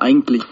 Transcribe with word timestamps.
eigentlich 0.00 0.42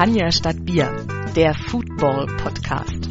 Champagner 0.00 0.32
statt 0.32 0.56
Bier, 0.64 0.90
der 1.36 1.52
Football 1.52 2.26
Podcast. 2.38 3.10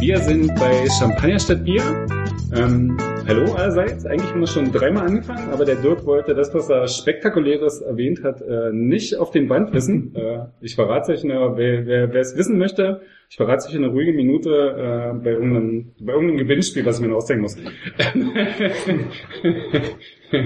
Wir 0.00 0.18
sind 0.22 0.52
bei 0.56 0.90
Champagner 0.90 1.38
statt 1.38 1.64
Bier. 1.64 2.08
Ähm, 2.52 2.96
hallo 3.28 3.52
allerseits. 3.52 4.06
Eigentlich 4.06 4.30
haben 4.30 4.40
wir 4.40 4.46
schon 4.46 4.72
dreimal 4.72 5.06
angefangen, 5.06 5.50
aber 5.50 5.66
der 5.66 5.76
Dirk 5.76 6.06
wollte 6.06 6.34
das, 6.34 6.54
was 6.54 6.70
er 6.70 6.88
Spektakuläres 6.88 7.82
erwähnt 7.82 8.24
hat, 8.24 8.40
äh, 8.40 8.72
nicht 8.72 9.16
auf 9.16 9.30
den 9.30 9.48
Band 9.48 9.74
wissen. 9.74 10.16
Äh, 10.16 10.46
ich 10.62 10.74
verrate 10.74 11.12
euch, 11.12 11.24
eine, 11.24 11.52
wer, 11.56 11.86
wer, 11.86 12.10
wer 12.12 12.20
es 12.20 12.36
wissen 12.36 12.56
möchte, 12.56 13.02
ich 13.28 13.36
verrate 13.36 13.68
euch 13.68 13.74
in 13.74 13.84
einer 13.84 13.92
ruhigen 13.92 14.16
Minute 14.16 14.50
äh, 14.50 15.12
bei, 15.22 15.32
irgendeinem, 15.32 15.92
bei 16.00 16.14
irgendeinem 16.14 16.38
Gewinnspiel, 16.38 16.86
was 16.86 16.96
ich 16.96 17.02
mir 17.02 17.08
noch 17.08 17.18
ausdenken 17.18 17.42
muss. 17.42 17.58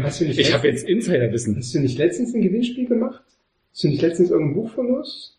Hast 0.03 0.21
du 0.21 0.25
nicht 0.25 0.41
ich 0.41 0.53
habe 0.53 0.67
jetzt 0.67 0.89
Insiderwissen. 0.89 1.57
Hast 1.57 1.73
du 1.75 1.79
nicht 1.79 1.99
letztens 1.99 2.35
ein 2.35 2.43
Gewinnspiel 2.43 2.89
gemacht? 2.89 3.23
Hast 3.71 3.85
du 3.85 3.89
nicht 3.89 4.03
letztens 4.03 4.31
irgendein 4.31 4.55
Buch 4.55 4.71
von 4.71 4.97
uns? 4.97 5.39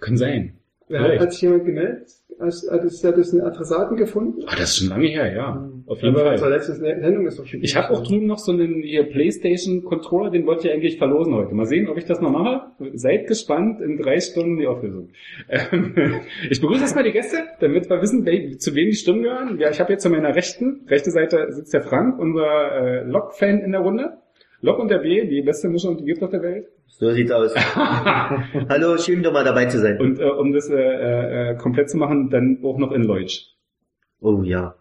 Kann 0.00 0.16
sein. 0.16 0.54
Ja, 0.88 1.18
hat 1.18 1.32
sich 1.32 1.42
jemand 1.42 1.66
gemeldet? 1.66 2.08
Hast, 2.40 2.70
hat, 2.70 2.84
es, 2.84 3.04
hat 3.04 3.18
es 3.18 3.32
einen 3.32 3.42
Adressaten 3.42 3.96
gefunden? 3.96 4.42
Ah, 4.46 4.52
das 4.56 4.70
ist 4.70 4.78
schon 4.78 4.88
lange 4.88 5.06
her, 5.08 5.32
ja. 5.32 5.68
Auf 5.86 6.00
jeden 6.02 6.14
Aber 6.14 6.24
Fall. 6.24 6.32
Unsere 6.34 6.50
letzte 6.50 6.74
Sendung 6.74 7.26
ist 7.26 7.38
doch 7.38 7.46
schon. 7.46 7.62
Ich 7.62 7.76
habe 7.76 7.90
auch 7.90 8.02
drüben 8.02 8.26
noch 8.26 8.38
so 8.38 8.52
einen 8.52 8.82
hier 8.82 9.04
Playstation 9.04 9.84
Controller, 9.84 10.30
den 10.30 10.46
wollte 10.46 10.68
ich 10.68 10.74
eigentlich 10.74 10.98
verlosen 10.98 11.34
heute. 11.34 11.54
Mal 11.54 11.66
sehen, 11.66 11.88
ob 11.88 11.98
ich 11.98 12.04
das 12.04 12.20
noch 12.20 12.30
mache. 12.30 12.62
Seid 12.94 13.26
gespannt, 13.26 13.80
in 13.80 13.98
drei 13.98 14.20
Stunden 14.20 14.56
die 14.58 14.66
Auflösung. 14.66 15.10
Ähm, 15.48 15.94
ich 16.50 16.60
begrüße 16.60 16.80
erstmal 16.82 17.04
die 17.04 17.12
Gäste, 17.12 17.38
damit 17.60 17.90
wir 17.90 18.00
wissen, 18.00 18.24
wel- 18.24 18.56
zu 18.58 18.74
wem 18.74 18.86
die 18.88 18.94
Stimmen 18.96 19.22
gehören. 19.22 19.58
Ja, 19.58 19.70
ich 19.70 19.80
habe 19.80 19.92
jetzt 19.92 20.02
zu 20.02 20.10
meiner 20.10 20.34
rechten, 20.34 20.84
rechte 20.88 21.10
Seite 21.10 21.46
sitzt 21.50 21.74
der 21.74 21.82
Frank, 21.82 22.18
unser 22.18 22.72
äh, 22.72 23.04
Lok-Fan 23.04 23.58
in 23.60 23.72
der 23.72 23.80
Runde. 23.80 24.18
Lok 24.62 24.78
und 24.78 24.90
der 24.90 24.98
B, 24.98 25.26
die 25.26 25.42
beste 25.42 25.68
Mischung, 25.68 25.96
die 25.96 26.04
gibt 26.04 26.22
auf 26.22 26.30
der 26.30 26.42
Welt. 26.42 26.66
So 26.90 27.10
sieht's 27.12 27.30
aus. 27.30 27.54
Hallo, 28.68 28.98
schön 28.98 29.22
doch 29.22 29.32
mal 29.32 29.44
dabei 29.44 29.66
zu 29.66 29.78
sein. 29.78 29.98
Und 30.00 30.18
äh, 30.18 30.24
um 30.24 30.52
das 30.52 30.68
äh, 30.68 30.74
äh, 31.52 31.56
komplett 31.56 31.88
zu 31.88 31.96
machen, 31.96 32.30
dann 32.30 32.58
auch 32.62 32.78
noch 32.78 32.92
in 32.92 33.04
Leutsch. 33.04 33.46
Oh 34.20 34.42
ja. 34.42 34.74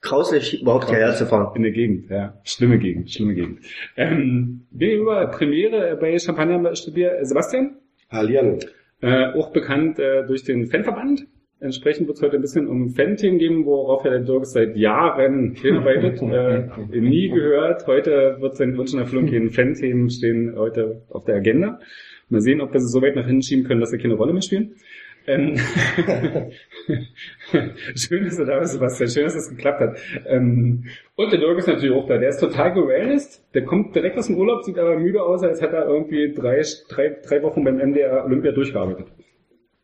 Grauslich 0.00 0.62
überhaupt 0.62 0.88
hierher 0.88 1.14
zu 1.14 1.26
fahren. 1.26 1.54
In 1.54 1.62
der 1.62 1.72
Gegend, 1.72 2.10
ja. 2.10 2.40
Schlimme 2.44 2.78
Gegend, 2.78 3.10
schlimme 3.10 3.34
Gegend. 3.34 3.60
Ähm, 3.96 4.66
gegenüber 4.72 5.26
Premiere 5.26 5.96
bei 6.00 6.18
Champagner 6.18 6.74
Studier 6.74 7.18
Sebastian. 7.22 7.76
Hallihallo. 8.10 8.58
Äh, 9.02 9.32
auch 9.34 9.52
bekannt 9.52 9.98
äh, 9.98 10.26
durch 10.26 10.42
den 10.44 10.66
Fanverband. 10.66 11.26
Entsprechend 11.62 12.08
wird 12.08 12.16
es 12.16 12.22
heute 12.22 12.36
ein 12.36 12.40
bisschen 12.40 12.66
um 12.68 12.88
Fan-Themen 12.88 13.38
geben, 13.38 13.66
worauf 13.66 14.02
ja 14.06 14.10
der 14.10 14.20
Dirk 14.20 14.46
seit 14.46 14.76
Jahren 14.76 15.54
hinarbeitet. 15.54 16.22
äh, 16.92 17.00
nie 17.00 17.28
gehört. 17.28 17.86
Heute 17.86 18.38
wird 18.40 18.56
sein 18.56 18.78
Wunsch 18.78 18.94
erfüllt 18.94 19.28
gehen. 19.28 19.50
Fan-Themen 19.50 20.08
stehen 20.08 20.54
heute 20.56 21.02
auf 21.10 21.24
der 21.26 21.36
Agenda. 21.36 21.78
Mal 22.30 22.40
sehen, 22.40 22.62
ob 22.62 22.72
wir 22.72 22.80
sie 22.80 22.88
so 22.88 23.02
weit 23.02 23.14
nach 23.14 23.26
hinten 23.26 23.42
schieben 23.42 23.66
können, 23.66 23.80
dass 23.80 23.90
sie 23.90 23.98
keine 23.98 24.14
Rolle 24.14 24.32
mehr 24.32 24.40
spielen. 24.40 24.76
Ähm, 25.26 25.58
Schön, 27.94 28.24
dass 28.24 28.38
du 28.38 28.46
da 28.46 28.58
bist, 28.58 28.72
Sebastian. 28.72 29.10
Schön, 29.10 29.24
dass 29.24 29.34
das 29.34 29.50
geklappt 29.50 29.80
hat. 29.80 29.98
Ähm, 30.26 30.84
und 31.16 31.30
der 31.30 31.40
Dirk 31.40 31.58
ist 31.58 31.68
natürlich 31.68 31.94
auch 31.94 32.06
da. 32.06 32.16
Der 32.16 32.30
ist 32.30 32.40
total 32.40 32.72
gewellnessed. 32.72 33.44
Der 33.52 33.64
kommt 33.66 33.94
direkt 33.94 34.16
aus 34.16 34.28
dem 34.28 34.36
Urlaub, 34.36 34.62
sieht 34.62 34.78
aber 34.78 34.98
müde 34.98 35.22
aus, 35.22 35.42
als 35.42 35.60
hätte 35.60 35.76
er 35.76 35.88
irgendwie 35.88 36.32
drei, 36.32 36.62
drei, 36.88 37.18
drei 37.22 37.42
Wochen 37.42 37.64
beim 37.64 37.76
MDR 37.76 38.24
Olympia 38.24 38.52
durchgearbeitet. 38.52 39.08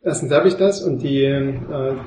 Erstens 0.06 0.30
habe 0.30 0.46
ich 0.46 0.54
das 0.54 0.84
und 0.84 1.02
die, 1.02 1.24
äh, 1.24 1.52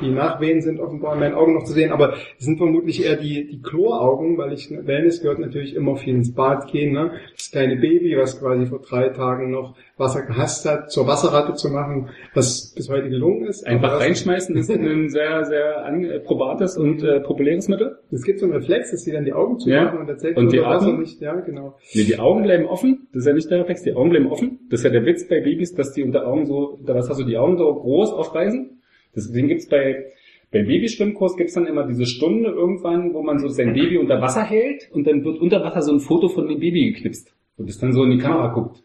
die 0.01 0.09
Nachwehen 0.09 0.61
sind 0.61 0.79
offenbar 0.79 1.15
in 1.15 1.19
meinen 1.19 1.35
Augen 1.35 1.53
noch 1.53 1.65
zu 1.65 1.73
sehen, 1.73 1.91
aber 1.91 2.13
es 2.37 2.45
sind 2.45 2.57
vermutlich 2.57 3.03
eher 3.03 3.17
die, 3.17 3.45
die 3.45 3.61
Chloraugen, 3.61 4.37
weil 4.37 4.53
ich, 4.53 4.71
Wellness 4.71 5.21
gehört 5.21 5.39
natürlich 5.39 5.75
immer 5.75 5.97
viel 5.97 6.15
ins 6.15 6.33
Bad 6.33 6.71
gehen, 6.71 6.93
ne? 6.93 7.11
Das 7.35 7.51
kleine 7.51 7.75
Baby, 7.75 8.15
was 8.17 8.39
quasi 8.39 8.67
vor 8.67 8.79
drei 8.79 9.09
Tagen 9.09 9.51
noch 9.51 9.75
Wasser 9.99 10.23
gehasst 10.23 10.65
hat, 10.67 10.89
zur 10.91 11.05
Wasserratte 11.07 11.53
zu 11.53 11.69
machen, 11.69 12.09
was 12.33 12.73
bis 12.75 12.89
heute 12.89 13.09
gelungen 13.09 13.45
ist. 13.47 13.67
Einfach 13.67 13.99
reinschmeißen 13.99 14.55
ist 14.55 14.71
ein 14.71 15.09
sehr, 15.09 15.43
sehr 15.45 15.85
äh, 15.85 16.19
probates 16.21 16.77
und 16.77 17.03
äh, 17.03 17.19
populäres 17.19 17.67
Mittel. 17.67 17.99
Es 18.11 18.23
gibt 18.23 18.39
so 18.39 18.45
einen 18.45 18.53
Reflex, 18.55 18.91
dass 18.91 19.03
sie 19.03 19.11
dann 19.11 19.25
die 19.25 19.33
Augen 19.33 19.57
Ja. 19.65 19.79
zumachen 19.81 19.99
und 19.99 20.09
erzählt 20.09 20.37
Und 20.37 20.51
die 20.51 20.61
Augen? 20.61 20.99
nicht, 20.99 21.21
ja, 21.21 21.35
genau. 21.41 21.75
Nee, 21.93 22.03
die 22.05 22.17
Augen 22.17 22.43
bleiben 22.43 22.65
offen. 22.65 23.07
Das 23.13 23.21
ist 23.21 23.27
ja 23.27 23.33
nicht 23.33 23.51
der 23.51 23.59
Reflex. 23.59 23.83
Die 23.83 23.93
Augen 23.93 24.09
bleiben 24.09 24.27
offen. 24.27 24.59
Das 24.69 24.79
ist 24.79 24.83
ja 24.85 24.89
der 24.89 25.05
Witz 25.05 25.27
bei 25.27 25.41
Babys, 25.41 25.75
dass 25.75 25.91
die 25.93 26.03
unter 26.03 26.25
Augen 26.25 26.45
so, 26.45 26.77
unter 26.79 26.95
was 26.95 27.09
hast 27.09 27.19
du 27.19 27.25
die 27.25 27.37
Augen 27.37 27.57
so 27.57 27.71
groß 27.73 28.13
aufreißen. 28.13 28.81
Deswegen 29.15 29.47
gibt's 29.49 29.67
bei, 29.67 30.05
bei 30.51 30.63
Babyschwimmkurs 30.63 31.35
gibt's 31.35 31.53
dann 31.55 31.65
immer 31.67 31.85
diese 31.85 32.05
Stunde 32.05 32.49
irgendwann, 32.49 33.13
wo 33.13 33.21
man 33.21 33.39
so 33.39 33.47
sein 33.49 33.73
Baby 33.73 33.97
unter 33.97 34.21
Wasser 34.21 34.43
hält 34.43 34.89
und 34.93 35.05
dann 35.07 35.23
wird 35.25 35.39
unter 35.39 35.61
Wasser 35.63 35.81
so 35.81 35.91
ein 35.93 35.99
Foto 35.99 36.29
von 36.29 36.47
dem 36.47 36.59
Baby 36.59 36.91
geknipst 36.93 37.33
und 37.57 37.67
das 37.67 37.79
dann 37.79 37.91
so 37.93 38.03
in 38.03 38.11
die 38.11 38.17
Kamera 38.17 38.53
guckt. 38.53 38.81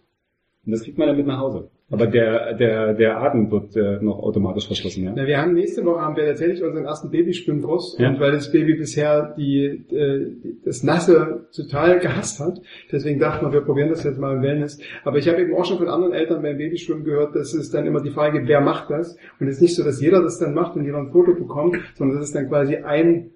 Und 0.66 0.72
das 0.72 0.82
kriegt 0.82 0.98
man 0.98 1.08
dann 1.08 1.16
mit 1.16 1.26
nach 1.26 1.38
Hause. 1.38 1.68
Aber 1.90 2.06
der, 2.06 2.54
der, 2.54 2.94
der 2.94 3.20
Atem 3.20 3.50
wird 3.50 3.76
äh, 3.76 4.02
noch 4.02 4.18
automatisch 4.18 4.66
verschlossen, 4.66 5.04
ja. 5.04 5.12
Na, 5.14 5.26
wir 5.26 5.38
haben 5.38 5.52
nächste 5.52 5.84
Woche 5.84 6.00
haben 6.00 6.16
wir 6.16 6.24
tatsächlich 6.24 6.62
unseren 6.62 6.86
ersten 6.86 7.10
Babyschwimmkurs 7.10 7.96
Ja. 7.98 8.08
und 8.08 8.18
weil 8.20 8.32
das 8.32 8.50
Baby 8.50 8.74
bisher 8.74 9.34
die, 9.36 9.84
äh, 9.92 10.26
das 10.64 10.82
Nasse 10.82 11.46
total 11.54 12.00
gehasst 12.00 12.40
hat, 12.40 12.58
deswegen 12.90 13.20
dachten 13.20 13.44
wir, 13.46 13.52
wir 13.52 13.60
probieren 13.60 13.90
das 13.90 14.02
jetzt 14.02 14.18
mal 14.18 14.34
im 14.34 14.42
Wellness. 14.42 14.78
Aber 15.04 15.18
ich 15.18 15.28
habe 15.28 15.42
eben 15.42 15.54
auch 15.54 15.66
schon 15.66 15.76
von 15.76 15.88
anderen 15.88 16.14
Eltern 16.14 16.40
beim 16.42 16.56
Babyschwimmen 16.56 17.04
gehört, 17.04 17.36
dass 17.36 17.52
es 17.52 17.70
dann 17.70 17.86
immer 17.86 18.00
die 18.00 18.10
Frage 18.10 18.42
wer 18.48 18.62
macht 18.62 18.90
das? 18.90 19.16
Und 19.38 19.48
es 19.48 19.56
ist 19.56 19.62
nicht 19.62 19.76
so, 19.76 19.84
dass 19.84 20.00
jeder 20.00 20.22
das 20.22 20.38
dann 20.38 20.54
macht 20.54 20.76
und 20.76 20.84
jeder 20.86 20.98
ein 20.98 21.12
Foto 21.12 21.34
bekommt, 21.34 21.76
sondern 21.94 22.16
dass 22.16 22.28
es 22.28 22.32
dann 22.32 22.48
quasi 22.48 22.76
ein 22.76 23.30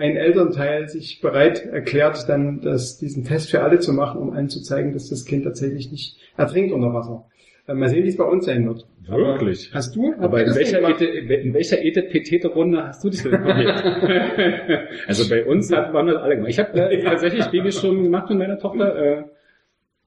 ein 0.00 0.16
Elternteil 0.16 0.88
sich 0.88 1.20
bereit 1.20 1.66
erklärt, 1.66 2.28
dann 2.28 2.60
das, 2.62 2.96
diesen 2.98 3.24
Test 3.24 3.50
für 3.50 3.62
alle 3.62 3.78
zu 3.78 3.92
machen, 3.92 4.20
um 4.20 4.32
allen 4.32 4.48
zu 4.48 4.62
zeigen, 4.62 4.92
dass 4.92 5.08
das 5.10 5.26
Kind 5.26 5.44
tatsächlich 5.44 5.90
nicht 5.90 6.16
ertrinkt 6.36 6.72
unter 6.72 6.94
Wasser. 6.94 7.26
Äh, 7.68 7.74
Mal 7.74 7.88
sehen, 7.88 8.04
wie 8.04 8.08
es 8.08 8.16
bei 8.16 8.24
uns 8.24 8.46
sein 8.46 8.66
wird. 8.66 8.86
Wirklich? 9.06 9.68
Aber 9.68 9.76
Hast 9.76 9.94
du? 9.94 10.14
Aber 10.18 10.42
in 10.42 10.54
welcher? 10.54 10.88
Ete, 10.88 11.04
in 11.04 11.52
welcher 11.52 11.84
Etepetete-Runde 11.84 12.82
hast 12.82 13.04
du 13.04 13.10
dich 13.10 13.22
denn 13.22 13.32
informiert? 13.32 13.84
also 15.06 15.28
bei 15.28 15.44
uns 15.44 15.70
hat, 15.70 15.92
waren 15.92 16.06
das 16.06 16.16
alle 16.16 16.36
gemacht. 16.36 16.50
Ich 16.50 16.58
habe 16.58 16.80
äh, 16.80 17.02
tatsächlich 17.02 17.46
Babyschwimmen 17.46 18.04
gemacht 18.04 18.30
mit 18.30 18.38
meiner 18.38 18.58
Tochter. 18.58 18.96
Äh, 18.96 19.24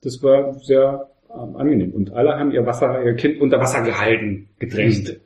das 0.02 0.24
war 0.24 0.54
sehr 0.56 1.10
ähm, 1.30 1.56
angenehm. 1.56 1.92
Und 1.94 2.14
alle 2.14 2.38
haben 2.38 2.52
ihr 2.52 2.66
Wasser, 2.66 3.04
ihr 3.04 3.14
Kind 3.14 3.40
unter 3.40 3.60
Wasser 3.60 3.84
gehalten, 3.84 4.50
gedrängt. 4.58 5.20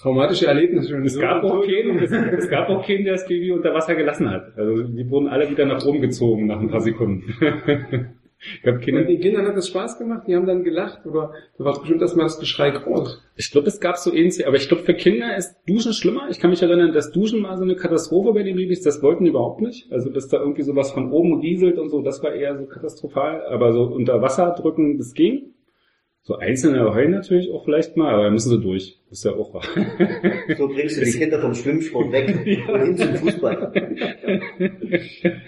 Traumatische 0.00 0.46
Erlebnisse. 0.46 0.96
Es 0.98 1.18
gab 1.18 1.42
auch 1.42 1.60
keinen, 1.60 1.98
es, 2.02 2.12
es 2.12 2.48
gab 2.48 2.68
auch 2.68 2.86
keinen, 2.86 3.04
der 3.04 3.14
das 3.14 3.26
Baby 3.26 3.50
unter 3.50 3.74
Wasser 3.74 3.96
gelassen 3.96 4.30
hat. 4.30 4.56
Also 4.56 4.84
die 4.84 5.10
wurden 5.10 5.28
alle 5.28 5.50
wieder 5.50 5.66
nach 5.66 5.84
oben 5.84 6.00
gezogen 6.00 6.46
nach 6.46 6.60
ein 6.60 6.68
paar 6.68 6.80
Sekunden. 6.80 7.34
ich 8.38 8.62
glaube, 8.62 8.78
Und 8.78 8.84
Kinder, 8.84 9.02
den 9.02 9.20
Kindern 9.20 9.46
hat 9.46 9.56
das 9.56 9.66
Spaß 9.66 9.98
gemacht, 9.98 10.28
die 10.28 10.36
haben 10.36 10.46
dann 10.46 10.62
gelacht 10.62 11.04
oder 11.04 11.32
da 11.58 11.64
war 11.64 11.80
bestimmt 11.80 12.00
erstmal 12.00 12.26
das 12.26 12.38
Geschrei 12.38 12.70
groß. 12.70 13.20
Ich 13.34 13.50
glaube, 13.50 13.66
es 13.66 13.80
gab 13.80 13.96
so 13.96 14.14
ähnlich, 14.14 14.46
aber 14.46 14.56
ich 14.56 14.68
glaube, 14.68 14.84
für 14.84 14.94
Kinder 14.94 15.36
ist 15.36 15.56
Duschen 15.66 15.92
schlimmer. 15.92 16.28
Ich 16.30 16.38
kann 16.38 16.50
mich 16.50 16.62
erinnern, 16.62 16.92
dass 16.92 17.10
Duschen 17.10 17.42
war 17.42 17.56
so 17.56 17.64
eine 17.64 17.74
Katastrophe 17.74 18.32
bei 18.32 18.44
den 18.44 18.54
Babys, 18.54 18.82
das 18.82 19.02
wollten 19.02 19.24
die 19.24 19.30
überhaupt 19.30 19.60
nicht. 19.62 19.90
Also, 19.90 20.10
dass 20.10 20.28
da 20.28 20.38
irgendwie 20.38 20.62
sowas 20.62 20.92
von 20.92 21.10
oben 21.10 21.40
rieselt 21.40 21.76
und 21.76 21.88
so, 21.88 22.02
das 22.02 22.22
war 22.22 22.32
eher 22.32 22.56
so 22.56 22.66
katastrophal. 22.66 23.44
Aber 23.48 23.72
so 23.72 23.82
unter 23.82 24.22
Wasser 24.22 24.54
drücken, 24.56 24.96
das 24.96 25.12
ging. 25.14 25.54
So 26.28 26.36
einzelne 26.36 26.92
heulen 26.94 27.12
natürlich 27.12 27.50
auch 27.50 27.64
vielleicht 27.64 27.96
mal, 27.96 28.12
aber 28.12 28.24
da 28.24 28.30
müssen 28.30 28.50
sie 28.50 28.60
durch. 28.60 28.98
Das 29.08 29.20
ist 29.20 29.24
ja 29.24 29.32
auch 29.32 29.54
wahr. 29.54 29.62
So 30.58 30.68
bringst 30.68 31.00
du 31.00 31.04
die 31.06 31.12
Kinder 31.12 31.38
vom 31.40 31.54
Schwimmsport 31.54 32.12
weg 32.12 32.28
und 32.70 32.80
hin 32.82 32.96
zum 32.98 33.14
Fußball. 33.14 33.72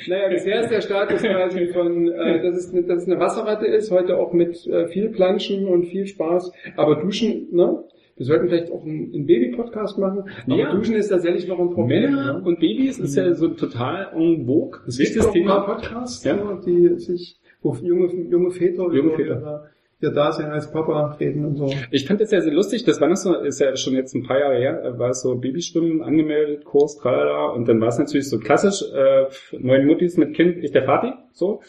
Naja, 0.08 0.28
bisher 0.30 0.62
ist 0.62 0.70
der 0.70 0.80
Status 0.80 1.20
quasi 1.22 1.66
von, 1.66 2.08
äh, 2.08 2.42
dass, 2.42 2.56
es, 2.56 2.72
eine- 2.72 2.84
dass 2.84 3.02
es 3.02 3.08
eine 3.10 3.20
Wasserratte 3.20 3.66
ist, 3.66 3.90
heute 3.90 4.16
auch 4.16 4.32
mit 4.32 4.66
äh, 4.68 4.88
viel 4.88 5.10
Planschen 5.10 5.66
und 5.68 5.84
viel 5.84 6.06
Spaß. 6.06 6.50
Aber 6.76 6.96
Duschen, 6.96 7.48
ne? 7.52 7.84
Wir 8.16 8.24
sollten 8.24 8.48
vielleicht 8.48 8.70
auch 8.72 8.82
einen, 8.82 9.12
einen 9.14 9.26
Baby-Podcast 9.26 9.98
machen. 9.98 10.24
Aber 10.46 10.56
Ja. 10.56 10.72
Duschen 10.74 10.94
ist 10.94 11.08
tatsächlich 11.08 11.46
noch 11.46 11.58
ein 11.58 11.70
Problem. 11.70 12.04
Männer 12.04 12.38
ne? 12.38 12.42
und 12.42 12.58
Babys 12.58 12.98
ist 12.98 13.16
ja 13.16 13.34
so 13.34 13.48
total 13.48 14.12
en 14.14 14.46
vogue. 14.46 14.78
Das 14.86 14.98
ein 14.98 15.14
paar 15.22 15.32
Thema. 15.32 15.60
Podcasts, 15.60 16.24
Ja. 16.24 16.36
ne, 16.36 16.58
die 16.66 16.98
sich, 16.98 17.38
wo 17.60 17.74
junge, 17.82 18.10
junge 18.30 18.50
Väter 18.50 18.90
Junge 18.94 19.10
Väter. 19.16 19.22
ihre, 19.24 19.70
ihr 20.00 20.10
Dasein 20.10 20.50
als 20.50 20.70
Papa 20.70 21.16
reden 21.20 21.44
und 21.44 21.56
so. 21.56 21.72
Ich 21.90 22.06
fand 22.06 22.20
das 22.20 22.30
ja 22.30 22.40
sehr 22.40 22.52
lustig, 22.52 22.84
das 22.84 23.00
war 23.00 23.08
noch 23.08 23.16
so, 23.16 23.34
ist 23.34 23.60
ja 23.60 23.76
schon 23.76 23.94
jetzt 23.94 24.14
ein 24.14 24.22
paar 24.22 24.38
Jahre 24.38 24.56
her, 24.56 24.82
äh, 24.84 24.98
war 24.98 25.10
es 25.10 25.22
so 25.22 25.36
Babyschwimmen 25.36 26.02
angemeldet, 26.02 26.64
Kurs, 26.64 26.96
tralala, 26.96 27.52
und 27.52 27.68
dann 27.68 27.80
war 27.80 27.88
es 27.88 27.98
natürlich 27.98 28.28
so 28.28 28.38
klassisch, 28.38 28.82
äh, 28.94 29.26
neun 29.58 29.86
Muttis 29.86 30.16
mit 30.16 30.34
Kind, 30.34 30.62
ich 30.64 30.72
der 30.72 30.86
Vati, 30.86 31.12
so. 31.32 31.60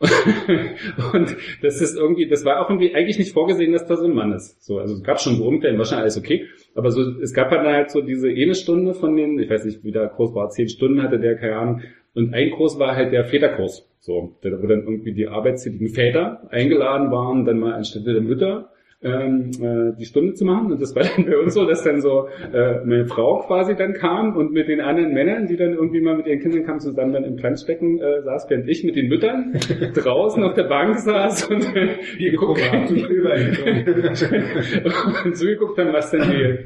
und 1.12 1.36
das 1.60 1.82
ist 1.82 1.94
irgendwie, 1.94 2.26
das 2.26 2.46
war 2.46 2.64
auch 2.64 2.70
irgendwie 2.70 2.94
eigentlich 2.94 3.18
nicht 3.18 3.34
vorgesehen, 3.34 3.72
dass 3.72 3.86
da 3.86 3.96
so 3.96 4.06
ein 4.06 4.14
Mann 4.14 4.32
ist. 4.32 4.64
So, 4.64 4.78
also 4.78 4.94
es 4.94 5.02
gab 5.02 5.20
schon 5.20 5.36
so 5.36 5.44
Umfällen, 5.44 5.76
war 5.76 5.84
schon 5.84 5.98
alles 5.98 6.16
okay. 6.16 6.46
Aber 6.74 6.90
so, 6.90 7.02
es 7.20 7.34
gab 7.34 7.50
halt 7.50 7.66
halt 7.66 7.90
so 7.90 8.00
diese 8.00 8.28
eine 8.28 8.54
Stunde 8.54 8.94
von 8.94 9.14
den, 9.14 9.38
ich 9.38 9.50
weiß 9.50 9.66
nicht, 9.66 9.84
wie 9.84 9.92
der 9.92 10.08
Kurs 10.08 10.34
war, 10.34 10.48
zehn 10.48 10.70
Stunden 10.70 11.02
hatte 11.02 11.18
der, 11.18 11.36
keine 11.36 11.56
Ahnung. 11.56 11.82
Und 12.14 12.34
ein 12.34 12.50
Kurs 12.50 12.78
war 12.78 12.96
halt 12.96 13.12
der 13.12 13.24
Väterkurs. 13.24 13.86
So, 14.00 14.36
der- 14.42 14.62
wo 14.62 14.66
dann 14.66 14.82
irgendwie 14.82 15.12
die 15.12 15.28
arbeitstätigen 15.28 15.88
Väter 15.88 16.48
eingeladen 16.50 17.10
waren, 17.10 17.44
dann 17.44 17.58
mal 17.60 17.74
anstelle 17.74 18.14
der 18.14 18.22
Mütter 18.22 18.70
ähm, 19.02 19.50
äh, 19.62 19.96
die 19.98 20.04
Stunde 20.04 20.34
zu 20.34 20.44
machen. 20.44 20.72
Und 20.72 20.82
das 20.82 20.94
war 20.94 21.02
dann 21.16 21.24
bei 21.26 21.38
uns 21.38 21.54
so, 21.54 21.64
dass 21.66 21.82
dann 21.84 22.00
so 22.02 22.28
äh, 22.52 22.84
meine 22.84 23.06
Frau 23.06 23.38
quasi 23.46 23.74
dann 23.74 23.94
kam 23.94 24.36
und 24.36 24.52
mit 24.52 24.68
den 24.68 24.80
anderen 24.80 25.14
Männern, 25.14 25.46
die 25.46 25.56
dann 25.56 25.72
irgendwie 25.72 26.00
mal 26.02 26.16
mit 26.16 26.26
ihren 26.26 26.40
Kindern 26.40 26.64
kamen, 26.64 26.80
zusammen 26.80 27.12
dann 27.12 27.24
im 27.24 27.36
Planschbecken 27.36 27.98
äh, 28.00 28.22
saß, 28.22 28.46
während 28.50 28.68
ich 28.68 28.84
mit 28.84 28.96
den 28.96 29.08
Müttern 29.08 29.58
draußen 29.94 30.42
auf 30.42 30.54
der 30.54 30.64
Bank 30.64 30.98
saß 30.98 31.44
und 31.50 31.64
äh, 31.76 31.88
geguckt, 32.18 32.60
und 35.24 35.36
zugeguckt 35.36 35.78
haben, 35.78 35.92
was 35.92 36.10
denn 36.10 36.22
die, 36.22 36.58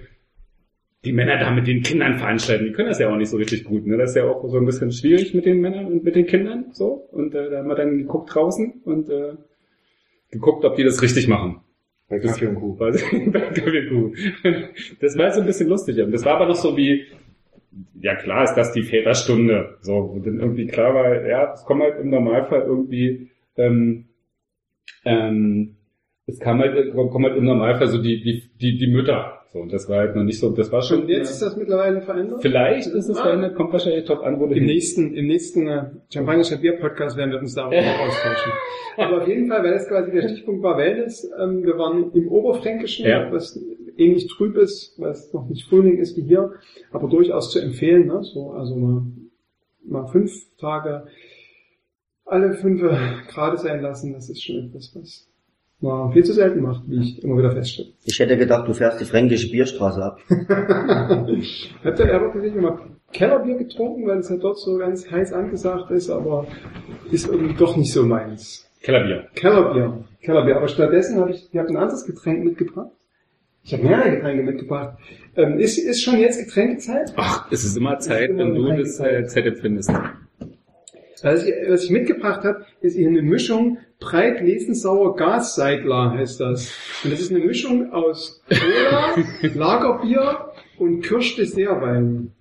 die 1.04 1.12
Männer 1.12 1.38
da 1.38 1.50
mit 1.50 1.66
den 1.66 1.82
Kindern 1.82 2.18
veranstalten. 2.18 2.64
Die 2.64 2.72
können 2.72 2.88
das 2.88 2.98
ja 2.98 3.10
auch 3.10 3.16
nicht 3.16 3.28
so 3.28 3.36
richtig 3.36 3.64
gut. 3.64 3.86
Ne? 3.86 3.96
Das 3.96 4.10
ist 4.10 4.16
ja 4.16 4.24
auch 4.24 4.46
so 4.48 4.56
ein 4.56 4.66
bisschen 4.66 4.92
schwierig 4.92 5.34
mit 5.34 5.44
den 5.44 5.60
Männern 5.60 5.86
und 5.86 6.04
mit 6.04 6.16
den 6.16 6.26
Kindern. 6.26 6.66
so 6.72 7.08
Und 7.12 7.34
äh, 7.34 7.50
da 7.50 7.58
haben 7.58 7.68
wir 7.68 7.74
dann 7.74 7.98
geguckt 7.98 8.34
draußen 8.34 8.82
und 8.84 9.08
äh, 9.10 9.34
geguckt, 10.30 10.64
ob 10.64 10.76
die 10.76 10.84
das 10.84 11.02
richtig 11.02 11.28
machen. 11.28 11.60
Bei 12.08 12.18
Kaffee 12.18 12.46
und. 12.46 12.76
Quasi 12.76 13.30
bei 13.30 13.40
Kaffee 13.54 13.88
und 13.88 14.12
Kuchen. 14.12 14.68
Das 15.00 15.16
war 15.16 15.30
so 15.30 15.40
ein 15.40 15.46
bisschen 15.46 15.68
lustig. 15.68 16.00
Und 16.00 16.12
das 16.12 16.24
war 16.24 16.36
aber 16.36 16.46
noch 16.46 16.54
so 16.54 16.76
wie, 16.76 17.06
ja 18.00 18.14
klar 18.14 18.44
ist 18.44 18.54
das 18.54 18.72
die 18.72 18.82
Väterstunde. 18.82 19.78
So, 19.80 19.96
und 19.96 20.26
dann 20.26 20.40
irgendwie 20.40 20.66
klar 20.66 20.94
war, 20.94 21.26
ja, 21.26 21.52
es 21.52 21.64
kommt 21.64 21.82
halt 21.82 22.00
im 22.00 22.10
Normalfall 22.10 22.62
irgendwie, 22.62 23.30
ähm, 23.56 24.06
ähm, 25.04 25.76
es 26.26 26.38
kam 26.40 26.58
halt, 26.60 26.92
kommen 26.94 27.24
halt 27.24 27.36
im 27.36 27.44
Normalfall 27.44 27.88
so 27.88 28.00
die, 28.02 28.22
die, 28.22 28.42
die, 28.60 28.78
die 28.78 28.86
Mütter. 28.86 29.40
So, 29.52 29.60
und 29.60 29.72
das 29.72 29.88
war 29.88 29.98
halt 29.98 30.16
noch 30.16 30.24
nicht 30.24 30.40
so, 30.40 30.50
das 30.50 30.72
war 30.72 30.82
schon, 30.82 31.02
Und 31.02 31.08
jetzt 31.08 31.30
ist 31.30 31.42
das 31.42 31.56
mittlerweile 31.56 32.00
verändert? 32.00 32.42
vielleicht 32.42 32.88
ist 32.88 33.08
es 33.08 33.16
Ah. 33.18 33.22
verändert, 33.22 33.54
kommt 33.54 33.72
wahrscheinlich 33.72 34.04
drauf 34.04 34.20
an, 34.24 34.40
wo 34.40 34.46
du 34.46 34.50
Im 34.52 34.58
hin- 34.58 34.66
nächsten, 34.66 35.14
im 35.14 35.26
nächsten 35.28 35.68
äh, 35.68 35.90
Champagner 36.12 36.56
Bier 36.56 36.72
Podcast 36.78 37.16
werden 37.16 37.30
wir 37.30 37.38
uns 37.38 37.54
darüber 37.54 37.76
austauschen. 37.78 38.52
Aber 38.96 39.22
auf 39.22 39.28
jeden 39.28 39.46
Fall, 39.48 39.62
weil 39.62 39.72
das 39.72 39.86
quasi 39.88 40.10
der 40.10 40.22
Stichpunkt 40.28 40.62
war 40.64 40.76
Wellness, 40.76 41.30
ähm, 41.40 41.62
wir 41.62 41.78
waren 41.78 42.10
im 42.14 42.28
Oberfränkischen, 42.28 43.06
Ja. 43.06 43.30
was 43.30 43.60
ähnlich 43.96 44.26
trüb 44.26 44.56
ist, 44.56 44.94
weil 44.98 45.10
es 45.12 45.32
noch 45.32 45.48
nicht 45.48 45.68
Frühling 45.68 45.98
ist 45.98 46.16
wie 46.16 46.22
hier, 46.22 46.54
aber 46.90 47.08
durchaus 47.08 47.52
zu 47.52 47.60
empfehlen, 47.60 48.06
ne? 48.08 48.24
so, 48.24 48.50
also 48.50 48.74
mal, 48.74 49.02
mal 49.84 50.06
fünf 50.08 50.32
Tage 50.58 51.06
alle 52.24 52.54
fünf 52.54 52.80
gerade 53.28 53.56
sein 53.56 53.82
lassen, 53.82 54.14
das 54.14 54.30
ist 54.30 54.42
schon 54.42 54.66
etwas, 54.66 54.90
was 54.96 55.28
man 55.84 56.12
viel 56.12 56.24
zu 56.24 56.32
selten 56.32 56.60
macht, 56.62 56.82
wie 56.88 57.00
ich 57.00 57.22
immer 57.22 57.38
wieder 57.38 57.52
feststelle. 57.52 57.90
Ich 58.04 58.18
hätte 58.18 58.36
gedacht, 58.36 58.66
du 58.66 58.74
fährst 58.74 59.00
die 59.00 59.04
fränkische 59.04 59.50
Bierstraße 59.50 60.02
ab. 60.02 60.18
Habt 60.28 61.98
ihr 61.98 62.14
aber 62.14 62.32
tatsächlich 62.32 62.62
mal 62.62 62.78
Kellerbier 63.12 63.56
getrunken, 63.56 64.06
weil 64.06 64.18
es 64.18 64.28
ja 64.28 64.36
dort 64.36 64.58
so 64.58 64.76
ganz 64.78 65.10
heiß 65.10 65.32
angesagt 65.32 65.90
ist, 65.90 66.10
aber 66.10 66.46
ist 67.10 67.28
irgendwie 67.28 67.54
doch 67.54 67.76
nicht 67.76 67.92
so 67.92 68.04
meins. 68.04 68.68
Kellerbier. 68.82 69.28
Kellerbier. 69.34 70.04
Kellerbier. 70.20 70.56
Aber 70.56 70.68
stattdessen 70.68 71.20
habe 71.20 71.30
ich, 71.30 71.48
ihr 71.52 71.60
habt 71.60 71.70
ein 71.70 71.76
anderes 71.76 72.04
Getränk 72.04 72.44
mitgebracht. 72.44 72.90
Ich 73.62 73.72
habe 73.72 73.82
mehrere 73.82 74.10
Getränke 74.10 74.42
mitgebracht. 74.42 74.98
Ähm, 75.36 75.58
ist, 75.58 75.78
ist 75.78 76.02
schon 76.02 76.18
jetzt 76.18 76.44
Getränkezeit? 76.44 77.14
Ach, 77.16 77.50
es 77.50 77.64
ist 77.64 77.76
immer 77.76 77.98
Zeit, 77.98 78.30
immer 78.30 78.44
wenn 78.44 78.54
du 78.54 78.76
das 78.76 79.00
äh, 79.00 79.24
Zeit 79.24 79.46
empfindest. 79.46 79.90
Was 81.22 81.46
ich, 81.46 81.54
was 81.68 81.84
ich 81.84 81.90
mitgebracht 81.90 82.44
habe, 82.44 82.66
ist 82.82 82.96
hier 82.96 83.08
eine 83.08 83.22
Mischung 83.22 83.78
breit 84.04 85.16
Gasseidler 85.16 86.12
heißt 86.12 86.40
das. 86.40 86.72
Und 87.04 87.12
das 87.12 87.20
ist 87.20 87.30
eine 87.30 87.44
Mischung 87.44 87.92
aus 87.92 88.42
Cola, 88.48 89.14
Lagerbier 89.54 90.52
und 90.78 91.02
Kirschdessertwein. 91.02 92.32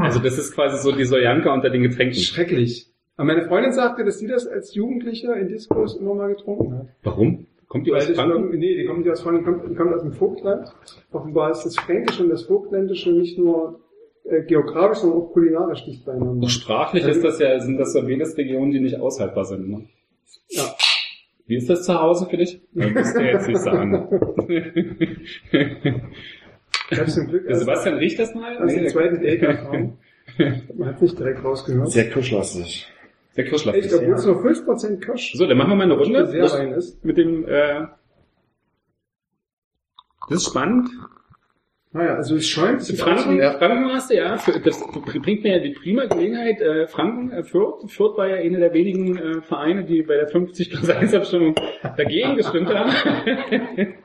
Also 0.00 0.20
das 0.20 0.38
ist 0.38 0.54
quasi 0.54 0.78
so 0.82 0.92
die 0.94 1.04
Sojanka 1.04 1.52
unter 1.52 1.70
den 1.70 1.82
Getränken. 1.82 2.14
Schrecklich. 2.18 2.86
Aber 3.16 3.26
meine 3.26 3.46
Freundin 3.46 3.72
sagte, 3.72 4.04
dass 4.04 4.18
sie 4.18 4.26
das 4.26 4.46
als 4.46 4.74
Jugendlicher 4.74 5.36
in 5.36 5.48
Diskos 5.48 5.96
immer 5.96 6.14
mal 6.14 6.28
getrunken 6.34 6.74
hat. 6.78 6.86
Warum? 7.02 7.46
Kommt 7.68 7.86
die 7.86 7.92
Weil 7.92 7.98
aus 7.98 8.10
Franken? 8.10 8.58
nee, 8.58 8.76
die 8.76 8.86
kommt 8.86 9.00
nicht 9.00 9.10
aus 9.10 9.20
Franken, 9.20 9.44
die 9.44 9.44
kommt, 9.44 9.76
kommt 9.76 9.94
aus 9.94 10.02
dem 10.02 10.12
Vogtland. 10.12 10.72
Offenbar 11.12 11.50
ist 11.50 11.64
das 11.64 11.76
Fränkische 11.76 12.24
und 12.24 12.30
das 12.30 12.42
Vogtländische 12.44 13.12
nicht 13.12 13.38
nur 13.38 13.80
äh, 14.24 14.42
geografisch, 14.42 14.98
sondern 14.98 15.20
auch 15.20 15.32
kulinarisch 15.32 15.84
dicht 15.84 16.04
beieinander. 16.04 16.46
Auch 16.46 16.50
sprachlich 16.50 17.06
ist 17.06 17.22
das 17.22 17.38
ja, 17.38 17.58
sind 17.60 17.78
das 17.78 17.92
so 17.92 18.06
Venus-Regionen, 18.06 18.72
die 18.72 18.80
nicht 18.80 18.98
aushaltbar 18.98 19.44
sind. 19.44 19.68
Ne? 19.68 19.84
Ja. 20.48 20.74
Wie 21.46 21.56
ist 21.56 21.68
das 21.68 21.84
zu 21.84 22.00
Hause 22.00 22.26
für 22.30 22.36
dich? 22.36 22.60
Das 22.74 22.90
musst 22.92 23.16
du 23.16 23.20
jetzt 23.22 23.48
nicht 23.48 23.60
sagen. 23.60 24.08
Ich 26.90 26.98
habe 26.98 27.10
zum 27.10 27.26
Glück 27.28 27.46
erst, 27.48 27.60
Sebastian 27.60 27.94
riecht 27.98 28.18
das 28.18 28.34
mal? 28.34 28.56
den 28.56 28.82
Nee, 28.82 28.88
zweiten 28.88 29.20
Date 29.20 29.42
erfahren. 29.42 29.98
Man 30.76 30.88
hat 30.88 31.02
nicht 31.02 31.18
direkt 31.18 31.42
rausgehört. 31.44 31.90
Sehr 31.90 32.08
kirschlastig. 32.10 32.88
der 33.36 33.44
Kirschlastig. 33.44 33.84
Echt, 33.84 33.94
obwohl 33.94 34.14
es 34.14 34.26
nur 34.26 34.44
5% 34.44 35.00
Kirsch 35.00 35.32
So, 35.34 35.46
dann 35.46 35.56
machen 35.58 35.70
wir 35.70 35.76
mal 35.76 35.84
eine 35.84 35.94
Runde. 35.94 36.26
sehr 36.26 36.44
rein 36.52 36.72
ist. 36.72 37.04
Mit 37.04 37.16
dem, 37.16 37.44
äh, 37.46 37.86
das 40.28 40.42
ist 40.42 40.46
spannend. 40.46 40.88
Naja, 41.92 42.14
also 42.14 42.36
es 42.36 42.44
es 42.44 43.00
Franken, 43.00 43.40
aussieht- 43.40 43.58
Franken 43.58 43.92
hast 43.92 44.10
du, 44.10 44.14
ja. 44.16 44.36
Das 44.64 44.80
bringt 45.22 45.42
mir 45.42 45.56
ja 45.56 45.58
die 45.58 45.70
prima 45.72 46.04
Gelegenheit. 46.04 46.60
Äh, 46.60 46.86
Franken, 46.86 47.32
äh, 47.32 47.42
Fürth, 47.42 47.90
Fürth 47.90 48.16
war 48.16 48.28
ja 48.28 48.36
einer 48.36 48.60
der 48.60 48.72
wenigen 48.72 49.18
äh, 49.18 49.40
Vereine, 49.42 49.82
die 49.84 50.02
bei 50.02 50.14
der 50.14 50.28
50 50.28 50.70
plus 50.70 50.88
1 50.88 51.14
Abstimmung 51.14 51.56
dagegen 51.96 52.36
gestimmt 52.36 52.68
haben. 52.72 52.92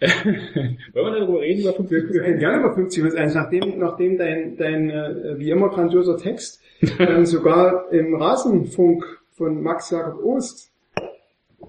Wollen 0.00 1.12
wir 1.14 1.20
darüber 1.20 1.40
reden, 1.40 1.60
über 1.62 1.72
50 1.72 1.90
Wir 1.90 2.14
wir 2.14 2.20
1? 2.22 2.28
reden 2.28 2.38
gerne 2.38 2.58
über 2.64 2.74
50 2.74 3.02
plus 3.02 3.14
1, 3.14 3.34
nachdem, 3.34 3.78
nachdem 3.78 4.18
dein, 4.18 4.56
dein 4.56 4.90
äh, 4.90 5.38
wie 5.38 5.50
immer 5.50 5.68
grandioser 5.70 6.16
Text 6.16 6.62
ähm, 6.98 7.24
sogar 7.24 7.90
im 7.92 8.14
Rasenfunk 8.14 9.04
von 9.32 9.62
Max 9.62 9.90
Jakob 9.90 10.22
Ost 10.24 10.72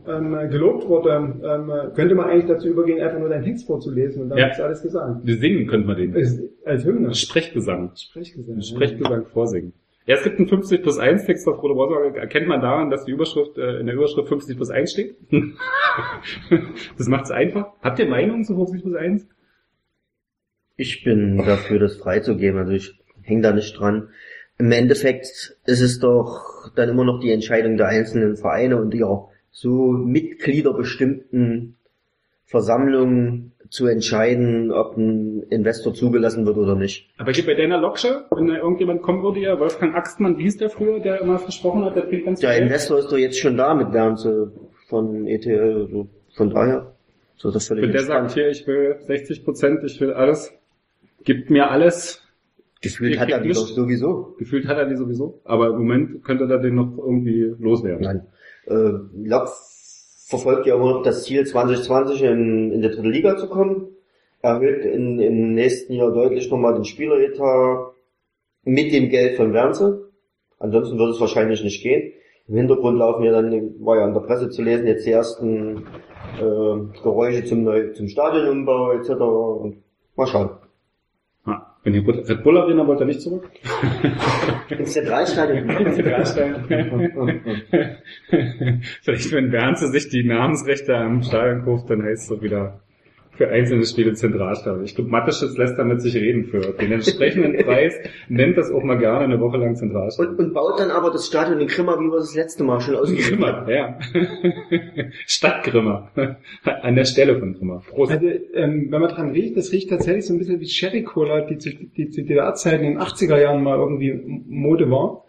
ähm, 0.08 0.36
äh, 0.36 0.48
gelobt 0.48 0.88
wurde, 0.88 1.10
ähm, 1.12 1.70
äh, 1.70 1.94
könnte 1.96 2.16
man 2.16 2.30
eigentlich 2.30 2.46
dazu 2.48 2.68
übergehen, 2.68 3.02
einfach 3.02 3.20
nur 3.20 3.30
deinen 3.30 3.44
Text 3.44 3.68
vorzulesen 3.68 4.24
und 4.24 4.30
dann 4.30 4.38
Ja. 4.38 4.48
ist 4.48 4.60
alles 4.62 4.82
gesagt. 4.82 5.26
Wir 5.26 5.38
singen 5.38 5.68
könnten 5.68 5.88
wir 5.88 5.96
den. 5.96 6.16
Als, 6.16 6.40
als 6.66 6.86
Hymne. 6.86 7.14
Sprechgesang. 7.14 7.92
Sprechgesang. 7.96 8.62
Sprechgesang 8.62 9.26
vorsingen. 9.28 9.74
Ja, 10.06 10.16
es 10.16 10.24
gibt 10.24 10.40
einen 10.40 10.48
50 10.48 10.82
plus 10.84 10.98
1 11.00 11.26
Text 11.26 11.46
auf 11.50 11.62
Rote 11.62 11.74
Borsorge. 11.74 12.18
Erkennt 12.18 12.48
man 12.48 12.62
daran, 12.62 12.90
dass 12.90 13.04
die 13.04 13.12
Überschrift, 13.12 13.58
äh, 13.58 13.80
in 13.80 13.88
der 13.88 13.96
Überschrift 13.96 14.30
50 14.30 14.56
plus 14.56 14.70
1 14.70 14.92
steht. 14.92 15.18
das 16.98 17.08
macht 17.08 17.26
es 17.26 17.32
einfach. 17.32 17.74
Habt 17.82 18.00
ihr 18.00 18.08
Meinungen 18.08 18.44
zu 18.46 18.56
50 18.56 18.84
plus 18.84 18.96
1? 18.96 19.28
Ich 20.78 21.04
bin 21.04 21.38
dafür, 21.38 21.80
das 21.80 21.98
freizugeben. 21.98 22.58
Also 22.58 22.72
ich 22.72 22.98
hänge 23.22 23.42
da 23.42 23.52
nicht 23.52 23.78
dran. 23.78 24.10
Im 24.60 24.72
Endeffekt 24.72 25.58
ist 25.66 25.82
es 25.82 26.00
doch 26.00 26.72
dann 26.76 26.90
immer 26.90 27.04
noch 27.04 27.20
die 27.20 27.32
Entscheidung 27.32 27.78
der 27.78 27.88
einzelnen 27.88 28.38
Vereine 28.38 28.80
und 28.80 28.94
ihrer 28.94 29.30
so 29.58 29.92
Mitgliederbestimmten 29.92 31.78
Versammlungen 32.46 33.54
zu 33.70 33.88
entscheiden, 33.88 34.72
ob 34.72 34.96
ein 34.98 35.42
Investor 35.50 35.96
zugelassen 35.96 36.46
wird 36.46 36.58
oder 36.58 36.76
nicht. 36.76 37.10
Aber 37.18 37.32
hier 37.32 37.44
bei 37.44 37.56
deiner 37.56 37.80
Loksche, 37.80 38.26
wenn 38.30 38.48
da 38.48 38.58
irgendjemand 38.58 39.02
kommen 39.02 39.24
würde, 39.24 39.40
ja, 39.40 39.60
Wolfgang 39.60 39.96
Axtmann, 39.96 40.38
wie 40.38 40.44
hieß 40.44 40.58
der 40.58 40.70
früher, 40.70 41.00
der 41.00 41.22
immer 41.22 41.40
versprochen 41.40 41.84
hat, 41.84 41.96
der 41.96 42.04
bringt 42.04 42.26
ganz 42.26 42.40
Der 42.40 42.52
viel? 42.52 42.64
Investor 42.64 43.00
ist 43.00 43.12
doch 43.12 43.18
jetzt 43.18 43.40
schon 43.40 43.58
da 43.58 43.74
mit 43.74 43.92
Ganze 43.92 44.54
von 44.88 45.26
ETL, 45.26 45.82
also 45.82 46.08
von 46.36 46.52
daher. 46.52 46.94
So 47.36 47.50
das 47.52 47.68
völlig 47.68 47.84
Wenn 47.84 47.92
der 47.94 48.04
sagt, 48.04 48.34
hier, 48.34 48.50
ich 48.50 48.66
will 48.68 48.98
60 49.00 49.44
Prozent, 49.44 49.84
ich 49.84 50.00
will 50.00 50.14
alles, 50.14 50.54
gibt 51.24 51.50
mir 51.50 51.72
alles. 51.72 52.24
Gefühlt 52.82 53.16
ihr 53.16 53.20
hat 53.20 53.30
er 53.30 53.40
kriegt 53.40 53.56
die 53.56 53.60
doch 53.60 53.68
sowieso. 53.68 54.36
Gefühlt 54.38 54.68
hat 54.68 54.78
er 54.78 54.86
die 54.86 54.96
sowieso, 54.96 55.42
aber 55.46 55.70
im 55.70 55.80
Moment 55.80 56.24
könnte 56.24 56.46
er 56.46 56.60
den 56.60 56.76
noch 56.76 56.96
irgendwie 56.96 57.56
loswerden. 57.58 58.04
Nein. 58.04 58.28
Äh, 58.68 58.92
Lok 59.14 59.50
verfolgt 60.28 60.68
ja 60.68 60.76
immer 60.76 60.94
noch 60.94 61.04
das 61.04 61.24
Ziel 61.24 61.46
2020 61.46 62.22
in, 62.24 62.72
in 62.72 62.82
die 62.82 62.90
dritte 62.90 63.08
Liga 63.08 63.38
zu 63.38 63.48
kommen. 63.48 63.88
Erhöht 64.42 64.86
in, 64.86 65.20
im 65.20 65.54
nächsten 65.54 65.94
Jahr 65.94 66.12
deutlich 66.12 66.50
nochmal 66.52 66.74
den 66.74 66.86
Spieleretat 66.86 67.94
mit 68.64 68.94
dem 68.94 69.10
Geld 69.10 69.38
von 69.38 69.54
Wernse. 69.54 70.10
Ansonsten 70.60 70.98
würde 70.98 71.14
es 71.14 71.22
wahrscheinlich 71.22 71.64
nicht 71.64 71.82
gehen. 71.82 72.14
Im 72.48 72.56
Hintergrund 72.56 72.98
laufen 72.98 73.24
ja 73.24 73.32
dann, 73.32 73.52
war 73.80 73.98
ja 73.98 74.08
in 74.08 74.14
der 74.14 74.22
Presse 74.22 74.50
zu 74.50 74.62
lesen, 74.62 74.88
jetzt 74.88 75.06
die 75.06 75.12
ersten 75.12 75.86
äh, 76.38 77.02
Geräusche 77.04 77.44
zum, 77.46 77.64
Neu 77.64 77.92
zum 77.92 78.08
Stadionumbau 78.08 78.92
etc. 78.94 79.12
Und 79.12 79.84
mal 80.16 80.28
schauen. 80.28 80.50
Wenn 81.84 81.94
die 81.94 82.00
Red 82.00 82.44
Bull 82.44 82.58
Arena 82.58 82.86
wollte 82.86 83.04
er 83.04 83.08
nicht 83.08 83.22
zurück. 83.22 83.50
Ins 84.70 84.94
Zentralstadion. 84.94 85.70
Vielleicht, 89.02 89.32
wenn 89.32 89.52
Bernze 89.52 89.88
sich 89.88 90.10
die 90.10 90.24
Namensrechte 90.24 90.96
am 90.96 91.24
Stadion 91.24 91.64
kauft, 91.64 91.90
dann 91.90 92.04
heißt 92.04 92.24
es 92.24 92.28
so 92.28 92.42
wieder 92.42 92.82
für 93.38 93.50
einzelne 93.50 93.86
Spiele 93.86 94.14
Zentralstadion. 94.14 94.84
Ich 94.84 94.96
glaube, 94.96 95.12
Matteschitz 95.12 95.58
lässt 95.58 95.78
damit 95.78 96.02
sich 96.02 96.16
reden 96.16 96.46
für 96.46 96.60
den 96.60 96.92
entsprechenden 96.92 97.58
Preis, 97.66 97.96
nennt 98.28 98.58
das 98.58 98.72
auch 98.72 98.84
mal 98.84 98.98
gerne 98.98 99.26
eine 99.26 99.40
Woche 99.40 99.58
lang 99.58 99.76
Zentralstadion. 99.76 100.36
Und, 100.36 100.46
und 100.46 100.54
baut 100.54 100.80
dann 100.80 100.90
aber 100.92 101.12
das 101.12 101.28
Stadion 101.28 101.60
in 101.60 101.68
Grimma, 101.68 102.00
wie 102.00 102.10
wir 102.10 102.18
das 102.18 102.36
letzte 102.36 102.64
Mal 102.64 102.82
schon 102.82 102.96
ausgeführt 102.96 103.40
haben. 103.42 103.66
Grimma, 103.66 103.72
ja. 103.72 104.00
Stadt 105.28 105.64
Grimma. 105.64 106.12
An 106.64 106.96
der 106.96 107.06
Stelle 107.06 107.40
von 107.40 107.54
Grimma. 107.54 107.84
Prost. 107.88 108.12
Also, 108.12 108.26
ähm, 108.26 108.88
wenn 108.90 109.02
man 109.02 109.10
dran 109.10 109.32
riecht, 109.32 109.56
das 109.56 109.72
riecht 109.72 109.90
tatsächlich 109.90 110.26
so 110.26 110.34
ein 110.34 110.40
bisschen 110.40 110.60
wie 110.60 110.68
Sherry 110.68 111.04
Cola, 111.04 111.42
die 111.42 111.58
zu, 111.58 111.70
die 111.70 112.10
zu 112.10 112.24
DDR-Zeiten 112.24 112.84
in 112.84 112.94
den 112.94 113.00
80er 113.00 113.40
Jahren 113.40 113.62
mal 113.64 113.78
irgendwie 113.78 114.14
Mode 114.48 114.90
war. 114.90 115.26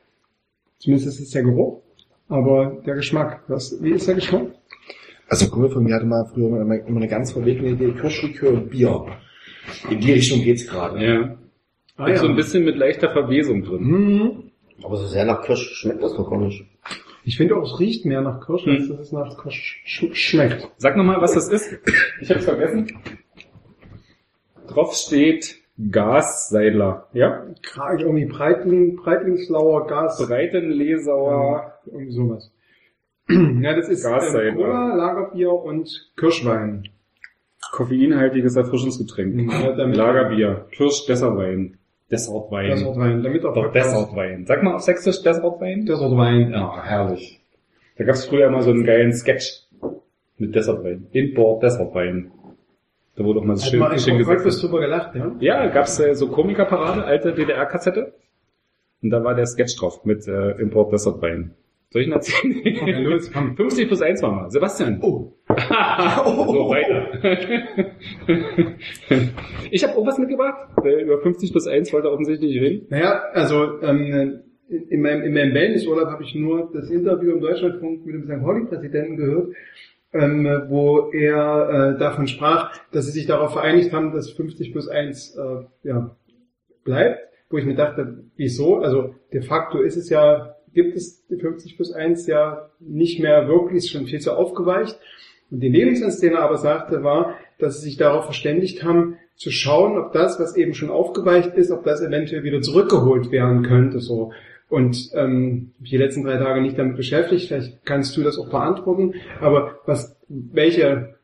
Zumindest 0.78 1.08
ist 1.08 1.20
es 1.20 1.30
der 1.30 1.42
Geruch. 1.42 1.82
Aber 2.28 2.82
der 2.86 2.94
Geschmack, 2.94 3.42
was, 3.48 3.82
wie 3.82 3.92
ist 3.92 4.06
der 4.06 4.14
Geschmack? 4.14 4.52
Also 5.28 5.44
ein 5.44 5.50
Kumpel 5.50 5.70
von 5.70 5.84
mir 5.84 5.94
hatte 5.94 6.06
mal 6.06 6.24
früher 6.32 6.60
immer, 6.60 6.74
immer 6.86 6.96
eine 6.96 7.08
ganz 7.08 7.32
verwegene 7.32 7.70
Idee, 7.70 7.92
Kirschlikör 7.92 8.50
und 8.50 8.70
Bier. 8.70 9.06
In 9.90 10.00
die 10.00 10.12
Richtung 10.12 10.42
geht's 10.42 10.66
gerade. 10.66 11.04
Ja. 11.04 11.36
Ah, 11.96 12.08
ja. 12.08 12.16
so 12.16 12.28
ein 12.28 12.36
bisschen 12.36 12.64
mit 12.64 12.76
leichter 12.76 13.10
Verwesung 13.10 13.62
drin. 13.62 13.82
Mhm. 13.82 14.42
Aber 14.82 14.96
so 14.96 15.06
sehr 15.06 15.24
nach 15.24 15.42
Kirsch 15.42 15.74
schmeckt 15.74 16.02
das 16.02 16.14
doch 16.14 16.30
gar 16.30 16.38
nicht. 16.38 16.64
Ich 17.24 17.36
finde 17.36 17.56
auch, 17.56 17.64
es 17.64 17.78
riecht 17.78 18.06
mehr 18.06 18.22
nach 18.22 18.46
Kirsch, 18.46 18.66
als 18.66 18.88
dass 18.88 19.00
es 19.00 19.12
nach 19.12 19.36
Kirsch 19.42 19.82
sch 19.84 20.06
schmeckt. 20.14 20.70
Sag 20.78 20.96
nochmal, 20.96 21.20
was 21.20 21.34
das 21.34 21.48
ist. 21.48 21.78
Ich 22.22 22.30
hab's 22.30 22.44
vergessen. 22.44 22.96
Drauf 24.68 24.94
steht 24.94 25.56
Gasseidler. 25.90 27.08
Ja? 27.12 27.44
Irgendwie 27.98 28.26
Breitling, 28.26 28.96
Breitlingslauer 28.96 29.86
Gas. 29.88 30.24
Breitenlesauer. 30.26 31.74
Irgendwie 31.86 32.12
sowas. 32.12 32.50
Ja, 33.62 33.74
das 33.76 33.88
ist 33.88 34.04
ähm, 34.06 34.54
Cola, 34.56 34.94
Lagerbier 34.94 35.52
und 35.52 36.10
Kirschwein. 36.16 36.88
Koffeinhaltiges 37.72 38.56
Erfrischungsgetränk. 38.56 39.52
Ja, 39.52 39.72
damit- 39.72 39.96
Lagerbier. 39.96 40.66
Kirsch, 40.70 41.04
Dessertwein. 41.06 41.76
Dessertwein. 42.10 42.70
Dessertwein, 42.70 43.22
damit 43.22 43.44
auch 43.44 43.52
Doch, 43.54 43.70
Dessertwein. 43.72 44.46
Sag 44.46 44.62
mal 44.62 44.74
auf 44.76 44.80
Sächsisch 44.80 45.22
Dessertwein. 45.22 45.84
Dessertwein. 45.84 46.52
Ja, 46.52 46.82
herrlich. 46.82 47.40
Da 47.98 48.04
gab's 48.04 48.24
früher 48.24 48.46
immer 48.46 48.62
so 48.62 48.70
einen 48.70 48.84
geilen 48.84 49.12
Sketch 49.12 49.64
mit 50.38 50.54
Dessertwein. 50.54 51.08
Import 51.12 51.62
Dessertwein. 51.62 52.30
Da 53.16 53.24
wurde 53.24 53.40
auch 53.40 53.44
mal 53.44 53.56
so 53.56 53.64
Hat 53.64 53.70
schön, 53.70 53.80
mal 53.80 53.90
ein 53.90 53.98
schön 53.98 54.16
gesagt. 54.16 54.62
drüber 54.62 54.80
gelacht, 54.80 55.14
ja? 55.16 55.32
Ja, 55.40 55.66
gab's 55.66 55.98
äh, 56.00 56.14
so 56.14 56.28
Komikerparade, 56.28 57.04
alte 57.04 57.34
DDR-Kassette. 57.34 58.14
Und 59.02 59.10
da 59.10 59.22
war 59.22 59.34
der 59.34 59.46
Sketch 59.46 59.76
drauf 59.78 60.04
mit 60.04 60.26
äh, 60.28 60.52
Import 60.52 60.92
Dessertwein. 60.92 61.54
Soll 61.90 62.02
ich 62.02 62.08
ihn 62.08 62.12
erzählen? 62.12 62.54
Okay, 62.58 63.02
los, 63.02 63.32
komm. 63.32 63.56
50 63.56 63.88
plus 63.88 64.02
1 64.02 64.22
war 64.22 64.32
mal. 64.32 64.50
Sebastian. 64.50 64.98
Oh. 65.00 65.32
so 65.48 65.54
weiter. 66.68 67.22
ich 69.70 69.84
habe 69.84 69.96
auch 69.96 70.06
was 70.06 70.18
mitgebracht. 70.18 70.68
Der 70.84 71.02
über 71.02 71.18
50 71.22 71.50
plus 71.50 71.66
1 71.66 71.90
wollte 71.94 72.10
offensichtlich 72.10 72.52
nicht 72.52 72.60
reden. 72.60 72.86
Naja, 72.90 73.22
also 73.32 73.80
ähm, 73.80 74.42
in, 74.68 74.88
in 74.88 75.00
meinem, 75.00 75.22
in 75.22 75.32
meinem 75.32 75.54
Wellnessurlaub 75.54 76.08
habe 76.08 76.24
ich 76.24 76.34
nur 76.34 76.70
das 76.74 76.90
Interview 76.90 77.32
im 77.32 77.40
Deutschlandfunk 77.40 78.04
mit 78.04 78.14
dem 78.14 78.24
St. 78.24 78.42
Pauli-Präsidenten 78.42 79.16
gehört, 79.16 79.54
ähm, 80.12 80.44
wo 80.68 81.10
er 81.12 81.94
äh, 81.94 81.98
davon 81.98 82.28
sprach, 82.28 82.78
dass 82.92 83.06
sie 83.06 83.12
sich 83.12 83.26
darauf 83.26 83.52
vereinigt 83.52 83.94
haben, 83.94 84.12
dass 84.12 84.30
50 84.32 84.72
plus 84.72 84.88
1 84.88 85.36
äh, 85.36 85.88
ja, 85.88 86.14
bleibt, 86.84 87.20
wo 87.48 87.56
ich 87.56 87.64
mir 87.64 87.76
dachte, 87.76 88.24
wieso? 88.36 88.80
Also 88.80 89.14
de 89.32 89.40
facto 89.40 89.80
ist 89.80 89.96
es 89.96 90.10
ja, 90.10 90.54
gibt 90.74 90.96
es 90.96 91.26
die 91.26 91.36
50 91.36 91.76
plus 91.76 91.92
1 91.92 92.26
ja 92.26 92.70
nicht 92.80 93.20
mehr 93.20 93.48
wirklich, 93.48 93.78
ist 93.78 93.90
schon 93.90 94.06
viel 94.06 94.20
zu 94.20 94.32
aufgeweicht. 94.32 94.98
Und 95.50 95.60
die 95.60 95.68
Lebenssens, 95.68 96.22
er 96.22 96.40
aber 96.40 96.58
sagte, 96.58 97.02
war, 97.02 97.34
dass 97.58 97.80
sie 97.80 97.88
sich 97.88 97.96
darauf 97.96 98.24
verständigt 98.24 98.82
haben, 98.82 99.16
zu 99.36 99.50
schauen, 99.50 99.96
ob 99.98 100.12
das, 100.12 100.40
was 100.40 100.56
eben 100.56 100.74
schon 100.74 100.90
aufgeweicht 100.90 101.54
ist, 101.54 101.70
ob 101.70 101.84
das 101.84 102.02
eventuell 102.02 102.42
wieder 102.42 102.60
zurückgeholt 102.60 103.30
werden 103.30 103.62
könnte. 103.62 104.00
So. 104.00 104.32
Und 104.68 105.10
ähm, 105.14 105.72
die 105.78 105.96
letzten 105.96 106.24
drei 106.24 106.36
Tage 106.36 106.60
nicht 106.60 106.78
damit 106.78 106.96
beschäftigt, 106.96 107.46
vielleicht 107.46 107.84
kannst 107.86 108.16
du 108.16 108.22
das 108.22 108.38
auch 108.38 108.50
beantworten. 108.50 109.14
Aber 109.40 109.78
was, 109.86 110.16
welche 110.28 111.14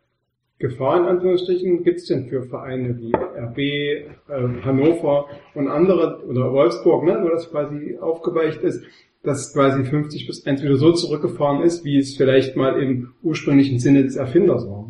Gefahr 0.58 1.00
in 1.00 1.06
Anführungsstrichen 1.06 1.82
gibt 1.82 1.98
es 1.98 2.06
denn 2.06 2.28
für 2.28 2.44
Vereine 2.44 2.96
wie 2.98 3.12
RB, 3.12 3.58
äh, 3.58 4.06
Hannover 4.62 5.26
und 5.54 5.68
andere 5.68 6.24
oder 6.26 6.52
Wolfsburg, 6.52 7.04
ne, 7.04 7.18
wo 7.22 7.28
das 7.28 7.50
quasi 7.50 7.98
aufgeweicht 8.00 8.62
ist, 8.62 8.84
dass 9.24 9.52
quasi 9.52 9.84
50 9.84 10.26
bis 10.26 10.46
1 10.46 10.62
wieder 10.62 10.76
so 10.76 10.92
zurückgefahren 10.92 11.62
ist, 11.62 11.84
wie 11.84 11.98
es 11.98 12.16
vielleicht 12.16 12.56
mal 12.56 12.80
im 12.80 13.14
ursprünglichen 13.22 13.78
Sinne 13.78 14.04
des 14.04 14.16
Erfinders 14.16 14.66
war. 14.68 14.83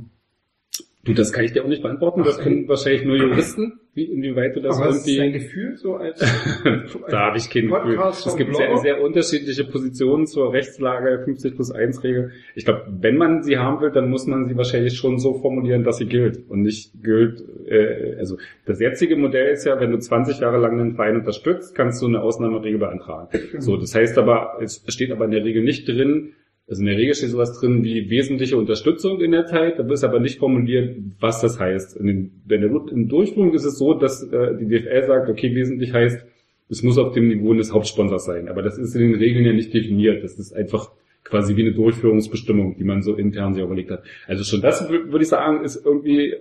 Du, 1.04 1.12
das 1.12 1.32
kann 1.32 1.44
ich 1.44 1.52
dir 1.52 1.62
auch 1.64 1.68
nicht 1.68 1.82
beantworten. 1.82 2.23
Das 2.25 2.38
können 2.38 2.66
wahrscheinlich 2.66 3.04
nur 3.04 3.16
Juristen. 3.16 3.80
Wie, 3.92 4.04
inwieweit 4.06 4.56
du 4.56 4.61
das 4.61 4.80
Aber 4.80 4.90
irgendwie... 4.90 5.16
dein 5.18 5.32
Gefühl 5.32 5.76
so 5.76 5.94
als 5.94 6.18
da 7.11 7.26
habe 7.26 7.37
ich 7.37 7.49
kein 7.49 7.68
Gefühl. 7.68 8.00
Es 8.08 8.37
gibt 8.37 8.56
sehr, 8.56 8.76
sehr 8.78 9.00
unterschiedliche 9.00 9.64
Positionen 9.64 10.26
zur 10.26 10.52
Rechtslage 10.52 11.23
50 11.25 11.54
plus 11.54 11.70
1 11.70 12.02
Regel. 12.02 12.32
Ich 12.56 12.64
glaube, 12.64 12.87
wenn 12.88 13.16
man 13.16 13.42
sie 13.44 13.58
haben 13.58 13.80
will, 13.80 13.92
dann 13.92 14.11
muss 14.11 14.26
man 14.26 14.46
sie 14.46 14.56
wahrscheinlich 14.56 14.96
schon 14.96 15.18
so 15.18 15.34
formulieren, 15.34 15.84
dass 15.84 15.99
sie 15.99 16.06
gilt 16.06 16.49
und 16.49 16.62
nicht 16.62 16.90
gilt. 17.04 17.44
Äh, 17.68 18.16
also 18.18 18.37
das 18.64 18.80
jetzige 18.80 19.16
Modell 19.16 19.52
ist 19.52 19.64
ja, 19.64 19.78
wenn 19.78 19.92
du 19.92 19.99
20 19.99 20.40
Jahre 20.40 20.58
lang 20.58 20.80
einen 20.80 20.94
Verein 20.96 21.16
unterstützt, 21.16 21.75
kannst 21.76 22.02
du 22.02 22.06
eine 22.06 22.20
Ausnahmeregel 22.20 22.80
beantragen. 22.80 23.28
So, 23.58 23.76
das 23.76 23.94
heißt 23.94 24.18
aber, 24.18 24.58
es 24.61 24.82
steht 24.88 25.12
aber 25.12 25.26
in 25.26 25.30
der 25.30 25.44
Regel 25.44 25.62
nicht 25.62 25.87
drin, 25.87 26.32
also 26.66 26.80
in 26.80 26.87
der 26.87 26.97
Regel 26.97 27.14
steht 27.14 27.28
sowas 27.30 27.59
drin 27.61 27.85
wie 27.85 28.09
wesentliche 28.09 28.56
Unterstützung 28.56 29.21
in 29.21 29.33
der 29.33 29.44
Zeit, 29.47 29.78
da 29.78 29.87
ist 29.92 30.04
aber 30.04 30.18
nicht 30.21 30.38
formuliert, 30.38 30.97
was 31.21 31.40
das 31.40 31.61
heißt. 31.61 31.97
In 31.99 32.06
den, 32.06 32.30
in 32.90 33.09
Durchführung 33.09 33.52
ist 33.52 33.64
es 33.64 33.76
so, 33.78 33.94
dass 33.94 34.23
äh, 34.23 34.56
die 34.59 34.66
DFL 34.66 35.04
sagt, 35.06 35.28
okay, 35.28 35.54
wesentlich 35.54 35.92
heißt, 35.92 36.25
es 36.71 36.83
muss 36.83 36.97
auf 36.97 37.12
dem 37.12 37.28
Niveau 37.28 37.52
des 37.54 37.73
Hauptsponsors 37.73 38.25
sein. 38.25 38.49
Aber 38.49 38.62
das 38.62 38.78
ist 38.78 38.94
in 38.94 39.02
den 39.02 39.14
Regeln 39.16 39.44
ja 39.44 39.52
nicht 39.52 39.75
definiert. 39.75 40.25
Das 40.25 40.38
ist 40.38 40.54
einfach 40.54 40.90
quasi 41.23 41.56
wie 41.56 41.62
eine 41.62 41.73
Durchführungsbestimmung, 41.75 42.76
die 42.78 42.85
man 42.85 43.02
so 43.02 43.14
intern 43.14 43.52
sich 43.54 43.62
überlegt 43.62 43.90
hat. 43.90 44.02
Also 44.26 44.44
schon 44.44 44.62
das 44.62 44.88
wür- 44.88 45.11
würde 45.12 45.23
ich 45.23 45.28
sagen, 45.28 45.62
ist 45.64 45.85
irgendwie 45.85 46.35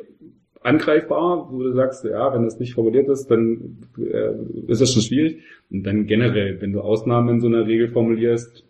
angreifbar, 0.62 1.50
wo 1.52 1.62
du 1.64 1.74
sagst, 1.74 2.06
ja, 2.06 2.34
wenn 2.34 2.44
das 2.44 2.60
nicht 2.60 2.74
formuliert 2.74 3.10
ist, 3.10 3.28
dann 3.28 3.78
äh, 3.98 4.72
ist 4.72 4.80
das 4.82 4.94
schon 4.94 5.02
schwierig. 5.02 5.40
Und 5.70 5.84
dann 5.84 6.06
generell, 6.06 6.62
wenn 6.62 6.72
du 6.72 6.80
Ausnahmen 6.80 7.30
in 7.36 7.40
so 7.42 7.48
einer 7.48 7.68
Regel 7.68 7.90
formulierst, 7.90 8.64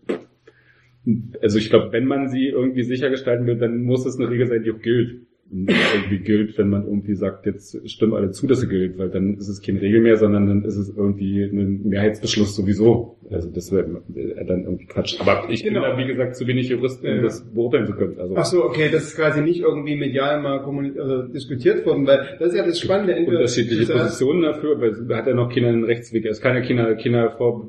also 1.42 1.58
ich 1.58 1.70
glaube, 1.70 1.92
wenn 1.92 2.06
man 2.06 2.30
sie 2.30 2.48
irgendwie 2.48 2.84
sicher 2.84 3.10
gestalten 3.10 3.46
will, 3.46 3.58
dann 3.58 3.84
muss 3.84 4.06
es 4.06 4.18
eine 4.20 4.30
Regel 4.30 4.48
sein, 4.48 4.64
die 4.64 4.72
auch 4.72 4.80
gilt. 4.82 5.22
Und 5.52 5.70
irgendwie 5.70 6.18
gilt, 6.24 6.58
wenn 6.58 6.70
man 6.70 6.86
irgendwie 6.88 7.14
sagt, 7.14 7.46
jetzt 7.46 7.88
stimmen 7.88 8.14
alle 8.14 8.32
zu, 8.32 8.48
dass 8.48 8.62
sie 8.62 8.68
gilt, 8.68 8.98
weil 8.98 9.10
dann 9.10 9.36
ist 9.36 9.50
es 9.50 9.62
keine 9.62 9.82
Regel 9.82 10.02
mehr, 10.02 10.18
sondern 10.18 10.48
dann 10.48 10.64
ist 10.64 10.78
es 10.78 10.90
irgendwie 10.90 11.44
ein 11.44 11.82
Mehrheitsbeschluss 11.88 12.56
sowieso. 12.56 13.18
Also 13.30 13.52
das 13.52 13.72
wäre 13.72 14.02
dann 14.48 14.64
irgendwie 14.64 14.86
Quatsch. 14.86 15.20
Aber 15.20 15.48
ich 15.52 15.62
Genau. 15.64 15.82
bin 15.82 15.92
da, 15.92 15.98
wie 16.00 16.08
gesagt, 16.08 16.38
zu 16.38 16.48
wenig 16.48 16.70
Jurist, 16.70 17.04
um 17.04 17.08
Ja. 17.10 17.22
das 17.22 17.44
beurteilen 17.54 17.86
zu 17.86 17.94
können. 17.94 18.18
Also 18.20 18.36
Ach 18.36 18.46
so, 18.46 18.64
okay, 18.64 18.90
das 18.92 19.04
ist 19.04 19.16
quasi 19.16 19.42
nicht 19.42 19.60
irgendwie 19.60 19.96
medial 19.96 20.42
mal 20.42 20.62
also 20.62 21.24
diskutiert 21.28 21.86
worden, 21.86 22.08
weil 22.08 22.38
das 22.40 22.50
ist 22.54 22.58
ja 22.58 22.66
das 22.66 22.80
Spannende. 22.80 23.16
Unterschiedliche 23.24 23.92
Positionen 23.94 24.42
dafür, 24.42 24.82
weil 24.82 25.16
hat 25.16 25.28
ja 25.28 25.36
noch 25.36 25.54
keiner 25.54 25.68
einen 25.68 25.84
Rechtsweg. 25.84 26.26
Es 26.26 26.42
kann 26.42 26.56
ja 26.56 26.62
keiner, 26.62 26.96
keiner 26.96 27.30
vor, 27.38 27.68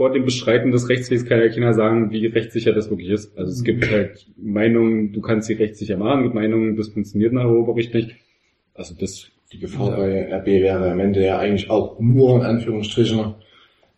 vor 0.00 0.10
dem 0.10 0.24
Beschreiten 0.24 0.70
des 0.70 0.88
Rechtswegs 0.88 1.26
kann 1.26 1.40
ja 1.40 1.50
keiner 1.50 1.74
sagen, 1.74 2.10
wie 2.10 2.24
rechtssicher 2.24 2.72
das 2.72 2.88
wirklich 2.88 3.10
ist. 3.10 3.36
Also 3.36 3.52
es 3.52 3.62
gibt 3.62 3.90
halt 3.90 4.26
Meinungen, 4.38 5.12
du 5.12 5.20
kannst 5.20 5.46
sie 5.46 5.52
rechtssicher 5.52 5.98
machen, 5.98 6.20
es 6.20 6.24
gibt 6.24 6.36
Meinungen, 6.36 6.74
das 6.74 6.88
funktioniert 6.88 7.34
nach 7.34 7.44
Oberbericht 7.44 7.92
nicht. 7.92 8.16
Also 8.72 8.94
das, 8.98 9.30
Die 9.52 9.58
Gefahr 9.58 9.94
bei 9.94 10.34
RB 10.34 10.46
wäre 10.46 10.90
am 10.90 11.00
Ende 11.00 11.22
ja 11.22 11.38
eigentlich 11.38 11.68
auch 11.68 12.00
nur 12.00 12.36
in 12.36 12.44
Anführungsstrichen, 12.44 13.34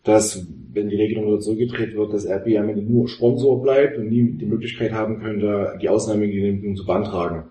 dass, 0.03 0.45
wenn 0.73 0.89
die 0.89 0.97
Regelung 0.97 1.27
wieder 1.27 1.39
zurückgedreht 1.39 1.95
wird, 1.95 2.11
dass 2.11 2.27
RB 2.27 2.57
am 2.57 2.67
Ende 2.67 2.81
nur 2.81 3.07
Sponsor 3.07 3.61
bleibt 3.61 3.97
und 3.97 4.09
nie 4.09 4.29
die 4.33 4.45
Möglichkeit 4.45 4.91
haben 4.91 5.21
könnte, 5.21 5.77
die 5.81 5.87
Ausnahmegenehmigung 5.87 6.75
zu 6.75 6.85
beantragen. 6.85 7.45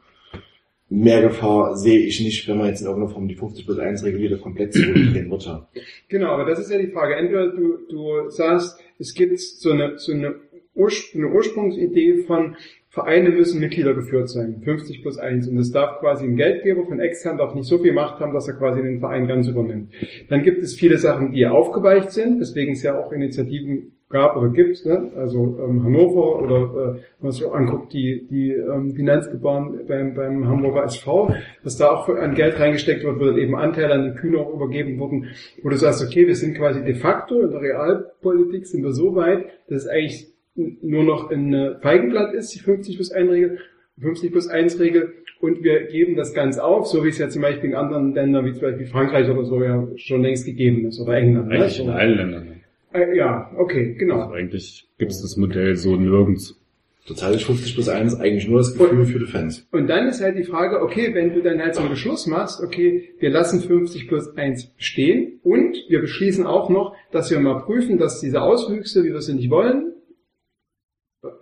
Mehr 0.94 1.22
Gefahr 1.22 1.74
sehe 1.74 2.00
ich 2.00 2.20
nicht, 2.20 2.46
wenn 2.46 2.58
man 2.58 2.66
jetzt 2.66 2.82
in 2.82 2.86
irgendeiner 2.86 3.14
Form 3.14 3.26
die 3.26 3.34
50 3.34 3.64
plus 3.64 3.78
1 3.78 4.04
Regel 4.04 4.20
wieder 4.20 4.36
komplett 4.36 4.74
zurückdrehen 4.74 5.30
würde. 5.30 5.66
Genau, 6.08 6.26
aber 6.26 6.44
das 6.44 6.58
ist 6.58 6.70
ja 6.70 6.76
die 6.76 6.88
Frage. 6.88 7.16
Entweder 7.16 7.48
du, 7.48 7.78
du 7.88 8.28
sagst, 8.28 8.78
es 8.98 9.14
gibt 9.14 9.40
so 9.40 9.70
eine, 9.70 9.98
so 9.98 10.12
eine 10.12 10.34
Urspr 10.74 11.16
eine 11.16 11.28
Ursprungsidee 11.28 12.24
von 12.24 12.56
Vereine 12.90 13.30
müssen 13.30 13.58
Mitglieder 13.58 13.94
geführt 13.94 14.28
sein, 14.28 14.60
50 14.62 15.00
plus 15.00 15.16
1. 15.16 15.48
Und 15.48 15.56
es 15.56 15.72
darf 15.72 16.00
quasi 16.00 16.26
ein 16.26 16.36
Geldgeber 16.36 16.84
von 16.84 17.00
extern 17.00 17.38
darf 17.38 17.54
nicht 17.54 17.66
so 17.66 17.78
viel 17.78 17.94
Macht 17.94 18.20
haben, 18.20 18.34
dass 18.34 18.48
er 18.48 18.54
quasi 18.54 18.82
den 18.82 19.00
Verein 19.00 19.26
ganz 19.26 19.48
übernimmt. 19.48 19.94
Dann 20.28 20.42
gibt 20.42 20.62
es 20.62 20.74
viele 20.74 20.98
Sachen, 20.98 21.32
die 21.32 21.46
aufgeweicht 21.46 22.10
sind, 22.10 22.38
weswegen 22.38 22.74
es 22.74 22.82
ja 22.82 22.98
auch 22.98 23.10
Initiativen 23.12 23.91
gab 24.12 24.36
oder 24.36 24.50
gibt, 24.50 24.84
ne? 24.86 25.10
also 25.16 25.58
ähm, 25.60 25.82
Hannover 25.82 26.42
oder 26.42 26.56
äh, 26.56 26.94
wenn 26.94 27.22
man 27.22 27.32
sich 27.32 27.44
auch 27.44 27.54
anguckt, 27.54 27.92
die, 27.92 28.26
die 28.30 28.52
ähm, 28.52 28.94
Finanzgebaren 28.94 29.86
beim, 29.88 30.14
beim 30.14 30.46
Hamburger 30.46 30.84
SV, 30.84 31.34
dass 31.64 31.78
da 31.78 31.90
auch 31.90 32.08
an 32.08 32.34
Geld 32.34 32.60
reingesteckt 32.60 33.02
wird, 33.02 33.18
wo 33.18 33.24
dann 33.24 33.38
eben 33.38 33.56
Anteile 33.56 33.94
an 33.94 34.12
die 34.12 34.20
Kühne 34.20 34.38
auch 34.38 34.54
übergeben 34.54 34.98
wurden, 34.98 35.28
wo 35.62 35.70
du 35.70 35.76
sagst, 35.76 36.04
okay, 36.04 36.26
wir 36.26 36.36
sind 36.36 36.56
quasi 36.56 36.84
de 36.84 36.94
facto 36.94 37.40
in 37.40 37.50
der 37.50 37.60
Realpolitik 37.60 38.66
sind 38.66 38.84
wir 38.84 38.92
so 38.92 39.16
weit, 39.16 39.46
dass 39.68 39.84
es 39.84 39.88
eigentlich 39.88 40.28
nur 40.54 41.02
noch 41.02 41.30
ein 41.30 41.76
Feigenblatt 41.80 42.34
ist, 42.34 42.54
die 42.54 42.60
50 42.60 42.96
plus 42.96 43.10
1 43.10 43.30
Regel, 43.30 43.58
50 44.00 44.30
plus 44.30 44.48
1 44.48 44.78
Regel 44.78 45.14
und 45.40 45.64
wir 45.64 45.86
geben 45.86 46.14
das 46.14 46.34
ganz 46.34 46.58
auf, 46.58 46.86
so 46.86 47.04
wie 47.04 47.08
es 47.08 47.18
ja 47.18 47.28
zum 47.28 47.42
Beispiel 47.42 47.70
in 47.70 47.76
anderen 47.76 48.14
Ländern 48.14 48.44
wie 48.44 48.52
zum 48.52 48.62
Beispiel 48.62 48.86
Frankreich 48.86 49.28
oder 49.28 49.44
so 49.44 49.62
ja 49.62 49.88
schon 49.96 50.22
längst 50.22 50.46
gegeben 50.46 50.86
ist 50.86 51.00
oder 51.00 51.14
England. 51.14 51.48
ne? 51.48 51.54
Eigentlich 51.54 51.72
So. 51.72 51.84
in 51.84 51.90
allen 51.90 52.16
Ländern. 52.16 52.61
Äh, 52.92 53.16
ja, 53.16 53.50
okay, 53.56 53.94
genau. 53.94 54.20
Also 54.20 54.34
eigentlich 54.34 54.88
gibt 54.98 55.12
es 55.12 55.22
das 55.22 55.36
Modell 55.36 55.76
so 55.76 55.96
nirgends. 55.96 56.58
Ist 57.04 57.20
50 57.20 57.74
plus 57.74 57.88
1 57.88 58.20
eigentlich 58.20 58.46
nur 58.46 58.58
das 58.58 58.78
Gefühl 58.78 59.04
für 59.04 59.18
die 59.18 59.26
Fans. 59.26 59.66
Und 59.72 59.88
dann 59.88 60.06
ist 60.06 60.20
halt 60.20 60.38
die 60.38 60.44
Frage, 60.44 60.80
okay, 60.80 61.12
wenn 61.14 61.34
du 61.34 61.42
dann 61.42 61.60
halt 61.60 61.74
so 61.74 61.80
einen 61.80 61.90
Beschluss 61.90 62.28
machst, 62.28 62.62
okay, 62.62 63.10
wir 63.18 63.30
lassen 63.30 63.60
50 63.60 64.06
plus 64.06 64.36
1 64.36 64.72
stehen 64.76 65.40
und 65.42 65.76
wir 65.88 66.00
beschließen 66.00 66.46
auch 66.46 66.70
noch, 66.70 66.94
dass 67.10 67.28
wir 67.32 67.40
mal 67.40 67.58
prüfen, 67.64 67.98
dass 67.98 68.20
diese 68.20 68.40
Auswüchse, 68.40 69.02
wie 69.02 69.12
wir 69.12 69.20
sie 69.20 69.34
nicht 69.34 69.50
wollen, 69.50 69.92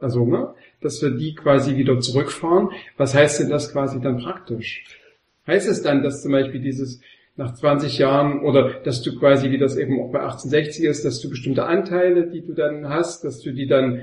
also, 0.01 0.27
ne, 0.27 0.55
dass 0.81 1.01
wir 1.03 1.11
die 1.11 1.35
quasi 1.35 1.77
wieder 1.77 1.99
zurückfahren. 2.01 2.71
Was 2.97 3.15
heißt 3.15 3.41
denn 3.41 3.49
das 3.49 3.73
quasi 3.73 4.01
dann 4.01 4.19
praktisch? 4.19 4.85
Heißt 5.47 5.69
es 5.69 5.83
dann, 5.83 6.03
dass 6.03 6.23
zum 6.23 6.33
Beispiel 6.33 6.61
dieses 6.61 7.01
nach 7.41 7.55
20 7.55 7.97
Jahren 7.97 8.41
oder 8.43 8.71
dass 8.85 9.01
du 9.01 9.19
quasi, 9.19 9.51
wie 9.51 9.57
das 9.57 9.77
eben 9.77 9.99
auch 9.99 10.13
bei 10.13 10.21
1860 10.21 10.85
ist, 10.85 11.07
dass 11.07 11.21
du 11.21 11.31
bestimmte 11.31 11.65
Anteile, 11.65 12.27
die 12.27 12.43
du 12.43 12.53
dann 12.53 12.89
hast, 12.91 13.25
dass 13.25 13.41
du 13.41 13.53
die 13.53 13.67
dann, 13.67 14.03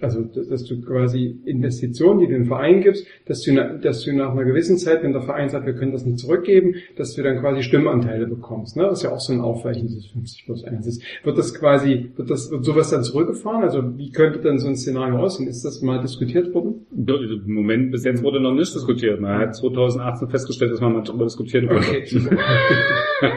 also 0.00 0.22
dass 0.22 0.64
du 0.64 0.80
quasi 0.80 1.38
Investitionen, 1.44 2.20
die 2.20 2.26
du 2.26 2.32
den 2.32 2.46
Verein 2.46 2.80
gibst, 2.80 3.06
dass 3.26 3.42
du, 3.42 3.54
dass 3.82 4.02
du 4.02 4.12
nach 4.14 4.32
einer 4.32 4.44
gewissen 4.44 4.78
Zeit, 4.78 5.02
wenn 5.02 5.12
der 5.12 5.22
Verein 5.22 5.50
sagt, 5.50 5.66
wir 5.66 5.74
können 5.74 5.92
das 5.92 6.06
nicht 6.06 6.18
zurückgeben, 6.18 6.76
dass 6.96 7.14
du 7.14 7.22
dann 7.22 7.40
quasi 7.40 7.62
Stimmanteile 7.62 8.26
bekommst. 8.26 8.76
Ne? 8.76 8.84
Das 8.84 8.98
ist 8.98 9.04
ja 9.04 9.12
auch 9.12 9.20
so 9.20 9.34
ein 9.34 9.40
Aufweichen 9.40 9.88
dieses 9.88 10.06
50 10.06 10.46
plus 10.46 10.64
1 10.64 10.86
ist. 10.86 11.02
Wird 11.22 11.36
das 11.36 11.54
quasi, 11.54 12.10
wird 12.16 12.30
das, 12.30 12.50
wird 12.50 12.64
sowas 12.64 12.90
dann 12.90 13.02
zurückgefahren? 13.02 13.62
Also 13.62 13.98
wie 13.98 14.10
könnte 14.10 14.40
dann 14.40 14.58
so 14.58 14.68
ein 14.68 14.76
Szenario 14.76 15.18
aussehen? 15.18 15.48
Ist 15.48 15.64
das 15.64 15.82
mal 15.82 16.00
diskutiert 16.00 16.54
worden? 16.54 16.86
Im 16.96 17.52
Moment, 17.52 17.90
bis 17.92 18.04
jetzt 18.04 18.22
wurde 18.22 18.40
noch 18.40 18.54
nicht 18.54 18.74
diskutiert. 18.74 19.20
Man 19.20 19.38
hat 19.38 19.54
2018 19.54 20.28
festgestellt, 20.28 20.72
dass 20.72 20.80
man 20.80 20.94
mal 20.94 21.02
darüber 21.02 21.24
diskutieren 21.24 21.68
konnte. 21.68 21.88
Okay. 21.88 22.06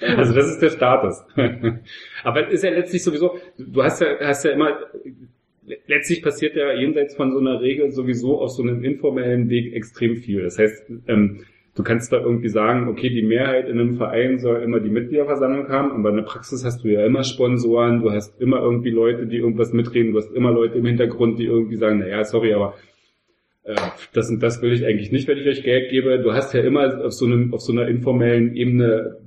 Also 0.00 0.32
das 0.32 0.46
ist 0.46 0.62
der 0.62 0.70
Status. 0.70 1.22
Aber 2.24 2.46
es 2.46 2.54
ist 2.54 2.64
ja 2.64 2.70
letztlich 2.70 3.02
sowieso, 3.02 3.36
du 3.58 3.82
hast 3.82 4.00
ja, 4.00 4.18
hast 4.20 4.44
ja 4.44 4.52
immer, 4.52 4.78
letztlich 5.86 6.22
passiert 6.22 6.56
ja 6.56 6.72
jenseits 6.72 7.14
von 7.14 7.32
so 7.32 7.38
einer 7.38 7.60
Regel 7.60 7.90
sowieso 7.90 8.40
auf 8.40 8.50
so 8.50 8.62
einem 8.62 8.84
informellen 8.84 9.48
Weg 9.48 9.74
extrem 9.74 10.16
viel. 10.16 10.42
Das 10.42 10.58
heißt, 10.58 10.90
ähm, 11.08 11.44
du 11.74 11.82
kannst 11.82 12.12
da 12.12 12.20
irgendwie 12.20 12.48
sagen, 12.48 12.88
okay, 12.88 13.10
die 13.10 13.22
Mehrheit 13.22 13.68
in 13.68 13.78
einem 13.78 13.96
Verein 13.96 14.38
soll 14.38 14.62
immer 14.62 14.80
die 14.80 14.90
Mitgliederversammlung 14.90 15.68
haben, 15.68 15.92
aber 15.92 16.10
in 16.10 16.16
der 16.16 16.22
Praxis 16.22 16.64
hast 16.64 16.84
du 16.84 16.88
ja 16.88 17.04
immer 17.04 17.24
Sponsoren, 17.24 18.00
du 18.02 18.10
hast 18.10 18.40
immer 18.40 18.60
irgendwie 18.60 18.90
Leute, 18.90 19.26
die 19.26 19.38
irgendwas 19.38 19.72
mitreden, 19.72 20.12
du 20.12 20.18
hast 20.18 20.32
immer 20.32 20.52
Leute 20.52 20.78
im 20.78 20.86
Hintergrund, 20.86 21.38
die 21.38 21.46
irgendwie 21.46 21.76
sagen, 21.76 22.00
naja, 22.00 22.24
sorry, 22.24 22.52
aber 22.52 22.74
äh, 23.64 23.76
das 24.12 24.30
und 24.30 24.42
das 24.42 24.62
will 24.62 24.72
ich 24.72 24.84
eigentlich 24.84 25.12
nicht, 25.12 25.28
wenn 25.28 25.38
ich 25.38 25.46
euch 25.46 25.62
Geld 25.62 25.90
gebe. 25.90 26.18
Du 26.20 26.32
hast 26.32 26.54
ja 26.54 26.60
immer 26.60 27.04
auf 27.04 27.12
so, 27.12 27.26
einem, 27.26 27.54
auf 27.54 27.60
so 27.60 27.72
einer 27.72 27.88
informellen 27.88 28.54
Ebene 28.56 29.18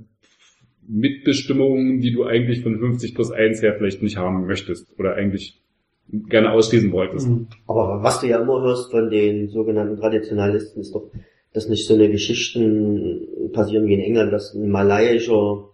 Mitbestimmungen, 0.86 2.00
die 2.00 2.12
du 2.12 2.24
eigentlich 2.24 2.62
von 2.62 2.78
50 2.78 3.14
plus 3.14 3.30
1 3.30 3.62
her 3.62 3.74
vielleicht 3.78 4.02
nicht 4.02 4.16
haben 4.16 4.46
möchtest 4.46 4.98
oder 4.98 5.14
eigentlich 5.14 5.63
gerne 6.08 6.52
ausschließen 6.52 6.92
wolltest. 6.92 7.28
Mhm. 7.28 7.48
Aber 7.66 8.02
was 8.02 8.20
du 8.20 8.26
ja 8.26 8.40
immer 8.40 8.62
hörst 8.62 8.90
von 8.90 9.10
den 9.10 9.48
sogenannten 9.48 9.96
Traditionalisten, 9.96 10.80
ist 10.80 10.94
doch, 10.94 11.10
dass 11.52 11.68
nicht 11.68 11.86
so 11.86 11.94
eine 11.94 12.10
Geschichten 12.10 13.50
passieren 13.52 13.86
wie 13.86 13.94
in 13.94 14.00
England, 14.00 14.32
dass 14.32 14.54
ein 14.54 14.70
malaiischer 14.70 15.70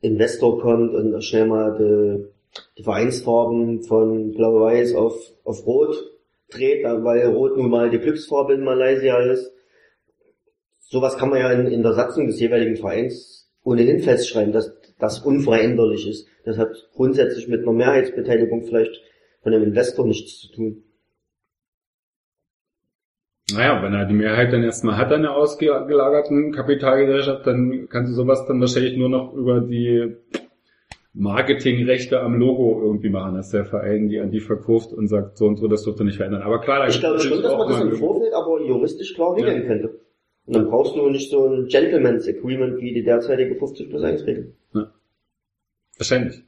Investor 0.00 0.60
kommt 0.60 0.94
und 0.94 1.22
schnell 1.22 1.46
mal 1.46 1.76
die, 1.78 2.24
die 2.78 2.82
Vereinsfarben 2.82 3.82
von 3.82 4.32
blau-weiß 4.32 4.94
auf, 4.94 5.14
auf 5.44 5.66
rot 5.66 5.96
dreht, 6.50 6.84
weil 6.84 7.26
rot 7.26 7.56
nun 7.56 7.70
mal 7.70 7.90
die 7.90 7.98
Glücksfarbe 7.98 8.54
in 8.54 8.64
Malaysia 8.64 9.18
ist. 9.20 9.52
Sowas 10.80 11.16
kann 11.16 11.30
man 11.30 11.40
ja 11.40 11.50
in, 11.52 11.66
in 11.66 11.82
der 11.82 11.94
Satzung 11.94 12.26
des 12.26 12.38
jeweiligen 12.38 12.76
Vereins 12.76 13.50
ohnehin 13.64 14.00
festschreiben, 14.00 14.52
dass 14.52 14.72
das 14.98 15.20
unveränderlich 15.20 16.08
ist. 16.08 16.26
Das 16.44 16.58
hat 16.58 16.90
grundsätzlich 16.94 17.48
mit 17.48 17.62
einer 17.62 17.72
Mehrheitsbeteiligung 17.72 18.64
vielleicht 18.64 19.00
von 19.42 19.52
einem 19.52 19.64
Investor 19.64 20.06
nichts 20.06 20.38
zu 20.40 20.52
tun. 20.52 20.84
Naja, 23.52 23.82
wenn 23.82 23.92
er 23.92 24.06
die 24.06 24.14
Mehrheit 24.14 24.52
dann 24.52 24.62
erstmal 24.62 24.96
hat 24.96 25.12
an 25.12 25.22
der 25.22 25.34
ausgelagerten 25.36 26.52
Kapitalgesellschaft, 26.52 27.46
dann 27.46 27.88
kannst 27.90 28.12
du 28.12 28.14
sowas 28.14 28.46
dann 28.46 28.60
wahrscheinlich 28.60 28.96
nur 28.96 29.08
noch 29.10 29.34
über 29.34 29.60
die 29.60 30.16
Marketingrechte 31.12 32.20
am 32.20 32.38
Logo 32.38 32.80
irgendwie 32.82 33.10
machen, 33.10 33.34
dass 33.34 33.50
der 33.50 33.66
Verein 33.66 34.08
die 34.08 34.20
an 34.20 34.30
die 34.30 34.40
verkauft 34.40 34.92
und 34.92 35.08
sagt, 35.08 35.36
so 35.36 35.46
und 35.46 35.56
so, 35.56 35.68
das 35.68 35.82
dürfte 35.82 36.04
nicht 36.04 36.16
verändern. 36.16 36.42
Aber 36.42 36.60
klar, 36.60 36.88
Ich 36.88 37.00
glaube 37.00 37.20
schon, 37.20 37.42
dass 37.42 37.54
man 37.54 37.68
das 37.68 37.80
im 37.82 37.92
Vorfeld 37.96 38.32
aber 38.32 38.62
juristisch 38.62 39.14
klar 39.14 39.36
regeln 39.36 39.62
Ja. 39.62 39.66
könnte. 39.68 40.00
Und 40.46 40.56
dann 40.56 40.66
brauchst 40.68 40.96
du 40.96 41.08
nicht 41.10 41.30
so 41.30 41.46
ein 41.46 41.66
Gentleman's 41.66 42.26
Agreement 42.26 42.80
wie 42.80 42.94
die 42.94 43.04
derzeitige 43.04 43.56
50 43.56 43.90
plus 43.90 44.02
1 44.02 44.26
Regel. 44.26 44.54
Wahrscheinlich. 45.98 46.42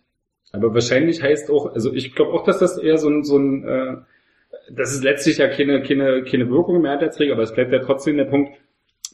Aber 0.54 0.72
wahrscheinlich 0.72 1.22
heißt 1.22 1.50
auch, 1.50 1.74
also 1.74 1.92
ich 1.92 2.14
glaube 2.14 2.32
auch, 2.32 2.44
dass 2.44 2.58
das 2.58 2.78
eher 2.78 2.98
so 2.98 3.08
ein, 3.08 3.24
so 3.24 3.36
ein 3.36 3.64
äh, 3.64 3.96
das 4.70 4.94
ist 4.94 5.04
letztlich 5.04 5.38
ja 5.38 5.48
keine, 5.48 5.82
keine, 5.82 6.22
keine 6.24 6.48
Wirkung 6.48 6.76
im 6.76 6.82
Mehrheitsregelung, 6.82 7.36
aber 7.36 7.42
es 7.42 7.54
bleibt 7.54 7.72
ja 7.72 7.80
trotzdem 7.80 8.16
der 8.16 8.24
Punkt, 8.24 8.52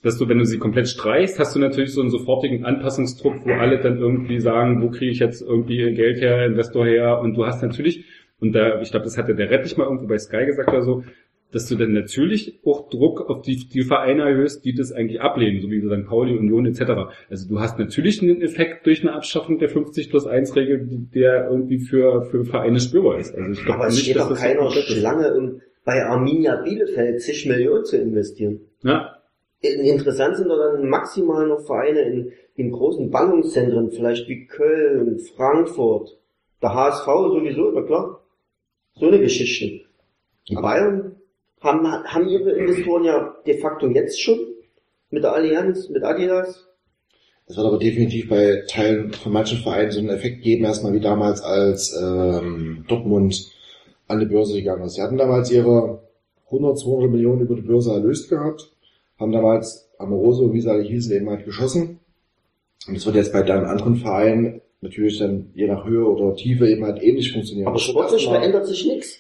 dass 0.03 0.17
du, 0.17 0.29
wenn 0.29 0.39
du 0.39 0.45
sie 0.45 0.59
komplett 0.59 0.89
streichst, 0.89 1.39
hast 1.39 1.55
du 1.55 1.59
natürlich 1.59 1.93
so 1.93 2.01
einen 2.01 2.11
sofortigen 2.11 2.65
Anpassungsdruck, 2.65 3.45
wo 3.45 3.51
alle 3.53 3.79
dann 3.79 3.99
irgendwie 3.99 4.41
sagen, 4.41 4.83
wo 4.83 4.91
kriege 4.91 5.11
ich 5.11 5.19
jetzt 5.19 5.43
irgendwie 5.43 5.93
Geld 5.95 6.21
her, 6.21 6.47
Investor 6.47 6.87
her? 6.87 7.21
Und 7.21 7.35
du 7.35 7.45
hast 7.45 7.63
natürlich, 7.63 8.05
und 8.41 8.53
da, 8.53 8.81
ich 8.81 8.91
glaube, 8.91 9.05
das 9.05 9.19
hatte 9.19 9.35
der 9.35 9.51
Rettich 9.51 9.77
mal 9.77 9.85
irgendwo 9.85 10.07
bei 10.07 10.19
Sky 10.19 10.47
gesagt 10.47 10.71
oder 10.71 10.83
so, 10.83 11.05
dass 11.53 11.67
du 11.69 11.77
dann 11.77 11.93
natürlich 11.93 12.61
auch 12.65 12.89
Druck 12.91 13.29
auf 13.29 13.43
die, 13.43 13.57
die 13.69 13.83
Vereine 13.83 14.23
erhöhst, 14.23 14.65
die 14.65 14.75
das 14.75 14.93
eigentlich 14.93 15.21
ablehnen, 15.21 15.61
so 15.61 15.71
wie 15.71 15.81
St. 15.81 16.07
Pauli, 16.09 16.37
Union 16.37 16.67
etc. 16.67 17.13
Also 17.29 17.49
du 17.49 17.61
hast 17.61 17.79
natürlich 17.79 18.23
einen 18.23 18.41
Effekt 18.43 18.87
durch 18.87 19.03
eine 19.03 19.13
Abschaffung 19.15 19.59
der 19.59 19.69
50 19.69 20.11
plus 20.11 20.27
1 20.27 20.55
Regel, 20.57 20.89
der 21.15 21.49
irgendwie 21.51 21.79
für, 21.81 22.23
für 22.27 22.45
Vereine 22.45 22.79
spürbar 22.81 23.19
ist. 23.19 23.35
Also 23.35 23.51
ich 23.53 23.65
glaube 23.65 23.79
Aber 23.81 23.89
es 23.89 23.95
nicht, 23.95 24.05
steht 24.05 24.17
dass 24.17 24.25
doch 24.25 24.31
das 24.31 24.41
so 24.41 24.47
keiner 24.47 24.69
ist. 24.69 24.89
Schlange, 24.89 25.35
um 25.35 25.61
bei 25.85 26.05
Arminia 26.05 26.57
Bielefeld 26.63 27.21
zig 27.23 27.47
Millionen 27.47 27.85
zu 27.85 27.97
investieren. 27.97 28.61
Ja, 28.83 29.17
In- 29.61 29.81
Interessant 29.81 30.37
sind 30.37 30.49
doch 30.49 30.59
dann 30.59 30.89
maximal 30.89 31.49
noch 31.49 31.61
Vereine 31.67 32.01
in, 32.03 32.33
in 32.57 32.71
großen 32.71 33.11
Ballungszentren, 33.11 33.91
vielleicht 33.91 34.29
wie 34.29 34.47
Köln, 34.47 35.19
Frankfurt, 35.37 36.17
der 36.63 36.75
HSV 36.75 37.07
sowieso, 37.07 37.71
na 37.75 37.83
klar. 37.83 38.21
So 38.95 39.07
eine 39.09 39.19
Geschichte. 39.19 39.87
Die 40.49 40.55
Bayern 40.55 41.10
haben, 41.61 41.87
haben 41.87 42.29
ihre 42.29 42.53
Investoren 42.53 43.05
ja 43.05 43.35
de 43.47 43.59
facto 43.59 43.87
jetzt 43.89 44.21
schon 44.21 44.39
mit 45.11 45.23
der 45.23 45.33
Allianz, 45.33 45.89
mit 45.89 46.03
Adidas. 46.03 46.67
Es 47.47 47.57
wird 47.57 47.67
aber 47.67 47.79
definitiv 47.79 48.29
bei 48.29 48.63
Teilen 48.69 49.13
von 49.13 49.33
manchen 49.33 49.59
Vereinen 49.59 49.91
so 49.91 49.99
einen 49.99 50.11
Effekt 50.11 50.43
geben, 50.43 50.65
erstmal 50.65 50.93
wie 50.93 51.01
damals, 51.01 51.43
als 51.43 51.93
ähm, 52.01 52.85
Dortmund 52.87 53.51
an 54.07 54.21
die 54.21 54.27
Börse 54.27 54.55
gegangen 54.55 54.85
ist. 54.85 54.95
Sie 54.95 55.03
hatten 55.03 55.17
damals 55.17 55.51
ihre 55.51 56.01
100, 56.47 56.79
200 56.79 57.11
Millionen 57.11 57.41
über 57.43 57.57
die 57.57 57.63
Börse 57.63 57.93
erlöst 57.93 58.31
gehabt, 58.31 58.73
haben 59.19 59.33
damals 59.33 59.91
Amoroso, 59.99 60.53
wie 60.53 60.61
sie 60.61 60.71
alle 60.71 60.83
hießen, 60.83 61.13
eben 61.13 61.29
halt 61.29 61.45
geschossen. 61.45 61.99
Und 62.87 62.97
das 62.97 63.05
wird 63.05 63.17
jetzt 63.17 63.33
bei 63.33 63.43
deinen 63.43 63.67
anderen 63.67 63.97
Vereinen 63.97 64.63
natürlich 64.81 65.19
dann 65.19 65.51
je 65.55 65.67
nach 65.67 65.85
Höhe 65.85 66.07
oder 66.07 66.35
Tiefe 66.37 66.69
eben 66.69 66.85
halt 66.85 67.03
ähnlich 67.03 67.33
funktionieren. 67.33 67.69
Aber 67.69 67.79
sportlich 67.79 68.27
verändert 68.27 68.67
sich 68.67 68.87
nichts. 68.87 69.19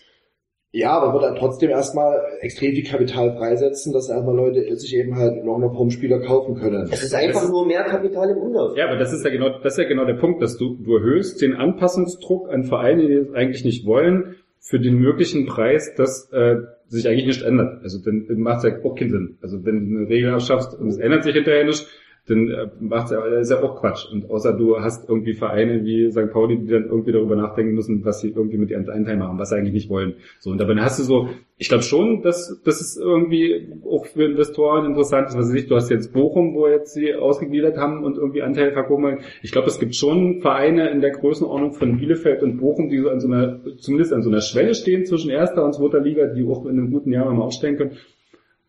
Ja, 0.72 0.92
aber 0.92 1.12
wird 1.14 1.24
dann 1.24 1.34
trotzdem 1.36 1.70
erstmal 1.70 2.20
extrem 2.42 2.72
viel 2.72 2.84
Kapital 2.84 3.36
freisetzen, 3.36 3.92
dass 3.92 4.08
erstmal 4.08 4.36
Leute 4.36 4.76
sich 4.76 4.94
eben 4.94 5.16
halt 5.16 5.44
noch 5.44 5.58
noch 5.58 5.74
vom 5.74 5.90
Spieler 5.90 6.20
kaufen 6.20 6.54
können. 6.54 6.88
Es 6.92 7.02
ist 7.02 7.12
einfach 7.14 7.40
Das- 7.40 7.50
nur 7.50 7.66
mehr 7.66 7.82
Kapital 7.82 8.30
im 8.30 8.36
Umlauf. 8.36 8.76
Ja, 8.76 8.86
aber 8.86 8.96
das 8.96 9.12
ist 9.12 9.24
ja 9.24 9.30
genau, 9.30 9.48
das 9.62 9.72
ist 9.74 9.78
ja 9.82 9.88
genau 9.88 10.04
der 10.04 10.14
Punkt, 10.14 10.40
dass 10.42 10.56
du, 10.56 10.76
du 10.76 10.96
erhöhst 10.96 11.42
den 11.42 11.54
Anpassungsdruck 11.54 12.48
an 12.50 12.62
Vereine, 12.64 13.06
die 13.08 13.14
das 13.16 13.34
eigentlich 13.34 13.64
nicht 13.64 13.84
wollen, 13.84 14.36
für 14.60 14.78
den 14.78 14.94
möglichen 14.98 15.46
Preis, 15.46 15.94
dass 15.96 16.30
äh, 16.32 16.56
sich 16.86 17.08
eigentlich 17.08 17.26
nicht 17.26 17.42
ändert. 17.42 17.82
Also 17.82 17.98
dann 18.04 18.26
macht 18.38 18.58
es 18.58 18.70
ja 18.70 18.78
auch 18.84 18.94
keinen 18.94 19.10
Sinn. 19.10 19.38
Also 19.42 19.64
wenn 19.64 19.90
du 19.90 19.98
eine 20.00 20.08
Regel 20.08 20.30
abschaffst 20.34 20.78
und 20.78 20.86
es 20.88 20.98
ändert 20.98 21.24
sich 21.24 21.34
hinterher 21.34 21.64
nicht, 21.64 21.86
dann 22.30 22.48
äh, 22.48 22.68
macht's 22.78 23.10
ja, 23.10 23.24
ist 23.24 23.50
ja 23.50 23.62
auch 23.62 23.80
Quatsch. 23.80 24.06
Und 24.10 24.30
außer 24.30 24.52
du 24.52 24.80
hast 24.80 25.08
irgendwie 25.08 25.34
Vereine 25.34 25.84
wie 25.84 26.10
St. 26.10 26.30
Pauli, 26.32 26.58
die 26.58 26.68
dann 26.68 26.84
irgendwie 26.84 27.12
darüber 27.12 27.34
nachdenken 27.34 27.74
müssen, 27.74 28.04
was 28.04 28.20
sie 28.20 28.28
irgendwie 28.28 28.58
mit 28.58 28.70
ihren 28.70 28.88
Anteilen 28.88 29.18
machen, 29.18 29.38
was 29.38 29.50
sie 29.50 29.56
eigentlich 29.56 29.74
nicht 29.74 29.90
wollen. 29.90 30.14
So, 30.38 30.50
und 30.50 30.58
dabei 30.58 30.76
hast 30.76 30.98
du 31.00 31.02
so, 31.02 31.28
ich 31.58 31.68
glaube 31.68 31.82
schon, 31.82 32.22
dass 32.22 32.60
das 32.64 32.80
ist 32.80 32.96
irgendwie 32.96 33.68
auch 33.84 34.06
für 34.06 34.24
Investoren 34.24 34.86
interessant 34.86 35.28
ist. 35.28 35.36
Was 35.36 35.48
weiß 35.48 35.54
ich, 35.54 35.66
du 35.66 35.74
hast 35.74 35.90
jetzt 35.90 36.12
Bochum, 36.12 36.54
wo 36.54 36.68
jetzt 36.68 36.94
sie 36.94 37.14
ausgegliedert 37.14 37.76
haben 37.76 38.04
und 38.04 38.16
irgendwie 38.16 38.42
Anteile 38.42 38.72
verkaufen 38.72 39.02
wollen. 39.02 39.18
Ich 39.42 39.52
glaube, 39.52 39.68
es 39.68 39.78
gibt 39.78 39.94
schon 39.94 40.40
Vereine 40.40 40.88
in 40.90 41.00
der 41.00 41.10
Größenordnung 41.10 41.72
von 41.72 41.98
Bielefeld 41.98 42.42
und 42.42 42.58
Bochum, 42.58 42.88
die 42.88 42.98
so 42.98 43.10
an 43.10 43.20
so 43.20 43.26
einer, 43.26 43.60
zumindest 43.78 44.12
an 44.12 44.22
so 44.22 44.30
einer 44.30 44.40
Schwelle 44.40 44.74
stehen 44.74 45.04
zwischen 45.04 45.30
erster 45.30 45.64
und 45.64 45.74
zweiter 45.74 46.00
Liga, 46.00 46.28
die 46.28 46.46
auch 46.46 46.64
in 46.64 46.78
einem 46.78 46.92
guten 46.92 47.12
Jahr 47.12 47.30
mal 47.32 47.42
aufstellen 47.42 47.76
können, 47.76 47.96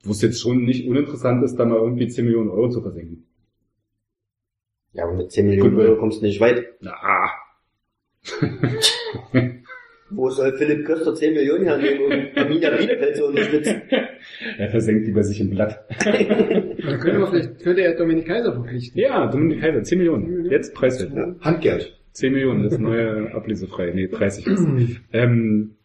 wo 0.03 0.11
es 0.11 0.21
jetzt 0.21 0.41
schon 0.41 0.65
nicht 0.65 0.87
uninteressant 0.87 1.43
ist, 1.43 1.55
da 1.55 1.65
mal 1.65 1.77
irgendwie 1.77 2.07
10 2.07 2.25
Millionen 2.25 2.49
Euro 2.49 2.69
zu 2.69 2.81
versenken. 2.81 3.25
Ja, 4.93 5.05
aber 5.05 5.13
mit 5.13 5.31
10 5.31 5.47
Millionen 5.47 5.77
Euro 5.77 5.97
kommst 5.97 6.21
du 6.21 6.25
nicht 6.25 6.41
weit. 6.41 6.65
Na, 6.81 6.95
Wo 10.13 10.29
soll 10.29 10.51
Philipp 10.57 10.85
Köster 10.85 11.15
10 11.15 11.33
Millionen 11.33 11.63
hernehmen, 11.63 12.05
um 12.05 12.11
Arminia 12.35 12.69
Bielefeld 12.75 13.15
zu 13.15 13.27
unterstützen? 13.27 13.81
er 14.57 14.69
versenkt 14.69 15.07
die 15.07 15.11
bei 15.11 15.21
sich 15.21 15.39
im 15.39 15.51
Blatt. 15.51 15.85
Dann 16.03 16.99
könnte 16.99 17.19
man 17.19 17.29
vielleicht, 17.29 17.59
könnte 17.59 17.81
er 17.81 17.95
Dominik 17.95 18.27
Kaiser 18.27 18.51
verpflichten. 18.51 18.99
Ja, 18.99 19.27
Dominik 19.27 19.61
Kaiser, 19.61 19.81
10 19.83 19.97
Millionen. 19.97 20.45
Jetzt 20.51 20.73
preiswert. 20.73 21.13
Handgeld. 21.39 21.97
10 22.11 22.33
Millionen, 22.33 22.63
das 22.63 22.77
neue 22.77 23.33
ablesefrei. 23.33 23.91
Nee, 23.95 24.07
30 24.09 24.47
ist. 24.47 24.67
ähm, 25.13 25.75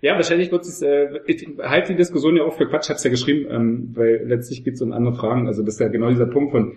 ja, 0.00 0.14
wahrscheinlich 0.14 0.52
wird 0.52 0.62
es, 0.62 0.80
äh, 0.82 1.20
ich 1.26 1.46
halte 1.58 1.92
die 1.92 1.98
Diskussion 1.98 2.36
ja 2.36 2.44
auch 2.44 2.56
für 2.56 2.68
Quatsch, 2.68 2.88
hab's 2.88 3.02
ja 3.02 3.10
geschrieben, 3.10 3.48
ähm, 3.50 3.90
weil 3.94 4.22
letztlich 4.26 4.64
geht 4.64 4.74
es 4.74 4.82
um 4.82 4.92
andere 4.92 5.14
Fragen. 5.14 5.48
Also 5.48 5.64
das 5.64 5.74
ist 5.74 5.80
ja 5.80 5.88
genau 5.88 6.08
dieser 6.08 6.26
Punkt 6.26 6.52
von, 6.52 6.76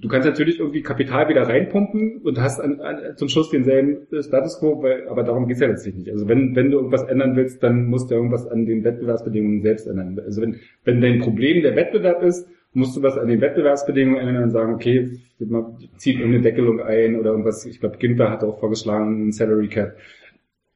du 0.00 0.08
kannst 0.08 0.26
natürlich 0.26 0.58
irgendwie 0.60 0.82
Kapital 0.82 1.28
wieder 1.28 1.42
reinpumpen 1.42 2.18
und 2.22 2.40
hast 2.40 2.60
an, 2.60 2.80
an, 2.80 3.16
zum 3.16 3.28
Schluss 3.28 3.50
denselben 3.50 4.06
Status 4.22 4.58
quo, 4.60 4.82
weil, 4.82 5.08
aber 5.08 5.22
darum 5.22 5.46
geht's 5.46 5.60
ja 5.60 5.68
letztlich 5.68 5.94
nicht. 5.94 6.10
Also 6.10 6.28
wenn, 6.28 6.54
wenn 6.56 6.70
du 6.70 6.78
irgendwas 6.78 7.04
ändern 7.04 7.36
willst, 7.36 7.62
dann 7.62 7.86
musst 7.86 8.10
du 8.10 8.14
irgendwas 8.14 8.46
an 8.46 8.66
den 8.66 8.84
Wettbewerbsbedingungen 8.84 9.62
selbst 9.62 9.86
ändern. 9.86 10.18
Also 10.24 10.42
wenn, 10.42 10.56
wenn 10.84 11.00
dein 11.00 11.20
Problem 11.20 11.62
der 11.62 11.76
Wettbewerb 11.76 12.22
ist, 12.22 12.48
musst 12.72 12.96
du 12.96 13.02
was 13.02 13.16
an 13.16 13.28
den 13.28 13.40
Wettbewerbsbedingungen 13.40 14.20
ändern 14.20 14.44
und 14.44 14.50
sagen, 14.50 14.74
okay, 14.74 15.10
man 15.40 15.76
zieht 15.96 16.16
irgendeine 16.16 16.42
Deckelung 16.42 16.80
ein 16.80 17.16
oder 17.16 17.30
irgendwas. 17.30 17.64
Ich 17.66 17.80
glaube, 17.80 17.98
Ginter 17.98 18.30
hat 18.30 18.44
auch 18.44 18.60
vorgeschlagen, 18.60 19.28
ein 19.28 19.32
Salary 19.32 19.68
Cap. 19.68 19.96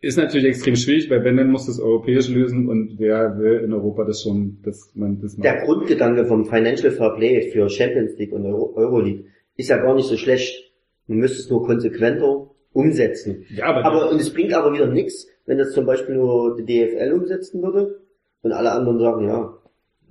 Ist 0.02 0.18
natürlich 0.18 0.46
extrem 0.46 0.74
schwierig, 0.74 1.08
weil 1.10 1.22
wenn, 1.22 1.36
dann 1.36 1.52
muss 1.52 1.66
das 1.66 1.78
europäisch 1.78 2.28
lösen 2.28 2.68
und 2.68 2.98
wer 2.98 3.38
will 3.38 3.60
in 3.64 3.72
Europa 3.72 4.04
das 4.04 4.22
schon, 4.22 4.58
dass 4.64 4.90
man 4.96 5.20
das 5.20 5.36
macht. 5.36 5.44
Der 5.44 5.64
Grundgedanke 5.64 6.26
vom 6.26 6.44
Financial 6.44 6.90
Fair 6.90 7.14
Play 7.14 7.52
für 7.52 7.68
Champions 7.70 8.18
League 8.18 8.32
und 8.32 8.44
Euro 8.44 8.74
Euroleague 8.74 9.26
ist 9.56 9.70
ja 9.70 9.76
gar 9.76 9.94
nicht 9.94 10.08
so 10.08 10.16
schlecht. 10.16 10.72
Man 11.06 11.18
müsste 11.18 11.38
es 11.38 11.48
nur 11.48 11.64
konsequenter 11.64 12.50
umsetzen. 12.72 13.44
Ja, 13.54 13.66
aber, 13.66 13.84
Aber, 13.84 14.10
und 14.10 14.20
es 14.20 14.32
bringt 14.32 14.52
aber 14.54 14.72
wieder 14.72 14.86
nichts, 14.86 15.28
wenn 15.46 15.58
das 15.58 15.70
zum 15.70 15.86
Beispiel 15.86 16.16
nur 16.16 16.56
die 16.56 16.64
DFL 16.64 17.12
umsetzen 17.12 17.62
würde 17.62 18.00
und 18.42 18.50
alle 18.50 18.72
anderen 18.72 18.98
sagen, 18.98 19.28
ja, 19.28 19.56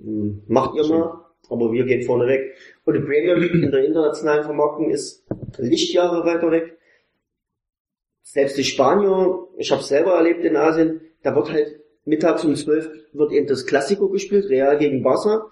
hm, 0.02 0.42
macht 0.48 0.74
ihr 0.74 0.86
mal, 0.86 1.20
aber 1.50 1.70
wir 1.70 1.84
gehen 1.84 2.02
vorne 2.02 2.26
weg. 2.26 2.54
Und 2.86 2.94
die 2.94 3.00
Premier 3.00 3.34
League 3.34 3.54
in 3.54 3.70
der 3.70 3.84
internationalen 3.84 4.44
Vermarktung 4.44 4.88
ist 4.88 5.26
Lichtjahre 5.58 6.24
weiter 6.24 6.50
weg. 6.50 6.78
Selbst 8.32 8.56
die 8.56 8.64
Spanier, 8.64 9.46
ich 9.58 9.70
habe 9.72 9.82
selber 9.82 10.12
erlebt 10.12 10.42
in 10.42 10.56
Asien, 10.56 11.02
da 11.22 11.36
wird 11.36 11.52
halt 11.52 11.80
mittags 12.06 12.42
um 12.46 12.54
12 12.54 12.88
wird 13.12 13.30
eben 13.30 13.46
das 13.46 13.66
Klassiko 13.66 14.08
gespielt, 14.08 14.48
Real 14.48 14.78
gegen 14.78 15.02
Barca. 15.02 15.50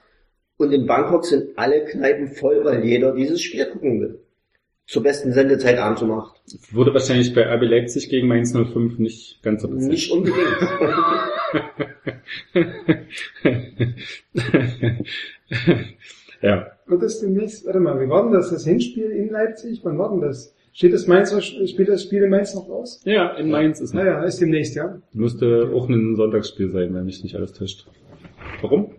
Und 0.57 0.73
in 0.73 0.87
Bangkok 0.87 1.27
sind 1.27 1.59
alle 1.59 1.85
Kneipen 1.85 2.29
voll, 2.29 2.64
weil 2.64 2.83
jeder 2.83 3.14
dieses 3.14 3.43
Spiel 3.43 3.66
gucken 3.66 4.01
will. 4.01 4.21
Zur 4.87 5.03
besten 5.03 5.35
Sendezeit 5.35 5.77
abends 5.77 6.01
um 6.01 6.12
8. 6.12 6.40
wurde 6.73 6.95
wahrscheinlich 6.95 7.35
bei 7.35 7.43
RB 7.43 7.64
Leipzig 7.64 8.09
gegen 8.09 8.27
Mainz 8.27 8.55
05 8.55 8.99
nicht 8.99 9.43
ganz 9.43 9.61
so 9.61 9.69
passiert. 9.69 9.93
Nicht 9.93 10.11
unbedingt. 10.11 10.38
ja. 16.40 16.66
Wird 16.87 17.03
das 17.03 17.21
demnächst, 17.21 17.66
warte 17.66 17.81
mal, 17.81 18.01
wie 18.01 18.09
war 18.09 18.23
denn 18.23 18.33
das, 18.33 18.49
das 18.49 18.64
Hinspiel 18.64 19.11
in 19.11 19.29
Leipzig? 19.29 19.81
Wann 19.83 19.99
war 19.99 20.09
denn 20.09 20.23
das? 20.23 20.55
Steht 20.72 20.92
das 20.92 21.06
Mainz, 21.06 21.35
spielt 21.42 21.88
das 21.88 22.04
Spiel 22.04 22.22
in 22.22 22.30
Mainz 22.30 22.54
noch 22.54 22.68
aus? 22.68 23.02
Ja, 23.04 23.30
in 23.37 23.50
Mainz 23.50 23.80
ist 23.80 23.92
Naja, 23.92 24.22
ist 24.22 24.40
demnächst, 24.40 24.76
ja. 24.76 25.00
Müsste 25.12 25.70
auch 25.74 25.88
ein 25.88 26.16
Sonntagsspiel 26.16 26.70
sein, 26.70 26.94
wenn 26.94 27.04
mich 27.04 27.22
nicht 27.22 27.35
alles 27.35 27.52
täuscht. 27.52 27.87
Warum? 28.62 28.94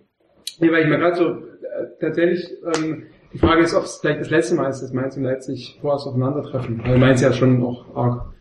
Nee, 0.60 0.71
weil 0.71 0.84
ich 0.84 0.89
mir 0.89 0.97
gerade 0.97 1.15
so, 1.15 1.29
äh, 1.29 1.88
tatsächlich, 1.99 2.51
ähm, 2.75 3.03
die 3.34 3.38
Frage 3.38 3.63
ist, 3.63 3.73
ob 3.73 3.84
es 3.84 3.97
vielleicht 3.97 4.19
das 4.19 4.29
letzte 4.29 4.55
Mal 4.55 4.69
ist, 4.69 4.81
dass 4.81 4.91
Mainz 4.91 5.15
und 5.15 5.23
Leipzig 5.23 5.77
vorerst 5.79 6.05
aufeinandertreffen. 6.07 6.81
Weil 6.84 6.97
Mainz 6.97 7.21
ja 7.21 7.31
schon 7.31 7.63
auch 7.63 7.95
arg 7.95 8.34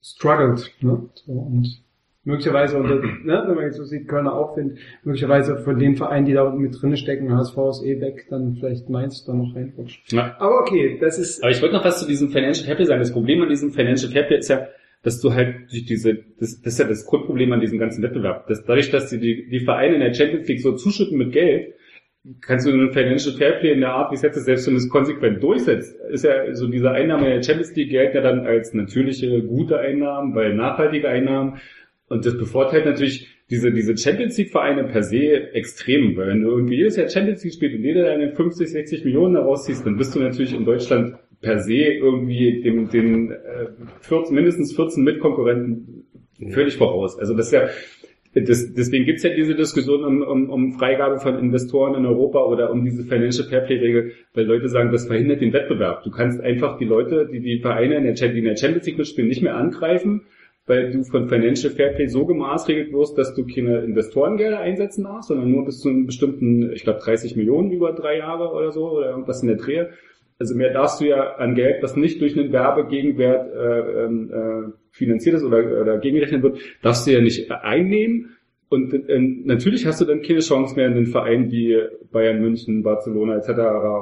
struggled, 0.00 0.70
ne? 0.80 1.08
So, 1.14 1.32
und 1.32 1.82
möglicherweise, 2.28 2.76
unter, 2.76 2.96
ne, 2.96 3.44
wenn 3.46 3.54
man 3.54 3.64
jetzt 3.64 3.78
so 3.78 3.84
sieht, 3.84 4.06
Kölner 4.06 4.34
Aufwind, 4.34 4.78
möglicherweise 5.02 5.56
von 5.56 5.78
den 5.78 5.96
Vereinen, 5.96 6.26
die 6.26 6.34
da 6.34 6.50
mit 6.50 6.80
drinne 6.80 6.98
stecken, 6.98 7.34
HSV 7.34 7.56
ist 7.70 7.84
eh 7.84 8.00
weg, 8.00 8.26
dann 8.28 8.56
vielleicht 8.60 8.90
Mainz 8.90 9.24
da 9.24 9.32
noch 9.32 9.56
reinrutscht. 9.56 10.12
Ja. 10.12 10.36
Aber 10.38 10.60
okay, 10.60 10.98
das 11.00 11.18
ist, 11.18 11.42
Aber 11.42 11.50
ich 11.50 11.62
wollte 11.62 11.74
noch 11.74 11.84
was 11.84 12.00
zu 12.00 12.06
diesem 12.06 12.28
Financial 12.28 12.66
Fairplay 12.66 12.84
sagen. 12.84 13.00
Das 13.00 13.12
Problem 13.12 13.42
an 13.42 13.48
diesem 13.48 13.72
Financial 13.72 14.12
Fairplay 14.12 14.38
ist 14.38 14.50
ja, 14.50 14.68
dass 15.02 15.20
du 15.20 15.32
halt 15.32 15.70
durch 15.70 15.86
diese, 15.86 16.14
das, 16.38 16.60
das 16.60 16.74
ist 16.74 16.78
ja 16.78 16.86
das 16.86 17.06
Grundproblem 17.06 17.50
an 17.52 17.60
diesem 17.60 17.78
ganzen 17.78 18.02
Wettbewerb. 18.02 18.46
Dass 18.46 18.62
dadurch, 18.64 18.90
dass 18.90 19.08
die, 19.08 19.18
die, 19.18 19.48
die 19.48 19.60
Vereine 19.60 19.94
in 19.94 20.00
der 20.00 20.12
Champions 20.12 20.46
League 20.48 20.60
so 20.60 20.72
zuschütten 20.72 21.16
mit 21.16 21.32
Geld, 21.32 21.74
kannst 22.42 22.66
du 22.66 22.72
einen 22.72 22.92
Financial 22.92 23.34
Fairplay 23.34 23.72
in 23.72 23.80
der 23.80 23.94
Art, 23.94 24.10
wie 24.10 24.16
es 24.16 24.22
jetzt 24.22 24.36
ist, 24.36 24.44
selbst 24.44 24.66
wenn 24.66 24.74
du 24.74 24.80
es 24.80 24.90
konsequent 24.90 25.42
durchsetzt, 25.42 25.96
ist 26.10 26.24
ja 26.24 26.54
so 26.54 26.66
diese 26.66 26.90
Einnahmen 26.90 27.24
in 27.24 27.30
der 27.30 27.42
Champions 27.42 27.74
League 27.74 27.90
gelten 27.90 28.16
ja 28.16 28.22
dann 28.22 28.40
als 28.40 28.74
natürliche, 28.74 29.42
gute 29.44 29.78
Einnahmen, 29.78 30.34
weil 30.34 30.54
nachhaltige 30.54 31.08
Einnahmen. 31.08 31.58
Und 32.08 32.24
das 32.24 32.36
bevorteilt 32.38 32.86
natürlich 32.86 33.28
diese, 33.50 33.72
diese 33.72 33.96
Champions 33.96 34.36
League 34.36 34.50
Vereine 34.50 34.84
per 34.84 35.02
se 35.02 35.52
extrem, 35.54 36.16
weil 36.16 36.28
wenn 36.28 36.42
du 36.42 36.50
irgendwie 36.50 36.76
jedes 36.76 36.96
Jahr 36.96 37.08
Champions 37.08 37.44
League 37.44 37.54
spielst 37.54 37.76
und 37.76 37.84
jeder 37.84 38.04
deine 38.04 38.34
50, 38.34 38.68
60 38.68 39.04
Millionen 39.04 39.34
daraus 39.34 39.64
ziehst, 39.64 39.86
dann 39.86 39.96
bist 39.96 40.14
du 40.14 40.20
natürlich 40.20 40.54
in 40.54 40.64
Deutschland 40.64 41.16
per 41.40 41.58
se 41.60 41.74
irgendwie 41.74 42.62
dem, 42.62 42.90
den 42.90 43.30
äh, 43.30 43.68
14, 44.00 44.34
mindestens 44.34 44.74
14 44.74 45.02
Mitkonkurrenten 45.04 46.04
völlig 46.50 46.76
voraus. 46.76 47.18
Also 47.18 47.34
das 47.34 47.46
ist 47.46 47.52
ja, 47.52 47.68
das, 48.34 48.74
deswegen 48.74 49.04
gibt's 49.04 49.22
ja 49.22 49.30
diese 49.30 49.54
Diskussion 49.54 50.04
um, 50.04 50.22
um, 50.22 50.50
um 50.50 50.72
Freigabe 50.78 51.18
von 51.18 51.38
Investoren 51.38 51.94
in 51.94 52.06
Europa 52.06 52.40
oder 52.44 52.70
um 52.70 52.84
diese 52.84 53.04
Financial 53.04 53.48
Fairplay-Regel, 53.48 54.12
weil 54.34 54.44
Leute 54.44 54.68
sagen, 54.68 54.92
das 54.92 55.06
verhindert 55.06 55.40
den 55.40 55.52
Wettbewerb. 55.52 56.04
Du 56.04 56.10
kannst 56.10 56.40
einfach 56.40 56.78
die 56.78 56.84
Leute, 56.84 57.28
die 57.32 57.40
die 57.40 57.60
Vereine 57.60 57.96
in 57.96 58.04
der, 58.04 58.14
die 58.14 58.38
in 58.38 58.44
der 58.44 58.56
Champions 58.56 58.86
League 58.86 58.98
mitspielen, 58.98 59.28
nicht 59.28 59.42
mehr 59.42 59.56
angreifen, 59.56 60.22
weil 60.68 60.90
du 60.90 61.02
von 61.02 61.28
Financial 61.28 61.72
Fairplay 61.72 62.06
so 62.06 62.26
gemaßregelt 62.26 62.92
wirst, 62.92 63.16
dass 63.18 63.34
du 63.34 63.46
keine 63.46 63.78
Investorengelder 63.80 64.60
einsetzen 64.60 65.04
darfst, 65.04 65.28
sondern 65.28 65.50
nur 65.50 65.64
bis 65.64 65.80
zu 65.80 65.88
einem 65.88 66.06
bestimmten, 66.06 66.72
ich 66.72 66.84
glaube 66.84 67.00
30 67.00 67.36
Millionen 67.36 67.70
über 67.70 67.92
drei 67.92 68.18
Jahre 68.18 68.52
oder 68.52 68.70
so 68.70 68.90
oder 68.90 69.10
irgendwas 69.10 69.42
in 69.42 69.48
der 69.48 69.56
Drehe. 69.56 69.90
Also 70.38 70.54
mehr 70.54 70.72
darfst 70.72 71.00
du 71.00 71.06
ja 71.06 71.34
an 71.36 71.54
Geld, 71.54 71.82
was 71.82 71.96
nicht 71.96 72.20
durch 72.20 72.38
einen 72.38 72.52
Werbegegenwert 72.52 73.52
äh, 73.54 74.04
ähm, 74.04 74.30
äh, 74.32 74.72
finanziert 74.92 75.34
ist 75.34 75.42
oder, 75.42 75.58
oder 75.80 75.98
gegengerechnet 75.98 76.42
wird, 76.42 76.58
darfst 76.82 77.06
du 77.06 77.12
ja 77.12 77.20
nicht 77.20 77.50
einnehmen. 77.50 78.36
Und 78.70 78.92
äh, 78.92 79.18
natürlich 79.44 79.86
hast 79.86 80.00
du 80.00 80.04
dann 80.04 80.20
keine 80.20 80.40
Chance 80.40 80.76
mehr 80.76 80.88
in 80.88 80.94
den 80.94 81.06
Vereinen 81.06 81.50
wie 81.50 81.74
Bayern 82.12 82.42
München, 82.42 82.82
Barcelona 82.82 83.36
etc. 83.36 83.50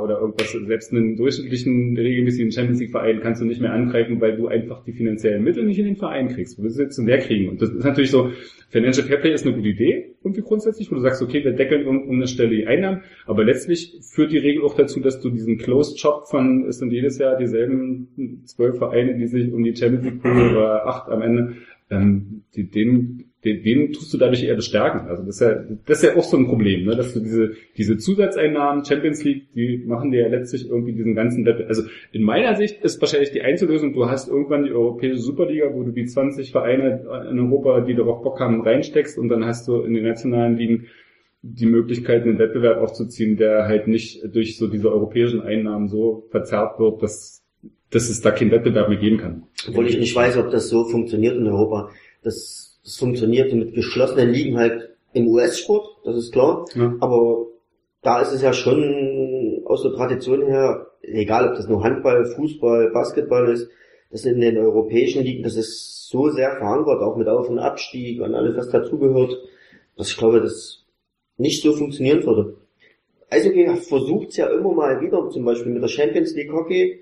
oder 0.03 0.19
irgendwas. 0.21 0.51
Selbst 0.51 0.93
einen 0.93 1.17
durchschnittlichen, 1.17 1.97
regelmäßigen 1.97 2.51
Champions 2.51 2.81
League 2.81 2.91
Verein 2.91 3.21
kannst 3.21 3.41
du 3.41 3.45
nicht 3.45 3.61
mehr 3.61 3.73
angreifen, 3.73 4.21
weil 4.21 4.37
du 4.37 4.49
einfach 4.49 4.83
die 4.83 4.93
finanziellen 4.93 5.45
Mittel 5.45 5.65
nicht 5.65 5.79
in 5.79 5.85
den 5.85 5.97
Verein 5.97 6.29
kriegst. 6.29 6.59
Du 6.59 6.65
willst 6.65 6.81
jetzt 6.81 6.99
der 6.99 7.19
kriegen. 7.19 7.49
Und 7.49 7.63
das 7.63 7.71
ist 7.71 7.85
natürlich 7.85 8.11
so, 8.11 8.31
Financial 8.71 9.07
Fairplay 9.07 9.33
ist 9.33 9.47
eine 9.47 9.55
gute 9.55 9.69
Idee, 9.69 10.17
irgendwie 10.25 10.43
grundsätzlich, 10.43 10.91
wo 10.91 10.97
du 10.97 11.01
sagst, 11.01 11.23
okay, 11.23 11.45
wir 11.45 11.53
deckeln 11.53 11.87
um, 11.87 12.03
um 12.09 12.17
eine 12.17 12.27
Stelle 12.27 12.51
die 12.51 12.67
Einnahmen, 12.67 13.03
aber 13.27 13.45
letztlich 13.45 14.01
führt 14.01 14.33
die 14.33 14.39
Regel 14.39 14.65
auch 14.65 14.75
dazu, 14.75 14.99
dass 14.99 15.21
du 15.21 15.31
diesen 15.31 15.59
Closed 15.59 16.01
Shop 16.01 16.27
von, 16.29 16.65
es 16.69 16.79
sind 16.79 16.93
jedes 16.93 17.19
Jahr 17.19 17.39
dieselben 17.39 18.43
zwölf 18.45 18.79
Vereine, 18.79 19.17
die 19.17 19.29
sich 19.29 19.53
um 19.53 19.63
die 19.63 19.77
Champions 19.77 20.05
League 20.05 20.23
Pool 20.23 20.51
oder 20.51 20.87
acht 20.87 21.09
am 21.09 21.23
Ende, 21.23 21.53
ähm, 21.91 22.43
die, 22.57 22.69
den, 22.69 23.26
den, 23.47 23.63
den 23.63 23.93
tust 23.93 24.13
du 24.13 24.19
dadurch 24.19 24.43
eher 24.43 24.57
bestärken. 24.57 25.09
Also 25.09 25.23
das 25.23 25.37
ist 25.37 25.41
ja, 25.41 25.65
das 25.87 26.03
ist 26.03 26.05
ja 26.05 26.17
auch 26.17 26.25
so 26.25 26.37
ein 26.37 26.47
Problem, 26.47 26.85
ne? 26.85 26.97
dass 26.97 27.15
du 27.15 27.21
diese, 27.21 27.53
diese 27.77 27.97
Zusatzeinnahmen, 27.97 28.85
Champions 28.85 29.23
League, 29.25 29.53
die 29.55 29.85
machen 29.87 30.11
dir 30.11 30.23
ja 30.23 30.29
letztlich 30.29 30.69
irgendwie 30.69 30.93
diesen 30.93 31.15
ganzen 31.15 31.47
Wettbewerb. 31.47 31.69
Also 31.69 31.85
in 32.13 32.23
meiner 32.23 32.57
Sicht 32.57 32.83
ist 32.83 33.01
wahrscheinlich 33.01 33.31
die 33.31 33.43
Einzellösung, 33.43 33.93
du 33.93 34.11
hast 34.11 34.29
irgendwann 34.29 34.65
die 34.65 34.73
europäische 34.73 35.19
Superliga, 35.19 35.73
wo 35.73 35.85
du 35.85 35.93
die 35.93 36.07
20 36.07 36.51
Vereine 36.51 37.05
in 37.31 37.39
Europa, 37.39 37.81
die 37.81 37.95
darauf 37.95 38.23
Bock 38.23 38.41
haben, 38.41 38.61
reinsteckst 38.63 39.19
und 39.19 39.29
dann 39.29 39.47
hast 39.47 39.69
du 39.69 39.83
in 39.83 39.95
den 39.95 40.05
nationalen 40.05 40.57
Ligen 40.57 40.87
die 41.43 41.67
Möglichkeit, 41.67 42.23
einen 42.23 42.39
Wettbewerb 42.39 42.79
aufzuziehen, 42.79 43.37
der 43.37 43.67
halt 43.67 43.87
nicht 43.87 44.23
durch 44.35 44.59
so 44.59 44.67
diese 44.67 44.91
europäischen 44.91 45.43
Einnahmen 45.43 45.89
so 45.89 46.27
verzerrt 46.31 46.81
wird, 46.81 47.03
dass, 47.03 47.45
dass 47.91 48.09
es 48.09 48.21
da 48.21 48.33
keinen 48.33 48.51
Wettbewerb 48.51 48.89
mehr 48.89 48.99
geben 48.99 49.19
kann. 49.19 49.45
Obwohl 49.69 49.87
ich 49.87 49.99
nicht 49.99 50.17
weiß, 50.17 50.37
ob 50.39 50.51
das 50.51 50.69
so 50.69 50.85
funktioniert 50.85 51.37
in 51.37 51.47
Europa. 51.47 51.91
Das, 52.25 52.66
das 52.87 52.97
funktioniert 52.97 53.53
mit 53.53 53.75
geschlossenen 53.75 54.31
Ligen 54.31 54.57
halt 54.57 54.97
im 55.13 55.29
US-Sport, 55.29 55.99
das 56.05 56.17
ist 56.17 56.33
klar. 56.33 56.65
Ja. 56.75 56.95
Aber 57.01 57.47
da 58.01 58.23
ist 58.23 58.33
es 58.33 58.41
ja 58.41 58.55
schon 58.55 59.63
aus 59.67 59.83
der 59.83 59.93
Tradition 59.93 60.47
her 60.47 60.87
egal 61.07 61.49
ob 61.49 61.57
das 61.57 61.69
nur 61.69 61.83
Handball, 61.83 62.25
Fußball, 62.25 62.91
Basketball 62.91 63.49
ist, 63.49 63.71
das 64.11 64.25
in 64.25 64.41
den 64.41 64.57
europäischen 64.57 65.23
Ligen, 65.23 65.43
das 65.43 65.57
ist 65.57 66.09
so 66.09 66.31
sehr 66.31 66.57
verankert, 66.57 67.03
auch 67.03 67.17
mit 67.17 67.29
Auf- 67.29 67.49
und 67.49 67.59
Abstieg 67.59 68.21
und 68.21 68.35
alles, 68.35 68.57
was 68.57 68.71
dazugehört, 68.71 69.37
dass 69.97 70.11
ich 70.11 70.17
glaube, 70.17 70.41
das 70.41 70.85
nicht 71.37 71.63
so 71.63 71.73
funktionieren 71.73 72.25
würde. 72.25 72.57
Eishockey 73.29 73.67
versucht 73.77 74.29
es 74.29 74.37
ja 74.37 74.47
immer 74.47 74.73
mal 74.73 75.01
wieder, 75.01 75.29
zum 75.31 75.45
Beispiel 75.45 75.73
mit 75.73 75.83
der 75.83 75.89
Champions 75.89 76.35
League 76.35 76.53
Hockey, 76.53 77.01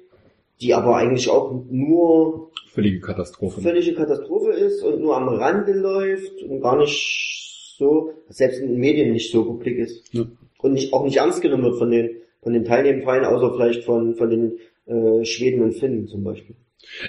die 0.61 0.73
aber 0.73 0.97
eigentlich 0.97 1.29
auch 1.29 1.53
nur 1.71 2.51
Völlige 2.75 3.01
Katastrophe. 3.01 3.61
völlige 3.61 3.95
Katastrophe 3.95 4.51
ist 4.51 4.83
und 4.83 5.01
nur 5.01 5.17
am 5.17 5.29
Rande 5.29 5.73
läuft 5.73 6.43
und 6.43 6.61
gar 6.61 6.77
nicht 6.77 7.77
so, 7.79 8.13
selbst 8.29 8.61
in 8.61 8.69
den 8.69 8.81
Medien 8.81 9.13
nicht 9.13 9.31
so 9.31 9.45
publik 9.45 9.79
ist. 9.79 10.13
Ja. 10.13 10.27
Und 10.59 10.73
nicht, 10.73 10.93
auch 10.93 11.05
nicht 11.05 11.19
ernst 11.19 11.41
genommen 11.41 11.65
wird 11.65 11.79
von 11.79 11.91
den, 11.91 12.11
von 12.43 12.53
den 12.53 12.65
teilnehmenden 12.65 13.05
Vereinen, 13.05 13.27
außer 13.27 13.53
vielleicht 13.53 13.85
von, 13.85 14.17
von 14.17 14.29
den 14.29 14.59
äh, 14.87 15.25
Schweden 15.25 15.63
und 15.63 15.73
Finnen 15.73 16.09
zum 16.09 16.25
Beispiel. 16.25 16.57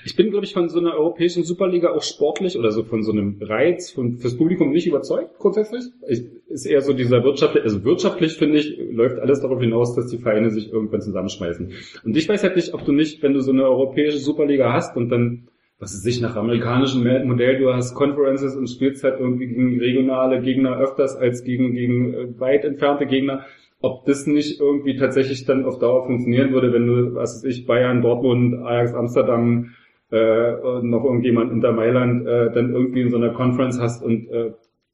Ich 0.06 0.16
bin, 0.16 0.30
glaube 0.30 0.46
ich, 0.46 0.54
von 0.54 0.70
so 0.70 0.80
einer 0.80 0.94
europäischen 0.94 1.44
Superliga 1.44 1.94
auch 1.94 2.04
sportlich 2.04 2.58
oder 2.58 2.72
so 2.72 2.84
von 2.84 3.04
so 3.04 3.12
einem 3.12 3.40
Reiz 3.42 3.92
von, 3.92 4.18
fürs 4.18 4.38
Publikum 4.38 4.72
nicht 4.72 4.88
überzeugt, 4.88 5.38
grundsätzlich. 5.40 5.84
Ich, 6.08 6.24
ist 6.48 6.66
eher 6.66 6.82
so 6.82 6.94
dieser 6.94 7.24
wirtschaftlich, 7.24 7.64
also 7.64 7.84
wirtschaftlich 7.84 8.34
finde 8.34 8.60
ich, 8.60 8.78
läuft 8.78 9.20
alles 9.20 9.42
darauf 9.42 9.60
hinaus, 9.60 9.96
dass 9.96 10.08
die 10.08 10.18
Vereine 10.18 10.52
sich 10.52 10.72
irgendwann 10.72 11.02
zusammenschmeißen. 11.02 11.72
Und 12.04 12.18
ich 12.18 12.30
weiß 12.30 12.44
halt 12.44 12.56
nicht, 12.56 12.74
ob 12.74 12.86
du 12.86 12.92
nicht, 12.92 13.22
wenn 13.24 13.34
du 13.34 13.42
so 13.42 13.52
eine 13.52 13.64
europäische 13.64 14.20
Superliga 14.20 14.72
hast 14.72 14.96
und 14.96 15.10
dann, 15.10 15.48
was 15.80 15.94
ist 15.94 16.04
sich 16.04 16.22
nach 16.22 16.36
amerikanischem 16.36 17.04
Modell, 17.28 17.60
du 17.60 17.74
hast 17.74 17.94
Conferences 17.96 18.56
und 18.56 18.70
spielst 18.70 19.04
halt 19.04 19.20
irgendwie 19.20 19.48
gegen 19.48 19.80
regionale 19.80 20.42
Gegner 20.42 20.78
öfters 20.78 21.16
als 21.16 21.44
gegen, 21.44 21.74
gegen 21.74 22.14
äh, 22.14 22.40
weit 22.40 22.64
entfernte 22.64 23.06
Gegner, 23.06 23.46
ob 23.82 24.06
das 24.06 24.26
nicht 24.26 24.60
irgendwie 24.60 24.96
tatsächlich 24.96 25.46
dann 25.46 25.66
auf 25.66 25.80
Dauer 25.80 26.06
funktionieren 26.06 26.54
würde, 26.54 26.72
wenn 26.74 26.88
du, 26.88 27.16
was 27.16 27.36
weiß 27.36 27.44
ich, 27.44 27.66
Bayern, 27.66 28.02
Dortmund, 28.02 28.56
Ajax, 28.64 28.94
Amsterdam, 28.94 29.72
äh, 30.12 30.54
und 30.56 30.90
noch 30.90 31.04
irgendjemand 31.04 31.52
Inter 31.52 31.72
Mailand 31.72 32.26
äh, 32.26 32.52
dann 32.52 32.74
irgendwie 32.74 33.02
in 33.02 33.10
so 33.10 33.18
einer 33.18 33.32
Conference 33.32 33.80
hast 33.80 34.04
und 34.04 34.30
äh, 34.30 34.52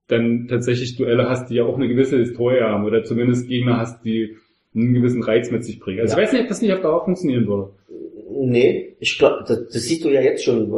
dann 0.07 0.47
tatsächlich 0.47 0.97
Duelle 0.97 1.29
hast, 1.29 1.49
die 1.49 1.55
ja 1.55 1.63
auch 1.63 1.75
eine 1.75 1.87
gewisse 1.87 2.17
Historie 2.17 2.61
haben 2.61 2.85
oder 2.85 3.03
zumindest 3.03 3.47
Gegner 3.47 3.77
hast, 3.77 4.03
die 4.03 4.35
einen 4.73 4.93
gewissen 4.93 5.23
Reiz 5.23 5.51
mit 5.51 5.63
sich 5.63 5.79
bringen. 5.79 5.99
Also 6.01 6.17
ich 6.17 6.23
weiß 6.23 6.33
nicht, 6.33 6.43
ob 6.43 6.47
das 6.47 6.61
nicht 6.61 6.73
auf 6.73 6.81
Dauer 6.81 7.03
funktionieren 7.03 7.47
würde. 7.47 7.71
Nee, 8.33 8.95
ich 8.99 9.17
glaube, 9.17 9.43
das, 9.47 9.67
das 9.67 9.83
siehst 9.83 10.03
du 10.03 10.09
ja 10.09 10.21
jetzt 10.21 10.43
schon, 10.43 10.71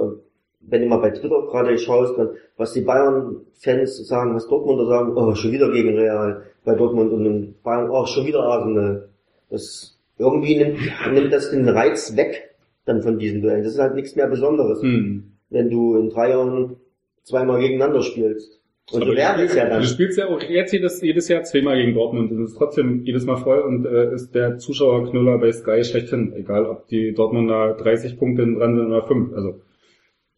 wenn 0.61 0.81
du 0.81 0.87
mal 0.87 0.97
bei 0.97 1.11
Twitter 1.11 1.41
gerade 1.49 1.77
schaust, 1.77 2.17
dann, 2.17 2.29
was 2.57 2.73
die 2.73 2.81
Bayern-Fans 2.81 4.07
sagen, 4.07 4.35
was 4.35 4.47
Dortmunder 4.47 4.85
sagen, 4.85 5.13
oh, 5.15 5.35
schon 5.35 5.51
wieder 5.51 5.71
gegen 5.71 5.97
Real 5.97 6.43
bei 6.63 6.75
Dortmund 6.75 7.11
und 7.11 7.25
in 7.25 7.55
Bayern, 7.63 7.89
oh, 7.89 8.05
schon 8.05 8.25
wieder 8.25 8.41
Arsenal. 8.43 9.09
Das 9.49 9.97
irgendwie 10.17 10.57
nimmt, 10.57 10.77
nimmt 11.11 11.33
das 11.33 11.51
den 11.51 11.67
Reiz 11.67 12.15
weg 12.15 12.55
dann 12.85 13.01
von 13.01 13.17
diesen 13.19 13.41
Duellen. 13.41 13.63
Das 13.63 13.73
ist 13.73 13.79
halt 13.79 13.95
nichts 13.95 14.15
mehr 14.15 14.27
Besonderes, 14.27 14.81
Hm. 14.81 15.31
wenn 15.49 15.69
du 15.69 15.95
in 15.97 16.09
drei 16.09 16.29
Jahren 16.29 16.77
zweimal 17.23 17.59
gegeneinander 17.59 18.01
spielst. 18.01 18.59
Und 18.91 19.01
Aber 19.01 19.11
du 19.11 19.17
werden 19.17 19.45
es 19.45 19.55
ja 19.55 19.67
dann. 19.69 19.81
Du 19.81 19.87
spielst 19.87 20.17
ja 20.17 20.27
auch 20.27 20.41
jetzt 20.41 20.73
jedes, 20.73 21.01
jedes 21.01 21.29
Jahr 21.29 21.43
zweimal 21.43 21.77
gegen 21.77 21.93
Dortmund 21.93 22.31
und 22.31 22.43
es 22.43 22.51
ist 22.51 22.57
trotzdem 22.57 23.03
jedes 23.05 23.25
Mal 23.25 23.37
voll 23.37 23.59
und 23.59 23.85
äh, 23.85 24.13
ist 24.13 24.35
der 24.35 24.57
Zuschauerknüller 24.57 25.37
bei 25.37 25.51
Sky 25.53 25.83
schlechthin. 25.83 26.33
Egal, 26.33 26.65
ob 26.65 26.87
die 26.87 27.13
Dortmunder 27.13 27.75
30 27.75 28.17
Punkte 28.17 28.43
dran 28.43 28.75
sind 28.75 28.87
oder 28.87 29.03
5. 29.03 29.33
Also 29.33 29.61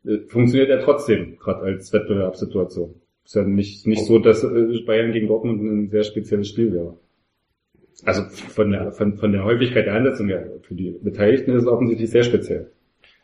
äh, 0.05 0.19
funktioniert 0.27 0.69
ja 0.69 0.77
trotzdem, 0.77 1.37
gerade 1.37 1.61
als 1.61 1.91
Wettbewerbssituation. 1.91 2.93
Ist 3.25 3.35
ja 3.35 3.43
nicht, 3.43 3.87
nicht 3.87 4.05
so, 4.05 4.19
dass 4.19 4.43
äh, 4.43 4.79
Bayern 4.85 5.11
gegen 5.11 5.27
Dortmund 5.27 5.63
ein 5.63 5.89
sehr 5.89 6.03
spezielles 6.03 6.49
Spiel 6.49 6.71
wäre. 6.71 6.97
Also 8.03 8.23
von 8.23 8.71
der, 8.71 8.91
von, 8.91 9.17
von 9.17 9.31
der 9.31 9.43
Häufigkeit 9.43 9.87
der 9.87 9.95
Ansetzung 9.95 10.27
her, 10.27 10.51
für 10.61 10.75
die 10.75 10.91
Beteiligten 11.01 11.51
ist 11.51 11.63
es 11.63 11.67
offensichtlich 11.67 12.11
sehr 12.11 12.23
speziell. 12.23 12.71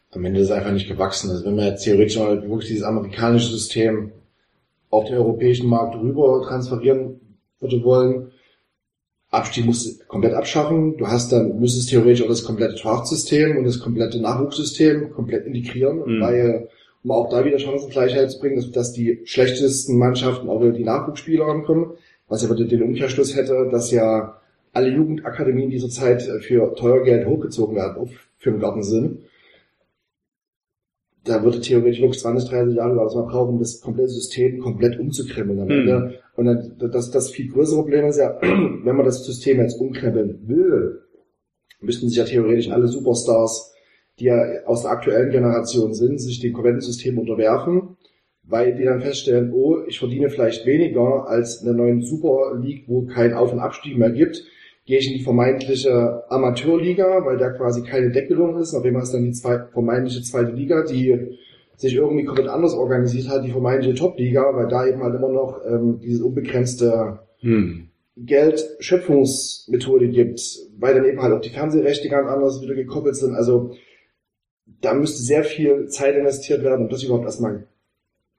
Am 0.10 0.26
Ende 0.26 0.40
ist 0.40 0.48
es 0.48 0.52
einfach 0.52 0.72
nicht 0.72 0.90
gewachsen. 0.90 1.30
Also 1.30 1.46
wenn 1.46 1.56
wir 1.56 1.68
jetzt 1.68 1.84
theoretisch 1.84 2.18
mal 2.18 2.42
wirklich 2.42 2.70
dieses 2.70 2.84
amerikanische 2.84 3.52
System 3.52 4.12
auf 4.92 5.06
den 5.06 5.18
europäischen 5.18 5.68
Markt 5.68 5.96
rüber 5.96 6.44
transferieren 6.48 7.20
würde 7.60 7.84
wollen, 7.84 8.32
Abstieg 9.30 9.66
musst 9.66 10.02
du 10.02 10.06
komplett 10.08 10.34
abschaffen. 10.34 10.98
Du 10.98 11.08
hast 11.08 11.32
dann, 11.32 11.58
müsstest 11.60 11.90
theoretisch 11.90 12.22
auch 12.22 12.28
das 12.28 12.44
komplette 12.44 12.76
Draftsystem 12.76 13.58
und 13.58 13.64
das 13.64 13.80
komplette 13.80 14.22
Nachwuchssystem 14.22 15.12
komplett 15.14 15.46
integrieren, 15.46 16.00
Mhm. 16.06 16.22
weil, 16.22 16.68
um 17.04 17.12
auch 17.12 17.30
da 17.30 17.46
wieder 17.46 17.58
Chancengleichheit 17.58 18.30
zu 18.30 18.40
bringen, 18.40 18.58
dass, 18.58 18.70
dass 18.72 18.92
die 18.92 19.22
schlechtesten 19.24 19.98
Mannschaften 19.98 20.50
auch 20.50 20.62
wieder 20.62 20.74
die 20.74 20.84
Nachwuchsspieler 20.84 21.46
rankommen, 21.46 21.92
was 22.28 22.44
aber 22.44 22.56
den 22.56 22.84
Umkehrschluss 22.84 23.36
hätte, 23.36 23.70
dass 23.72 23.92
ja 23.92 24.38
alle 24.74 24.90
Jugendakademien 24.90 25.70
dieser 25.70 25.90
Zeit 25.90 26.22
für 26.42 26.76
teuer 26.76 27.04
Geld 27.04 27.26
hochgezogen 27.26 27.76
werden, 27.76 27.98
auf 27.98 28.10
für 28.38 28.52
den 28.52 28.60
Garten 28.60 28.84
sind. 28.84 29.20
Da 31.24 31.44
würde 31.44 31.62
theoretisch 31.62 32.02
wirklich 32.02 32.20
20, 32.20 32.50
30 32.50 32.76
Jahre 32.76 32.98
was 32.98 33.14
man 33.16 33.28
brauchen, 33.28 33.54
um 33.54 33.60
das 33.60 33.80
komplette 33.80 34.10
System 34.10 34.60
komplett 34.60 35.00
umzukrempeln 35.00 35.60
am 35.60 35.70
Hm. 35.70 35.80
Ende. 35.80 36.20
Und 36.36 36.46
dann, 36.46 36.92
das, 36.92 37.12
das 37.12 37.30
viel 37.30 37.52
größere 37.52 37.82
Problem 37.82 38.06
ist 38.06 38.18
ja, 38.18 38.38
wenn 38.42 38.96
man 38.96 39.06
das 39.06 39.24
System 39.24 39.60
jetzt 39.60 39.80
umkrempeln 39.80 40.40
will, 40.48 41.02
müssten 41.80 42.08
sich 42.08 42.18
ja 42.18 42.24
theoretisch 42.24 42.70
alle 42.72 42.88
Superstars, 42.88 43.74
die 44.20 44.26
ja 44.26 44.40
aus 44.66 44.84
der 44.84 44.92
aktuellen 44.92 45.32
Generation 45.32 45.94
sind, 45.94 46.20
sich 46.20 46.40
dem 46.40 46.54
kompletten 46.54 46.82
System 46.82 47.18
unterwerfen, 47.18 47.98
weil 48.44 48.76
die 48.76 48.84
dann 48.84 49.02
feststellen, 49.02 49.52
oh, 49.54 49.78
ich 49.88 50.00
verdiene 50.00 50.30
vielleicht 50.30 50.66
weniger 50.66 51.28
als 51.28 51.62
in 51.62 51.66
der 51.66 51.76
neuen 51.76 52.02
Super 52.02 52.60
League, 52.62 52.86
wo 52.88 53.06
kein 53.06 53.34
Auf- 53.34 53.54
und 53.54 53.60
Abstieg 53.60 53.98
mehr 53.98 54.12
gibt, 54.12 54.44
gehe 54.86 55.00
ich 55.00 55.12
in 55.12 55.18
die 55.18 55.24
vermeintliche 55.24 56.24
Amateurliga, 56.30 57.26
weil 57.26 57.38
da 57.38 57.50
quasi 57.52 57.84
keine 57.84 58.12
Deckelung 58.12 58.58
ist. 58.60 58.74
Auf 58.74 58.84
einmal 58.84 59.04
ist 59.04 59.14
dann 59.14 59.26
die 59.26 59.32
zwei, 59.32 59.60
vermeintliche 59.72 60.24
zweite 60.24 60.52
Liga, 60.52 60.84
die 60.84 61.38
sich 61.76 61.96
irgendwie 61.96 62.26
komplett 62.26 62.48
anders 62.48 62.74
organisiert 62.74 63.30
hat, 63.30 63.44
die 63.44 63.52
vermeintliche 63.52 63.96
Top-Liga, 63.96 64.56
weil 64.56 64.68
da 64.68 64.86
eben 64.86 65.02
halt 65.02 65.16
immer 65.16 65.30
noch 65.30 65.62
ähm, 65.66 66.00
diese 66.00 66.26
unbegrenzte 66.26 67.20
Hm. 67.42 67.88
Geldschöpfungsmethode 68.18 70.10
gibt, 70.10 70.42
weil 70.78 70.94
dann 70.94 71.06
eben 71.06 71.22
halt 71.22 71.34
auch 71.34 71.42
die 71.42 71.50
Fernsehrechte 71.50 72.10
ganz 72.10 72.28
anders 72.28 72.62
wieder 72.62 72.76
gekoppelt 72.76 73.16
sind. 73.16 73.34
Also 73.36 73.72
da 74.82 74.94
müsste 74.94 75.24
sehr 75.24 75.44
viel 75.44 75.88
Zeit 75.88 76.16
investiert 76.16 76.64
werden, 76.64 76.84
um 76.84 76.90
das 76.90 77.04
überhaupt 77.04 77.26
erstmal 77.26 77.68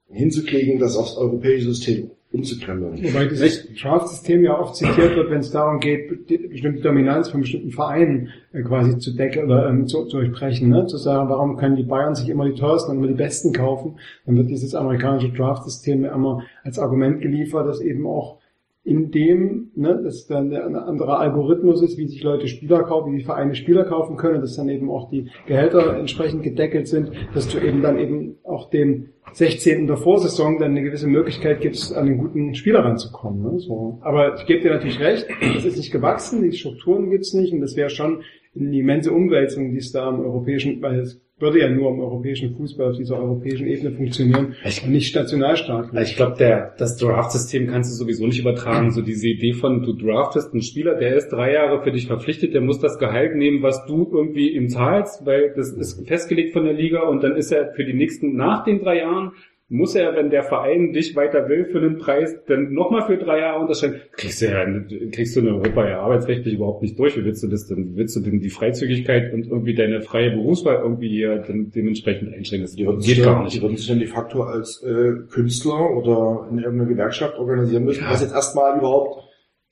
hinzukriegen, 0.09 0.79
das 0.79 0.97
aufs 0.97 1.17
europäische 1.17 1.67
System 1.67 2.11
umzukrempeln. 2.33 3.03
Wobei 3.05 3.27
dieses 3.27 3.69
Draft-System 3.75 4.45
ja 4.45 4.59
oft 4.59 4.77
zitiert 4.77 5.15
wird, 5.17 5.31
wenn 5.31 5.41
es 5.41 5.51
darum 5.51 5.81
geht, 5.81 6.27
bestimmte 6.27 6.81
Dominanz 6.81 7.29
von 7.29 7.43
bestimmten 7.43 7.71
Vereinen 7.71 8.31
äh, 8.53 8.63
quasi 8.63 8.99
zu 8.99 9.15
decken 9.15 9.45
oder 9.45 9.69
ähm, 9.69 9.87
zu, 9.87 10.07
zu 10.07 10.19
durchbrechen. 10.19 10.71
Ne? 10.71 10.87
Zu 10.87 10.97
sagen, 10.97 11.29
warum 11.29 11.57
können 11.57 11.77
die 11.77 11.83
Bayern 11.83 12.15
sich 12.15 12.29
immer 12.29 12.47
die 12.47 12.55
teuersten 12.55 12.93
und 12.93 12.99
immer 12.99 13.09
die 13.09 13.15
besten 13.15 13.53
kaufen? 13.53 13.99
Dann 14.27 14.37
wird 14.37 14.51
dieses 14.51 14.75
amerikanische 14.75 15.31
Draft-System 15.31 16.05
ja 16.05 16.15
immer 16.15 16.43
als 16.65 16.79
Argument 16.79 17.21
geliefert, 17.21 17.67
dass 17.67 17.81
eben 17.81 18.07
auch 18.07 18.42
in 18.85 19.13
dem, 19.13 19.71
ne, 19.77 20.01
dass 20.03 20.27
dann 20.27 20.53
ein 20.53 20.75
anderer 20.75 21.21
Algorithmus 21.21 21.83
ist, 21.83 21.99
wie 21.99 22.09
sich 22.09 22.23
Leute 22.23 22.49
Spieler 22.49 22.83
kaufen, 22.83 23.13
wie 23.13 23.19
die 23.19 23.25
Vereine 23.25 23.55
Spieler 23.55 23.85
kaufen 23.85 24.17
können, 24.17 24.41
dass 24.41 24.57
dann 24.57 24.69
eben 24.69 24.91
auch 24.91 25.09
die 25.09 25.29
Gehälter 25.47 25.97
entsprechend 25.97 26.43
gedeckelt 26.43 26.89
sind, 26.89 27.13
dass 27.33 27.49
du 27.49 27.59
eben 27.59 27.81
dann 27.81 27.97
eben 27.97 28.39
auch 28.43 28.71
dem 28.71 29.11
16. 29.35 29.87
der 29.87 29.97
Vorsaison 29.97 30.59
dann 30.59 30.73
eine 30.73 30.83
gewisse 30.83 31.07
Möglichkeit 31.07 31.61
gibst, 31.61 31.95
an 31.95 32.07
den 32.07 32.19
guten 32.19 32.55
Spieler 32.57 32.81
ranzukommen. 32.81 33.53
Ne? 33.53 33.61
So. 33.61 33.99
Aber 34.01 34.35
ich 34.35 34.47
gebe 34.47 34.63
dir 34.63 34.73
natürlich 34.73 34.99
recht, 34.99 35.29
das 35.55 35.65
ist 35.65 35.77
nicht 35.77 35.93
gewachsen, 35.93 36.43
die 36.43 36.57
Strukturen 36.57 37.09
gibt's 37.09 37.35
nicht 37.35 37.53
und 37.53 37.61
das 37.61 37.77
wäre 37.77 37.89
schon 37.89 38.23
eine 38.57 38.77
immense 38.77 39.13
Umwälzung, 39.13 39.71
die 39.71 39.79
es 39.79 39.93
da 39.93 40.09
am 40.09 40.21
europäischen, 40.21 40.83
weil 40.83 40.99
es 40.99 41.21
würde 41.43 41.61
ja 41.61 41.69
nur 41.69 41.91
am 41.91 42.01
europäischen 42.01 42.57
Fußball 42.57 42.91
auf 42.91 42.97
dieser 42.97 43.19
europäischen 43.19 43.67
Ebene 43.67 43.91
funktionieren 43.91 44.55
Ich- 44.65 44.83
und 44.83 44.93
nicht 44.93 45.15
nationalstaatlich. 45.15 46.11
Ich 46.11 46.17
glaube, 46.17 46.37
der 46.39 46.75
das 46.79 46.97
Draft-System 46.97 47.67
kannst 47.67 47.91
du 47.91 47.97
sowieso 47.97 48.27
nicht 48.27 48.39
übertragen. 48.39 48.91
So 48.93 49.03
diese 49.03 49.29
Idee 49.29 49.53
von, 49.53 49.83
du 49.83 49.93
draftest 49.93 50.53
einen 50.53 50.63
Spieler, 50.63 50.95
der 50.95 51.17
ist 51.17 51.29
drei 51.29 51.53
Jahre 51.53 51.83
für 51.83 51.93
dich 51.93 52.07
verpflichtet, 52.07 52.55
der 52.55 52.63
muss 52.63 52.79
das 52.79 52.99
Gehalt 52.99 53.37
nehmen, 53.37 53.63
was 53.63 53.85
du 53.85 54.09
irgendwie 54.11 54.51
ihm 54.55 54.69
zahlst, 54.69 55.27
weil 55.27 55.53
das 55.55 55.73
ist 55.73 56.07
festgelegt 56.09 56.53
von 56.53 56.65
der 56.65 56.75
Liga 56.75 57.03
und 57.03 57.23
dann 57.23 57.37
ist 57.37 57.53
er 57.53 57.73
für 57.75 57.85
die 57.85 57.95
nächsten, 57.95 58.37
nach 58.37 58.65
den 58.65 58.81
drei 58.81 58.99
Jahren, 58.99 59.33
muss 59.73 59.95
er, 59.95 60.15
wenn 60.15 60.31
der 60.31 60.43
Verein 60.43 60.93
dich 60.93 61.17
weiter 61.17 61.49
will 61.49 61.65
für 61.65 61.79
einen 61.79 61.97
Preis, 61.99 62.37
dann 62.47 62.73
nochmal 62.73 63.07
für 63.07 63.17
drei 63.17 63.41
Jahre 63.41 63.61
unterschreiben. 63.61 63.97
Kriegst 64.13 64.43
du 64.43 64.47
ja, 64.47 64.65
kriegst 65.11 65.35
du 65.35 65.41
in 65.41 65.49
Europa 65.49 65.89
ja 65.89 66.01
arbeitsrechtlich 66.01 66.55
überhaupt 66.55 66.83
nicht 66.83 66.99
durch. 66.99 67.17
Wie 67.17 67.25
willst 67.25 67.43
du 67.43 67.49
das 67.49 67.67
denn? 67.67 67.97
Willst 67.97 68.15
du 68.15 68.21
denn 68.21 68.41
die 68.41 68.51
Freizügigkeit 68.51 69.33
und 69.33 69.47
irgendwie 69.49 69.75
deine 69.75 70.03
freie 70.03 70.31
Berufswahl 70.31 70.77
irgendwie 70.83 71.09
hier 71.09 71.39
dann 71.39 71.71
dementsprechend 71.75 72.33
einschränken? 72.35 72.67
Das 72.67 72.77
Die 72.77 72.87
würden, 72.87 73.01
sich 73.01 73.15
geht 73.17 73.25
dann, 73.25 73.33
gar 73.35 73.39
die 73.47 73.55
nicht. 73.55 73.63
würden 73.63 73.77
sich 73.79 73.89
dann 73.89 73.99
de 73.99 74.09
facto 74.09 74.43
als 74.43 74.83
äh, 74.83 75.13
Künstler 75.31 75.91
oder 75.97 76.49
in 76.51 76.59
irgendeiner 76.59 76.91
Gewerkschaft 76.91 77.39
organisieren 77.39 77.85
müssen, 77.85 78.05
was 78.09 78.21
jetzt 78.21 78.35
erstmal 78.35 78.79
überhaupt 78.79 79.25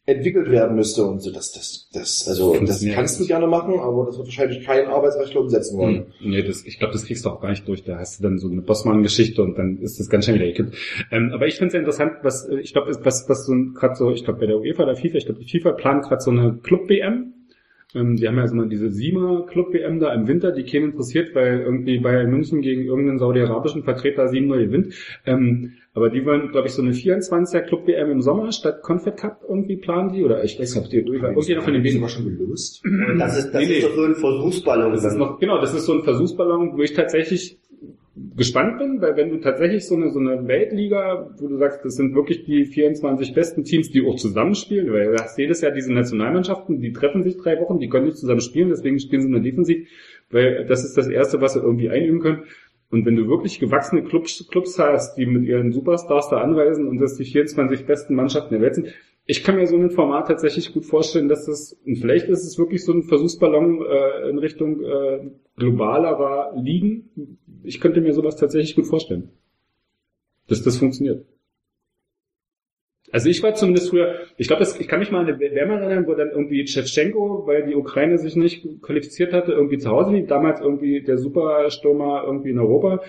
entwickelt 0.07 0.51
werden 0.51 0.77
müsste 0.77 1.05
und 1.05 1.21
so. 1.21 1.31
Das, 1.31 1.53
das, 1.53 1.89
das, 1.93 2.27
also 2.29 2.59
das 2.61 2.85
kannst 2.95 3.21
du 3.21 3.27
gerne 3.27 3.47
machen, 3.47 3.79
aber 3.79 4.07
das 4.07 4.17
wird 4.17 4.29
wahrscheinlich 4.29 4.65
kein 4.65 4.87
Arbeitsrechtler 4.87 5.41
umsetzen 5.41 5.79
wollen. 5.79 6.13
Hm. 6.19 6.31
Nee, 6.31 6.43
das, 6.43 6.65
ich 6.65 6.79
glaube, 6.79 6.93
das 6.93 7.05
kriegst 7.05 7.25
du 7.25 7.31
auch 7.31 7.41
gar 7.41 7.51
nicht 7.51 7.69
durch. 7.69 7.85
Da 7.85 7.99
hast 7.99 8.19
du 8.19 8.23
dann 8.23 8.39
so 8.39 8.49
eine 8.49 8.63
Bossmann-Geschichte 8.63 9.43
und 9.43 9.57
dann 9.57 9.79
ist 9.79 10.01
das 10.01 10.09
ganz 10.09 10.25
schnell 10.25 10.37
wieder 10.37 10.47
gekippt. 10.47 10.75
Ähm, 11.11 11.31
aber 11.33 11.47
ich 11.47 11.55
finde 11.55 11.67
es 11.67 11.73
sehr 11.73 11.81
interessant, 11.81 12.13
was 12.23 12.49
äh, 12.49 12.61
ich 12.61 12.73
glaube, 12.73 12.93
was, 13.05 13.29
was 13.29 13.47
so 13.47 13.55
gerade 13.75 13.95
so, 13.95 14.11
ich 14.11 14.25
glaube 14.25 14.41
bei 14.41 14.47
der 14.47 14.59
UEFA 14.59 14.85
oder 14.85 14.97
FIFA, 14.97 15.19
ich 15.19 15.27
glaube 15.27 15.41
die 15.41 15.59
FIFA 15.59 15.73
plant 15.73 16.05
gerade 16.05 16.23
so 16.23 16.31
eine 16.31 16.59
Club-WM. 16.63 17.35
Ähm, 17.95 18.17
die 18.17 18.27
haben 18.29 18.37
ja 18.37 18.43
also 18.43 18.55
mal 18.55 18.69
diese 18.69 18.91
Siemer 18.91 19.47
Club 19.47 19.73
WM 19.73 19.99
da 19.99 20.13
im 20.15 20.29
Winter, 20.29 20.53
die 20.53 20.65
keinen 20.65 20.91
interessiert, 20.91 21.35
weil 21.35 21.61
irgendwie 21.61 21.99
Bayern 21.99 22.31
München 22.31 22.61
gegen 22.61 22.85
irgendeinen 22.85 23.19
saudi-arabischen 23.19 23.83
Vertreter 23.83 24.27
7-0 24.27 24.67
gewinnt. 24.67 24.95
Ähm, 25.27 25.73
aber 25.93 26.09
die 26.09 26.25
wollen, 26.25 26.53
glaube 26.53 26.69
ich, 26.69 26.75
so 26.75 26.83
eine 26.83 26.93
24er 26.93 27.63
Club 27.63 27.87
WM 27.87 28.11
im 28.11 28.23
Sommer 28.23 28.53
statt 28.53 28.83
Confed 28.83 29.17
Cup 29.17 29.41
irgendwie 29.49 29.77
planen 29.77 30.13
die, 30.13 30.23
oder 30.23 30.45
ich 30.45 30.59
weiß 30.59 30.77
nicht, 30.77 30.85
ob 30.85 30.91
die, 30.91 30.99
irgendjemand 30.99 31.65
von 31.65 31.73
den 31.73 31.83
wenigen 31.83 32.01
wir 32.01 32.09
schon 32.09 32.25
gelöst? 32.25 32.83
Das 33.19 33.37
ist, 33.39 33.53
das 33.53 33.61
Nee, 33.63 33.69
nee. 33.69 33.75
ist 33.79 33.87
doch 33.89 33.95
so 33.95 34.05
ein 34.05 34.15
Versuchsballon. 34.15 34.93
Das 34.93 35.05
ist 35.05 35.17
noch, 35.17 35.41
genau, 35.41 35.61
das 35.61 35.75
ist 35.75 35.87
so 35.87 35.95
ein 35.95 36.03
Versuchsballon, 36.03 36.77
wo 36.77 36.83
ich 36.83 36.93
tatsächlich 36.93 37.59
gespannt 38.37 38.79
bin, 38.79 39.01
weil 39.01 39.17
wenn 39.17 39.31
du 39.31 39.39
tatsächlich 39.39 39.87
so 39.87 39.95
eine, 39.95 40.11
so 40.11 40.19
eine 40.19 40.47
Weltliga, 40.47 41.31
wo 41.39 41.49
du 41.49 41.57
sagst, 41.57 41.85
das 41.85 41.95
sind 41.95 42.15
wirklich 42.15 42.45
die 42.45 42.65
24 42.65 43.35
besten 43.35 43.65
Teams, 43.65 43.91
die 43.91 44.07
auch 44.07 44.17
zusammenspielen, 44.17 44.93
weil 44.93 45.13
du 45.13 45.23
hast 45.23 45.39
jedes 45.39 45.61
Jahr 45.61 45.73
diese 45.73 45.93
Nationalmannschaften, 45.93 46.81
die 46.81 46.93
treffen 46.93 47.23
sich 47.23 47.37
drei 47.37 47.61
Wochen, 47.61 47.79
die 47.79 47.89
können 47.89 48.07
nicht 48.07 48.19
zusammen 48.19 48.41
spielen, 48.41 48.69
deswegen 48.69 48.99
spielen 48.99 49.23
sie 49.23 49.29
nur 49.29 49.41
defensiv, 49.41 49.89
weil 50.31 50.67
das 50.67 50.85
ist 50.85 50.97
das 50.97 51.09
Erste, 51.09 51.41
was 51.41 51.55
sie 51.55 51.61
irgendwie 51.61 51.91
einüben 51.91 52.21
können. 52.21 52.45
Und 52.91 53.07
wenn 53.07 53.15
du 53.15 53.29
wirklich 53.29 53.61
gewachsene 53.61 54.03
Clubs, 54.03 54.49
Clubs 54.51 54.79
hast, 54.79 55.17
die 55.17 55.27
mit 55.27 55.45
ihren 55.45 55.71
Superstars 55.71 56.29
da 56.29 56.39
anreisen 56.39 56.89
und 56.89 56.99
das 56.99 57.17
die 57.17 57.25
24 57.25 57.87
besten 57.87 58.17
Mannschaften 58.17 58.55
der 58.55 58.63
Welt 58.63 58.75
sind, 58.75 58.89
ich 59.27 59.45
kann 59.45 59.55
mir 59.55 59.67
so 59.69 59.77
ein 59.77 59.91
Format 59.91 60.27
tatsächlich 60.27 60.73
gut 60.73 60.85
vorstellen, 60.85 61.29
dass 61.29 61.47
das, 61.47 61.79
und 61.87 61.97
vielleicht 61.99 62.29
ist 62.29 62.45
es 62.45 62.59
wirklich 62.59 62.85
so 62.85 62.93
ein 62.93 63.05
Versuchsballon 63.05 63.81
äh, 63.81 64.29
in 64.29 64.39
Richtung 64.39 64.83
äh, 64.83 65.31
globalerer 65.57 66.53
Ligen. 66.57 67.39
Ich 67.63 67.81
könnte 67.81 68.01
mir 68.01 68.13
sowas 68.13 68.37
tatsächlich 68.37 68.75
gut 68.75 68.87
vorstellen. 68.87 69.31
Dass 70.49 70.63
das 70.63 70.77
funktioniert. 70.79 71.25
Also 73.13 73.29
ich 73.29 73.43
war 73.43 73.55
zumindest 73.55 73.91
früher, 73.91 74.15
ich 74.37 74.47
glaube, 74.47 74.63
ich 74.63 74.87
kann 74.87 75.01
mich 75.01 75.11
mal 75.11 75.21
an 75.21 75.27
eine 75.27 75.41
WM 75.41 75.71
erinnern, 75.71 76.07
wo 76.07 76.15
dann 76.15 76.31
irgendwie 76.31 76.65
Shevchenko, 76.67 77.45
weil 77.47 77.67
die 77.67 77.75
Ukraine 77.75 78.19
sich 78.19 78.37
nicht 78.37 78.65
qualifiziert 78.83 79.33
hatte, 79.33 79.53
irgendwie 79.53 79.79
zu 79.79 79.91
Hause 79.91 80.13
liegt, 80.13 80.31
damals 80.31 80.61
irgendwie 80.61 81.03
der 81.03 81.19
Superstürmer 81.19 82.23
irgendwie 82.25 82.51
in 82.51 82.59
Europa. 82.61 83.01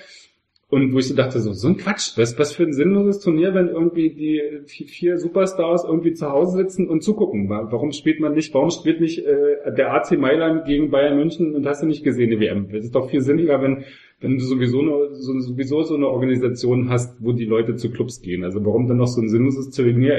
Und 0.69 0.93
wo 0.93 0.99
ich 0.99 1.07
so 1.09 1.15
dachte, 1.15 1.39
so, 1.41 1.51
so 1.51 1.67
ein 1.67 1.75
Quatsch, 1.75 2.17
was, 2.17 2.39
was 2.39 2.53
für 2.53 2.63
ein 2.63 2.71
sinnloses 2.71 3.19
Turnier, 3.19 3.53
wenn 3.53 3.67
irgendwie 3.67 4.09
die 4.11 4.41
vi- 4.65 4.87
vier 4.87 5.17
Superstars 5.17 5.83
irgendwie 5.83 6.13
zu 6.13 6.31
Hause 6.31 6.57
sitzen 6.59 6.87
und 6.89 7.03
zugucken. 7.03 7.49
Wa- 7.49 7.67
Warum 7.71 7.91
spielt 7.91 8.21
man 8.21 8.33
nicht, 8.33 8.53
warum 8.53 8.69
spielt 8.71 9.01
nicht 9.01 9.19
äh, 9.25 9.73
der 9.77 9.93
AC 9.93 10.17
Mailand 10.17 10.63
gegen 10.65 10.89
Bayern 10.89 11.17
München 11.17 11.55
und 11.55 11.67
hast 11.67 11.83
du 11.83 11.87
nicht 11.87 12.05
gesehen, 12.05 12.29
die 12.31 12.39
WM? 12.39 12.69
Das 12.71 12.85
ist 12.85 12.95
doch 12.95 13.09
viel 13.09 13.19
sinniger, 13.21 13.61
wenn, 13.61 13.83
wenn 14.21 14.38
du 14.38 14.45
sowieso, 14.45 14.79
eine, 14.81 15.15
so, 15.15 15.39
sowieso 15.39 15.81
so 15.81 15.95
eine 15.95 16.07
Organisation 16.07 16.89
hast, 16.89 17.15
wo 17.19 17.31
die 17.31 17.45
Leute 17.45 17.75
zu 17.75 17.89
Clubs 17.89 18.21
gehen. 18.21 18.43
Also 18.43 18.63
warum 18.63 18.88
dann 18.88 18.97
noch 18.97 19.07
so 19.07 19.19
ein 19.19 19.29
sinnloses 19.29 19.71
Turnier 19.71 20.15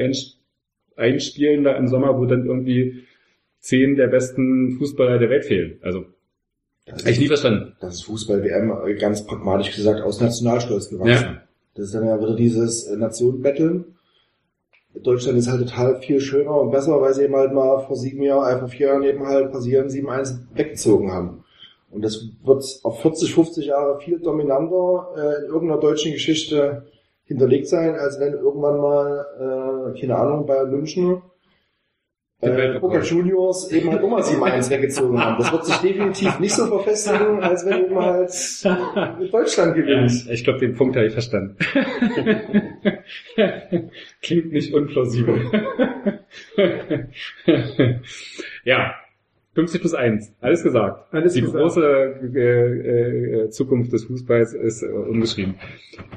einspielen 0.97 1.65
da 1.65 1.77
im 1.77 1.87
Sommer, 1.87 2.19
wo 2.19 2.27
dann 2.27 2.45
irgendwie 2.45 3.05
zehn 3.61 3.95
der 3.95 4.09
besten 4.09 4.73
Fußballer 4.79 5.21
der 5.21 5.31
Welt 5.31 5.45
fehlen? 5.45 5.79
Also, 5.83 6.05
Das 6.85 7.07
ich 7.07 7.21
nie 7.21 7.29
verstanden. 7.29 7.77
das 7.81 7.95
ist 7.95 8.03
Fußball-WM 8.03 8.99
ganz 8.99 9.25
pragmatisch 9.25 9.75
gesagt 9.75 10.01
aus 10.03 10.21
Nationalstolz 10.21 10.91
gewachsen. 10.91 11.35
Ja. 11.35 11.43
Das 11.75 11.87
ist 11.87 11.95
dann 11.95 12.05
ja 12.07 12.21
wieder 12.21 12.35
dieses 12.35 12.89
äh, 12.89 12.97
Nationen-Betteln. 12.97 13.85
Deutschland 15.01 15.39
ist 15.39 15.49
halt 15.49 15.61
total 15.61 16.01
viel 16.01 16.21
schöner 16.21 16.61
und 16.61 16.71
besser, 16.71 17.01
weil 17.01 17.15
sie 17.15 17.23
eben 17.23 17.35
halt 17.35 17.55
mal 17.55 17.87
vor 17.87 17.97
sieben 17.97 18.23
Jahren, 18.23 18.45
einfach 18.45 18.69
vier 18.69 18.89
Jahren 18.89 19.05
eben 19.05 19.25
halt 19.25 19.51
passieren, 19.51 19.89
7-1 19.89 20.39
weggezogen 20.55 21.13
haben. 21.13 21.42
Und 21.93 22.03
das 22.03 22.25
wird 22.43 22.65
auf 22.83 23.01
40, 23.01 23.35
50 23.35 23.67
Jahre 23.67 24.01
viel 24.01 24.19
dominanter 24.19 25.09
äh, 25.17 25.45
in 25.45 25.51
irgendeiner 25.51 25.81
deutschen 25.81 26.13
Geschichte 26.13 26.87
hinterlegt 27.25 27.69
sein, 27.69 27.95
als 27.95 28.19
wenn 28.19 28.33
irgendwann 28.33 28.81
mal, 28.81 29.93
äh, 29.95 30.01
keine 30.01 30.17
Ahnung, 30.17 30.47
Bayern 30.47 30.71
München 30.71 31.23
äh. 32.43 32.79
Boca 32.81 33.01
Juniors 33.01 33.71
eben 33.71 33.91
halt 33.93 34.03
immer 34.03 34.19
7-1 34.19 34.71
weggezogen 34.71 35.21
haben. 35.23 35.39
Das 35.39 35.53
wird 35.53 35.65
sich 35.65 35.77
definitiv 35.77 36.41
nicht 36.41 36.55
so 36.55 36.67
verfestigen, 36.67 37.41
als 37.41 37.65
wenn 37.65 37.85
eben 37.85 37.99
halt 37.99 38.31
mit 39.21 39.33
Deutschland 39.33 39.77
Ja, 39.77 39.83
gewinnt. 39.83 40.29
ich 40.29 40.43
glaube, 40.43 40.59
den 40.59 40.75
Punkt 40.75 40.97
habe 40.97 41.07
ich 41.07 41.13
verstanden. 41.13 41.57
Klingt 44.23 44.53
nicht 44.53 44.75
unplausibel. 44.75 45.41
ja, 48.65 48.95
50 49.55 49.81
plus 49.81 49.95
1, 49.95 50.35
alles 50.41 50.63
gesagt. 50.63 51.13
Alles 51.13 51.35
Die 51.35 51.43
gesagt. 51.43 51.59
große 51.59 52.21
äh, 52.35 53.45
äh, 53.45 53.51
Zukunft 53.51 53.93
des 53.93 54.05
Fußballs 54.07 54.55
ist 54.55 54.83
äh, 54.83 54.87
unbeschrieben. 54.87 55.57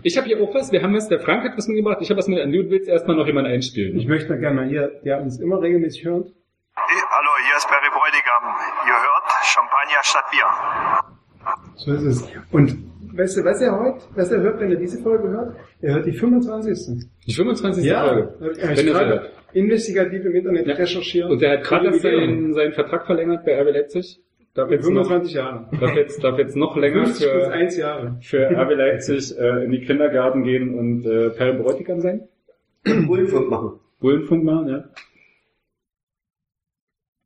Ich 0.04 0.18
habe 0.18 0.28
hier 0.28 0.42
auch 0.42 0.54
was, 0.56 0.72
wir 0.72 0.82
haben 0.82 0.94
was, 0.94 1.10
der 1.10 1.20
Frank 1.20 1.44
hat 1.44 1.58
was 1.58 1.68
mitgebracht, 1.68 1.98
ich 2.02 2.10
habe 2.10 2.18
was 2.18 2.30
mit, 2.30 2.40
du 2.40 2.70
willst 2.70 2.88
erstmal 2.88 3.18
noch 3.18 3.28
jemand 3.28 3.48
einspielen. 3.48 3.98
Ich 3.98 4.08
möchte 4.08 4.30
da 4.30 4.36
gerne 4.38 4.56
mal 4.56 4.70
hier, 4.70 5.02
der 5.04 5.22
uns 5.22 5.40
immer 5.40 5.62
regelmäßig 5.62 6.06
hört. 6.06 6.32
Hallo, 6.78 7.30
hier 7.46 7.58
ist 7.58 7.68
Barry 7.68 7.90
Bräutigam. 7.90 8.56
Ihr 8.88 8.94
hört 8.94 9.32
Champagner 9.44 10.02
statt 10.02 10.26
Bier. 10.32 10.48
So 11.76 11.94
ist 11.94 12.04
es. 12.04 12.28
Und 12.52 12.95
weißt 13.18 13.38
du, 13.38 13.44
was 13.44 13.62
er 13.62 13.72
heute, 13.80 14.06
was 14.16 14.32
er 14.32 14.42
hört, 14.42 14.60
wenn 14.60 14.72
er 14.72 14.78
diese 14.78 15.02
Folge 15.02 15.30
hört? 15.30 15.56
Er 15.82 15.96
hört 15.96 16.06
die 16.06 16.14
25. 16.14 17.06
Die 17.28 17.34
25. 17.34 17.84
Ja, 17.86 18.08
Folge. 18.08 18.52
ich 18.52 18.78
Wenn 18.86 18.88
er 18.96 19.24
investigativ 19.54 20.26
im 20.26 20.36
Internet 20.36 20.68
Ja. 20.68 20.74
recherchiert. 20.76 21.30
Und 21.30 21.42
der 21.42 21.58
hat 21.58 21.64
gerade 21.64 21.94
seinen, 21.94 22.54
seinen 22.54 22.74
Vertrag 22.74 23.06
verlängert 23.06 23.46
bei 23.46 23.60
RB 23.62 23.72
Leipzig. 23.72 24.20
Darf 24.54 24.72
jetzt, 24.72 24.90
noch, 24.90 25.04
25 25.08 25.34
Jahre. 25.34 25.68
darf 25.82 25.96
jetzt, 25.96 26.24
darf 26.24 26.38
jetzt 26.38 26.56
noch 26.56 26.78
länger 26.78 27.06
50 27.06 27.30
plus 27.30 27.46
für, 27.46 27.52
1 27.52 27.78
Jahre. 27.78 28.18
für 28.22 28.50
RB 28.50 28.72
Leipzig 28.78 29.38
äh, 29.38 29.66
in 29.66 29.72
die 29.72 29.82
Kindergarten 29.82 30.44
gehen 30.44 30.74
und 30.78 31.06
äh, 31.06 31.30
Per 31.32 31.54
Bräutigam 31.54 32.00
sein? 32.00 32.22
Bullenfunk 33.08 33.50
machen. 33.50 33.80
Bullenfunk 34.00 34.44
machen, 34.46 34.68
ja. 34.70 34.84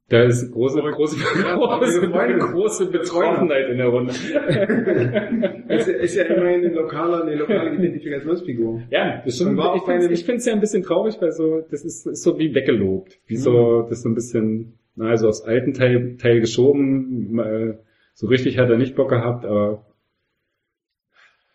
Da 0.09 0.23
ist 0.23 0.51
große, 0.51 0.81
große, 0.81 1.17
große, 1.17 2.09
große 2.39 2.85
Betroffenheit 2.87 3.69
in 3.69 3.77
der 3.77 3.87
Runde. 3.87 4.13
Es 5.71 5.87
ist 5.87 6.15
ja 6.15 6.23
immerhin 6.23 6.65
eine 6.65 6.73
lokale, 6.73 7.21
eine 7.21 7.35
lokale 7.39 7.75
Identifikationsfigur. 7.75 8.81
Ja, 8.89 9.21
das 9.23 9.39
auch 9.39 9.75
ich 9.75 9.83
finde 9.83 10.11
ich 10.11 10.25
find's 10.25 10.47
ja 10.47 10.53
ein 10.53 10.59
bisschen 10.59 10.81
traurig, 10.81 11.21
weil 11.21 11.31
so, 11.31 11.61
das 11.69 11.85
ist, 11.85 12.07
ist 12.07 12.23
so 12.23 12.39
wie 12.39 12.55
weggelobt. 12.55 13.19
Wie 13.27 13.35
so, 13.35 13.83
das 13.83 13.99
ist 13.99 14.03
so 14.03 14.09
ein 14.09 14.15
bisschen, 14.15 14.79
na, 14.95 15.09
also 15.09 15.27
aufs 15.27 15.43
alten 15.43 15.73
Teil, 15.73 16.17
Teil 16.17 16.39
geschoben, 16.39 17.33
mal, 17.33 17.79
so 18.15 18.25
richtig 18.27 18.57
hat 18.57 18.71
er 18.71 18.77
nicht 18.77 18.95
Bock 18.95 19.09
gehabt, 19.09 19.45
aber 19.45 19.85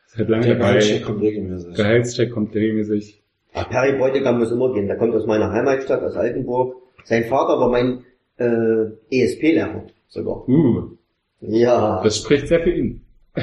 ist 0.07 0.17
halt 0.17 0.29
lange 0.29 0.47
Der 0.47 0.55
dabei. 0.55 0.69
Gehaltscheck 0.69 1.03
kommt 1.03 1.23
regelmäßig. 1.23 1.75
Gehaltscheck 1.75 2.31
kommt 2.31 2.55
regelmäßig. 2.55 3.23
Perry 3.53 3.99
Bräutigam 3.99 4.39
muss 4.39 4.53
immer 4.53 4.73
gehen. 4.73 4.87
Der 4.87 4.97
kommt 4.97 5.13
aus 5.15 5.27
meiner 5.27 5.51
Heimatstadt, 5.51 6.03
aus 6.05 6.15
Altenburg. 6.15 6.77
Sein 7.03 7.25
Vater 7.25 7.59
war 7.59 7.69
mein 7.69 8.05
äh, 8.39 8.87
ESP-Lehrer 9.11 9.87
sogar. 10.09 10.49
Uh, 10.49 10.97
Ja. 11.41 12.03
das 12.03 12.19
spricht 12.19 12.49
sehr 12.49 12.61
für 12.61 12.71
ihn. 12.71 13.01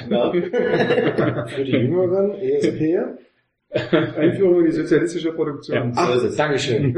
ja. 0.09 0.31
Für 1.47 1.63
die 1.65 1.71
Jüngeren, 1.71 2.31
ESP. 2.39 2.97
Einführung 3.73 4.59
in 4.59 4.65
die 4.65 4.71
sozialistische 4.71 5.31
Produktion. 5.31 5.93
Ja. 5.95 6.05
So 6.07 6.13
ist 6.13 6.23
es. 6.31 6.35
Dankeschön. 6.35 6.93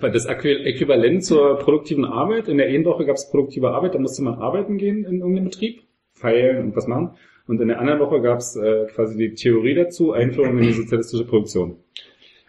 Das 0.00 0.28
Äqui- 0.28 0.64
Äquivalent 0.64 1.24
zur 1.24 1.56
produktiven 1.58 2.04
Arbeit. 2.04 2.48
In 2.48 2.58
der 2.58 2.66
einen 2.66 2.84
Woche 2.84 3.04
gab 3.06 3.14
es 3.16 3.30
produktive 3.30 3.70
Arbeit, 3.70 3.94
da 3.94 3.98
musste 4.00 4.22
man 4.22 4.34
arbeiten 4.34 4.76
gehen 4.76 5.04
in 5.04 5.18
irgendeinem 5.20 5.44
Betrieb, 5.44 5.82
feilen 6.12 6.64
und 6.64 6.76
was 6.76 6.88
machen. 6.88 7.10
Und 7.46 7.60
in 7.60 7.68
der 7.68 7.78
anderen 7.78 8.00
Woche 8.00 8.20
gab 8.22 8.38
es 8.38 8.56
äh, 8.56 8.86
quasi 8.94 9.16
die 9.18 9.34
Theorie 9.34 9.74
dazu, 9.74 10.12
Einführung 10.12 10.58
in 10.58 10.64
die 10.64 10.72
sozialistische 10.72 11.26
Produktion. 11.26 11.76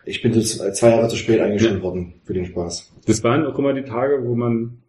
Ich 0.06 0.22
bin 0.22 0.34
jetzt 0.34 0.60
zwei 0.76 0.89
Jahre 0.89 1.08
zu 1.08 1.15
spät 1.15 1.39
eingeschult 1.39 1.82
worden 1.82 2.13
für 2.24 2.34
den 2.34 2.46
Spaß. 2.46 2.94
Das 3.06 3.24
waren 3.24 3.46
auch 3.46 3.58
immer 3.58 3.74
die 3.74 3.84
Tage, 3.84 4.24
wo 4.24 4.36
man 4.36 4.82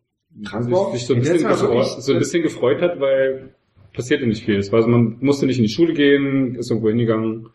sich, 0.92 1.06
so, 1.06 1.14
ein 1.14 1.20
bisschen 1.20 1.48
gefreut, 1.48 1.86
so 2.02 2.12
ein 2.12 2.18
bisschen 2.18 2.42
gefreut 2.42 2.82
hat, 2.82 3.00
weil 3.00 3.54
passierte 3.94 4.26
nicht 4.26 4.44
viel. 4.44 4.56
Es 4.56 4.70
war 4.70 4.82
so, 4.82 4.88
man 4.88 5.16
musste 5.20 5.46
nicht 5.46 5.56
in 5.56 5.64
die 5.64 5.70
Schule 5.70 5.94
gehen, 5.94 6.54
ist 6.54 6.70
irgendwo 6.70 6.88
hingegangen. 6.88 7.48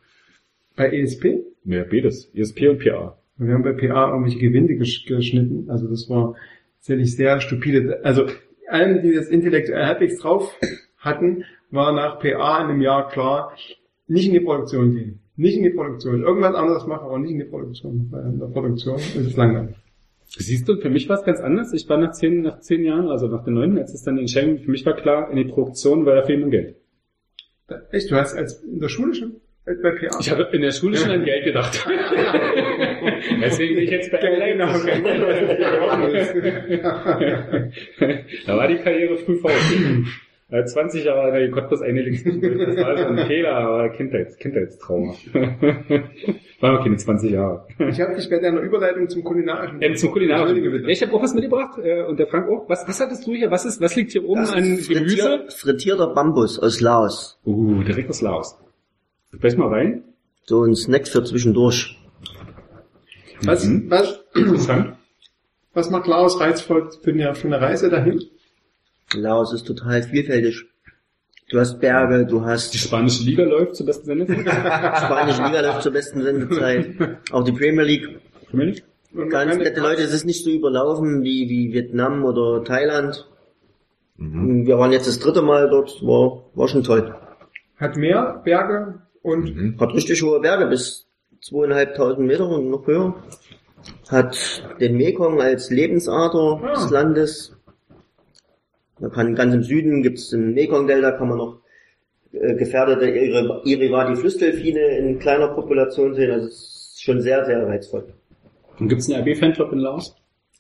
Bei 0.76 0.90
ESP? 0.90 1.44
Ja, 1.66 1.84
beides. 1.84 2.32
ESP 2.34 2.70
und 2.70 2.80
PA. 2.80 3.18
Wir 3.38 3.54
haben 3.54 3.64
bei 3.64 3.74
PA 3.74 4.10
irgendwelche 4.10 4.40
Gewinde 4.40 4.76
gesch 4.76 5.06
geschnitten. 5.06 5.70
Also 5.70 5.88
das 5.88 6.10
war 6.10 6.36
tatsächlich 6.78 7.16
sehr 7.16 7.40
stupide. 7.42 8.00
Also 8.04 8.26
allen, 8.68 9.04
die 9.04 9.14
das 9.14 9.28
intellektuell 9.28 9.86
halbwegs 9.86 10.20
drauf 10.20 10.58
hatten, 10.98 11.44
war 11.70 11.92
nach 11.94 12.20
PA 12.20 12.64
in 12.64 12.70
einem 12.72 12.82
Jahr 12.82 13.10
klar, 13.10 13.56
nicht 14.08 14.28
in 14.28 14.34
die 14.34 14.40
Produktion 14.40 14.96
gehen. 14.96 15.20
Nicht 15.36 15.58
in 15.58 15.64
die 15.64 15.70
Produktion. 15.70 16.24
Irgendwas 16.24 16.56
anderes 16.56 16.86
machen, 16.86 17.06
aber 17.06 17.20
nicht 17.20 17.32
in 17.32 17.40
die 17.40 17.46
Produktion. 17.46 18.08
Weil 18.12 18.26
in 18.26 18.40
der 18.40 18.48
Produktion 18.48 18.98
ist 18.98 19.16
es 19.16 19.36
langweilig. 19.38 19.76
Siehst 20.26 20.68
du, 20.68 20.78
für 20.78 20.90
mich 20.90 21.10
war 21.10 21.18
es 21.18 21.26
ganz 21.26 21.40
anders. 21.42 21.74
Ich 21.74 21.90
war 21.90 21.98
nach 21.98 22.12
zehn, 22.12 22.42
nach 22.42 22.60
zehn 22.60 22.84
Jahren, 22.84 23.10
also 23.10 23.28
nach 23.28 23.44
den 23.44 23.56
neun, 23.56 23.78
als 23.78 23.94
es 23.94 24.04
dann 24.04 24.16
die 24.16 24.22
Entscheidung, 24.22 24.60
für 24.60 24.72
mich 24.72 24.86
war 24.86 24.96
klar, 24.96 25.30
in 25.30 25.38
die 25.38 25.46
Produktion, 25.46 26.06
weil 26.06 26.16
da 26.16 26.24
fehlt 26.24 26.44
mir 26.44 26.50
Geld. 26.50 26.76
Echt, 27.92 28.12
du 28.12 28.16
hast 28.16 28.36
als 28.36 28.64
in 28.64 28.80
der 28.80 28.90
Schule 28.90 29.14
schon 29.14 29.42
bei 29.66 29.92
PA? 29.92 30.18
Ich 30.20 30.32
habe 30.32 30.50
in 30.54 30.62
der 30.62 30.72
Schule 30.72 30.98
schon 30.98 31.12
an 31.12 31.24
Geld 31.26 31.46
gedacht. 31.46 31.86
Deswegen 33.42 33.76
bin 33.76 33.84
ich 33.84 33.92
jetzt 33.92 34.12
bei 34.12 34.18
Genau, 34.18 34.66
Leipzig. 34.66 36.44
genau. 36.68 36.94
Da 38.46 38.58
war 38.58 38.68
die 38.68 38.78
Karriere 38.78 39.18
früh 39.18 39.38
vorbei. 39.38 39.56
Äh, 40.52 40.66
20 40.66 41.06
Jahre 41.06 41.28
hat 41.28 41.34
er 41.34 41.46
die 41.48 41.52
Cottbus 41.52 41.82
eingelegt. 41.82 42.26
Das 42.26 42.76
war 42.78 42.98
so 42.98 43.06
ein 43.06 43.26
Fehler, 43.28 43.54
aber 43.56 43.90
Kindheits, 43.90 44.36
Kindheitstrauma. 44.38 45.14
War 46.60 46.74
noch 46.74 46.84
keine 46.84 46.98
20 46.98 47.32
Jahre. 47.32 47.66
Ich 47.90 48.00
habe 48.02 48.14
dich 48.16 48.30
bei 48.30 48.38
deiner 48.38 48.60
Überleitung 48.62 49.08
zum 49.10 49.24
kulinarischen. 49.24 49.82
Ähm, 49.82 49.96
zum 49.96 50.12
kulinarischen. 50.12 50.88
Ich 50.90 51.02
habe 51.02 51.14
auch 51.14 51.24
was 51.24 51.34
mitgebracht 51.34 51.80
äh, 51.82 52.04
und 52.04 52.20
der 52.20 52.28
Frank 52.28 52.50
auch. 52.50 52.70
Was, 52.70 52.88
was 52.88 53.00
hattest 53.00 53.26
du 53.26 53.34
hier? 53.34 53.50
Was 53.50 53.66
ist, 53.66 53.82
was 53.82 53.96
liegt 53.96 54.12
hier 54.12 54.24
oben 54.26 54.42
an 54.46 54.62
Gemüse? 54.64 54.84
Frittier, 54.84 55.46
frittierter 55.50 56.08
Bambus 56.14 56.60
aus 56.60 56.82
Laos. 56.82 57.40
Uh, 57.46 57.82
direkt 57.84 58.10
aus 58.10 58.22
Laos. 58.22 58.60
Beiß 59.42 59.56
mal 59.58 59.70
rein. 59.70 60.04
So 60.44 60.64
ein 60.66 60.76
Snack 60.76 61.08
für 61.08 61.24
zwischendurch. 61.24 61.98
Was, 63.44 63.66
Mhm. 63.66 63.90
was, 63.90 64.24
Interessant. 64.36 64.98
was 65.74 65.90
macht 65.90 66.08
Laos 66.08 66.40
reizvoll 66.40 66.90
für 67.02 67.12
eine, 67.12 67.34
für 67.36 67.48
eine 67.48 67.60
Reise 67.62 67.90
dahin? 67.90 68.22
Laos 69.14 69.54
ist 69.54 69.66
total 69.68 70.04
vielfältig. 70.04 70.66
Du 71.50 71.60
hast 71.60 71.80
Berge, 71.80 72.26
du 72.26 72.40
Die 72.40 72.46
hast 72.46 72.78
spanische 72.78 73.24
Liga 73.24 73.44
läuft 73.44 73.76
zur 73.76 73.86
besten 73.86 74.06
Sendezeit. 74.06 74.48
spanische 74.98 75.44
Liga 75.44 75.62
läuft 75.62 75.82
zur 75.84 75.92
besten 75.92 76.22
Sendezeit. 76.24 76.96
Auch 77.32 77.44
die 77.44 77.52
Premier 77.52 77.84
League. 77.84 78.08
Nicht? 78.54 78.86
Und 79.14 79.30
Ganz 79.30 79.58
nette 79.58 79.82
Leute, 79.82 80.02
es 80.04 80.14
ist 80.14 80.26
nicht 80.26 80.44
so 80.46 80.50
überlaufen 80.50 81.24
wie, 81.24 81.50
wie 81.50 81.74
Vietnam 81.74 82.24
oder 82.24 82.64
Thailand. 82.64 83.28
Wir 84.16 84.78
waren 84.78 84.92
jetzt 84.94 85.08
das 85.08 85.20
dritte 85.20 85.42
Mal 85.42 85.70
dort, 85.70 86.02
war, 86.06 86.44
war 86.54 86.68
schon 86.70 86.84
toll. 86.84 87.14
Hat 87.78 87.98
mehr 87.98 88.42
Berge 88.46 89.02
und 89.22 89.78
Hat 89.80 89.94
richtig 89.94 90.22
hohe 90.24 90.40
Berge, 90.40 90.68
bis 90.68 91.08
zweieinhalbtausend 91.42 92.26
Meter 92.26 92.48
und 92.48 92.70
noch 92.70 92.88
höher. 92.88 93.16
Hat 94.10 94.38
den 94.80 94.96
Mekong 94.96 95.42
als 95.42 95.70
Lebensader 95.72 96.62
Ah. 96.64 96.74
des 96.76 96.90
Landes. 96.92 97.58
Man 99.02 99.12
kann 99.12 99.36
ganz 99.36 99.54
im 99.54 99.64
Süden 99.64 100.04
gibt's 100.04 100.32
im 100.32 100.54
Mekong-Delta 100.54 101.12
kann 101.12 101.30
man 101.30 101.38
noch 101.40 101.62
äh, 102.34 102.56
gefährdete 102.56 103.06
Iri- 103.08 103.62
Irivati-Flussdelfine 103.66 104.98
in 104.98 105.20
kleiner 105.20 105.50
Population 105.50 106.14
sehen. 106.14 106.32
Also 106.32 106.48
es 106.48 106.54
ist 106.94 107.02
schon 107.04 107.20
sehr, 107.22 107.44
sehr 107.46 107.66
reizvoll. 107.68 108.06
Und 108.80 108.88
gibt's 108.90 109.12
einen 109.12 109.22
RB-Fanclub 109.28 109.72
in 109.74 109.80
Laos? 109.80 110.16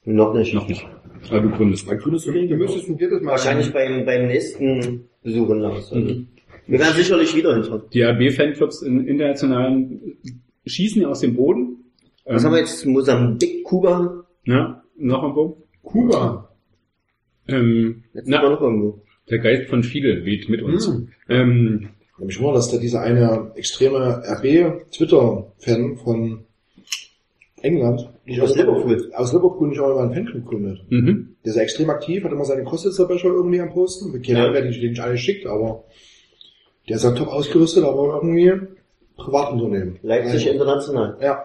Noch 0.05 0.33
nicht. 0.33 0.53
Noch 0.53 0.67
nicht. 0.67 0.85
Aber 1.29 1.41
du 1.41 1.49
gründest. 1.51 1.87
Ein 1.89 1.97
grünes 1.99 2.25
du 2.25 2.31
Kollege. 2.31 2.57
müsstest 2.57 2.89
ein 2.89 2.97
viertes 2.97 3.21
Mal. 3.21 3.31
Wahrscheinlich 3.31 3.71
beim, 3.71 4.05
beim 4.05 4.27
nächsten 4.27 5.07
Besuch 5.23 5.49
in 5.51 5.59
Laos. 5.59 5.91
Also, 5.93 5.95
Mhm. 6.13 6.27
Wir 6.67 6.79
werden 6.79 6.93
sicherlich 6.95 7.35
wieder 7.35 7.53
hinfahren. 7.55 7.81
Die 7.93 8.01
RB-Fanclubs 8.03 8.81
in 8.83 9.05
internationalen 9.07 10.17
schießen 10.65 11.01
ja 11.01 11.09
aus 11.09 11.19
dem 11.19 11.35
Boden. 11.35 11.77
Was 12.25 12.41
Ähm, 12.43 12.47
haben 12.47 12.53
wir 12.53 12.59
jetzt? 12.61 12.85
Mosambik, 12.85 13.63
Kuba, 13.63 14.23
Ja, 14.45 14.81
noch 14.97 15.23
ein 15.23 15.35
wo? 15.35 15.57
Kuba. 15.83 16.50
Ähm, 17.51 18.03
na, 18.25 18.41
noch 18.49 18.61
irgendwo. 18.61 19.01
der 19.29 19.39
Geist 19.39 19.69
von 19.69 19.83
Fidel 19.83 20.25
weht 20.25 20.49
mit 20.49 20.61
uns. 20.61 20.87
Hm. 20.87 21.07
Ähm, 21.29 21.89
Nämlich 22.17 22.39
nur, 22.39 22.53
dass 22.53 22.69
da 22.71 22.77
dieser 22.77 23.01
eine 23.01 23.51
extreme 23.55 24.21
RB-Twitter-Fan 24.27 25.97
von 25.97 26.45
England 27.63 28.09
nicht 28.25 28.41
Aus 28.41 28.55
Liverpool. 28.55 29.11
aus 29.15 29.33
Liverpool 29.33 29.67
nicht 29.69 29.79
auch 29.79 29.95
mal 29.95 30.03
einen 30.05 30.13
Fanclub 30.13 30.45
gründet. 30.45 30.81
mhm. 30.89 31.35
Der 31.43 31.49
ist 31.51 31.55
ja 31.57 31.63
extrem 31.63 31.89
aktiv, 31.89 32.23
hat 32.23 32.31
immer 32.31 32.45
seine 32.45 32.63
Kostitzer-Becher 32.63 33.27
irgendwie 33.29 33.59
am 33.61 33.69
Posten. 33.71 34.13
Wir 34.13 34.19
kennen 34.19 34.37
Ja. 34.37 34.53
wer 34.53 34.61
die 34.69 34.79
den 34.79 34.91
nicht 34.91 35.01
alle 35.01 35.17
schickt, 35.17 35.45
aber 35.47 35.83
der 36.89 36.95
ist 36.97 37.03
ja 37.03 37.11
top 37.11 37.27
ausgerüstet, 37.27 37.83
aber 37.83 38.19
irgendwie 38.21 38.67
Privatunternehmen. 39.15 39.97
Leipzig 40.03 40.45
Ja. 40.45 40.51
international. 40.53 41.17
Ja. 41.21 41.43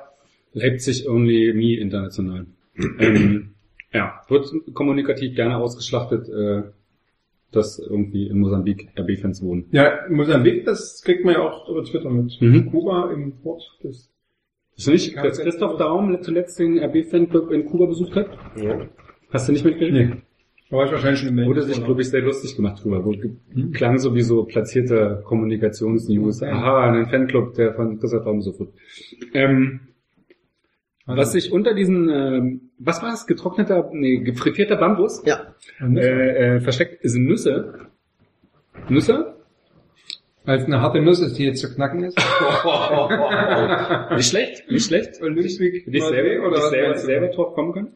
Leipzig 0.53 1.09
only 1.09 1.53
me 1.55 1.77
international. 1.79 2.47
ähm, 2.99 3.51
ja, 3.97 4.21
wird 4.29 4.53
kommunikativ 4.75 5.35
gerne 5.35 5.57
ausgeschlachtet, 5.57 6.29
äh, 6.29 6.63
dass 7.51 7.79
irgendwie 7.79 8.27
in 8.29 8.39
Mosambik 8.39 8.89
RB-Fans 8.99 9.43
wohnen. 9.43 9.67
Ja, 9.73 10.01
Mosambik, 10.11 10.65
das 10.67 11.03
kriegt 11.03 11.25
man 11.25 11.35
ja 11.35 11.41
auch 11.41 11.69
über 11.69 11.83
Twitter 11.83 12.11
mit. 12.11 12.37
Mhm. 12.41 12.71
Kuba 12.71 13.11
im 13.11 13.33
Port 13.43 13.63
des. 13.83 14.13
Ist 14.77 14.89
nicht, 14.89 15.17
dass 15.17 15.41
Christoph 15.41 15.79
Daum 15.79 16.21
zuletzt 16.21 16.59
den 16.59 16.79
RB-Fanclub 16.79 17.51
in 17.51 17.65
Kuba 17.65 17.87
besucht 17.87 18.15
hat? 18.15 18.29
Ja. 18.57 18.87
Hast 19.31 19.49
du 19.49 19.53
nicht 19.53 19.65
mitgekriegt? 19.65 19.93
Nee. 19.95 20.23
Da 20.69 20.77
war 20.77 20.85
ich 20.85 20.93
wahrscheinlich 20.93 21.21
schon 21.21 21.39
im 21.39 21.47
Wurde 21.47 21.63
sich, 21.63 21.83
glaube 21.83 22.03
ich, 22.03 22.11
sehr 22.11 22.21
lustig 22.21 22.57
gemacht 22.57 22.85
drüber. 22.85 23.03
Wo, 23.05 23.15
klang 23.73 23.99
sowieso 23.99 24.45
platzierte 24.45 25.23
Kommunikationsnews. 25.25 26.43
Aha, 26.43 26.91
ein 26.91 27.07
Fanclub, 27.07 27.55
der 27.55 27.73
von 27.73 27.99
Christoph 27.99 28.25
Daum 28.25 28.43
so 28.43 28.53
gut. 28.53 28.69
Ähm, 29.33 29.81
was 31.07 31.33
sich 31.33 31.53
unter 31.53 31.73
diesen, 31.75 32.09
ähm, 32.11 32.61
was 32.79 33.03
war 33.03 33.13
es, 33.15 33.27
getrockneter, 33.27 33.89
nee, 33.93 34.19
gefrittierter 34.19 34.77
Bambus 34.77 35.23
Ja. 35.25 35.55
äh, 35.81 36.57
äh, 36.57 36.61
versteckt, 36.61 36.99
sind 37.03 37.27
Nüsse. 37.27 37.87
Nüsse? 38.89 39.35
Weil 40.45 40.59
es 40.59 40.65
eine 40.67 40.81
harte 40.81 41.01
Nuss 41.01 41.21
ist, 41.21 41.39
die 41.39 41.45
jetzt 41.45 41.61
zu 41.61 41.75
knacken 41.75 42.05
ist. 42.05 42.17
Nicht 44.17 44.29
schlecht, 44.29 44.71
nicht 44.71 44.87
schlecht. 44.87 45.21
Olympic 45.21 45.51
Hätte 45.59 45.77
ich 45.77 45.87
Marseille 46.03 46.23
selber, 46.25 46.47
oder 46.47 46.57
hätte 46.57 46.57
ich 46.57 46.63
was 46.63 46.71
selber, 46.71 46.99
selber 46.99 47.27
drauf 47.29 47.55
kommen 47.55 47.73
können. 47.73 47.89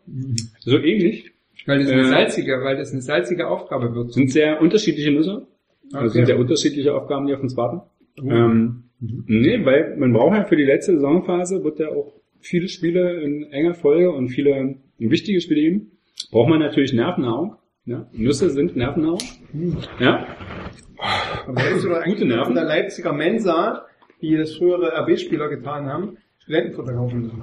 So 0.61 0.79
ähnlich. 0.79 1.31
Weil 1.67 1.79
das 1.81 1.91
eine 1.91 2.01
Äh, 2.03 2.05
salzige, 2.07 2.61
weil 2.65 2.77
das 2.77 2.93
eine 2.93 3.03
salzige 3.03 3.47
Aufgabe 3.47 3.95
wird. 3.95 4.13
Sind 4.13 4.33
sehr 4.33 4.61
unterschiedliche 4.61 5.11
Nüsse. 5.13 5.47
Also 5.93 6.07
Okay. 6.07 6.09
sind 6.11 6.27
sehr 6.27 6.39
unterschiedliche 6.39 6.95
Aufgaben, 6.95 7.27
die 7.27 7.35
auf 7.35 7.41
uns 7.43 7.57
warten. 7.57 7.83
Oh. 8.23 8.31
Ähm, 8.31 8.85
Nee, 9.03 9.65
weil 9.65 9.97
man 9.97 10.13
braucht 10.13 10.37
ja 10.37 10.45
für 10.45 10.57
die 10.57 10.65
letzte 10.65 10.93
Saisonphase, 10.93 11.65
wird 11.65 11.79
ja 11.79 11.89
auch 11.89 12.20
viele 12.41 12.69
Spiele 12.69 13.23
in 13.23 13.45
enger 13.53 13.75
Folge 13.75 14.11
und 14.11 14.29
viele 14.29 14.77
wichtige 14.99 15.41
Spiele 15.41 15.61
geben. 15.61 15.91
Braucht 16.31 16.49
man 16.51 16.61
natürlich 16.61 16.93
Nervennahrung. 16.93 17.57
Ja? 17.87 18.07
Nüsse 18.13 18.51
sind 18.51 18.77
Nervennahrung. 18.77 19.21
Ja? 19.99 20.27
Aber 21.47 21.63
du 21.83 21.89
doch 21.89 21.97
eigentlich 21.97 22.19
Gute 22.19 22.27
Nerven. 22.27 22.55
der 22.55 22.65
Leipziger 22.65 23.13
Mensa, 23.13 23.87
wie 24.21 24.37
das 24.37 24.57
frühere 24.57 24.93
RB-Spieler 25.03 25.49
getan 25.49 25.87
haben, 25.87 26.19
Studentenfutter 26.39 26.93
kaufen 26.93 27.23
müssen. 27.23 27.43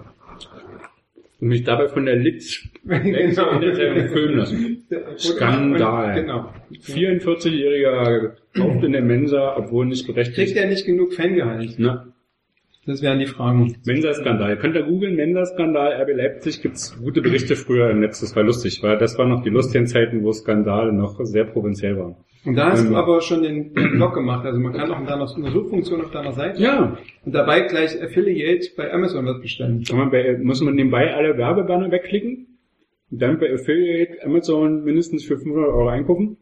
Und 1.39 1.49
mich 1.49 1.63
dabei 1.63 1.87
von 1.87 2.05
der 2.05 2.15
Litz 2.15 2.67
Interzeitung 2.89 4.09
filmen 4.09 4.37
lassen. 4.37 4.83
Skandal. 5.17 6.21
Genau. 6.21 6.53
44-Jähriger 6.71 8.31
kauft 8.55 8.83
in 8.83 8.91
der 8.91 9.03
Mensa, 9.03 9.55
obwohl 9.57 9.85
nicht 9.85 10.05
Kriegt 10.05 10.15
berechtigt. 10.15 10.57
er 10.57 10.67
nicht 10.67 10.85
genug 10.85 11.13
Fangehalt? 11.13 11.75
Na, 11.77 12.07
Das 12.87 13.01
wären 13.01 13.19
die 13.19 13.25
Fragen. 13.25 13.75
Mensa-Skandal. 13.85 14.57
Könnt 14.57 14.75
ihr 14.75 14.83
googeln, 14.83 15.15
Mensa-Skandal, 15.17 16.01
RB 16.01 16.15
Leipzig, 16.15 16.61
gibt's 16.61 16.97
gute 16.97 17.21
Berichte 17.21 17.57
früher 17.57 17.89
im 17.91 17.99
Netz, 17.99 18.21
das 18.21 18.33
war 18.35 18.43
lustig, 18.43 18.81
weil 18.81 18.97
das 18.97 19.17
waren 19.17 19.27
noch 19.29 19.43
die 19.43 19.49
lustigen 19.49 19.87
Zeiten, 19.87 20.23
wo 20.23 20.31
Skandale 20.31 20.93
noch 20.93 21.19
sehr 21.25 21.43
provinziell 21.43 21.97
waren. 21.97 22.15
Und 22.45 22.55
da 22.55 22.71
hast 22.71 22.85
Ähm. 22.85 22.91
du 22.91 22.95
aber 22.95 23.19
schon 23.19 23.43
den, 23.43 23.73
Blog 23.73 24.13
gemacht. 24.13 24.45
Also 24.45 24.57
man 24.59 24.71
kann 24.71 24.89
auch 24.89 24.99
in 25.01 25.05
deiner 25.05 25.27
eine 25.35 25.51
Suchfunktion 25.51 25.99
auf 26.01 26.11
deiner 26.11 26.31
Seite 26.31 26.61
Ja, 26.61 26.97
und 27.25 27.35
dabei 27.35 27.61
gleich 27.61 28.01
Affiliate 28.01 28.69
bei 28.77 28.91
Amazon 28.93 29.25
was 29.25 29.41
bestellen. 29.41 29.83
kann 29.83 29.97
man 29.97 30.09
bei, 30.09 30.37
muss 30.41 30.61
man 30.61 30.75
nebenbei 30.75 31.13
alle 31.13 31.37
Werbebanner 31.37 31.91
wegklicken, 31.91 32.47
und 33.11 33.21
dann 33.21 33.37
bei 33.39 33.53
Affiliate 33.53 34.23
Amazon 34.23 34.85
mindestens 34.85 35.25
für 35.25 35.37
500 35.37 35.69
Euro 35.69 35.89
einkaufen 35.89 36.37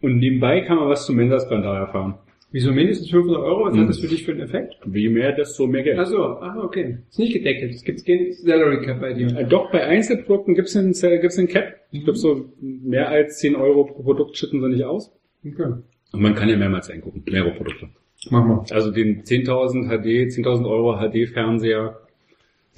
und 0.00 0.16
nebenbei 0.18 0.62
kann 0.62 0.78
man 0.78 0.88
was 0.88 1.04
zum 1.04 1.16
Mensa-Skandal 1.16 1.76
erfahren. 1.76 2.14
Wieso 2.54 2.70
mindestens 2.70 3.10
500 3.10 3.42
Euro? 3.42 3.64
Was 3.64 3.74
Mhm. 3.74 3.80
hat 3.80 3.88
das 3.88 3.98
für 3.98 4.06
dich 4.06 4.22
für 4.24 4.30
einen 4.30 4.42
Effekt? 4.42 4.76
Je 4.92 5.08
mehr, 5.08 5.32
desto 5.32 5.66
mehr 5.66 5.82
Geld. 5.82 5.98
Ach 5.98 6.06
so, 6.06 6.18
ah, 6.18 6.62
okay. 6.62 6.98
Ist 7.10 7.18
nicht 7.18 7.32
gedeckelt. 7.32 7.74
Es 7.74 7.82
gibt 7.82 8.06
kein 8.06 8.30
Salary 8.32 8.80
Cap 8.86 9.00
bei 9.00 9.12
dir. 9.12 9.26
Äh, 9.36 9.44
Doch, 9.44 9.72
bei 9.72 9.82
Einzelprodukten 9.84 10.54
gibt's 10.54 10.76
einen, 10.76 10.92
gibt's 10.92 11.36
einen 11.36 11.48
Cap. 11.48 11.74
Ich 11.90 12.04
glaube, 12.04 12.16
so 12.16 12.52
mehr 12.60 13.08
als 13.08 13.38
10 13.38 13.56
Euro 13.56 13.86
pro 13.86 14.04
Produkt 14.04 14.36
schütten 14.36 14.60
sie 14.62 14.68
nicht 14.68 14.84
aus. 14.84 15.12
Okay. 15.44 15.72
Und 16.12 16.22
man 16.22 16.36
kann 16.36 16.48
ja 16.48 16.56
mehrmals 16.56 16.88
eingucken, 16.90 17.24
mehrere 17.28 17.50
Produkte. 17.56 17.88
Machen 18.30 18.48
wir. 18.50 18.64
Also 18.72 18.92
den 18.92 19.24
10.000 19.24 19.88
HD, 19.88 20.30
10.000 20.30 20.64
Euro 20.64 20.96
HD-Fernseher, 21.00 21.98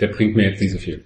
der 0.00 0.06
bringt 0.06 0.36
mir 0.36 0.44
jetzt 0.44 0.62
nicht 0.62 0.72
so 0.72 0.78
viel. 0.78 1.04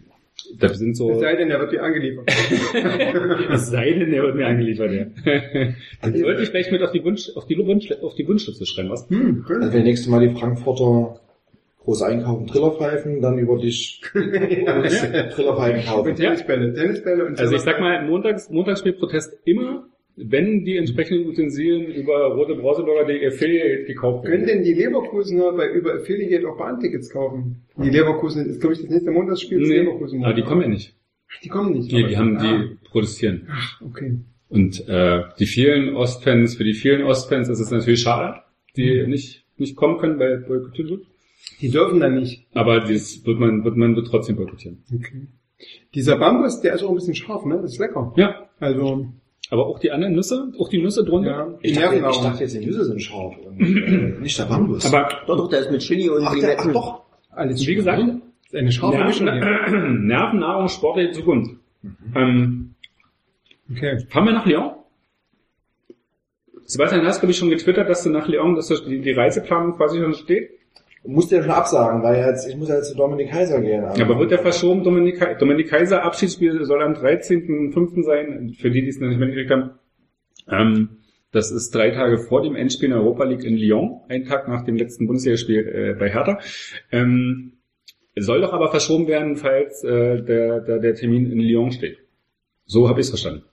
Das 0.58 0.78
sind 0.78 0.96
so, 0.96 1.10
Es 1.10 1.20
sei 1.20 1.36
denn, 1.36 1.50
er 1.50 1.60
wird 1.60 1.72
dir 1.72 1.82
angeliefert. 1.82 2.28
es 3.52 3.70
sei 3.70 3.92
denn, 3.92 4.10
der 4.10 4.22
wird 4.22 4.36
mir 4.36 4.46
angeliefert, 4.46 4.92
ja. 4.92 5.06
Dann 6.02 6.16
sollte 6.16 6.42
ich 6.42 6.48
vielleicht 6.48 6.72
mit 6.72 6.82
auf 6.82 6.92
die 6.92 7.04
Wunsch, 7.04 7.30
auf 7.36 7.46
die 7.46 7.56
Wunsch, 7.58 7.90
auf 8.02 8.14
die 8.14 8.26
Wunschliste 8.26 8.66
schreiben, 8.66 8.90
was? 8.90 9.08
hm, 9.08 9.44
cool. 9.48 9.62
Also 9.62 9.72
wenn 9.74 9.84
nächstes 9.84 10.08
Mal 10.08 10.26
die 10.26 10.34
Frankfurter 10.34 11.20
groß 11.80 12.02
einkaufen, 12.02 12.46
Trillerpfeifen, 12.46 13.20
dann 13.20 13.38
über 13.38 13.58
dich 13.58 14.00
Trillerpfeifen 14.12 15.80
Und 15.80 15.86
kaufen. 15.86 16.14
Tennisbälle, 16.14 16.74
Tennisbälle 16.74 17.24
und 17.26 17.38
Also 17.38 17.54
ich 17.54 17.62
sag 17.62 17.80
mal, 17.80 18.04
montags, 18.06 18.50
montags 18.50 18.80
spielt 18.80 18.98
Protest 18.98 19.38
immer, 19.44 19.86
wenn 20.16 20.64
die 20.64 20.76
entsprechenden 20.76 21.28
Utensilien 21.28 21.86
über 21.92 22.34
rotebrauseburger.de 22.34 23.26
Affiliate 23.26 23.84
gekauft 23.84 24.24
Können 24.24 24.46
werden. 24.46 24.62
denn 24.62 24.64
die 24.64 24.74
Leverkusener 24.74 25.52
bei 25.52 25.68
über 25.70 25.94
Affiliate 25.94 26.48
auch 26.48 26.58
Bahntickets 26.58 27.10
kaufen? 27.10 27.62
Die 27.76 27.90
Leverkusen 27.90 28.46
ist, 28.46 28.60
glaube 28.60 28.74
ich, 28.74 28.82
das 28.82 28.90
nächste 28.90 29.10
Montagsspiel 29.10 29.58
Nee, 29.58 29.78
Leverkusen. 29.78 30.22
aber 30.24 30.34
die 30.34 30.42
kommen 30.42 30.62
ja 30.62 30.68
nicht. 30.68 30.94
Die 31.44 31.48
kommen 31.48 31.72
nicht. 31.72 31.90
Die, 31.92 31.98
aber- 32.00 32.08
die 32.08 32.16
haben, 32.18 32.36
ah, 32.38 32.42
die 32.64 32.76
produzieren. 32.90 33.48
Okay. 33.84 34.16
Und 34.48 34.88
äh, 34.88 35.22
die 35.38 35.46
vielen 35.46 35.94
Ostfans, 35.94 36.56
für 36.56 36.64
die 36.64 36.74
vielen 36.74 37.02
Ostfans 37.04 37.48
ist 37.48 37.60
es 37.60 37.70
natürlich 37.70 38.00
schade, 38.00 38.40
die 38.76 39.06
nicht 39.06 39.44
nicht 39.58 39.76
kommen 39.76 39.98
können, 39.98 40.18
weil 40.18 40.38
boykottiert 40.38 40.88
wird. 40.90 41.04
Die 41.60 41.70
dürfen 41.70 42.00
dann 42.00 42.14
nicht. 42.18 42.46
Aber 42.54 42.80
das 42.80 43.24
wird 43.24 43.38
man 43.38 43.62
wird 43.64 43.76
man 43.76 43.94
wird 43.94 44.08
trotzdem 44.08 44.36
boykottieren. 44.36 44.82
Okay. 44.92 45.26
Dieser 45.94 46.16
Bambus, 46.18 46.60
der 46.62 46.74
ist 46.74 46.82
auch 46.82 46.88
ein 46.88 46.94
bisschen 46.94 47.14
scharf, 47.14 47.44
ne? 47.44 47.58
Das 47.62 47.72
ist 47.74 47.78
lecker. 47.78 48.12
Ja, 48.16 48.48
Also, 48.58 49.06
Aber 49.50 49.66
auch 49.66 49.78
die 49.80 49.90
anderen 49.90 50.14
Nüsse, 50.14 50.52
auch 50.58 50.68
die 50.68 50.80
Nüsse 50.80 51.04
drunter. 51.04 51.30
Ja, 51.30 51.58
Ich 51.60 51.76
dachte, 51.76 51.96
ich 51.96 52.18
dachte 52.20 52.44
jetzt, 52.44 52.54
die 52.54 52.64
Nüsse 52.64 52.84
sind 52.84 53.02
scharf 53.02 53.34
und 53.44 53.60
äh, 53.60 54.20
nicht 54.20 54.38
der 54.38 54.44
Bambus. 54.44 54.86
Aber 54.86 55.08
Doch, 55.26 55.36
doch, 55.36 55.48
der 55.48 55.60
ist 55.60 55.70
mit 55.72 55.80
Chili 55.80 56.08
und 56.08 56.24
ach, 56.24 56.34
der, 56.38 56.56
ach 56.58 56.72
doch. 56.72 57.02
Alles 57.30 57.66
wie 57.66 57.74
gesagt, 57.74 58.02
eine 58.52 58.72
scharfe 58.72 59.04
Mischung. 59.04 59.26
Nerven, 59.26 60.06
Nervennahrung, 60.06 60.68
sportliche 60.68 61.12
Zukunft. 61.12 61.56
Ähm, 62.14 62.74
Okay. 63.72 64.04
fahren 64.08 64.24
wir 64.24 64.32
nach 64.32 64.46
Lyon? 64.46 64.72
Sebastian, 66.64 67.04
hast 67.06 67.18
du, 67.18 67.20
glaube 67.22 67.30
ich, 67.32 67.38
schon 67.38 67.50
getwittert, 67.50 67.88
dass 67.88 68.02
du 68.02 68.10
nach 68.10 68.26
Lyon, 68.28 68.54
dass 68.56 68.68
das 68.68 68.84
die, 68.84 69.00
die 69.00 69.12
Reiseplanung 69.12 69.76
quasi 69.76 70.00
schon 70.00 70.14
steht? 70.14 70.50
Musste 71.02 71.36
ja 71.36 71.42
schon 71.42 71.50
absagen, 71.50 72.02
weil 72.02 72.16
jetzt, 72.24 72.46
ich 72.46 72.56
muss 72.56 72.68
ja 72.68 72.76
jetzt 72.76 72.90
zu 72.90 72.96
Dominik 72.96 73.30
Kaiser 73.30 73.60
gehen. 73.60 73.84
Ja, 73.96 74.04
aber 74.04 74.18
wird 74.18 74.30
der 74.30 74.38
verschoben, 74.38 74.84
Dominik, 74.84 75.38
Dominik 75.38 75.68
Kaiser 75.68 76.04
Abschiedsspiel 76.04 76.64
soll 76.64 76.82
am 76.82 76.92
13.05. 76.92 78.02
sein, 78.02 78.54
für 78.58 78.70
die, 78.70 78.82
die 78.82 78.88
es 78.88 79.00
noch 79.00 79.08
nicht 79.08 79.18
mitgekriegt 79.18 79.50
haben. 79.50 79.70
Ähm, 80.50 80.88
das 81.32 81.50
ist 81.52 81.74
drei 81.74 81.90
Tage 81.90 82.18
vor 82.18 82.42
dem 82.42 82.56
Endspiel 82.56 82.86
in 82.86 82.94
der 82.94 83.02
Europa 83.02 83.24
League 83.24 83.44
in 83.44 83.56
Lyon, 83.56 84.00
einen 84.08 84.24
Tag 84.24 84.48
nach 84.48 84.64
dem 84.64 84.76
letzten 84.76 85.06
Bundesligaspiel 85.06 85.66
äh, 85.66 85.98
bei 85.98 86.10
Hertha. 86.10 86.40
Ähm, 86.90 87.52
soll 88.16 88.40
doch 88.40 88.52
aber 88.52 88.70
verschoben 88.70 89.06
werden, 89.06 89.36
falls 89.36 89.84
äh, 89.84 90.22
der, 90.22 90.60
der, 90.60 90.78
der 90.80 90.94
Termin 90.94 91.30
in 91.30 91.38
Lyon 91.38 91.70
steht. 91.70 91.98
So 92.66 92.88
habe 92.88 93.00
ich 93.00 93.06
es 93.06 93.10
verstanden. 93.10 93.44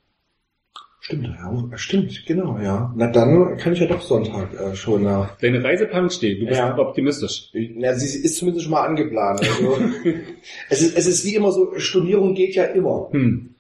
Stimmt, 1.00 1.28
ja, 1.28 1.78
stimmt, 1.78 2.26
genau, 2.26 2.58
ja. 2.60 2.92
Na 2.98 3.08
dann 3.08 3.56
kann 3.58 3.72
ich 3.74 3.80
ja 3.80 3.86
doch 3.88 4.02
Sonntag 4.02 4.50
äh, 4.60 4.76
schon 4.76 5.04
nach. 5.04 5.38
Deine 5.38 5.64
Reiseplanung 5.64 6.10
steht, 6.10 6.42
du 6.42 6.46
bist 6.48 6.58
Ja. 6.60 6.78
optimistisch. 6.78 7.52
Na, 7.76 7.94
sie 7.94 8.24
ist 8.24 8.36
zumindest 8.38 8.66
schon 8.66 8.72
mal 8.74 8.86
angeplant. 8.86 9.40
Also, 9.42 9.78
es, 10.70 10.82
ist, 10.82 10.98
es 10.98 11.08
ist 11.08 11.26
wie 11.26 11.36
immer 11.36 11.52
so, 11.52 11.74
Stornierung 11.78 12.34
geht 12.34 12.56
ja 12.56 12.64
immer. 12.66 13.10
Hm. 13.12 13.52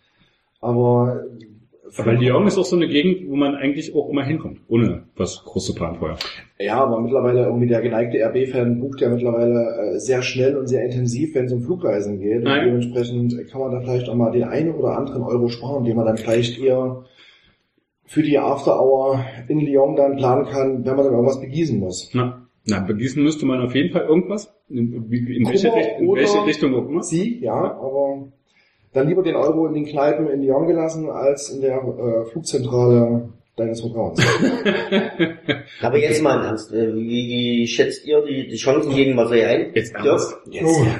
Aber, 0.59 1.23
Aber 1.97 2.13
Lyon 2.13 2.47
ist 2.47 2.57
auch 2.57 2.65
so 2.65 2.75
eine 2.75 2.87
Gegend, 2.87 3.29
wo 3.29 3.35
man 3.35 3.55
eigentlich 3.55 3.93
auch 3.95 4.09
immer 4.09 4.25
hinkommt, 4.25 4.59
ohne 4.67 5.03
was 5.15 5.43
groß 5.45 5.67
zu 5.67 5.75
planen 5.75 5.97
vorher. 5.99 6.17
ja, 6.59 6.81
aber 6.83 6.99
mittlerweile 6.99 7.43
irgendwie 7.45 7.67
der 7.67 7.81
geneigte 7.81 8.17
RB-Fan 8.17 8.79
bucht 8.79 8.99
ja 8.99 9.09
mittlerweile 9.09 9.93
äh, 9.95 9.99
sehr 9.99 10.23
schnell 10.23 10.57
und 10.57 10.67
sehr 10.67 10.83
intensiv, 10.83 11.35
wenn 11.35 11.45
es 11.45 11.53
um 11.53 11.61
Flugreisen 11.61 12.19
geht. 12.19 12.37
Und 12.37 12.43
Nein. 12.45 12.65
dementsprechend 12.65 13.47
kann 13.49 13.61
man 13.61 13.71
da 13.71 13.79
vielleicht 13.81 14.09
auch 14.09 14.15
mal 14.15 14.31
den 14.31 14.43
einen 14.45 14.73
oder 14.73 14.97
anderen 14.97 15.21
Euro 15.21 15.47
sparen, 15.47 15.85
den 15.85 15.95
man 15.95 16.07
dann 16.07 16.17
vielleicht 16.17 16.59
eher 16.59 17.05
für 18.07 18.23
die 18.23 18.39
After 18.39 18.81
Hour 18.81 19.23
in 19.47 19.59
Lyon 19.59 19.95
dann 19.95 20.15
planen 20.17 20.45
kann, 20.45 20.85
wenn 20.85 20.95
man 20.95 21.05
dann 21.05 21.13
irgendwas 21.13 21.39
begießen 21.39 21.77
muss. 21.79 22.09
Na, 22.13 22.47
na, 22.65 22.79
begießen 22.79 23.21
müsste 23.23 23.45
man 23.45 23.61
auf 23.61 23.75
jeden 23.75 23.91
Fall 23.93 24.05
irgendwas. 24.05 24.53
In, 24.69 24.93
in, 25.11 25.47
welche, 25.47 25.73
Richt- 25.73 25.99
in 25.99 26.07
welche 26.15 26.45
Richtung 26.45 26.73
auch 26.75 26.87
immer. 26.89 27.03
Sie, 27.03 27.39
ja, 27.39 27.53
aber 27.53 28.27
dann 28.93 29.07
lieber 29.07 29.23
den 29.23 29.35
Euro 29.35 29.67
in 29.67 29.73
den 29.75 29.85
Kneipen 29.85 30.27
in 30.29 30.41
Lyon 30.41 30.67
gelassen, 30.67 31.09
als 31.09 31.49
in 31.51 31.61
der 31.61 31.77
äh, 31.77 32.25
Flugzentrale 32.31 33.29
deines 33.55 33.81
Vertrauens. 33.81 34.19
Aber 35.81 35.97
jetzt 35.97 36.21
mal 36.21 36.35
im 36.39 36.45
Ernst, 36.45 36.71
äh, 36.73 36.93
wie, 36.95 37.27
wie 37.61 37.67
schätzt 37.67 38.05
ihr 38.05 38.23
die, 38.23 38.47
die 38.47 38.55
Chancen 38.55 38.93
gegen 38.93 39.15
Marseille 39.15 39.45
ein? 39.47 39.71
Jetzt 39.73 39.95
ernst. 39.95 40.37
Jetzt, 40.49 40.63
Oh. 40.65 40.83
ja. 40.83 40.91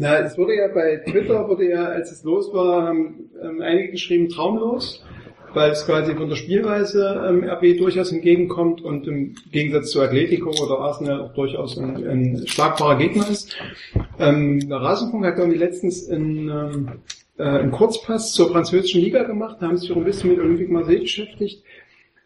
Na, 0.00 0.18
es 0.20 0.38
wurde 0.38 0.54
ja 0.56 0.68
bei 0.72 0.96
Twitter, 1.10 1.48
wurde 1.48 1.68
ja, 1.68 1.84
als 1.86 2.12
es 2.12 2.22
los 2.22 2.52
war, 2.54 2.86
haben 2.86 3.30
ähm, 3.42 3.60
einige 3.60 3.90
geschrieben, 3.90 4.28
traumlos, 4.28 5.04
weil 5.54 5.70
es 5.70 5.86
quasi 5.86 6.14
von 6.14 6.28
der 6.28 6.36
Spielweise 6.36 7.24
ähm, 7.28 7.44
RB 7.44 7.78
durchaus 7.78 8.12
entgegenkommt 8.12 8.80
und 8.82 9.06
im 9.06 9.34
Gegensatz 9.50 9.90
zu 9.90 10.00
Atletico 10.00 10.50
oder 10.50 10.80
Arsenal 10.80 11.20
auch 11.22 11.34
durchaus 11.34 11.78
ein, 11.78 11.96
ein 12.06 12.46
schlagbarer 12.46 12.96
Gegner 12.96 13.28
ist. 13.28 13.56
Ähm, 14.18 14.68
der 14.68 14.78
Rasenfunk 14.78 15.24
hat 15.24 15.38
irgendwie 15.38 15.58
letztens 15.58 16.08
einen, 16.08 16.48
ähm, 16.48 16.88
äh, 17.38 17.44
einen 17.44 17.70
Kurzpass 17.70 18.32
zur 18.32 18.50
französischen 18.50 19.00
Liga 19.00 19.22
gemacht, 19.24 19.58
da 19.60 19.68
haben 19.68 19.78
sich 19.78 19.90
auch 19.92 19.96
ein 19.96 20.04
bisschen 20.04 20.30
mit 20.30 20.38
Olympique 20.38 20.72
Marseille 20.72 21.00
beschäftigt. 21.00 21.62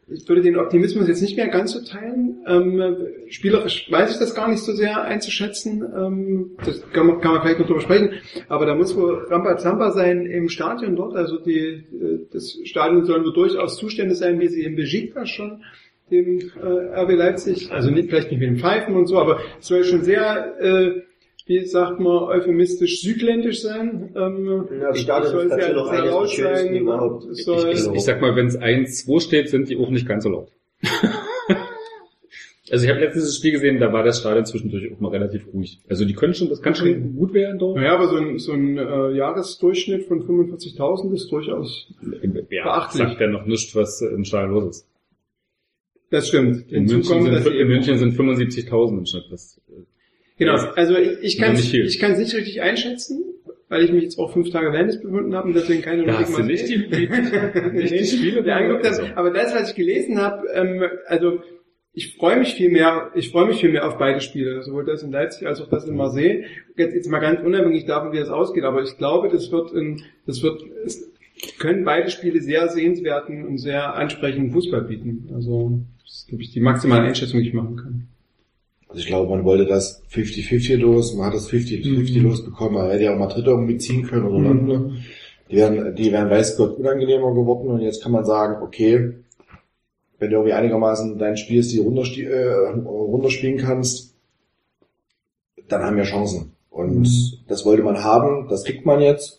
Ich 0.09 0.29
würde 0.29 0.43
den 0.43 0.57
Optimismus 0.57 1.07
jetzt 1.07 1.23
nicht 1.23 1.37
mehr 1.37 1.49
ganz 1.49 1.73
so 1.73 1.81
teilen. 1.81 2.45
Ähm, 2.47 3.07
spielerisch 3.29 3.91
weiß 3.91 4.13
ich 4.13 4.19
das 4.19 4.35
gar 4.35 4.49
nicht 4.49 4.63
so 4.63 4.73
sehr 4.73 5.03
einzuschätzen. 5.03 5.85
Ähm, 5.97 6.51
das 6.65 6.83
kann 6.93 7.07
man, 7.07 7.21
kann 7.21 7.33
man 7.33 7.43
vielleicht 7.43 7.61
noch 7.61 7.67
drüber 7.67 7.81
sprechen. 7.81 8.11
Aber 8.49 8.67
da 8.67 8.75
muss 8.75 8.97
wohl 8.97 9.27
Rambazamba 9.29 9.93
sein 9.93 10.27
im 10.27 10.49
Stadion 10.49 10.97
dort. 10.97 11.15
Also 11.15 11.39
die, 11.39 11.59
äh, 11.59 12.27
das 12.33 12.59
Stadion 12.65 13.05
sollen 13.05 13.25
wohl 13.25 13.33
durchaus 13.33 13.77
Zustände 13.77 14.15
sein, 14.15 14.41
wie 14.41 14.49
sie 14.49 14.65
im 14.65 14.75
Besiktas 14.75 15.31
schon 15.31 15.63
dem 16.11 16.39
äh, 16.63 17.01
RB 17.01 17.13
Leipzig, 17.13 17.73
also 17.73 17.91
nicht, 17.91 18.11
vielleicht 18.11 18.31
nicht 18.31 18.41
mit 18.41 18.51
dem 18.51 18.59
Pfeifen 18.59 18.95
und 18.95 19.07
so, 19.07 19.19
aber 19.19 19.41
es 19.59 19.67
soll 19.67 19.83
schon 19.85 20.03
sehr, 20.03 20.61
äh, 20.61 21.03
wie 21.47 21.65
sagt 21.67 21.99
man, 22.01 22.23
euphemistisch 22.25 23.01
südländisch 23.03 23.63
sein. 23.63 24.15
Ähm, 24.17 24.69
Ja, 24.81 24.95
Stadion 24.95 25.33
soll 25.33 25.47
ist 25.47 25.55
sehr, 25.55 25.73
noch 25.75 25.89
eines 25.89 26.11
laut 26.11 26.29
sein. 26.31 26.75
überhaupt. 26.77 27.25
Soll, 27.37 27.73
Ich- 27.73 27.87
Ich 27.95 28.03
sag 28.05 28.21
mal, 28.21 28.37
wenn 28.37 28.47
es 28.47 28.59
1-2 28.59 29.21
steht, 29.21 29.49
sind 29.49 29.69
die 29.69 29.77
auch 29.77 29.91
nicht 29.91 30.07
ganz 30.07 30.25
so 30.25 30.31
laut. 30.31 30.49
also 32.71 32.85
ich 32.85 32.91
habe 32.91 33.01
letztens 33.01 33.25
das 33.27 33.37
Spiel 33.37 33.53
gesehen, 33.53 33.79
da 33.81 33.93
war 33.93 34.03
das 34.05 34.21
Stadion 34.21 34.47
zwischendurch 34.47 34.93
auch 34.93 35.01
mal 35.01 35.09
relativ 35.11 35.47
ruhig. 35.53 35.81
Also 35.89 36.05
die 36.05 36.15
können 36.15 36.35
schon, 36.35 36.49
das 36.49 36.63
kann 36.63 36.75
schon 36.75 37.17
gut 37.17 37.35
werden 37.35 37.59
dort. 37.59 37.77
Naja, 37.77 37.95
aber 37.95 38.09
so 38.09 38.17
ein, 38.17 38.39
so 38.39 38.53
ein 38.53 38.79
äh, 38.79 39.11
Jahresdurchschnitt 39.17 40.05
von 40.07 40.23
45.000 40.23 41.13
ist 41.15 41.31
durchaus, 41.31 41.89
Ja, 42.51 42.65
Beachtlich. 42.65 43.03
sagt 43.09 43.21
ja 43.21 43.27
noch 43.27 43.47
nichts, 43.47 43.75
was 43.75 44.01
im 44.01 44.25
Stadion 44.25 44.53
los 44.55 44.65
ist. 44.77 44.89
das 46.11 46.29
stimmt. 46.29 46.71
In 46.71 46.87
Hinzu 46.89 47.15
München, 47.15 47.43
sind, 47.43 47.55
in 47.55 47.69
München 47.69 47.99
sind 47.99 48.15
75.000 48.15 48.99
im 48.99 49.07
Schnitt. 49.07 49.25
Das, 49.31 49.61
Genau, 50.39 50.55
also 50.55 50.97
ich, 50.97 51.19
ich 51.23 51.39
kann 51.39 51.53
es 51.53 51.73
nicht 51.73 52.35
richtig 52.35 52.63
einschätzen, 52.63 53.23
weil 53.69 53.85
ich 53.85 53.93
mich 53.93 54.03
jetzt 54.05 54.19
auch 54.19 54.33
fünf 54.33 54.51
Tage 54.51 54.73
Wellness 54.73 55.01
befunden 55.01 55.35
habe 55.35 55.49
und 55.49 55.55
deswegen 55.55 55.83
keine 55.83 56.03
Olympic 56.03 56.27
hast 56.27 56.39
du 56.39 56.43
nicht 56.45 56.69
die, 56.69 56.89
die, 56.89 57.09
nicht 57.73 57.93
die 57.93 58.05
Spiele 58.05 58.55
angeguckt 58.55 58.87
Also, 58.87 59.03
habe. 59.03 59.17
Aber 59.17 59.31
das, 59.31 59.55
was 59.55 59.71
ich 59.71 59.75
gelesen 59.75 60.21
habe, 60.21 60.47
ähm, 60.55 60.85
also 61.07 61.41
ich 61.95 62.17
freue 62.17 62.39
mich 62.39 62.55
viel 62.55 62.71
mehr, 62.71 63.11
ich 63.15 63.31
freue 63.31 63.47
mich 63.47 63.61
viel 63.61 63.71
mehr 63.71 63.87
auf 63.87 63.99
beide 63.99 64.21
Spiele, 64.21 64.63
sowohl 64.63 64.85
das 64.85 65.03
in 65.03 65.13
Leipzig 65.13 65.47
als 65.47 65.61
auch 65.61 65.69
das 65.69 65.87
in 65.87 65.95
Marseille. 65.95 66.45
Jetzt, 66.77 66.95
jetzt 66.95 67.09
mal 67.09 67.19
ganz 67.19 67.41
unabhängig 67.41 67.85
davon, 67.85 68.13
wie 68.13 68.19
das 68.19 68.31
ausgeht, 68.31 68.65
aber 68.65 68.83
ich 68.83 68.97
glaube, 68.97 69.29
das 69.29 69.53
wird, 69.53 69.73
in, 69.73 70.03
das 70.27 70.43
wird, 70.43 70.63
es 70.85 71.11
können 71.59 71.85
beide 71.85 72.11
Spiele 72.11 72.41
sehr 72.41 72.69
sehenswerten 72.69 73.45
und 73.47 73.59
sehr 73.59 73.95
ansprechenden 73.95 74.53
Fußball 74.53 74.83
bieten. 74.83 75.29
Also 75.35 75.81
das 76.03 76.15
ist, 76.15 76.29
glaube 76.29 76.43
ich, 76.43 76.51
die 76.51 76.61
maximale 76.61 77.03
Einschätzung, 77.03 77.41
die 77.41 77.49
ich 77.49 77.55
machen 77.55 77.77
kann. 77.77 78.09
Also 78.93 79.01
ich 79.01 79.07
glaube, 79.07 79.31
man 79.31 79.43
wollte 79.47 79.65
das 79.65 80.03
50-50 80.13 80.77
los, 80.77 81.15
man 81.15 81.29
hat 81.29 81.35
das 81.35 81.49
50-50 81.51 82.19
Mhm. 82.19 82.25
los 82.27 82.45
bekommen, 82.45 82.75
man 82.75 82.91
hätte 82.91 83.05
ja 83.05 83.15
auch 83.15 83.19
mal 83.19 83.29
Dritte 83.29 83.49
irgendwie 83.49 83.79
ziehen 83.79 84.03
können 84.03 84.27
oder 84.27 84.41
Lande. 84.51 84.91
Die 85.51 85.57
wären, 85.57 85.97
die 85.97 86.13
wären 86.13 86.29
weiß 86.29 86.59
Gott 86.59 86.77
unangenehmer 86.79 87.33
geworden 87.33 87.69
und 87.69 87.81
jetzt 87.81 88.03
kann 88.03 88.13
man 88.13 88.27
sagen, 88.27 88.63
okay, 88.63 89.15
wenn 90.19 90.29
du 90.29 90.37
irgendwie 90.37 90.53
einigermaßen 90.53 91.17
dein 91.19 91.39
Spielstil 91.39 91.83
runtersti 91.85 92.25
äh, 92.25 92.69
runterspielen 92.85 93.57
kannst, 93.57 94.15
dann 95.69 95.83
haben 95.83 95.97
wir 95.97 96.05
Chancen. 96.05 96.53
Und 96.69 96.99
Mhm. 96.99 97.07
das 97.49 97.65
wollte 97.65 97.83
man 97.83 98.05
haben, 98.05 98.47
das 98.51 98.65
kriegt 98.65 98.85
man 98.85 99.01
jetzt. 99.01 99.39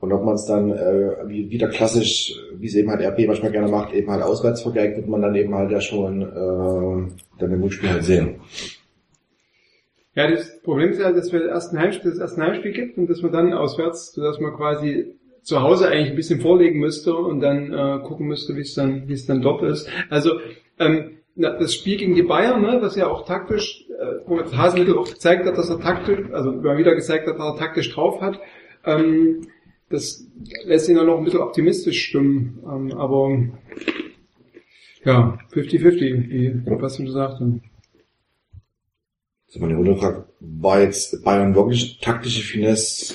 Und 0.00 0.12
ob 0.12 0.24
man 0.24 0.34
es 0.34 0.46
dann 0.46 0.70
äh, 0.72 1.16
wie, 1.26 1.50
wieder 1.50 1.68
klassisch, 1.68 2.34
wie 2.54 2.66
es 2.66 2.74
eben 2.74 2.90
halt 2.90 3.02
RP 3.02 3.26
manchmal 3.26 3.52
gerne 3.52 3.68
macht, 3.68 3.92
eben 3.92 4.10
halt 4.10 4.22
auswärts 4.22 4.62
vergeigt, 4.62 4.96
wird 4.96 5.08
man 5.08 5.20
dann 5.20 5.34
eben 5.34 5.54
halt 5.54 5.70
ja 5.70 5.80
schon 5.80 6.22
äh, 6.22 7.10
dann 7.38 7.52
im 7.52 7.62
Rückspiel 7.62 7.90
halt 7.90 8.04
sehen. 8.04 8.40
Ja, 10.14 10.30
das 10.30 10.60
Problem 10.62 10.90
ist 10.90 11.00
ja, 11.00 11.12
dass 11.12 11.32
wir 11.32 11.40
das 11.40 11.48
erste 11.50 11.78
Heimspiel, 11.78 12.10
das 12.10 12.20
erste 12.20 12.42
Heimspiel 12.42 12.72
gibt 12.72 12.98
und 12.98 13.08
dass 13.08 13.22
man 13.22 13.32
dann 13.32 13.52
auswärts, 13.52 14.12
sodass 14.12 14.40
man 14.40 14.54
quasi 14.54 15.14
zu 15.42 15.62
Hause 15.62 15.88
eigentlich 15.88 16.10
ein 16.10 16.16
bisschen 16.16 16.40
vorlegen 16.40 16.80
müsste 16.80 17.14
und 17.14 17.40
dann 17.40 17.72
äh, 17.72 18.02
gucken 18.02 18.26
müsste, 18.26 18.56
wie 18.56 18.60
es 18.60 18.74
dann, 18.74 19.06
wie 19.06 19.12
es 19.12 19.26
dann 19.26 19.42
dort 19.42 19.62
ist. 19.62 19.88
Also 20.08 20.40
ähm, 20.78 21.18
na, 21.36 21.50
das 21.50 21.74
Spiel 21.74 21.96
gegen 21.96 22.14
die 22.14 22.22
Bayern, 22.22 22.62
ne, 22.62 22.78
was 22.80 22.96
ja 22.96 23.08
auch 23.08 23.24
taktisch, 23.24 23.86
äh, 23.88 24.20
wo 24.26 24.40
Hasenmittel 24.40 24.98
auch 24.98 25.08
gezeigt 25.08 25.46
hat, 25.46 25.56
dass 25.56 25.70
er 25.70 25.80
taktisch, 25.80 26.20
also 26.32 26.52
immer 26.52 26.76
wieder 26.76 26.94
gezeigt 26.94 27.26
hat, 27.26 27.38
dass 27.38 27.54
er 27.54 27.56
taktisch 27.56 27.92
drauf 27.94 28.20
hat, 28.20 28.40
ähm, 28.84 29.46
das 29.90 30.24
lässt 30.64 30.88
ihn 30.88 30.94
dann 30.94 31.06
noch 31.06 31.18
ein 31.18 31.24
bisschen 31.24 31.40
optimistisch 31.40 32.06
stimmen. 32.06 32.62
Ähm, 32.64 32.92
aber 32.92 33.48
ja, 35.04 35.38
50-50, 35.52 36.28
wie 36.28 36.62
Sebastian 36.64 37.06
gesagt 37.06 37.40
hat. 37.40 37.48
Also 39.48 39.58
meine 39.58 39.76
Runde 39.76 40.24
war 40.38 40.80
jetzt 40.80 41.24
Bayern 41.24 41.56
wirklich 41.56 41.98
taktische 41.98 42.42
Finesse 42.42 43.14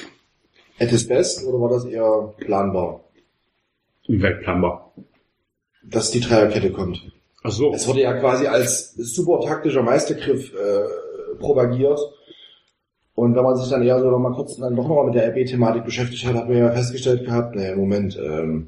at 0.80 0.92
its 0.92 1.08
best 1.08 1.46
oder 1.48 1.62
war 1.62 1.70
das 1.70 1.86
eher 1.86 2.34
planbar, 2.38 3.06
Weltplanbar. 4.08 4.94
dass 5.82 6.12
die 6.12 6.20
Dreierkette 6.20 6.72
kommt? 6.72 7.10
Ach 7.42 7.52
so. 7.52 7.74
Es 7.74 7.88
wurde 7.88 8.02
ja 8.02 8.20
quasi 8.20 8.48
als 8.48 8.96
super 8.96 9.40
taktischer 9.46 9.82
Meistergriff 9.82 10.52
äh, 10.54 11.38
propagiert. 11.40 12.00
Und 13.16 13.34
wenn 13.34 13.44
man 13.44 13.56
sich 13.56 13.70
dann 13.70 13.82
eher 13.82 14.00
so 14.00 14.12
noch 14.12 14.20
mal 14.20 14.34
kurz 14.34 14.58
dann 14.58 14.76
doch 14.76 14.88
nochmal 14.88 15.06
mit 15.06 15.16
der 15.16 15.30
RB-Thematik 15.30 15.86
beschäftigt 15.86 16.26
hat, 16.26 16.36
hat 16.36 16.50
man 16.50 16.58
ja 16.58 16.70
festgestellt 16.72 17.26
gehabt, 17.26 17.56
naja, 17.56 17.76
Moment, 17.76 18.20
ähm, 18.22 18.68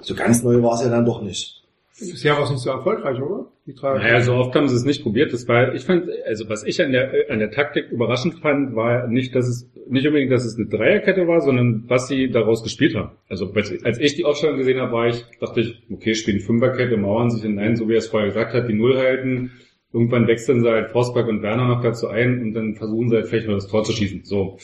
so 0.00 0.14
ganz 0.14 0.42
neu 0.42 0.62
war 0.62 0.74
es 0.74 0.82
ja 0.82 0.88
dann 0.88 1.04
doch 1.04 1.22
nicht. 1.22 1.60
Bisher 2.00 2.34
war 2.34 2.44
es 2.44 2.50
nicht 2.50 2.62
so 2.62 2.70
erfolgreich, 2.70 3.20
oder? 3.20 3.48
Die 3.66 3.74
drei 3.74 3.98
Naja, 3.98 4.22
so 4.22 4.32
oft 4.32 4.54
haben 4.54 4.68
sie 4.68 4.74
es 4.74 4.86
nicht 4.86 5.02
probiert. 5.02 5.34
Das 5.34 5.46
war, 5.46 5.74
ich 5.74 5.84
fand, 5.84 6.08
also 6.26 6.48
was 6.48 6.64
ich 6.64 6.80
an 6.80 6.92
der, 6.92 7.12
an 7.28 7.38
der 7.38 7.50
Taktik 7.50 7.90
überraschend 7.90 8.38
fand, 8.38 8.74
war 8.74 9.06
nicht, 9.06 9.34
dass 9.34 9.46
es, 9.46 9.68
nicht 9.86 10.06
unbedingt, 10.06 10.32
dass 10.32 10.46
es 10.46 10.56
eine 10.56 10.66
Dreierkette 10.66 11.28
war, 11.28 11.42
sondern 11.42 11.84
was 11.88 12.08
sie 12.08 12.30
daraus 12.30 12.62
gespielt 12.62 12.94
haben. 12.94 13.10
Also 13.28 13.52
als 13.54 13.84
als 13.84 13.98
ich 13.98 14.14
die 14.14 14.24
Aufstellung 14.24 14.56
gesehen 14.56 14.80
habe, 14.80 14.92
war 14.92 15.08
ich, 15.08 15.26
dachte 15.40 15.60
ich, 15.60 15.82
okay, 15.92 16.14
spielen 16.14 16.40
Fünferkette, 16.40 16.96
mauern 16.96 17.28
sich 17.28 17.42
hinein, 17.42 17.76
so 17.76 17.86
wie 17.86 17.92
er 17.92 17.98
es 17.98 18.08
vorher 18.08 18.30
gesagt 18.30 18.54
hat, 18.54 18.66
die 18.66 18.74
Null 18.74 18.96
halten. 18.96 19.50
Irgendwann 19.92 20.28
wechseln 20.28 20.60
sie 20.60 20.70
halt 20.70 20.90
Forsberg 20.90 21.26
und 21.28 21.42
Werner 21.42 21.66
noch 21.66 21.82
dazu 21.82 22.06
ein 22.06 22.40
und 22.40 22.54
dann 22.54 22.76
versuchen 22.76 23.08
sie 23.08 23.16
halt 23.16 23.26
vielleicht 23.26 23.48
noch 23.48 23.54
das 23.54 23.66
Tor 23.66 23.82
zu 23.82 23.92
schießen. 23.92 24.20
So. 24.24 24.58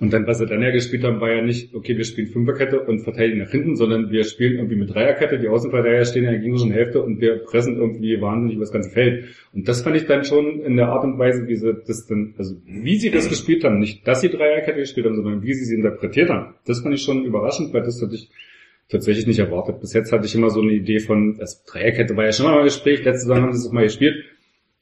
Und 0.00 0.12
dann, 0.12 0.26
was 0.26 0.38
sie 0.38 0.46
dann 0.46 0.60
ja 0.60 0.72
gespielt 0.72 1.04
haben, 1.04 1.20
war 1.20 1.30
ja 1.30 1.42
nicht, 1.42 1.72
okay, 1.76 1.96
wir 1.96 2.04
spielen 2.04 2.26
Fünferkette 2.26 2.80
und 2.80 3.04
verteidigen 3.04 3.38
nach 3.38 3.50
hinten, 3.50 3.76
sondern 3.76 4.10
wir 4.10 4.24
spielen 4.24 4.54
irgendwie 4.54 4.74
mit 4.74 4.92
Dreierkette, 4.92 5.38
die 5.38 5.46
Außenverteidiger 5.46 6.04
stehen 6.04 6.24
in 6.24 6.30
der 6.32 6.40
gegnerischen 6.40 6.72
Hälfte 6.72 7.00
und 7.00 7.20
wir 7.20 7.36
pressen 7.38 7.76
irgendwie 7.76 8.20
wahnsinnig 8.20 8.56
über 8.56 8.64
das 8.64 8.72
ganze 8.72 8.90
Feld. 8.90 9.26
Und 9.52 9.68
das 9.68 9.82
fand 9.82 9.94
ich 9.94 10.06
dann 10.06 10.24
schon 10.24 10.60
in 10.62 10.76
der 10.76 10.88
Art 10.88 11.04
und 11.04 11.20
Weise, 11.20 11.46
wie 11.46 11.54
sie 11.54 11.72
das 11.86 12.08
dann, 12.08 12.34
also 12.36 12.56
wie 12.66 12.96
sie 12.96 13.12
das 13.12 13.28
gespielt 13.28 13.62
haben, 13.62 13.78
nicht, 13.78 14.08
dass 14.08 14.22
sie 14.22 14.30
Dreierkette 14.30 14.80
gespielt 14.80 15.06
haben, 15.06 15.14
sondern 15.14 15.42
wie 15.44 15.54
sie 15.54 15.64
sie 15.64 15.76
interpretiert 15.76 16.30
haben. 16.30 16.54
Das 16.66 16.80
fand 16.80 16.96
ich 16.96 17.02
schon 17.02 17.24
überraschend, 17.24 17.72
weil 17.72 17.82
das 17.82 18.02
hatte 18.02 18.16
ich 18.16 18.28
tatsächlich 18.88 19.28
nicht 19.28 19.38
erwartet. 19.38 19.80
Bis 19.80 19.92
jetzt 19.92 20.10
hatte 20.10 20.26
ich 20.26 20.34
immer 20.34 20.50
so 20.50 20.60
eine 20.60 20.72
Idee 20.72 20.98
von, 20.98 21.36
das 21.38 21.64
Dreierkette 21.64 22.16
war 22.16 22.24
ja 22.24 22.32
schon 22.32 22.46
mal 22.46 22.58
im 22.58 22.64
Gespräch, 22.64 23.04
letzte 23.04 23.28
Saison 23.28 23.42
haben 23.42 23.52
sie 23.52 23.64
es 23.64 23.72
mal 23.72 23.84
gespielt, 23.84 24.24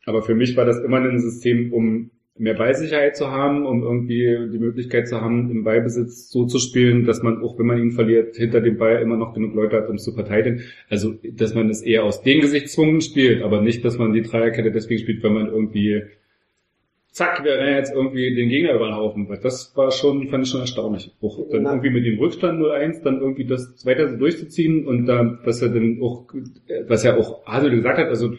aber 0.07 0.23
für 0.23 0.35
mich 0.35 0.57
war 0.57 0.65
das 0.65 0.79
immer 0.79 0.99
ein 0.99 1.21
System, 1.21 1.73
um 1.73 2.11
mehr 2.41 2.55
Ballsicherheit 2.55 3.17
zu 3.17 3.31
haben, 3.31 3.67
um 3.67 3.83
irgendwie 3.83 4.49
die 4.51 4.59
Möglichkeit 4.59 5.07
zu 5.09 5.21
haben, 5.21 5.51
im 5.51 5.63
Ballbesitz 5.63 6.31
so 6.31 6.47
zu 6.47 6.59
spielen, 6.59 7.05
dass 7.05 7.23
man, 7.23 7.43
auch 7.43 7.59
wenn 7.59 7.67
man 7.67 7.79
ihn 7.79 7.91
verliert, 7.91 8.35
hinter 8.37 8.63
dem 8.63 8.79
Ball 8.79 9.03
immer 9.03 9.19
noch 9.19 9.35
genug 9.35 9.55
Leute 9.55 9.77
hat, 9.77 9.91
um 9.91 9.97
es 9.97 10.05
zu 10.05 10.13
verteidigen. 10.13 10.63
Also, 10.89 11.15
dass 11.33 11.55
man 11.55 11.69
es 11.69 11.83
eher 11.83 12.03
aus 12.05 12.23
den 12.23 12.41
Gesichtspunkten 12.41 13.03
spielt, 13.03 13.43
aber 13.43 13.61
nicht, 13.61 13.85
dass 13.85 13.99
man 13.99 14.15
die 14.15 14.23
Dreierkette 14.23 14.73
deswegen 14.73 15.01
spielt, 15.01 15.23
weil 15.23 15.33
man 15.33 15.49
irgendwie, 15.49 16.03
zack, 17.13 17.45
wir 17.45 17.53
rennen 17.53 17.77
jetzt 17.77 17.95
irgendwie 17.95 18.35
den 18.35 18.49
Gegner 18.49 18.75
über 18.75 18.87
den 18.87 18.97
Haufen. 18.97 19.29
Weil 19.29 19.39
das 19.39 19.77
war 19.77 19.91
schon, 19.91 20.29
fand 20.29 20.47
ich 20.47 20.51
schon 20.51 20.63
erstaunlich. 20.63 21.13
Auch 21.21 21.47
dann 21.51 21.65
Na. 21.65 21.73
irgendwie 21.73 21.91
mit 21.91 22.07
dem 22.07 22.19
Rückstand 22.19 22.59
0-1, 22.59 23.03
dann 23.03 23.21
irgendwie 23.21 23.45
das 23.45 23.85
weiter 23.85 24.09
so 24.09 24.17
durchzuziehen 24.17 24.87
und 24.87 25.05
da, 25.05 25.39
was 25.45 25.61
er 25.61 25.69
dann 25.69 25.99
auch, 26.01 26.25
was 26.89 27.05
ja 27.05 27.19
auch 27.19 27.45
Hasel 27.45 27.71
gesagt 27.71 27.99
hat, 27.99 28.09
also, 28.09 28.33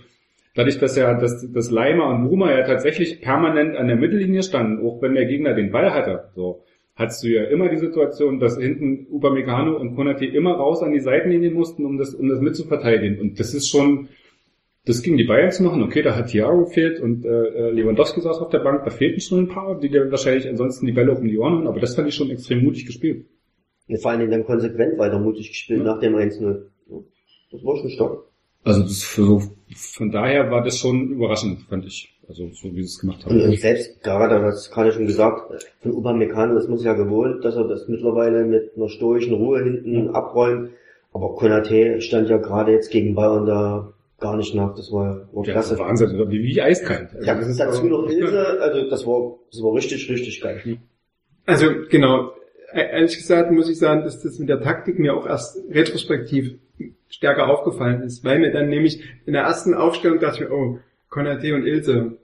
dadurch, 0.56 0.80
dass 0.80 0.96
ja 0.96 1.14
dass, 1.14 1.52
dass 1.52 1.72
Leimer 1.72 2.10
und 2.10 2.28
Bruma 2.28 2.52
ja 2.52 2.64
tatsächlich 2.64 3.22
permanent 3.22 3.76
an 3.76 3.88
der 3.88 3.96
Mittellinie 3.96 4.44
standen, 4.44 4.86
auch 4.86 5.02
wenn 5.02 5.14
der 5.14 5.26
Gegner 5.26 5.54
den 5.54 5.72
Ball 5.72 5.94
hatte, 5.94 6.30
so 6.36 6.64
hattest 6.96 7.24
du 7.24 7.30
ja 7.30 7.44
immer 7.46 7.70
die 7.70 7.78
Situation, 7.78 8.40
dass 8.40 8.58
hinten 8.58 9.08
Upamecano 9.12 9.78
und 9.78 9.96
Konate 9.96 10.26
immer 10.26 10.56
raus 10.56 10.84
an 10.84 10.92
die 10.92 11.00
Seitenlinie 11.00 11.52
mussten, 11.52 11.86
um 11.86 11.98
das 11.98 12.14
um 12.14 12.30
das 12.30 12.40
mitzuverteidigen. 12.40 13.20
Und 13.20 13.40
das 13.40 13.54
ist 13.54 13.70
schon 13.70 14.10
das 14.86 15.04
ging 15.04 15.16
die 15.16 15.26
Bayern 15.26 15.52
zu 15.52 15.64
machen. 15.64 15.84
Okay, 15.84 16.02
da 16.02 16.16
hat 16.16 16.28
Thiago 16.28 16.66
gefehlt 16.66 17.00
und 17.00 17.24
äh, 17.24 17.70
Lewandowski 17.70 18.22
saß 18.22 18.40
auf 18.40 18.50
der 18.50 18.60
Bank. 18.60 18.84
Da 18.84 18.90
fehlten 18.90 19.22
schon 19.22 19.40
ein 19.42 19.48
paar, 19.48 19.80
die 19.80 19.90
dir 19.90 20.10
wahrscheinlich 20.10 20.48
ansonsten 20.48 20.88
die 20.88 20.92
Bälle 20.92 21.12
um 21.12 21.28
die 21.28 21.38
Ohren 21.38 21.54
hauen. 21.54 21.68
Aber 21.68 21.80
das 21.80 21.96
fand 21.96 22.08
ich 22.08 22.16
schon 22.16 22.32
extrem 22.32 22.64
mutig 22.64 22.88
gespielt. 22.88 23.28
Und 23.88 24.02
vor 24.02 24.12
allen 24.12 24.22
Dingen 24.22 24.32
dann 24.32 24.46
konsequent 24.46 24.98
weiter 24.98 25.20
mutig 25.20 25.50
gespielt 25.50 25.84
nach 25.84 26.00
dem 26.00 26.16
1-0. 26.16 26.42
Ja, 26.90 26.98
Das 27.52 27.64
war 27.64 27.78
schon 27.78 27.90
stark. 27.90 28.20
Also 28.64 28.82
das 28.82 29.04
für 29.04 29.24
so, 29.24 29.42
von 29.76 30.12
daher 30.12 30.52
war 30.52 30.64
das 30.64 30.78
schon 30.78 31.10
überraschend, 31.10 31.62
fand 31.70 31.86
ich. 31.86 32.14
Also 32.28 32.50
so 32.54 32.70
wie 32.74 32.82
sie 32.82 32.88
es 32.88 33.00
gemacht 33.00 33.26
Und, 33.26 33.36
und 33.38 33.44
haben. 33.44 33.56
selbst 33.58 34.02
gerade, 34.04 34.42
was 34.42 34.72
gerade 34.72 34.94
schon 34.94 35.06
gesagt, 35.06 35.66
von 35.82 35.92
Upamecano 35.92 36.58
ist 36.58 36.68
sich 36.68 36.84
ja 36.86 36.94
gewohnt, 36.94 37.44
dass 37.44 37.56
er 37.56 37.68
das 37.68 37.88
mittlerweile 37.88 38.46
mit 38.46 38.72
einer 38.78 38.88
stoischen 38.90 39.34
Ruhe 39.34 39.64
hinten 39.64 40.10
abräumt. 40.10 40.72
Aber 41.14 41.36
Konate 41.36 42.00
stand 42.00 42.30
ja 42.30 42.38
gerade 42.38 42.72
jetzt 42.72 42.90
gegen 42.90 43.16
Bayern 43.16 43.46
da 43.46 43.92
gar 44.22 44.38
nicht 44.38 44.56
nach. 44.56 44.76
Das 44.76 44.92
war, 44.94 45.28
war 45.34 45.46
Ja, 45.46 45.52
klasse. 45.54 45.78
Wahnsinn, 45.78 46.12
wie, 46.30 46.42
wie 46.44 46.62
eiskalt. 46.62 47.10
Also 47.14 47.28
Ja, 47.28 47.36
das 47.36 47.48
ist 47.50 47.60
dazu 47.60 47.86
noch 47.88 48.08
Ilse, 48.10 48.62
also 48.62 48.90
das 48.90 49.06
war, 49.06 49.36
das 49.52 49.62
war 49.62 49.74
richtig, 49.74 50.10
richtig 50.10 50.40
geil. 50.40 50.78
Also 51.46 51.66
genau, 51.90 52.32
ehrlich 52.74 53.18
gesagt 53.18 53.52
muss 53.52 53.70
ich 53.70 53.78
sagen, 53.78 54.04
dass 54.04 54.22
das 54.22 54.40
mit 54.40 54.48
der 54.48 54.62
Taktik 54.62 55.00
mir 55.00 55.16
auch 55.16 55.28
erst 55.28 55.58
retrospektiv 55.70 56.56
stärker 57.10 57.48
aufgefallen 57.48 58.02
ist, 58.04 58.24
weil 58.24 58.40
mir 58.40 58.52
dann 58.52 58.70
nämlich 58.70 59.04
in 59.26 59.34
der 59.34 59.44
ersten 59.44 59.74
Aufstellung 59.74 60.20
dachte 60.20 60.44
ich 60.44 60.50
mir, 60.50 60.56
oh, 60.56 60.80
Konate 61.10 61.54
und 61.54 61.66
Ilse. 61.66 62.18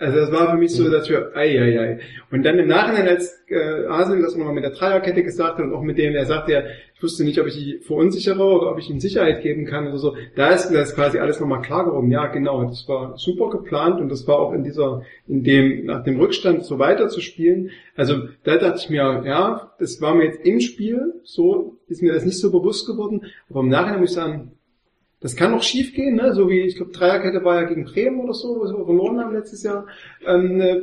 Also 0.00 0.16
das 0.16 0.30
war 0.30 0.52
für 0.52 0.56
mich 0.56 0.72
so, 0.72 0.88
dass 0.88 1.08
wir, 1.08 1.32
ei, 1.34 1.60
ei, 1.60 1.80
ei. 1.80 1.98
Und 2.30 2.44
dann 2.44 2.56
im 2.58 2.68
Nachhinein, 2.68 3.08
als 3.08 3.44
äh, 3.48 3.86
Asel 3.86 4.22
das 4.22 4.36
nochmal 4.36 4.54
mit 4.54 4.62
der 4.62 4.70
Dreierkette 4.70 5.24
gesagt 5.24 5.58
hat 5.58 5.64
und 5.64 5.74
auch 5.74 5.82
mit 5.82 5.98
dem, 5.98 6.14
er 6.14 6.24
sagte 6.24 6.52
ja, 6.52 6.62
ich 6.94 7.02
wusste 7.02 7.24
nicht, 7.24 7.40
ob 7.40 7.48
ich 7.48 7.54
die 7.54 7.78
verunsichere 7.78 8.44
oder 8.44 8.70
ob 8.70 8.78
ich 8.78 8.90
ihm 8.90 9.00
Sicherheit 9.00 9.42
geben 9.42 9.66
kann 9.66 9.88
oder 9.88 9.98
so, 9.98 10.16
da 10.36 10.50
ist 10.50 10.70
mir 10.70 10.78
das 10.78 10.94
quasi 10.94 11.18
alles 11.18 11.40
nochmal 11.40 11.62
klar 11.62 11.84
geworden. 11.84 12.12
Ja, 12.12 12.26
genau, 12.26 12.62
das 12.64 12.88
war 12.88 13.16
super 13.16 13.50
geplant 13.50 14.00
und 14.00 14.08
das 14.08 14.26
war 14.28 14.38
auch 14.38 14.52
in 14.52 14.62
dieser, 14.62 15.02
in 15.26 15.42
dem, 15.42 15.86
nach 15.86 16.04
dem 16.04 16.20
Rückstand 16.20 16.64
so 16.64 16.78
weiter 16.78 17.08
zu 17.08 17.20
spielen. 17.20 17.70
Also 17.96 18.28
da 18.44 18.56
dachte 18.56 18.78
ich 18.78 18.90
mir, 18.90 19.24
ja, 19.26 19.72
das 19.80 20.00
war 20.00 20.14
mir 20.14 20.26
jetzt 20.26 20.46
im 20.46 20.60
Spiel, 20.60 21.14
so 21.24 21.76
ist 21.88 22.02
mir 22.02 22.12
das 22.12 22.24
nicht 22.24 22.38
so 22.38 22.52
bewusst 22.52 22.86
geworden, 22.86 23.22
aber 23.50 23.60
im 23.60 23.68
Nachhinein 23.68 24.00
muss 24.00 24.10
ich 24.10 24.16
sagen, 24.16 24.52
das 25.20 25.34
kann 25.34 25.50
noch 25.50 25.62
schief 25.62 25.94
gehen, 25.94 26.14
ne? 26.14 26.32
so 26.32 26.48
wie, 26.48 26.60
ich 26.60 26.76
glaube, 26.76 26.92
Dreierkette 26.92 27.44
war 27.44 27.60
ja 27.60 27.68
gegen 27.68 27.84
Bremen 27.84 28.20
oder 28.20 28.34
so, 28.34 28.60
wo 28.60 28.66
sie 28.66 28.74
verloren 28.74 29.18
haben 29.18 29.34
letztes 29.34 29.64
Jahr. 29.64 29.86
Ähm, 30.26 30.60
äh, 30.60 30.82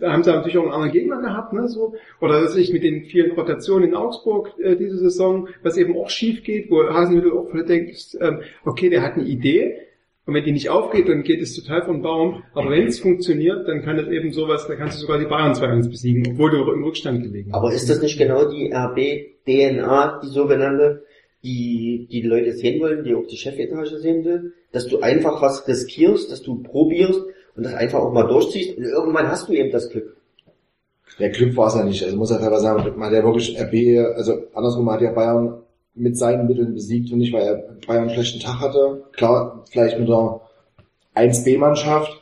da 0.00 0.12
haben 0.12 0.22
sie 0.22 0.30
natürlich 0.30 0.58
auch 0.58 0.64
einen 0.64 0.72
anderen 0.72 0.92
Gegner 0.92 1.20
gehabt, 1.20 1.52
ne? 1.52 1.66
so. 1.68 1.94
Oder 2.20 2.42
dass 2.42 2.56
ich 2.56 2.72
mit 2.72 2.82
den 2.82 3.04
vielen 3.06 3.32
Rotationen 3.32 3.88
in 3.88 3.94
Augsburg 3.94 4.52
äh, 4.58 4.76
diese 4.76 4.98
Saison, 4.98 5.48
was 5.62 5.78
eben 5.78 5.96
auch 5.96 6.10
schief 6.10 6.42
geht, 6.42 6.70
wo 6.70 6.82
Hasenhüttl 6.82 7.32
auch 7.32 7.50
vielleicht 7.50 7.68
denkt, 7.68 8.18
ähm, 8.20 8.40
okay, 8.64 8.90
der 8.90 9.02
hat 9.02 9.14
eine 9.14 9.24
Idee, 9.24 9.78
und 10.26 10.34
wenn 10.34 10.44
die 10.44 10.52
nicht 10.52 10.68
aufgeht, 10.68 11.08
dann 11.08 11.24
geht 11.24 11.40
es 11.40 11.56
total 11.56 11.82
vom 11.82 12.02
Baum. 12.02 12.44
Aber 12.54 12.70
wenn 12.70 12.86
es 12.86 13.00
funktioniert, 13.00 13.66
dann 13.66 13.82
kann 13.82 13.98
es 13.98 14.08
eben 14.08 14.32
sowas, 14.32 14.64
dann 14.68 14.76
kannst 14.78 14.96
du 14.96 15.00
sogar 15.00 15.18
die 15.18 15.24
Bayern 15.24 15.54
2-1 15.54 15.90
besiegen, 15.90 16.24
obwohl 16.30 16.52
du 16.52 16.70
im 16.70 16.84
Rückstand 16.84 17.22
gelegen 17.24 17.52
Aber 17.52 17.68
hast. 17.68 17.76
ist 17.76 17.90
das 17.90 18.00
nicht 18.00 18.16
genau 18.16 18.48
die 18.48 18.72
RB-DNA, 18.72 20.20
die 20.22 20.28
sogenannte, 20.28 21.02
die 21.42 22.08
die 22.10 22.22
Leute 22.22 22.52
sehen 22.52 22.80
wollen, 22.80 23.04
die 23.04 23.14
auch 23.14 23.26
die 23.26 23.36
Chefetage 23.36 23.98
sehen 23.98 24.24
will? 24.24 24.52
Dass 24.72 24.86
du 24.86 25.00
einfach 25.00 25.40
was 25.42 25.66
riskierst, 25.66 26.30
dass 26.30 26.42
du 26.42 26.62
probierst 26.62 27.20
und 27.56 27.64
das 27.64 27.74
einfach 27.74 28.00
auch 28.00 28.12
mal 28.12 28.28
durchziehst 28.28 28.76
und 28.76 28.84
irgendwann 28.84 29.28
hast 29.28 29.48
du 29.48 29.52
eben 29.52 29.70
das 29.70 29.90
Glück. 29.90 30.16
Der 31.18 31.30
Glück 31.30 31.56
war 31.56 31.68
es 31.68 31.74
ja 31.74 31.84
nicht. 31.84 32.02
Also 32.02 32.16
muss 32.16 32.30
ja 32.30 32.38
teilweise 32.38 32.62
sagen, 32.62 32.98
man 32.98 33.08
hat 33.08 33.14
ja 33.14 33.24
wirklich 33.24 33.58
RB, 33.60 34.16
also 34.16 34.44
andersrum 34.54 34.90
hat 34.90 35.00
ja 35.00 35.12
Bayern 35.12 35.62
mit 35.94 36.16
seinen 36.16 36.46
Mitteln 36.46 36.74
besiegt 36.74 37.12
und 37.12 37.18
nicht, 37.18 37.32
weil 37.32 37.42
er 37.42 37.56
Bayern 37.86 38.04
einen 38.04 38.10
schlechten 38.10 38.40
Tag 38.40 38.60
hatte. 38.60 39.04
Klar, 39.12 39.64
vielleicht 39.70 39.98
mit 39.98 40.08
der 40.08 40.40
1B-Mannschaft. 41.14 42.19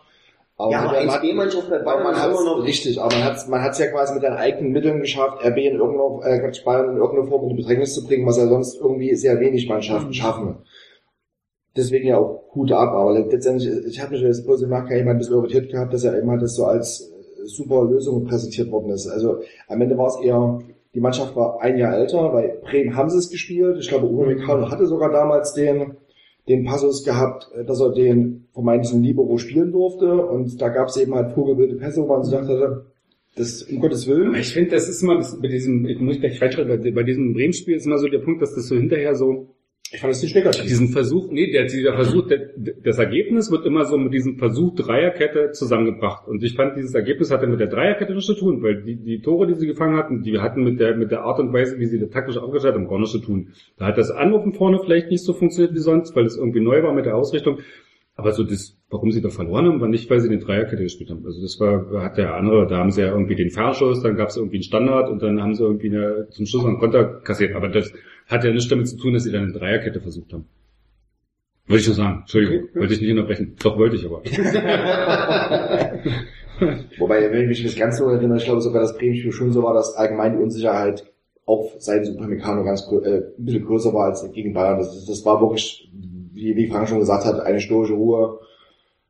Aber 0.60 0.72
Ja, 0.72 0.80
aber 0.88 0.98
1B-Mannschaft 0.98 1.70
bei 1.70 1.78
Bayern 1.78 2.02
man 2.02 2.14
ist 2.14 2.24
immer 2.24 2.44
noch- 2.56 2.64
richtig, 2.64 3.00
aber 3.00 3.14
man 3.14 3.24
hat 3.24 3.48
man 3.48 3.62
hat's 3.62 3.78
ja 3.78 3.86
quasi 3.86 4.14
mit 4.14 4.22
seinen 4.22 4.36
eigenen 4.38 4.72
Mitteln 4.72 5.00
geschafft, 5.00 5.38
RB 5.44 5.56
in 5.58 5.76
irgendeiner, 5.76 6.26
äh, 6.26 6.52
Bayern 6.64 6.90
in 6.90 6.96
irgendeiner 6.96 7.28
Form 7.28 7.44
in 7.44 7.48
die 7.50 7.62
Bedrängnis 7.62 7.94
zu 7.94 8.04
bringen, 8.04 8.26
was 8.26 8.38
ja 8.38 8.48
sonst 8.48 8.74
irgendwie 8.80 9.14
sehr 9.14 9.38
wenig 9.38 9.66
Mhm. 9.66 9.72
Mannschaften 9.74 10.12
schaffen. 10.12 10.56
Deswegen 11.76 12.08
ja 12.08 12.18
auch 12.18 12.42
Hut 12.56 12.72
ab, 12.72 12.90
aber 12.92 13.12
letztendlich, 13.12 13.70
ich 13.86 14.00
habe 14.02 14.12
mich 14.12 14.22
jetzt 14.22 14.44
bloß 14.44 14.62
im 14.62 14.72
immer 14.72 14.82
ein 14.86 15.18
bisschen 15.18 15.34
irritiert 15.34 15.70
gehabt, 15.70 15.92
dass 15.92 16.02
ja 16.02 16.12
immer 16.14 16.36
das 16.38 16.56
so 16.56 16.64
als 16.64 17.02
äh, 17.02 17.44
super 17.46 17.84
Lösung 17.84 18.24
präsentiert 18.24 18.70
worden 18.72 18.90
ist. 18.90 19.06
Also 19.06 19.38
am 19.68 19.80
Ende 19.80 19.96
war 19.96 20.08
es 20.08 20.16
eher, 20.20 20.58
die 20.92 21.00
Mannschaft 21.00 21.36
war 21.36 21.60
ein 21.60 21.78
Jahr 21.78 21.96
älter, 21.96 22.30
bei 22.30 22.56
Bremen 22.62 22.96
haben 22.96 23.10
sie 23.10 23.18
es 23.18 23.30
gespielt. 23.30 23.76
Ich 23.78 23.88
glaube, 23.88 24.08
Uwe 24.08 24.26
Mikano 24.26 24.68
hatte 24.70 24.86
sogar 24.86 25.12
damals 25.12 25.52
den, 25.54 25.96
den 26.48 26.64
Passus 26.64 27.04
gehabt, 27.04 27.50
äh, 27.54 27.64
dass 27.64 27.80
er 27.80 27.92
den 27.92 28.46
vermeintlichen 28.52 29.02
Libero 29.02 29.38
spielen 29.38 29.72
durfte 29.72 30.14
und 30.14 30.60
da 30.60 30.68
gab 30.68 30.88
es 30.88 30.96
eben 30.96 31.14
halt 31.14 31.32
vogelwilde 31.32 31.76
Pässe, 31.76 32.02
wo 32.02 32.06
man 32.06 32.24
sich 32.24 32.34
dachte, 32.34 32.86
das 33.36 33.62
um 33.62 33.80
Gottes 33.80 34.06
Willen. 34.08 34.34
Ich 34.34 34.52
finde, 34.52 34.70
das 34.70 34.88
ist 34.88 35.02
immer 35.02 35.16
das, 35.16 35.40
bei 35.40 35.48
diesem, 35.48 35.86
ich 35.86 36.00
muss 36.00 36.18
gleich 36.18 36.38
falsch 36.38 36.56
bei 36.56 37.02
diesem 37.02 37.34
Bremen-Spiel 37.34 37.76
ist 37.76 37.86
immer 37.86 37.98
so 37.98 38.08
der 38.08 38.18
Punkt, 38.18 38.42
dass 38.42 38.54
das 38.54 38.66
so 38.66 38.76
hinterher 38.76 39.14
so, 39.14 39.54
Ich 39.90 40.00
fand 40.00 40.12
es 40.12 40.22
nicht 40.22 40.34
negativ. 40.34 40.64
diesen 40.64 40.88
Versuch, 40.88 41.30
nee, 41.30 41.50
der, 41.50 41.64
dieser 41.64 41.94
Versuch, 41.94 42.26
der, 42.26 42.50
das 42.84 42.98
Ergebnis 42.98 43.50
wird 43.50 43.64
immer 43.64 43.86
so 43.86 43.96
mit 43.96 44.12
diesem 44.12 44.36
Versuch 44.36 44.74
Dreierkette 44.74 45.52
zusammengebracht. 45.52 46.28
Und 46.28 46.42
ich 46.42 46.54
fand, 46.54 46.76
dieses 46.76 46.94
Ergebnis 46.94 47.30
hatte 47.30 47.46
mit 47.46 47.58
der 47.58 47.68
Dreierkette 47.68 48.12
nichts 48.12 48.26
zu 48.26 48.34
tun, 48.34 48.62
weil 48.62 48.82
die, 48.82 48.96
die 48.96 49.20
Tore, 49.20 49.46
die 49.46 49.54
sie 49.54 49.66
gefangen 49.66 49.96
hatten, 49.96 50.22
die 50.22 50.38
hatten 50.38 50.62
mit 50.62 50.78
der, 50.78 50.94
mit 50.94 51.10
der 51.10 51.22
Art 51.22 51.38
und 51.38 51.54
Weise, 51.54 51.78
wie 51.78 51.86
sie 51.86 51.98
das 51.98 52.10
taktisch 52.10 52.36
aufgestellt 52.36 52.74
haben, 52.74 52.86
gar 52.86 52.98
nichts 52.98 53.12
zu 53.12 53.20
tun. 53.20 53.48
Da 53.78 53.86
hat 53.86 53.96
das 53.96 54.10
Anrufen 54.10 54.52
vorne 54.52 54.78
vielleicht 54.84 55.10
nicht 55.10 55.24
so 55.24 55.32
funktioniert 55.32 55.74
wie 55.74 55.80
sonst, 55.80 56.14
weil 56.14 56.26
es 56.26 56.36
irgendwie 56.36 56.60
neu 56.60 56.82
war 56.82 56.92
mit 56.92 57.06
der 57.06 57.16
Ausrichtung. 57.16 57.60
Aber 58.14 58.32
so 58.32 58.42
das, 58.42 58.76
warum 58.90 59.12
sie 59.12 59.22
da 59.22 59.30
verloren 59.30 59.66
haben, 59.66 59.80
war 59.80 59.88
nicht, 59.88 60.10
weil 60.10 60.20
sie 60.20 60.28
den 60.28 60.40
Dreierkette 60.40 60.82
gespielt 60.82 61.08
haben. 61.08 61.24
Also 61.24 61.40
das 61.40 61.58
war, 61.60 62.02
hat 62.02 62.18
der 62.18 62.34
andere, 62.34 62.66
da 62.66 62.78
haben 62.78 62.90
sie 62.90 63.02
ja 63.02 63.12
irgendwie 63.12 63.36
den 63.36 63.50
Fernschuss, 63.50 64.02
dann 64.02 64.16
gab 64.16 64.30
es 64.30 64.36
irgendwie 64.36 64.56
einen 64.56 64.64
Standard 64.64 65.08
und 65.08 65.22
dann 65.22 65.40
haben 65.40 65.54
sie 65.54 65.62
irgendwie 65.62 65.88
eine, 65.88 66.26
zum 66.30 66.44
Schluss 66.44 66.64
einen 66.64 66.78
Konter 66.78 67.20
kassiert. 67.20 67.54
Aber 67.54 67.68
das 67.68 67.92
hat 68.28 68.44
ja 68.44 68.52
nichts 68.52 68.68
damit 68.68 68.88
zu 68.88 68.96
tun, 68.96 69.14
dass 69.14 69.24
sie 69.24 69.32
dann 69.32 69.44
eine 69.44 69.52
Dreierkette 69.52 70.00
versucht 70.00 70.32
haben. 70.32 70.44
Wollte 71.66 71.82
ich 71.82 71.86
nur 71.88 71.96
sagen. 71.96 72.20
Entschuldigung, 72.20 72.68
wollte 72.74 72.94
ich 72.94 73.00
nicht 73.00 73.10
unterbrechen. 73.10 73.56
Doch, 73.62 73.76
wollte 73.76 73.96
ich 73.96 74.06
aber. 74.06 74.22
Wobei, 76.98 77.30
wenn 77.30 77.42
ich 77.42 77.48
mich 77.48 77.62
nicht 77.64 77.78
ganz 77.78 77.98
so 77.98 78.08
erinnere, 78.08 78.38
ich 78.38 78.44
glaube 78.44 78.60
sogar 78.60 78.82
das 78.82 78.96
Bremen-Spiel 78.96 79.32
schon 79.32 79.52
so 79.52 79.62
war, 79.62 79.74
dass 79.74 79.94
allgemein 79.94 80.32
die 80.36 80.42
Unsicherheit 80.42 81.04
auch 81.46 81.72
seit 81.78 82.04
Supermecano 82.06 82.64
ganz 82.64 82.86
äh, 82.90 83.22
ein 83.38 83.44
bisschen 83.44 83.64
größer 83.64 83.92
war 83.94 84.06
als 84.06 84.30
gegen 84.32 84.52
Bayern. 84.52 84.78
Das, 84.78 85.06
das 85.06 85.24
war 85.24 85.40
wirklich, 85.40 85.90
wie, 86.32 86.56
wie 86.56 86.68
Frank 86.68 86.88
schon 86.88 87.00
gesagt 87.00 87.24
hat, 87.24 87.40
eine 87.40 87.60
stoische 87.60 87.94
Ruhe, 87.94 88.40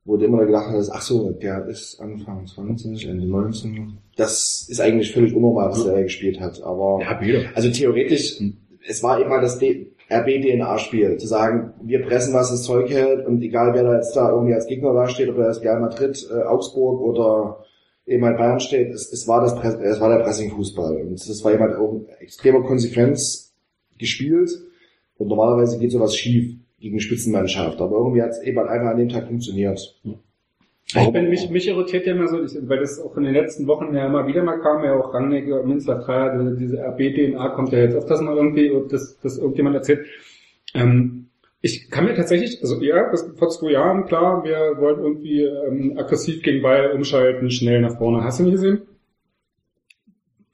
wo 0.05 0.16
du 0.16 0.25
immer 0.25 0.45
gedacht 0.47 0.69
hast, 0.71 0.91
ach 0.91 1.03
so, 1.03 1.31
der 1.31 1.66
ist 1.66 2.01
Anfang 2.01 2.47
20, 2.47 3.07
Ende 3.09 3.27
19. 3.27 3.99
Das 4.16 4.66
ist 4.69 4.81
eigentlich 4.81 5.12
völlig 5.12 5.35
unnormal, 5.35 5.71
was 5.71 5.85
da 5.85 6.01
gespielt 6.01 6.41
hat. 6.41 6.62
Aber 6.62 7.01
Ja, 7.01 7.19
also 7.55 7.71
theoretisch, 7.71 8.41
es 8.89 9.03
war 9.03 9.20
immer 9.20 9.41
das 9.41 9.61
RB-DNA-Spiel, 10.11 11.18
zu 11.18 11.26
sagen, 11.26 11.74
wir 11.82 12.03
pressen, 12.03 12.32
was 12.32 12.51
das 12.51 12.62
Zeug 12.62 12.91
hält 12.91 13.26
und 13.26 13.43
egal 13.43 13.74
wer 13.74 13.84
da 13.84 13.95
jetzt 13.95 14.16
da 14.16 14.30
irgendwie 14.30 14.55
als 14.55 14.66
Gegner 14.66 14.95
da 14.95 15.07
steht, 15.09 15.28
ob 15.28 15.36
da 15.36 15.47
jetzt 15.47 15.62
Real 15.62 15.80
Madrid, 15.80 16.26
äh, 16.30 16.43
Augsburg 16.45 17.01
oder 17.01 17.64
eben 18.07 18.24
halt 18.24 18.39
Bayern 18.39 18.61
steht, 18.61 18.91
es, 18.91 19.12
es 19.12 19.28
war 19.28 19.43
das 19.43 19.55
Press, 19.55 19.74
es 19.74 20.01
war 20.01 20.09
der 20.09 20.24
Pressing-Fußball 20.24 20.97
und 21.03 21.12
es 21.12 21.45
war 21.45 21.59
halt 21.59 21.76
auch 21.76 21.93
in 21.93 22.09
extremer 22.20 22.62
Konsequenz 22.62 23.55
gespielt 23.99 24.51
und 25.18 25.28
normalerweise 25.28 25.78
geht 25.78 25.93
sowas 25.93 26.16
schief 26.16 26.57
gegen 26.80 27.01
Spitzenmannschaft, 27.01 27.80
aber 27.80 27.99
irgendwie 27.99 28.22
hat 28.22 28.30
es 28.30 28.43
eben 28.43 28.59
halt 28.59 28.70
einfach 28.70 28.93
an 28.93 28.97
dem 28.97 29.11
Tag 29.11 29.26
funktioniert. 29.26 30.01
Ich 30.97 31.12
bin, 31.12 31.28
mich, 31.28 31.51
mich 31.51 31.68
irritiert 31.68 32.07
ja 32.07 32.14
immer 32.14 32.28
so, 32.28 32.43
ich, 32.43 32.57
weil 32.62 32.78
das 32.78 32.99
auch 32.99 33.14
in 33.18 33.24
den 33.24 33.34
letzten 33.34 33.66
Wochen 33.66 33.95
ja 33.95 34.07
immer 34.07 34.26
wieder 34.26 34.43
mal 34.43 34.59
kam, 34.59 34.82
ja 34.84 34.95
auch 34.95 35.12
Rangnick, 35.12 35.47
Münster, 35.66 35.97
Dreier, 35.97 36.55
diese- 36.55 36.78
RB-DNA 36.78 37.49
kommt 37.51 37.72
ja 37.72 37.80
jetzt 37.80 37.95
öfters 37.95 38.22
mal 38.22 38.34
irgendwie, 38.36 38.72
das, 38.89 39.18
das 39.20 39.36
irgendjemand 39.36 39.76
erzählt. 39.76 40.07
Ähm, 40.74 41.26
ich 41.61 41.91
kann 41.91 42.07
mir 42.07 42.14
tatsächlich, 42.14 42.61
also 42.62 42.80
ja, 42.80 43.11
das, 43.11 43.30
vor 43.36 43.51
zwei 43.51 43.72
Jahren, 43.72 44.07
klar, 44.07 44.45
wir 44.45 44.76
wollten 44.80 45.03
irgendwie 45.03 45.43
ähm, 45.43 45.99
aggressiv 45.99 46.43
gegen 46.43 46.62
Ball 46.62 46.93
umschalten, 46.93 47.51
schnell 47.51 47.82
nach 47.82 47.99
vorne. 47.99 48.24
Hast 48.24 48.39
du 48.41 48.45
nicht 48.45 48.53
gesehen? 48.53 48.82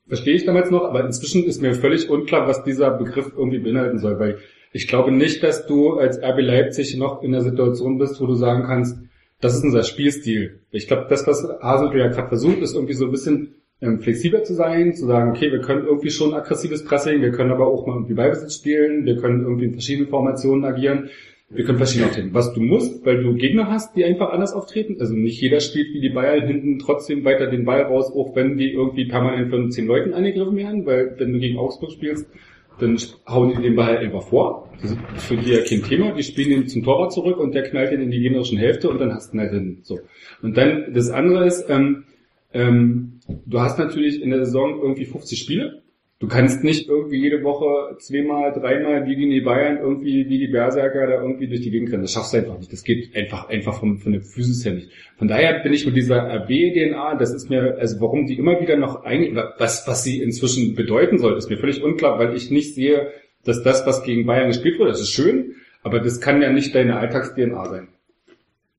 Verstehe 0.09 0.35
ich 0.35 0.45
damals 0.45 0.71
noch, 0.71 0.85
aber 0.85 1.05
inzwischen 1.05 1.45
ist 1.45 1.63
mir 1.63 1.75
völlig 1.75 2.11
unklar, 2.11 2.49
was 2.49 2.65
dieser 2.65 2.91
Begriff 2.91 3.33
irgendwie 3.37 3.59
beinhalten 3.59 3.99
soll, 3.99 4.19
weil 4.19 4.39
ich 4.73 4.89
glaube 4.89 5.13
nicht, 5.13 5.43
dass 5.45 5.67
du 5.67 5.95
als 5.95 6.21
RB 6.21 6.41
Leipzig 6.41 6.97
noch 6.97 7.23
in 7.23 7.33
der 7.33 7.43
Situation 7.43 7.99
bist, 7.99 8.21
wo 8.21 8.27
du 8.27 8.35
sagen 8.35 8.65
kannst, 8.65 8.99
das 9.45 9.57
ist 9.57 9.63
unser 9.63 9.83
Spielstil. 9.83 10.61
Ich 10.71 10.87
glaube, 10.87 11.07
das, 11.11 11.27
was 11.27 11.47
Hasenhüttl 11.61 11.99
ja 11.99 12.09
gerade 12.09 12.29
versucht, 12.29 12.63
ist 12.63 12.75
irgendwie 12.75 12.95
so 12.95 13.05
ein 13.05 13.11
bisschen 13.11 13.57
ähm, 13.83 14.01
flexibler 14.01 14.43
zu 14.43 14.55
sein, 14.55 14.95
zu 14.95 15.05
sagen, 15.05 15.33
okay, 15.33 15.53
wir 15.53 15.61
können 15.61 15.85
irgendwie 15.85 16.09
schon 16.09 16.33
aggressives 16.33 16.83
Pressing, 16.83 17.21
wir 17.21 17.31
können 17.31 17.51
aber 17.51 17.67
auch 17.67 17.87
mal 17.87 17.93
irgendwie 17.93 18.15
Ballbesitz 18.15 18.55
spielen, 18.55 19.05
wir 19.05 19.19
können 19.19 19.43
irgendwie 19.43 19.67
in 19.67 19.73
verschiedenen 19.73 20.09
Formationen 20.09 20.65
agieren, 20.65 21.11
wir 21.51 21.63
können 21.63 21.77
verschiedene 21.77 22.09
auftreten. 22.09 22.31
Was 22.33 22.55
du 22.55 22.63
musst, 22.63 23.05
weil 23.05 23.23
du 23.23 23.35
Gegner 23.35 23.71
hast, 23.71 23.95
die 23.95 24.07
einfach 24.07 24.31
anders 24.31 24.55
auftreten, 24.55 24.97
also 24.99 25.13
nicht 25.13 25.43
jeder 25.43 25.61
spielt 25.61 25.93
wie 25.93 26.01
die 26.01 26.09
Bayern 26.09 26.47
hinten 26.47 26.79
trotzdem 26.79 27.23
weiter 27.27 27.47
den 27.47 27.67
Ball 27.67 27.83
raus, 27.83 28.11
auch 28.15 28.35
wenn 28.35 28.57
die 28.57 28.73
irgendwie 28.73 29.05
permanent 29.05 29.51
von 29.51 29.71
zehn 29.71 29.87
Leuten 29.87 30.15
angegriffen 30.15 30.57
werden, 30.57 30.87
weil 30.87 31.17
wenn 31.19 31.35
du 31.35 31.39
gegen 31.39 31.59
Augsburg 31.59 31.93
spielst, 31.93 32.31
dann 32.79 32.99
hauen 33.29 33.55
die 33.57 33.63
den 33.63 33.77
Ball 33.77 33.99
einfach 33.99 34.23
vor. 34.23 34.71
Das 34.81 34.91
ist 34.91 34.99
für 35.19 35.37
die 35.37 35.51
ja 35.51 35.63
kein 35.63 35.83
Thema. 35.83 36.13
Die 36.13 36.23
spielen 36.23 36.63
ihn 36.63 36.69
zum 36.69 36.83
Torwart 36.83 37.13
zurück 37.13 37.39
und 37.39 37.55
der 37.55 37.63
knallt 37.63 37.93
ihn 37.93 38.01
in 38.01 38.11
die 38.11 38.21
gegnerischen 38.21 38.59
Hälfte 38.59 38.91
und 38.91 38.99
dann 38.99 39.15
hast 39.15 39.33
du 39.33 39.37
ihn 39.37 39.41
halt 39.41 39.53
hin. 39.53 39.79
So. 39.83 40.01
Und 40.43 40.57
dann 40.57 40.93
das 40.93 41.11
andere 41.11 41.47
ist, 41.47 41.67
ähm, 41.69 42.05
ähm, 42.53 43.21
du 43.47 43.61
hast 43.61 43.79
natürlich 43.79 44.21
in 44.23 44.31
der 44.31 44.45
Saison 44.45 44.81
irgendwie 44.83 45.05
50 45.05 45.39
Spiele. 45.39 45.83
Du 46.21 46.29
kannst 46.29 46.63
nicht 46.63 46.89
irgendwie 46.89 47.21
jede 47.21 47.43
Woche 47.43 47.97
zweimal, 47.99 48.53
dreimal 48.53 49.05
wie 49.05 49.17
die 49.17 49.41
Bayern 49.41 49.79
irgendwie 49.79 50.29
wie 50.29 50.39
die 50.39 50.47
Berserker 50.47 51.07
da 51.07 51.21
irgendwie 51.21 51.49
durch 51.49 51.61
die 51.61 51.71
Gegend 51.71 51.91
rennen. 51.91 52.03
Das 52.03 52.13
schaffst 52.13 52.33
du 52.33 52.39
einfach 52.39 52.57
nicht. 52.57 52.73
Das 52.73 52.85
geht 52.85 53.15
einfach 53.17 53.49
einfach 53.49 53.81
vom, 53.81 53.99
von 53.99 54.13
der 54.13 54.23
Physis 54.23 54.65
her 54.65 54.75
nicht. 54.75 54.91
Von 55.19 55.29
daher 55.29 55.61
bin 55.63 55.73
ich 55.73 55.85
mit 55.85 55.97
dieser 55.97 56.23
RB-DNA, 56.23 57.17
das 57.17 57.35
ist 57.35 57.51
mir, 57.51 57.77
also 57.79 58.01
warum 58.01 58.27
die 58.27 58.39
immer 58.39 58.61
wieder 58.61 58.77
noch 58.77 59.05
ein, 59.05 59.37
was, 59.59 59.87
was 59.89 60.05
sie 60.05 60.23
inzwischen 60.23 60.75
bedeuten 60.77 61.19
soll, 61.19 61.37
ist 61.37 61.51
mir 61.51 61.59
völlig 61.59 61.83
unklar, 61.83 62.19
weil 62.19 62.35
ich 62.37 62.51
nicht 62.51 62.75
sehe, 62.75 63.11
dass 63.45 63.63
das, 63.63 63.85
was 63.85 64.05
gegen 64.05 64.25
Bayern 64.25 64.49
gespielt 64.49 64.79
wurde, 64.79 64.93
das 64.93 65.01
ist 65.01 65.11
schön, 65.11 65.57
aber 65.83 66.01
das 66.01 66.21
kann 66.21 66.41
ja 66.41 66.51
nicht 66.51 66.75
deine 66.75 66.97
Alltags-DNA 66.97 67.69
sein. 67.69 67.89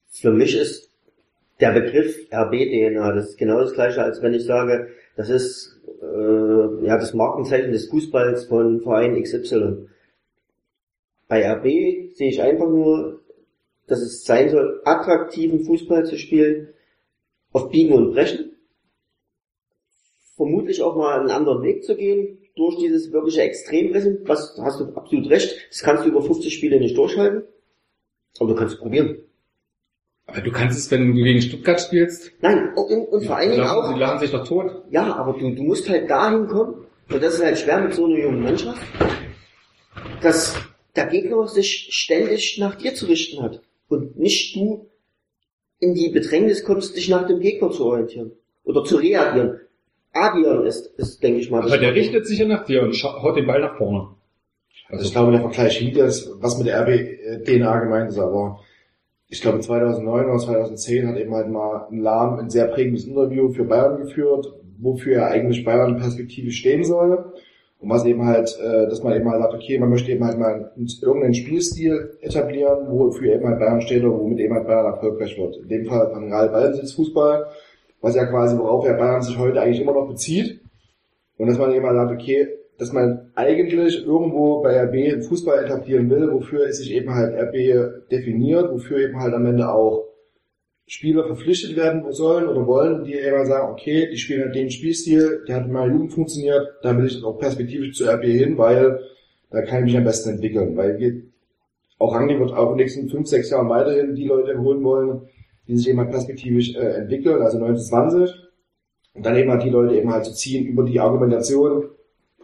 Für 0.10 0.32
mich 0.32 0.58
ist 0.58 0.90
der 1.60 1.74
Begriff 1.74 2.18
RB-DNA, 2.32 3.12
das 3.14 3.30
ist 3.30 3.38
genau 3.38 3.60
das 3.60 3.74
gleiche, 3.74 4.02
als 4.02 4.22
wenn 4.22 4.34
ich 4.34 4.46
sage, 4.46 4.88
das 5.16 5.30
ist 5.30 5.75
äh, 6.02 6.86
ja 6.86 6.98
das 6.98 7.14
Markenzeichen 7.14 7.72
des 7.72 7.90
Fußballs 7.90 8.46
von 8.46 8.82
Verein 8.82 9.22
XY. 9.22 9.88
Bei 11.28 11.52
RB 11.52 12.16
sehe 12.16 12.30
ich 12.30 12.42
einfach 12.42 12.70
nur, 12.70 13.22
dass 13.88 14.02
es 14.02 14.24
sein 14.24 14.50
soll, 14.50 14.82
attraktiven 14.86 15.62
Fußball 15.62 16.06
zu 16.06 16.18
spielen, 16.18 16.70
auf 17.52 17.70
Biegen 17.70 17.94
und 17.94 18.14
Brechen, 18.14 18.52
vermutlich 20.36 20.82
auch 20.82 20.96
mal 20.96 21.20
einen 21.20 21.32
anderen 21.32 21.64
Weg 21.64 21.84
zu 21.84 21.96
gehen, 21.96 22.40
durch 22.56 22.78
dieses 22.78 23.12
wirkliche 23.12 23.42
Extrempressing, 23.42 24.20
was 24.26 24.58
hast 24.62 24.80
du 24.80 24.86
absolut 24.94 25.30
recht, 25.30 25.68
das 25.70 25.82
kannst 25.82 26.06
du 26.06 26.10
über 26.10 26.22
50 26.22 26.54
Spiele 26.54 26.80
nicht 26.80 26.98
durchhalten, 26.98 27.44
aber 28.40 28.50
du 28.50 28.56
kannst 28.56 28.76
es 28.76 28.80
probieren. 28.80 29.25
Aber 30.28 30.42
du 30.42 30.52
kannst 30.52 30.78
es, 30.78 30.90
wenn 30.92 31.16
du 31.16 31.24
gegen 31.24 31.42
Stuttgart 31.42 31.80
spielst, 31.80 32.32
Nein, 32.42 32.74
und, 32.76 33.06
und 33.08 33.26
vor 33.26 33.38
allen 33.38 33.52
Dingen 33.52 33.64
auch, 33.64 33.94
sie 33.94 34.00
lachen 34.00 34.20
sich 34.20 34.32
doch 34.32 34.48
tot. 34.48 34.84
ja, 34.90 35.16
aber 35.16 35.34
du, 35.34 35.54
du 35.54 35.64
musst 35.64 35.88
halt 35.90 36.10
dahin 36.10 36.48
kommen, 36.48 36.86
und 37.10 37.22
das 37.24 37.36
ist 37.36 37.44
halt 37.44 37.60
schwer 37.60 37.82
mit 37.82 37.94
so 37.94 38.06
einer 38.06 38.18
jungen 38.18 38.42
Mannschaft, 38.42 38.82
dass 40.22 40.56
der 40.96 41.06
Gegner 41.08 41.48
sich 41.48 41.90
ständig 41.92 42.58
nach 42.60 42.76
dir 42.76 42.96
zu 42.96 43.06
richten 43.06 43.44
hat 43.44 43.62
und 43.88 44.18
nicht 44.18 44.56
du 44.56 44.90
in 45.80 45.94
die 45.94 46.10
Bedrängnis 46.10 46.64
kommst, 46.64 46.96
dich 46.96 47.10
nach 47.10 47.28
dem 47.28 47.40
Gegner 47.40 47.70
zu 47.70 47.86
orientieren 47.86 48.32
oder 48.64 48.84
zu 48.84 48.96
reagieren. 48.98 49.60
Agieren 50.14 50.66
ist, 50.66 50.88
ist 50.98 51.22
denke 51.22 51.42
ich 51.42 51.52
mal, 51.52 51.62
das 51.62 51.72
Aber 51.72 51.82
der 51.82 51.94
richtet 51.94 52.26
sich 52.26 52.40
ja 52.40 52.48
nach 52.48 52.66
dir 52.66 52.82
und 52.82 52.96
haut 53.04 53.36
den 53.36 53.46
Ball 53.46 53.60
nach 53.60 53.78
vorne. 53.78 54.16
Also 54.88 55.04
ich 55.04 55.12
glaube, 55.12 55.32
der 55.32 55.42
Vergleich 55.42 55.78
hinkt 55.78 55.98
das, 55.98 56.32
was 56.40 56.58
mit 56.58 56.68
der 56.68 56.82
RB-DNA 56.82 57.80
gemeint 57.80 58.10
ist, 58.10 58.18
aber 58.20 58.62
ich 59.36 59.42
glaube 59.42 59.60
2009 59.60 60.26
oder 60.26 60.38
2010 60.38 61.08
hat 61.08 61.18
eben 61.18 61.34
halt 61.36 61.50
mal 61.50 61.88
ein 61.92 62.00
Lahm 62.00 62.40
ein 62.40 62.50
sehr 62.50 62.68
prägendes 62.68 63.06
Interview 63.06 63.50
für 63.50 63.66
Bayern 63.66 63.98
geführt, 63.98 64.48
wofür 64.80 65.18
er 65.18 65.28
eigentlich 65.28 65.66
Bayern 65.66 65.98
perspektivisch 65.98 66.60
stehen 66.60 66.86
soll. 66.86 67.34
Und 67.80 67.90
was 67.90 68.06
eben 68.06 68.26
halt, 68.26 68.58
äh, 68.64 68.88
dass 68.88 69.04
man 69.04 69.14
eben 69.14 69.30
halt 69.30 69.42
sagt, 69.42 69.54
okay, 69.54 69.78
man 69.78 69.90
möchte 69.90 70.12
eben 70.12 70.24
halt 70.24 70.40
mal 70.40 70.72
irgendeinen 71.02 71.34
Spielstil 71.34 72.18
etablieren, 72.22 72.88
wofür 72.90 73.34
eben 73.34 73.46
halt 73.46 73.60
Bayern 73.60 73.82
steht 73.82 74.04
oder 74.04 74.18
womit 74.18 74.40
eben 74.40 74.54
halt 74.54 74.68
Bayern 74.68 74.86
erfolgreich 74.86 75.38
wird. 75.38 75.58
In 75.58 75.68
dem 75.68 75.86
Fall 75.86 76.10
von 76.12 76.32
Real 76.32 76.50
Ballbesitz 76.50 76.94
Fußball, 76.94 77.46
was 78.02 78.16
ja 78.16 78.26
quasi, 78.26 78.58
worauf 78.58 78.86
ja 78.86 78.94
Bayern 78.94 79.22
sich 79.22 79.38
heute 79.38 79.60
eigentlich 79.60 79.82
immer 79.82 79.94
noch 79.94 80.08
bezieht. 80.08 80.62
Und 81.38 81.48
dass 81.48 81.58
man 81.58 81.74
eben 81.74 81.86
halt 81.86 81.98
sagt, 81.98 82.12
okay, 82.14 82.48
dass 82.78 82.92
man 82.92 83.32
eigentlich 83.36 84.06
irgendwo 84.06 84.62
bei 84.62 84.84
RB 84.84 85.24
Fußball 85.24 85.64
etablieren 85.64 86.10
will, 86.10 86.32
wofür 86.32 86.68
es 86.68 86.78
sich 86.78 86.94
eben 86.94 87.14
halt 87.14 87.34
RB 87.34 88.10
definiert, 88.12 88.72
wofür 88.72 89.00
eben 89.00 89.20
halt 89.20 89.34
am 89.34 89.46
Ende 89.46 89.72
auch 89.72 90.06
Spieler 90.88 91.26
verpflichtet 91.26 91.76
werden 91.76 92.12
sollen 92.12 92.48
oder 92.48 92.68
wollen, 92.68 93.06
die 93.06 93.14
eben 93.14 93.46
sagen, 93.46 93.72
okay, 93.72 94.08
die 94.12 94.18
spielen 94.18 94.44
halt 94.44 94.56
den 94.56 94.70
Spielstil, 94.70 95.44
der 95.48 95.56
hat 95.56 95.66
in 95.66 95.72
meiner 95.72 95.92
Jugend 95.92 96.14
funktioniert, 96.14 96.68
da 96.84 96.96
will 96.96 97.08
ich 97.08 97.24
auch 97.24 97.40
perspektivisch 97.40 97.98
zu 97.98 98.06
RB 98.06 98.24
hin, 98.24 98.58
weil 98.58 99.00
da 99.50 99.62
kann 99.62 99.80
ich 99.80 99.86
mich 99.86 99.98
am 99.98 100.04
besten 100.04 100.32
entwickeln, 100.32 100.78
weil 100.78 101.24
auch 101.98 102.14
Rangnick 102.14 102.40
wird 102.40 102.52
auch 102.52 102.72
in 102.72 102.78
den 102.78 102.84
nächsten 102.84 103.10
fünf, 103.10 103.28
sechs 103.28 103.50
Jahren 103.50 103.70
weiterhin 103.70 104.16
die 104.16 104.26
Leute 104.26 104.60
holen 104.60 104.84
wollen, 104.84 105.22
die 105.68 105.78
sich 105.78 105.90
eben 105.90 106.00
halt 106.00 106.12
perspektivisch 106.12 106.76
äh, 106.76 106.98
entwickeln, 106.98 107.42
also 107.42 107.58
1920, 107.58 108.36
und 109.14 109.26
dann 109.26 109.38
eben 109.38 109.50
halt 109.50 109.64
die 109.64 109.70
Leute 109.70 109.96
eben 109.96 110.12
halt 110.12 110.26
zu 110.26 110.34
ziehen 110.34 110.68
über 110.68 110.84
die 110.84 111.00
Argumentation, 111.00 111.86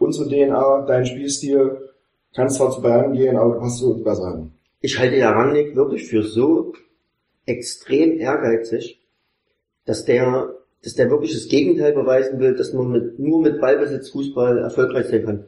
unsere 0.02 0.28
DNA, 0.28 0.86
dein 0.86 1.06
Spielstil, 1.06 1.90
kannst 2.34 2.56
zwar 2.56 2.70
zu 2.70 2.82
Bayern 2.82 3.12
gehen, 3.12 3.36
aber 3.36 3.60
du 3.60 3.68
zu 3.68 3.94
uns 3.94 4.04
besser 4.04 4.32
hin. 4.32 4.52
Ich 4.80 4.98
halte 4.98 5.16
ja 5.16 5.30
Rangnick 5.30 5.76
wirklich 5.76 6.08
für 6.08 6.22
so 6.22 6.72
extrem 7.46 8.18
ehrgeizig, 8.18 9.00
dass 9.84 10.04
der, 10.04 10.54
dass 10.82 10.94
der 10.94 11.10
wirklich 11.10 11.32
das 11.32 11.48
Gegenteil 11.48 11.92
beweisen 11.92 12.40
will, 12.40 12.54
dass 12.54 12.72
man 12.72 12.90
mit, 12.90 13.18
nur 13.18 13.40
mit 13.40 13.60
Ballbesitz 13.60 14.10
Fußball 14.10 14.58
erfolgreich 14.58 15.06
sein 15.06 15.24
kann. 15.24 15.44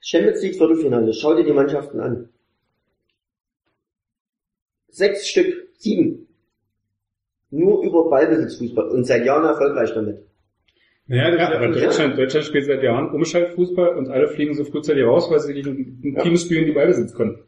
Champions 0.00 0.42
League 0.42 0.56
Viertelfinale, 0.56 1.12
schau 1.14 1.34
dir 1.34 1.44
die 1.44 1.52
Mannschaften 1.52 2.00
an. 2.00 2.28
Sechs 4.88 5.26
Stück, 5.26 5.68
sieben. 5.78 6.28
Nur 7.50 7.82
über 7.82 8.10
Ballbesitz 8.10 8.56
Fußball 8.56 8.88
und 8.90 9.04
seit 9.04 9.24
Jahren 9.24 9.44
erfolgreich 9.44 9.92
damit. 9.94 10.26
Naja, 11.06 11.36
Ja, 11.36 11.54
aber 11.54 11.76
ja, 11.76 11.86
Deutschland, 11.86 12.18
Deutschland 12.18 12.46
spielt 12.46 12.64
seit 12.64 12.82
Jahren 12.82 13.10
Umschaltfußball 13.10 13.96
und 13.96 14.08
alle 14.08 14.28
fliegen 14.28 14.54
so 14.54 14.64
frühzeitig 14.64 15.04
raus, 15.04 15.30
weil 15.30 15.40
sie 15.40 15.52
gegen 15.52 16.00
ein 16.02 16.22
Team 16.22 16.36
spielen, 16.36 16.66
die 16.66 16.72
Ballbesitz 16.72 17.14
können. 17.14 17.38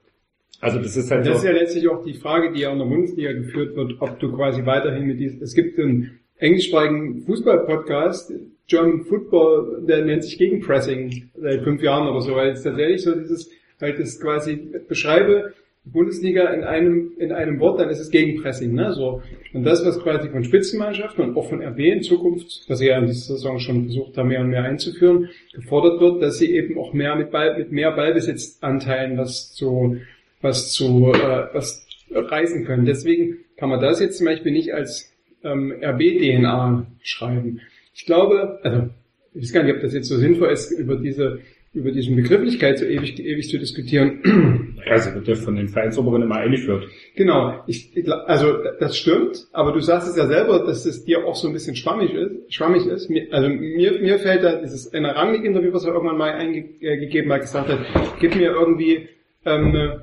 Also 0.61 0.78
das 0.78 0.96
ist 0.96 1.11
halt 1.11 1.26
Das 1.26 1.38
ist 1.38 1.44
ja 1.44 1.52
letztlich 1.52 1.88
auch 1.88 2.02
die 2.02 2.14
Frage, 2.14 2.52
die 2.52 2.61
ja 2.61 2.72
in 2.72 2.78
der 2.78 2.86
Bundesliga 2.86 3.32
geführt 3.32 3.76
wird, 3.76 3.96
ob 4.00 4.18
du 4.18 4.32
quasi 4.32 4.64
weiterhin 4.64 5.07
mit 5.07 5.20
diesem, 5.20 5.42
es 5.42 5.54
gibt 5.54 5.78
einen 5.78 6.18
englischsprachigen 6.38 7.22
Fußball-Podcast, 7.22 8.32
German 8.66 9.04
Football, 9.04 9.84
der 9.86 10.04
nennt 10.04 10.24
sich 10.24 10.38
Gegenpressing 10.38 11.30
seit 11.34 11.62
fünf 11.62 11.82
Jahren 11.82 12.09
oder 12.09 12.20
so, 12.20 12.34
weil 12.34 12.50
es 12.50 12.62
tatsächlich 12.62 13.02
so 13.02 13.14
dieses, 13.14 13.50
halt 13.80 13.98
das 13.98 14.20
quasi 14.20 14.68
beschreibe, 14.88 15.52
Bundesliga 15.87 16.49
in 16.49 16.64
einem, 16.64 17.12
in 17.18 17.32
einem 17.32 17.61
Wort, 17.61 17.80
dann 17.80 17.89
ist 17.89 18.01
es 18.01 18.11
Gegenpressing. 18.11 18.74
Ne? 18.74 18.93
So. 18.93 19.22
Und 19.53 19.64
das, 19.64 19.84
was 19.87 20.01
quasi 20.01 20.28
von 20.28 20.43
Spitzenmannschaften 20.43 21.24
und 21.24 21.37
auch 21.37 21.49
von 21.49 21.62
RB 21.62 21.78
in 21.78 22.03
Zukunft, 22.03 22.64
was 22.68 22.80
sie 22.80 22.89
ja 22.89 22.99
in 22.99 23.07
dieser 23.07 23.37
Saison 23.37 23.59
schon 23.59 23.84
versucht 23.84 24.18
haben, 24.18 24.28
mehr 24.28 24.41
und 24.41 24.49
mehr 24.49 24.64
einzuführen, 24.64 25.28
gefordert 25.55 26.01
wird, 26.01 26.22
dass 26.22 26.39
sie 26.39 26.53
eben 26.53 26.76
auch 26.78 26.93
mehr 26.93 27.14
mit, 27.14 27.30
Ball, 27.30 27.57
mit 27.57 27.70
mehr 27.70 27.93
Ballbesitzanteilen 27.93 29.16
was 29.16 29.53
zu, 29.53 29.99
was 30.43 30.72
zu, 30.72 31.12
äh, 31.12 31.47
was 31.53 31.87
reißen 32.11 32.64
können. 32.64 32.84
Deswegen 32.84 33.39
kann 33.57 33.68
man 33.68 33.80
das 33.80 34.01
jetzt 34.01 34.18
zum 34.18 34.26
Beispiel 34.26 34.53
nicht 34.53 34.74
als 34.74 35.12
ähm, 35.45 35.72
RB-DNA 35.82 36.87
schreiben. 37.03 37.61
Ich 37.95 38.07
glaube, 38.07 38.59
also 38.62 38.89
ich 39.34 39.43
weiß 39.43 39.53
gar 39.53 39.62
nicht, 39.62 39.74
ob 39.74 39.82
das 39.82 39.95
jetzt 39.95 40.09
so 40.09 40.16
sinnvoll 40.16 40.51
ist, 40.51 40.70
über 40.72 40.97
diese 40.97 41.41
über 41.77 41.93
diesen 41.93 42.16
Begrifflichkeit 42.16 42.79
so 42.79 42.87
ewig, 42.87 43.20
ewig 43.20 43.49
zu 43.49 43.59
diskutieren. 43.59 44.72
Ja, 44.89 44.99
sie 44.99 45.12
wird 45.16 45.27
ja 45.27 45.35
von 45.35 45.57
den 45.57 45.66
Vereinsoberen 45.66 46.22
immer 46.22 46.37
eingeführt. 46.37 46.87
Genau, 47.16 47.64
ich, 47.66 47.93
also 48.27 48.55
das 48.79 48.97
stimmt, 48.97 49.49
aber 49.53 49.72
du 49.72 49.81
sagst 49.81 50.07
es 50.07 50.16
ja 50.16 50.29
selber, 50.29 50.61
dass 50.61 50.87
es 50.87 51.05
dir 51.05 51.27
auch 51.27 51.35
so 51.35 51.49
ein 51.49 51.55
bisschen 51.55 51.74
schwammig 51.74 52.14
ist. 52.14 52.55
Schwammig 52.55 52.87
ist. 52.87 53.11
Also 53.33 53.49
mir, 53.49 54.01
mir 54.01 54.20
fällt 54.20 54.45
da 54.45 54.61
dieses 54.61 54.95
eine 54.95 55.16
Rangnick-Interview, 55.16 55.72
was 55.72 55.87
er 55.87 55.93
irgendwann 55.93 56.18
mal 56.18 56.31
eingegeben 56.35 57.33
hat, 57.33 57.41
gesagt 57.41 57.68
hat, 57.68 57.81
gib 58.20 58.37
mir 58.37 58.53
irgendwie 58.53 59.09
ähm, 59.45 60.03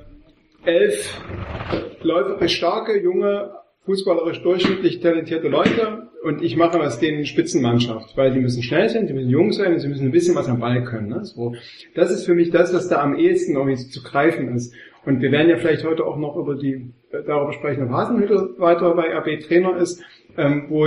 elf 0.66 1.18
läuferisch 2.02 2.56
starke, 2.56 3.00
junge, 3.00 3.52
fußballerisch 3.84 4.42
durchschnittlich 4.42 5.00
talentierte 5.00 5.48
Leute 5.48 6.08
und 6.22 6.42
ich 6.42 6.56
mache 6.56 6.80
aus 6.80 6.98
denen 6.98 7.26
Spitzenmannschaft, 7.26 8.16
weil 8.16 8.32
die 8.32 8.40
müssen 8.40 8.62
schnell 8.62 8.88
sein, 8.88 9.06
die 9.06 9.12
müssen 9.12 9.28
jung 9.28 9.52
sein 9.52 9.74
und 9.74 9.80
sie 9.80 9.88
müssen 9.88 10.06
ein 10.06 10.12
bisschen 10.12 10.34
was 10.34 10.48
am 10.48 10.60
Ball 10.60 10.84
können. 10.84 11.08
Ne? 11.08 11.24
So. 11.24 11.54
Das 11.94 12.10
ist 12.10 12.24
für 12.24 12.34
mich 12.34 12.50
das, 12.50 12.72
was 12.72 12.88
da 12.88 13.02
am 13.02 13.16
ehesten 13.16 13.56
irgendwie 13.56 13.76
zu 13.76 14.02
greifen 14.02 14.54
ist. 14.54 14.74
Und 15.04 15.20
wir 15.20 15.30
werden 15.32 15.50
ja 15.50 15.58
vielleicht 15.58 15.84
heute 15.84 16.06
auch 16.06 16.16
noch 16.16 16.36
über 16.36 16.54
die, 16.54 16.92
äh, 17.10 17.22
darüber 17.26 17.52
sprechen, 17.52 17.82
ob 17.84 17.90
Hasenhüttel 17.90 18.54
weiter 18.56 18.94
bei 18.94 19.14
RB 19.14 19.40
Trainer 19.46 19.76
ist, 19.76 20.02
ähm, 20.38 20.64
wo 20.70 20.86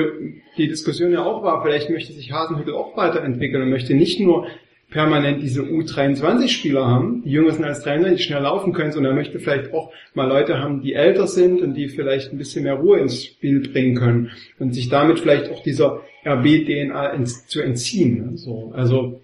die 0.58 0.68
Diskussion 0.68 1.12
ja 1.12 1.24
auch 1.24 1.44
war, 1.44 1.64
vielleicht 1.64 1.92
möchte 1.92 2.14
sich 2.14 2.32
Hasenhüttel 2.32 2.74
auch 2.74 2.98
weiterentwickeln 2.98 3.62
und 3.62 3.70
möchte 3.70 3.94
nicht 3.94 4.20
nur 4.20 4.48
permanent 4.90 5.42
diese 5.42 5.64
U23-Spieler 5.64 6.86
haben, 6.86 7.22
die 7.24 7.32
jünger 7.32 7.52
sind 7.52 7.66
als 7.66 7.82
23, 7.82 8.18
die 8.18 8.24
schnell 8.24 8.44
laufen 8.44 8.72
können, 8.72 8.94
sondern 8.94 9.14
er 9.14 9.18
möchte 9.18 9.40
vielleicht 9.40 9.74
auch 9.74 9.92
mal 10.14 10.28
Leute 10.28 10.60
haben, 10.60 10.82
die 10.82 10.94
älter 10.94 11.28
sind 11.28 11.62
und 11.62 11.74
die 11.74 11.90
vielleicht 11.90 12.32
ein 12.32 12.38
bisschen 12.38 12.64
mehr 12.64 12.76
Ruhe 12.76 13.00
ins 13.00 13.24
Spiel 13.24 13.60
bringen 13.60 13.96
können 13.96 14.32
und 14.60 14.74
sich 14.74 14.88
damit 14.90 15.20
vielleicht 15.20 15.52
auch 15.52 15.62
dieser 15.62 16.02
RB-DNA 16.26 17.22
zu 17.48 17.62
entziehen. 17.62 18.38
So, 18.38 18.72
also 18.74 19.22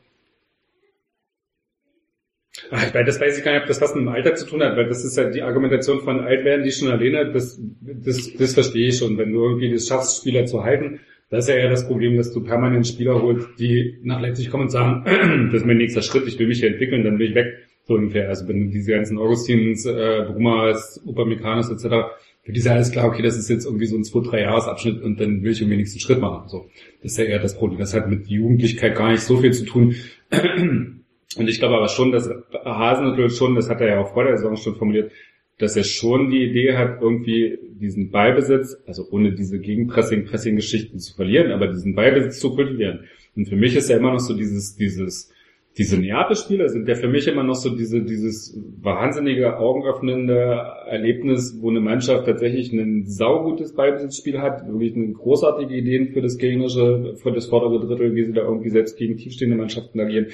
Ach, 2.69 2.85
ich 2.85 2.93
meine, 2.93 3.05
das 3.05 3.19
weiß 3.19 3.37
ich 3.37 3.43
gar 3.43 3.53
nicht, 3.53 3.61
ob 3.61 3.67
das 3.67 3.81
was 3.81 3.95
mit 3.95 4.03
dem 4.03 4.09
Alter 4.09 4.35
zu 4.35 4.45
tun 4.45 4.61
hat, 4.61 4.77
weil 4.77 4.87
das 4.87 5.03
ist 5.03 5.17
ja 5.17 5.29
die 5.29 5.41
Argumentation 5.41 6.01
von 6.01 6.21
alt 6.21 6.45
werden, 6.45 6.63
die 6.63 6.71
schon 6.71 6.91
alleine, 6.91 7.31
das, 7.31 7.59
das, 7.81 8.31
das 8.33 8.53
verstehe 8.53 8.89
ich 8.89 8.97
schon. 8.97 9.17
Wenn 9.17 9.33
du 9.33 9.43
irgendwie 9.43 9.71
das 9.71 9.87
schaffst, 9.87 10.17
Spieler 10.17 10.45
zu 10.45 10.63
halten, 10.63 10.99
das 11.33 11.45
ist 11.45 11.55
ja 11.55 11.61
eher 11.61 11.69
das 11.69 11.87
Problem, 11.87 12.15
dass 12.15 12.31
du 12.31 12.43
permanent 12.43 12.85
Spieler 12.87 13.19
holst, 13.19 13.47
die 13.57 13.97
nach 14.03 14.21
Leipzig 14.21 14.51
kommen 14.51 14.63
und 14.63 14.69
sagen, 14.69 15.03
das 15.51 15.61
ist 15.61 15.65
mein 15.65 15.77
nächster 15.77 16.03
Schritt, 16.03 16.27
ich 16.27 16.37
will 16.37 16.47
mich 16.47 16.59
hier 16.59 16.69
entwickeln, 16.69 17.03
dann 17.03 17.17
will 17.17 17.29
ich 17.29 17.35
weg. 17.35 17.47
So 17.85 17.95
ungefähr. 17.95 18.29
Also 18.29 18.47
wenn 18.47 18.69
diese 18.69 18.91
ganzen 18.91 19.17
Augustins, 19.17 19.85
äh, 19.85 20.25
Brumas, 20.27 21.01
Upameccanos 21.05 21.69
etc., 21.71 21.95
für 22.43 22.51
die 22.51 22.59
ist 22.59 22.65
ja 22.65 22.73
alles 22.73 22.91
klar, 22.91 23.07
okay, 23.07 23.23
das 23.23 23.35
ist 23.35 23.49
jetzt 23.49 23.65
irgendwie 23.65 23.87
so 23.87 23.97
ein 23.97 24.03
zwei, 24.03 24.19
drei 24.19 24.41
Jahresabschnitt 24.41 25.01
und 25.01 25.19
dann 25.19 25.43
will 25.43 25.53
ich 25.53 25.61
irgendwie 25.61 25.77
nächsten 25.77 25.99
Schritt 25.99 26.19
machen. 26.19 26.49
So. 26.49 26.69
Das 27.01 27.13
ist 27.13 27.17
ja 27.17 27.23
eher 27.23 27.39
das 27.39 27.57
Problem. 27.57 27.79
Das 27.79 27.93
hat 27.93 28.09
mit 28.09 28.27
Jugendlichkeit 28.27 28.95
gar 28.95 29.11
nicht 29.11 29.23
so 29.23 29.37
viel 29.37 29.53
zu 29.53 29.65
tun. 29.65 29.95
Und 31.35 31.49
ich 31.49 31.57
glaube 31.57 31.75
aber 31.75 31.87
schon, 31.87 32.11
dass 32.11 32.29
Hasenhüttl 32.63 33.31
schon, 33.31 33.55
das 33.55 33.67
hat 33.67 33.81
er 33.81 33.87
ja 33.87 33.99
auch 33.99 34.13
vor 34.13 34.23
der 34.23 34.37
Saison 34.37 34.55
schon 34.55 34.75
formuliert, 34.75 35.11
dass 35.59 35.77
er 35.77 35.83
schon 35.83 36.29
die 36.29 36.43
Idee 36.43 36.75
hat, 36.75 37.01
irgendwie 37.01 37.59
diesen 37.79 38.11
Ballbesitz, 38.11 38.77
also 38.87 39.03
ohne 39.11 39.33
diese 39.33 39.59
Gegenpressing-Pressing-Geschichten 39.59 40.99
zu 40.99 41.15
verlieren, 41.15 41.51
aber 41.51 41.67
diesen 41.67 41.95
Ballbesitz 41.95 42.39
zu 42.39 42.55
kultivieren. 42.55 43.01
Und 43.35 43.47
für 43.47 43.55
mich 43.55 43.75
ist 43.75 43.89
ja 43.89 43.97
immer 43.97 44.11
noch 44.11 44.19
so 44.19 44.35
dieses, 44.35 44.75
dieses, 44.75 45.31
diese 45.77 45.97
Neapel-Spieler 45.97 46.69
sind 46.69 46.87
ja 46.87 46.95
für 46.95 47.07
mich 47.07 47.27
immer 47.27 47.43
noch 47.43 47.55
so 47.55 47.75
diese, 47.75 48.03
dieses 48.03 48.59
wahnsinnige, 48.81 49.57
augenöffnende 49.57 50.61
Erlebnis, 50.87 51.57
wo 51.61 51.69
eine 51.69 51.79
Mannschaft 51.79 52.25
tatsächlich 52.25 52.71
ein 52.71 53.05
saugutes 53.05 53.73
Ballbesitzspiel 53.73 54.39
hat, 54.39 54.67
wirklich 54.67 54.95
eine 54.95 55.13
großartige 55.13 55.75
Ideen 55.75 56.09
für 56.09 56.21
das 56.21 56.37
gegnerische, 56.37 57.15
für 57.15 57.31
das 57.31 57.47
vordere 57.47 57.85
Drittel, 57.85 58.15
wie 58.15 58.23
sie 58.23 58.33
da 58.33 58.41
irgendwie 58.41 58.69
selbst 58.69 58.97
gegen 58.97 59.17
tiefstehende 59.17 59.57
Mannschaften 59.57 59.99
agieren. 59.99 60.27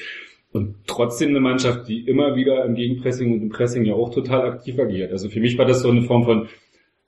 Und 0.52 0.76
trotzdem 0.88 1.30
eine 1.30 1.40
Mannschaft, 1.40 1.88
die 1.88 2.08
immer 2.08 2.36
wieder 2.36 2.66
im 2.66 2.74
Gegenpressing 2.74 3.34
und 3.34 3.42
im 3.42 3.50
Pressing 3.50 3.86
ja 3.86 3.94
auch 3.94 4.14
total 4.14 4.50
aktiv 4.50 4.80
agiert. 4.80 5.12
Also 5.12 5.30
für 5.30 5.40
mich 5.40 5.58
war 5.58 5.66
das 5.66 5.82
so 5.82 5.90
eine 5.90 6.02
Form 6.02 6.24
von, 6.24 6.48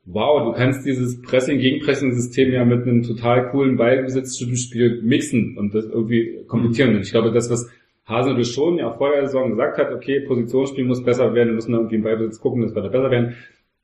wow, 0.06 0.44
du 0.46 0.52
kannst 0.54 0.86
dieses 0.86 1.22
Pressing-Gegenpressing-System 1.22 2.52
ja 2.52 2.66
mit 2.66 2.84
einem 2.84 3.02
total 3.02 3.50
coolen 3.50 3.78
Ballbesitzspiel 3.78 5.02
mixen 5.02 5.58
und 5.58 5.74
das 5.74 5.86
irgendwie 5.86 6.44
komplettieren. 6.48 6.96
Und 6.96 7.02
ich 7.02 7.12
glaube, 7.12 7.32
das, 7.32 7.50
was 7.50 7.70
Hasenhüttl 8.06 8.46
schon 8.46 8.78
ja 8.78 8.94
vor 8.94 9.12
der 9.12 9.26
Saison 9.26 9.50
gesagt 9.50 9.78
hat, 9.78 9.92
okay, 9.92 10.20
Positionsspiel 10.22 10.86
muss 10.86 11.04
besser 11.04 11.34
werden, 11.34 11.50
wir 11.50 11.56
müssen 11.56 11.74
irgendwie 11.74 11.96
im 11.96 12.04
Ballbesitz 12.04 12.40
gucken, 12.40 12.62
dass 12.62 12.76
wir 12.76 12.82
da 12.84 12.90
besser 12.90 13.10
werden 13.10 13.36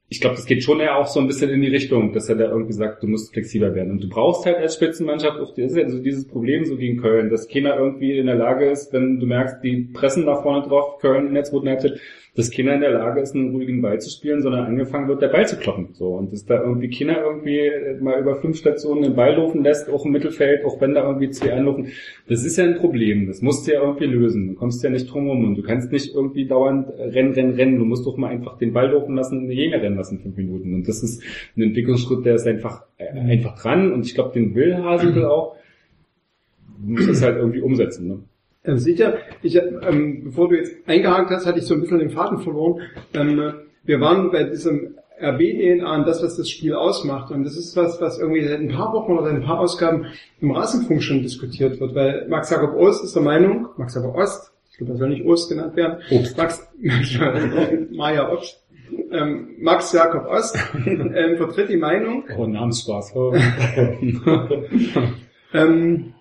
ich 0.10 0.22
glaube, 0.22 0.38
das 0.38 0.46
geht 0.46 0.64
schon 0.64 0.80
eher 0.80 0.98
auch 0.98 1.08
so 1.08 1.20
ein 1.20 1.28
bisschen 1.28 1.50
in 1.50 1.62
die 1.62 1.68
Richtung, 1.68 2.14
dass 2.14 2.30
er 2.30 2.36
da 2.36 2.46
irgendwie 2.46 2.72
sagt, 2.72 3.04
du 3.04 3.08
musst 3.08 3.34
flexibler 3.34 3.76
werden. 3.76 3.92
Und 3.92 4.04
du 4.04 4.08
brauchst 4.08 4.46
halt 4.46 4.58
als 4.58 4.76
Spitzenmannschaft 4.76 5.38
das 5.40 5.58
ist 5.58 5.76
ja 5.76 5.90
so 5.90 6.00
dieses 6.00 6.26
Problem 6.26 6.64
so 6.64 6.78
gegen 6.78 7.02
Köln, 7.02 7.30
dass 7.30 7.50
keiner 7.50 7.76
irgendwie 7.76 8.18
in 8.18 8.28
der 8.28 8.36
Lage 8.36 8.70
ist, 8.70 8.94
wenn 8.94 9.20
du 9.20 9.26
merkst, 9.26 9.58
die 9.64 9.90
pressen 9.94 10.26
da 10.26 10.42
vorne 10.42 10.66
drauf, 10.66 11.00
Köln 11.00 11.28
in 11.28 11.34
der 11.34 11.44
zweiten 11.44 11.68
Halbzeit, 11.68 12.00
dass 12.38 12.52
keiner 12.52 12.76
in 12.76 12.82
der 12.82 12.92
Lage 12.92 13.20
ist, 13.20 13.34
einen 13.34 13.50
ruhigen 13.50 13.82
Ball 13.82 14.00
zu 14.00 14.12
spielen, 14.12 14.44
sondern 14.44 14.66
angefangen 14.66 15.08
wird, 15.08 15.24
der 15.24 15.30
Ball 15.30 15.48
zu 15.48 15.58
kloppen. 15.58 15.90
So. 15.94 16.10
Und 16.10 16.32
dass 16.32 16.46
da 16.46 16.62
irgendwie 16.62 16.88
Kinder 16.88 17.20
irgendwie 17.20 17.72
mal 18.00 18.22
über 18.22 18.36
fünf 18.36 18.58
Stationen 18.58 19.02
den 19.02 19.16
Ball 19.16 19.36
laufen 19.36 19.64
lässt, 19.64 19.90
auch 19.90 20.06
im 20.06 20.12
Mittelfeld, 20.12 20.64
auch 20.64 20.80
wenn 20.80 20.94
da 20.94 21.04
irgendwie 21.08 21.32
zwei 21.32 21.54
anlaufen. 21.54 21.88
Das 22.28 22.46
ist 22.46 22.56
ja 22.58 22.66
ein 22.66 22.76
Problem. 22.76 23.26
Das 23.26 23.42
musst 23.42 23.66
du 23.66 23.74
ja 23.74 23.82
irgendwie 23.82 24.06
lösen. 24.06 24.50
Du 24.50 24.54
kommst 24.54 24.84
ja 24.84 24.92
nicht 24.92 25.12
drum 25.12 25.28
rum 25.28 25.46
und 25.46 25.56
du 25.56 25.64
kannst 25.64 25.92
nicht 25.92 26.14
irgendwie 26.14 26.46
dauernd 26.46 26.90
rennen, 26.90 27.34
rennen, 27.34 27.56
rennen. 27.56 27.80
Du 27.80 27.86
musst 27.86 28.06
doch 28.06 28.18
mal 28.18 28.28
einfach 28.28 28.60
den 28.60 28.72
Ball 28.72 28.92
laufen 28.92 29.16
lassen 29.16 29.40
und 29.40 29.52
Jäger 29.52 29.82
rennen 29.82 29.98
lassen, 29.98 30.20
fünf 30.20 30.38
Minuten. 30.38 30.76
Und 30.76 30.88
das 30.88 31.02
ist 31.02 31.24
ein 31.56 31.64
Entwicklungsschritt, 31.64 32.24
der 32.24 32.36
ist 32.36 32.46
einfach, 32.46 32.84
äh, 32.98 33.20
einfach 33.20 33.60
dran. 33.60 33.92
Und 33.92 34.06
ich 34.06 34.14
glaube, 34.14 34.34
den 34.34 34.54
will 34.54 34.78
Hasenl 34.78 35.26
auch. 35.26 35.56
Du 36.86 36.92
musst 36.92 37.10
das 37.10 37.24
halt 37.24 37.38
irgendwie 37.38 37.62
umsetzen. 37.62 38.08
Ne? 38.08 38.20
Ähm, 38.68 38.78
sicher. 38.78 39.18
Ich, 39.42 39.56
ähm, 39.56 40.26
bevor 40.26 40.50
du 40.50 40.56
jetzt 40.58 40.74
eingehakt 40.88 41.32
hast, 41.32 41.46
hatte 41.46 41.60
ich 41.60 41.66
so 41.66 41.74
ein 41.74 41.82
bisschen 41.82 42.00
den 42.00 42.10
Faden 42.10 42.40
verloren. 42.40 42.82
Ähm, 43.14 43.54
wir 43.86 44.02
waren 44.02 44.30
bei 44.32 44.44
diesem 44.44 44.96
RB-DNA 45.20 45.96
und 45.96 46.08
das, 46.08 46.22
was 46.22 46.38
das 46.38 46.50
Spiel 46.50 46.74
ausmacht. 46.76 47.32
Und 47.32 47.44
das 47.44 47.58
ist 47.58 47.76
was, 47.76 48.00
was 48.02 48.20
irgendwie 48.20 48.44
seit 48.44 48.60
ein 48.60 48.68
paar 48.68 48.94
Wochen 48.94 49.14
oder 49.14 49.24
seit 49.24 49.36
ein 49.36 49.44
paar 49.44 49.60
Ausgaben 49.60 50.06
im 50.42 50.52
Rasenfunk 50.52 51.02
schon 51.02 51.22
diskutiert 51.24 51.80
wird, 51.80 51.96
weil 51.96 52.28
Max 52.28 52.50
Jakob 52.52 52.76
Ost 52.76 53.04
ist 53.04 53.16
der 53.16 53.24
Meinung, 53.24 53.70
Max 53.78 53.96
Jakob 53.96 54.16
Ost, 54.16 54.52
ich 54.70 54.78
glaube, 54.78 54.94
er 54.94 54.98
soll 54.98 55.10
nicht 55.10 55.26
Ost 55.26 55.50
genannt 55.50 55.76
werden, 55.76 56.00
Obst. 56.12 56.38
Max, 56.38 56.68
Maja 57.92 58.30
Ost, 58.30 58.64
ähm, 59.12 59.56
Max 59.60 59.92
Jakob 59.92 60.28
Ost 60.28 60.56
ähm, 60.86 61.38
vertritt 61.38 61.70
die 61.70 61.78
Meinung, 61.78 62.26
Oh, 62.38 62.46
Namensspaß. 62.46 63.14
Ähm, 65.54 66.14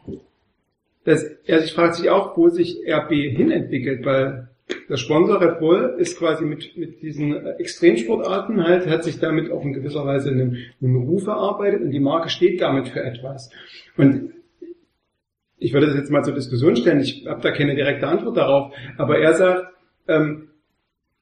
dass 1.06 1.22
er 1.44 1.60
sich 1.60 1.72
fragt 1.72 1.94
sich 1.94 2.10
auch, 2.10 2.36
wo 2.36 2.48
sich 2.48 2.80
RB 2.86 3.10
hinentwickelt, 3.10 4.04
weil 4.04 4.48
der 4.88 4.96
Sponsor 4.96 5.40
Red 5.40 5.60
Bull 5.60 5.94
ist 5.98 6.18
quasi 6.18 6.44
mit, 6.44 6.76
mit 6.76 7.00
diesen 7.00 7.46
Extremsportarten 7.58 8.64
halt, 8.64 8.88
hat 8.88 9.04
sich 9.04 9.20
damit 9.20 9.50
auch 9.50 9.64
in 9.64 9.72
gewisser 9.72 10.04
Weise 10.04 10.30
einen, 10.30 10.58
einen 10.82 10.96
Ruf 10.96 11.28
erarbeitet 11.28 11.82
und 11.82 11.92
die 11.92 12.00
Marke 12.00 12.28
steht 12.28 12.60
damit 12.60 12.88
für 12.88 13.02
etwas. 13.02 13.50
Und 13.96 14.32
ich 15.58 15.72
würde 15.72 15.86
das 15.86 15.96
jetzt 15.96 16.10
mal 16.10 16.24
zur 16.24 16.34
Diskussion 16.34 16.74
stellen, 16.74 17.00
ich 17.00 17.24
habe 17.26 17.40
da 17.40 17.52
keine 17.52 17.76
direkte 17.76 18.08
Antwort 18.08 18.36
darauf, 18.36 18.74
aber 18.98 19.18
er 19.18 19.34
sagt, 19.34 19.66
ähm, 20.08 20.45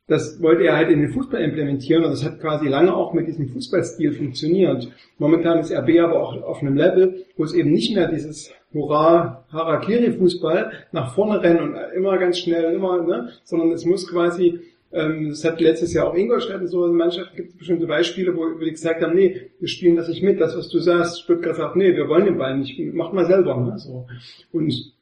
das 0.07 0.43
wollte 0.43 0.65
er 0.65 0.77
halt 0.77 0.91
in 0.91 1.01
den 1.01 1.11
Fußball 1.11 1.41
implementieren 1.41 2.05
und 2.05 2.11
das 2.11 2.25
hat 2.25 2.41
quasi 2.41 2.69
lange 2.69 2.95
auch 2.95 3.15
mit 3.15 3.27
diesem 3.27 3.49
Fußballstil 3.49 4.13
funktioniert. 4.13 4.89
Momentan 5.19 5.61
ist 5.61 5.73
RB 5.73 5.99
aber 6.01 6.23
auch 6.23 6.43
auf 6.43 6.61
einem 6.61 6.77
Level, 6.77 7.25
wo 7.37 7.45
es 7.45 7.55
eben 7.55 7.73
nicht 7.73 7.95
mehr 7.95 8.09
dieses 8.09 8.53
Hurra, 8.75 9.47
Harakiri-Fußball 9.51 10.73
nach 10.93 11.15
vorne 11.15 11.43
rennen 11.43 11.61
und 11.61 11.77
immer 11.97 12.19
ganz 12.19 12.39
schnell, 12.39 12.75
immer, 12.75 13.03
ne, 13.03 13.31
sondern 13.45 13.71
es 13.71 13.87
muss 13.87 14.07
quasi, 14.07 14.61
ähm, 14.93 15.31
das 15.31 15.43
hat 15.45 15.61
letztes 15.61 15.95
Jahr 15.95 16.09
auch 16.09 16.15
Ingolstadt 16.15 16.61
und 16.61 16.69
so, 16.69 16.85
in 16.85 16.95
Mannschaft 16.95 17.35
gibt 17.35 17.51
es 17.51 17.57
bestimmte 17.57 17.87
Beispiele, 17.87 18.37
wo, 18.37 18.59
die 18.59 18.71
gesagt 18.71 19.01
haben, 19.01 19.15
nee, 19.15 19.53
wir 19.59 19.69
spielen 19.69 19.97
das 19.97 20.09
nicht 20.09 20.23
mit, 20.23 20.39
das 20.39 20.55
was 20.55 20.69
du 20.69 20.81
sagst, 20.81 21.23
Stuttgart 21.23 21.57
sagt, 21.57 21.77
nee, 21.77 21.97
wir 21.97 22.09
wollen 22.09 22.27
den 22.27 22.37
Ball 22.37 22.59
nicht, 22.59 22.79
mach 22.93 23.13
mal 23.13 23.25
selber, 23.25 23.57
ne, 23.57 23.79
so. 23.79 24.07
Und 24.53 24.93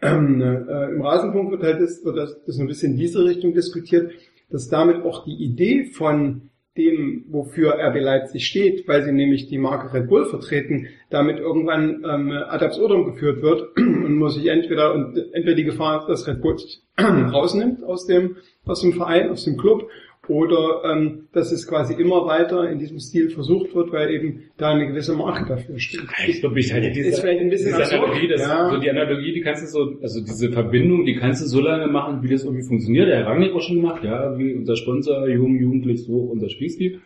ähm, 0.00 0.40
äh, 0.40 0.90
im 0.90 1.02
Rasenpunkt 1.02 1.52
wird 1.52 1.62
halt 1.62 1.80
das, 1.80 2.04
wird 2.04 2.16
das, 2.16 2.42
das 2.44 2.58
ein 2.58 2.66
bisschen 2.66 2.92
in 2.92 2.98
diese 2.98 3.24
Richtung 3.24 3.52
diskutiert, 3.52 4.12
dass 4.50 4.68
damit 4.68 5.04
auch 5.04 5.24
die 5.24 5.34
Idee 5.34 5.84
von 5.84 6.50
dem, 6.76 7.24
wofür 7.28 7.78
RB 7.78 8.00
Leipzig 8.00 8.46
steht, 8.46 8.86
weil 8.86 9.02
sie 9.02 9.12
nämlich 9.12 9.48
die 9.48 9.58
Marke 9.58 9.92
Red 9.94 10.08
Bull 10.08 10.26
vertreten, 10.26 10.88
damit 11.10 11.38
irgendwann 11.38 12.04
ähm, 12.04 12.30
ad 12.32 12.64
absurdum 12.64 13.06
geführt 13.06 13.42
wird 13.42 13.76
und 13.76 14.18
muss 14.18 14.34
sich 14.34 14.46
entweder 14.46 14.94
und 14.94 15.16
entweder 15.32 15.54
die 15.54 15.64
Gefahr, 15.64 16.06
dass 16.06 16.26
Red 16.26 16.42
Bull 16.42 16.58
sich 16.58 16.82
rausnimmt 16.98 17.82
aus 17.82 18.06
dem 18.06 18.36
aus 18.64 18.82
dem 18.82 18.92
Verein, 18.92 19.30
aus 19.30 19.44
dem 19.44 19.56
Club 19.56 19.88
oder 20.28 20.82
ähm, 20.84 21.28
dass 21.32 21.52
es 21.52 21.66
quasi 21.66 21.94
immer 21.94 22.26
weiter 22.26 22.68
in 22.68 22.78
diesem 22.78 22.98
Stil 22.98 23.30
versucht 23.30 23.74
wird, 23.74 23.92
weil 23.92 24.10
eben 24.10 24.42
da 24.56 24.70
eine 24.70 24.86
gewisse 24.88 25.14
Marke 25.14 25.46
dafür 25.46 25.78
steht. 25.78 26.00
Ich 26.26 26.40
glaube, 26.40 26.58
ich 26.58 26.72
halte 26.72 26.90
diese, 26.90 27.10
Ist 27.10 27.20
vielleicht 27.20 27.40
ein 27.40 27.50
bisschen 27.50 27.66
diese 27.66 27.82
absurd, 27.82 28.04
Analogie, 28.04 28.28
das, 28.28 28.40
ja. 28.40 28.70
so 28.70 28.78
die 28.78 28.90
Analogie, 28.90 29.32
die 29.32 29.40
kannst 29.40 29.62
du 29.62 29.66
so, 29.66 29.98
also 30.02 30.20
diese 30.20 30.50
Verbindung, 30.50 31.04
die 31.04 31.16
kannst 31.16 31.42
du 31.42 31.46
so 31.46 31.60
lange 31.60 31.86
machen, 31.86 32.22
wie 32.22 32.28
das 32.28 32.44
irgendwie 32.44 32.66
funktioniert. 32.66 33.08
Der 33.08 33.18
Herr 33.18 33.26
Rangnick 33.26 33.52
auch 33.52 33.62
schon 33.62 33.76
gemacht, 33.76 34.02
ja, 34.04 34.38
wie 34.38 34.54
unser 34.54 34.76
Sponsor, 34.76 35.28
jung, 35.28 35.58
jugendlich, 35.58 36.04
so 36.04 36.18
unser 36.18 36.48
Spielstil. 36.48 37.00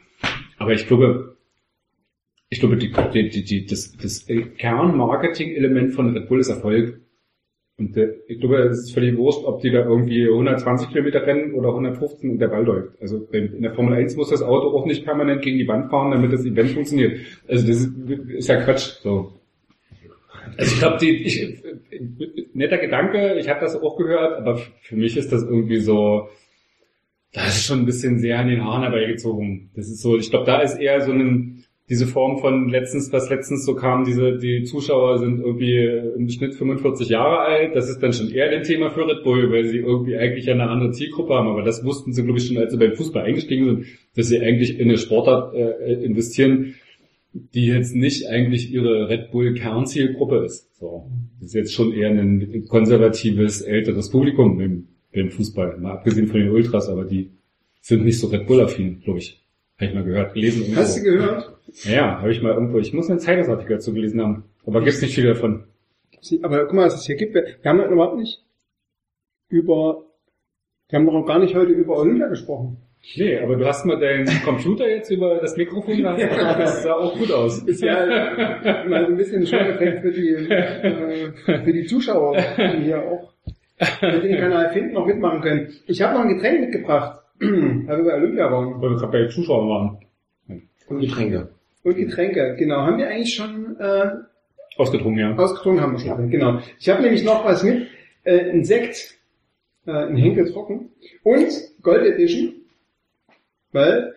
Aber 0.59 0.73
ich 0.73 0.87
glaube, 0.87 1.37
ich 2.49 2.61
glaube, 2.61 2.77
die, 2.77 2.91
die, 2.91 3.31
die, 3.31 3.45
die, 3.45 3.67
das, 3.67 3.97
das 3.97 4.27
Kernmarketing-Element 4.27 5.93
von 5.93 6.17
Red 6.17 6.29
Bull 6.29 6.41
ist 6.41 6.49
Erfolg. 6.49 7.01
Und 7.81 7.97
äh, 7.97 8.13
ich 8.29 8.39
glaube, 8.39 8.59
es 8.59 8.81
ist 8.81 8.93
völlig 8.93 9.17
wurscht, 9.17 9.43
ob 9.45 9.63
die 9.63 9.71
da 9.71 9.81
irgendwie 9.81 10.29
120 10.29 10.91
Kilometer 10.91 11.27
rennen 11.27 11.55
oder 11.55 11.71
115 11.71 12.31
und 12.31 12.39
der 12.39 12.49
Ball 12.49 12.63
läuft. 12.63 13.01
Also 13.01 13.27
in 13.33 13.63
der 13.63 13.73
Formel 13.73 13.95
1 13.95 14.17
muss 14.17 14.29
das 14.29 14.43
Auto 14.43 14.77
auch 14.77 14.85
nicht 14.85 15.05
permanent 15.05 15.41
gegen 15.41 15.57
die 15.57 15.67
Wand 15.67 15.91
fahren, 15.91 16.11
damit 16.11 16.31
das 16.31 16.45
Event 16.45 16.71
funktioniert. 16.71 17.21
Also 17.49 17.67
das 17.67 17.89
ist, 18.37 18.49
ja 18.49 18.63
Quatsch. 18.63 19.01
So. 19.03 19.33
Also 20.59 20.75
ich 20.75 20.79
glaube, 20.79 20.99
die 21.01 21.23
ich, 21.25 21.63
netter 22.53 22.77
Gedanke, 22.77 23.39
ich 23.39 23.49
habe 23.49 23.61
das 23.61 23.75
auch 23.75 23.97
gehört, 23.97 24.37
aber 24.37 24.57
für 24.83 24.97
mich 24.97 25.17
ist 25.17 25.33
das 25.33 25.43
irgendwie 25.43 25.81
so, 25.81 26.29
das 27.33 27.57
ist 27.57 27.65
schon 27.65 27.79
ein 27.79 27.87
bisschen 27.87 28.19
sehr 28.19 28.41
an 28.41 28.49
den 28.49 28.63
Haaren 28.63 28.83
herbeigezogen. 28.83 29.71
Das 29.75 29.89
ist 29.89 30.03
so, 30.03 30.19
ich 30.19 30.29
glaube, 30.29 30.45
da 30.45 30.61
ist 30.61 30.79
eher 30.79 31.01
so 31.01 31.13
ein, 31.13 31.60
diese 31.91 32.07
Form 32.07 32.39
von 32.39 32.69
letztens, 32.69 33.13
was 33.13 33.29
letztens 33.31 33.65
so 33.67 33.75
kam, 33.75 34.05
diese, 34.05 34.39
die 34.39 34.63
Zuschauer 34.63 35.19
sind 35.19 35.41
irgendwie 35.41 35.77
im 36.17 36.29
Schnitt 36.29 36.55
45 36.55 37.09
Jahre 37.09 37.41
alt, 37.41 37.75
das 37.75 37.91
ist 37.91 38.01
dann 38.01 38.13
schon 38.13 38.31
eher 38.31 38.49
ein 38.49 38.63
Thema 38.63 38.91
für 38.91 39.09
Red 39.09 39.25
Bull, 39.25 39.51
weil 39.51 39.65
sie 39.65 39.79
irgendwie 39.79 40.17
eigentlich 40.17 40.49
eine 40.49 40.71
andere 40.71 40.93
Zielgruppe 40.93 41.35
haben, 41.35 41.49
aber 41.49 41.63
das 41.63 41.85
wussten 41.85 42.13
sie, 42.13 42.23
glaube 42.23 42.39
ich, 42.39 42.47
schon, 42.47 42.59
als 42.59 42.71
sie 42.71 42.79
beim 42.79 42.95
Fußball 42.95 43.25
eingestiegen 43.25 43.67
sind, 43.67 43.87
dass 44.15 44.29
sie 44.29 44.41
eigentlich 44.41 44.79
in 44.79 44.89
eine 44.89 44.99
Sportart 44.99 45.53
äh, 45.53 45.95
investieren, 46.05 46.77
die 47.33 47.67
jetzt 47.67 47.95
nicht 47.95 48.29
eigentlich 48.29 48.73
ihre 48.73 49.09
Red 49.09 49.33
Bull 49.33 49.55
Kernzielgruppe 49.55 50.45
ist. 50.45 50.77
So. 50.79 51.11
Das 51.41 51.49
ist 51.49 51.55
jetzt 51.55 51.75
schon 51.75 51.93
eher 51.93 52.11
ein 52.11 52.67
konservatives, 52.69 53.63
älteres 53.63 54.11
Publikum 54.11 54.61
im, 54.61 54.87
im 55.11 55.31
Fußball, 55.31 55.79
mal 55.79 55.93
abgesehen 55.93 56.29
von 56.29 56.39
den 56.39 56.51
Ultras, 56.51 56.89
aber 56.89 57.05
die 57.05 57.31
sind 57.81 58.05
nicht 58.05 58.21
so 58.21 58.29
Red 58.29 58.47
Bull-affin, 58.47 59.01
glaube 59.01 59.19
ich. 59.19 59.41
Habe 59.81 59.89
ich 59.89 59.95
mal 59.95 60.05
gehört, 60.05 60.35
gelesen. 60.35 60.63
irgendwo. 60.63 60.81
Hast 60.83 60.99
du 60.99 61.03
gehört? 61.03 61.53
Ja, 61.85 61.91
ja, 61.91 62.19
habe 62.21 62.31
ich 62.31 62.43
mal 62.43 62.53
irgendwo. 62.53 62.79
Ich 62.79 62.93
muss 62.93 63.09
einen 63.09 63.19
Zeitungsartikel 63.19 63.77
dazu 63.77 63.95
gelesen 63.95 64.21
haben. 64.21 64.45
Aber 64.67 64.83
gibt's 64.83 65.01
nicht 65.01 65.15
viel 65.15 65.27
davon. 65.27 65.65
Aber 66.43 66.67
guck 66.67 66.75
mal, 66.75 66.85
was 66.85 66.97
es 66.97 67.07
hier 67.07 67.17
gibt. 67.17 67.35
Wir 67.35 67.57
haben 67.65 67.79
noch 67.79 67.91
überhaupt 67.91 68.19
nicht 68.19 68.45
über, 69.49 70.05
wir 70.91 70.99
haben 70.99 71.07
noch 71.07 71.25
gar 71.25 71.39
nicht 71.39 71.55
heute 71.55 71.73
über 71.73 71.97
Olympia 71.97 72.29
gesprochen. 72.29 72.77
Nee, 73.17 73.39
aber 73.39 73.57
du 73.57 73.65
hast 73.65 73.87
mal 73.87 73.99
deinen 73.99 74.27
Computer 74.45 74.87
jetzt 74.87 75.11
über 75.11 75.37
das 75.37 75.57
Mikrofon 75.57 75.97
gehalten. 75.97 76.29
Ja. 76.37 76.59
Das 76.59 76.83
sah 76.83 76.93
auch 76.93 77.17
gut 77.17 77.33
aus. 77.33 77.61
Ist 77.61 77.83
ja 77.83 78.05
mal 78.87 79.07
so 79.07 79.13
ein 79.13 79.17
bisschen 79.17 79.41
ein 79.41 79.47
Schockeffekt 79.47 80.03
für 80.03 80.13
die, 80.13 80.29
äh, 80.29 81.33
für 81.65 81.73
die 81.73 81.87
Zuschauer, 81.87 82.37
die 82.59 82.83
hier 82.83 83.03
auch 83.03 83.33
mit 84.03 84.25
den 84.25 84.39
Kanal 84.39 84.75
finden, 84.75 84.93
noch 84.93 85.07
mitmachen 85.07 85.41
können. 85.41 85.73
Ich 85.87 86.03
habe 86.03 86.13
noch 86.13 86.21
ein 86.21 86.37
Getränk 86.37 86.61
mitgebracht, 86.61 87.20
weil 87.41 87.49
wir 87.99 88.05
bei 88.05 88.15
Olympia 88.15 88.53
waren. 88.53 88.81
Weil 88.81 88.91
wir 88.91 88.97
gerade 88.97 89.13
bei 89.13 89.29
Zuschauern 89.29 89.69
waren. 89.69 89.99
Und 90.89 91.01
Getränke. 91.01 91.51
Und 91.83 91.97
Getränke, 91.97 92.57
genau. 92.59 92.83
Haben 92.83 92.99
wir 92.99 93.09
eigentlich 93.09 93.35
schon 93.35 93.77
äh, 93.79 94.11
Ausgetrunken, 94.77 95.19
ja. 95.19 95.37
ausgetrunken? 95.37 95.83
Haben 95.83 95.93
wir 95.93 96.01
schon. 96.01 96.31
Genau. 96.31 96.61
Ich 96.79 96.89
habe 96.89 97.03
nämlich 97.03 97.25
noch 97.25 97.45
was 97.45 97.63
mit. 97.63 97.87
Äh, 98.25 98.51
ein 98.51 98.65
Sekt, 98.65 99.19
äh, 99.87 99.93
ein 99.93 100.17
Henkel 100.17 100.53
trocken 100.53 100.91
und 101.23 101.49
Gold 101.83 102.05
Edition, 102.05 102.53
weil 103.73 104.15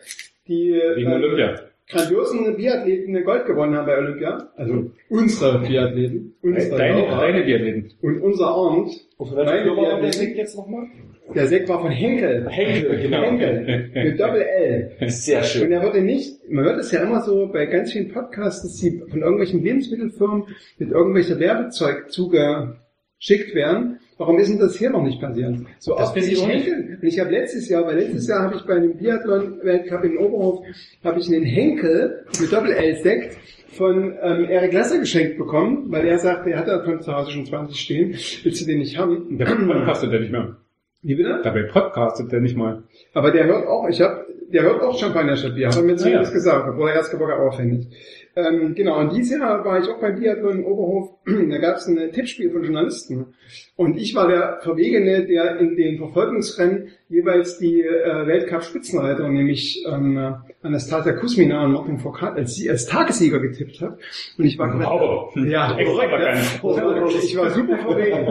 die 0.47 0.73
Wegen 0.73 1.11
äh, 1.11 1.15
Olympia. 1.15 1.55
grandiosen 1.87 2.57
Biathleten 2.57 3.23
Gold 3.23 3.45
gewonnen 3.45 3.75
haben 3.75 3.85
bei 3.85 3.97
Olympia. 3.97 4.49
Also 4.57 4.91
unsere 5.09 5.59
Biathleten. 5.59 6.35
Unsere 6.41 6.77
Deine, 6.77 7.07
deine 7.07 7.43
Biathleten. 7.43 7.93
Und 8.01 8.21
unser 8.21 8.47
Arndt, 8.47 8.91
meine 9.19 9.71
Biathleten, 9.73 10.35
jetzt 10.35 10.57
nochmal? 10.57 10.87
Der 11.33 11.47
Sekt 11.47 11.69
war 11.69 11.81
von 11.81 11.91
Henkel. 11.91 12.47
Henkel, 12.49 13.01
genau. 13.01 13.21
Henkel. 13.23 13.89
Mit 13.93 14.19
Doppel 14.19 14.41
L. 14.41 14.91
Sehr 15.09 15.39
Und 15.39 15.45
schön. 15.45 15.71
er 15.71 15.81
wurde 15.83 16.01
nicht, 16.01 16.49
man 16.49 16.65
hört 16.65 16.79
es 16.79 16.91
ja 16.91 17.01
immer 17.01 17.21
so 17.21 17.47
bei 17.51 17.65
ganz 17.65 17.91
vielen 17.91 18.09
Podcasts, 18.11 18.61
dass 18.63 18.77
sie 18.77 19.01
von 19.09 19.21
irgendwelchen 19.21 19.63
Lebensmittelfirmen 19.63 20.43
mit 20.77 20.91
irgendwelcher 20.91 21.39
Werbezeug 21.39 22.11
zugeschickt 22.11 23.55
werden. 23.55 23.99
Warum 24.17 24.37
ist 24.37 24.49
denn 24.49 24.59
das 24.59 24.75
hier 24.77 24.91
noch 24.91 25.03
nicht 25.03 25.19
passiert? 25.19 25.55
So 25.79 25.95
Das 25.95 26.09
oft 26.09 26.17
ich. 26.17 26.45
Henkel. 26.45 26.97
Und 27.01 27.07
ich 27.07 27.19
habe 27.19 27.31
letztes 27.31 27.67
Jahr, 27.67 27.85
weil 27.87 27.97
letztes 27.97 28.27
Jahr 28.27 28.43
habe 28.43 28.55
ich 28.55 28.61
bei 28.63 28.75
einem 28.75 28.95
Biathlon-Weltcup 28.97 30.03
in 30.03 30.17
Oberhof, 30.17 30.65
habe 31.03 31.19
ich 31.19 31.27
einen 31.27 31.43
Henkel 31.45 32.25
mit 32.39 32.51
Doppel-L-Sekt 32.53 33.37
von 33.69 34.13
ähm, 34.21 34.45
Erik 34.49 34.71
Lasser 34.71 34.99
geschenkt 34.99 35.37
bekommen, 35.39 35.85
weil 35.91 36.05
er 36.05 36.19
sagte, 36.19 36.51
er 36.51 36.59
hat 36.59 36.67
davon 36.67 37.01
zu 37.01 37.11
Hause 37.11 37.31
schon 37.31 37.45
20 37.45 37.79
stehen. 37.79 38.11
Willst 38.43 38.61
du 38.61 38.65
den 38.65 38.77
nicht 38.79 38.97
haben? 38.99 39.35
Der 39.37 39.45
podcastet 39.45 40.11
der 40.13 40.19
nicht 40.19 40.31
mehr. 40.31 40.55
Wie 41.03 41.15
bitte? 41.15 41.41
Dabei 41.43 41.63
podcastet 41.63 42.31
der 42.31 42.39
nicht 42.39 42.55
mal. 42.55 42.83
Aber 43.13 43.31
der 43.31 43.45
hört 43.45 43.67
auch, 43.67 43.87
ich 43.89 44.01
hab, 44.01 44.25
der 44.53 44.63
hört 44.63 44.81
auch 44.81 44.97
Champagner 44.97 45.35
statt 45.35 45.55
Bier, 45.55 45.67
hat 45.67 45.75
er 45.75 45.83
mir 45.83 45.97
zumindest 45.97 46.31
ja. 46.31 46.35
gesagt, 46.35 46.69
obwohl 46.69 46.89
er 46.89 46.95
Erzgebirger 46.95 47.39
auch 47.39 47.57
findet. 47.57 47.87
Ähm, 48.35 48.73
genau, 48.73 48.99
und 48.99 49.13
dieses 49.15 49.37
Jahr 49.39 49.63
war 49.63 49.79
ich 49.79 49.87
auch 49.87 49.99
beim 50.01 50.19
Biathlon 50.19 50.59
in 50.59 50.65
Oberhof, 50.65 51.09
da 51.25 51.57
gab 51.59 51.75
es 51.77 51.87
ein 51.87 52.11
Tippspiel 52.11 52.49
von 52.49 52.63
Journalisten. 52.63 53.27
Und 53.75 53.97
ich 53.97 54.15
war 54.15 54.27
der 54.27 54.59
Verwegene, 54.61 55.25
der 55.27 55.57
in 55.59 55.75
den 55.75 55.97
Verfolgungsrennen 55.99 56.89
jeweils 57.09 57.59
die 57.59 57.81
äh, 57.81 58.25
Weltcup-Spitzenreiter, 58.25 59.29
nämlich 59.29 59.83
ähm, 59.87 60.35
Anastasia 60.63 61.13
Kusmina 61.13 61.63
und 61.65 61.73
Martin 61.73 61.99
Foucault 61.99 62.35
als, 62.37 62.59
als 62.67 62.87
Tagessieger 62.87 63.39
getippt 63.39 63.81
hat. 63.81 63.99
Und 64.37 64.45
ich 64.45 64.57
war 64.57 64.73
Wow. 64.79 65.35
ja, 65.35 65.77
Extravagant. 65.77 66.39
ja, 66.63 67.07
ich 67.23 67.37
war 67.37 67.49
super 67.51 67.77
verwegen. 67.77 68.27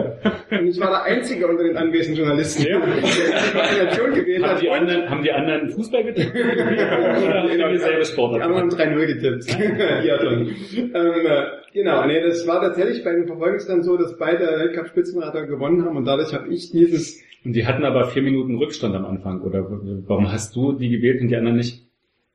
Und 0.59 0.67
ich 0.67 0.79
war 0.81 0.89
der 0.89 1.03
Einzige 1.03 1.47
unter 1.47 1.63
den 1.63 1.77
anwesenden 1.77 2.19
Journalisten, 2.19 2.63
Ja. 2.67 2.79
der 2.79 2.95
die 2.95 3.57
Kombination 3.57 4.13
gewählt 4.15 4.43
Haben 4.43 4.51
hat. 4.55 4.61
die 4.61 4.69
anderen, 4.69 5.09
haben 5.09 5.23
die 5.23 5.31
anderen 5.31 5.69
Fußball 5.69 6.03
getippt? 6.03 6.35
Oder 6.35 7.43
haben 7.43 7.49
die 7.73 7.97
Die 7.99 8.05
Sportart 8.05 8.41
anderen 8.41 8.69
gemacht? 8.69 8.85
haben 8.85 8.97
3-0 8.97 9.05
getippt. 9.07 9.57
Biathlon. 10.01 10.47
ähm, 10.75 10.93
äh, 10.93 11.43
genau, 11.73 12.05
nee, 12.05 12.21
das 12.21 12.47
war 12.47 12.61
tatsächlich 12.61 13.03
bei 13.03 13.13
den 13.13 13.27
Verfolgungsrennen 13.27 13.83
so, 13.83 13.97
dass 13.97 14.17
beide 14.17 14.45
Weltcup-Spitzenreiter 14.45 15.45
gewonnen 15.47 15.85
haben 15.85 15.97
und 15.97 16.05
dadurch 16.05 16.33
habe 16.33 16.47
ich 16.53 16.71
dieses, 16.71 17.21
Und 17.45 17.53
die 17.53 17.65
hatten 17.65 17.83
aber 17.83 18.07
vier 18.07 18.21
Minuten 18.21 18.55
Rückstand 18.57 18.95
am 18.95 19.05
Anfang. 19.05 19.41
Oder 19.41 19.65
warum 20.07 20.31
hast 20.31 20.55
du 20.55 20.73
die 20.73 20.89
gewählt 20.89 21.21
und 21.21 21.27
die 21.27 21.35
anderen 21.35 21.57
nicht? 21.57 21.83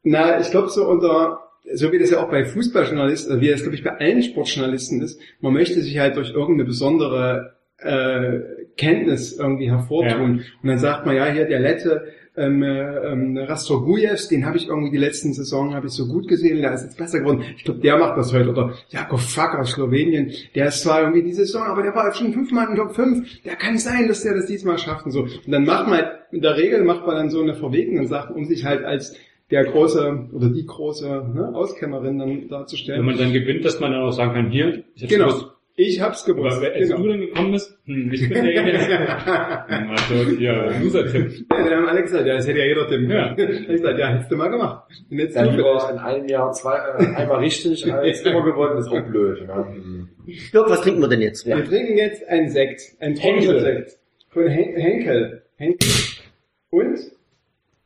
na, 0.03 0.41
ich 0.41 0.51
glaube 0.51 0.69
so 0.69 0.87
unter, 0.89 1.41
so 1.75 1.93
wie 1.93 1.99
das 1.99 2.11
ja 2.11 2.23
auch 2.23 2.31
bei 2.31 2.45
Fußballjournalisten, 2.45 3.33
also 3.33 3.43
wie 3.43 3.51
das 3.51 3.63
glaube 3.63 3.77
ich 3.77 3.85
bei 3.85 3.99
allen 3.99 4.23
Sportjournalisten 4.23 5.03
ist, 5.03 5.21
man 5.41 5.53
möchte 5.53 5.81
sich 5.81 5.99
halt 5.99 6.17
durch 6.17 6.31
irgendeine 6.31 6.65
besondere 6.65 7.55
äh, 7.79 8.41
Kenntnis 8.77 9.39
irgendwie 9.39 9.71
hervortun. 9.71 10.45
Und 10.63 10.69
dann 10.69 10.79
sagt 10.79 11.07
man, 11.07 11.17
ja, 11.17 11.27
hier 11.27 11.45
der 11.45 11.61
Lette, 11.61 12.07
ähm, 12.39 12.62
äh, 12.62 13.12
ähm, 13.12 13.36
Rastorgujevs, 13.36 14.28
den 14.28 14.47
habe 14.47 14.57
ich 14.57 14.68
irgendwie 14.68 14.91
die 14.91 14.99
letzten 14.99 15.32
Saison 15.32 15.74
habe 15.74 15.86
ich 15.89 15.93
so 15.93 16.07
gut 16.07 16.28
gesehen, 16.28 16.61
der 16.61 16.72
ist 16.72 16.84
jetzt 16.84 16.99
besser 16.99 17.20
geworden. 17.20 17.43
Ich 17.57 17.64
glaube, 17.64 17.80
der 17.80 17.99
macht 17.99 18.16
das 18.16 18.32
heute. 18.32 18.51
Oder 18.51 18.74
Jakob 18.91 19.20
Fack 19.20 19.59
aus 19.59 19.72
Slowenien, 19.72 20.32
der 20.55 20.68
ist 20.68 20.82
zwar 20.82 21.01
irgendwie 21.01 21.22
die 21.22 21.32
Saison, 21.32 21.62
aber 21.62 21.82
der 21.82 21.95
war 21.95 22.12
schon 22.14 22.32
fünfmal 22.32 22.68
in 22.70 22.76
Top 22.76 22.95
5. 22.95 23.43
Der 23.43 23.57
kann 23.57 23.78
sein, 23.78 24.09
dass 24.09 24.22
der 24.22 24.34
das 24.34 24.47
diesmal 24.47 24.78
schafft 24.78 25.07
und 25.07 25.12
so. 25.12 25.22
Und 25.22 25.51
dann 25.51 25.64
macht 25.64 25.89
man 25.89 25.99
halt, 25.99 26.09
in 26.32 26.41
der 26.41 26.57
Regel 26.57 26.84
macht 26.84 27.07
man 27.07 27.16
dann 27.16 27.30
so 27.30 27.43
eine 27.43 27.55
verwegene 27.55 28.07
Sache, 28.07 28.32
um 28.32 28.45
sich 28.45 28.64
halt 28.64 28.84
als 28.84 29.16
der 29.51 29.64
große 29.64 30.28
oder 30.32 30.51
die 30.51 30.66
große 30.66 31.07
ne, 31.34 31.53
Auskennerin 31.55 32.18
dann 32.18 32.49
darzustellen. 32.49 33.01
Wenn 33.01 33.07
man 33.07 33.18
dann 33.18 33.32
gewinnt, 33.32 33.64
dass 33.64 33.80
man 33.80 33.93
dann 33.93 34.03
auch 34.03 34.12
sagen 34.12 34.34
kann, 34.34 34.51
hier, 34.51 34.84
ich 34.95 35.03
hab's 35.03 35.12
Genau. 35.12 35.26
gewusst. 35.28 35.47
Ich 35.81 36.01
hab's 36.01 36.24
gewusst. 36.24 36.57
Aber 36.57 36.74
als 36.74 36.89
genau. 36.89 37.03
du 37.03 37.09
dann 37.09 37.20
gekommen 37.20 37.53
bist, 37.53 37.79
hm, 37.85 38.12
ich 38.12 38.29
bin 38.29 38.45
der 38.45 39.66
Also, 39.68 40.31
ja, 40.37 40.70
Loser-Tipp. 40.81 41.47
Ja, 41.53 41.64
dann 41.64 41.72
haben 41.72 41.87
alle 41.87 42.03
gesagt, 42.03 42.26
ja, 42.26 42.35
das 42.35 42.49
hätte 42.49 42.59
ja 42.59 42.64
jeder 42.64 42.89
tippen 42.89 43.09
Ja. 43.09 43.33
können. 43.37 43.53
Ich 43.62 43.68
gesagt, 43.68 43.97
ja, 43.97 44.09
hättest 44.09 44.33
du 44.33 44.37
mal 44.37 44.49
gemacht. 44.49 44.91
Dann 45.09 45.18
du 45.18 45.51
lieber 45.53 45.79
vielleicht. 45.79 45.93
in 45.93 45.99
einem 46.01 46.29
Jahr 46.29 46.51
zwei, 46.51 46.74
äh, 46.79 47.14
einmal 47.14 47.39
richtig 47.39 47.93
als 47.93 48.22
immer 48.22 48.43
gewonnen, 48.43 48.79
ist 48.79 48.89
auch 48.89 49.03
blöd. 49.03 49.47
Ne? 49.47 50.09
Jörg, 50.26 50.68
was 50.68 50.81
trinken 50.81 51.01
wir 51.01 51.09
denn 51.09 51.20
jetzt? 51.20 51.47
Wir 51.47 51.64
trinken 51.64 51.97
jetzt 51.97 52.26
einen 52.26 52.49
Sekt, 52.51 52.83
einen 52.99 53.14
Trockensektekt 53.14 53.99
von 54.31 54.49
Hen 54.49 54.74
Henkel. 54.74 55.43
Henkel. 55.59 55.89
Und 56.70 56.99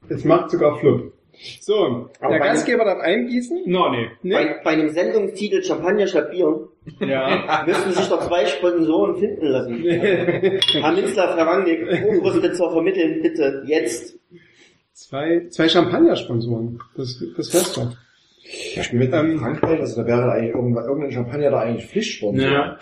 es 0.09 0.24
macht 0.24 0.51
sogar 0.51 0.78
Flupp. 0.78 1.12
So, 1.61 2.09
Aber 2.20 2.30
der 2.30 2.40
Gastgeber 2.40 2.86
darf 2.86 3.01
eingießen. 3.01 3.64
No, 3.66 3.90
nee. 3.90 4.07
Ne? 4.22 4.34
Bei, 4.34 4.61
bei 4.64 4.70
einem 4.70 4.88
Sendungstitel 4.88 5.62
Champagner 5.62 6.07
statt 6.07 6.30
Bier 6.30 6.68
Ja. 7.01 7.62
müssten 7.66 7.93
sich 7.93 8.09
doch 8.09 8.26
zwei 8.26 8.47
Sponsoren 8.47 9.16
finden 9.16 9.47
lassen. 9.47 9.83
Herr 9.83 10.93
Minzler, 10.93 11.37
Herr 11.37 11.47
Rangnick, 11.47 11.80
Oberspitzer 12.18 12.70
vermitteln, 12.70 13.22
bitte, 13.22 13.62
jetzt. 13.66 14.18
zwei, 14.93 15.47
zwei 15.49 15.68
Champagner-Sponsoren. 15.68 16.80
Das, 16.97 17.22
das 17.37 17.51
fährst 17.51 17.76
du. 17.76 17.93
Ich 18.45 18.91
bin 18.91 18.99
mit 18.99 19.12
Ähm, 19.12 19.39
Frankreich, 19.39 19.80
also 19.80 20.03
da 20.03 20.07
wäre 20.07 20.33
eigentlich 20.33 20.55
irgendwann, 20.55 20.85
irgendein 20.85 21.12
Champagner 21.12 21.51
da 21.51 21.61
eigentlich 21.61 21.87
Pflichtsponsor. 21.87 22.45
Ja. 22.51 22.78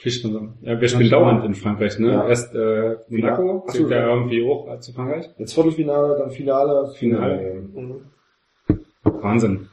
Pflichtsponsor. 0.00 0.54
Ja, 0.62 0.80
wir 0.80 0.88
spielen 0.88 1.10
dauernd 1.10 1.44
in 1.44 1.54
Frankreich, 1.54 1.98
ne? 1.98 2.12
Ja. 2.12 2.28
Erst 2.28 2.54
äh, 2.54 2.96
Monaco, 3.08 3.64
Ach 3.68 3.72
so, 3.72 3.78
zählt 3.78 3.90
ja 3.90 3.98
ja. 3.98 4.14
irgendwie 4.14 4.42
hoch 4.42 4.78
zu 4.80 4.92
Frankreich. 4.92 5.30
Jetzt 5.38 5.52
Viertelfinale, 5.52 6.18
dann 6.18 6.30
Finale, 6.30 6.92
Finale. 6.96 7.68
Wahnsinn. 9.04 9.68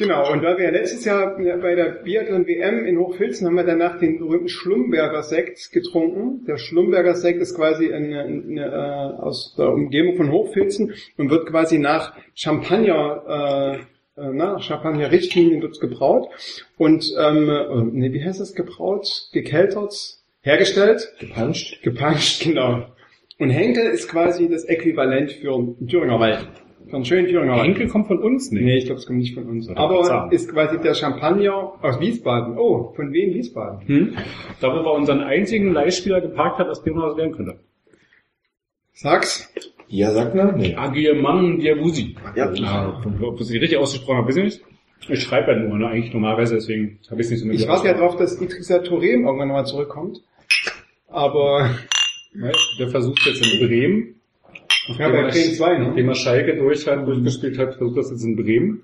Genau, 0.00 0.32
und 0.32 0.42
weil 0.42 0.56
wir 0.56 0.64
ja 0.64 0.70
letztes 0.70 1.04
Jahr 1.04 1.36
bei 1.36 1.74
der 1.74 1.90
Biathlon-WM 2.02 2.86
in 2.86 2.98
Hochfilzen 2.98 3.46
haben 3.46 3.56
wir 3.56 3.64
danach 3.64 3.98
den 3.98 4.18
berühmten 4.18 4.48
Schlumberger 4.48 5.22
Sekt 5.22 5.72
getrunken. 5.72 6.46
Der 6.46 6.56
Schlumberger 6.56 7.14
Sekt 7.14 7.42
ist 7.42 7.54
quasi 7.54 7.92
eine, 7.92 8.22
eine, 8.22 8.64
äh, 8.64 9.22
aus 9.22 9.54
der 9.58 9.68
Umgebung 9.68 10.16
von 10.16 10.32
Hochfilzen 10.32 10.94
und 11.18 11.28
wird 11.28 11.46
quasi 11.50 11.78
nach 11.78 12.14
Champagner, 12.34 13.84
äh, 14.16 14.22
äh, 14.22 14.32
nach 14.32 14.62
Champagner-Richtlinien 14.62 15.60
wird 15.60 15.78
gebraut. 15.80 16.30
Und, 16.78 17.04
ähm, 17.20 17.50
äh, 17.50 17.82
nee, 17.92 18.14
wie 18.14 18.24
heißt 18.24 18.40
das, 18.40 18.54
gebraut, 18.54 19.28
gekeltert, 19.34 19.92
hergestellt? 20.40 21.12
Gepanscht. 21.20 21.82
Gepanscht, 21.82 22.42
genau. 22.42 22.86
Und 23.38 23.50
Henkel 23.50 23.84
ist 23.90 24.08
quasi 24.08 24.48
das 24.48 24.64
Äquivalent 24.64 25.32
für 25.32 25.56
einen 25.56 25.86
Thüringer 25.88 26.18
Wald. 26.18 26.48
Thüringer 26.88 27.52
Wald. 27.52 27.64
Henkel 27.64 27.88
kommt 27.88 28.06
von 28.08 28.18
uns 28.18 28.50
nicht. 28.50 28.62
Nee, 28.64 28.78
ich 28.78 28.86
glaube, 28.86 29.00
es 29.00 29.06
kommt 29.06 29.18
nicht 29.18 29.34
von 29.34 29.46
uns. 29.46 29.68
Oder 29.68 29.78
Aber 29.78 30.28
ist 30.32 30.50
quasi 30.50 30.78
der 30.80 30.94
Champagner 30.94 31.74
aus 31.82 32.00
Wiesbaden. 32.00 32.58
Oh, 32.58 32.92
von 32.96 33.12
wem 33.12 33.34
Wiesbaden? 33.34 33.86
Hm? 33.86 34.16
Da 34.60 34.68
wo 34.72 34.84
wir 34.84 34.92
unseren 34.92 35.20
einzigen 35.20 35.72
Leihspieler 35.72 36.20
geparkt 36.20 36.58
hat, 36.58 36.68
aus 36.68 36.82
dem 36.82 36.94
man 36.94 37.08
was 37.10 37.16
lernen 37.16 37.34
könnte. 37.34 37.60
Sag's. 38.92 39.52
Ja, 39.88 40.12
sagt 40.12 40.34
man? 40.34 40.56
Nee. 40.56 40.74
Agiemang 40.74 41.58
Diabusi. 41.58 42.16
Ja. 42.36 42.52
Ja, 42.52 43.02
ob 43.22 43.34
ich 43.36 43.40
es 43.40 43.52
richtig 43.52 43.78
ausgesprochen 43.78 44.18
habe, 44.18 44.28
weiß 44.28 44.36
ich 44.36 44.44
nicht. 44.44 44.60
Ich 45.08 45.22
schreibe 45.22 45.52
ja 45.52 45.58
nur, 45.58 45.78
ne? 45.78 45.88
eigentlich 45.88 46.12
normalerweise, 46.12 46.54
deswegen 46.54 46.98
habe 47.10 47.20
ich 47.20 47.26
es 47.26 47.30
nicht 47.30 47.40
so 47.40 47.46
mit 47.46 47.56
Ich 47.58 47.66
warte 47.66 47.88
ja 47.88 47.94
drauf, 47.94 48.16
dass 48.16 48.40
Idrissa 48.40 48.80
Thorem 48.80 49.24
irgendwann 49.24 49.48
nochmal 49.48 49.66
zurückkommt. 49.66 50.20
Aber 51.08 51.70
Ja, 52.34 52.52
Der 52.78 52.88
versucht 52.88 53.24
jetzt 53.26 53.44
in 53.44 53.66
Bremen. 53.66 54.19
Ja, 54.88 55.08
bei 55.08 55.22
Bremen 55.22 55.54
2, 55.54 55.78
Nachdem 55.78 56.06
ne? 56.06 56.12
er 56.12 56.14
Schalke 56.14 56.56
durch 56.56 56.86
hat, 56.86 57.06
durchgespielt 57.06 57.58
hat, 57.58 57.74
versucht 57.76 57.98
das 57.98 58.10
jetzt 58.10 58.24
in 58.24 58.36
Bremen. 58.36 58.82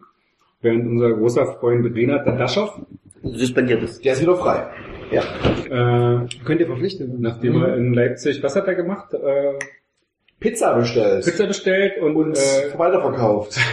Während 0.62 0.86
unser 0.86 1.12
großer 1.12 1.46
Freund 1.60 1.84
Renat 1.94 2.26
Dadaschow, 2.26 2.80
Suspendiert 3.22 3.82
ist. 3.82 4.04
Der 4.04 4.12
ist 4.12 4.22
wieder 4.22 4.36
frei. 4.36 4.68
Ja. 5.10 5.22
äh, 5.64 6.26
Könnt 6.44 6.60
ihr 6.60 6.66
verpflichtet 6.66 7.08
werden. 7.08 7.20
nachdem 7.22 7.60
er 7.62 7.76
in 7.76 7.92
Leipzig, 7.94 8.42
was 8.42 8.56
hat 8.56 8.66
er 8.66 8.74
gemacht? 8.74 9.12
Äh, 9.14 9.54
Pizza 10.38 10.74
bestellt. 10.74 11.24
Pizza 11.24 11.46
bestellt 11.46 11.98
und, 12.00 12.14
Und 12.16 12.36
äh, 12.36 12.78
weiterverkauft. 12.78 13.58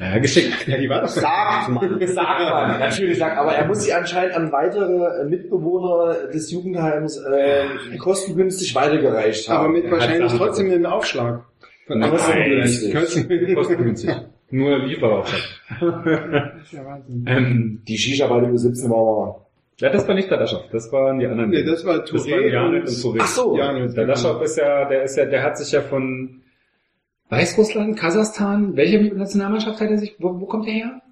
ja, 0.00 0.18
geschickt. 0.18 0.66
Ja, 0.66 0.78
die 0.78 0.88
war 0.88 1.02
doch 1.02 1.08
Sagt 1.08 1.68
man. 1.70 2.06
Sagt 2.06 2.40
man, 2.40 2.80
natürlich 2.80 3.18
sagt, 3.18 3.38
aber 3.38 3.52
er 3.54 3.66
muss 3.66 3.82
sie 3.82 3.92
anscheinend 3.92 4.34
an 4.34 4.52
weitere 4.52 5.24
Mitbewohner 5.28 6.28
des 6.32 6.50
Jugendheims 6.50 7.18
äh, 7.18 7.96
kostengünstig 7.98 8.74
weitergereicht 8.74 9.48
haben. 9.48 9.58
Aber 9.64 9.68
mit 9.68 9.90
wahrscheinlich 9.90 10.32
trotzdem 10.32 10.70
einen 10.70 10.86
Aufschlag. 10.86 11.44
Von 11.86 11.98
Nein, 12.00 12.12
außen. 12.12 12.34
günstig. 12.34 13.54
Kostengünstig. 13.54 14.10
Nur 14.50 14.78
Lieferauftrag. 14.78 15.40
Das 15.80 16.62
ist 16.62 16.72
ja 16.72 16.84
Wahnsinn. 16.84 17.24
Ähm, 17.26 17.82
Die 17.86 17.98
Shisha 17.98 18.26
bei 18.28 18.38
über 18.38 18.56
17 18.56 18.90
war 18.90 19.46
ja, 19.78 19.90
das 19.90 20.08
war 20.08 20.14
nicht 20.14 20.30
Dadaschow, 20.30 20.62
das 20.72 20.90
waren 20.90 21.18
die 21.18 21.26
anderen. 21.26 21.50
Nee, 21.50 21.62
das 21.62 21.84
war 21.84 21.98
das 21.98 22.10
waren 22.10 22.20
Touré 22.22 22.48
Janet 22.48 22.84
und... 22.84 22.88
und 22.88 22.94
Touré. 22.96 23.18
Ach 23.20 23.26
so. 23.26 23.58
Ja, 23.58 23.72
ne, 23.72 23.92
Der 23.92 24.06
Laschow 24.06 24.40
ist 24.40 24.56
ja, 24.56 24.86
der 24.86 25.02
ist 25.02 25.16
ja, 25.16 25.26
der 25.26 25.42
hat 25.42 25.58
sich 25.58 25.70
ja 25.72 25.82
von 25.82 26.40
Weißrussland, 27.28 27.96
Kasachstan, 27.98 28.76
welche 28.76 29.02
Nationalmannschaft 29.14 29.80
hat 29.80 29.90
er 29.90 29.98
sich, 29.98 30.16
wo, 30.18 30.40
wo 30.40 30.46
kommt 30.46 30.66
er 30.68 30.72
her? 30.74 31.02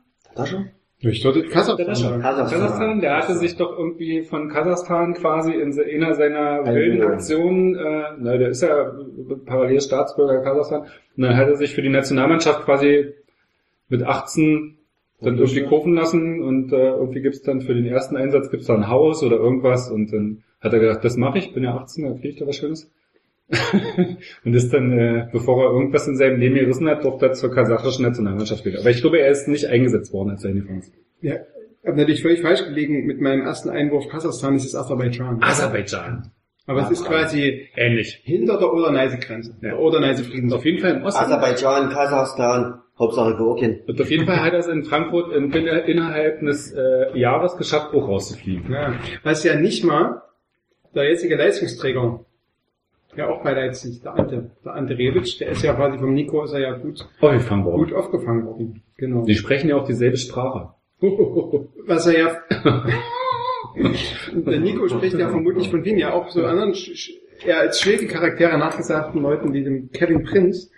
schon? 0.46 0.68
Ich 1.00 1.22
dachte, 1.22 1.42
Der 1.42 1.50
Kasachstan. 1.50 1.86
Laschow. 1.86 2.20
Kasachstan. 2.22 2.60
Kasachstan, 2.60 3.00
der 3.00 3.16
hatte 3.16 3.34
sich 3.34 3.56
doch 3.56 3.76
irgendwie 3.76 4.22
von 4.22 4.48
Kasachstan 4.48 5.14
quasi 5.14 5.52
in 5.52 5.72
se- 5.72 5.84
einer 5.84 6.14
seiner 6.14 6.62
Ein 6.64 6.74
wilden. 6.74 7.02
Aktionen, 7.02 7.74
äh, 7.74 8.02
na, 8.18 8.38
der 8.38 8.48
ist 8.48 8.62
ja 8.62 8.92
parallel 9.44 9.80
Staatsbürger 9.80 10.40
Kasachstan, 10.42 10.82
und 11.16 11.22
dann 11.22 11.36
hat 11.36 11.48
er 11.48 11.56
sich 11.56 11.74
für 11.74 11.82
die 11.82 11.90
Nationalmannschaft 11.90 12.64
quasi 12.64 13.12
mit 13.88 14.02
18 14.02 14.78
dann 15.20 15.36
irgendwie 15.38 15.62
kaufen 15.64 15.94
lassen 15.94 16.42
und 16.42 16.72
äh, 16.72 16.76
irgendwie 16.90 17.20
gibt's 17.22 17.42
dann 17.42 17.60
für 17.60 17.74
den 17.74 17.86
ersten 17.86 18.16
Einsatz 18.16 18.50
gibt's 18.50 18.66
da 18.66 18.74
ein 18.74 18.88
Haus 18.88 19.22
oder 19.22 19.36
irgendwas 19.36 19.90
und 19.90 20.12
dann 20.12 20.42
hat 20.60 20.72
er 20.72 20.80
gedacht, 20.80 21.04
das 21.04 21.16
mache 21.16 21.38
ich, 21.38 21.52
bin 21.52 21.64
ja 21.64 21.74
18, 21.76 22.04
dann 22.04 22.14
kriege 22.16 22.28
ich 22.30 22.36
da 22.36 22.46
was 22.46 22.56
Schönes. 22.56 22.90
Und 24.44 24.54
ist 24.54 24.72
dann, 24.72 24.98
äh, 24.98 25.28
bevor 25.32 25.64
er 25.64 25.72
irgendwas 25.72 26.08
in 26.08 26.16
seinem 26.16 26.40
Leben 26.40 26.54
gerissen 26.54 26.88
hat, 26.88 27.04
doch 27.04 27.18
da 27.18 27.32
zur 27.32 27.50
kasachischen 27.50 28.04
Nationalmannschaft 28.04 28.64
gegangen. 28.64 28.82
Aber 28.82 28.90
ich 28.90 29.00
glaube, 29.00 29.18
er 29.18 29.30
ist 29.30 29.48
nicht 29.48 29.66
eingesetzt 29.66 30.12
worden, 30.12 30.30
als 30.30 30.44
er 30.44 30.50
hingefahren 30.50 30.80
ist. 30.80 30.92
Ja, 31.20 31.36
habe 31.86 31.98
natürlich 31.98 32.22
völlig 32.22 32.40
falsch 32.40 32.64
gelegen 32.64 33.06
mit 33.06 33.20
meinem 33.20 33.42
ersten 33.42 33.68
Einwurf. 33.68 34.08
Kasachstan 34.08 34.56
ist 34.56 34.64
es 34.64 34.74
Aserbaidschan. 34.74 35.42
Aserbaidschan. 35.42 36.30
Aber 36.66 36.80
es 36.80 36.90
ist 36.90 37.04
quasi 37.04 37.68
Ähnlich. 37.76 38.22
hinter 38.24 38.58
der 38.58 38.72
Oder-Neiße-Grenze. 38.72 39.56
Ja. 39.60 39.68
Der 39.70 39.78
Oder-Neiße-Friedensgrenze. 39.80 40.56
Auf 40.56 40.64
jeden 40.64 40.78
Fall 40.78 40.96
im 40.96 41.02
Osten. 41.02 41.24
Aserbaidschan, 41.24 41.90
Kasachstan, 41.90 42.80
Hauptsache 42.98 43.36
Georgien. 43.36 43.80
Und 43.86 44.00
auf 44.00 44.10
jeden 44.10 44.24
Fall 44.24 44.40
hat 44.40 44.54
er 44.54 44.60
es 44.60 44.66
in 44.66 44.84
Frankfurt 44.84 45.34
in, 45.36 45.52
in, 45.52 45.66
innerhalb 45.66 46.40
eines 46.40 46.72
äh, 46.72 47.18
Jahres 47.18 47.58
geschafft, 47.58 47.92
hoch 47.92 48.08
rauszufliegen. 48.08 48.72
Ja. 48.72 48.94
Was 49.22 49.44
ja 49.44 49.56
nicht 49.60 49.84
mal 49.84 50.22
der 50.94 51.10
jetzige 51.10 51.36
Leistungsträger, 51.36 52.24
ja 53.16 53.28
auch 53.28 53.42
bei 53.42 53.52
Leipzig, 53.52 54.00
der 54.02 54.14
Ante, 54.14 54.50
der 54.64 54.74
Ante 54.74 54.96
Rebic, 54.98 55.38
der 55.38 55.50
ist 55.50 55.62
ja 55.62 55.74
quasi 55.74 55.98
vom 55.98 56.14
Nico, 56.14 56.42
ist 56.44 56.52
er 56.52 56.60
ja 56.60 56.72
gut, 56.76 57.06
Aufgefangen 57.20 57.64
worden. 57.64 57.84
gut 57.84 57.92
aufgefangen 57.92 58.46
worden. 58.46 58.82
Genau. 58.96 59.24
Die 59.24 59.34
sprechen 59.34 59.68
ja 59.68 59.76
auch 59.76 59.86
dieselbe 59.86 60.16
Sprache. 60.16 60.74
Was 61.00 62.06
er 62.06 62.18
ja, 62.18 62.36
der 64.32 64.60
Nico 64.60 64.88
spricht 64.88 65.18
ja 65.18 65.28
vermutlich 65.28 65.68
von 65.68 65.82
vielen, 65.82 65.98
ja 65.98 66.12
auch 66.12 66.28
so 66.30 66.44
anderen, 66.44 66.74
eher 67.44 67.58
als 67.60 67.80
schwierige 67.80 68.06
Charaktere 68.06 68.56
nachgesagten 68.58 69.20
Leuten 69.22 69.52
wie 69.52 69.64
dem 69.64 69.90
Kevin 69.90 70.22
Prinz, 70.24 70.70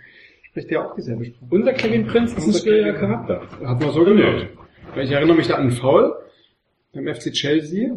spricht 0.43 0.71
ja 0.71 0.85
auch 0.85 0.95
dieselbe 0.95 1.25
Sprache. 1.25 1.45
Unser 1.49 1.73
Kevin 1.73 2.07
Prinz 2.07 2.33
ist 2.33 2.47
ein 2.47 2.53
schwieriger 2.53 2.93
Charakter. 2.93 3.41
Hat 3.63 3.79
man 3.79 3.91
so 3.91 4.03
gehört. 4.03 4.47
Ich 4.95 5.11
erinnere 5.11 5.37
mich 5.37 5.47
da 5.47 5.55
an 5.55 5.71
Foul 5.71 6.13
beim 6.93 7.07
FC 7.13 7.31
Chelsea, 7.31 7.91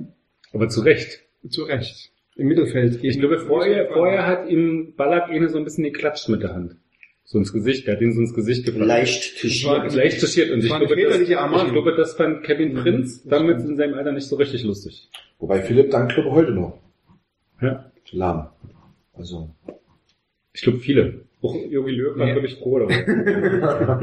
Aber 0.53 0.69
zu 0.69 0.83
Recht. 0.83 1.21
zu 1.49 1.65
Recht, 1.65 2.13
im 2.37 2.49
Mittelfeld. 2.49 3.03
Ich 3.03 3.19
glaube, 3.19 3.39
vorher, 3.41 3.89
vorher 3.93 4.27
hat 4.27 4.49
ihm 4.49 4.95
Ballack 4.97 5.31
Ene 5.31 5.49
so 5.49 5.59
ein 5.59 5.65
bisschen 5.65 5.85
geklatscht 5.85 6.29
mit 6.29 6.43
der 6.43 6.55
Hand. 6.55 6.77
So 7.25 7.39
ins 7.39 7.53
Gesicht. 7.53 7.87
Der 7.87 7.95
hat 7.95 8.03
ihn 8.03 8.13
so 8.13 8.21
ins 8.21 8.35
Gesicht 8.35 8.65
gefallen. 8.67 8.87
Leicht 8.89 9.41
touchiert. 9.41 9.95
Leicht 9.95 10.21
touchiert. 10.21 10.51
Und 10.51 10.61
ich 10.65 10.67
glaube, 10.67 10.97
das, 10.97 11.21
ich 11.21 11.29
glaube, 11.73 11.95
das 11.97 12.15
fand 12.15 12.43
Kevin 12.43 12.75
Prinz 12.75 13.23
damit 13.25 13.61
in 13.61 13.77
seinem 13.77 13.95
Alter 13.95 14.13
nicht 14.13 14.27
so 14.27 14.37
richtig 14.37 14.65
lustig. 14.65 15.09
Wobei 15.39 15.63
Philipp 15.63 15.91
dankt 15.91 16.13
Club 16.15 16.27
heute 16.33 16.53
noch. 16.53 16.79
Ja. 17.61 17.91
Lahm. 18.11 18.49
Also. 19.13 19.51
Ich 20.53 20.63
glaube, 20.63 20.79
viele. 20.79 21.21
Auch 21.43 21.55
Jogi 21.55 21.93
Löw 21.93 22.19
war, 22.19 22.27
Ja. 22.27 22.33
glaube 22.35 22.49
ich, 22.49 22.57
froh 22.57 22.81
darüber. 22.81 22.95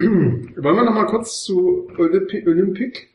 Wollen 0.00 0.76
wir 0.76 0.84
noch 0.84 0.94
mal 0.94 1.06
kurz 1.06 1.44
zu 1.44 1.88
Olympi 1.96 2.44
Olympic? 2.46 3.06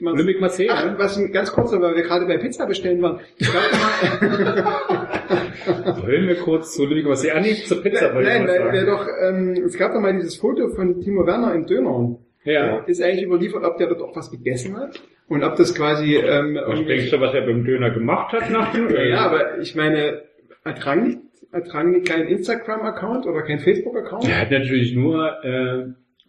Ma- 0.00 0.10
ma- 0.10 0.16
Olympic 0.16 0.40
Marseille. 0.40 0.68
Ach, 0.70 0.98
was 0.98 1.20
ganz 1.32 1.52
kurz, 1.52 1.72
weil 1.72 1.94
wir 1.94 2.02
gerade 2.02 2.26
bei 2.26 2.36
Pizza 2.38 2.66
bestellen 2.66 3.00
waren. 3.02 3.20
Ich 3.38 3.50
glaube 3.50 3.66
mal, 4.64 6.02
Wollen 6.02 6.28
wir 6.28 6.36
kurz 6.36 6.74
zu 6.74 6.82
Olympic 6.82 7.06
Marseille? 7.06 7.32
Ah, 7.34 7.40
nee, 7.40 7.54
zur 7.54 7.82
Pizza 7.82 8.12
nein, 8.14 8.44
mal 8.46 8.48
weil 8.48 8.72
wir 8.72 8.86
doch, 8.86 9.06
ähm, 9.22 9.62
es 9.64 9.76
gab 9.78 9.92
doch 9.92 10.00
mal 10.00 10.12
dieses 10.14 10.36
Foto 10.36 10.68
von 10.70 11.00
Timo 11.00 11.26
Werner 11.26 11.54
im 11.54 11.66
Döner. 11.66 12.16
Ja. 12.44 12.78
Ist 12.86 13.02
eigentlich 13.02 13.24
überliefert, 13.24 13.64
ob 13.64 13.76
der 13.76 13.88
dort 13.88 14.00
auch 14.02 14.16
was 14.16 14.30
gegessen 14.30 14.76
hat 14.76 15.02
und 15.28 15.44
ob 15.44 15.56
das 15.56 15.74
quasi 15.74 16.16
ähm, 16.16 16.58
Was 16.66 16.84
denkst 16.86 17.10
du, 17.10 17.20
was 17.20 17.34
er 17.34 17.42
beim 17.42 17.64
Döner 17.64 17.90
gemacht 17.90 18.32
hat 18.32 18.50
nach 18.50 18.72
dem 18.72 18.88
Ja, 18.88 19.02
ja, 19.02 19.18
aber 19.18 19.58
ich 19.58 19.74
meine, 19.76 20.22
hat 20.64 20.86
Rangnick, 20.86 21.18
hat 21.52 21.74
Rangnick 21.74 22.06
keinen 22.08 22.28
Instagram-Account 22.28 23.26
oder 23.26 23.42
keinen 23.42 23.58
Facebook-Account? 23.58 24.24
Der 24.26 24.40
hat 24.40 24.50
natürlich 24.50 24.94
nur, 24.94 25.32
äh, 25.44 25.84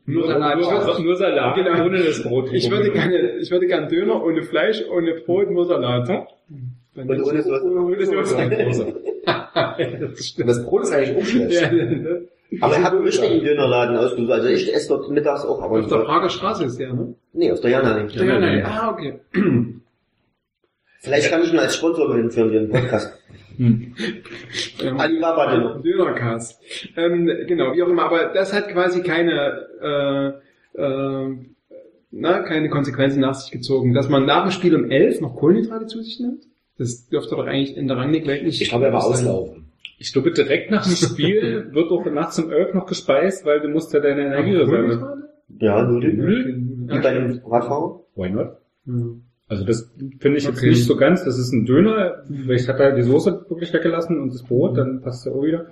Nur 0.05 0.27
Salat. 0.27 0.59
Nur, 0.59 0.99
nur 0.99 1.15
Salat, 1.15 1.55
Genau. 1.55 1.85
ohne 1.85 2.03
das 2.03 2.23
Brot. 2.23 2.51
Ich 2.51 2.69
würde 2.69 2.91
gerne, 2.91 3.37
ich 3.37 3.51
würde 3.51 3.67
gerne 3.67 3.87
Döner 3.87 4.23
ohne 4.23 4.43
Fleisch, 4.43 4.83
ohne 4.91 5.13
Brot, 5.13 5.51
nur 5.51 5.65
Salat. 5.65 6.07
Dann 6.09 6.27
Und 7.09 7.23
ohne 7.23 7.41
Soße. 7.41 7.63
Ohne 7.71 8.05
Soße. 8.05 8.35
Und 10.39 10.47
das 10.47 10.65
Brot 10.65 10.83
ist 10.83 10.91
eigentlich 10.91 11.17
auch 11.17 11.25
schlecht. 11.25 11.61
Ja? 11.61 11.69
Aber 12.59 12.75
er 12.75 12.83
hat 12.83 12.91
einen 12.93 13.03
richtigen 13.03 13.43
Dönerladen 13.45 13.95
ausgesucht. 13.95 14.31
Also 14.31 14.49
ich 14.49 14.73
esse 14.73 14.89
dort 14.89 15.09
mittags 15.09 15.45
auch, 15.45 15.61
aber 15.61 15.79
Auf 15.79 15.87
der 15.87 15.97
Prager 15.99 16.29
Straße 16.29 16.65
ist 16.65 16.77
der, 16.79 16.93
ne? 16.93 17.15
Nee, 17.31 17.49
auf 17.51 17.61
der 17.61 17.71
Jana 17.71 18.03
nicht. 18.03 18.13
Ja, 18.15 18.23
ja, 18.25 18.53
ja. 18.53 18.65
Ah, 18.65 18.91
okay. 18.91 19.19
Vielleicht 20.99 21.29
kann 21.31 21.43
ich 21.43 21.53
ihn 21.53 21.59
als 21.59 21.75
Sponsor 21.77 22.09
gewinnen 22.09 22.29
für 22.29 22.49
den 22.49 22.69
Podcast. 22.69 23.17
Hm. 23.57 23.95
Ähm, 24.81 24.99
Alibaba 24.99 25.55
Döner. 25.55 25.81
Dönercast. 25.83 26.61
Ähm, 26.95 27.29
genau, 27.47 27.73
wie 27.73 27.83
auch 27.83 27.87
immer, 27.89 28.03
aber 28.03 28.31
das 28.33 28.53
hat 28.53 28.69
quasi 28.69 29.03
keine, 29.03 29.67
äh, 30.75 30.81
äh, 30.81 31.35
na, 32.11 32.39
keine 32.39 32.69
Konsequenzen 32.69 33.21
nach 33.21 33.35
sich 33.35 33.51
gezogen. 33.51 33.93
Dass 33.93 34.09
man 34.09 34.25
nach 34.25 34.43
dem 34.43 34.51
Spiel 34.51 34.75
um 34.75 34.89
11 34.89 35.21
noch 35.21 35.35
Kohlenhydrate 35.35 35.85
zu 35.87 36.01
sich 36.01 36.19
nimmt, 36.19 36.43
das 36.77 37.07
dürfte 37.07 37.35
doch 37.35 37.45
eigentlich 37.45 37.77
in 37.77 37.87
der 37.87 37.97
Rangnick-Welt 37.97 38.43
nicht. 38.43 38.61
Ich 38.61 38.69
glaube, 38.69 38.85
er 38.85 38.93
war 38.93 39.05
auslaufen. 39.05 39.71
Ich 39.99 40.13
glaube, 40.13 40.31
direkt 40.31 40.71
nach 40.71 40.83
dem 40.83 40.95
Spiel 40.95 41.69
wird 41.71 41.91
auch 41.91 42.05
nachts 42.05 42.39
um 42.39 42.51
11 42.51 42.73
noch 42.73 42.87
gespeist, 42.87 43.45
weil 43.45 43.59
du 43.59 43.67
musst 43.67 43.93
ja 43.93 43.99
deine 43.99 44.25
Energiereserve. 44.25 44.77
Kohlenhydrate? 44.77 45.29
Ja, 45.59 45.83
Nudeln. 45.83 46.17
Nudeln? 46.17 46.89
Wie 46.89 46.99
bei 46.99 47.09
einem 47.09 47.41
Radfahrer. 47.45 47.99
why 48.15 48.29
not? 48.29 48.57
Hm. 48.85 49.23
Also 49.51 49.65
das 49.65 49.91
finde 50.19 50.37
ich 50.37 50.45
jetzt 50.45 50.59
Okay. 50.59 50.69
nicht 50.69 50.85
so 50.85 50.95
ganz. 50.95 51.25
Das 51.25 51.37
ist 51.37 51.51
ein 51.51 51.65
Döner. 51.65 52.23
Vielleicht 52.29 52.69
hat 52.69 52.79
er 52.79 52.95
die 52.95 53.01
Soße 53.03 53.47
wirklich 53.49 53.73
weggelassen 53.73 54.17
und 54.17 54.33
das 54.33 54.43
Brot, 54.43 54.77
dann 54.77 55.01
passt 55.01 55.25
er 55.27 55.33
auch 55.33 55.43
wieder. 55.43 55.65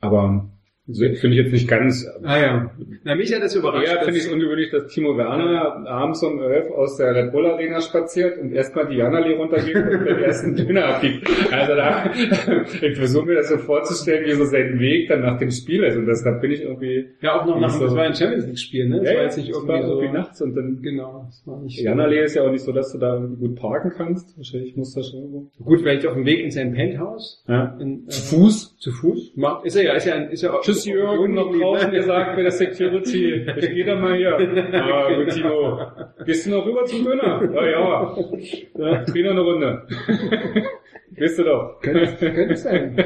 Aber 0.00 0.50
finde 0.92 1.36
ich 1.36 1.36
jetzt 1.44 1.52
nicht 1.52 1.68
ganz. 1.68 2.06
Ah 2.22 2.38
ja. 2.40 2.70
Na, 3.04 3.14
mich 3.14 3.32
hat 3.34 3.42
das 3.42 3.54
überrascht. 3.54 3.86
Dass- 3.88 4.04
finde 4.04 4.18
ich 4.18 4.26
es 4.26 4.32
ungewöhnlich, 4.32 4.70
dass 4.70 4.86
Timo 4.88 5.16
Werner 5.16 5.86
abends 5.86 6.22
um 6.22 6.40
11 6.40 6.70
aus 6.72 6.96
der 6.96 7.14
Red 7.14 7.32
Bull 7.32 7.46
Arena 7.46 7.80
spaziert 7.80 8.38
und 8.38 8.52
erstmal 8.52 8.88
die 8.88 8.96
Janali 8.96 9.34
runtergeht 9.34 9.76
und 9.76 10.04
den 10.06 10.18
ersten 10.18 10.56
Döner 10.56 10.86
abgibt. 10.86 11.28
Also 11.52 11.74
da, 11.74 12.10
ich 12.82 12.96
versuche 12.96 13.26
mir 13.26 13.34
das 13.34 13.48
so 13.50 13.58
vorzustellen, 13.58 14.24
wie 14.26 14.32
so 14.32 14.44
sein 14.44 14.78
Weg 14.78 15.08
dann 15.08 15.20
nach 15.20 15.38
dem 15.38 15.50
Spiel 15.50 15.82
ist. 15.84 15.96
Und 15.96 16.06
das, 16.06 16.24
da 16.24 16.30
bin 16.32 16.50
ich 16.52 16.62
irgendwie, 16.62 17.06
ja 17.20 17.40
auch 17.40 17.46
noch 17.46 17.60
nach, 17.60 17.70
so- 17.70 17.84
das 17.84 17.94
war 17.94 18.04
ein 18.04 18.14
Champions 18.14 18.46
League 18.46 18.58
Spiel, 18.58 18.88
ne? 18.88 19.00
Das 19.00 19.14
war 19.14 19.22
jetzt 19.24 19.36
nicht 19.36 19.48
irgendwie 19.50 19.68
war 19.68 19.82
so. 19.82 19.92
irgendwie 20.00 20.12
nachts 20.18 20.40
und 20.42 20.54
dann 20.54 20.80
Genau, 20.82 21.24
das 21.26 21.42
war 21.46 21.60
nicht. 21.60 21.80
Janallee 21.80 22.22
ist 22.24 22.34
ja 22.34 22.42
auch 22.44 22.50
nicht 22.50 22.64
so, 22.64 22.72
dass 22.72 22.92
du 22.92 22.98
da 22.98 23.14
irgendwie 23.14 23.36
gut 23.48 23.56
parken 23.56 23.92
kannst. 23.96 24.36
Wahrscheinlich 24.36 24.76
muss 24.76 24.94
das 24.94 25.10
schon 25.10 25.20
irgendwo. 25.20 25.50
Gut, 25.64 25.80
vielleicht 25.80 26.06
auf 26.06 26.14
dem 26.14 26.24
Weg 26.24 26.40
in 26.40 26.50
sein 26.50 26.72
Penthouse. 26.72 27.44
Ja. 27.48 27.76
In, 27.80 28.04
äh, 28.06 28.08
Zu 28.10 28.36
Fuß. 28.36 28.76
Zu 28.78 28.90
Fuß? 28.92 29.32
Macht, 29.36 29.64
ist 29.66 29.76
er 29.76 29.84
ja, 29.84 29.92
ist 29.94 30.06
ja, 30.06 30.14
ist 30.16 30.42
ja 30.42 30.58
Tschüss 30.62 30.77
Jürgen, 30.84 31.34
noch 31.34 31.52
draußen 31.52 31.90
gesagt 31.90 32.36
bei 32.36 32.42
der 32.42 32.50
Security. 32.50 33.46
Ich 33.56 33.70
gehe 33.70 33.84
da 33.84 33.96
mal 33.96 34.16
hier. 34.16 34.38
Ah, 34.72 35.12
gut, 35.14 35.30
Timo. 35.30 35.80
Gehst 36.24 36.46
du 36.46 36.50
noch 36.50 36.64
rüber 36.64 36.84
zum 36.84 37.04
Döner? 37.04 37.42
Ja, 37.52 37.66
ja. 37.66 38.16
ja 38.76 39.04
dreh 39.04 39.22
noch 39.22 39.30
eine 39.30 39.40
Runde. 39.40 39.86
Weißt 41.18 41.38
du 41.38 41.44
doch. 41.44 41.80
Könnte, 41.80 42.32
könnte 42.32 42.56
sein. 42.56 42.96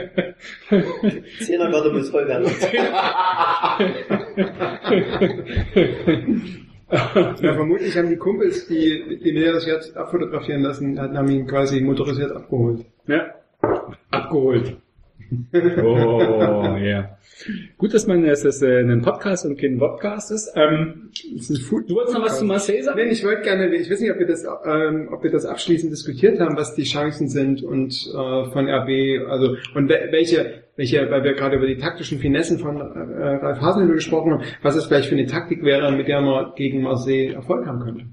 Zehnerkarte 1.40 1.92
muss 1.92 2.10
voll 2.10 2.28
werden. 2.28 2.46
Ja, 6.92 7.54
vermutlich 7.54 7.96
haben 7.96 8.10
die 8.10 8.16
Kumpels, 8.16 8.66
die, 8.66 9.18
die 9.24 9.32
mir 9.32 9.54
das 9.54 9.64
jetzt 9.64 9.96
abfotografieren 9.96 10.60
lassen, 10.60 11.00
haben 11.00 11.30
ihn 11.30 11.46
quasi 11.46 11.80
motorisiert 11.80 12.32
abgeholt. 12.32 12.84
Ja. 13.06 13.32
Abgeholt. 14.10 14.76
Oh, 15.82 16.76
ja. 16.80 17.16
Gut, 17.76 17.92
dass 17.94 18.06
man, 18.06 18.24
dass 18.24 18.42
das 18.42 18.62
äh, 18.62 18.80
ein 18.82 19.02
Podcast 19.02 19.44
und 19.46 19.58
kein 19.58 19.78
Podcast 19.78 20.30
ist. 20.30 20.52
Ähm, 20.54 21.10
ist 21.34 21.50
du 21.50 21.94
wolltest 21.94 22.14
noch 22.16 22.24
was 22.24 22.38
zu 22.38 22.44
Marseille 22.44 22.82
sagen? 22.82 22.98
Nein, 22.98 23.10
ich 23.10 23.24
wollte 23.24 23.42
gerne, 23.42 23.74
ich 23.74 23.90
weiß 23.90 24.00
nicht, 24.00 24.12
ob 24.12 24.18
wir 24.18 24.26
das, 24.26 24.44
ähm, 24.44 25.08
ob 25.12 25.22
wir 25.24 25.30
das 25.30 25.44
abschließend 25.44 25.90
diskutiert 25.92 26.38
haben, 26.38 26.56
was 26.56 26.74
die 26.74 26.84
Chancen 26.84 27.28
sind 27.28 27.62
und 27.62 27.92
äh, 27.92 28.50
von 28.50 28.68
RB, 28.68 29.28
also 29.28 29.56
und 29.74 29.88
we- 29.88 30.08
welche, 30.10 30.62
welche, 30.76 31.10
weil 31.10 31.24
wir 31.24 31.32
gerade 31.34 31.56
über 31.56 31.66
die 31.66 31.78
taktischen 31.78 32.18
Finessen 32.18 32.58
von 32.58 32.76
äh, 32.80 32.82
Ralf 32.82 33.60
Hasenhüttl 33.60 33.94
gesprochen 33.94 34.32
haben, 34.32 34.44
was 34.62 34.76
es 34.76 34.84
vielleicht 34.86 35.08
für 35.08 35.16
eine 35.16 35.26
Taktik 35.26 35.64
wäre, 35.64 35.90
mit 35.92 36.06
der 36.08 36.20
man 36.20 36.52
gegen 36.54 36.82
Marseille 36.82 37.32
Erfolg 37.32 37.66
haben 37.66 37.80
könnte. 37.80 38.04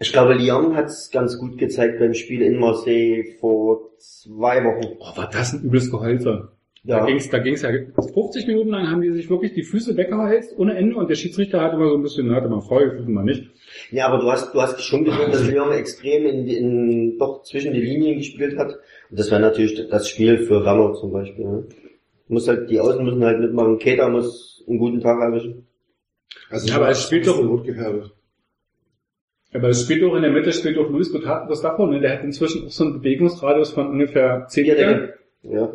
Ich 0.00 0.12
glaube, 0.12 0.34
Lyon 0.34 0.74
hat 0.76 0.86
es 0.86 1.10
ganz 1.12 1.38
gut 1.38 1.58
gezeigt 1.58 1.98
beim 1.98 2.14
Spiel 2.14 2.40
in 2.42 2.58
Marseille 2.58 3.36
vor 3.38 3.90
zwei 3.98 4.64
Wochen. 4.64 4.96
Oh, 4.98 5.16
war 5.16 5.28
das 5.30 5.52
ein 5.52 5.62
übles 5.64 5.90
Geholter. 5.90 6.52
Da 6.82 6.98
Ja. 7.00 7.04
ging's, 7.04 7.28
da 7.28 7.38
ging's 7.38 7.60
ja 7.60 7.68
50 8.14 8.46
Minuten 8.46 8.70
lang 8.70 8.90
haben 8.90 9.02
die 9.02 9.12
sich 9.12 9.28
wirklich 9.28 9.52
die 9.52 9.62
Füße 9.62 9.98
weggehalten 9.98 10.56
ohne 10.56 10.74
Ende 10.74 10.96
und 10.96 11.10
der 11.10 11.14
Schiedsrichter 11.16 11.60
hat 11.60 11.74
immer 11.74 11.90
so 11.90 11.96
ein 11.96 12.02
bisschen, 12.02 12.34
hatte 12.34 12.48
mal 12.48 12.62
voll, 12.62 13.04
mal 13.06 13.22
nicht. 13.24 13.50
Ja, 13.90 14.06
aber 14.08 14.22
du 14.22 14.30
hast, 14.32 14.54
du 14.54 14.62
hast 14.62 14.80
schon 14.80 15.04
gesehen, 15.04 15.30
dass 15.30 15.46
Lyon 15.46 15.72
extrem 15.72 16.24
in, 16.24 16.46
in, 16.48 17.18
doch 17.18 17.42
zwischen 17.42 17.74
die 17.74 17.82
Linien 17.82 18.16
gespielt 18.16 18.56
hat. 18.56 18.78
Und 19.10 19.18
das 19.18 19.30
wäre 19.30 19.42
natürlich 19.42 19.86
das 19.90 20.08
Spiel 20.08 20.38
für 20.38 20.64
Rammer 20.64 20.94
zum 20.94 21.12
Beispiel. 21.12 21.44
Ne? 21.44 21.64
Muss 22.28 22.48
halt, 22.48 22.70
die 22.70 22.80
Außen 22.80 23.04
müssen 23.04 23.22
halt 23.22 23.40
mitmachen. 23.40 23.78
Keter 23.78 24.08
muss 24.08 24.64
einen 24.66 24.78
guten 24.78 25.00
Tag 25.00 25.20
erwischen. 25.20 25.66
Also 26.48 26.66
Ja, 26.68 26.76
aber 26.76 26.88
es 26.88 27.02
spielt 27.02 27.26
doch- 27.26 27.38
rot 27.46 27.64
gefährdet. 27.64 28.12
Aber 29.52 29.68
es 29.68 29.82
spielt 29.82 30.04
auch 30.04 30.14
in 30.14 30.22
der 30.22 30.30
Mitte, 30.30 30.52
spielt 30.52 30.78
auch 30.78 30.88
Luis 30.90 31.10
Gustavo, 31.12 31.86
ne? 31.86 32.00
Der 32.00 32.12
hat 32.18 32.24
inzwischen 32.24 32.66
auch 32.66 32.70
so 32.70 32.84
einen 32.84 32.94
Bewegungsradius 33.00 33.72
von 33.72 33.88
ungefähr 33.88 34.46
10 34.48 34.64
Ja, 34.66 34.74
Metern. 34.74 35.08
der, 35.42 35.52
ja. 35.52 35.68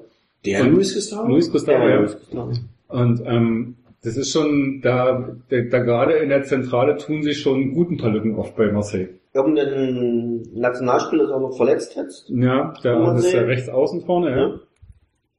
Der 0.45 0.61
Und- 0.64 0.72
Luis 0.73 0.93
Gustavo? 0.93 1.27
Luis 1.27 1.52
Gustavo, 1.52 1.88
Ja, 1.88 2.06
klar. 2.30 2.49
Und 2.88 3.22
ähm, 3.26 3.76
das 4.03 4.15
ist 4.15 4.31
schon, 4.31 4.80
da, 4.81 5.35
da, 5.49 5.61
da 5.61 5.80
gerade 5.80 6.14
in 6.14 6.30
der 6.30 6.43
Zentrale 6.43 6.97
tun 6.97 7.23
sich 7.23 7.39
schon 7.41 7.73
gut 7.73 7.89
ein 7.91 7.97
paar 7.97 8.11
Lücken 8.11 8.35
auf 8.35 8.56
bei 8.56 8.72
Marseille. 8.72 9.10
Irgendein 9.34 10.43
Nationalspieler 10.53 11.26
ist 11.26 11.31
auch 11.31 11.41
noch 11.41 11.57
verletzt 11.57 11.95
jetzt. 11.97 12.30
Ja, 12.30 12.73
da 12.84 13.15
ist 13.18 13.34
er 13.34 13.47
rechts 13.47 13.68
außen 13.68 14.02
vorne, 14.02 14.30
ja. 14.30 14.38
Ja. 14.38 14.60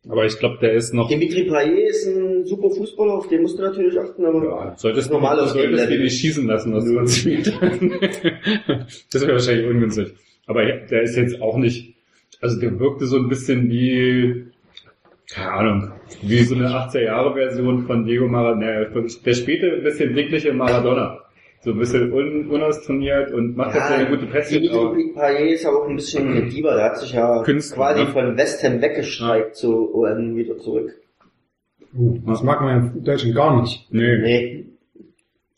Aber 0.09 0.25
ich 0.25 0.39
glaube, 0.39 0.59
der 0.61 0.73
ist 0.75 0.95
noch, 0.95 1.09
Dimitri 1.09 1.45
Payet 1.45 1.89
ist 1.89 2.07
ein 2.07 2.45
super 2.47 2.71
Fußballer, 2.71 3.15
auf 3.15 3.29
den 3.29 3.43
musst 3.43 3.59
du 3.59 3.63
natürlich 3.63 3.99
achten, 3.99 4.25
aber 4.25 4.45
ja, 4.45 4.75
solltest 4.77 5.09
du 5.09 5.15
Normal 5.15 5.37
dem 5.39 5.49
solltest 5.49 5.85
du 5.85 5.91
Level. 5.91 6.05
nicht 6.05 6.21
schießen 6.21 6.47
lassen 6.47 6.75
aus 6.75 6.85
20 6.85 7.27
Metern. 7.27 7.93
das 9.13 9.23
wäre 9.23 9.33
wahrscheinlich 9.33 9.67
ungünstig. 9.67 10.15
Aber 10.47 10.65
der 10.65 11.03
ist 11.03 11.17
jetzt 11.17 11.43
auch 11.43 11.57
nicht, 11.57 11.97
also 12.41 12.61
der 12.61 12.79
wirkte 12.79 13.07
so 13.07 13.17
ein 13.17 13.29
bisschen 13.29 13.69
wie, 13.69 14.47
keine 15.29 15.51
Ahnung, 15.51 15.93
wie 16.23 16.43
so 16.45 16.55
eine 16.55 16.69
80er-Jahre-Version 16.69 17.87
von 17.87 18.05
Diego 18.05 18.29
Maradona, 18.29 18.85
der 19.25 19.35
späte 19.35 19.73
ein 19.73 19.83
bisschen 19.83 20.15
dickliche 20.15 20.53
Maradona. 20.53 21.19
So 21.67 21.73
ein 21.73 21.81
bisschen 21.81 22.13
un, 22.13 22.49
unausturniert 22.49 23.33
und 23.33 23.57
macht 23.57 23.75
jetzt 23.75 23.89
seine 23.89 24.09
gute 24.09 24.27
Pässe. 24.27 24.61
Dimitri 24.61 25.11
Payet 25.13 25.51
ist 25.51 25.67
auch 25.67 25.89
ein 25.89 25.97
bisschen 25.97 26.29
eine 26.29 26.43
Diva, 26.49 26.77
der 26.77 26.85
hat 26.85 26.99
sich 27.01 27.13
ja 27.13 27.43
Künstler, 27.43 27.77
quasi 27.77 28.05
ne? 28.05 28.11
von 28.11 28.37
West 28.37 28.63
Ham 28.63 28.81
weggestreikt 28.81 29.57
zu 29.57 29.93
OM 29.93 30.37
wieder 30.37 30.59
zurück. 30.59 30.95
Uh, 31.93 32.19
das 32.25 32.45
mag 32.45 32.61
man 32.61 32.69
ja 32.71 32.93
in 32.93 33.03
Deutschland 33.03 33.35
gar 33.35 33.61
nicht. 33.61 33.85
Nee, 33.91 34.17
Nee, 34.19 34.67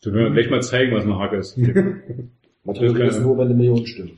du 0.01 0.11
willst 0.11 0.33
gleich 0.33 0.49
mal 0.49 0.63
zeigen, 0.63 0.95
was 0.95 1.03
eine 1.03 1.19
Hacke 1.19 1.37
ist. 1.37 1.55
Natürlich 2.63 2.95
Okay. 2.95 3.07
ist 3.07 3.21
nur, 3.21 3.37
wenn 3.37 3.45
eine 3.45 3.53
Million 3.53 3.85
stimmt. 3.85 4.13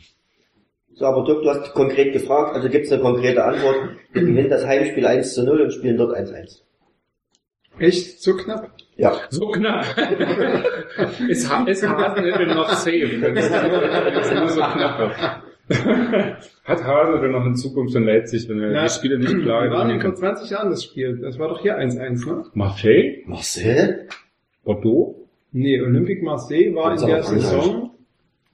So, 0.93 1.03
aber 1.03 1.25
Dirk, 1.25 1.43
du 1.43 1.49
hast 1.49 1.73
konkret 1.73 2.13
gefragt, 2.13 2.55
also 2.55 2.69
gibt 2.69 2.85
es 2.85 2.91
eine 2.93 3.01
konkrete 3.01 3.43
Antwort. 3.43 3.97
Wir 4.13 4.21
gewinnen 4.21 4.49
das 4.49 4.65
Heimspiel 4.65 5.05
1 5.05 5.33
zu 5.33 5.43
0 5.43 5.59
und 5.59 5.73
spielen 5.73 5.97
dort 5.97 6.15
1-1. 6.15 6.61
Echt? 7.79 8.21
So 8.21 8.35
knapp? 8.35 8.71
Ja. 8.97 9.13
So 9.29 9.47
knapp. 9.49 9.85
ist, 11.27 11.49
Ha- 11.49 11.63
ist 11.67 11.87
Hasenhüttl 11.87 12.45
noch 12.47 12.69
safe? 12.69 13.21
wenn 13.21 13.37
es 13.37 13.49
es 13.49 14.33
nur 14.33 14.47
so 14.49 14.61
knapp. 14.61 15.41
Hat 16.65 16.83
Hasenhüttl 16.83 17.29
noch 17.31 17.45
in 17.45 17.55
Zukunft 17.55 17.95
in 17.95 18.03
Leipzig, 18.03 18.47
wenn 18.49 18.59
er 18.59 18.71
Ja. 18.71 18.83
die 18.83 18.89
Spiele 18.89 19.17
nicht 19.17 19.33
Wir 19.35 19.41
klar 19.43 19.69
waren 19.71 19.87
gewinnen 19.87 20.01
vor 20.01 20.09
kann? 20.11 20.17
20 20.17 20.49
Jahren 20.51 20.69
das 20.69 20.83
Spiel. 20.83 21.17
Das 21.17 21.39
war 21.39 21.47
doch 21.47 21.61
hier 21.61 21.77
1-1, 21.79 22.25
ne? 22.27 22.43
Marseille? 22.53 23.23
Marcel? 23.25 24.07
Bordeaux? 24.63 25.27
Nee, 25.53 25.81
Olympique 25.81 26.23
Marseille 26.23 26.73
war 26.75 26.91
Das 26.91 27.01
in 27.01 27.07
der. 27.09 27.23
Saison, 27.23 27.91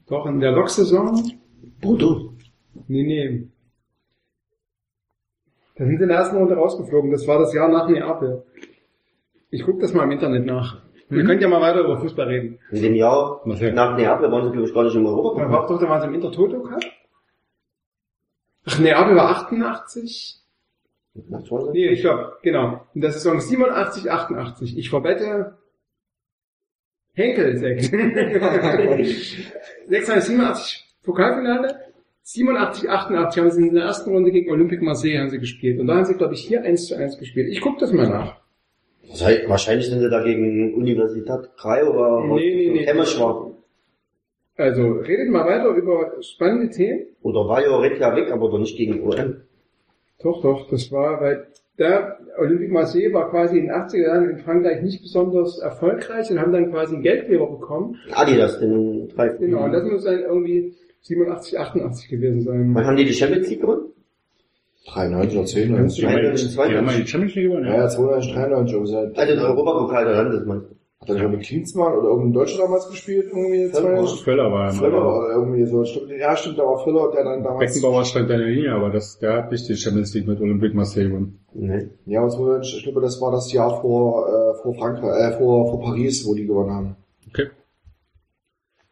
doch 0.07 0.25
in 0.25 0.39
der 0.39 0.51
Lok-Saison, 0.53 1.31
Bordeaux. 1.81 2.31
nee, 2.87 3.03
nee. 3.03 3.47
Da 5.75 5.85
sind 5.85 5.97
sie 5.97 6.03
in 6.03 6.09
der 6.09 6.17
ersten 6.17 6.37
Runde 6.37 6.55
rausgeflogen. 6.55 7.11
Das 7.11 7.27
war 7.27 7.37
das 7.39 7.53
Jahr 7.53 7.67
nach 7.69 7.87
Neapel. 7.87 8.43
Ich 9.49 9.63
gucke 9.63 9.79
das 9.79 9.93
mal 9.93 10.03
im 10.03 10.11
Internet 10.11 10.45
nach. 10.45 10.81
Wir 11.09 11.23
Mhm. 11.23 11.27
könnt 11.27 11.41
ja 11.41 11.47
mal 11.47 11.61
weiter 11.61 11.81
über 11.81 11.97
Fußball 11.99 12.27
reden. 12.27 12.59
In 12.71 12.81
dem 12.81 12.95
Jahr 12.95 13.41
Marseille. 13.45 13.71
nach 13.73 13.95
Neapel 13.97 14.29
waren 14.31 14.43
sie, 14.45 14.51
glaube 14.51 14.67
ich, 14.67 14.73
gar 14.73 14.83
nicht 14.83 14.95
im 14.95 15.05
Da 15.05 15.09
Europa. 15.11 15.49
war 15.49 15.65
doch, 15.67 15.79
da 15.79 15.87
waren 15.89 16.01
sie 16.01 16.07
im 16.07 16.13
Intertoto 16.15 16.61
Cup. 16.63 16.81
Ach, 18.65 18.79
Neapel 18.79 19.15
war 19.15 19.29
88. 19.29 20.41
Nee, 21.71 21.87
ich 21.89 22.01
glaube, 22.01 22.33
genau. 22.43 22.85
In 22.93 23.01
der 23.01 23.11
Saison 23.11 23.39
87, 23.39 24.11
88. 24.11 24.77
Ich 24.77 24.89
verwette 24.89 25.57
Henkel 27.13 27.57
Sekt. 27.57 27.85
687 29.87 30.85
Pokalfinale. 31.03 31.79
87, 32.23 32.89
88 32.89 33.41
haben 33.41 33.51
sie 33.51 33.67
in 33.69 33.73
der 33.75 33.85
ersten 33.85 34.11
Runde 34.11 34.31
gegen 34.31 34.51
Olympique 34.51 34.83
Marseille 34.83 35.17
haben 35.19 35.29
sie 35.29 35.39
gespielt. 35.39 35.79
Und 35.79 35.87
da 35.87 35.95
haben 35.95 36.05
sie, 36.05 36.15
glaube 36.15 36.33
ich, 36.33 36.41
hier 36.45 36.61
1 36.63 36.87
zu 36.87 36.95
1 36.97 37.17
gespielt. 37.17 37.47
Ich 37.49 37.61
gucke 37.61 37.79
das 37.79 37.93
mal 37.93 38.09
nach. 38.09 38.35
Wahrscheinlich 39.47 39.87
sind 39.87 39.99
sie 39.99 40.09
da 40.09 40.23
gegen 40.23 40.73
Universität 40.73 41.49
Craiova 41.57 42.25
Nee, 42.35 42.55
nee, 42.55 42.71
nee. 42.71 42.85
Temmeschwar. 42.85 43.51
Also, 44.57 44.93
redet 44.93 45.29
mal 45.29 45.45
weiter 45.45 45.69
über 45.69 46.13
spannende 46.21 46.69
Themen. 46.69 47.05
Oder 47.21 47.47
Vajo 47.47 47.77
Reykjavik, 47.77 48.31
aber 48.31 48.49
doch 48.49 48.59
nicht 48.59 48.75
gegen 48.75 49.03
OM. 49.03 49.35
Doch, 50.21 50.41
doch, 50.41 50.67
das 50.69 50.91
war, 50.91 51.21
weil 51.21 51.47
der 51.77 52.17
Olympique 52.39 52.73
Marseille 52.73 53.13
war 53.13 53.29
quasi 53.29 53.59
in 53.59 53.67
den 53.67 53.75
80er 53.75 54.07
Jahren 54.07 54.29
in 54.31 54.37
Frankreich 54.39 54.81
nicht 54.81 55.03
besonders 55.03 55.59
erfolgreich 55.59 56.31
und 56.31 56.39
haben 56.39 56.51
dann 56.51 56.71
quasi 56.71 56.95
einen 56.95 57.03
Geldgeber 57.03 57.45
bekommen. 57.45 57.97
Adidas, 58.11 58.59
den 58.59 59.09
drei. 59.09 59.29
Genau, 59.29 59.65
und 59.65 59.73
das 59.73 59.83
muss 59.83 60.03
dann 60.03 60.21
irgendwie 60.21 60.73
87, 61.01 61.59
88 61.59 62.09
gewesen 62.09 62.41
sein. 62.41 62.71
Wann 62.73 62.85
haben 62.85 62.97
die 62.97 63.05
die 63.05 63.13
Champions 63.13 63.47
League 63.49 63.61
gewonnen? 63.61 63.91
93 64.87 65.37
oder 65.37 65.45
10 65.47 65.67
Die 65.67 65.73
oder 65.73 65.79
haben 65.81 65.89
so. 65.89 66.01
ja- 66.01 66.09
92, 66.09 66.55
die 66.55 66.77
haben 66.77 66.87
ja 66.87 66.93
die 66.97 67.07
Champions 67.07 67.35
League 67.35 67.47
gewonnen, 67.49 67.65
Ja, 67.65 67.73
ja. 67.73 67.81
ja, 67.81 67.87
92, 67.89 68.33
93. 68.33 68.73
irgendwie 68.73 68.91
seit- 68.91 69.17
Also 69.17 69.33
den 69.33 69.43
Europapokal 69.43 70.05
der 70.05 70.13
Landesmeister. 70.15 70.69
Hat 70.99 71.09
er 71.09 71.15
nicht 71.15 71.29
mit 71.29 71.41
Klinsmann 71.45 71.93
oder 71.93 72.07
irgendein 72.09 72.33
Deutscher 72.33 72.57
damals 72.63 72.89
gespielt? 72.89 73.25
Irgendwie 73.27 73.67
Völler. 73.67 74.03
zwei 74.07 74.23
Völler 74.23 74.51
war 74.51 74.71
Völler 74.71 74.97
ja 74.97 75.03
oder 75.05 75.29
irgendwie 75.35 75.65
so. 75.65 75.83
Stimmt, 75.85 76.09
ja, 76.09 76.35
stimmt, 76.35 76.57
da 76.57 76.63
war 76.63 76.83
Völler, 76.83 77.11
der 77.11 77.23
dann 77.23 77.43
damals... 77.43 77.73
Beckenbauer 77.75 78.03
stand 78.03 78.29
in 78.31 78.37
der 78.39 78.47
Linie, 78.47 78.71
aber 78.73 78.89
das, 78.89 79.19
der 79.19 79.33
hat 79.33 79.51
nicht 79.51 79.69
die 79.69 79.75
Champions 79.75 80.13
League 80.15 80.27
mit 80.27 80.41
Olympique 80.41 80.75
Marseille 80.75 81.07
gewonnen. 81.09 81.39
Nee. 81.53 81.89
Ja, 82.07 82.23
und 82.23 82.31
92, 82.31 82.77
ich 82.77 82.83
glaube, 82.83 83.01
das 83.01 83.21
war 83.21 83.31
das 83.31 83.53
Jahr 83.53 83.79
vor, 83.81 84.27
äh, 84.27 84.61
vor 84.63 84.73
Frankreich, 84.73 85.33
äh, 85.33 85.37
vor, 85.37 85.69
vor 85.69 85.81
Paris, 85.81 86.25
wo 86.25 86.33
die 86.33 86.47
gewonnen 86.47 86.71
haben. 86.71 86.95
Okay. 87.29 87.47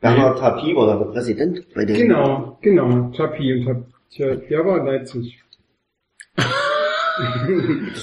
Bernhard 0.01 0.37
Tapie 0.39 0.75
war 0.75 0.85
da 0.87 0.97
der 1.03 1.11
Präsident 1.11 1.65
bei 1.73 1.85
den. 1.85 1.95
Genau, 1.95 2.57
genau, 2.61 3.09
Tapi 3.17 3.53
und 3.53 3.65
Tapi. 3.65 3.81
Tja, 4.11 4.35
der 4.35 4.65
war 4.65 4.77
in 4.79 4.85
Leipzig. 4.85 5.41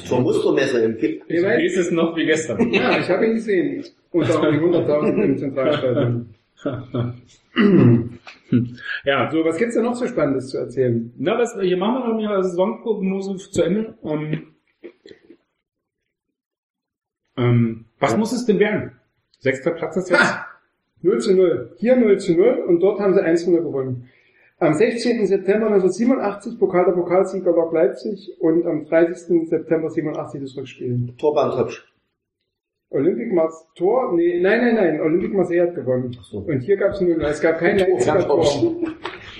Zur 0.06 0.20
Mustermesse 0.20 0.84
im 0.84 0.96
Kipp. 0.96 1.24
Weißt- 1.28 1.56
liest 1.58 1.76
es 1.78 1.90
noch 1.90 2.16
wie 2.16 2.24
gestern. 2.26 2.72
Ja, 2.72 2.98
ich 2.98 3.08
habe 3.10 3.26
ihn 3.26 3.34
gesehen. 3.34 3.84
Unter 4.10 4.50
die 4.50 4.58
100.000 4.58 5.22
im 5.24 5.38
Zentralstadion. 5.38 6.34
Ja, 9.04 9.30
So, 9.30 9.44
was 9.44 9.56
gibt's 9.56 9.74
denn 9.74 9.84
noch 9.84 9.94
so 9.94 10.06
Spannendes 10.06 10.48
zu 10.48 10.58
erzählen? 10.58 11.10
Na, 11.18 11.38
was, 11.38 11.58
hier 11.60 11.76
machen 11.76 11.94
wir 12.18 12.22
noch 12.26 12.30
eine 12.34 12.44
Saisonprognose 12.44 13.36
zu 13.36 13.62
Ende. 13.62 13.94
Ähm, 14.04 14.42
ähm, 17.36 17.84
was 17.98 18.16
muss 18.16 18.32
es 18.32 18.44
denn 18.46 18.58
werden? 18.58 18.92
Sechster 19.38 19.70
Platz 19.72 19.96
ist 19.96 20.10
jetzt? 20.10 20.34
0 21.02 21.18
zu 21.20 21.34
0. 21.34 21.74
Hier 21.78 21.96
0 21.96 22.18
zu 22.18 22.34
0 22.34 22.64
und 22.68 22.80
dort 22.80 23.00
haben 23.00 23.14
sie 23.14 23.22
1 23.22 23.46
0 23.46 23.62
gewonnen. 23.62 24.08
Am 24.62 24.74
16. 24.74 25.26
September 25.26 25.66
1987 25.66 26.56
Pokal 26.56 26.84
der 26.84 26.92
Pokalsieger 26.92 27.50
Lok 27.50 27.72
Leipzig 27.72 28.30
und 28.38 28.64
am 28.64 28.84
30. 28.84 29.48
September 29.48 29.90
87 29.90 30.40
das 30.40 30.56
Rückspiel. 30.56 31.12
Tor 31.18 31.34
beim 31.34 31.50
Topsch. 31.50 31.84
Olympic 32.90 33.32
Mars 33.32 33.66
Tor, 33.74 34.12
nee, 34.14 34.40
nein, 34.40 34.60
nein, 34.60 34.76
nein, 34.76 35.00
Olympic 35.00 35.34
Marseille 35.34 35.62
hat 35.62 35.74
gewonnen. 35.74 36.16
So. 36.22 36.38
Und 36.38 36.60
hier 36.60 36.76
gab 36.76 36.92
es 36.92 37.00
nur, 37.00 37.20
es 37.22 37.40
gab 37.40 37.58
kein 37.58 37.76
Leipziger 37.76 38.24
Tor. 38.24 38.46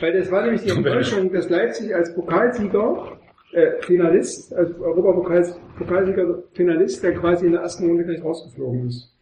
Weil 0.01 0.12
das 0.19 0.28
war 0.32 0.43
nämlich 0.43 0.62
die 0.62 0.70
Enttäuschung, 0.70 1.32
dass 1.32 1.49
Leipzig 1.49 1.94
als 1.94 2.12
Pokalsieger, 2.16 3.16
äh, 3.53 3.81
Finalist, 3.82 4.53
als 4.53 4.77
Europapokalsieger 4.81 6.43
Finalist, 6.53 7.05
der 7.05 7.15
quasi 7.15 7.47
in 7.47 7.53
der 7.53 7.61
ersten 7.61 7.86
Runde 7.86 8.05
gleich 8.05 8.24
rausgeflogen 8.24 8.89
ist. 8.89 9.15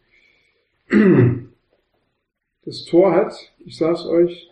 Das 2.63 2.85
Tor 2.85 3.15
hat, 3.15 3.33
ich 3.65 3.75
sag's 3.75 4.05
euch, 4.05 4.50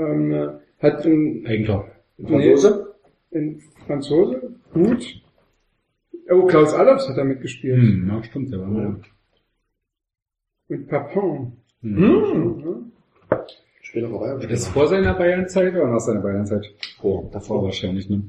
ähm, 0.00 0.60
hat 0.78 1.04
ein, 1.04 1.46
Eigentor. 1.46 1.90
Franzose? 2.26 2.94
ein 3.32 3.60
Franzose, 3.86 4.56
gut. 4.72 5.22
Oh, 6.30 6.46
Klaus 6.46 6.74
Allofs 6.74 7.08
hat 7.08 7.16
da 7.16 7.24
mitgespielt. 7.24 7.76
Hm, 7.76 8.08
ja, 8.08 8.22
stimmt, 8.22 8.52
der 8.52 8.60
war 8.60 8.68
mal. 8.68 9.00
Und 10.68 10.88
Papin. 10.88 11.52
Hm. 11.82 11.92
Mhm. 11.92 12.92
Später 13.82 14.08
vorbei. 14.08 14.46
Das 14.46 14.60
ist 14.60 14.68
vor 14.68 14.86
seiner 14.86 15.14
Bayernzeit 15.14 15.74
oder 15.74 15.88
nach 15.88 16.00
seiner 16.00 16.20
Bayernzeit? 16.20 16.64
vor. 17.00 17.28
Davor 17.32 17.64
wahrscheinlich, 17.64 18.08
ne? 18.08 18.22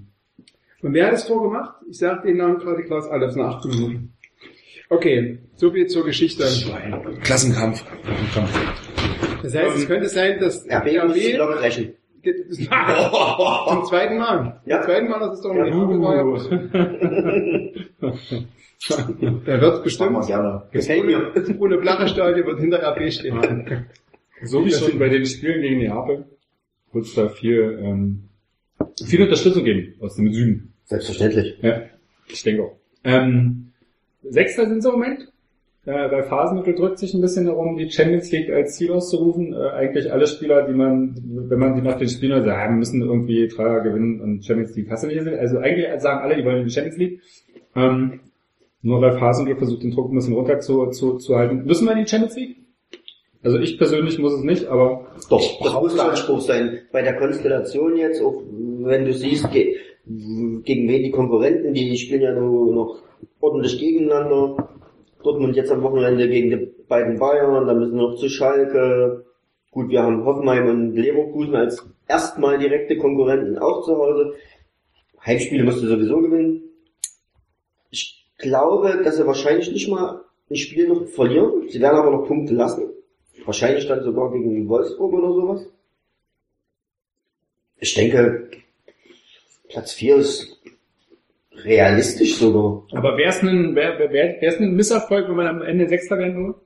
Und 0.81 0.93
wer 0.93 1.05
hat 1.07 1.13
das 1.13 1.27
Tor 1.27 1.43
gemacht? 1.43 1.75
Ich 1.89 1.99
sag 1.99 2.23
den 2.23 2.37
Namen 2.37 2.57
gerade 2.57 2.83
Klaus 2.83 3.07
Allofs 3.07 3.35
nach 3.35 3.57
acht 3.57 3.65
Minuten. 3.65 4.13
Okay, 4.89 5.39
so 5.55 5.71
viel 5.71 5.87
zur 5.87 6.03
Geschichte. 6.03 6.43
Klassenkampf. 7.21 7.85
Das 9.41 9.55
heißt, 9.55 9.77
es 9.77 9.87
könnte 9.87 10.09
sein, 10.09 10.39
dass 10.39 10.67
RB 10.69 11.07
muss 11.07 11.33
Lok 11.37 11.59
brechen. 11.59 11.93
zum 12.23 13.83
zweiten 13.85 14.17
Mal. 14.17 14.61
Ja. 14.65 14.81
Zum 14.81 14.91
zweiten 14.91 15.09
Mal, 15.09 15.19
dass 15.19 15.39
es 15.39 15.41
doch 15.41 15.53
Ja. 15.53 15.65
Der 19.45 19.61
wird 19.61 19.73
Machen 19.73 19.83
bestimmt. 19.83 20.71
Gefällt 20.71 21.05
mir. 21.05 21.31
Das 21.35 21.53
Bruno 21.53 21.79
Blacher 21.79 22.07
Stadion 22.07 22.47
wird 22.47 22.59
hinter 22.59 22.81
RB 22.81 23.11
stehen. 23.11 23.85
So 24.43 24.65
wie 24.65 24.71
schon 24.71 24.97
bei 24.97 25.09
den 25.09 25.25
Spielen 25.25 25.61
gegen 25.61 25.79
Neapel 25.79 26.25
wird 26.91 27.05
es 27.05 27.13
da 27.13 27.29
viel, 27.29 27.79
ähm, 27.81 28.23
viel 29.05 29.21
Unterstützung 29.21 29.63
geben 29.63 29.93
aus 29.99 30.15
dem 30.15 30.33
Süden. 30.33 30.73
Selbstverständlich. 30.85 31.57
Ja, 31.61 31.83
ich 32.27 32.41
denke 32.43 32.63
auch. 32.63 32.75
Ähm, 33.03 33.71
Sechster 34.23 34.67
sind 34.67 34.81
sie 34.81 34.89
im 34.89 34.95
Moment. 34.95 35.30
Äh, 35.83 36.09
bei 36.09 36.21
Phasenmittel 36.21 36.75
drückt 36.75 36.99
sich 36.99 37.13
ein 37.13 37.21
bisschen 37.21 37.47
darum, 37.47 37.75
die 37.75 37.89
Champions 37.89 38.31
League 38.31 38.51
als 38.51 38.75
Ziel 38.75 38.91
auszurufen. 38.91 39.53
Äh, 39.53 39.69
eigentlich 39.71 40.11
alle 40.11 40.27
Spieler, 40.27 40.67
die 40.67 40.73
man, 40.73 41.15
wenn 41.49 41.57
man 41.57 41.75
die 41.75 41.81
nach 41.81 41.97
den 41.97 42.07
Spielen 42.07 42.33
hört, 42.33 42.45
sagen, 42.45 42.77
müssen 42.77 43.01
irgendwie 43.01 43.47
Dreier 43.47 43.81
gewinnen 43.81 44.21
und 44.21 44.45
Champions 44.45 44.75
League 44.75 44.91
hast 44.91 45.03
du 45.03 45.07
nicht. 45.07 45.19
Also 45.19 45.57
eigentlich 45.57 45.87
sagen 45.99 46.21
alle, 46.21 46.35
die 46.35 46.45
wollen 46.45 46.59
in 46.59 46.65
die 46.65 46.71
Champions 46.71 46.97
League. 46.97 47.21
Ähm, 47.75 48.19
nur 48.83 49.01
bei 49.01 49.11
Phasenmittel 49.11 49.57
versucht 49.57 49.81
den 49.81 49.91
Druck 49.91 50.11
ein 50.11 50.15
bisschen 50.15 50.35
runter 50.35 50.59
zu, 50.59 50.87
zu, 50.87 51.17
zu 51.17 51.35
halten. 51.35 51.65
Müssen 51.65 51.85
wir 51.85 51.93
in 51.93 52.03
die 52.03 52.07
Champions 52.07 52.35
League? 52.35 52.57
Also 53.43 53.57
ich 53.57 53.79
persönlich 53.79 54.19
muss 54.19 54.33
es 54.33 54.43
nicht, 54.43 54.67
aber 54.67 55.07
Doch, 55.29 55.63
das 55.63 55.73
muss 55.73 55.95
der 55.95 56.09
Anspruch 56.09 56.41
sein. 56.41 56.79
Bei 56.91 57.01
der 57.01 57.15
Konstellation 57.15 57.97
jetzt, 57.97 58.21
auch 58.21 58.43
wenn 58.83 59.05
du 59.05 59.13
siehst, 59.13 59.51
ge 59.51 59.77
gegen 60.05 60.87
wen 60.89 61.03
die 61.03 61.11
Konkurrenten, 61.11 61.73
die 61.73 61.95
spielen 61.97 62.21
ja 62.21 62.33
nur 62.33 62.73
noch 62.73 63.03
ordentlich 63.39 63.79
gegeneinander. 63.79 64.69
Dortmund 65.21 65.55
jetzt 65.55 65.71
am 65.71 65.83
Wochenende 65.83 66.27
gegen 66.29 66.49
die 66.49 66.73
beiden 66.87 67.19
Bayern, 67.19 67.67
dann 67.67 67.79
müssen 67.79 67.95
wir 67.95 68.09
noch 68.09 68.15
zu 68.15 68.29
Schalke. 68.29 69.25
Gut, 69.71 69.89
wir 69.89 70.03
haben 70.03 70.25
Hoffenheim 70.25 70.69
und 70.69 70.95
Leverkusen 70.95 71.55
als 71.55 71.85
erstmal 72.07 72.57
direkte 72.57 72.97
Konkurrenten 72.97 73.57
auch 73.57 73.85
zu 73.85 73.95
Hause. 73.95 74.33
Heimspiele 75.25 75.63
musst 75.63 75.81
du 75.81 75.87
sowieso 75.87 76.19
gewinnen. 76.19 76.63
Ich 77.89 78.27
glaube, 78.37 79.01
dass 79.03 79.17
sie 79.17 79.25
wahrscheinlich 79.25 79.71
nicht 79.71 79.87
mal 79.87 80.25
ein 80.49 80.55
Spiel 80.55 80.87
noch 80.87 81.05
verlieren. 81.07 81.69
Sie 81.69 81.79
werden 81.79 81.97
aber 81.97 82.11
noch 82.11 82.27
Punkte 82.27 82.53
lassen. 82.53 82.89
Wahrscheinlich 83.45 83.87
dann 83.87 84.03
sogar 84.03 84.31
gegen 84.31 84.67
Wolfsburg 84.67 85.13
oder 85.13 85.33
sowas. 85.33 85.65
Ich 87.77 87.93
denke, 87.93 88.49
Platz 89.69 89.93
4 89.93 90.17
ist 90.17 90.61
realistisch 91.65 92.35
sogar. 92.37 92.83
aber 92.93 93.17
wäre 93.17 93.29
es 93.29 93.41
ein, 93.41 93.75
wär, 93.75 93.97
wär, 93.99 94.11
wär, 94.11 94.35
wär's 94.41 94.57
ein 94.59 94.73
Misserfolg, 94.75 95.27
wenn 95.29 95.35
man 95.35 95.47
am 95.47 95.61
Ende 95.61 95.87
Sechster 95.87 96.17
werden 96.17 96.35
würde? 96.37 96.59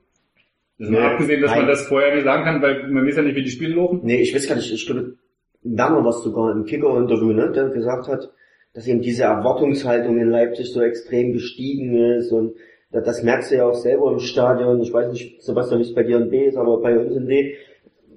Das 0.78 0.90
Nee. 0.90 0.98
abgesehen, 0.98 1.40
dass 1.42 1.50
man 1.52 1.60
Nein. 1.60 1.68
das 1.68 1.82
vorher 1.86 2.14
nicht 2.14 2.24
sagen 2.24 2.44
kann, 2.44 2.60
weil 2.62 2.88
man 2.90 3.06
weiß 3.06 3.16
ja 3.16 3.22
nicht, 3.22 3.36
wie 3.36 3.42
die 3.42 3.50
Spiele 3.50 3.74
laufen. 3.76 4.00
Nee, 4.02 4.20
ich 4.20 4.34
weiß 4.34 4.46
gar 4.48 4.56
nicht, 4.56 4.70
ich 4.72 4.86
glaube, 4.86 5.14
Werner 5.62 6.04
war 6.04 6.12
sogar 6.12 6.52
im 6.52 6.64
Kicker-Interview, 6.64 7.32
ne, 7.32 7.50
der 7.50 7.68
gesagt 7.70 8.08
hat, 8.08 8.30
dass 8.74 8.86
eben 8.86 9.00
diese 9.00 9.22
Erwartungshaltung 9.24 10.18
in 10.18 10.28
Leipzig 10.28 10.70
so 10.72 10.82
extrem 10.82 11.32
gestiegen 11.32 11.96
ist 12.18 12.30
und 12.30 12.54
da- 12.92 13.00
das 13.00 13.22
merkst 13.22 13.50
du 13.50 13.56
ja 13.56 13.64
auch 13.66 13.74
selber 13.74 14.12
im 14.12 14.20
Stadion. 14.20 14.80
Ich 14.82 14.92
weiß 14.92 15.10
nicht, 15.12 15.42
Sebastian, 15.42 15.80
wie 15.80 15.84
es 15.84 15.94
bei 15.94 16.02
dir 16.02 16.18
in 16.18 16.28
B 16.30 16.44
ist, 16.46 16.56
aber 16.56 16.80
bei 16.82 16.98
uns 16.98 17.16
in 17.16 17.26
D, 17.26 17.54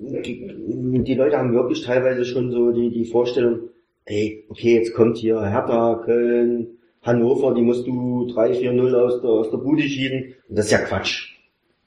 die, 0.01 1.03
die 1.03 1.15
Leute 1.15 1.38
haben 1.38 1.53
wirklich 1.53 1.81
teilweise 1.84 2.26
schon 2.26 2.51
so 2.51 2.72
die, 2.72 2.89
die 2.91 3.06
Vorstellung, 3.06 3.69
ey, 4.05 4.45
okay, 4.49 4.76
jetzt 4.76 4.93
kommt 4.93 5.17
hier 5.17 5.41
Hertha, 5.41 6.01
Köln, 6.05 6.80
Hannover, 7.01 7.53
die 7.53 7.61
musst 7.61 7.88
du 7.88 8.27
3-4-0 8.27 8.93
aus 8.95 9.21
der, 9.21 9.30
aus 9.30 9.51
der 9.51 9.57
Bude 9.57 9.84
schießen. 9.84 10.35
Und 10.49 10.57
das 10.57 10.65
ist 10.65 10.71
ja 10.71 10.80
Quatsch. 10.80 11.35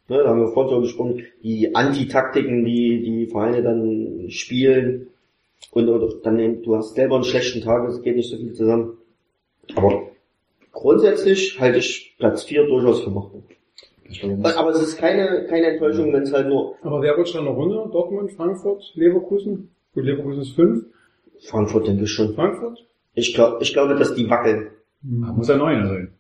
Ne, 0.09 0.19
da 0.19 0.31
haben 0.31 0.41
wir 0.41 0.49
vorhin 0.49 0.73
schon 0.73 0.83
gesprochen, 0.83 1.23
die 1.43 1.75
Antitaktiken, 1.75 2.65
die 2.65 3.03
die 3.03 3.27
Vereine 3.27 3.63
dann 3.63 4.27
spielen 4.31 5.09
und 5.71 5.89
oder 5.89 6.13
dann 6.23 6.63
du 6.63 6.77
hast 6.77 6.95
selber 6.95 7.17
einen 7.17 7.25
schlechten 7.25 7.61
Tag, 7.61 7.89
es 7.89 8.03
geht 8.03 8.17
nicht 8.17 8.31
so 8.31 8.37
viel 8.37 8.53
zusammen. 8.53 8.99
Aber 9.77 10.09
grundsätzlich 10.73 11.61
halte 11.61 11.79
ich 11.79 12.15
Platz 12.19 12.45
4 12.45 12.67
durchaus 12.67 13.03
für 13.03 13.11
machbar. 13.11 13.43
Aber 14.57 14.71
es 14.71 14.83
ist 14.83 14.99
keine, 14.99 15.47
keine 15.49 15.67
Enttäuschung, 15.69 16.13
wenn 16.13 16.25
es 16.25 16.33
halt 16.33 16.49
nur 16.49 16.77
Aber 16.83 17.01
wer 17.01 17.15
rutscht 17.15 17.35
dann 17.35 17.45
noch 17.45 17.57
runter? 17.57 17.89
Dortmund, 17.91 18.33
Frankfurt, 18.33 18.93
Leverkusen? 18.95 19.71
Gut, 19.95 20.05
Leverkusen 20.05 20.43
ist 20.43 20.55
fünf. 20.55 20.85
Frankfurt 21.43 21.87
denke 21.87 22.05
ich 22.05 22.11
schon. 22.11 22.35
Frankfurt? 22.35 22.79
Ich 23.15 23.35
glaube, 23.35 23.63
ich 23.63 23.73
glaube, 23.73 23.97
dass 23.97 24.15
die 24.15 24.29
wackeln. 24.31 24.71
Ah, 25.05 25.33
Muss 25.33 25.49
ja 25.49 25.57
Neuner 25.57 25.89
sein. 25.89 26.15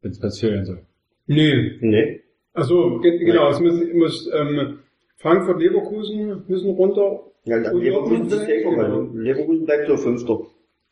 Wenn 0.00 0.10
es 0.12 0.20
passieren 0.20 0.64
soll. 0.64 0.86
Nee. 1.26 1.78
Nee. 1.80 2.22
Also 2.52 2.98
genau, 3.00 3.50
es 3.50 3.60
muss, 3.60 3.74
muss 3.94 4.30
ähm, 4.32 4.78
Frankfurt, 5.16 5.60
Leverkusen 5.60 6.44
müssen 6.48 6.70
runter. 6.70 7.20
Ja, 7.44 7.70
Und 7.70 7.82
Leverkusen 7.82 8.26
ist 8.26 8.46
genau. 8.46 9.00
Leverkusen 9.14 9.64
bleibt 9.66 9.88
so 9.88 9.96
Fünfter. 9.96 10.40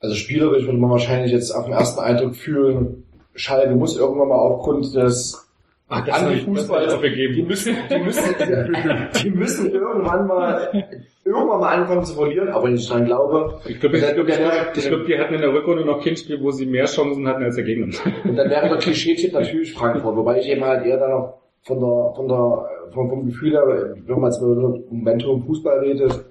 Also 0.01 0.15
spielerisch 0.15 0.65
würde 0.67 0.79
man 0.79 0.91
wahrscheinlich 0.91 1.33
jetzt 1.33 1.53
auf 1.53 1.65
den 1.65 1.73
ersten 1.73 2.01
Eindruck 2.01 2.37
fühlen, 2.37 3.05
Schalke 3.35 3.75
muss 3.75 3.99
irgendwann 3.99 4.29
mal 4.29 4.37
aufgrund 4.37 4.95
des 4.95 5.46
Ach, 5.89 6.05
das 6.05 6.23
ich 6.33 6.49
aufgegeben. 6.49 7.35
die 7.35 7.43
müssen, 7.43 7.77
die 7.89 7.99
müssen, 7.99 8.35
die 9.23 9.31
müssen 9.31 9.71
irgendwann 9.71 10.27
mal, 10.27 10.85
irgendwann 11.25 11.61
mal 11.61 11.75
anfangen 11.77 12.05
zu 12.05 12.15
verlieren, 12.15 12.49
aber 12.49 12.65
wenn 12.65 12.75
ich 12.75 12.89
dran 12.89 13.05
glaube, 13.05 13.61
Ich 13.67 13.79
glaube, 13.79 13.99
glaub, 13.99 14.27
glaub, 14.27 15.07
die 15.07 15.19
hatten 15.19 15.35
in 15.35 15.41
der 15.41 15.53
Rückrunde 15.53 15.85
noch 15.85 16.03
kein 16.03 16.17
Spiel, 16.17 16.41
wo 16.41 16.51
sie 16.51 16.67
mehr 16.67 16.87
Chancen 16.87 17.29
hatten 17.29 17.45
als 17.45 17.55
der 17.55 17.65
Gegner. 17.65 17.95
Und 18.25 18.37
dann 18.37 18.51
wäre 18.51 18.69
der 18.69 18.79
Klischee-Tipp 18.79 19.33
natürlich 19.33 19.75
Frankfurt, 19.75 20.17
wobei 20.17 20.41
ich 20.41 20.49
eben 20.49 20.65
halt 20.65 20.85
eher 20.85 20.99
dann 20.99 21.11
noch 21.11 21.35
von 21.63 21.79
der, 21.79 22.15
von 22.17 22.29
der, 22.29 22.93
vom, 22.93 23.09
vom 23.09 23.27
Gefühl 23.27 23.53
her, 23.53 23.95
wenn 24.07 24.21
man 24.21 24.31
jetzt 24.33 24.41
über 24.43 24.81
Momentum 24.91 25.45
Fußball 25.47 25.79
redet, 25.79 26.25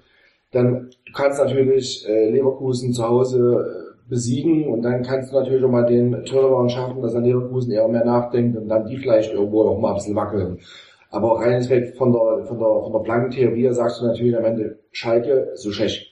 dann 0.52 0.90
du 1.06 1.12
kannst 1.14 1.40
natürlich 1.40 2.06
äh, 2.08 2.30
Leverkusen 2.32 2.94
zu 2.94 3.08
Hause 3.08 3.84
äh, 3.84 3.85
besiegen. 4.08 4.68
Und 4.68 4.82
dann 4.82 5.04
kannst 5.04 5.32
du 5.32 5.38
natürlich 5.38 5.64
auch 5.64 5.70
mal 5.70 5.86
den 5.86 6.24
Turnaround 6.26 6.72
schaffen, 6.72 7.02
dass 7.02 7.14
dann 7.14 7.24
Leverkusen 7.24 7.72
eher 7.72 7.88
mehr 7.88 8.06
nachdenkt 8.06 8.58
und 8.58 8.68
dann 8.68 8.86
die 8.86 8.98
vielleicht 8.98 9.34
irgendwo 9.34 9.64
noch 9.64 9.80
mal 9.80 9.90
ein 9.90 9.96
bisschen 9.96 10.16
wackeln. 10.16 10.60
Aber 11.12 11.40
rein 11.40 11.62
jetzt 11.62 11.98
von 11.98 12.12
der, 12.12 12.46
von 12.46 12.60
der, 12.60 12.82
von 12.84 12.92
der 12.92 13.00
blanken 13.00 13.32
Theorie 13.32 13.62
her 13.62 13.74
sagst 13.74 14.02
du 14.02 14.06
natürlich 14.06 14.36
am 14.36 14.46
Ende 14.46 14.80
Schalke, 14.92 15.52
so 15.56 15.72
schlecht. 15.72 16.12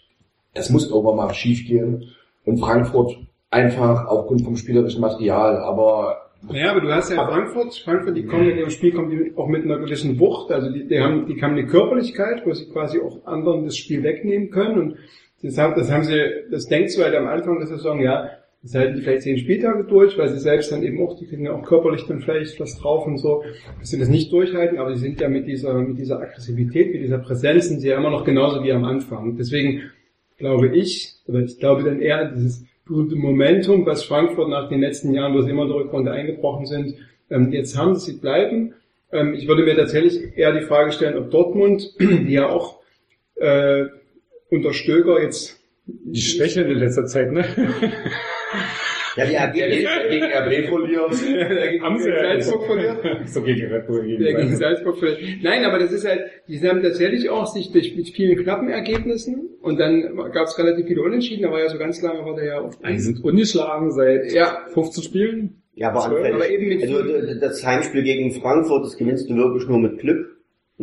Das 0.53 0.69
muss 0.69 0.89
irgendwann 0.89 1.17
mal 1.17 1.33
schief 1.33 1.67
gehen. 1.67 2.05
Und 2.45 2.59
Frankfurt 2.59 3.17
einfach 3.49 4.07
aufgrund 4.07 4.43
vom 4.43 4.55
spielerischen 4.55 5.01
Material, 5.01 5.57
aber 5.57 6.17
Naja, 6.49 6.71
aber 6.71 6.81
du 6.81 6.93
hast 6.93 7.11
ja 7.11 7.25
Frankfurt, 7.25 7.73
Frankfurt, 7.75 8.17
die 8.17 8.25
kommen 8.25 8.49
in 8.49 8.57
ihrem 8.57 8.69
Spiel 8.69 8.93
kommen 8.93 9.31
auch 9.35 9.47
mit 9.47 9.63
einer 9.63 9.79
gewissen 9.79 10.19
Wucht, 10.19 10.51
also 10.51 10.71
die, 10.71 10.87
die 10.87 10.99
haben, 10.99 11.27
die 11.27 11.41
haben 11.41 11.53
eine 11.53 11.65
Körperlichkeit, 11.65 12.45
wo 12.45 12.53
sie 12.53 12.69
quasi 12.69 12.99
auch 12.99 13.25
anderen 13.25 13.65
das 13.65 13.77
Spiel 13.77 14.03
wegnehmen 14.03 14.49
können. 14.49 14.79
Und 14.79 14.97
das 15.43 15.57
haben, 15.57 15.75
das 15.75 15.91
haben 15.91 16.03
sie, 16.03 16.19
das 16.49 16.67
denkst 16.67 16.95
du 16.95 17.03
halt 17.03 17.15
am 17.15 17.27
Anfang 17.27 17.59
der 17.59 17.67
Saison, 17.67 17.99
ja, 17.99 18.29
das 18.63 18.75
halten 18.75 18.95
die 18.95 19.01
vielleicht 19.01 19.23
zehn 19.23 19.37
Spieltage 19.37 19.83
durch, 19.83 20.17
weil 20.17 20.29
sie 20.29 20.39
selbst 20.39 20.71
dann 20.71 20.83
eben 20.83 21.05
auch, 21.05 21.19
die 21.19 21.27
kriegen 21.27 21.45
ja 21.45 21.53
auch 21.53 21.63
körperlich 21.63 22.05
dann 22.07 22.21
vielleicht 22.21 22.59
was 22.61 22.79
drauf 22.79 23.05
und 23.05 23.17
so, 23.17 23.43
dass 23.79 23.89
sie 23.89 23.99
das 23.99 24.07
nicht 24.07 24.31
durchhalten, 24.31 24.77
aber 24.77 24.95
sie 24.95 25.01
sind 25.01 25.19
ja 25.19 25.27
mit 25.27 25.47
dieser, 25.47 25.73
mit 25.73 25.99
dieser 25.99 26.21
Aggressivität, 26.21 26.93
mit 26.93 27.03
dieser 27.03 27.17
Präsenz 27.17 27.67
sind 27.67 27.81
sie 27.81 27.89
ja 27.89 27.97
immer 27.97 28.09
noch 28.09 28.23
genauso 28.23 28.63
wie 28.63 28.71
am 28.71 28.85
Anfang. 28.85 29.35
Deswegen 29.35 29.81
glaube 30.37 30.69
ich, 30.69 31.13
oder 31.27 31.39
ich 31.39 31.59
glaube 31.59 31.83
dann 31.83 31.99
eher 31.99 32.31
dieses 32.31 32.65
berühmte 32.85 33.17
Momentum, 33.17 33.85
was 33.85 34.03
Frankfurt 34.05 34.49
nach 34.49 34.69
den 34.69 34.79
letzten 34.79 35.13
Jahren, 35.13 35.33
wo 35.33 35.41
sie 35.41 35.51
immer 35.51 35.63
in 35.63 35.69
der 35.69 35.77
Rückrunde 35.77 36.11
eingebrochen 36.11 36.65
sind, 36.65 36.95
ähm, 37.29 37.51
jetzt 37.51 37.77
haben 37.77 37.95
sie 37.95 38.13
bleiben. 38.13 38.75
Ähm, 39.11 39.33
ich 39.33 39.47
würde 39.47 39.63
mir 39.63 39.75
tatsächlich 39.75 40.37
eher 40.37 40.53
die 40.53 40.65
Frage 40.65 40.93
stellen, 40.93 41.17
ob 41.17 41.31
Dortmund, 41.31 41.95
die 41.99 42.31
ja 42.31 42.49
auch 42.49 42.79
äh, 43.35 43.85
unter 44.53 44.73
Stöger 44.73 45.21
jetzt 45.21 45.59
Die 45.85 46.21
Schwäche 46.21 46.61
in 46.61 46.77
letzter 46.77 47.05
Zeit, 47.05 47.31
ne? 47.31 47.43
Ja, 49.15 49.25
die 49.27 49.61
RB, 49.61 50.09
Gegen 50.09 50.25
RB 50.25 50.69
verliert. 50.69 51.81
Haben 51.83 51.99
sie. 51.99 52.09
Salzburg 52.09 52.65
verliert. 52.65 52.97
So 53.27 53.43
gegen 53.43 53.67
Red 53.71 53.85
Bull. 53.85 54.05
Gegen 54.07 54.23
Der 54.23 54.33
gegen 54.33 54.55
Salzburg. 54.55 54.97
Verliert. 54.97 55.43
Nein, 55.43 55.63
aber 55.65 55.77
das 55.77 55.91
ist 55.91 56.03
halt, 56.07 56.21
die 56.47 56.59
haben 56.67 56.81
tatsächlich 56.81 57.29
auch 57.29 57.45
sich 57.45 57.71
durch, 57.71 57.95
mit 57.95 58.09
vielen 58.09 58.41
knappen 58.41 58.69
Ergebnissen 58.69 59.49
und 59.61 59.79
dann 59.79 60.15
gab 60.33 60.47
es 60.47 60.57
relativ 60.57 60.87
viele 60.87 61.03
Unentschieden, 61.03 61.45
aber 61.45 61.59
ja 61.61 61.69
so 61.69 61.77
ganz 61.77 62.01
lange 62.01 62.25
war 62.25 62.35
der 62.35 62.45
ja 62.45 62.61
auch. 62.61 62.71
Die 62.87 62.97
sind 62.99 63.23
ungeschlagen 63.23 63.91
seit 63.91 64.31
Ja. 64.31 64.65
15 64.73 65.03
Spielen. 65.03 65.61
ja, 65.75 65.89
aber 65.89 65.99
Zwölf, 65.99 66.17
anfällig. 66.17 66.35
aber 66.35 66.49
eben 66.49 66.67
mit 66.69 66.81
also 66.81 67.39
das 67.39 67.63
Heimspiel 67.63 68.01
gegen 68.03 68.31
Frankfurt, 68.31 68.83
das 68.83 68.97
gewinnst 68.97 69.29
du 69.29 69.35
wirklich 69.35 69.67
nur 69.67 69.77
mit 69.79 69.99
Glück. 69.99 70.32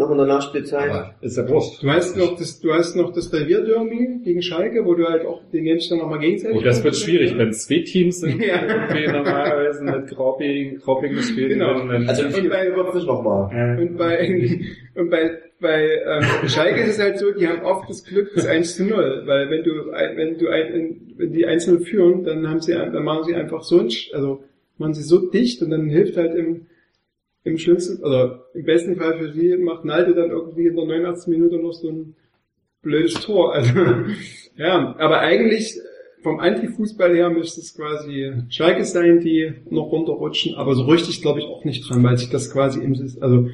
Noch 0.00 0.10
in 0.10 0.16
der 0.16 0.26
Nachspielzeit. 0.26 0.90
Aber 0.90 1.14
Ist 1.20 1.36
ja 1.36 1.46
wurscht. 1.48 1.82
Du 1.82 1.90
hast 1.90 2.16
noch 2.16 2.36
das, 2.36 2.58
du 2.60 2.72
hast 2.72 2.96
noch 2.96 3.12
das 3.12 3.32
Revierderby 3.32 4.20
gegen 4.24 4.40
Schalke, 4.42 4.84
wo 4.86 4.94
du 4.94 5.04
halt 5.06 5.26
auch 5.26 5.42
den 5.52 5.64
Menschen 5.64 5.90
dann 5.90 5.98
nochmal 5.98 6.18
gegenseitig. 6.20 6.56
Oh, 6.56 6.62
das 6.62 6.82
wird 6.82 6.96
schwierig, 6.96 7.36
wenn 7.36 7.48
es 7.50 7.66
zwei 7.66 7.80
Teams 7.80 8.20
sind, 8.20 8.42
Ja. 8.42 8.62
irgendwie 8.66 9.06
normalerweise 9.12 9.84
mit 9.84 10.06
Grauping, 10.08 10.78
Grauping 10.78 11.14
gespielt 11.14 11.50
Genau. 11.50 11.66
werden. 11.76 11.88
Dann 11.90 12.08
Also 12.08 12.24
Und 12.26 12.48
bei- 12.48 12.74
wird 12.74 12.94
nicht 12.94 13.06
nochmal. 13.06 13.50
äh, 13.78 13.82
Und 13.82 13.96
bei, 13.98 14.60
und 14.94 15.10
bei, 15.10 15.30
bei 15.60 15.82
ähm, 16.06 16.48
Schalke 16.48 16.80
ist 16.80 16.96
es 16.96 16.98
halt 16.98 17.18
so, 17.18 17.32
die 17.32 17.46
haben 17.46 17.62
oft 17.62 17.88
das 17.90 18.02
Glück 18.04 18.32
des 18.34 18.46
1 18.46 18.76
zu 18.76 18.84
0, 18.84 19.22
weil 19.26 19.50
wenn 19.50 19.62
du, 19.62 19.70
wenn 20.16 20.38
du 20.38 20.48
ein, 20.48 21.12
wenn 21.18 21.32
die 21.34 21.44
1 21.46 21.66
0 21.66 21.80
führen, 21.80 22.24
dann 22.24 22.48
haben 22.48 22.60
sie, 22.60 22.72
dann 22.72 23.04
machen 23.04 23.24
sie 23.24 23.34
einfach 23.34 23.62
so 23.62 23.80
ein, 23.80 23.88
also 24.14 24.42
machen 24.78 24.94
sie 24.94 25.02
so 25.02 25.28
dicht 25.30 25.60
und 25.62 25.70
dann 25.70 25.90
hilft 25.90 26.16
halt 26.16 26.34
im, 26.34 26.66
im 27.44 27.56
schlimmsten, 27.58 28.02
oder 28.04 28.44
im 28.54 28.64
besten 28.64 28.96
Fall 28.96 29.18
für 29.18 29.32
sie 29.32 29.56
macht 29.56 29.84
Nalde 29.84 30.14
dann 30.14 30.30
irgendwie 30.30 30.66
in 30.66 30.76
der 30.76 30.84
89. 30.84 31.28
Minute 31.28 31.56
noch 31.56 31.72
so 31.72 31.88
ein 31.88 32.14
blödes 32.82 33.14
Tor. 33.14 33.54
Also, 33.54 33.72
ja, 34.56 34.94
aber 34.98 35.20
eigentlich 35.20 35.78
vom 36.22 36.38
Antifußball 36.38 37.14
her 37.14 37.30
müsste 37.30 37.60
es 37.62 37.74
quasi 37.74 38.32
Schalke 38.50 38.84
sein, 38.84 39.20
die 39.20 39.52
noch 39.70 39.90
runterrutschen, 39.90 40.54
aber 40.54 40.74
so 40.74 40.84
richtig 40.84 41.22
glaube 41.22 41.40
ich 41.40 41.46
auch 41.46 41.64
nicht 41.64 41.88
dran, 41.88 42.02
weil 42.04 42.18
sich 42.18 42.28
das 42.28 42.52
quasi 42.52 42.80
im, 42.80 42.92
also 43.20 43.48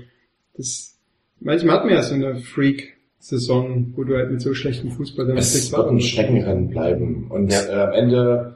das, 0.56 0.98
manchmal 1.38 1.76
hat 1.76 1.84
man 1.84 1.94
ja 1.94 2.02
so 2.02 2.14
eine 2.14 2.36
Freak-Saison, 2.36 3.92
wo 3.94 4.02
du 4.02 4.16
halt 4.16 4.32
mit 4.32 4.40
so 4.40 4.52
schlechtem 4.54 4.90
Fußball 4.90 5.26
dann 5.28 5.36
Es 5.36 5.70
wird 5.70 5.86
ein 5.88 6.00
Streckenrennen 6.00 6.70
bleiben. 6.70 7.26
Und 7.30 7.52
Ja. 7.52 7.62
äh, 7.68 7.86
am 7.86 7.92
Ende 7.92 8.55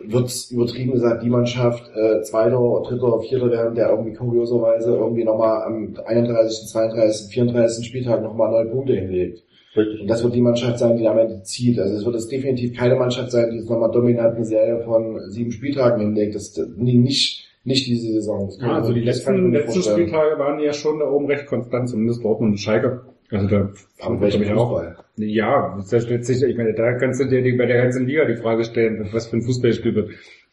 wird 0.00 0.30
übertrieben 0.50 0.92
gesagt, 0.92 1.22
die 1.22 1.30
Mannschaft 1.30 1.90
äh, 1.94 2.22
Zweiter, 2.22 2.58
Dritter, 2.86 3.20
Vierter 3.20 3.50
werden, 3.50 3.74
der 3.74 3.90
irgendwie 3.90 4.14
kurioserweise 4.14 4.94
irgendwie 4.94 5.24
nochmal 5.24 5.62
am 5.62 5.96
31., 6.04 6.68
32., 6.68 7.32
34. 7.32 7.86
Spieltag 7.86 8.22
nochmal 8.22 8.50
neun 8.50 8.70
Punkte 8.70 8.94
hinlegt. 8.94 9.42
Richtig. 9.76 10.00
Und 10.00 10.08
das 10.08 10.24
wird 10.24 10.34
die 10.34 10.40
Mannschaft 10.40 10.78
sein, 10.78 10.96
die 10.96 11.06
am 11.06 11.18
Ende 11.18 11.42
zieht. 11.42 11.78
Also 11.78 11.94
es 11.94 12.04
wird 12.04 12.14
jetzt 12.14 12.32
definitiv 12.32 12.76
keine 12.76 12.96
Mannschaft 12.96 13.30
sein, 13.30 13.50
die 13.50 13.58
jetzt 13.58 13.70
nochmal 13.70 13.90
dominant 13.90 14.36
eine 14.36 14.44
Serie 14.44 14.82
von 14.84 15.30
sieben 15.30 15.52
Spieltagen 15.52 16.00
hinlegt. 16.00 16.34
Das, 16.34 16.58
nee, 16.76 16.94
nicht, 16.94 17.46
nicht 17.64 17.86
diese 17.86 18.12
Saison. 18.12 18.50
Ja, 18.60 18.76
also 18.76 18.92
die 18.92 19.00
letzten, 19.00 19.52
letzten. 19.52 19.82
Spieltage 19.82 20.38
waren 20.38 20.60
ja 20.60 20.72
schon 20.72 21.00
da 21.00 21.10
oben 21.10 21.26
recht 21.26 21.46
konstant, 21.46 21.90
zumindest 21.90 22.24
Dortmund 22.24 22.52
und 22.52 22.58
Schalke. 22.58 23.02
Also 23.30 23.48
da 23.48 23.72
welchen 24.20 24.42
glaub 24.42 24.42
ich 24.42 24.58
auch. 24.58 25.04
Ja, 25.16 25.78
das 25.90 26.04
ich 26.04 26.56
meine, 26.56 26.74
da 26.74 26.94
kannst 26.94 27.20
du 27.20 27.24
dir 27.24 27.56
bei 27.56 27.66
der 27.66 27.82
ganzen 27.82 28.06
Liga 28.06 28.24
die 28.24 28.36
Frage 28.36 28.64
stellen, 28.64 29.08
was 29.12 29.26
für 29.28 29.36
ein 29.36 29.42
Fußballspiel 29.42 29.94
wird. 29.94 30.10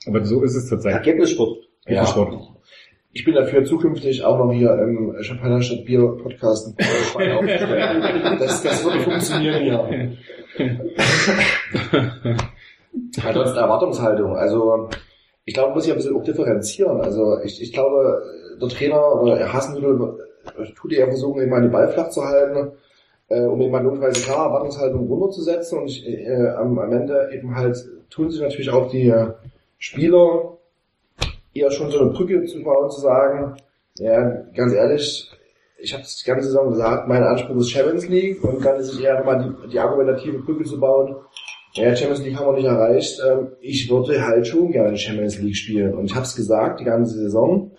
Aber 0.08 0.24
so 0.26 0.44
ist 0.44 0.56
es 0.56 0.68
zurzeit. 0.68 0.94
Ergebnissport. 0.94 1.58
Ja. 1.88 2.06
Sport. 2.06 2.38
Ich 3.12 3.26
bin 3.26 3.36
dafür 3.36 3.64
zukünftig 3.64 4.24
auch 4.24 4.40
noch 4.40 4.52
hier 4.52 4.72
im 4.80 5.16
Champagner 5.22 5.62
statt 5.62 5.86
Bier 5.86 6.18
Podcast. 6.22 6.76
Das, 8.40 8.64
das 8.64 8.84
würde 8.84 9.00
funktionieren 9.00 9.62
hier. 9.62 10.18
Ansonsten 13.24 13.58
Erwartungshaltung. 13.58 14.36
Also 14.36 14.90
ich 15.46 15.54
glaube, 15.54 15.70
man 15.70 15.76
muss 15.76 15.88
ja 15.88 15.94
ein 15.94 15.98
bisschen 15.98 16.16
auch 16.16 16.24
differenzieren. 16.24 17.02
Also 17.02 17.38
ich, 17.44 17.62
ich 17.62 17.72
glaube, 17.72 18.24
der 18.62 18.70
Trainer 18.70 19.22
oder 19.22 19.54
Hasenhüttl 19.54 20.18
tut 20.76 20.92
ja 20.92 21.06
versuchen, 21.06 21.42
eben 21.42 21.52
mal 21.52 21.62
den 21.62 21.72
Ball 21.72 21.90
flach 21.90 22.10
zu 22.10 22.24
halten, 22.24 22.72
äh, 23.30 23.42
um 23.42 23.62
eben 23.62 23.72
mal 23.72 23.84
notweise 23.84 24.22
klar 24.22 24.48
Erwartungshaltung 24.48 25.08
runterzusetzen. 25.08 25.80
Und 25.80 25.88
ich, 25.88 26.08
äh, 26.08 26.50
am, 26.50 26.78
am 26.78 26.92
Ende 26.92 27.30
eben 27.34 27.56
halt 27.56 27.78
tun 28.10 28.30
sich 28.30 28.42
natürlich 28.42 28.70
auch 28.70 28.90
die 28.90 29.10
äh, 29.10 29.28
Spieler 29.78 30.58
eher 31.54 31.72
schon 31.72 31.92
so 31.92 32.00
eine 32.00 32.12
Brücke 32.12 32.46
zu 32.46 32.64
bauen, 32.64 32.90
zu 32.90 33.02
sagen, 33.02 33.56
ja, 33.98 34.44
ganz 34.56 34.74
ehrlich, 34.74 35.30
ich 35.78 35.94
habe 35.94 36.04
das 36.04 36.24
ganze 36.26 36.48
Saison 36.48 36.70
gesagt, 36.70 37.08
mein 37.08 37.24
Anspruch 37.24 37.58
ist 37.58 37.72
Champions 37.72 38.08
League 38.08 38.44
und 38.44 38.64
dann 38.64 38.80
ist 38.80 38.94
es 38.94 39.00
eher 39.00 39.18
nochmal 39.20 39.44
die, 39.44 39.70
die 39.70 39.80
argumentative 39.80 40.40
Brücke 40.40 40.64
zu 40.64 40.80
bauen. 40.80 41.16
Ja, 41.74 41.96
Champions 41.96 42.24
League 42.24 42.38
haben 42.38 42.48
wir 42.48 42.54
nicht 42.54 42.66
erreicht. 42.66 43.22
Ähm, 43.28 43.50
ich 43.60 43.90
würde 43.90 44.26
halt 44.26 44.48
schon 44.48 44.72
gerne 44.72 44.96
Champions 44.96 45.40
League 45.40 45.58
spielen. 45.58 45.94
Und 45.94 46.06
ich 46.06 46.16
habe 46.16 46.26
es 46.26 46.36
gesagt, 46.36 46.80
die 46.80 46.86
ganze 46.86 47.16
Saison. 47.16 47.72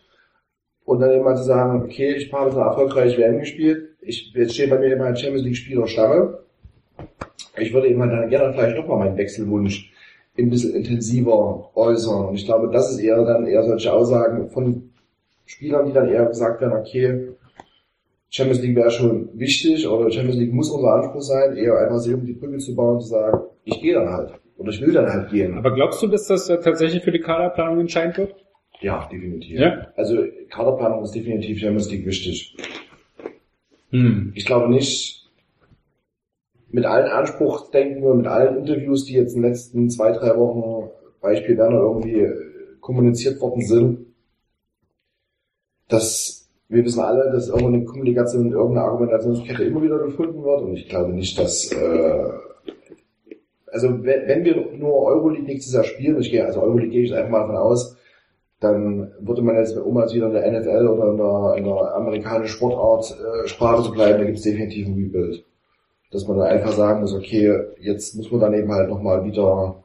Und 0.85 1.01
dann 1.01 1.23
mal 1.23 1.37
zu 1.37 1.45
sagen, 1.45 1.83
okay, 1.83 2.15
ich 2.15 2.33
habe 2.33 2.47
jetzt 2.47 2.57
eine 2.57 2.67
erfolgreiche 2.67 3.19
WM 3.19 3.39
gespielt. 3.39 3.97
Ich, 4.01 4.33
jetzt 4.35 4.55
steht 4.55 4.71
bei 4.71 4.79
mir 4.79 4.93
immer 4.93 5.07
ein 5.07 5.17
Champions 5.17 5.45
League 5.45 5.57
Spieler 5.57 5.87
Stamme. 5.87 6.41
Ich 7.59 7.73
würde 7.73 7.89
eben 7.89 8.01
dann 8.01 8.29
gerne 8.29 8.53
vielleicht 8.53 8.77
nochmal 8.77 8.99
meinen 8.99 9.17
Wechselwunsch 9.17 9.93
ein 10.37 10.51
bisschen 10.51 10.75
intensiver 10.75 11.71
äußern. 11.75 12.27
Und 12.27 12.35
ich 12.35 12.45
glaube, 12.45 12.71
das 12.71 12.91
ist 12.91 12.99
eher 12.99 13.25
dann 13.25 13.47
eher 13.47 13.63
solche 13.63 13.93
Aussagen 13.93 14.51
von 14.51 14.91
Spielern, 15.47 15.87
die 15.87 15.93
dann 15.93 16.09
eher 16.09 16.27
gesagt 16.27 16.61
werden, 16.61 16.79
okay, 16.79 17.29
Champions 18.31 18.63
League 18.63 18.77
wäre 18.77 18.91
schon 18.91 19.29
wichtig 19.35 19.87
oder 19.87 20.11
Champions 20.11 20.37
League 20.39 20.53
muss 20.53 20.71
unser 20.71 20.95
Anspruch 20.95 21.23
sein, 21.23 21.57
eher 21.57 21.79
einfach 21.79 21.99
sich 21.99 22.13
um 22.13 22.27
die 22.27 22.33
Brücke 22.33 22.59
zu 22.59 22.75
bauen 22.75 22.97
und 22.97 23.03
zu 23.03 23.09
sagen, 23.09 23.47
ich 23.65 23.81
gehe 23.81 23.95
dann 23.95 24.09
halt. 24.09 24.33
Oder 24.57 24.71
ich 24.71 24.81
will 24.81 24.93
dann 24.93 25.07
halt 25.07 25.31
gehen. 25.31 25.57
Aber 25.57 25.73
glaubst 25.73 26.03
du, 26.03 26.07
dass 26.07 26.27
das 26.27 26.49
äh, 26.49 26.59
tatsächlich 26.59 27.03
für 27.03 27.13
die 27.13 27.21
Kaderplanung 27.21 27.81
entscheidend 27.81 28.19
wird? 28.19 28.35
Ja, 28.81 29.09
definitiv. 29.11 29.59
Ja. 29.59 29.89
Also 29.97 30.25
Kaderplanung 30.55 31.03
ist 31.03 31.15
definitiv 31.15 31.59
Champions 31.59 31.91
League 31.91 32.07
wichtig. 32.07 32.57
Hm. 33.91 34.33
Ich 34.35 34.47
glaube 34.47 34.71
nicht, 34.71 35.29
mit 36.71 36.85
allen 36.85 37.11
Anspruchsdenken 37.11 38.05
und 38.05 38.19
mit 38.19 38.27
allen 38.27 38.59
Interviews, 38.59 39.05
die 39.05 39.15
jetzt 39.15 39.35
in 39.35 39.43
den 39.43 39.51
letzten 39.51 39.91
zwei, 39.91 40.13
drei 40.13 40.37
Wochen, 40.37 40.91
Beispiel 41.21 41.57
Werner, 41.57 41.81
irgendwie 41.81 42.21
äh, 42.21 42.35
kommuniziert 42.81 43.41
worden 43.41 43.63
sind, 43.63 44.07
dass 45.89 46.49
wir 46.69 46.85
wissen 46.85 47.01
alle, 47.01 47.31
dass 47.33 47.49
irgendeine 47.49 47.85
Kommunikation, 47.85 48.53
irgendeine 48.53 48.87
Argumentationskette 48.87 49.65
immer 49.65 49.83
wieder 49.83 49.99
gefunden 49.99 50.43
wird 50.43 50.63
und 50.63 50.77
ich 50.77 50.89
glaube 50.89 51.13
nicht, 51.13 51.39
dass 51.39 51.71
äh, 51.73 52.25
also 53.67 53.89
wenn, 54.05 54.27
wenn 54.29 54.45
wir 54.45 54.57
nur 54.77 55.03
Euroleague 55.03 55.47
nächstes 55.47 55.75
Jahr 55.75 55.85
spielen, 55.85 56.21
ich 56.21 56.31
gehe, 56.31 56.45
also 56.45 56.63
Euroleague 56.63 56.91
gehe 56.91 57.05
ich 57.05 57.15
einfach 57.15 57.31
mal 57.31 57.41
davon 57.41 57.57
aus, 57.57 57.94
dann 58.65 59.13
würde 59.21 59.43
man 59.43 59.57
jetzt, 59.57 59.77
um 59.77 59.97
als 59.97 60.15
wieder 60.15 60.27
in 60.27 60.33
der 60.33 60.53
NFL 60.53 60.89
oder 60.89 61.11
in 61.11 61.17
der, 61.17 61.55
in 61.59 61.65
der 61.65 61.95
amerikanischen 61.95 62.57
Sportart 62.57 63.17
äh, 63.19 63.49
Sprache 63.49 63.83
zu 63.83 63.93
bleiben, 63.93 64.19
da 64.19 64.25
gibt 64.25 64.39
es 64.39 64.45
definitiv 64.45 64.87
ein 64.87 64.95
Rebuild. 64.95 65.45
Dass 66.11 66.27
man 66.27 66.39
dann 66.39 66.49
einfach 66.49 66.73
sagen 66.73 67.01
muss, 67.01 67.15
okay, 67.15 67.59
jetzt 67.81 68.17
muss 68.17 68.31
man 68.31 68.41
dann 68.41 68.55
eben 68.55 68.73
halt 68.73 68.89
nochmal 68.89 69.25
wieder 69.25 69.83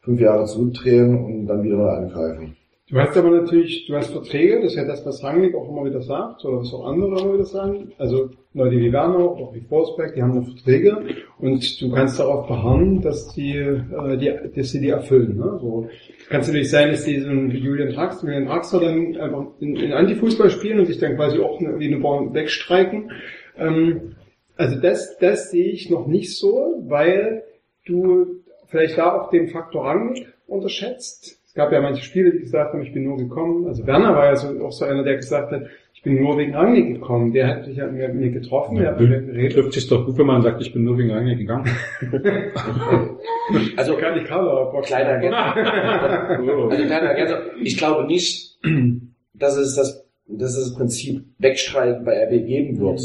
fünf 0.00 0.20
Jahre 0.20 0.46
zurückdrehen 0.46 1.24
und 1.24 1.46
dann 1.46 1.62
wieder 1.62 1.76
neu 1.76 1.88
angreifen. 1.88 2.56
Du 2.88 2.96
hast 3.00 3.16
aber 3.16 3.30
natürlich, 3.30 3.84
du 3.88 3.96
hast 3.96 4.12
Verträge, 4.12 4.60
das 4.60 4.70
ist 4.72 4.76
ja 4.76 4.84
das, 4.84 5.04
was 5.04 5.24
Rangnick 5.24 5.56
auch 5.56 5.68
immer 5.68 5.84
wieder 5.84 6.00
sagt, 6.02 6.44
oder 6.44 6.60
was 6.60 6.72
auch 6.72 6.86
andere 6.86 7.20
immer 7.20 7.34
wieder 7.34 7.44
sagen. 7.44 7.90
Also 7.98 8.30
Leute 8.54 8.78
wie 8.78 8.92
Werner, 8.92 9.18
auch 9.18 9.52
wie 9.52 9.60
Forsberg, 9.62 10.14
die 10.14 10.22
haben 10.22 10.36
noch 10.36 10.46
Verträge 10.46 10.96
und 11.40 11.82
du 11.82 11.90
kannst 11.90 12.20
darauf 12.20 12.46
beharren, 12.46 13.00
dass 13.00 13.34
die, 13.34 13.56
äh, 13.56 14.16
die 14.16 14.32
dass 14.54 14.70
sie 14.70 14.80
die 14.80 14.90
erfüllen. 14.90 15.36
Ne? 15.36 15.58
So 15.60 15.88
kann 16.28 16.40
es 16.40 16.48
natürlich 16.48 16.70
sein, 16.70 16.90
dass 16.90 17.04
die 17.04 17.20
so 17.20 17.28
ein 17.28 17.52
wie 17.52 17.58
Julian 17.58 17.92
Draxler, 17.92 18.28
Julian 18.28 18.46
Draxler 18.46 18.80
dann 18.80 19.16
einfach 19.16 19.46
in, 19.60 19.76
in 19.76 19.92
Antifußball 19.92 20.50
spielen 20.50 20.80
und 20.80 20.86
sich 20.86 20.98
dann 20.98 21.16
quasi 21.16 21.38
auch 21.38 21.60
eine, 21.60 21.78
wie 21.78 21.86
eine 21.86 21.98
Bahn 21.98 22.34
wegstreiken. 22.34 23.12
Ähm, 23.58 24.16
also 24.56 24.80
das, 24.80 25.18
das 25.18 25.50
sehe 25.50 25.70
ich 25.70 25.90
noch 25.90 26.06
nicht 26.06 26.36
so, 26.36 26.82
weil 26.86 27.44
du 27.84 28.42
vielleicht 28.66 28.98
da 28.98 29.14
auch 29.14 29.30
den 29.30 29.48
Faktor 29.48 29.84
Rangnick 29.84 30.32
unterschätzt. 30.46 31.38
gab 31.54 31.72
ja 31.72 31.80
manche 31.80 32.02
Spieler, 32.02 32.30
die 32.30 32.40
gesagt 32.40 32.72
haben, 32.72 32.82
ich 32.82 32.92
bin 32.92 33.04
nur 33.04 33.18
gekommen. 33.18 33.66
Also 33.66 33.86
Werner 33.86 34.14
war 34.14 34.26
ja 34.26 34.36
so, 34.36 34.48
auch 34.64 34.72
so 34.72 34.84
einer, 34.84 35.04
der 35.04 35.16
gesagt 35.16 35.52
hat, 35.52 35.62
bin 36.06 36.22
nur 36.22 36.38
wegen 36.38 36.54
Rangnick 36.54 36.94
gekommen. 36.94 37.32
Der 37.32 37.48
hat 37.48 37.66
mich 37.66 37.76
ja 37.76 37.88
mit 37.88 38.14
mir 38.14 38.30
getroffen, 38.30 38.76
der 38.76 38.92
hat 38.92 39.00
mit 39.00 39.10
mir 39.10 39.22
geredet. 39.22 39.54
Trifft 39.54 39.72
sich 39.72 39.88
doch 39.88 40.06
gut, 40.06 40.16
wenn 40.16 40.26
man 40.26 40.40
sagt, 40.40 40.62
ich 40.62 40.72
bin 40.72 40.84
nur 40.84 40.96
wegen 40.96 41.10
Rangnick 41.10 41.38
gegangen. 41.38 41.68
Also, 43.76 43.96
kann 43.96 44.18
ich 44.18 44.24
Karla 44.24 44.64
Bock. 44.64 44.84
kleiner 44.84 45.10
Ergänzung. 45.10 46.70
Also 46.70 46.84
kleine 46.84 47.08
Ergänzung. 47.08 47.38
Ich 47.62 47.76
glaube 47.76 48.06
nicht, 48.06 48.58
dass 49.34 49.56
es 49.56 49.76
das, 49.76 50.04
dass 50.26 50.56
es 50.56 50.68
das 50.68 50.74
Prinzip 50.76 51.24
Wegstreiken 51.38 52.04
bei 52.04 52.24
RB 52.24 52.46
geben 52.46 52.80
wird. 52.80 53.00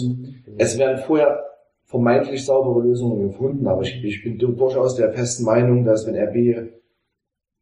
Es 0.57 0.79
werden 0.79 0.99
vorher 1.05 1.43
vermeintlich 1.85 2.43
saubere 2.43 2.87
Lösungen 2.87 3.27
gefunden, 3.27 3.67
aber 3.67 3.81
ich, 3.81 4.03
ich 4.03 4.23
bin 4.23 4.39
durchaus 4.39 4.95
der 4.95 5.11
festen 5.11 5.45
Meinung, 5.45 5.85
dass 5.85 6.07
wenn 6.07 6.15
RB 6.15 6.71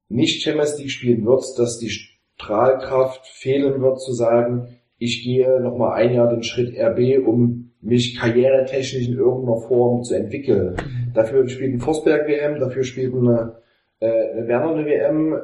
nicht 0.10 0.42
Champions 0.42 0.78
League 0.78 0.92
spielen 0.92 1.26
wird, 1.26 1.44
dass 1.58 1.80
die 1.80 1.90
Strahlkraft 1.90 3.28
fehlen 3.28 3.82
wird 3.82 4.00
zu 4.02 4.14
sagen, 4.14 4.79
ich 5.00 5.24
gehe 5.24 5.62
nochmal 5.62 5.94
ein 5.94 6.14
Jahr 6.14 6.30
den 6.30 6.44
Schritt 6.44 6.78
RB, 6.78 7.26
um 7.26 7.72
mich 7.82 8.20
karrieretechnisch 8.20 9.08
in 9.08 9.18
irgendeiner 9.18 9.58
Form 9.58 10.04
zu 10.04 10.14
entwickeln. 10.14 10.76
Dafür 11.14 11.48
spielt 11.48 11.74
ein 11.74 11.80
Forsberg 11.80 12.28
WM, 12.28 12.60
dafür 12.60 12.84
spielt 12.84 13.14
eine, 13.16 13.56
äh, 14.02 14.32
eine 14.34 14.48
Werner 14.48 14.76
eine 14.76 14.86
WM, 14.86 15.40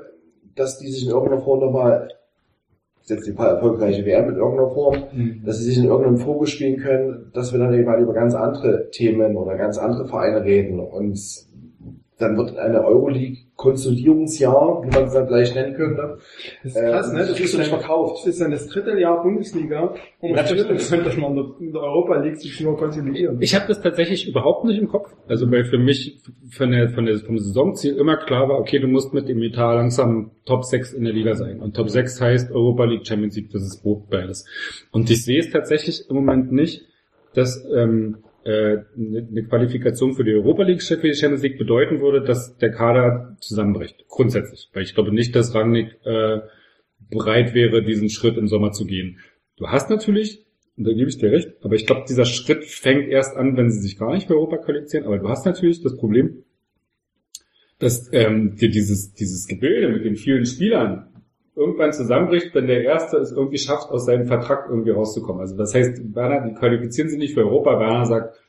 dass 0.56 0.78
die 0.78 0.88
sich 0.88 1.06
in 1.06 1.12
irgendeiner 1.12 1.42
Form 1.42 1.62
nochmal, 1.62 2.10
jetzt 3.06 3.28
die 3.28 3.32
paar 3.32 3.52
erfolgreiche 3.52 4.06
WM 4.06 4.30
in 4.30 4.36
irgendeiner 4.36 4.72
Form, 4.72 5.04
dass 5.46 5.60
sie 5.60 5.66
sich 5.66 5.78
in 5.78 5.86
irgendeinem 5.86 6.18
Fokus 6.18 6.50
spielen 6.50 6.78
können, 6.78 7.32
dass 7.34 7.54
wir 7.54 7.60
dann 7.60 7.74
eben 7.74 7.88
halt 7.88 8.02
über 8.02 8.14
ganz 8.14 8.36
andere 8.36 8.90
Themen 8.90 9.38
oder 9.38 9.56
ganz 9.56 9.78
andere 9.78 10.08
Vereine 10.08 10.44
reden 10.44 10.80
und 10.80 11.45
dann 12.18 12.38
wird 12.38 12.58
eine 12.58 12.84
Euroleague 12.86 13.38
Konsolidierungsjahr, 13.56 14.84
wie 14.84 14.94
man 14.94 15.06
es 15.06 15.14
dann 15.14 15.28
gleich 15.28 15.56
nennen 15.56 15.76
könnte, 15.76 16.18
Das 16.64 16.76
ist 16.76 16.82
krass, 16.82 17.14
ne? 17.14 17.20
das 17.20 17.36
du 17.38 17.58
nicht 17.58 17.68
verkauft. 17.70 18.20
Das 18.26 18.34
ist 18.34 18.42
dann 18.42 18.52
das 18.52 18.68
dritte 18.68 19.00
Jahr 19.00 19.24
Bundesliga 19.24 19.94
und 20.20 20.32
man 20.32 20.42
Natürlich. 20.42 20.88
könnte 20.88 21.06
dass 21.06 21.18
man 21.18 21.38
in 21.60 21.72
der- 21.72 21.82
Europa 21.82 22.18
League 22.18 22.38
sich 22.38 22.60
nur 22.62 22.78
konsolidieren. 22.78 23.42
Ich 23.42 23.56
habe 23.56 23.66
das 23.68 23.82
tatsächlich 23.82 24.28
überhaupt 24.28 24.66
nicht 24.66 24.78
im 24.80 24.88
Kopf. 24.88 25.14
Also 25.28 25.50
weil 25.52 25.64
für 25.66 25.78
mich 25.78 26.20
von 26.50 26.72
der, 26.72 26.90
von 26.90 27.06
der, 27.06 27.18
vom 27.20 27.38
Saisonziel 27.38 27.96
immer 27.96 28.18
klar 28.18 28.50
war, 28.50 28.60
okay, 28.60 28.80
du 28.80 28.88
musst 28.88 29.14
mit 29.14 29.30
dem 29.30 29.42
Etat 29.42 29.76
langsam 29.76 30.32
Top 30.46 30.66
6 30.66 30.94
in 30.94 31.06
der 31.06 31.14
Liga 31.14 31.36
sein. 31.36 31.60
Und 31.62 31.76
Top 31.76 31.90
6 31.90 32.20
heißt 32.20 32.52
Europa 32.52 32.86
League, 32.86 33.08
Champions 33.08 33.36
League, 33.36 33.52
das 33.52 33.64
ist 33.64 33.84
Brot 33.84 34.10
beides. 34.10 34.46
Und 34.92 35.10
ich 35.10 35.24
sehe 35.24 35.40
es 35.40 35.50
tatsächlich 35.50 36.10
im 36.10 36.16
Moment 36.16 36.52
nicht, 36.52 36.86
dass 37.34 37.66
ähm, 37.74 38.18
äh, 38.24 38.25
eine 38.46 39.28
eine 39.30 39.44
Qualifikation 39.44 40.14
für 40.14 40.24
die 40.24 40.34
Europa 40.34 40.64
League, 40.64 40.84
für 40.84 40.98
die 40.98 41.16
Champions 41.16 41.42
League 41.42 41.58
bedeuten 41.58 42.00
würde, 42.00 42.22
dass 42.22 42.58
der 42.58 42.72
Kader 42.72 43.38
zusammenbricht. 43.40 44.06
Grundsätzlich. 44.08 44.70
Weil 44.74 44.84
ich 44.84 44.94
glaube 44.94 45.12
nicht, 45.12 45.36
dass 45.36 45.56
Rangnick 45.56 45.98
äh, 46.04 46.42
bereit 47.10 47.54
wäre, 47.54 47.84
diesen 47.84 48.10
Schritt 48.10 48.38
im 48.38 48.48
Sommer 48.48 48.72
zu 48.72 48.86
gehen. 48.86 49.20
Du 49.58 49.68
hast 49.68 49.90
natürlich, 49.90 50.46
und 50.78 50.86
da 50.86 50.94
gebe 50.94 51.10
ich 51.10 51.18
dir 51.18 51.32
recht, 51.32 51.54
aber 51.62 51.76
ich 51.76 51.88
glaube, 51.88 52.06
dieser 52.08 52.26
Schritt 52.26 52.66
fängt 52.66 53.08
erst 53.08 53.36
an, 53.36 53.58
wenn 53.58 53.72
sie 53.72 53.80
sich 53.80 53.98
gar 53.98 54.14
nicht 54.14 54.28
für 54.28 54.36
Europa 54.36 54.58
qualifizieren. 54.58 55.06
Aber 55.06 55.18
du 55.18 55.28
hast 55.28 55.46
natürlich 55.46 55.82
das 55.82 55.98
Problem, 55.98 56.44
dass 57.80 58.12
ähm, 58.14 58.56
dir 58.56 58.70
dieses, 58.70 59.14
dieses 59.14 59.48
Gebilde 59.48 59.90
mit 59.90 60.06
den 60.06 60.16
vielen 60.16 60.46
Spielern 60.46 61.08
irgendwann 61.56 61.94
zusammenbricht, 61.94 62.54
wenn 62.54 62.68
der 62.68 62.84
Erste 62.84 63.18
es 63.18 63.32
irgendwie 63.32 63.58
schafft, 63.58 63.90
aus 63.90 64.06
seinem 64.06 64.28
Vertrag 64.28 64.68
irgendwie 64.70 64.92
rauszukommen. 64.92 65.42
Also 65.42 65.56
das 65.56 65.74
heißt, 65.74 66.14
Werner, 66.14 66.48
die 66.48 66.54
qualifizieren 66.54 67.10
sich 67.10 67.18
nicht 67.18 67.34
für 67.34 67.46
Europa. 67.46 67.80
Werner 67.80 68.06
sagt, 68.06 68.40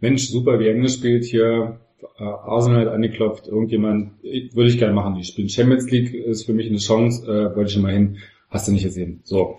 Mensch, 0.00 0.28
super, 0.28 0.58
wir 0.58 0.72
haben 0.72 0.82
gespielt 0.82 1.24
hier, 1.24 1.80
äh, 2.18 2.24
Arsenal 2.24 2.86
hat 2.86 2.94
angeklopft, 2.94 3.48
irgendjemand, 3.48 4.12
würde 4.22 4.68
ich 4.68 4.78
gerne 4.78 4.94
machen, 4.94 5.14
die 5.14 5.24
spielen 5.24 5.48
Champions 5.48 5.90
League, 5.90 6.14
ist 6.14 6.44
für 6.44 6.52
mich 6.52 6.68
eine 6.68 6.78
Chance, 6.78 7.26
äh, 7.26 7.56
wollte 7.56 7.68
ich 7.68 7.72
schon 7.72 7.82
mal 7.82 7.92
hin, 7.92 8.18
hast 8.50 8.68
du 8.68 8.72
nicht 8.72 8.84
gesehen. 8.84 9.20
So. 9.24 9.58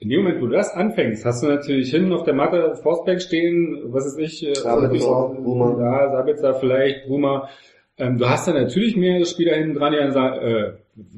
In 0.00 0.10
dem 0.10 0.22
Moment, 0.22 0.40
wo 0.40 0.46
du 0.46 0.52
das 0.52 0.72
anfängst, 0.72 1.24
hast 1.24 1.42
du 1.42 1.48
natürlich 1.48 1.90
hinten 1.90 2.12
auf 2.12 2.22
der 2.22 2.34
Matte 2.34 2.76
Forsberg 2.76 3.20
stehen, 3.20 3.80
was 3.86 4.06
ist 4.06 4.18
ich, 4.18 4.46
äh, 4.46 4.54
Sabitzer, 4.54 5.36
ja, 5.80 6.12
Sabitzer 6.12 6.54
vielleicht, 6.54 7.08
Boomer. 7.08 7.48
Ähm, 7.96 8.16
du 8.16 8.28
hast 8.28 8.46
dann 8.46 8.54
natürlich 8.54 8.96
mehrere 8.96 9.24
Spieler 9.24 9.56
hinten 9.56 9.74
dran, 9.74 9.92
die 9.92 9.98
dann 9.98 10.12
sagen, 10.12 10.40
äh, 10.40 10.72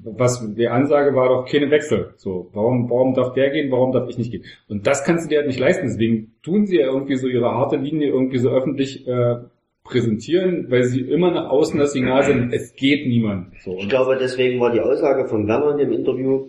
was 0.04 0.46
die 0.54 0.68
Ansage 0.68 1.14
war 1.14 1.28
doch 1.28 1.46
keine 1.46 1.70
Wechsel. 1.70 2.12
So, 2.16 2.50
warum, 2.52 2.90
warum 2.90 3.14
darf 3.14 3.32
der 3.34 3.50
gehen, 3.50 3.70
warum 3.70 3.92
darf 3.92 4.08
ich 4.08 4.18
nicht 4.18 4.30
gehen? 4.30 4.44
Und 4.68 4.86
das 4.86 5.04
kannst 5.04 5.24
du 5.24 5.28
dir 5.28 5.38
halt 5.38 5.46
nicht 5.46 5.58
leisten. 5.60 5.86
Deswegen 5.86 6.32
tun 6.42 6.66
sie 6.66 6.78
ja 6.80 6.86
irgendwie 6.86 7.16
so 7.16 7.26
ihre 7.28 7.50
harte 7.50 7.76
Linie 7.76 8.08
irgendwie 8.08 8.38
so 8.38 8.50
öffentlich 8.50 9.06
äh, 9.06 9.36
präsentieren, 9.84 10.66
weil 10.70 10.84
sie 10.84 11.00
immer 11.00 11.30
nach 11.30 11.50
außen 11.50 11.78
das 11.78 11.92
Signal 11.92 12.22
sind, 12.22 12.52
es 12.52 12.74
geht 12.74 13.06
niemand. 13.06 13.54
So, 13.60 13.76
Ich 13.78 13.88
glaube, 13.88 14.16
deswegen 14.20 14.60
war 14.60 14.70
die 14.72 14.80
Aussage 14.80 15.26
von 15.26 15.46
Werner 15.48 15.72
in 15.72 15.78
dem 15.78 15.92
Interview, 15.92 16.48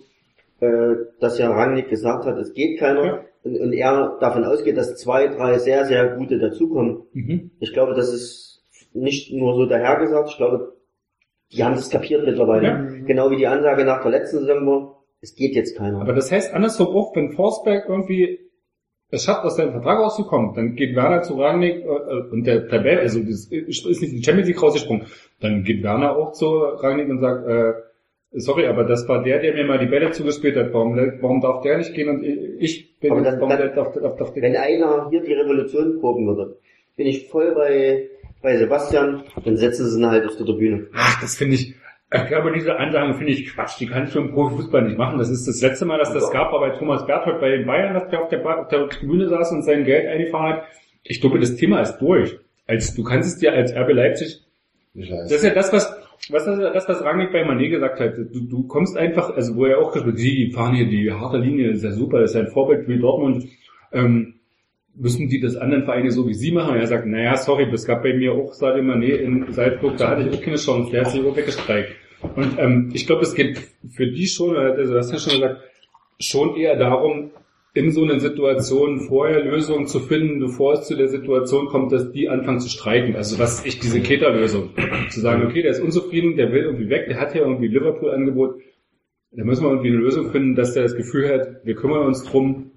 äh, 0.60 0.94
dass 1.20 1.38
ja 1.38 1.50
Rangnick 1.50 1.88
gesagt 1.88 2.24
hat, 2.26 2.36
es 2.38 2.52
geht 2.52 2.78
keiner 2.78 3.04
Ja. 3.04 3.24
und, 3.42 3.58
und 3.58 3.72
er 3.72 4.16
davon 4.20 4.44
ausgeht, 4.44 4.76
dass 4.76 4.96
zwei, 4.96 5.26
drei 5.28 5.58
sehr, 5.58 5.86
sehr 5.86 6.14
gute 6.16 6.38
dazukommen. 6.38 6.98
mhm. 7.14 7.50
Ich 7.58 7.72
glaube, 7.72 7.94
das 7.94 8.12
ist 8.12 8.62
nicht 8.94 9.32
nur 9.32 9.54
so 9.54 9.66
dahergesagt, 9.66 10.28
ich 10.30 10.36
glaube, 10.36 10.74
die 11.52 11.62
haben 11.62 11.74
das 11.74 11.90
kapiert 11.90 12.24
mittlerweile. 12.24 12.66
Ja. 12.66 12.86
Genau 13.06 13.30
wie 13.30 13.36
die 13.36 13.46
Ansage 13.46 13.84
nach 13.84 14.02
der 14.02 14.10
letzten 14.10 14.38
Saison 14.40 14.66
war, 14.66 15.02
es 15.20 15.34
geht 15.36 15.54
jetzt 15.54 15.76
keiner. 15.76 16.00
Aber 16.00 16.12
das 16.14 16.32
heißt 16.32 16.52
andersrum 16.54 16.88
auch, 16.96 17.14
wenn 17.14 17.32
Forsberg 17.32 17.88
irgendwie 17.88 18.40
es 19.10 19.24
schafft, 19.24 19.44
aus 19.44 19.56
seinem 19.56 19.72
Vertrag 19.72 19.98
rauszukommen, 20.00 20.54
dann 20.54 20.74
geht 20.74 20.96
Werner 20.96 21.20
zu 21.22 21.34
Rangnick 21.38 21.84
äh, 21.84 22.32
und 22.32 22.46
der 22.46 22.66
Tabelle, 22.68 23.00
also 23.00 23.20
das 23.20 23.44
ist 23.46 24.00
nicht 24.00 24.12
die 24.14 24.22
Champions 24.24 24.48
League 24.48 24.62
rausgesprungen, 24.62 25.04
dann 25.40 25.64
geht 25.64 25.82
Werner 25.82 26.16
auch 26.16 26.32
zu 26.32 26.46
Rangnick 26.46 27.10
und 27.10 27.20
sagt, 27.20 27.46
äh, 27.46 27.74
sorry, 28.32 28.66
aber 28.66 28.84
das 28.84 29.06
war 29.08 29.22
der, 29.22 29.38
der 29.40 29.52
mir 29.52 29.64
mal 29.66 29.78
die 29.78 29.84
Bälle 29.86 30.10
zugespielt 30.12 30.56
hat, 30.56 30.72
warum, 30.72 30.96
warum 31.20 31.42
darf 31.42 31.60
der 31.60 31.76
nicht 31.76 31.92
gehen 31.92 32.08
und 32.08 32.24
ich 32.24 32.98
bin, 33.00 33.12
Aber 33.12 33.20
dann- 33.20 33.34
warum 33.36 33.50
dann- 33.50 33.58
der 33.58 33.68
darf, 33.74 33.92
darf, 33.92 34.16
darf 34.16 34.32
der 34.32 34.42
Wenn 34.44 34.56
einer 34.56 35.10
hier 35.10 35.20
die 35.22 35.34
Revolution 35.34 36.00
proben 36.00 36.26
würde, 36.26 36.56
bin 36.96 37.06
ich 37.06 37.28
voll 37.28 37.54
bei, 37.54 38.08
bei 38.42 38.56
Sebastian, 38.56 39.22
dann 39.44 39.56
setzen 39.56 39.88
sie 39.88 39.98
ihn 40.00 40.06
halt 40.06 40.26
auf 40.26 40.36
der 40.36 40.46
Tribüne. 40.46 40.88
Ach, 40.94 41.20
das 41.20 41.36
finde 41.36 41.54
ich, 41.54 41.74
ich 42.14 42.26
glaube, 42.26 42.52
diese 42.52 42.76
Ansagen 42.78 43.14
finde 43.14 43.32
ich 43.32 43.46
Quatsch. 43.48 43.80
Die 43.80 43.86
kannst 43.86 44.14
du 44.14 44.18
im 44.20 44.32
Profifußball 44.32 44.82
nicht 44.82 44.98
machen. 44.98 45.18
Das 45.18 45.30
ist 45.30 45.48
das 45.48 45.62
letzte 45.62 45.86
Mal, 45.86 45.98
dass 45.98 46.12
das 46.12 46.30
gab, 46.30 46.52
war 46.52 46.60
bei 46.60 46.70
Thomas 46.70 47.06
Berthold 47.06 47.40
bei 47.40 47.50
den 47.50 47.66
Bayern, 47.66 47.94
dass 47.94 48.08
der 48.10 48.22
auf 48.22 48.28
der, 48.28 48.44
auf 48.44 48.68
der 48.68 48.88
Tribüne 48.88 49.28
saß 49.28 49.52
und 49.52 49.62
sein 49.62 49.84
Geld 49.84 50.06
eingefahren 50.08 50.56
hat. 50.56 50.64
Ich 51.04 51.20
glaube, 51.20 51.38
das 51.38 51.56
Thema 51.56 51.80
ist 51.80 51.98
durch. 51.98 52.38
Als, 52.66 52.94
du 52.94 53.02
kannst 53.02 53.28
es 53.28 53.38
dir 53.38 53.52
als 53.52 53.74
RB 53.74 53.92
Leipzig, 53.92 54.42
Ich 54.94 55.08
das 55.08 55.18
weiß. 55.24 55.32
ist 55.32 55.44
ja 55.44 55.54
das, 55.54 55.72
was, 55.72 55.96
was 56.30 56.46
ist 56.46 56.60
das, 56.60 56.88
was 56.88 57.02
Rangnick 57.02 57.32
bei 57.32 57.44
Mané 57.44 57.70
gesagt 57.70 57.98
hat. 57.98 58.12
Du, 58.16 58.40
du 58.46 58.66
kommst 58.66 58.96
einfach, 58.96 59.34
also 59.34 59.56
wo 59.56 59.64
er 59.64 59.78
auch 59.78 59.92
gesagt 59.92 60.10
hat, 60.12 60.18
sie 60.18 60.34
die 60.36 60.52
fahren 60.52 60.74
hier 60.74 60.86
die 60.88 61.10
harte 61.10 61.38
Linie, 61.38 61.70
ist 61.70 61.82
ja 61.82 61.92
super, 61.92 62.22
ist 62.22 62.34
ja 62.34 62.42
ein 62.42 62.48
Vorbild 62.48 62.86
wie 62.88 62.98
Dortmund. 62.98 63.46
Ähm, 63.92 64.34
müssen 64.94 65.28
die 65.28 65.40
das 65.40 65.56
anderen 65.56 65.84
Vereine 65.84 66.10
so 66.10 66.28
wie 66.28 66.34
sie 66.34 66.52
machen? 66.52 66.74
Und 66.74 66.80
er 66.80 66.86
sagt, 66.86 67.06
naja, 67.06 67.36
sorry, 67.36 67.66
es 67.72 67.86
gab 67.86 68.02
bei 68.02 68.14
mir 68.14 68.32
auch 68.32 68.52
Sadio 68.52 68.82
Mané 68.82 69.16
in 69.16 69.52
Salzburg, 69.52 69.96
da 69.96 70.10
hatte 70.10 70.28
ich 70.28 70.36
auch 70.36 70.42
keine 70.42 70.56
Chance, 70.56 70.90
der 70.90 71.04
hat 71.04 71.12
sich 71.12 71.24
auch 71.24 71.36
weggestreikt. 71.36 71.92
Und 72.36 72.58
ähm, 72.58 72.90
ich 72.92 73.06
glaube, 73.06 73.22
es 73.22 73.34
geht 73.34 73.58
für 73.90 74.06
die 74.06 74.26
schon, 74.26 74.56
also 74.56 74.94
das 74.94 75.12
hast 75.12 75.26
du 75.26 75.30
schon 75.30 75.40
gesagt, 75.40 75.60
schon 76.20 76.56
eher 76.56 76.76
darum, 76.76 77.30
in 77.74 77.90
so 77.90 78.02
einer 78.02 78.20
Situation 78.20 79.00
vorher 79.00 79.42
Lösungen 79.42 79.86
zu 79.86 80.00
finden, 80.00 80.40
bevor 80.40 80.74
es 80.74 80.86
zu 80.86 80.94
der 80.94 81.08
Situation 81.08 81.66
kommt, 81.66 81.90
dass 81.90 82.12
die 82.12 82.28
anfangen 82.28 82.60
zu 82.60 82.68
streiken. 82.68 83.16
Also 83.16 83.38
was 83.38 83.64
ich 83.64 83.80
diese 83.80 84.00
Keter-Lösung. 84.00 84.70
Zu 85.08 85.20
sagen, 85.20 85.46
okay, 85.46 85.62
der 85.62 85.70
ist 85.70 85.80
unzufrieden, 85.80 86.36
der 86.36 86.52
will 86.52 86.64
irgendwie 86.64 86.90
weg, 86.90 87.06
der 87.08 87.18
hat 87.18 87.34
ja 87.34 87.40
irgendwie 87.40 87.68
Liverpool-Angebot. 87.68 88.56
Da 89.32 89.44
müssen 89.44 89.64
wir 89.64 89.70
irgendwie 89.70 89.88
eine 89.88 89.98
Lösung 89.98 90.30
finden, 90.30 90.54
dass 90.54 90.74
der 90.74 90.82
das 90.82 90.96
Gefühl 90.96 91.30
hat, 91.30 91.64
wir 91.64 91.74
kümmern 91.74 92.06
uns 92.06 92.24
drum, 92.24 92.71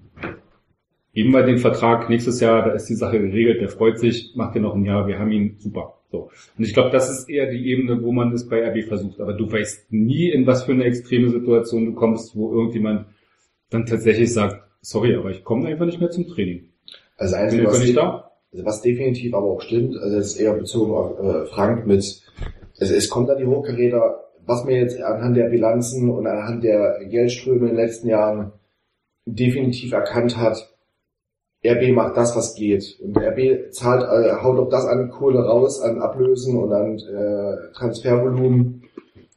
geben 1.15 1.31
wir 1.31 1.43
den 1.43 1.57
Vertrag 1.57 2.09
nächstes 2.09 2.41
Jahr, 2.41 2.65
da 2.65 2.73
ist 2.73 2.89
die 2.89 2.95
Sache 2.95 3.19
geregelt, 3.19 3.61
der 3.61 3.69
freut 3.69 3.97
sich, 3.97 4.33
macht 4.35 4.53
ja 4.55 4.61
noch 4.61 4.75
ein 4.75 4.83
Jahr, 4.83 5.07
wir 5.07 5.17
haben 5.17 5.31
ihn, 5.31 5.55
super. 5.57 5.93
So. 6.11 6.29
Und 6.57 6.63
ich 6.63 6.73
glaube, 6.73 6.91
das 6.91 7.09
ist 7.09 7.29
eher 7.29 7.49
die 7.49 7.67
Ebene, 7.69 8.03
wo 8.03 8.11
man 8.11 8.31
es 8.33 8.47
bei 8.47 8.67
RB 8.69 8.83
versucht. 8.83 9.19
Aber 9.19 9.33
du 9.33 9.51
weißt 9.51 9.91
nie, 9.91 10.29
in 10.29 10.45
was 10.45 10.63
für 10.63 10.73
eine 10.73 10.83
extreme 10.83 11.29
Situation 11.29 11.85
du 11.85 11.93
kommst, 11.93 12.35
wo 12.35 12.53
irgendjemand 12.53 13.07
dann 13.69 13.85
tatsächlich 13.85 14.31
sagt, 14.31 14.61
sorry, 14.81 15.15
aber 15.15 15.31
ich 15.31 15.43
komme 15.43 15.67
einfach 15.67 15.85
nicht 15.85 15.99
mehr 15.99 16.11
zum 16.11 16.27
Training. 16.27 16.69
Also 17.17 17.35
Bin 17.35 17.43
einzige, 17.43 17.61
einfach 17.63 17.73
was, 17.73 17.81
nicht 17.81 17.97
da. 17.97 18.31
also 18.51 18.65
was 18.65 18.81
definitiv 18.81 19.33
aber 19.33 19.47
auch 19.47 19.61
stimmt, 19.61 19.97
also 19.97 20.17
das 20.17 20.27
ist 20.27 20.39
eher 20.39 20.53
bezogen 20.53 20.93
auf 20.93 21.19
äh, 21.19 21.45
Frank 21.45 21.87
mit, 21.87 22.03
also 22.79 22.93
es 22.93 23.09
kommt 23.09 23.29
an 23.29 23.37
die 23.37 23.45
Hochkaräter, 23.45 24.21
was 24.45 24.65
mir 24.65 24.77
jetzt 24.77 25.01
anhand 25.01 25.37
der 25.37 25.49
Bilanzen 25.49 26.09
und 26.09 26.27
anhand 26.27 26.63
der 26.63 26.99
Geldströme 27.09 27.61
in 27.61 27.67
den 27.67 27.75
letzten 27.77 28.09
Jahren 28.09 28.51
definitiv 29.25 29.91
erkannt 29.93 30.37
hat, 30.37 30.74
RB 31.67 31.93
macht 31.93 32.17
das, 32.17 32.35
was 32.35 32.55
geht. 32.55 32.99
Und 33.01 33.17
RB 33.17 33.71
zahlt, 33.71 34.03
äh, 34.03 34.41
haut 34.41 34.59
auch 34.59 34.69
das 34.69 34.85
an 34.85 35.09
Kohle 35.09 35.39
raus, 35.39 35.81
an 35.81 35.99
Ablösen 35.99 36.57
und 36.57 36.71
an 36.73 36.97
äh, 36.97 37.73
Transfervolumen 37.73 38.83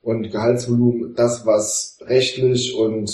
und 0.03 0.31
Gehaltsvolumen, 0.31 1.15
das, 1.15 1.47
was 1.47 1.99
rechtlich 2.07 2.75
und 2.75 3.11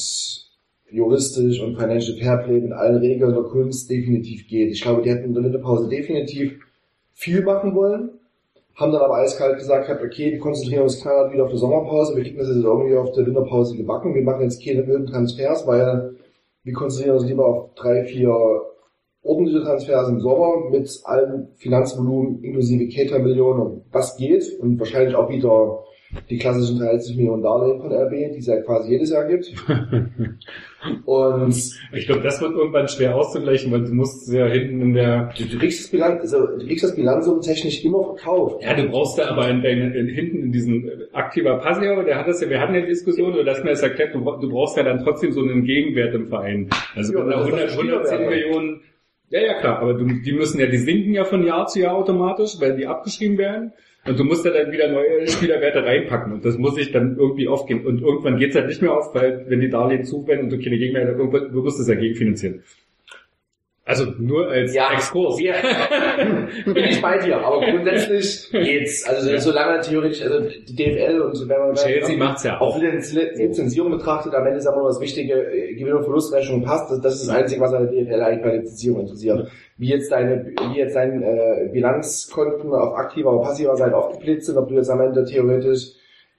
juristisch 0.91 1.61
und 1.61 1.77
Financial 1.77 2.17
Fairplay 2.17 2.61
mit 2.61 2.73
allen 2.73 2.99
Regeln 2.99 3.35
der 3.35 3.43
Kunst 3.43 3.91
definitiv 3.91 4.47
geht. 4.47 4.71
Ich 4.71 4.81
glaube, 4.81 5.03
die 5.03 5.11
hätten 5.11 5.25
in 5.25 5.35
der 5.35 5.43
Winterpause 5.43 5.89
definitiv 5.89 6.61
viel 7.13 7.43
machen 7.43 7.75
wollen. 7.75 8.11
haben 8.77 8.93
dann 8.93 9.03
aber 9.03 9.17
eiskalt 9.17 9.59
gesagt, 9.59 9.91
okay, 9.91 10.33
wir 10.33 10.39
konzentrieren 10.39 10.83
uns 10.83 11.01
knallhart 11.01 11.33
wieder 11.33 11.45
auf 11.45 11.51
die 11.51 11.59
Sommerpause, 11.59 12.17
wir 12.17 12.23
kriegen 12.23 12.39
das 12.39 12.49
jetzt 12.49 12.65
irgendwie 12.65 12.97
auf 12.97 13.13
der 13.13 13.27
Winterpause 13.27 13.77
gebacken, 13.77 14.15
wir 14.15 14.23
machen 14.23 14.43
jetzt 14.43 14.65
keine 14.65 14.87
wilden 14.87 15.07
Transfers, 15.07 15.67
weil 15.67 16.15
wir 16.65 16.73
konzentrieren 16.73 17.17
uns 17.17 17.27
lieber 17.27 17.47
auf 17.47 17.75
drei, 17.75 18.05
vier 18.05 18.35
ordentliche 19.25 19.63
Transfers 19.63 20.09
im 20.09 20.21
Sommer 20.21 20.71
mit 20.71 20.89
allem 21.05 21.49
Finanzvolumen 21.57 22.43
inklusive 22.45 22.89
Cater-Millionen 22.89 23.61
und 23.61 23.83
was 23.91 24.17
geht 24.17 24.45
und 24.61 24.79
wahrscheinlich 24.79 25.15
auch 25.15 25.31
wieder 25.31 25.85
die 26.31 26.39
klassischen 26.39 26.79
30 26.79 27.17
Millionen 27.17 27.43
Darlehen 27.43 27.81
von 27.81 27.93
RB, 27.93 28.11
die 28.33 28.39
es 28.39 28.47
ja 28.47 28.61
quasi 28.63 28.91
jedes 28.91 29.11
Jahr 29.11 29.27
gibt. 29.27 29.53
Und 31.07 31.57
Ich 31.93 32.07
glaube, 32.07 32.23
das 32.23 32.41
wird 32.41 32.53
irgendwann 32.53 32.89
schwer 32.89 33.17
auszugleichen, 33.17 33.73
weil 33.73 33.85
du 33.85 33.95
musst 33.95 34.31
ja 34.31 34.47
hinten 34.47 34.83
in 34.83 34.93
der 34.95 35.33
du, 35.37 35.45
du 35.45 35.59
kriegst 35.59 35.85
das 35.85 35.91
Bilanz, 35.91 36.21
also 36.21 36.47
du 36.47 36.67
kriegst 36.67 36.85
das 36.85 36.95
Bilanzsummen 36.95 37.41
technisch 37.41 37.85
immer 37.85 38.05
verkauft. 38.05 38.63
Ja, 38.63 38.75
du 38.75 38.89
brauchst 38.89 39.19
da 39.19 39.31
aber 39.31 39.49
in, 39.49 39.65
in, 39.65 39.93
in, 39.93 40.09
hinten 40.09 40.43
in 40.43 40.53
diesen 40.53 40.87
äh, 40.87 40.91
aktiver 41.13 41.57
Passiver, 41.57 42.05
der 42.05 42.19
hat 42.19 42.29
das 42.29 42.41
ja, 42.43 42.51
wir 42.51 42.61
hatten 42.61 42.75
ja 42.75 42.83
die 42.83 42.89
Diskussion, 42.89 43.33
oder 43.33 43.45
das 43.45 43.65
mir 43.65 43.71
das 43.71 43.83
erklärt, 43.83 44.15
du, 44.15 44.21
du 44.21 44.49
brauchst 44.51 44.77
ja 44.77 44.83
dann 44.83 45.03
trotzdem 45.03 45.33
so 45.33 45.41
einen 45.41 45.65
Gegenwert 45.65 46.15
im 46.15 46.27
Verein. 46.27 46.69
Also 46.95 47.15
Ja, 47.15 47.21
wenn 47.21 47.31
da 47.31 47.39
das 47.39 47.49
ist 47.49 47.53
100, 47.53 47.71
doch 47.71 47.79
110 47.79 48.19
Spielerwert. 48.19 48.31
Millionen, 48.31 48.81
ja, 49.35 49.41
ja, 49.41 49.61
klar, 49.61 49.81
aber 49.81 49.95
du, 49.95 50.05
die 50.05 50.33
müssen 50.33 50.61
ja, 50.61 50.67
die 50.67 50.79
sinken 50.79 51.13
ja 51.13 51.25
von 51.25 51.45
Jahr 51.45 51.67
zu 51.67 51.81
Jahr 51.81 51.97
automatisch, 51.97 52.61
weil 52.61 52.77
die 52.77 52.87
abgeschrieben 52.87 53.37
werden. 53.37 53.73
Und 54.07 54.19
du 54.19 54.23
musst 54.23 54.45
ja 54.45 54.53
dann 54.53 54.71
wieder 54.71 54.93
neue 54.93 55.27
Spielerwerte 55.27 55.83
reinpacken. 55.83 56.35
Und 56.35 56.45
das 56.45 56.57
muss 56.57 56.77
sich 56.77 56.93
dann 56.93 57.17
irgendwie 57.19 57.49
aufgehen. 57.49 57.85
Und 57.85 58.01
irgendwann 58.01 58.37
geht's 58.37 58.55
halt 58.55 58.69
nicht 58.69 58.81
mehr 58.81 58.93
auf, 58.93 59.13
weil 59.15 59.47
wenn 59.49 59.61
die 59.61 59.71
Darlehen 59.71 60.05
zu 60.05 60.19
und 60.19 60.51
du 60.51 60.59
keine 60.59 60.79
Gegenwerte, 60.79 61.13
irgendwann, 61.13 61.51
du 61.51 61.63
musst 61.63 61.81
es 61.81 61.89
ja 61.89 61.95
gegenfinanzieren. 61.95 62.63
Also 63.87 64.07
nur 64.19 64.49
als 64.49 64.75
Ja, 64.75 64.93
Exkurs. 64.95 65.37
wir- 65.39 65.53
Bin 66.73 66.85
ich 66.85 67.03
bei 67.03 67.19
dir, 67.19 67.37
aber 67.39 67.61
grundsätzlich 67.61 68.49
geht's. 68.51 69.07
Also 69.07 69.37
solange 69.39 69.81
theoretisch, 69.81 70.23
also 70.23 70.41
die 70.49 70.75
DFL 70.75 71.21
und 71.21 71.35
so, 71.35 71.47
wenn 71.49 71.59
man 71.59 71.75
Chelsea 71.75 72.17
macht's 72.17 72.45
ja 72.45 72.59
auch 72.61 72.75
auch. 72.75 72.79
Lizenz- 72.79 73.13
Lizenzierung 73.13 73.91
betrachtet, 73.93 74.35
am 74.35 74.47
Ende 74.47 74.59
ist 74.59 74.67
aber 74.67 74.79
nur 74.79 74.89
das 74.89 75.01
Wichtige, 75.03 75.35
äh, 75.35 75.75
Gewinn- 75.75 75.95
und 75.97 76.05
Verlustrechnung 76.05 76.63
passt. 76.63 76.91
Das, 76.91 77.01
das 77.03 77.15
ist 77.17 77.29
das 77.29 77.37
Einzige, 77.37 77.61
was 77.61 77.75
an 77.75 77.83
der 77.91 77.93
DFL 78.05 78.23
eigentlich 78.23 78.43
bei 78.43 78.57
Lizenzierung 78.57 79.01
interessiert. 79.03 79.49
Wie 79.77 79.89
jetzt 79.91 80.11
deine, 80.11 80.47
wie 80.73 80.79
jetzt 80.79 80.97
deine 80.97 81.23
äh, 81.23 81.69
Bilanzkonten 81.71 82.73
auf 82.73 82.95
aktiver 82.95 83.35
oder 83.35 83.43
passiver 83.43 83.77
Seite 83.77 83.97
aufgeblitzt 83.97 84.47
sind, 84.47 84.57
ob 84.57 84.69
du 84.69 84.77
jetzt 84.77 84.89
am 84.89 85.01
Ende 85.03 85.25
theoretisch 85.25 85.91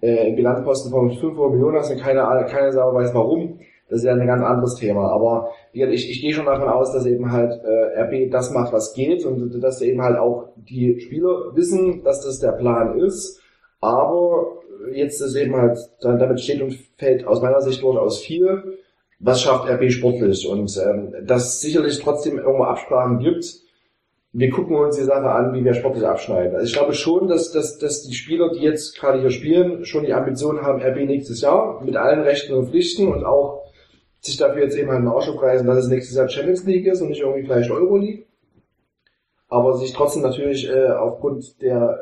äh, 0.01 0.17
einen 0.27 0.35
Bilanzposten 0.35 0.89
von 0.91 1.11
500 1.11 1.51
Millionen 1.51 1.77
hast 1.77 1.91
und 1.91 2.01
keiner, 2.01 2.43
keiner 2.45 2.71
sauber 2.71 2.99
weiß 3.01 3.13
warum. 3.13 3.59
Das 3.87 3.99
ist 3.99 4.05
ja 4.05 4.13
ein 4.13 4.25
ganz 4.25 4.41
anderes 4.43 4.75
Thema. 4.75 5.11
Aber 5.11 5.51
ich, 5.75 6.09
ich 6.09 6.21
gehe 6.21 6.33
schon 6.33 6.45
davon 6.45 6.69
aus, 6.69 6.93
dass 6.93 7.05
eben 7.05 7.31
halt 7.31 7.61
äh, 7.63 8.01
RB 8.01 8.31
das 8.31 8.51
macht, 8.51 8.71
was 8.71 8.93
geht 8.93 9.25
und 9.25 9.61
dass 9.61 9.81
eben 9.81 10.01
halt 10.01 10.17
auch 10.17 10.49
die 10.55 10.99
Spieler 10.99 11.51
wissen, 11.53 12.03
dass 12.03 12.21
das 12.21 12.39
der 12.39 12.53
Plan 12.53 12.97
ist. 12.97 13.41
Aber 13.81 14.59
jetzt 14.93 15.21
ist 15.21 15.35
eben 15.35 15.55
halt, 15.55 15.77
dann, 16.01 16.17
damit 16.17 16.39
steht 16.39 16.61
und 16.61 16.77
fällt 16.97 17.27
aus 17.27 17.41
meiner 17.41 17.61
Sicht 17.61 17.81
durchaus 17.83 18.19
viel. 18.19 18.79
Was 19.19 19.41
schafft 19.41 19.69
RB 19.69 19.91
sportlich? 19.91 20.47
Und 20.47 20.77
ähm, 20.77 21.13
dass 21.25 21.61
sicherlich 21.61 21.99
trotzdem 21.99 22.37
irgendwo 22.37 22.63
Absprachen 22.63 23.19
gibt. 23.19 23.45
Wir 24.37 24.49
gucken 24.49 24.75
uns 24.75 24.97
die 24.97 25.03
Sache 25.03 25.29
an, 25.29 25.53
wie 25.53 25.63
wir 25.63 25.73
sportlich 25.73 26.05
abschneiden. 26.05 26.55
Also 26.55 26.67
ich 26.67 26.73
glaube 26.73 26.93
schon, 26.93 27.29
dass, 27.29 27.51
dass, 27.53 27.77
dass 27.77 28.03
die 28.03 28.13
Spieler, 28.13 28.51
die 28.51 28.59
jetzt 28.59 28.97
gerade 28.99 29.21
hier 29.21 29.29
spielen, 29.29 29.85
schon 29.85 30.03
die 30.03 30.13
Ambition 30.13 30.61
haben, 30.61 30.81
RB 30.81 31.05
nächstes 31.05 31.39
Jahr 31.39 31.81
mit 31.83 31.95
allen 31.95 32.21
Rechten 32.21 32.53
und 32.53 32.69
Pflichten 32.69 33.07
und 33.07 33.23
auch 33.23 33.64
sich 34.25 34.37
dafür 34.37 34.63
jetzt 34.63 34.77
eben 34.77 34.89
halt 34.89 34.99
einen 34.99 35.07
Ausschub 35.07 35.41
reißen, 35.41 35.67
dass 35.67 35.85
es 35.85 35.89
nächstes 35.89 36.17
Jahr 36.17 36.29
Champions 36.29 36.65
League 36.65 36.87
ist 36.87 37.01
und 37.01 37.09
nicht 37.09 37.21
irgendwie 37.21 37.43
vielleicht 37.43 37.69
Euroleague. 37.69 38.25
Aber 39.47 39.77
sich 39.77 39.93
trotzdem 39.93 40.23
natürlich 40.23 40.69
äh, 40.69 40.87
aufgrund 40.89 41.61
der 41.61 41.99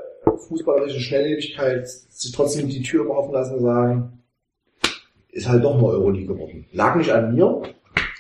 fußballerischen 0.48 1.02
Schnelllebigkeit 1.02 1.88
sich 1.88 2.32
trotzdem 2.32 2.70
die 2.70 2.82
Tür 2.82 3.10
offen 3.10 3.34
lassen 3.34 3.56
und 3.56 3.64
sagen, 3.64 4.24
ist 5.30 5.50
halt 5.50 5.64
doch 5.64 5.78
nur 5.78 5.92
Euroleague 5.92 6.34
geworden. 6.34 6.66
Lag 6.72 6.96
nicht 6.96 7.12
an 7.12 7.36
mir. 7.36 7.62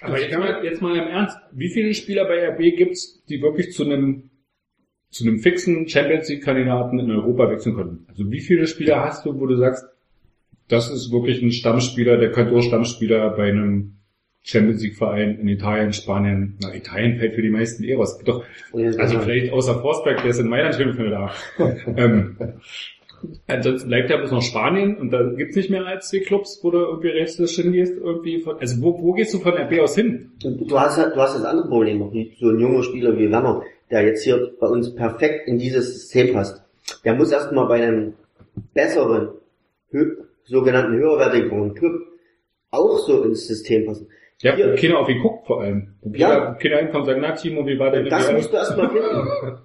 Aber 0.01 0.19
jetzt 0.19 0.37
mal, 0.37 0.63
jetzt 0.65 0.81
mal 0.81 0.97
im 0.97 1.07
Ernst, 1.07 1.37
wie 1.51 1.69
viele 1.69 1.93
Spieler 1.93 2.25
bei 2.25 2.49
RB 2.49 2.75
gibt's, 2.75 3.23
die 3.29 3.41
wirklich 3.41 3.71
zu 3.71 3.85
einem 3.85 4.29
zu 5.09 5.23
einem 5.25 5.39
fixen 5.39 5.87
Champions 5.87 6.27
League 6.27 6.43
Kandidaten 6.43 6.99
in 6.99 7.11
Europa 7.11 7.49
wechseln 7.49 7.75
können? 7.75 8.05
Also 8.09 8.29
wie 8.31 8.41
viele 8.41 8.65
Spieler 8.65 9.01
hast 9.01 9.25
du, 9.25 9.39
wo 9.39 9.45
du 9.45 9.55
sagst, 9.55 9.85
das 10.67 10.89
ist 10.89 11.11
wirklich 11.11 11.41
ein 11.41 11.51
Stammspieler, 11.51 12.17
der 12.17 12.31
könnte 12.31 12.55
auch 12.55 12.61
Stammspieler 12.61 13.31
bei 13.31 13.49
einem 13.49 13.97
Champions 14.43 14.83
League 14.83 14.97
Verein 14.97 15.39
in 15.39 15.47
Italien, 15.47 15.93
Spanien, 15.93 16.57
na 16.61 16.73
Italien 16.75 17.17
fällt 17.17 17.35
für 17.35 17.41
die 17.41 17.49
meisten 17.49 17.83
eh 17.83 17.95
raus. 17.95 18.19
Doch, 18.25 18.43
also 18.73 19.19
vielleicht 19.19 19.53
außer 19.53 19.79
Forsberg, 19.79 20.21
der 20.21 20.31
ist 20.31 20.39
in 20.39 20.49
Mailand 20.49 20.75
schon 20.75 20.93
für 20.93 21.09
da. 21.09 21.31
ähm, 21.97 22.37
ansonsten 23.47 23.87
bleibt 23.87 24.09
ja 24.09 24.17
bloß 24.17 24.31
noch 24.31 24.41
Spanien 24.41 24.97
und 24.97 25.11
da 25.11 25.23
gibt's 25.23 25.55
nicht 25.55 25.69
mehr 25.69 25.85
als 25.85 26.09
zwei 26.09 26.19
Clubs, 26.19 26.59
wo 26.61 26.71
du 26.71 26.79
irgendwie 26.79 27.09
rechts 27.09 27.37
hingehst, 27.55 27.95
irgendwie 27.97 28.41
von, 28.41 28.57
also 28.59 28.81
wo, 28.81 29.01
wo 29.01 29.13
gehst 29.13 29.33
du 29.33 29.39
von 29.39 29.53
RB 29.53 29.79
aus 29.79 29.95
hin? 29.95 30.31
Du, 30.41 30.77
hast 30.77 30.97
du 30.97 31.15
hast 31.15 31.35
das 31.35 31.45
andere 31.45 31.69
Problem 31.69 31.99
noch 31.99 32.11
nicht. 32.11 32.37
So 32.37 32.49
ein 32.49 32.59
junger 32.59 32.83
Spieler 32.83 33.17
wie 33.17 33.31
Werner, 33.31 33.63
der 33.89 34.03
jetzt 34.03 34.23
hier 34.23 34.51
bei 34.59 34.67
uns 34.67 34.93
perfekt 34.93 35.47
in 35.47 35.57
dieses 35.57 35.93
System 35.93 36.33
passt. 36.33 36.61
Der 37.05 37.15
muss 37.15 37.31
erstmal 37.31 37.67
bei 37.67 37.81
einem 37.81 38.13
besseren, 38.73 39.29
sogenannten 40.45 40.93
höherwertigeren 40.97 41.73
Club 41.73 42.01
auch 42.71 42.97
so 42.99 43.23
ins 43.23 43.47
System 43.47 43.85
passen. 43.85 44.07
Ja, 44.41 44.55
Hier. 44.55 44.71
wo 44.73 44.75
keiner 44.75 44.99
auf 44.99 45.07
ihn 45.09 45.21
guckt 45.21 45.45
vor 45.47 45.61
allem. 45.61 45.93
Wo 46.01 46.13
Ja. 46.15 46.53
keiner, 46.55 46.77
hinkommt 46.77 47.01
und 47.03 47.05
sagt, 47.05 47.21
na 47.21 47.31
Timo, 47.31 47.65
wie 47.65 47.77
war 47.79 47.91
der 47.91 48.03
Das 48.03 48.31
musst 48.31 48.51
du 48.51 48.57
erstmal 48.57 48.89
finden. 48.89 49.57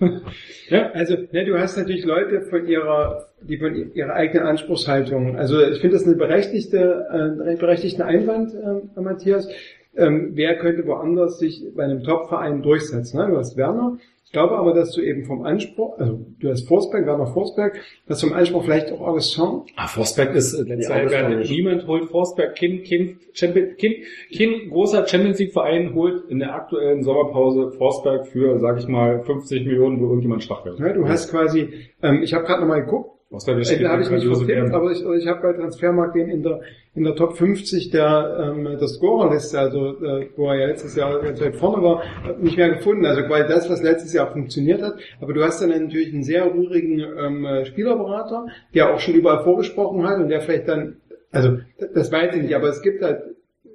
Ja, 0.70 0.90
Also, 0.92 1.14
ne, 1.30 1.44
du 1.44 1.58
hast 1.58 1.76
natürlich 1.76 2.04
Leute 2.04 2.40
von 2.42 2.66
ihrer, 2.66 3.26
die 3.42 3.58
von 3.58 3.92
ihrer 3.94 4.12
eigenen 4.14 4.46
Anspruchshaltung. 4.46 5.36
Also, 5.36 5.60
ich 5.62 5.80
finde 5.80 5.96
das 5.96 6.06
eine 6.06 6.16
berechtigte, 6.16 7.06
äh, 7.10 7.14
einen 7.48 7.58
berechtigten 7.58 8.02
Einwand, 8.02 8.52
äh, 8.54 9.00
Matthias. 9.00 9.48
Ähm, 9.96 10.32
wer 10.34 10.56
könnte 10.58 10.86
woanders 10.86 11.38
sich 11.38 11.64
bei 11.76 11.84
einem 11.84 12.02
Top-Verein 12.02 12.62
durchsetzen? 12.62 13.18
Ne? 13.18 13.28
Du 13.28 13.36
hast 13.36 13.56
Werner. 13.56 13.98
Ich 14.28 14.32
glaube 14.32 14.58
aber, 14.58 14.74
dass 14.74 14.92
du 14.92 15.00
eben 15.00 15.24
vom 15.24 15.42
Anspruch, 15.46 15.98
also 15.98 16.20
du 16.38 16.50
hast 16.50 16.68
Forsberg, 16.68 17.06
Werner 17.06 17.28
Forsberg, 17.28 17.80
dass 18.06 18.20
vom 18.20 18.34
Anspruch 18.34 18.62
vielleicht 18.62 18.92
auch 18.92 19.00
Augustin 19.00 19.62
Ah, 19.74 19.86
Forsberg 19.86 20.34
ist 20.34 20.52
äh, 20.52 20.64
letzte 20.64 20.92
Ja, 20.92 20.98
Halbjahr, 20.98 21.22
Augustin 21.22 21.38
nicht. 21.38 21.50
niemand 21.50 21.86
holt 21.86 22.10
Forsberg, 22.10 22.54
kein, 22.54 22.82
kein, 22.84 23.18
Champion, 23.32 23.68
kein, 23.80 23.94
kein 24.36 24.68
großer 24.68 25.06
Champions 25.08 25.38
League 25.38 25.54
Verein 25.54 25.94
holt 25.94 26.28
in 26.28 26.40
der 26.40 26.54
aktuellen 26.54 27.02
Sommerpause 27.04 27.72
Forsberg 27.78 28.26
für, 28.26 28.60
sag 28.60 28.78
ich 28.78 28.86
mal, 28.86 29.22
50 29.24 29.64
Millionen, 29.64 29.98
wo 29.98 30.04
irgendjemand 30.08 30.44
schwach 30.44 30.62
wird. 30.66 30.78
Ne, 30.78 30.92
du 30.92 31.08
hast 31.08 31.30
quasi, 31.30 31.70
ähm, 32.02 32.20
ich 32.22 32.34
habe 32.34 32.44
gerade 32.44 32.60
nochmal 32.60 32.82
geguckt, 32.84 33.17
Ist 33.60 33.70
da 33.82 33.90
habe 33.90 34.02
ich 34.02 34.10
mich 34.10 34.24
vertippt, 34.24 34.72
aber 34.72 34.90
ich, 34.90 35.04
ich 35.04 35.26
habe 35.26 35.42
bei 35.42 35.52
Transfermarkt 35.52 36.14
den 36.16 36.30
in 36.30 36.42
der 36.42 36.60
in 36.94 37.04
der 37.04 37.14
Top 37.14 37.36
50 37.36 37.90
der 37.90 38.54
ähm, 38.56 38.64
der 38.64 38.88
Scorerliste, 38.88 39.58
also 39.58 40.02
äh, 40.02 40.30
wo 40.36 40.48
er 40.48 40.60
ja 40.60 40.66
letztes 40.66 40.96
Jahr 40.96 41.20
ganz 41.20 41.38
weit 41.40 41.56
vorne 41.56 41.82
war, 41.82 42.02
nicht 42.40 42.56
mehr 42.56 42.70
gefunden. 42.70 43.04
Also 43.04 43.22
quasi 43.24 43.46
das, 43.46 43.68
was 43.68 43.82
letztes 43.82 44.14
Jahr 44.14 44.32
funktioniert 44.32 44.80
hat. 44.80 44.94
Aber 45.20 45.34
du 45.34 45.44
hast 45.44 45.60
dann 45.60 45.68
natürlich 45.68 46.12
einen 46.12 46.22
sehr 46.22 46.46
rührigen 46.46 47.00
ähm, 47.00 47.44
äh, 47.44 47.66
Spielerberater, 47.66 48.46
der 48.74 48.94
auch 48.94 48.98
schon 48.98 49.14
überall 49.14 49.44
vorgesprochen 49.44 50.08
hat 50.08 50.18
und 50.18 50.30
der 50.30 50.40
vielleicht 50.40 50.66
dann, 50.66 50.96
also 51.30 51.58
das 51.94 52.10
weiß 52.10 52.34
ich 52.34 52.42
nicht, 52.42 52.54
aber 52.56 52.68
es 52.68 52.80
gibt 52.80 53.02
halt 53.02 53.20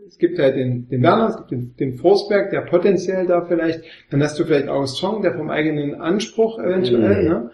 es 0.07 0.17
gibt 0.19 0.37
halt 0.37 0.55
den, 0.55 0.87
den 0.89 1.01
Werner, 1.01 1.29
es 1.29 1.37
gibt 1.37 1.51
den, 1.51 1.75
den 1.79 1.93
Forsberg, 1.97 2.51
der 2.51 2.61
potenziell 2.61 3.25
da 3.25 3.45
vielleicht, 3.45 3.81
dann 4.11 4.21
hast 4.21 4.39
du 4.39 4.43
vielleicht 4.45 4.67
Augustin, 4.67 5.21
der 5.23 5.33
vom 5.35 5.49
eigenen 5.49 5.95
Anspruch 5.95 6.59
eventuell, 6.59 7.23
Mhm. 7.23 7.29
ne? 7.29 7.51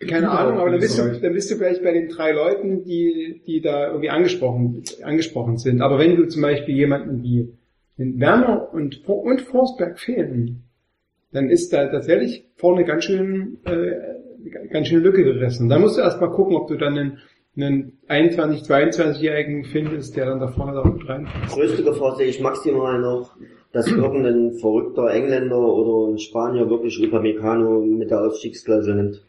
Keine 0.00 0.30
Ahnung, 0.30 0.58
aber 0.58 0.70
dann 0.70 0.80
bist, 0.80 0.98
du, 0.98 1.20
dann 1.20 1.32
bist 1.32 1.50
du 1.50 1.56
vielleicht 1.56 1.82
bei 1.82 1.92
den 1.92 2.08
drei 2.08 2.32
Leuten, 2.32 2.84
die, 2.84 3.42
die 3.46 3.60
da 3.60 3.88
irgendwie 3.88 4.10
angesprochen, 4.10 4.82
angesprochen 5.02 5.56
sind. 5.56 5.80
Aber 5.80 5.98
wenn 5.98 6.16
du 6.16 6.26
zum 6.26 6.42
Beispiel 6.42 6.74
jemanden 6.74 7.22
wie 7.22 7.48
den 7.96 8.18
Werner 8.20 8.72
und, 8.72 9.06
und 9.06 9.40
Forsberg 9.40 9.98
fehlen, 9.98 10.64
dann 11.32 11.48
ist 11.48 11.72
da 11.72 11.86
tatsächlich 11.86 12.48
vorne 12.56 12.84
ganz 12.84 13.04
schön, 13.04 13.58
äh, 13.64 14.68
ganz 14.70 14.88
schön 14.88 15.02
Lücke 15.02 15.24
gerissen. 15.24 15.68
Da 15.68 15.78
musst 15.78 15.96
du 15.96 16.02
erstmal 16.02 16.30
gucken, 16.30 16.56
ob 16.56 16.68
du 16.68 16.76
dann 16.76 16.98
einen, 16.98 17.18
einen 17.56 17.98
21, 18.08 18.62
22-Jährigen 18.68 19.64
findest, 19.64 20.16
der 20.16 20.26
dann 20.26 20.40
da 20.40 20.48
vorne 20.48 20.74
da 20.74 20.80
reinpasst. 20.82 21.54
Größte 21.54 21.82
Gefahr 21.82 22.16
sehe 22.16 22.26
ich 22.26 22.40
maximal 22.40 23.00
noch, 23.00 23.36
dass 23.72 23.90
irgendein 23.90 24.52
verrückter 24.54 25.08
Engländer 25.10 25.58
oder 25.58 26.12
ein 26.12 26.18
Spanier 26.18 26.68
wirklich 26.68 27.00
Upamecano 27.02 27.80
mit 27.80 28.10
der 28.10 28.22
Aufstiegsklausel 28.22 28.94
nimmt. 28.94 29.24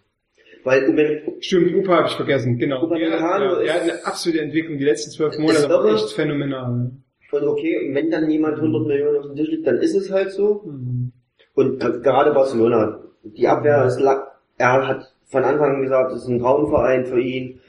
Weil 0.66 0.84
Ume- 0.90 1.22
Stimmt, 1.42 1.74
Upa 1.76 1.98
habe 1.98 2.08
ich 2.10 2.16
vergessen, 2.16 2.58
genau. 2.58 2.88
Der 2.88 3.22
hat 3.22 3.62
ist- 3.62 3.70
eine 3.92 4.06
absolute 4.06 4.42
Entwicklung. 4.44 4.78
Die 4.78 4.84
letzten 4.84 5.12
zwölf 5.12 5.34
Ist 5.34 5.40
Monate 5.40 5.68
irre. 5.68 5.94
echt 5.94 6.12
phänomenal. 6.12 6.72
ne? 6.74 6.92
und 7.32 7.44
okay, 7.48 7.90
wenn 7.94 8.10
dann 8.12 8.30
jemand 8.30 8.58
100 8.60 8.88
Millionen 8.88 9.18
auf 9.18 9.26
dem 9.28 9.36
Tisch 9.36 9.50
liegt, 9.50 9.68
dann 9.68 9.78
ist 9.78 9.94
es 9.96 10.10
halt 10.12 10.32
so. 10.32 10.64
Mhm. 10.66 11.12
Und 11.54 11.80
gerade 11.80 12.32
Barcelona, 12.34 13.00
die 13.24 13.48
Abwehr 13.48 13.86
ist, 13.86 14.00
la- 14.00 14.28
er 14.58 14.88
hat 14.88 15.14
von 15.26 15.44
Anfang 15.44 15.76
an 15.76 15.82
gesagt, 15.82 16.14
es 16.14 16.24
ist 16.24 16.30
ein 16.30 16.40
Traumverein 16.40 17.06
für 17.06 17.20
ihn. 17.22 17.60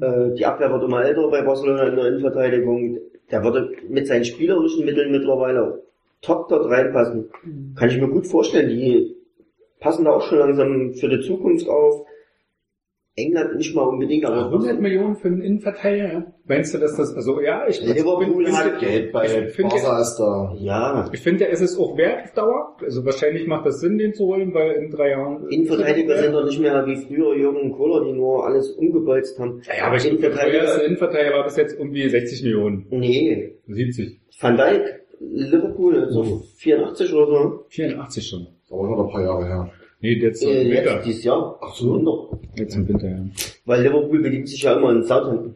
Äh, 0.00 0.34
die 0.38 0.46
Abwehr 0.46 0.70
wird 0.72 0.82
immer 0.84 1.04
älter 1.04 1.28
bei 1.28 1.42
Barcelona 1.42 1.88
in 1.88 1.96
der 1.96 2.06
Innenverteidigung. 2.06 2.98
Der 3.32 3.42
würde 3.42 3.70
mit 3.88 4.06
seinen 4.06 4.24
spielerischen 4.24 4.84
Mitteln 4.86 5.10
mittlerweile 5.10 5.82
top 6.22 6.48
dort 6.48 6.66
reinpassen. 6.70 7.28
Kann 7.74 7.88
ich 7.90 8.00
mir 8.00 8.08
gut 8.08 8.26
vorstellen. 8.28 8.68
Die 8.68 9.16
passen 9.80 10.04
da 10.04 10.12
auch 10.12 10.22
schon 10.22 10.38
langsam 10.38 10.94
für 10.94 11.08
die 11.08 11.20
Zukunft 11.20 11.68
auf. 11.68 12.05
England 13.18 13.56
nicht 13.56 13.74
mal 13.74 13.82
unbedingt, 13.84 14.26
aber 14.26 14.50
100 14.52 14.78
Millionen 14.78 15.16
für 15.16 15.28
einen 15.28 15.40
Innenverteidiger? 15.40 16.12
ja? 16.12 16.26
Meinst 16.44 16.74
du, 16.74 16.78
dass 16.78 16.96
das, 16.96 17.14
also 17.14 17.40
ja, 17.40 17.66
ich 17.66 17.80
Liverpool 17.80 18.44
bin- 18.44 18.54
hat 18.54 18.78
Geld 18.78 19.10
bei 19.10 19.24
Ich 19.24 19.54
finde- 19.54 19.74
Barca 19.74 20.00
ist 20.02 20.16
da. 20.18 20.54
ja, 20.58 21.10
Ich 21.12 21.20
finde 21.20 21.44
ja, 21.44 21.50
es 21.50 21.62
ist 21.62 21.78
auch 21.78 21.96
wert 21.96 22.24
auf 22.24 22.32
Dauer. 22.34 22.76
Also 22.82 23.04
wahrscheinlich 23.06 23.46
macht 23.46 23.64
das 23.64 23.80
Sinn, 23.80 23.96
den 23.96 24.12
zu 24.12 24.26
holen, 24.26 24.52
weil 24.52 24.72
in 24.72 24.90
drei 24.90 25.10
Jahren. 25.10 25.48
Innenverteidiger 25.48 26.18
sind 26.18 26.32
doch 26.34 26.44
nicht 26.44 26.60
mehr 26.60 26.86
wie 26.86 26.96
früher 26.96 27.34
Jürgen 27.34 27.72
Kohler, 27.72 28.04
die 28.04 28.12
nur 28.12 28.44
alles 28.46 28.70
umgebolzt 28.72 29.38
haben. 29.38 29.62
Ja, 29.66 29.86
aber 29.86 29.96
ich 29.96 30.02
glaube, 30.02 30.20
der 30.36 30.84
Innenverteidiger 30.84 31.36
war 31.36 31.44
bis 31.44 31.56
jetzt 31.56 31.78
irgendwie 31.78 32.06
60 32.10 32.42
Millionen. 32.42 32.86
Nee, 32.90 33.54
70. 33.66 34.20
Van 34.38 34.56
Dijk, 34.58 35.06
Liverpool, 35.20 36.08
so 36.10 36.42
84 36.58 37.14
oder 37.14 37.26
so. 37.26 37.64
84 37.68 38.26
schon. 38.26 38.46
Aber 38.70 38.88
noch 38.90 39.06
ein 39.06 39.10
paar 39.12 39.22
Jahre 39.22 39.46
her. 39.46 39.70
Nee, 40.00 40.14
jetzt 40.14 40.42
im 40.42 40.50
Äh, 40.50 40.70
Winter. 40.70 40.94
jetzt 40.96 41.06
dieses 41.06 41.24
Jahr. 41.24 41.58
Ach 41.62 41.74
so. 41.74 41.90
Wunder. 41.90 42.38
Jetzt 42.56 42.74
im 42.76 42.86
Winter, 42.88 43.08
ja. 43.08 43.24
Weil 43.64 43.82
Liverpool 43.82 44.20
bedient 44.20 44.48
sich 44.48 44.62
ja 44.62 44.74
immer 44.76 44.90
in 44.90 45.02
Southampton. 45.04 45.54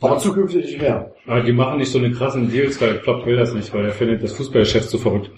Aber 0.00 0.18
zukünftig 0.18 0.64
nicht 0.66 0.80
mehr. 0.80 1.14
Aber 1.26 1.42
die 1.42 1.52
machen 1.52 1.78
nicht 1.78 1.90
so 1.90 1.98
eine 1.98 2.10
krassen 2.12 2.50
Deals, 2.50 2.80
weil 2.80 2.98
Klopp 2.98 3.24
will 3.26 3.36
das 3.36 3.54
nicht, 3.54 3.72
weil 3.72 3.84
er 3.86 3.92
findet 3.92 4.22
das 4.22 4.32
Fußballgeschäft 4.34 4.88
so 4.90 4.98
verrückt. 4.98 5.30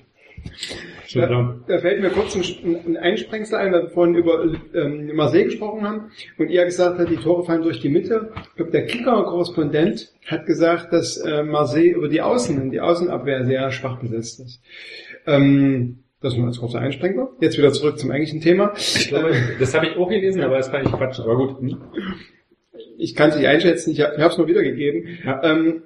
Klar. 1.10 1.58
Da 1.66 1.78
fällt 1.78 2.02
mir 2.02 2.10
kurz 2.10 2.36
ein, 2.36 2.76
ein 2.86 2.96
Einsprengsel 2.98 3.56
ein, 3.56 3.72
weil 3.72 3.84
wir 3.84 3.90
vorhin 3.90 4.14
über 4.14 4.44
ähm, 4.74 5.10
Marseille 5.16 5.44
gesprochen 5.44 5.82
haben 5.88 6.10
und 6.36 6.50
ihr 6.50 6.64
gesagt 6.66 6.98
habt, 6.98 7.10
die 7.10 7.16
Tore 7.16 7.44
fallen 7.44 7.62
durch 7.62 7.80
die 7.80 7.88
Mitte. 7.88 8.30
Ich 8.50 8.56
glaube, 8.56 8.72
der 8.72 8.84
Kicker-Korrespondent 8.86 10.12
hat 10.26 10.44
gesagt, 10.44 10.92
dass 10.92 11.16
äh, 11.16 11.42
Marseille 11.44 11.92
über 11.92 12.08
die 12.08 12.20
Außen 12.20 12.60
und 12.60 12.72
die 12.72 12.80
Außenabwehr 12.80 13.46
sehr 13.46 13.70
schwach 13.70 14.00
besetzt 14.00 14.40
ist. 14.40 14.60
Ähm, 15.26 16.00
das 16.20 16.36
nur 16.36 16.46
als 16.46 16.58
kurzer 16.58 16.80
Einsprenger. 16.80 17.30
Jetzt 17.40 17.58
wieder 17.58 17.72
zurück 17.72 17.98
zum 17.98 18.10
eigentlichen 18.10 18.40
Thema. 18.40 18.72
Ich 18.76 19.08
glaube, 19.08 19.32
das 19.58 19.74
habe 19.74 19.86
ich 19.86 19.96
auch 19.96 20.08
gelesen, 20.08 20.42
aber 20.42 20.56
das 20.56 20.68
fand 20.68 20.86
ich 20.86 20.92
Quatsch. 20.92 21.20
Aber 21.20 21.36
gut. 21.36 21.60
Hm. 21.60 21.76
ich 22.98 23.14
kann 23.14 23.30
es 23.30 23.36
nicht 23.36 23.46
einschätzen, 23.46 23.92
ich 23.92 24.00
habe 24.00 24.22
es 24.22 24.38
nur 24.38 24.48
wiedergegeben. 24.48 25.18
Ja. 25.24 25.42
Ähm, 25.44 25.82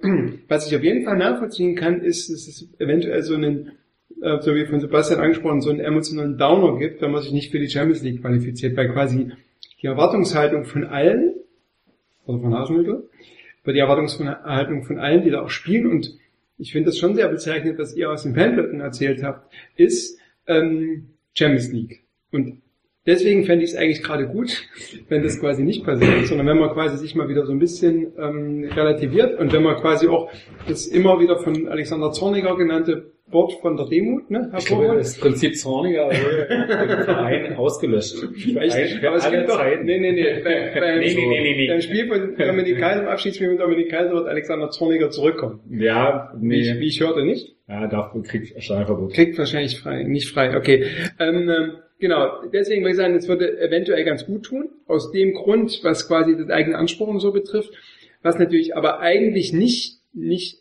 was 0.48 0.66
ich 0.66 0.76
auf 0.76 0.82
jeden 0.82 1.04
Fall 1.04 1.18
nachvollziehen 1.18 1.76
kann, 1.76 2.00
ist, 2.00 2.30
dass 2.30 2.48
es 2.48 2.68
eventuell 2.78 3.22
so 3.22 3.34
einen, 3.34 3.72
äh, 4.22 4.40
so 4.40 4.54
wie 4.54 4.64
von 4.64 4.80
Sebastian 4.80 5.20
angesprochen, 5.20 5.60
so 5.60 5.70
einen 5.70 5.80
emotionalen 5.80 6.38
Downer 6.38 6.78
gibt, 6.78 7.02
wenn 7.02 7.10
man 7.10 7.22
sich 7.22 7.32
nicht 7.32 7.50
für 7.50 7.58
die 7.58 7.68
Champions 7.68 8.02
League 8.02 8.22
qualifiziert, 8.22 8.76
weil 8.76 8.88
quasi 8.90 9.32
die 9.82 9.86
Erwartungshaltung 9.86 10.64
von 10.64 10.84
allen, 10.84 11.34
also 12.26 12.40
von 12.40 12.54
Hasenhüttl, 12.54 13.08
bei 13.64 13.72
die 13.72 13.80
Erwartungshaltung 13.80 14.84
von 14.84 14.98
allen, 14.98 15.22
die 15.22 15.30
da 15.30 15.42
auch 15.42 15.50
spielen 15.50 15.90
und 15.90 16.18
ich 16.58 16.72
finde 16.72 16.86
das 16.86 16.98
schon 16.98 17.16
sehr 17.16 17.28
bezeichnend, 17.28 17.78
was 17.78 17.96
ihr 17.96 18.10
aus 18.10 18.22
den 18.22 18.34
Fanblöcken 18.34 18.80
erzählt 18.80 19.22
habt, 19.24 19.52
ist 19.76 20.20
ähm, 20.46 21.08
Champions 21.34 21.72
League. 21.72 22.02
Und 22.30 22.62
deswegen 23.06 23.44
fände 23.44 23.64
ich 23.64 23.72
es 23.72 23.76
eigentlich 23.76 24.02
gerade 24.02 24.26
gut, 24.26 24.68
wenn 25.08 25.22
das 25.22 25.40
quasi 25.40 25.62
nicht 25.62 25.84
passiert, 25.84 26.26
sondern 26.26 26.46
wenn 26.46 26.58
man 26.58 26.70
quasi 26.70 26.96
sich 26.96 27.14
mal 27.14 27.28
wieder 27.28 27.46
so 27.46 27.52
ein 27.52 27.58
bisschen 27.58 28.12
ähm, 28.18 28.64
relativiert 28.64 29.38
und 29.38 29.52
wenn 29.52 29.62
man 29.62 29.76
quasi 29.76 30.08
auch 30.08 30.30
das 30.68 30.86
immer 30.86 31.20
wieder 31.20 31.38
von 31.38 31.68
Alexander 31.68 32.12
Zorniger 32.12 32.56
genannte 32.56 33.11
Wort 33.32 33.54
von 33.60 33.76
der 33.76 33.86
Demut 33.86 34.30
ne, 34.30 34.52
Ich 34.58 34.66
glaube, 34.66 34.96
das 34.96 35.18
Prinzip 35.18 35.56
Zorniger 35.56 36.06
wurde 36.06 37.04
Verein 37.04 37.56
ausgelöscht. 37.56 38.18
Für 38.18 38.60
Aber 39.08 39.16
es 39.16 39.30
gibt 39.30 39.48
doch, 39.48 39.64
nee, 39.82 39.98
nee, 39.98 40.12
nee, 40.12 40.40
bei, 40.42 40.72
beim, 40.80 40.98
Nee, 40.98 41.14
nee, 41.14 41.26
nee, 41.26 41.40
nee, 41.40 41.56
nee. 41.56 41.68
beim 41.68 41.80
Spiel 41.80 42.06
von 42.08 42.36
Dominik 42.36 42.78
Kaiser, 42.80 43.02
im 43.02 43.08
Abschiedsspiel 43.08 43.48
von 43.48 43.58
Dominik 43.58 43.90
Kaiser 43.90 44.12
wird 44.12 44.28
Alexander 44.28 44.70
Zorniger 44.70 45.10
zurückkommen. 45.10 45.60
Ja, 45.70 46.32
Wie, 46.36 46.60
ich, 46.60 46.72
nee. 46.72 46.80
wie 46.80 46.88
ich 46.88 47.00
hörte, 47.00 47.24
nicht? 47.24 47.56
Ja, 47.68 47.86
dafür 47.86 48.22
kriegt 48.22 48.62
Steinverbot. 48.62 49.14
Kriegt 49.14 49.38
wahrscheinlich 49.38 49.78
frei, 49.80 50.02
nicht 50.02 50.28
frei, 50.28 50.56
okay. 50.56 50.84
Ähm, 51.18 51.48
ähm, 51.48 51.72
genau, 52.00 52.42
deswegen 52.52 52.82
würde 52.82 52.90
ich 52.90 52.96
sagen, 52.96 53.14
es 53.14 53.28
würde 53.28 53.58
eventuell 53.60 54.04
ganz 54.04 54.26
gut 54.26 54.44
tun, 54.44 54.68
aus 54.86 55.10
dem 55.12 55.32
Grund, 55.32 55.80
was 55.82 56.06
quasi 56.06 56.36
das 56.36 56.50
eigene 56.50 56.76
Anspruch 56.76 57.08
und 57.08 57.20
so 57.20 57.32
betrifft, 57.32 57.72
was 58.22 58.38
natürlich 58.38 58.76
aber 58.76 59.00
eigentlich 59.00 59.52
nicht, 59.52 60.00
nicht 60.12 60.58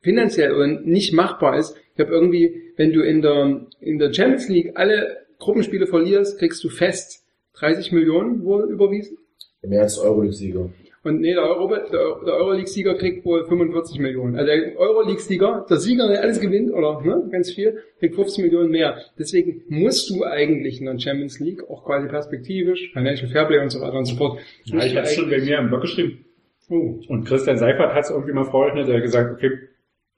finanziell 0.00 0.52
oder 0.52 0.66
nicht 0.66 1.12
machbar 1.12 1.58
ist. 1.58 1.76
Ich 1.94 2.00
habe 2.00 2.12
irgendwie, 2.12 2.72
wenn 2.76 2.92
du 2.92 3.02
in 3.02 3.22
der, 3.22 3.66
in 3.80 3.98
der 3.98 4.12
Champions 4.12 4.48
League 4.48 4.72
alle 4.74 5.18
Gruppenspiele 5.38 5.86
verlierst, 5.86 6.38
kriegst 6.38 6.62
du 6.64 6.68
fest 6.68 7.24
30 7.54 7.92
Millionen 7.92 8.44
wohl 8.44 8.64
überwiesen. 8.70 9.18
Mehr 9.62 9.82
als 9.82 9.98
Euroleague-Sieger. 9.98 10.70
Und 11.04 11.20
nee, 11.20 11.34
der, 11.34 11.42
Euro, 11.42 11.68
der, 11.68 11.86
der 11.90 12.34
Euroleague-Sieger 12.34 12.94
kriegt 12.94 13.24
wohl 13.26 13.44
45 13.44 13.98
Millionen. 13.98 14.36
Also 14.36 14.46
der 14.46 14.78
Euroleague-Sieger, 14.78 15.66
der 15.68 15.76
Sieger, 15.76 16.08
der 16.08 16.22
alles 16.22 16.40
gewinnt, 16.40 16.72
oder 16.72 17.00
ne, 17.02 17.28
ganz 17.30 17.52
viel, 17.52 17.78
kriegt 18.00 18.14
15 18.14 18.44
Millionen 18.44 18.70
mehr. 18.70 18.96
Deswegen 19.18 19.62
musst 19.68 20.10
du 20.10 20.24
eigentlich 20.24 20.80
in 20.80 20.86
der 20.86 20.98
Champions 20.98 21.38
League, 21.40 21.62
auch 21.68 21.84
quasi 21.84 22.08
perspektivisch, 22.08 22.90
Financial 22.92 23.30
Fairplay 23.30 23.58
und 23.58 23.70
so 23.70 23.80
weiter 23.80 23.98
und 23.98 24.06
so 24.06 24.16
fort. 24.16 24.40
Ja, 24.64 24.84
ich 24.84 24.96
habe 24.96 25.06
schon 25.06 25.30
bei 25.30 25.40
mir 25.40 25.58
im 25.58 25.68
Blog 25.68 25.82
geschrieben. 25.82 26.24
Oh, 26.70 26.98
Und 27.08 27.24
Christian 27.24 27.58
Seifert 27.58 27.94
hat 27.94 28.04
es 28.04 28.10
irgendwie 28.10 28.32
mal 28.32 28.44
vorgerechnet, 28.44 28.88
der 28.88 28.96
hat 28.96 29.02
gesagt, 29.02 29.34
okay, 29.34 29.58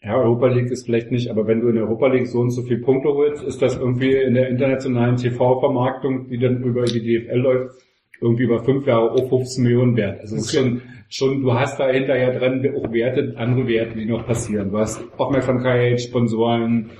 ja, 0.02 0.16
Europa 0.16 0.48
League 0.48 0.70
ist 0.70 0.86
vielleicht 0.86 1.10
nicht, 1.10 1.30
aber 1.30 1.46
wenn 1.46 1.60
du 1.60 1.68
in 1.68 1.76
der 1.76 1.84
Europa 1.84 2.08
League 2.08 2.26
so 2.26 2.40
und 2.40 2.50
so 2.50 2.62
viele 2.62 2.80
Punkte 2.80 3.08
holst, 3.08 3.42
ist 3.42 3.60
das 3.62 3.76
irgendwie 3.76 4.12
in 4.14 4.34
der 4.34 4.48
internationalen 4.48 5.16
TV-Vermarktung, 5.16 6.28
die 6.28 6.38
dann 6.38 6.62
über 6.62 6.84
die 6.84 7.00
DFL 7.00 7.38
läuft, 7.38 7.74
irgendwie 8.20 8.44
über 8.44 8.62
fünf 8.62 8.86
Jahre 8.86 9.10
auch 9.10 9.28
15 9.28 9.64
Millionen 9.64 9.96
wert. 9.96 10.20
Also 10.20 10.36
es 10.36 10.46
ist 10.46 10.56
Okay. 10.56 10.68
schon, 10.68 10.82
schon, 11.08 11.42
du 11.42 11.52
hast 11.54 11.80
da 11.80 11.90
hinterher 11.90 12.38
dran 12.38 12.64
auch 12.76 12.92
Werte, 12.92 13.34
andere 13.36 13.66
Werte, 13.66 13.98
die 13.98 14.06
noch 14.06 14.26
passieren. 14.26 14.70
Du 14.70 14.78
hast 14.78 15.02
Aufmerksamkeit, 15.18 16.00
Sponsoren, 16.00 16.90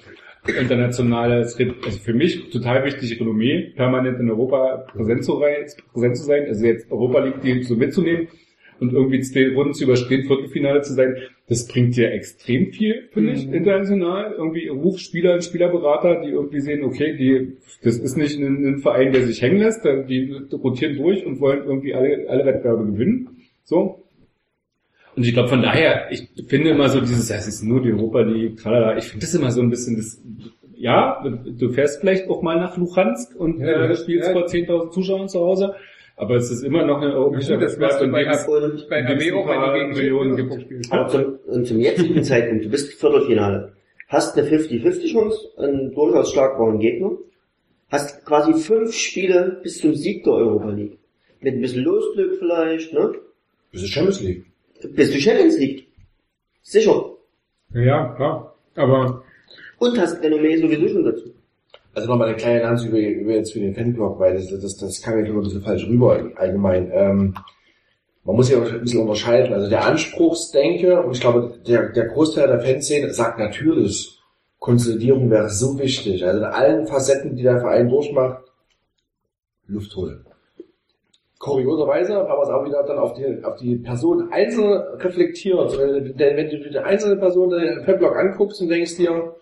internationales, 0.47 1.59
also 1.85 1.99
für 1.99 2.15
mich 2.15 2.51
total 2.51 2.85
wichtig, 2.85 3.21
Renommee, 3.21 3.73
permanent 3.77 4.21
in 4.21 4.31
Europa 4.31 4.85
präsent 4.93 5.25
zu, 5.25 5.41
präsent 5.93 6.17
zu 6.17 6.25
sein, 6.25 6.45
also 6.47 6.65
jetzt 6.65 6.91
Europa 6.91 7.19
League 7.21 7.41
die 7.43 7.63
so 7.63 7.75
mitzunehmen 7.75 8.29
und 8.81 8.93
irgendwie 8.93 9.21
zehn 9.21 9.55
Runden 9.55 9.75
zu 9.75 9.85
überstehen, 9.85 10.25
Viertelfinale 10.27 10.83
zu 10.83 10.95
sein, 10.95 11.17
das 11.49 11.67
bringt 11.69 11.97
dir 11.97 12.11
extrem 12.13 12.73
viel, 12.73 13.09
finde 13.13 13.33
ich, 13.33 13.47
Mhm. 13.47 13.55
international. 13.55 14.33
Irgendwie 14.37 14.69
Rufspieler 14.69 15.35
und 15.35 15.45
Spielerberater, 15.45 16.23
die 16.23 16.31
irgendwie 16.31 16.61
sehen, 16.61 16.83
okay, 16.85 17.17
die, 17.17 17.57
das 17.83 17.99
ist 17.99 18.17
nicht 18.17 18.39
ein, 18.39 18.67
ein 18.67 18.79
Verein, 18.79 19.13
der 19.13 19.23
sich 19.27 19.41
hängen 19.43 19.59
lässt, 19.59 19.85
die 19.85 20.33
rotieren 20.53 20.97
durch 20.97 21.25
und 21.25 21.41
wollen 21.41 21.65
irgendwie 21.65 21.95
alle, 21.95 22.27
alle 22.29 22.45
Wettbewerbe 22.45 22.85
gewinnen. 22.87 23.29
So. 23.65 24.03
Und 25.17 25.25
ich 25.27 25.33
glaube, 25.33 25.49
von 25.49 25.63
daher, 25.63 26.09
ich 26.11 26.29
finde 26.47 26.71
immer 26.71 26.89
so 26.91 27.01
dieses, 27.01 27.29
das 27.29 27.47
ist 27.49 27.63
nur 27.63 27.81
die 27.83 27.93
Europa 27.93 28.21
League, 28.21 28.59
tralala, 28.59 28.99
ich 28.99 29.05
finde 29.05 29.25
das 29.25 29.35
immer 29.35 29.51
so 29.51 29.63
ein 29.63 29.71
bisschen 29.71 29.97
das, 29.97 30.23
ja, 30.77 31.25
du 31.59 31.71
fährst 31.71 32.01
vielleicht 32.01 32.29
auch 32.29 32.43
mal 32.43 32.57
nach 32.59 32.77
Luhansk 32.77 33.35
und 33.35 33.59
Ja, 33.61 33.87
äh, 33.89 33.97
spielst 33.97 34.29
ja. 34.29 34.33
vor 34.35 34.45
10.000 34.47 34.91
Zuschauern 34.91 35.29
zu 35.31 35.41
Hause, 35.41 35.75
aber 36.17 36.37
es 36.37 36.51
ist 36.51 36.63
immer 36.63 36.85
noch 36.85 37.01
eine 37.01 37.15
europäische 37.15 37.53
Ja, 37.55 37.59
das 37.61 37.79
wirst 37.79 38.01
du 38.01 38.05
in 38.05 38.13
bei 38.13 38.25
dem 38.25 38.33
es- 38.33 38.47
Und, 38.47 38.89
bei 38.89 39.03
du 39.03 39.17
gegen 39.79 39.93
Millionen 39.93 40.37
gibt. 40.37 40.93
aber 40.93 41.09
zum, 41.09 41.39
und 41.47 41.67
zum 41.67 41.79
jetzigen 41.81 42.23
Zeitpunkt, 42.25 42.65
du 42.65 42.69
bist 42.71 42.93
Viertelfinale, 42.95 43.73
hast 44.09 44.37
eine 44.39 44.47
50-50 44.49 45.13
Chance, 45.13 45.39
einen 45.59 45.95
durchaus 45.95 46.33
schlagbaren 46.33 46.79
Gegner, 46.79 47.13
hast 47.91 48.25
quasi 48.27 48.55
fünf 48.55 48.93
Spiele 48.95 49.61
bis 49.63 49.79
zum 49.81 49.95
Sieg 49.95 50.25
der 50.25 50.33
Europa 50.35 50.71
League. 50.71 50.99
Mit 51.41 51.55
ein 51.55 51.61
bisschen 51.61 51.85
Losglück 51.85 52.37
vielleicht, 52.39 52.93
ne? 52.93 53.13
Das 53.73 53.83
ist 53.83 53.91
Champions 53.91 54.21
League. 54.23 54.45
Bist 54.95 55.15
du 55.15 55.19
Champions 55.21 55.59
League. 55.59 55.87
Sicher. 56.63 57.11
Ja, 57.75 58.15
klar. 58.17 58.55
Aber 58.75 59.23
Und 59.79 59.99
hast 59.99 60.23
Renommee 60.23 60.57
sowieso 60.57 60.89
schon 60.89 61.05
dazu. 61.05 61.31
Also 61.97 62.11
nochmal 62.11 62.29
eine 62.29 62.37
kleine 62.37 62.61
Lanze 62.61 62.89
über, 62.89 62.99
über 62.99 63.33
jetzt 63.33 63.55
für 63.55 63.59
den 63.59 63.75
Fanblog, 63.75 64.21
weil 64.21 64.35
das, 64.35 64.49
das, 64.49 64.77
das 64.77 65.01
kam 65.01 65.15
mir 65.15 65.27
immer 65.27 65.41
ein 65.41 65.45
bisschen 65.45 65.63
falsch 65.63 65.87
rüber 65.87 66.31
allgemein. 66.35 66.91
Ähm, 66.93 67.35
man 68.23 68.37
muss 68.37 68.51
ja 68.51 68.59
ein 68.59 68.83
bisschen 68.83 69.01
unterscheiden. 69.01 69.55
Also 69.55 69.71
der 69.71 69.87
Anspruchsdenke, 69.87 71.01
und 71.01 71.13
ich 71.13 71.23
glaube, 71.23 71.59
der, 71.67 71.89
der 71.93 72.09
Großteil 72.09 72.49
der 72.49 72.61
Fanszene 72.61 73.15
sagt 73.15 73.39
natürlich, 73.39 74.21
Konsolidierung 74.59 75.31
wäre 75.31 75.49
so 75.49 75.79
wichtig. 75.79 76.23
Also 76.27 76.41
in 76.41 76.45
allen 76.45 76.87
Facetten, 76.87 77.35
die 77.35 77.45
der 77.45 77.61
Verein 77.61 77.89
durchmacht, 77.89 78.45
Luft 79.67 79.97
holen. 79.97 80.27
Kurioserweise 81.39 82.15
haben 82.15 82.29
wir 82.29 82.43
es 82.43 82.51
auch 82.51 82.65
wieder 82.67 82.83
dann 82.83 82.99
auf 82.99 83.15
die, 83.15 83.43
auf 83.43 83.57
die 83.57 83.77
Person 83.77 84.31
einzeln 84.33 84.83
reflektiert. 84.99 85.79
Denn 86.19 86.37
wenn 86.37 86.51
du 86.51 86.59
die 86.59 86.79
einzelne 86.79 87.17
Person 87.17 87.49
den 87.49 87.85
Fanblog 87.85 88.17
anguckst 88.17 88.61
und 88.61 88.69
denkst 88.69 88.99
dir, 88.99 89.35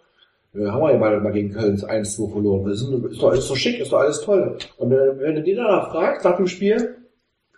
ja, 0.55 0.72
haben 0.72 0.82
wir 0.82 0.93
ja 0.93 0.98
mal, 0.98 1.20
mal 1.20 1.32
gegen 1.32 1.52
Köln 1.52 1.76
1-2 1.76 2.32
verloren. 2.32 2.70
Ist, 2.70 2.82
ist, 2.82 3.22
doch, 3.22 3.32
ist 3.32 3.51
doch 3.51 3.56
schick, 3.56 3.81
ist 3.81 3.93
doch 3.93 4.01
alles 4.01 4.20
toll. 4.20 4.56
Und 4.78 4.90
wenn, 4.90 5.18
wenn 5.18 5.35
du 5.36 5.43
die 5.43 5.55
danach 5.55 5.90
fragst, 5.90 6.24
nach 6.24 6.36
dem 6.36 6.47
Spiel, 6.47 6.97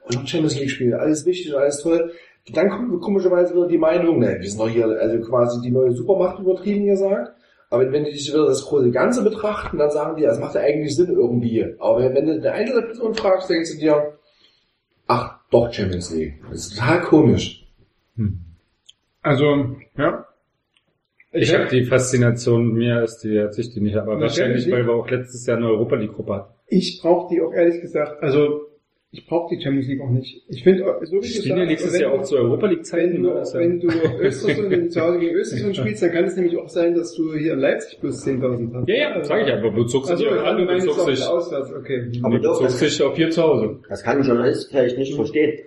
und 0.05 0.29
Champions 0.29 0.59
League 0.59 0.71
Spiel, 0.71 0.95
alles 0.95 1.27
wichtig 1.27 1.53
und 1.53 1.61
alles 1.61 1.83
toll, 1.83 2.13
dann 2.53 2.71
kommt 2.71 3.01
komischerweise 3.03 3.55
wieder 3.55 3.67
die 3.67 3.79
Meinung, 3.79 4.21
ne, 4.21 4.37
wir 4.41 4.49
sind 4.49 4.61
doch 4.61 4.69
hier, 4.69 4.87
also 4.87 5.21
quasi 5.21 5.61
die 5.63 5.71
neue 5.71 5.93
Supermacht 5.93 6.39
übertrieben 6.39 6.87
gesagt. 6.87 7.33
Aber 7.69 7.91
wenn, 7.91 8.05
die 8.05 8.13
sich 8.13 8.33
wieder 8.33 8.47
das 8.47 8.65
große 8.65 8.93
Ganze 8.93 9.25
betrachten, 9.25 9.79
dann 9.79 9.91
sagen 9.91 10.17
die, 10.17 10.23
das 10.23 10.39
macht 10.39 10.55
ja 10.55 10.61
eigentlich 10.61 10.95
Sinn 10.95 11.11
irgendwie. 11.11 11.75
Aber 11.81 11.99
wenn, 11.99 12.15
wenn 12.15 12.27
du 12.27 12.33
eine 12.35 12.53
einzelne 12.53 12.83
Person 12.83 13.15
fragst, 13.15 13.51
denkst 13.51 13.73
du 13.73 13.79
dir, 13.79 14.13
ach, 15.09 15.41
doch 15.51 15.73
Champions 15.73 16.15
League. 16.15 16.41
Das 16.49 16.69
ist 16.69 16.77
total 16.77 17.01
komisch. 17.03 17.67
also, 19.23 19.77
ja. 19.99 20.27
Ich 21.33 21.53
habe 21.55 21.67
die 21.71 21.85
Faszination, 21.85 22.73
mir 22.73 23.03
ist 23.03 23.19
die, 23.19 23.41
hat 23.41 23.53
sich 23.55 23.73
die 23.73 23.81
nicht, 23.81 23.97
aber 23.97 24.19
wahrscheinlich, 24.21 24.71
weil 24.71 24.87
wir 24.87 24.95
auch 24.95 25.11
letztes 25.11 25.47
Jahr 25.47 25.57
eine 25.59 25.67
Europa 25.69 25.97
League 25.97 26.13
Gruppe 26.15 26.35
hatten. 26.35 26.53
Ich 26.69 27.01
brauche 27.03 27.33
die 27.35 27.41
auch 27.41 27.53
ehrlich 27.53 27.81
gesagt, 27.81 28.23
also 28.23 28.63
Ich 29.13 29.27
brauche 29.27 29.55
die 29.55 29.63
Champions 29.63 29.87
League 29.89 30.01
auch 30.03 30.11
nicht. 30.11 30.43
Ich 30.49 30.63
finde, 30.65 30.85
so 31.05 31.17
wie 31.17 31.21
du 31.21 31.23
Spielen 31.27 31.59
ja 31.59 31.65
nächstes 31.65 31.93
wenn 31.95 32.01
Jahr 32.03 32.11
du- 32.13 32.19
auch 32.19 32.23
zu 32.23 32.37
Europa 32.37 32.67
League 32.67 32.79
Wenn 32.79 32.85
Zeiten. 32.85 33.23
du? 33.23 33.31
Das 33.31 33.49
ist 33.49 33.55
ja- 33.55 33.61
wenn 33.61 33.81
du 33.81 33.87
Östersund 34.21 34.93
zu 34.93 35.01
Hause 35.01 35.19
gegen 35.21 35.35
Östersund 35.37 35.77
spielst, 35.77 36.03
dann 36.03 36.13
kann 36.13 36.25
es 36.25 36.37
nämlich 36.37 36.57
auch 36.59 36.69
sein, 36.69 36.95
dass 36.95 37.15
du 37.15 37.35
hier 37.35 37.53
in 37.55 37.61
Leipzig 37.61 37.99
plus 38.01 38.23
10.000 38.27 38.75
hast. 38.75 38.89
Ja, 38.89 38.95
ja, 38.95 39.25
sag 39.25 39.43
ich 39.43 39.49
ja, 39.49 39.59
aber 39.59 39.71
bezog 39.71 40.05
sich 40.05 40.13
Also, 40.13 40.25
ja 40.27 40.33
du 40.35 40.45
an, 40.45 40.65
meinst 40.67 40.87
bezog 40.87 41.01
auch 41.03 41.09
sich, 41.09 41.25
auswärts, 41.27 41.73
okay. 41.73 42.11
Aber 42.23 42.39
doch, 42.41 42.61
bezog 42.61 42.67
das, 42.67 42.79
sich 42.81 43.03
auf 43.03 43.17
hier 43.17 43.31
zu 43.31 43.43
Hause. 43.43 43.79
das 43.89 44.03
kann 44.03 44.19
ein 44.19 44.25
Journalist 44.25 44.71
vielleicht 44.71 44.99
nicht 44.99 45.15
verstehen. 45.15 45.61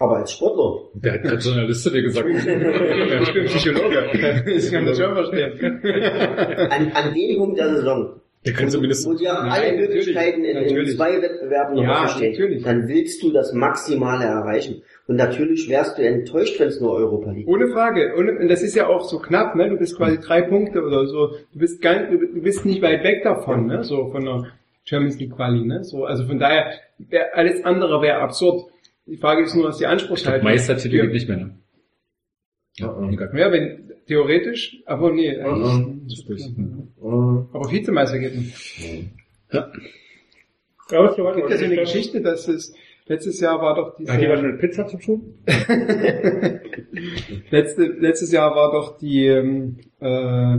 Aber 0.00 0.16
als 0.18 0.32
Sportler, 0.32 0.88
Der 0.94 1.14
hat 1.14 1.24
der 1.24 1.38
Journalist 1.38 1.82
zu 1.82 1.90
dir 1.90 2.02
gesagt. 2.02 2.26
Ich 3.22 3.32
bin 3.32 3.44
Psychologe. 3.46 4.10
Ich 4.46 4.70
kann 4.70 4.86
das 4.86 4.98
schon 4.98 5.14
verstehen. 5.14 5.80
an, 6.70 6.92
an 6.92 7.14
dem 7.14 7.38
Punkt 7.38 7.58
der 7.58 7.74
Saison, 7.76 8.20
Der 8.46 8.52
kann 8.52 8.70
zumindest, 8.70 9.06
wo 9.08 9.14
dir 9.14 9.36
alle 9.40 9.76
Möglichkeiten 9.76 10.44
in, 10.44 10.56
in 10.56 10.86
zwei 10.88 11.20
Wettbewerben 11.20 11.74
noch 11.74 11.82
Ja, 11.82 12.08
stehen, 12.08 12.30
natürlich. 12.32 12.62
dann 12.62 12.86
willst 12.86 13.22
du 13.22 13.32
das 13.32 13.52
Maximale 13.52 14.24
erreichen. 14.24 14.82
Und 15.08 15.16
natürlich 15.16 15.68
wärst 15.68 15.98
du 15.98 16.02
enttäuscht, 16.02 16.60
wenn 16.60 16.68
es 16.68 16.80
nur 16.80 16.92
Europa 16.92 17.32
liegt. 17.32 17.48
Ohne 17.48 17.68
Frage. 17.68 18.14
Und 18.14 18.48
das 18.48 18.62
ist 18.62 18.76
ja 18.76 18.86
auch 18.86 19.02
so 19.02 19.18
knapp, 19.18 19.56
ne? 19.56 19.68
Du 19.70 19.76
bist 19.78 19.96
quasi 19.96 20.18
drei 20.20 20.42
Punkte 20.42 20.82
oder 20.82 21.06
so. 21.06 21.28
Du 21.52 21.58
bist 21.58 21.82
gar, 21.82 22.04
du 22.06 22.18
bist 22.40 22.64
nicht 22.64 22.82
weit 22.82 23.02
weg 23.02 23.22
davon, 23.24 23.66
ne? 23.66 23.82
So 23.82 24.10
von 24.12 24.24
der 24.24 24.44
Champions 24.84 25.18
League 25.18 25.34
Quali, 25.34 25.64
ne? 25.66 25.82
So, 25.82 26.04
also 26.04 26.24
von 26.24 26.38
daher, 26.38 26.70
alles 27.34 27.64
andere 27.64 28.00
wäre 28.00 28.18
absurd. 28.20 28.62
Die 29.10 29.16
Frage 29.16 29.42
ist 29.42 29.54
nur, 29.54 29.64
was 29.64 29.78
die 29.78 29.86
Anspruchshaltung 29.86 30.44
Meistertitel 30.44 30.96
für- 30.96 31.02
gibt 31.02 31.14
nicht 31.14 31.28
mehr, 31.28 31.38
ne? 31.38 31.58
Ja. 32.76 33.10
Ja, 33.34 33.52
wenn, 33.52 33.90
theoretisch, 34.06 34.82
aber 34.86 35.10
nee, 35.12 35.36
eigentlich. 35.36 36.04
Das 36.04 36.12
ist 36.18 36.28
durch. 36.28 36.44
aber 37.00 37.70
Vizemeister 37.72 38.18
geht 38.18 38.36
nicht. 38.36 38.78
Ja. 39.52 39.72
Aber 40.90 41.10
Es 41.10 41.16
gibt 41.36 41.50
ja 41.50 41.56
so 41.56 41.64
eine 41.64 41.76
Geschichte, 41.76 42.20
dass 42.20 42.46
es, 42.48 42.74
letztes 43.06 43.40
Jahr 43.40 43.60
war 43.60 43.74
doch 43.74 43.96
diese, 43.96 44.12
Hat 44.12 44.20
jemand 44.20 44.42
mit 44.42 44.58
Pizza 44.60 44.86
zu 44.86 44.98
tun? 44.98 45.34
Letzte, 47.50 47.84
letztes 47.84 48.32
Jahr 48.32 48.54
war 48.54 48.72
doch 48.72 48.98
die, 48.98 49.26
ähm, 49.26 49.76
äh, 50.00 50.58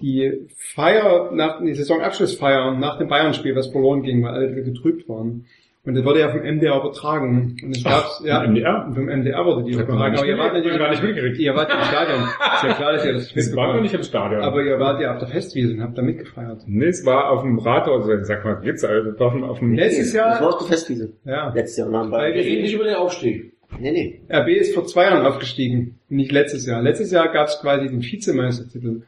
die 0.00 0.46
Feier 0.56 1.30
nach, 1.32 1.62
die 1.62 1.74
Saisonabschlussfeier 1.74 2.76
nach 2.78 2.98
dem 2.98 3.08
Bayern-Spiel, 3.08 3.54
was 3.54 3.68
verloren 3.68 4.02
ging, 4.02 4.22
weil 4.22 4.32
alle 4.34 4.50
wieder 4.52 4.62
getrübt 4.62 5.08
waren. 5.08 5.46
Und 5.82 5.94
das 5.94 6.04
wurde 6.04 6.20
ja 6.20 6.28
vom 6.28 6.42
MDR 6.42 6.76
übertragen. 6.76 7.56
Und 7.62 7.74
es 7.74 7.82
gab's, 7.82 8.22
ja, 8.24 8.42
vom 8.42 8.52
MDR? 8.52 8.90
vom 8.94 9.06
MDR 9.06 9.44
wurde 9.46 9.64
die 9.64 9.72
übertragen. 9.72 10.14
Aber 10.16 10.26
ihr 10.26 10.36
wart 10.36 10.52
natürlich 10.52 10.78
gar 10.78 10.90
nicht 10.90 11.02
mitgekriegt. 11.02 11.38
Ihr 11.38 11.54
wart 11.54 11.72
im 11.72 11.82
Stadion. 11.84 12.20
Ist 12.22 12.62
ja 12.64 12.72
klar, 12.74 12.92
dass 12.92 13.04
ihr 13.06 13.12
das 13.14 13.32
Das 13.32 13.56
war 13.56 13.68
noch 13.68 13.80
mitbekommen 13.80 13.82
nicht 13.84 13.94
im 13.94 14.02
Stadion. 14.02 14.42
Aber 14.42 14.62
ihr 14.62 14.78
wart 14.78 15.00
ja 15.00 15.14
auf 15.14 15.20
der 15.20 15.28
Festwiese 15.28 15.72
und 15.72 15.80
habt 15.82 15.96
da 15.96 16.02
mitgefeiert. 16.02 16.62
nee, 16.66 16.84
es 16.86 17.06
war 17.06 17.30
auf 17.30 17.42
dem 17.42 17.58
Rathaus, 17.58 18.06
also 18.06 18.24
sag 18.24 18.44
mal, 18.44 18.60
jetzt, 18.62 18.84
also, 18.84 19.10
auf 19.24 19.32
dem, 19.32 19.42
auf 19.42 19.58
dem, 19.58 19.74
Letztes 19.74 20.12
Das 20.12 20.20
war 20.22 20.40
Jahr, 20.40 20.48
auf 20.48 20.58
der 20.58 20.66
Festwiese. 20.68 21.12
ja, 21.24 21.50
Letztes 21.54 21.78
Jahr 21.78 21.90
Weil 21.90 22.10
Bayern. 22.10 22.34
Wir 22.34 22.44
reden 22.44 22.62
nicht 22.62 22.74
über 22.74 22.84
den 22.84 22.94
Aufstieg. 22.96 23.52
Nee, 23.78 23.92
nee. 23.92 24.20
RB 24.30 24.48
ist 24.48 24.74
vor 24.74 24.84
zwei 24.84 25.04
Jahren 25.04 25.24
aufgestiegen, 25.24 25.98
nicht 26.08 26.32
letztes 26.32 26.66
Jahr. 26.66 26.82
Letztes 26.82 27.10
Jahr 27.10 27.32
gab's 27.32 27.58
quasi 27.62 27.86
den 27.88 28.02
Vizemeistertitel. 28.02 29.02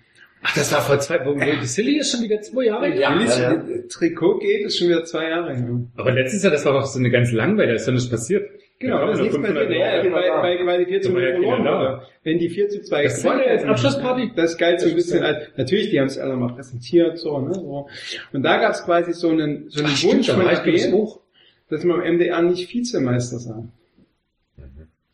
Ach, 0.44 0.54
das 0.56 0.72
war 0.72 0.80
vor 0.82 0.98
zwei, 0.98 1.24
wo, 1.24 1.34
die 1.34 1.66
Silly 1.66 1.98
ist 1.98 2.10
schon 2.12 2.22
wieder 2.22 2.40
zwei 2.42 2.64
Jahre 2.64 2.82
alt. 2.86 2.98
Ja, 2.98 3.14
Willis- 3.14 3.38
ja. 3.38 3.62
Trikot 3.88 4.38
geht, 4.40 4.66
ist 4.66 4.78
schon 4.78 4.88
wieder 4.88 5.04
zwei 5.04 5.28
Jahre 5.28 5.54
her. 5.54 5.80
Aber 5.96 6.12
letztes 6.12 6.42
Jahr, 6.42 6.52
das 6.52 6.64
war 6.64 6.72
doch 6.72 6.84
so 6.86 6.98
eine 6.98 7.10
ganz 7.10 7.30
langweilige, 7.32 7.72
da 7.74 7.76
ist 7.76 7.86
ja 7.86 7.92
nichts 7.92 8.10
passiert. 8.10 8.48
Genau, 8.80 8.98
Da 8.98 9.06
das 9.06 9.18
ist 9.18 9.22
nichts 9.22 9.36
500 9.36 9.64
passiert, 9.68 9.80
ja, 9.80 9.96
Leute. 9.96 10.12
weil, 10.12 10.30
weil, 10.58 10.66
weil 10.66 10.84
die 10.84 10.90
4 10.90 11.02
zu 11.02 11.08
Da 11.10 11.14
war 11.14 11.20
0 11.20 11.22
ja 11.22 11.34
keiner 11.34 11.42
verloren 11.46 11.64
da. 11.64 11.80
wurde. 11.80 12.02
Wenn 12.24 12.38
die 12.40 12.48
4 12.50 12.68
zu 12.68 12.82
2 12.82 13.02
Das 13.04 13.24
war 13.24 13.40
ja 13.44 13.50
als 13.52 13.64
Abschlussparty. 13.64 14.32
Das 14.34 14.58
galt 14.58 14.80
so 14.80 14.88
ein 14.88 14.94
bisschen 14.96 15.22
als, 15.22 15.44
natürlich, 15.56 15.90
die 15.90 16.00
haben 16.00 16.08
es 16.08 16.18
alle 16.18 16.34
mal 16.34 16.52
präsentiert, 16.52 17.18
so, 17.18 17.38
ne, 17.40 17.54
so. 17.54 17.86
Und 18.32 18.42
da 18.42 18.56
gab 18.56 18.72
es 18.72 18.82
quasi 18.84 19.12
so 19.12 19.28
einen, 19.28 19.70
so 19.70 19.84
einen 19.84 19.92
Ach, 19.94 20.02
Wunsch 20.02 20.24
stimmt, 20.24 20.28
da 20.28 20.34
von 20.56 20.68
RB, 20.72 20.92
hoch. 20.92 21.20
dass 21.70 21.84
man 21.84 22.02
im 22.02 22.14
MDR 22.16 22.42
nicht 22.42 22.74
Vizemeister 22.74 23.38
sei. 23.38 23.62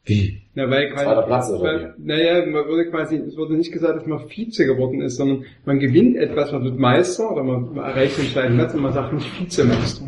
Wie? 0.09 0.41
Na, 0.55 0.69
weil 0.71 0.89
quasi, 0.91 1.05
Zweiter 1.05 1.23
Platz, 1.23 1.51
oder 1.51 1.63
weil, 1.63 1.95
naja, 1.99 2.47
man 2.47 2.67
wurde 2.67 2.87
quasi, 2.91 3.17
es 3.17 3.37
wurde 3.37 3.55
nicht 3.55 3.71
gesagt, 3.73 3.97
dass 3.97 4.07
man 4.07 4.29
Vize 4.29 4.65
geworden 4.67 5.03
ist, 5.03 5.17
sondern 5.17 5.45
man 5.67 5.79
gewinnt 5.79 6.17
etwas, 6.17 6.51
man 6.51 6.65
wird 6.65 6.79
Meister 6.79 7.31
oder 7.31 7.45
man, 7.45 7.75
man 7.75 7.85
erreicht 7.85 8.19
den 8.19 8.25
zweiten 8.27 8.55
Platz 8.57 8.75
und 8.75 8.81
man 8.83 8.93
sagt 8.93 9.13
nicht 9.13 9.41
Vizemeister. 9.41 10.07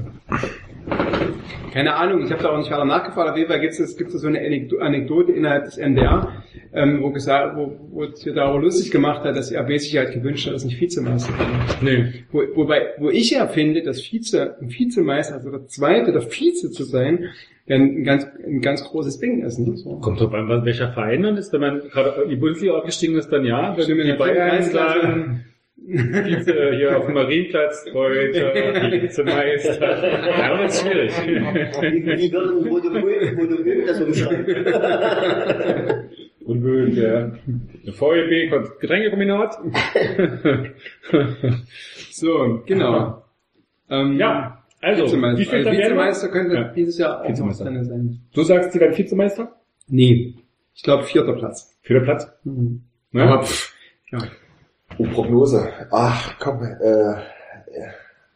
Keine 1.72 1.94
Ahnung, 1.94 2.24
ich 2.24 2.32
habe 2.32 2.43
da 2.43 2.48
auch 2.51 2.59
nicht 2.59 2.70
weiter 2.70 2.85
nachgefragt. 2.85 3.31
Auf 3.31 3.36
jeden 3.36 3.48
Fall 3.48 3.60
gibt 3.60 3.78
es 3.78 3.97
gibt's 3.97 4.14
so 4.14 4.27
eine 4.27 4.40
Anekdo- 4.40 4.78
Anekdote 4.81 5.31
innerhalb 5.32 5.66
des 5.66 5.78
NDR, 5.78 6.43
ähm, 6.72 7.01
wo 7.01 7.10
gesagt, 7.10 7.56
wo, 7.56 7.77
wo 7.93 8.06
sich 8.06 8.32
darüber 8.35 8.60
lustig 8.60 8.90
gemacht 8.90 9.22
hat, 9.22 9.36
dass 9.36 9.51
die 9.51 9.56
RB 9.56 9.78
sich 9.78 9.97
halt 9.97 10.12
gewünscht 10.12 10.47
hat, 10.48 10.55
dass 10.55 10.64
nicht 10.64 10.81
Vizemeister 10.81 11.32
wird. 11.39 11.82
Nee. 11.82 12.12
Wo, 12.32 12.43
wobei, 12.56 12.89
wo 12.98 13.10
ich 13.10 13.31
ja 13.31 13.47
finde, 13.47 13.82
dass 13.82 14.01
Vize, 14.02 14.56
ein 14.60 14.68
Vizemeister, 14.70 15.35
also 15.35 15.51
der 15.51 15.66
Zweite, 15.66 16.10
der 16.10 16.22
Vize 16.22 16.72
zu 16.72 16.82
sein, 16.82 17.27
ein 17.76 18.05
ganz, 18.05 18.26
ein 18.44 18.60
ganz 18.60 18.84
großes 18.84 19.18
Ding 19.18 19.42
ist. 19.44 19.59
Ne? 19.59 19.76
So. 19.76 19.97
Kommt 20.01 20.20
drauf 20.20 20.32
an, 20.34 20.48
was- 20.48 20.64
welcher 20.64 20.92
Verein 20.92 21.22
dann 21.22 21.36
ist. 21.36 21.52
Wenn 21.52 21.60
man 21.60 21.80
gerade 21.88 22.22
in 22.24 22.30
die 22.30 22.36
Bundesliga 22.36 22.74
aufgestiegen 22.74 23.16
ist, 23.16 23.28
dann 23.30 23.44
ja. 23.44 23.76
Wenn 23.76 23.84
Stimmt, 23.84 24.05
die 24.05 24.12
Bayern 24.12 24.62
sagen, 24.62 25.44
Vize, 25.86 26.72
hier 26.76 26.98
auf 26.98 27.06
dem 27.06 27.14
Marienplatz, 27.14 27.86
heute, 27.94 29.01
Vizemeister. 29.02 29.78
Da 29.80 30.59
wird 30.59 30.68
es 30.70 30.80
schwierig. 30.80 31.12
Wie, 31.26 32.05
wie 32.06 32.32
würden 32.32 32.68
Bodo 32.68 32.90
Böhm 33.62 33.86
das 33.86 34.01
umschreiben? 34.01 34.47
Ja. 36.94 37.32
Der 37.86 37.92
VEB, 37.94 38.51
Getränkekombinat. 38.80 39.56
So, 42.12 42.62
genau. 42.66 43.22
Ähm, 43.88 44.18
ja, 44.18 44.59
also, 44.81 45.05
Vizemeister. 45.05 45.39
wie 45.39 45.57
also? 45.57 45.70
Vizemeister 45.70 46.28
könnte 46.28 46.55
Ja. 46.55 46.65
dieses 46.73 46.98
Jahr 46.98 47.19
auch 47.19 47.23
noch 47.24 47.31
Vizemeister. 47.31 47.65
drin 47.65 47.85
sein. 47.85 48.20
Du 48.35 48.43
sagst, 48.43 48.73
sie 48.73 48.81
werden 48.81 48.97
Vizemeister? 48.97 49.57
Nee. 49.89 50.35
Ich 50.74 50.82
glaube 50.82 51.05
vierter 51.05 51.35
Platz. 51.35 51.78
Vierter 51.82 52.05
Platz? 52.05 52.32
Mhm. 52.44 52.82
Ne? 53.12 53.23
Aber 53.24 53.43
pff, 53.43 53.74
ja. 54.12 54.19
Und 54.98 55.12
Prognose. 55.12 55.69
Ach, 55.90 56.39
komm, 56.39 56.62
äh, 56.62 57.15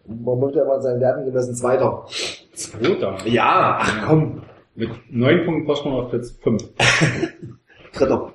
man 0.07 0.39
möchte 0.39 0.59
ja 0.59 0.65
mal 0.65 0.81
seinen 0.81 1.01
Werten 1.01 1.25
gemessen 1.25 1.55
Zweiter. 1.55 2.05
Zweiter. 2.53 3.17
Ja, 3.27 3.79
ach 3.81 4.07
komm. 4.09 4.43
Mit 4.77 4.91
neun 5.11 5.45
Punkten 5.45 5.67
Vorsprung 5.67 5.93
auf 5.95 6.11
Platz 6.11 6.33
fünf. 6.43 6.63
Dritter. 7.95 8.33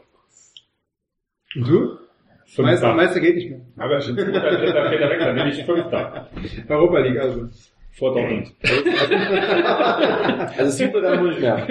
Und 1.55 1.67
du? 1.67 1.97
Fünfter. 2.45 2.63
Meister, 2.63 2.93
Meister 2.95 3.19
geht 3.19 3.35
nicht 3.35 3.49
mehr. 3.49 3.61
Aber 3.77 3.99
schon 4.01 4.15
dritter, 4.15 4.31
dritter, 4.39 4.89
vierter 4.89 5.09
weg, 5.09 5.19
dann 5.19 5.35
bin 5.35 5.47
ich 5.47 5.63
Fünfter. 5.65 6.29
Europa 6.69 6.99
League 6.99 7.19
also. 7.19 7.47
Vor 7.99 8.13
Dortmund. 8.13 8.53
Also 10.57 10.71
siebter 10.71 11.01
dann 11.01 11.21
wohl 11.21 11.29
nicht 11.29 11.41
mehr. 11.41 11.67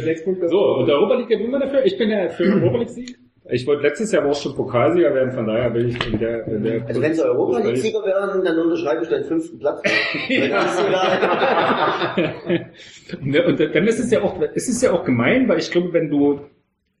Sechs 0.00 0.24
Punkte. 0.24 0.48
So, 0.48 0.58
und 0.76 0.86
der 0.86 0.96
Europa 0.96 1.14
League 1.14 1.28
gewinnen 1.28 1.52
wir 1.52 1.60
dafür? 1.60 1.84
Ich 1.84 1.96
bin 1.96 2.10
ja 2.10 2.28
für 2.28 2.44
Europa 2.44 2.78
League 2.78 2.90
Sieg. 2.90 3.16
Ich 3.52 3.66
wollte 3.66 3.82
letztes 3.82 4.12
Jahr 4.12 4.22
aber 4.22 4.32
auch 4.32 4.40
schon 4.40 4.54
Pokalsieger 4.54 5.12
werden, 5.14 5.32
von 5.32 5.46
daher 5.46 5.70
bin 5.70 5.88
ich 5.88 6.12
in 6.12 6.18
der, 6.18 6.46
in 6.46 6.62
der 6.62 6.86
Also 6.86 7.00
wenn 7.00 7.14
sie 7.14 7.24
Europa 7.24 7.58
League 7.58 7.78
Sieger 7.78 8.04
wären, 8.04 8.44
dann 8.44 8.58
unterschreibe 8.58 9.02
ich 9.02 9.08
deinen 9.08 9.24
fünften 9.24 9.58
Platz. 9.58 9.82
Ne, 13.20 13.44
Und 13.44 13.58
dann 13.58 13.86
ist 13.88 13.98
es 13.98 14.10
ja 14.10 14.22
auch, 14.22 14.40
es 14.54 14.68
ist 14.68 14.82
ja 14.82 14.92
auch 14.92 15.04
gemein, 15.04 15.48
weil 15.48 15.58
ich 15.58 15.70
glaube, 15.70 15.92
wenn 15.92 16.10
du 16.10 16.40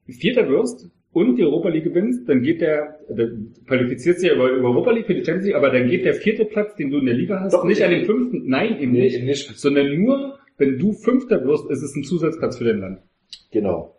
Vierter 0.08 0.48
wirst 0.48 0.90
und 1.12 1.36
die 1.36 1.42
Europa 1.44 1.68
League 1.70 1.84
gewinnst, 1.84 2.28
dann 2.28 2.42
geht 2.42 2.60
der, 2.60 2.98
der 3.08 3.30
qualifiziert 3.66 4.20
sich 4.20 4.28
ja 4.28 4.36
über 4.36 4.50
über 4.50 4.68
Europa 4.68 4.92
League 4.92 5.06
für 5.06 5.14
die 5.14 5.24
Champions 5.24 5.46
League, 5.46 5.56
aber 5.56 5.70
dann 5.70 5.88
geht 5.88 6.04
der 6.04 6.14
vierte 6.14 6.44
Platz, 6.44 6.76
den 6.76 6.90
du 6.90 6.98
in 6.98 7.06
der 7.06 7.14
Liga 7.14 7.40
hast, 7.40 7.52
Doch, 7.52 7.64
nicht 7.64 7.82
an 7.82 7.90
den 7.90 8.04
fünften, 8.04 8.44
nein, 8.46 8.78
eben 8.80 8.92
Nee, 8.92 9.00
nicht, 9.02 9.16
eben 9.16 9.26
nicht. 9.26 9.58
sondern 9.58 10.00
nur, 10.00 10.38
wenn 10.58 10.78
du 10.78 10.92
Fünfter 10.92 11.44
wirst, 11.44 11.68
ist 11.70 11.82
es 11.82 11.96
ein 11.96 12.04
Zusatzplatz 12.04 12.58
für 12.58 12.64
dein 12.64 12.78
Land. 12.78 12.98
Genau. 13.50 13.96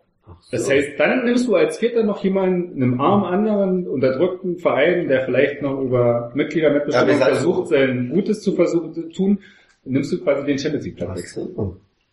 Das 0.50 0.70
heißt, 0.70 0.98
dann 0.98 1.24
nimmst 1.24 1.48
du 1.48 1.54
als 1.56 1.78
Vierter 1.78 2.04
noch 2.04 2.22
jemanden, 2.22 2.80
einem 2.82 3.00
armen 3.00 3.24
anderen, 3.24 3.88
unterdrückten 3.88 4.56
Verein, 4.56 5.08
der 5.08 5.22
vielleicht 5.26 5.60
noch 5.62 5.80
über 5.82 6.32
Mitgliedermitbestimmung 6.34 7.18
Ja, 7.18 7.26
versucht, 7.26 7.68
sein 7.68 8.10
Gutes 8.10 8.40
zu 8.40 8.52
versuchen 8.52 8.94
zu 8.94 9.08
tun, 9.10 9.38
nimmst 9.84 10.12
du 10.12 10.22
quasi 10.22 10.46
den 10.46 10.58
Champions 10.58 10.86
League 10.86 10.96
Platz. 10.96 11.38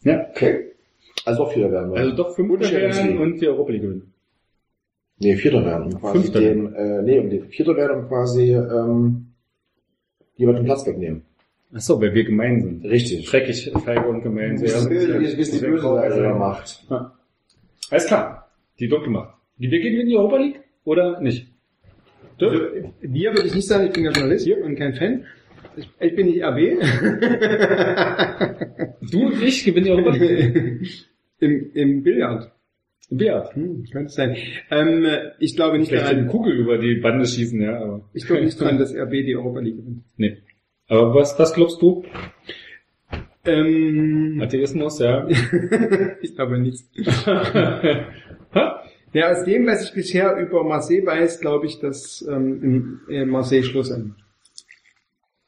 Ja. 0.04 0.28
Okay. 0.32 0.72
Also 1.26 1.44
auch 1.44 1.54
Vierter 1.54 1.72
werden 1.72 1.92
wir. 1.92 2.00
Also 2.00 2.16
doch 2.16 2.36
Fünfter 2.36 2.72
werden 2.72 3.20
und 3.20 3.40
die 3.40 3.48
Europa 3.48 3.72
League 3.72 3.82
gewinnen. 3.84 4.14
Nee, 5.20 5.36
Vierter 5.36 5.66
werden. 5.66 5.94
Um 5.94 6.00
quasi 6.00 6.20
Fünfter. 6.20 6.40
den, 6.40 6.74
äh, 6.74 7.02
nee, 7.02 7.20
um 7.20 7.30
den 7.30 7.46
Vierter 7.50 7.76
werden, 7.76 8.04
um 8.04 8.08
quasi, 8.08 8.54
ähm, 8.54 9.28
jemanden 10.36 10.64
Platz 10.66 10.86
wegnehmen. 10.86 11.24
Ach 11.74 11.82
so, 11.82 12.02
weil 12.02 12.14
wir 12.14 12.24
gemein 12.24 12.62
sind. 12.62 12.86
Richtig. 12.86 13.28
Schrecklich, 13.28 13.72
feige 13.86 14.08
und 14.08 14.24
gemein. 14.24 14.60
Wie 14.60 14.66
es 14.66 15.52
die 15.52 15.60
böse 15.60 15.88
Seite 15.88 16.24
da 16.24 16.34
macht. 16.34 16.84
Ja. 16.90 17.14
Alles 17.92 18.08
klar. 18.08 18.50
Die 18.80 18.88
dunkle 18.88 19.12
Macht. 19.12 19.36
Wir 19.58 19.70
gehen 19.70 20.00
in 20.00 20.08
die 20.08 20.16
Europa 20.16 20.38
League 20.38 20.62
oder 20.86 21.20
nicht? 21.22 21.48
Also, 22.42 22.60
wir 23.02 23.34
würde 23.34 23.48
ich 23.48 23.56
nicht 23.56 23.68
sagen, 23.68 23.88
ich 23.88 23.92
bin 23.92 24.06
ja 24.06 24.12
Journalist 24.12 24.48
und 24.50 24.76
kein 24.76 24.94
Fan. 24.94 25.26
Ich, 25.76 25.90
ich 26.00 26.16
bin 26.16 26.28
nicht 26.28 26.42
RB. 26.42 26.80
Du 29.12 29.28
und 29.28 29.42
ich 29.44 29.64
gewinnen 29.66 29.86
die 29.86 29.92
Europa 29.92 30.12
League. 30.12 31.06
Im, 31.40 31.72
Im 31.74 32.04
Billard. 32.04 32.52
Billard. 33.10 33.56
Hm, 33.56 33.86
könnte 33.92 34.12
sein. 34.12 34.38
Ähm, 34.70 35.06
ich 35.40 35.56
glaube 35.56 35.80
nicht 35.80 35.90
Vielleicht 35.90 36.06
eine 36.06 36.26
daran, 36.26 36.32
Kugel 36.32 36.54
über 36.54 36.78
die 36.78 36.96
Bande 36.96 37.26
schießen, 37.26 37.62
ja, 37.62 37.80
aber. 37.80 38.10
ich 38.14 38.26
glaube 38.26 38.44
nicht 38.44 38.60
daran, 38.60 38.78
dass 38.80 38.94
RB 38.96 39.12
die 39.12 39.36
Europa 39.36 39.60
League 39.60 39.78
gewinnt. 39.78 40.04
Nee. 40.18 40.38
Aber 40.88 41.14
was, 41.16 41.38
was 41.38 41.54
glaubst 41.54 41.82
du? 41.82 42.04
Ähm, 43.46 44.40
Atheismus, 44.42 45.00
ja. 45.00 45.28
ich 46.22 46.38
habe 46.38 46.60
nichts. 46.60 46.90
Ja, 49.12 49.32
aus 49.32 49.44
dem, 49.44 49.66
was 49.66 49.84
ich 49.84 49.94
bisher 49.94 50.38
über 50.38 50.64
Marseille 50.64 51.04
weiß, 51.04 51.40
glaube 51.40 51.66
ich, 51.66 51.80
dass 51.80 52.24
ähm, 52.30 53.00
in, 53.08 53.14
in 53.14 53.30
Marseille 53.30 53.64
Schluss 53.64 53.92
an. 53.92 54.16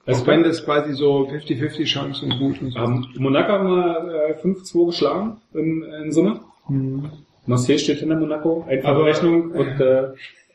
Also 0.06 0.24
Auch 0.24 0.28
wenn 0.28 0.42
das 0.44 0.66
quasi 0.66 0.94
so 0.94 1.28
50-50 1.28 1.86
Chancen 1.86 2.32
gut 2.40 2.60
ist. 2.62 2.76
haben 2.76 3.08
Monaco 3.20 3.52
haben 3.52 3.68
wir 3.68 4.30
äh, 4.30 4.42
5-2 4.42 4.88
geschlagen 4.88 5.42
in, 5.54 5.84
in 5.84 6.12
Summe. 6.12 6.40
Hm. 6.66 7.12
Marseille 7.46 7.80
steht 7.80 8.00
hinter 8.00 8.16
Monaco, 8.16 8.66
einfache 8.70 8.94
Aber- 8.96 9.06
Rechnung 9.06 9.52
und 9.52 9.80
äh, 9.80 10.10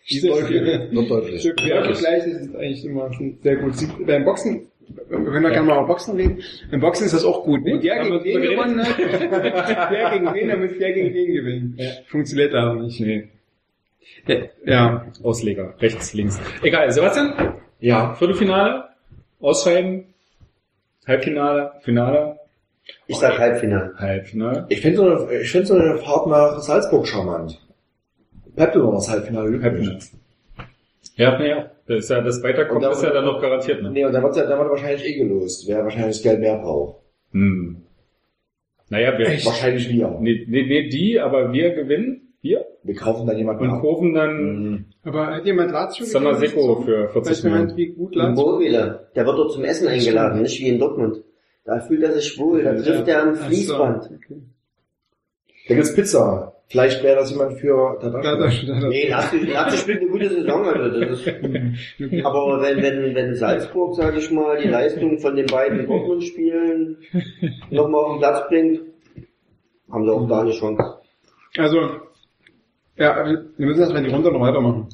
Noch 0.93 1.09
deutlich. 1.09 1.41
Stück 1.41 1.61
ja, 1.67 1.83
Vergleich 1.83 2.27
ist 2.27 2.41
es 2.43 2.55
eigentlich 2.55 2.85
immer 2.85 3.13
schon 3.13 3.39
sehr 3.43 3.57
gut. 3.57 3.77
Sie- 3.77 3.89
Beim 4.07 4.25
Boxen, 4.25 4.69
wir 5.09 5.19
können 5.19 5.43
ja 5.43 5.51
gerne 5.51 5.67
mal 5.67 5.79
über 5.79 5.87
Boxen 5.89 6.15
reden. 6.17 6.39
Beim 6.71 6.79
Boxen 6.81 7.07
ist 7.07 7.13
das 7.15 7.25
auch 7.25 7.43
gut. 7.43 7.65
Wenn 7.65 7.75
Gut, 7.75 7.85
der 7.85 7.99
gegen 8.05 8.13
wir 8.15 8.21
den 8.21 8.35
drüber 8.41 8.51
gewonnen 8.55 8.85
hat, 8.87 8.99
der 8.99 10.11
gegen 10.13 10.33
den, 10.33 10.49
dann 10.49 10.61
muss 10.63 10.79
der 10.79 10.93
gegen 10.93 11.13
den 11.13 11.33
gewinnen. 11.35 11.75
Ja. 11.77 11.91
Funktioniert 12.07 12.55
aber 12.55 12.75
nicht. 12.83 13.01
nee, 13.01 13.29
Ja, 14.29 14.37
ja. 14.65 15.07
Ausleger, 15.25 15.75
rechts, 15.81 16.15
links. 16.15 16.41
Egal, 16.63 16.89
Sebastian, 16.93 17.55
Ja, 17.81 18.15
Viertelfinale, 18.15 18.85
Ausscheiden, 19.41 20.05
Halbfinale, 21.05 21.73
Finale, 21.83 22.39
Ich 23.07 23.17
sag 23.17 23.39
Halbfinale. 23.39 23.95
Halbfinale. 23.97 24.67
ich 24.69 24.81
finde 24.81 24.97
so, 24.99 25.03
eine- 25.05 25.41
ich 25.41 25.51
finde 25.51 25.67
so 25.67 25.75
eine 25.75 25.99
Fahrt 25.99 26.27
nach 26.29 26.61
Salzburg 26.61 27.07
charmant. 27.07 27.61
Bleibt 28.55 28.75
nur 28.75 28.85
noch 28.87 28.95
das 28.95 29.11
Halbfinale. 29.11 29.61
Halbfinale. 29.63 29.99
Ja, 31.17 31.39
naja, 31.39 31.71
das 31.87 31.99
ist 32.05 32.11
ja 32.11 32.21
das 32.21 32.43
Weiterkommen 32.43 32.77
Und 32.77 32.83
da- 32.91 32.93
ist 32.93 33.03
ja 33.03 33.11
dann 33.13 33.25
noch 33.25 33.41
garantiert, 33.41 33.83
ne? 33.83 33.91
Nee, 33.91 34.05
und 34.05 34.13
da 34.13 34.23
wird 34.23 34.37
ja, 34.37 34.45
da 34.47 34.59
wird 34.59 34.71
wahrscheinlich 34.71 35.05
eh 35.07 35.19
gelost, 35.19 35.67
wer 35.69 35.83
wahrscheinlich 35.85 36.17
das 36.17 36.23
Geld 36.23 36.41
mehr 36.41 36.57
braucht. 36.59 37.01
Hm. 37.33 37.83
Naja, 38.89 39.19
wir, 39.19 39.27
Wahrscheinlich 39.27 39.89
wir. 39.89 40.09
nee, 40.21 40.45
nee, 40.49 40.63
nee, 40.63 40.89
die, 40.89 41.19
aber 41.19 41.53
wir 41.53 41.71
gewinnen, 41.75 42.35
wir, 42.41 42.65
Wir 42.85 42.95
kaufen 42.95 43.27
dann 43.27 43.37
jemanden 43.37 43.65
und 43.65 43.71
ab. 43.71 43.81
kaufen 43.83 44.15
dann 44.15 44.63
Mhm. 44.71 44.85
Aber 45.03 45.27
hat 45.35 45.45
jemand 45.45 45.73
Lazio 45.73 46.05
Samaseko 46.07 46.83
für 46.83 47.09
40 47.09 47.31
Weiß 47.33 47.43
jemand, 47.43 47.75
Millionen. 47.75 47.77
wie 47.79 47.87
gut 47.99 48.15
Lazio 48.15 48.59
der 48.61 49.27
wird 49.27 49.39
dort 49.39 49.53
zum 49.53 49.65
Essen 49.65 49.89
eingeladen, 49.89 50.43
nicht 50.43 50.61
wie 50.61 50.69
in 50.69 50.79
Dortmund. 50.79 51.23
Da 51.67 51.81
fühlt 51.81 52.03
er 52.03 52.13
sich 52.13 52.39
wohl, 52.39 52.63
da 52.63 52.75
trifft 52.75 53.09
er 53.09 53.23
am 53.23 53.31
Ach 53.31 53.37
so, 53.37 53.45
Fließband. 53.47 54.05
okay. 54.05 54.41
Da 55.69 55.75
gibt's 55.75 55.95
Pizza. 55.95 56.53
Vielleicht 56.69 57.03
wäre 57.05 57.17
das 57.17 57.31
jemand 57.31 57.59
für 57.61 57.97
Da, 58.01 58.11
da, 58.11 58.21
Tadashi. 58.21 58.67
da, 58.67 58.81
da. 58.81 58.89
Nee, 58.89 59.09
Lazio, 59.09 59.41
Lazio 59.45 59.79
spielt 59.79 60.01
eine 60.01 60.11
gute 60.11 60.29
Saison, 60.31 60.65
also 60.65 61.01
das 61.01 61.21
ist, 61.21 61.29
aber 62.25 62.61
wenn, 62.63 62.83
wenn, 62.83 63.15
wenn 63.15 63.35
Salzburg, 63.37 63.95
sage 63.95 64.19
ich 64.19 64.31
mal, 64.33 64.61
die 64.61 64.69
Leistung 64.69 65.19
von 65.19 65.37
den 65.37 65.47
beiden 65.47 65.87
Dortmund-Spielen 65.89 66.97
nochmal 67.71 68.01
auf 68.05 68.13
den 68.15 68.19
Platz 68.19 68.49
bringt, 68.49 68.81
haben 69.91 70.05
sie 70.05 70.11
auch 70.13 70.29
da 70.29 70.41
eine 70.41 70.51
Chance. 70.53 70.83
Also, 71.57 71.79
ja, 72.97 73.25
wir 73.57 73.67
müssen 73.67 73.81
erstmal 73.81 74.03
die 74.05 74.11
Runde 74.11 74.33
noch 74.33 74.41
weitermachen. 74.41 74.89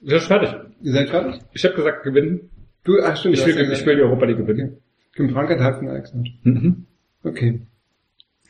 Das 0.00 0.22
ist 0.22 0.28
fertig. 0.28 0.50
Ihr 0.82 0.92
seid 0.92 1.08
fertig? 1.10 1.40
Ich 1.52 1.64
habe 1.64 1.74
gesagt, 1.74 2.02
gewinnen. 2.02 2.50
Du, 2.84 2.92
ach 3.02 3.16
stimmt. 3.16 3.36
Ich 3.38 3.46
will, 3.46 3.72
ich 3.72 3.86
will 3.86 3.96
die 3.96 4.02
Europa 4.02 4.24
League 4.26 4.38
gewinnen. 4.38 4.78
Kim 5.14 5.30
Frank 5.30 5.50
hat 5.50 5.60
Halbfinale 5.60 6.00
gesagt. 6.00 6.28
Mhm. 6.42 6.86
Okay. 7.22 7.60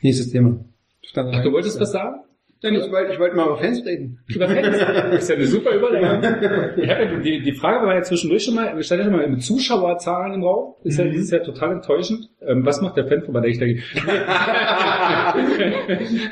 Nächstes 0.01 0.31
Thema. 0.31 0.65
Stand 1.01 1.33
Ach, 1.33 1.43
du 1.43 1.51
wolltest 1.51 1.79
was 1.79 1.91
sagen? 1.91 2.21
Ja, 2.61 2.71
ich 2.71 2.91
wollte, 2.91 3.13
ich 3.13 3.19
wollte 3.19 3.35
mal 3.35 3.45
über 3.45 3.57
Fans 3.57 3.85
reden. 3.85 4.19
Über 4.27 4.47
Fans? 4.47 4.77
Das 4.79 5.23
ist 5.23 5.29
ja 5.29 5.35
eine 5.35 5.45
super 5.45 5.75
Überlegung. 5.75 6.19
Ich 6.77 6.89
hab 6.89 6.99
ja, 6.99 7.19
die, 7.19 7.43
die 7.43 7.51
Frage 7.51 7.85
war 7.85 7.93
ja 7.93 8.01
zwischendurch 8.01 8.43
schon 8.43 8.55
mal, 8.55 8.75
wir 8.75 8.81
standen 8.81 9.05
ja 9.05 9.11
schon 9.11 9.19
mal 9.19 9.29
mit 9.29 9.43
Zuschauerzahlen 9.43 10.33
im 10.33 10.43
Raum. 10.43 10.73
Ist 10.83 10.97
ja 10.97 11.05
dieses 11.05 11.29
Jahr 11.29 11.43
total 11.43 11.73
enttäuschend. 11.73 12.29
Ähm, 12.41 12.65
was 12.65 12.81
macht 12.81 12.97
der 12.97 13.07
Fanverband 13.07 13.45
eigentlich 13.45 13.59
dagegen? 13.59 13.83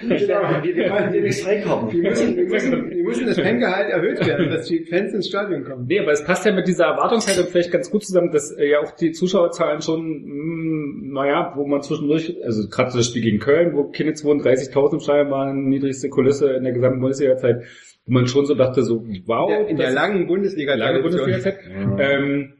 Genau, 0.02 0.64
wir, 0.64 0.76
wir 1.24 1.34
Freikarten. 1.34 1.92
Wir 1.92 2.10
müssen, 2.10 2.36
wir 2.38 2.46
müssen, 2.46 2.90
wir 3.04 3.10
müssen 3.10 3.28
das 3.28 3.40
Fangehalt 3.40 3.90
erhöht 3.90 4.26
werden, 4.26 4.50
dass 4.50 4.68
die 4.68 4.86
Fans 4.86 5.14
ins 5.14 5.28
Stadion 5.28 5.66
kommen. 5.66 5.86
Nee, 5.88 6.00
aber 6.00 6.14
es 6.14 6.24
passt 6.24 6.46
ja 6.46 6.54
mit 6.54 6.68
dieser 6.68 6.86
Erwartungshaltung 6.86 7.48
vielleicht 7.48 7.72
ganz 7.72 7.92
gut 7.92 8.06
zusammen, 8.06 8.32
dass 8.32 8.52
äh, 8.52 8.70
ja 8.70 8.80
auch 8.80 8.92
die 8.92 9.12
Zuschauerzahlen 9.12 9.82
schon, 9.82 10.24
mh, 10.26 11.14
naja, 11.14 11.52
wo 11.56 11.68
man 11.68 11.82
zwischendurch, 11.82 12.38
also 12.46 12.70
gerade 12.70 12.96
das 12.96 13.08
Spiel 13.08 13.22
gegen 13.22 13.40
Köln, 13.40 13.74
wo 13.74 13.90
keine 13.92 14.12
32.000 14.12 14.94
im 14.94 15.00
Stadion 15.00 15.32
waren, 15.32 15.68
niedrigste 15.68 16.08
Kulisse 16.08 16.54
in 16.54 16.64
der 16.64 16.72
gesamten 16.72 17.02
Bundesliga-Zeit, 17.02 17.64
wo 18.06 18.14
man 18.14 18.28
schon 18.28 18.46
so 18.46 18.56
dachte, 18.56 18.84
so, 18.84 19.06
wow, 19.26 19.50
In 19.50 19.58
der, 19.58 19.68
in 19.68 19.78
der 19.78 19.92
langen 19.92 20.26
Bundesliga. 20.28 20.76
lange 20.76 21.02
Bundesliga-Zeit, 21.02 21.58
ähm, 22.00 22.54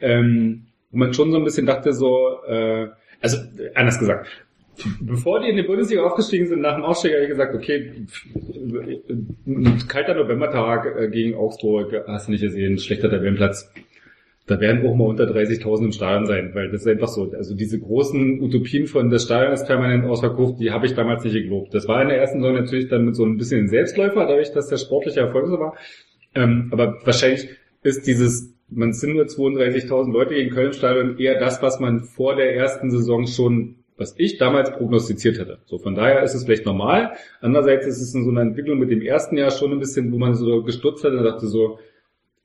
ähm, 0.00 0.66
wo 0.90 0.98
man 0.98 1.12
schon 1.14 1.30
so 1.30 1.38
ein 1.38 1.44
bisschen 1.44 1.66
dachte, 1.66 1.92
so, 1.92 2.42
äh, 2.48 2.88
also 3.20 3.38
anders 3.74 4.00
gesagt, 4.00 4.45
bevor 5.00 5.40
die 5.40 5.48
in 5.48 5.56
die 5.56 5.62
Bundesliga 5.62 6.02
aufgestiegen 6.02 6.46
sind, 6.46 6.60
nach 6.60 6.74
dem 6.74 6.84
Aufstieg 6.84 7.12
habe 7.12 7.24
ich 7.24 7.28
gesagt, 7.28 7.54
okay, 7.54 8.06
ein 9.46 9.78
kalter 9.88 10.14
Novembertag 10.14 10.96
äh, 10.98 11.08
gegen 11.08 11.34
Augsburg, 11.34 11.92
hast 12.06 12.28
du 12.28 12.32
nicht 12.32 12.42
gesehen, 12.42 12.78
schlechter 12.78 13.10
Tabellenplatz. 13.10 13.72
Da 14.46 14.60
werden 14.60 14.86
auch 14.86 14.94
mal 14.94 15.08
unter 15.08 15.24
30.000 15.24 15.86
im 15.86 15.92
Stadion 15.92 16.26
sein, 16.26 16.50
weil 16.54 16.70
das 16.70 16.82
ist 16.82 16.86
einfach 16.86 17.08
so. 17.08 17.32
Also 17.32 17.56
diese 17.56 17.80
großen 17.80 18.40
Utopien 18.40 18.86
von 18.86 19.10
das 19.10 19.24
Stadion 19.24 19.52
ist 19.52 19.66
permanent 19.66 20.04
ausverkauft, 20.04 20.60
die 20.60 20.70
habe 20.70 20.86
ich 20.86 20.94
damals 20.94 21.24
nicht 21.24 21.32
geglaubt. 21.32 21.74
Das 21.74 21.88
war 21.88 22.00
in 22.00 22.08
der 22.08 22.18
ersten 22.18 22.40
Saison 22.40 22.54
natürlich 22.54 22.88
dann 22.88 23.04
mit 23.04 23.16
so 23.16 23.24
ein 23.24 23.38
bisschen 23.38 23.66
Selbstläufer, 23.66 24.24
dadurch, 24.26 24.52
dass 24.52 24.68
der 24.68 24.76
sportliche 24.76 25.20
Erfolg 25.20 25.48
so 25.48 25.58
war. 25.58 25.74
Ähm, 26.36 26.68
aber 26.70 26.98
wahrscheinlich 27.04 27.48
ist 27.82 28.06
dieses, 28.06 28.54
man 28.68 28.92
sind 28.92 29.14
nur 29.14 29.24
32.000 29.24 30.12
Leute 30.12 30.34
gegen 30.34 30.50
Köln 30.50 30.68
im 30.68 30.72
Stadion 30.72 31.18
eher 31.18 31.40
das, 31.40 31.60
was 31.60 31.80
man 31.80 32.04
vor 32.04 32.36
der 32.36 32.54
ersten 32.54 32.90
Saison 32.90 33.26
schon, 33.26 33.76
was 33.96 34.14
ich 34.18 34.38
damals 34.38 34.70
prognostiziert 34.72 35.38
hätte. 35.38 35.58
So 35.64 35.78
von 35.78 35.94
daher 35.94 36.22
ist 36.22 36.34
es 36.34 36.44
vielleicht 36.44 36.66
normal. 36.66 37.12
Andererseits 37.40 37.86
ist 37.86 38.00
es 38.00 38.14
in 38.14 38.24
so 38.24 38.30
einer 38.30 38.42
Entwicklung 38.42 38.78
mit 38.78 38.90
dem 38.90 39.02
ersten 39.02 39.36
Jahr 39.36 39.50
schon 39.50 39.72
ein 39.72 39.78
bisschen, 39.78 40.12
wo 40.12 40.18
man 40.18 40.34
so 40.34 40.62
gestutzt 40.62 41.04
hat 41.04 41.12
und 41.12 41.24
dachte 41.24 41.46
so, 41.46 41.78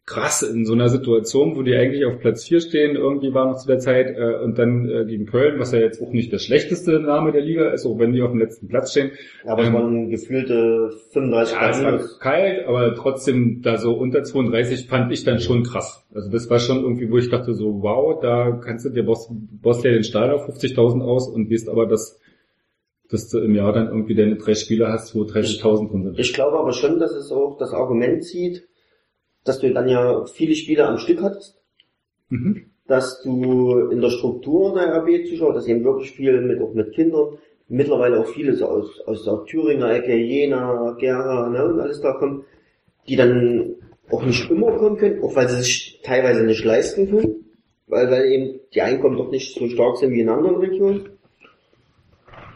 krass, 0.06 0.42
in 0.42 0.66
so 0.66 0.74
einer 0.74 0.90
Situation, 0.90 1.56
wo 1.56 1.62
die 1.62 1.76
eigentlich 1.76 2.06
auf 2.06 2.20
Platz 2.20 2.44
4 2.46 2.62
stehen, 2.62 2.96
irgendwie 2.96 3.34
war 3.34 3.46
noch 3.46 3.58
zu 3.58 3.68
der 3.68 3.80
Zeit, 3.80 4.08
äh, 4.18 4.44
und 4.44 4.58
dann 4.58 4.90
äh, 4.90 5.06
gegen 5.06 5.26
Köln, 5.26 5.60
was 5.60 5.72
ja 5.72 5.80
jetzt 5.80 6.02
auch 6.02 6.12
nicht 6.12 6.32
der 6.32 6.40
schlechteste 6.40 7.00
Name 7.00 7.32
der 7.32 7.42
Liga 7.42 7.70
ist, 7.70 7.86
auch 7.86 8.00
wenn 8.00 8.12
die 8.12 8.22
auf 8.22 8.32
dem 8.32 8.40
letzten 8.40 8.68
Platz 8.68 8.92
stehen, 8.92 9.12
Aber 9.46 9.64
Ähm, 9.64 9.74
waren 9.74 10.10
gefühlte 10.10 10.92
35 11.12 11.56
ja, 11.56 11.70
es 11.70 11.84
war 11.84 12.20
kalt, 12.20 12.68
aber 12.68 12.96
trotzdem 12.96 13.62
da 13.62 13.78
so 13.78 13.94
unter 13.94 14.24
32 14.24 14.88
fand 14.88 15.12
ich 15.12 15.24
dann 15.24 15.40
schon 15.40 15.64
krass. 15.64 16.06
Also 16.14 16.30
das 16.30 16.50
war 16.50 16.60
schon 16.60 16.82
irgendwie, 16.82 17.10
wo 17.10 17.18
ich 17.18 17.30
dachte 17.30 17.54
so, 17.54 17.82
wow, 17.82 18.20
da 18.22 18.60
kannst 18.64 18.86
du 18.86 18.90
dir 18.90 19.04
Boss, 19.04 19.30
Boss 19.32 19.84
ja 19.84 19.92
den 19.92 20.04
Stahl 20.04 20.32
auf 20.32 20.50
50.000 20.50 21.02
aus 21.04 21.30
und 21.30 21.52
weißt 21.52 21.70
aber, 21.70 21.86
dass, 21.86 22.20
dass 23.10 23.30
du 23.30 23.40
im 23.40 23.56
Jahr 23.56 23.72
dann 23.72 23.88
irgendwie 23.88 24.16
deine 24.16 24.36
drei 24.36 24.56
Spieler 24.56 24.92
hast, 24.92 25.16
wo 25.16 25.22
30.000 25.22 25.90
drin 25.90 26.04
sind. 26.04 26.20
Ich 26.20 26.34
glaube 26.34 26.58
aber 26.58 26.74
schon, 26.74 27.00
dass 27.00 27.12
es 27.12 27.32
auch 27.32 27.58
das 27.58 27.72
Argument 27.72 28.24
zieht, 28.24 28.68
dass 29.44 29.60
du 29.60 29.72
dann 29.74 29.88
ja 29.88 30.26
viele 30.26 30.56
Spieler 30.56 30.90
am 30.90 30.98
Stück 30.98 31.22
hattest, 31.22 31.62
Mhm. 32.30 32.66
dass 32.88 33.22
du 33.24 33.90
in 33.90 34.02
der 34.02 34.10
Struktur 34.10 34.74
der 34.74 34.96
RB-Zuschauer, 35.02 35.54
dass 35.54 35.68
eben 35.68 35.84
wirklich 35.84 36.12
viel 36.12 36.40
mit, 36.42 36.62
auch 36.62 36.74
mit 36.74 36.94
Kindern, 36.94 37.38
mittlerweile 37.68 38.20
auch 38.20 38.28
viele 38.28 38.54
so 38.56 38.66
aus, 38.68 39.02
aus 39.06 39.24
der 39.26 39.44
Thüringer 39.46 39.94
Ecke, 39.94 40.16
Jena, 40.16 40.96
Gera, 41.00 41.50
ne, 41.50 41.66
und 41.66 41.80
alles 41.80 42.02
da 42.02 42.14
kommen, 42.14 42.44
die 43.08 43.16
dann 43.18 43.76
auch 44.10 44.24
nicht 44.24 44.50
immer 44.50 44.72
kommen 44.78 44.98
können, 44.98 45.24
auch 45.24 45.36
weil 45.36 45.48
sie 45.50 45.62
sich 45.62 46.02
teilweise 46.04 46.44
nicht 46.44 46.64
leisten 46.64 47.10
können, 47.10 47.46
weil, 47.88 48.10
weil 48.10 48.26
eben 48.32 48.60
die 48.74 48.82
Einkommen 48.82 49.18
doch 49.18 49.32
nicht 49.32 49.58
so 49.58 49.68
stark 49.68 49.98
sind 49.98 50.12
wie 50.12 50.22
in 50.22 50.30
anderen 50.30 50.58
Regionen. 50.58 51.10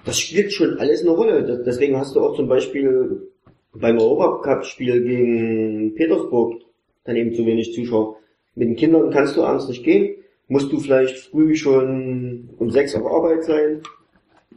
Das 0.05 0.19
spielt 0.19 0.53
schon 0.53 0.77
alles 0.79 1.01
eine 1.01 1.11
Rolle. 1.11 1.63
Deswegen 1.65 1.97
hast 1.97 2.15
du 2.15 2.21
auch 2.21 2.35
zum 2.35 2.47
Beispiel 2.47 3.29
beim 3.73 3.97
Europacup-Spiel 3.97 5.03
gegen 5.03 5.95
Petersburg 5.95 6.61
dann 7.05 7.15
eben 7.15 7.33
zu 7.33 7.45
wenig 7.45 7.73
Zuschauer. 7.73 8.17
Mit 8.55 8.67
den 8.67 8.75
Kindern 8.75 9.11
kannst 9.11 9.37
du 9.37 9.43
abends 9.43 9.67
nicht 9.67 9.83
gehen, 9.83 10.15
musst 10.47 10.71
du 10.71 10.79
vielleicht 10.79 11.17
früh 11.17 11.55
schon 11.55 12.49
um 12.57 12.69
sechs 12.69 12.95
auf 12.95 13.05
Arbeit 13.05 13.43
sein, 13.45 13.81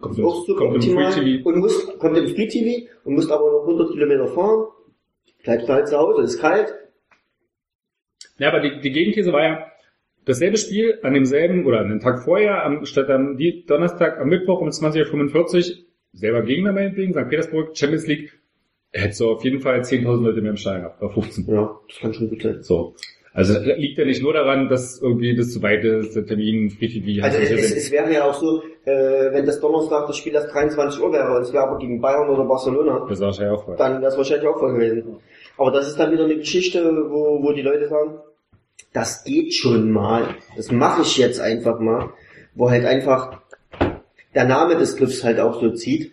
Kommt, 0.01 0.21
auch 0.21 0.47
super 0.47 0.67
kommt 0.67 0.85
im 0.85 0.93
Free 0.95 1.11
TV. 1.11 1.49
und 1.49 1.59
musst, 1.59 1.99
kommt 1.99 2.17
im 2.17 2.29
Free 2.29 2.47
TV 2.47 2.89
und 3.05 3.15
musst 3.15 3.33
aber 3.33 3.51
noch 3.51 3.63
100 3.63 3.93
Kilometer 3.93 4.29
fahren, 4.29 4.67
bleibst 5.43 5.69
du 5.69 5.73
halt 5.73 5.89
zu 5.89 5.99
Hause, 5.99 6.23
es 6.23 6.35
ist 6.35 6.41
kalt, 6.41 6.73
Ja, 8.39 8.49
aber 8.49 8.61
die, 8.61 8.81
die 8.81 8.93
Gegenthese 8.93 9.33
war 9.33 9.43
ja, 9.43 9.67
dasselbe 10.25 10.57
Spiel 10.57 11.01
an 11.03 11.15
demselben 11.15 11.67
oder 11.67 11.81
an 11.81 11.89
dem 11.89 12.01
Tag 12.01 12.23
vorher, 12.23 12.65
am, 12.65 12.85
statt 12.85 13.11
am 13.11 13.39
Donnerstag, 13.67 14.21
am 14.21 14.29
Mittwoch 14.29 14.61
um 14.61 14.69
20.45 14.69 15.57
Uhr, 15.57 15.77
selber 16.13 16.43
Gegner 16.43 16.73
meinetwegen, 16.73 17.13
St. 17.13 17.29
Petersburg, 17.29 17.77
Champions 17.77 18.07
League, 18.07 18.38
hättest 18.93 19.21
du 19.21 19.31
auf 19.31 19.45
jeden 19.45 19.61
Fall 19.61 19.81
10.000 19.81 20.23
Leute 20.23 20.41
mehr 20.41 20.53
im 20.53 20.57
Stadion 20.57 20.83
gehabt, 20.83 21.03
oder 21.03 21.13
15. 21.13 21.47
ja, 21.49 21.79
das 21.89 21.99
kann 21.99 22.15
schon 22.15 22.31
gut 22.31 22.43
sein. 22.43 22.63
So. 22.63 22.95
Also 23.35 23.59
liegt 23.61 23.99
ja 23.99 24.05
nicht 24.05 24.23
nur 24.23 24.33
daran, 24.33 24.69
dass 24.69 25.01
irgendwie 25.01 25.37
das 25.37 25.53
zu 25.53 25.63
weit 25.63 25.85
ist, 25.85 26.17
der 26.17 26.27
Termin, 26.27 26.71
TV, 26.71 27.23
Also 27.23 27.39
es, 27.39 27.51
gesehen. 27.51 27.77
es 27.77 27.91
wäre 27.93 28.13
ja 28.13 28.25
auch 28.25 28.35
so, 28.35 28.63
äh, 28.85 29.33
wenn 29.33 29.47
das 29.47 29.61
Donnerstag 29.61 30.07
das 30.07 30.17
Spiel 30.17 30.35
erst 30.35 30.53
23 30.53 31.01
Uhr 31.01 31.13
wäre 31.13 31.37
und 31.37 31.43
es 31.43 31.53
wäre 31.53 31.65
aber 31.65 31.79
gegen 31.79 32.01
Bayern 32.01 32.29
oder 32.31 32.45
Barcelona, 32.45 33.07
das 33.09 33.21
wahrscheinlich 33.21 33.57
auch 33.59 33.65
voll. 33.65 33.77
dann 33.77 34.01
wäre 34.01 34.11
es 34.11 34.17
wahrscheinlich 34.17 34.49
auch 34.49 34.59
voll 34.59 34.73
gewesen. 34.73 35.17
Aber 35.57 35.71
das 35.71 35.87
ist 35.89 35.99
dann 35.99 36.11
wieder 36.11 36.25
eine 36.25 36.37
Geschichte, 36.37 36.83
wo, 37.11 37.43
wo 37.43 37.53
die 37.53 37.63
Leute 37.63 37.89
sagen, 37.89 38.19
das 38.93 39.23
geht 39.25 39.55
schon 39.55 39.93
mal, 39.93 40.35
das 40.57 40.73
mache 40.73 41.03
ich 41.03 41.17
jetzt 41.19 41.41
einfach 41.41 41.79
mal, 41.79 42.11
wo 42.55 42.71
halt 42.71 42.87
einfach 42.87 43.41
der 44.35 44.47
Name 44.47 44.77
des 44.77 44.97
Griffs 44.97 45.23
halt 45.23 45.39
auch 45.39 45.61
so 45.61 45.71
zieht. 45.73 46.13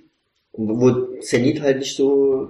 Wo 0.51 0.91
Zenit 1.19 1.61
halt 1.61 1.79
nicht 1.79 1.95
so, 1.97 2.49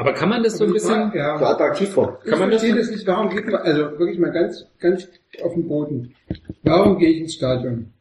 Aber 0.00 0.14
kann 0.14 0.30
man 0.30 0.42
das 0.42 0.56
so 0.56 0.64
ein 0.64 0.72
bisschen, 0.72 1.12
ja. 1.14 1.38
so 1.38 1.44
attraktiv. 1.44 1.88
Ich 1.90 1.94
Kann 2.30 2.38
man 2.38 2.50
das- 2.50 2.62
verstehe 2.62 2.74
das 2.74 2.90
nicht, 2.90 3.06
warum 3.06 3.28
geht 3.28 3.44
man, 3.46 3.56
also 3.56 3.98
wirklich 3.98 4.18
mal 4.18 4.32
ganz, 4.32 4.66
ganz 4.80 5.06
auf 5.42 5.52
den 5.52 5.68
Boden. 5.68 6.14
Warum 6.62 6.98
gehe 6.98 7.10
ich 7.10 7.20
ins 7.20 7.34
Stadion? 7.34 7.92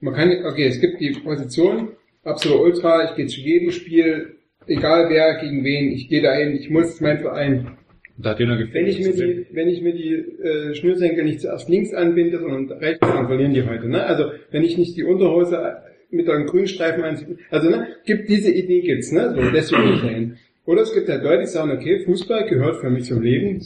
Man 0.00 0.14
kann, 0.14 0.30
okay, 0.46 0.66
es 0.66 0.80
gibt 0.80 1.00
die 1.00 1.10
Position, 1.12 1.90
absolut 2.24 2.60
Ultra, 2.60 3.04
ich 3.04 3.14
gehe 3.14 3.26
zu 3.28 3.40
jedem 3.40 3.70
Spiel, 3.70 4.34
egal 4.66 5.08
wer, 5.10 5.38
gegen 5.40 5.62
wen, 5.62 5.92
ich 5.92 6.08
gehe 6.08 6.22
dahin, 6.22 6.56
ich 6.56 6.70
muss 6.70 7.00
mein 7.00 7.20
Verein. 7.20 7.78
da 8.18 8.30
hat 8.30 8.38
gefällt. 8.38 8.74
Wenn 8.74 8.86
ich 8.88 8.98
mir 8.98 9.12
die, 9.14 9.46
wenn 9.52 9.68
ich 9.68 9.80
mir 9.80 9.92
die 9.94 10.14
äh, 10.42 10.74
Schnürsenkel 10.74 11.22
nicht 11.24 11.40
zuerst 11.40 11.68
links 11.68 11.94
anbinde, 11.94 12.40
sondern 12.40 12.78
rechts, 12.78 12.98
dann 13.00 13.28
verlieren 13.28 13.54
die 13.54 13.62
heute. 13.62 13.88
Ne? 13.88 14.02
Also 14.04 14.32
wenn 14.50 14.64
ich 14.64 14.76
nicht 14.76 14.96
die 14.96 15.04
Unterhose 15.04 15.76
mit 16.10 16.28
einem 16.28 16.46
grünen 16.46 16.66
Streifen 16.66 17.04
anziehe, 17.04 17.38
also 17.50 17.70
ne, 17.70 17.86
gibt 18.04 18.28
diese 18.28 18.50
Idee 18.50 18.80
gibt's, 18.80 19.10
ne? 19.12 19.34
So, 19.34 19.50
deswegen 19.52 19.82
gehe 19.84 19.94
ich 19.94 20.02
dahin. 20.02 20.36
Oder 20.66 20.82
es 20.82 20.94
gibt 20.94 21.08
halt 21.08 21.22
Leute, 21.22 21.40
die 21.40 21.46
sagen, 21.46 21.70
okay, 21.72 22.00
Fußball 22.04 22.46
gehört 22.48 22.76
für 22.76 22.90
mich 22.90 23.04
zum 23.04 23.20
Leben, 23.22 23.60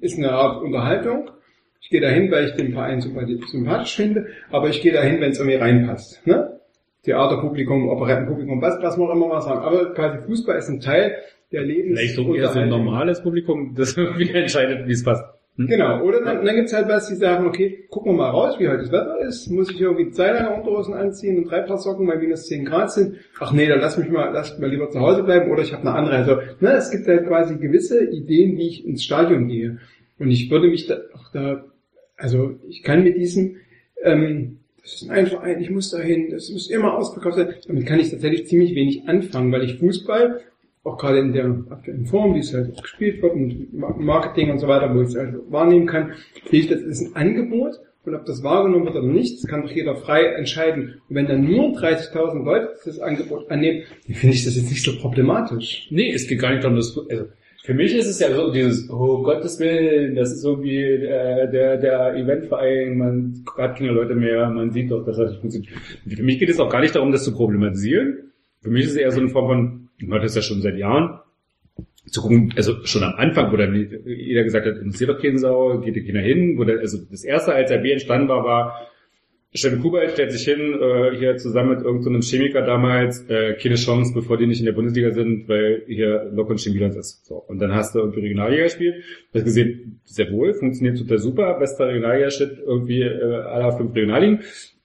ist 0.00 0.18
eine 0.18 0.30
Art 0.32 0.62
Unterhaltung. 0.62 1.30
Ich 1.80 1.90
gehe 1.90 2.00
dahin, 2.00 2.30
weil 2.30 2.46
ich 2.46 2.52
den 2.52 2.72
Verein 2.72 3.00
sympathi- 3.00 3.44
sympathisch 3.50 3.96
finde, 3.96 4.26
aber 4.50 4.68
ich 4.68 4.80
gehe 4.80 4.92
dahin, 4.92 5.20
wenn 5.20 5.32
es 5.32 5.38
irgendwie 5.38 5.56
reinpasst. 5.58 6.26
Ne? 6.26 6.60
Theaterpublikum, 7.04 7.88
Operettenpublikum, 7.88 8.60
was, 8.60 8.80
was 8.82 8.96
man 8.96 9.08
auch 9.08 9.14
immer 9.14 9.28
mal 9.28 9.40
sagen. 9.40 9.60
Aber 9.60 9.94
quasi 9.94 10.18
Fußball 10.26 10.56
ist 10.58 10.68
ein 10.68 10.80
Teil 10.80 11.16
der 11.50 11.62
Lebens 11.62 11.98
Vielleicht 11.98 12.14
so 12.14 12.34
eher 12.34 12.48
so 12.48 12.60
ein 12.60 12.68
normales 12.68 13.22
Publikum, 13.22 13.74
das 13.74 13.96
wieder 14.18 14.34
entscheidet, 14.36 14.86
wie 14.86 14.92
es 14.92 15.02
passt. 15.02 15.24
Hm? 15.56 15.66
Genau, 15.66 16.02
oder 16.02 16.22
dann, 16.22 16.44
dann 16.44 16.54
gibt's 16.54 16.72
halt 16.72 16.88
was, 16.88 17.08
die 17.08 17.16
sagen, 17.16 17.46
okay, 17.46 17.86
gucken 17.90 18.12
wir 18.12 18.16
mal 18.18 18.30
raus, 18.30 18.56
wie 18.58 18.68
heute 18.68 18.82
das 18.82 18.92
Wetter 18.92 19.18
ist, 19.20 19.48
muss 19.48 19.70
ich 19.70 19.80
irgendwie 19.80 20.10
zwei 20.10 20.32
lange 20.32 20.56
Unterhosen 20.56 20.94
anziehen 20.94 21.38
und 21.38 21.50
drei 21.50 21.62
Paar 21.62 21.78
Socken, 21.78 22.06
weil 22.06 22.18
minus 22.18 22.46
10 22.46 22.64
Grad 22.64 22.92
sind. 22.92 23.16
Ach 23.38 23.52
nee, 23.52 23.66
dann 23.66 23.80
lass 23.80 23.98
mich 23.98 24.08
mal, 24.08 24.30
lass 24.32 24.52
mich 24.52 24.60
mal 24.60 24.70
lieber 24.70 24.90
zu 24.90 25.00
Hause 25.00 25.22
bleiben 25.22 25.50
oder 25.50 25.62
ich 25.62 25.72
habe 25.72 25.82
eine 25.82 25.94
andere. 25.94 26.16
Also, 26.16 26.36
ne, 26.60 26.72
es 26.72 26.90
gibt 26.90 27.06
halt 27.06 27.26
quasi 27.26 27.56
gewisse 27.58 28.04
Ideen, 28.04 28.56
wie 28.56 28.68
ich 28.68 28.86
ins 28.86 29.04
Stadion 29.04 29.48
gehe. 29.48 29.78
Und 30.18 30.30
ich 30.30 30.50
würde 30.50 30.68
mich 30.68 30.86
da 30.86 30.98
auch 31.14 31.32
da, 31.32 31.64
also 32.16 32.54
ich 32.68 32.82
kann 32.82 33.02
mit 33.02 33.16
diesem, 33.16 33.56
ähm, 34.02 34.58
das 34.82 35.02
ist 35.02 35.10
ein 35.10 35.26
Verein, 35.26 35.60
ich 35.60 35.70
muss 35.70 35.90
dahin, 35.90 36.30
das 36.30 36.50
muss 36.50 36.70
immer 36.70 36.96
ausverkauft 36.96 37.36
sein. 37.36 37.54
Damit 37.66 37.86
kann 37.86 38.00
ich 38.00 38.10
tatsächlich 38.10 38.46
ziemlich 38.46 38.74
wenig 38.74 39.08
anfangen, 39.08 39.52
weil 39.52 39.64
ich 39.64 39.78
Fußball, 39.78 40.40
auch 40.84 40.96
gerade 40.98 41.18
in 41.18 41.32
der 41.32 41.44
aktuellen 41.70 42.06
Form, 42.06 42.34
wie 42.34 42.38
es 42.40 42.54
halt 42.54 42.80
gespielt 42.80 43.22
wird 43.22 43.32
und 43.34 43.72
Ma- 43.78 43.94
Marketing 43.98 44.50
und 44.50 44.58
so 44.58 44.66
weiter, 44.68 44.94
wo 44.94 45.02
ich 45.02 45.08
es 45.08 45.16
halt 45.16 45.34
wahrnehmen 45.50 45.86
kann, 45.86 46.12
ich, 46.50 46.68
das 46.68 46.80
ist 46.80 47.02
ein 47.02 47.16
Angebot 47.16 47.74
und 48.06 48.14
ob 48.14 48.24
das 48.24 48.42
wahrgenommen 48.42 48.86
wird 48.86 48.96
oder 48.96 49.06
nicht, 49.06 49.42
das 49.42 49.50
kann 49.50 49.62
doch 49.62 49.70
jeder 49.70 49.94
frei 49.96 50.24
entscheiden. 50.24 50.94
Und 51.08 51.16
wenn 51.16 51.26
dann 51.26 51.44
nur 51.44 51.76
30.000 51.76 52.44
Leute 52.44 52.70
das 52.84 52.98
Angebot 52.98 53.50
annehmen, 53.50 53.82
dann 54.06 54.14
finde 54.16 54.34
ich 54.34 54.44
das 54.44 54.56
jetzt 54.56 54.70
nicht 54.70 54.82
so 54.82 54.96
problematisch. 54.98 55.86
Nee, 55.90 56.12
es 56.12 56.26
geht 56.26 56.40
gar 56.40 56.50
nicht 56.52 56.64
darum, 56.64 56.76
dass 56.76 56.96
also 57.10 57.26
für 57.62 57.74
mich 57.74 57.94
ist 57.94 58.06
es 58.06 58.18
ja 58.18 58.34
so 58.34 58.50
dieses, 58.50 58.88
oh 58.88 59.22
Gottes 59.22 59.60
Willen, 59.60 60.14
das 60.14 60.32
ist 60.32 60.40
so 60.40 60.62
wie 60.62 60.78
äh, 60.82 61.50
der, 61.50 61.76
der 61.76 62.14
Eventverein, 62.14 62.96
man 62.96 63.44
hat 63.58 63.76
keine 63.76 63.92
Leute 63.92 64.14
mehr, 64.14 64.48
man 64.48 64.70
sieht 64.70 64.90
doch, 64.90 65.04
dass 65.04 65.18
das 65.18 65.32
nicht 65.32 65.40
funktioniert. 65.42 65.72
Für 66.08 66.22
mich 66.22 66.38
geht 66.38 66.48
es 66.48 66.58
auch 66.58 66.70
gar 66.70 66.80
nicht 66.80 66.94
darum, 66.96 67.12
das 67.12 67.22
zu 67.22 67.34
problematisieren. 67.34 68.32
Für 68.62 68.70
mich 68.70 68.84
ist 68.84 68.92
es 68.92 68.96
eher 68.96 69.10
so 69.12 69.20
eine 69.20 69.28
Form 69.28 69.46
von, 69.46 69.88
ich 70.00 70.08
mache 70.08 70.22
das 70.22 70.34
ja 70.34 70.42
schon 70.42 70.62
seit 70.62 70.78
Jahren, 70.78 71.20
zu 72.06 72.22
gucken, 72.22 72.52
also 72.56 72.84
schon 72.84 73.02
am 73.04 73.14
Anfang, 73.14 73.52
wo 73.52 73.56
dann 73.56 73.74
jeder 74.04 74.42
gesagt 74.42 74.66
hat, 74.66 74.78
interessiert 74.78 75.10
doch 75.10 75.20
keine 75.20 75.38
Sau, 75.38 75.78
geht 75.78 75.94
hier 75.94 76.06
keiner 76.06 76.20
hin, 76.20 76.58
wo 76.58 76.64
der, 76.64 76.80
also 76.80 76.98
das 77.10 77.24
erste, 77.24 77.52
als 77.52 77.70
RB 77.70 77.86
entstanden 77.86 78.28
war, 78.28 78.44
war, 78.44 78.90
Steffen 79.52 79.80
Kubert 79.80 80.12
stellt 80.12 80.30
sich 80.30 80.44
hin, 80.44 80.78
äh, 80.80 81.16
hier 81.16 81.36
zusammen 81.36 81.70
mit 81.70 81.84
irgendeinem 81.84 82.22
Chemiker 82.22 82.62
damals, 82.62 83.28
äh, 83.28 83.54
keine 83.54 83.74
Chance, 83.74 84.12
bevor 84.14 84.36
die 84.36 84.46
nicht 84.46 84.60
in 84.60 84.66
der 84.66 84.72
Bundesliga 84.72 85.10
sind, 85.10 85.48
weil 85.48 85.82
hier 85.88 86.30
Lok 86.32 86.50
und 86.50 86.60
Chemie 86.60 86.84
ist. 86.84 87.26
So. 87.26 87.34
Und 87.34 87.58
dann 87.58 87.74
hast 87.74 87.94
du 87.94 87.98
irgendwie 87.98 88.20
Regionalliga 88.20 88.64
gespielt, 88.64 89.02
hast 89.34 89.44
gesehen, 89.44 90.00
sehr 90.04 90.30
wohl, 90.30 90.54
funktioniert 90.54 90.98
total 90.98 91.18
super, 91.18 91.58
bester 91.58 91.88
Regionalliga-Shit, 91.88 92.58
irgendwie 92.64 93.02
äh, 93.02 93.22
aller 93.22 93.72
fünf 93.72 93.92
Regionalligen. 93.92 94.40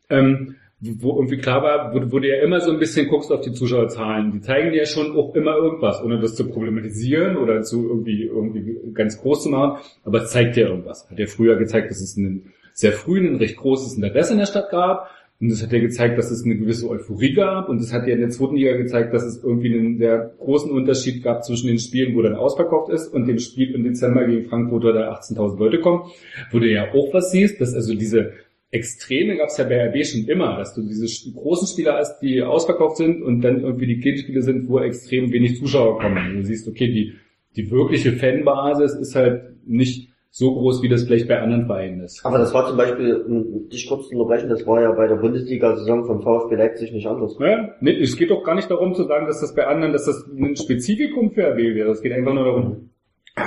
Ähm, 0.09 0.55
wo 0.81 1.15
irgendwie 1.15 1.37
klar 1.37 1.63
war, 1.63 1.93
wo, 1.93 2.11
wo 2.11 2.19
du 2.19 2.27
ja 2.27 2.41
immer 2.43 2.59
so 2.59 2.71
ein 2.71 2.79
bisschen 2.79 3.07
guckst 3.07 3.31
auf 3.31 3.41
die 3.41 3.53
Zuschauerzahlen. 3.53 4.31
Die 4.31 4.41
zeigen 4.41 4.71
dir 4.71 4.79
ja 4.79 4.85
schon 4.85 5.15
auch 5.15 5.33
immer 5.35 5.55
irgendwas, 5.55 6.03
ohne 6.03 6.19
das 6.19 6.35
zu 6.35 6.47
problematisieren 6.47 7.37
oder 7.37 7.61
zu 7.61 7.87
irgendwie, 7.87 8.23
irgendwie 8.23 8.77
ganz 8.93 9.21
groß 9.21 9.43
zu 9.43 9.49
machen. 9.49 9.81
Aber 10.03 10.23
es 10.23 10.31
zeigt 10.31 10.55
dir 10.55 10.67
irgendwas. 10.67 11.09
Hat 11.09 11.17
ja 11.17 11.27
früher 11.27 11.55
gezeigt, 11.55 11.89
dass 11.89 12.01
es 12.01 12.17
einen 12.17 12.53
sehr 12.73 12.91
früh 12.91 13.25
ein 13.25 13.37
recht 13.37 13.57
großes 13.57 13.95
Interesse 13.95 14.33
in 14.33 14.39
der 14.39 14.45
Stadt 14.45 14.69
gab. 14.69 15.09
Und 15.39 15.51
das 15.51 15.61
hat 15.61 15.73
ja 15.73 15.79
gezeigt, 15.79 16.17
dass 16.17 16.31
es 16.31 16.45
eine 16.45 16.55
gewisse 16.55 16.89
Euphorie 16.89 17.33
gab. 17.33 17.67
Und 17.67 17.81
das 17.81 17.91
hat 17.91 18.07
ja 18.07 18.13
in 18.13 18.21
der 18.21 18.29
zweiten 18.29 18.55
Liga 18.55 18.75
gezeigt, 18.77 19.13
dass 19.13 19.23
es 19.23 19.43
irgendwie 19.43 19.73
einen 19.73 19.97
sehr 19.97 20.33
großen 20.39 20.71
Unterschied 20.71 21.23
gab 21.23 21.43
zwischen 21.43 21.67
den 21.67 21.79
Spielen, 21.79 22.15
wo 22.15 22.21
dann 22.21 22.35
ausverkauft 22.35 22.89
ist, 22.89 23.13
und 23.13 23.27
dem 23.27 23.39
Spiel 23.39 23.75
im 23.75 23.83
Dezember 23.83 24.25
gegen 24.25 24.45
Frankfurt, 24.45 24.83
wo 24.83 24.91
da 24.91 25.11
18.000 25.11 25.59
Leute 25.59 25.79
kommen. 25.79 26.03
Wo 26.51 26.59
du 26.59 26.69
ja 26.69 26.93
auch 26.93 27.13
was 27.13 27.31
siehst, 27.31 27.59
dass 27.59 27.73
also 27.73 27.93
diese 27.93 28.31
Extreme 28.71 29.37
gab 29.37 29.47
es 29.47 29.57
ja 29.57 29.63
bei 29.63 29.87
RB 29.87 30.05
schon 30.05 30.25
immer, 30.25 30.57
dass 30.57 30.73
du 30.73 30.81
diese 30.81 31.31
großen 31.31 31.67
Spieler 31.67 31.97
hast, 31.97 32.19
die 32.19 32.41
ausverkauft 32.41 32.97
sind 32.97 33.21
und 33.21 33.41
dann 33.41 33.61
irgendwie 33.61 33.87
die 33.87 33.99
kleinen 33.99 34.17
Spiele 34.17 34.41
sind, 34.41 34.67
wo 34.67 34.79
extrem 34.79 35.31
wenig 35.31 35.57
Zuschauer 35.57 35.99
kommen. 35.99 36.29
Und 36.29 36.35
du 36.37 36.43
siehst, 36.45 36.67
okay, 36.67 36.87
die, 36.87 37.13
die 37.55 37.71
wirkliche 37.71 38.13
Fanbasis 38.13 38.95
ist 38.95 39.15
halt 39.15 39.65
nicht 39.65 40.09
so 40.37 40.53
groß, 40.53 40.83
wie 40.83 40.89
das 40.89 41.03
vielleicht 41.03 41.29
bei 41.29 41.39
anderen 41.39 41.65
Vereinen 41.65 42.01
ist. 42.01 42.25
Aber 42.25 42.37
das 42.37 42.53
war 42.53 42.67
zum 42.67 42.75
Beispiel, 42.75 43.15
um 43.15 43.69
dich 43.69 43.87
kurz 43.87 44.09
zu 44.09 44.15
unterbrechen, 44.17 44.49
das 44.49 44.67
war 44.67 44.81
ja 44.81 44.91
bei 44.91 45.07
der 45.07 45.15
Bundesliga-Saison 45.15 46.03
von 46.03 46.21
VfB 46.21 46.55
Leipzig 46.55 46.91
nicht 46.91 47.07
anders. 47.07 47.37
Ja, 47.39 47.69
nee, 47.79 47.97
es 47.97 48.17
geht 48.17 48.31
doch 48.31 48.43
gar 48.43 48.55
nicht 48.55 48.69
darum 48.69 48.93
zu 48.93 49.05
sagen, 49.05 49.27
dass 49.27 49.39
das 49.39 49.55
bei 49.55 49.65
anderen, 49.65 49.93
dass 49.93 50.03
das 50.03 50.27
ein 50.27 50.57
Spezifikum 50.57 51.31
für 51.31 51.51
RB 51.51 51.59
wäre. 51.59 51.89
Es 51.91 52.01
geht 52.01 52.11
einfach 52.11 52.33
nur 52.33 52.43
darum. 52.43 52.89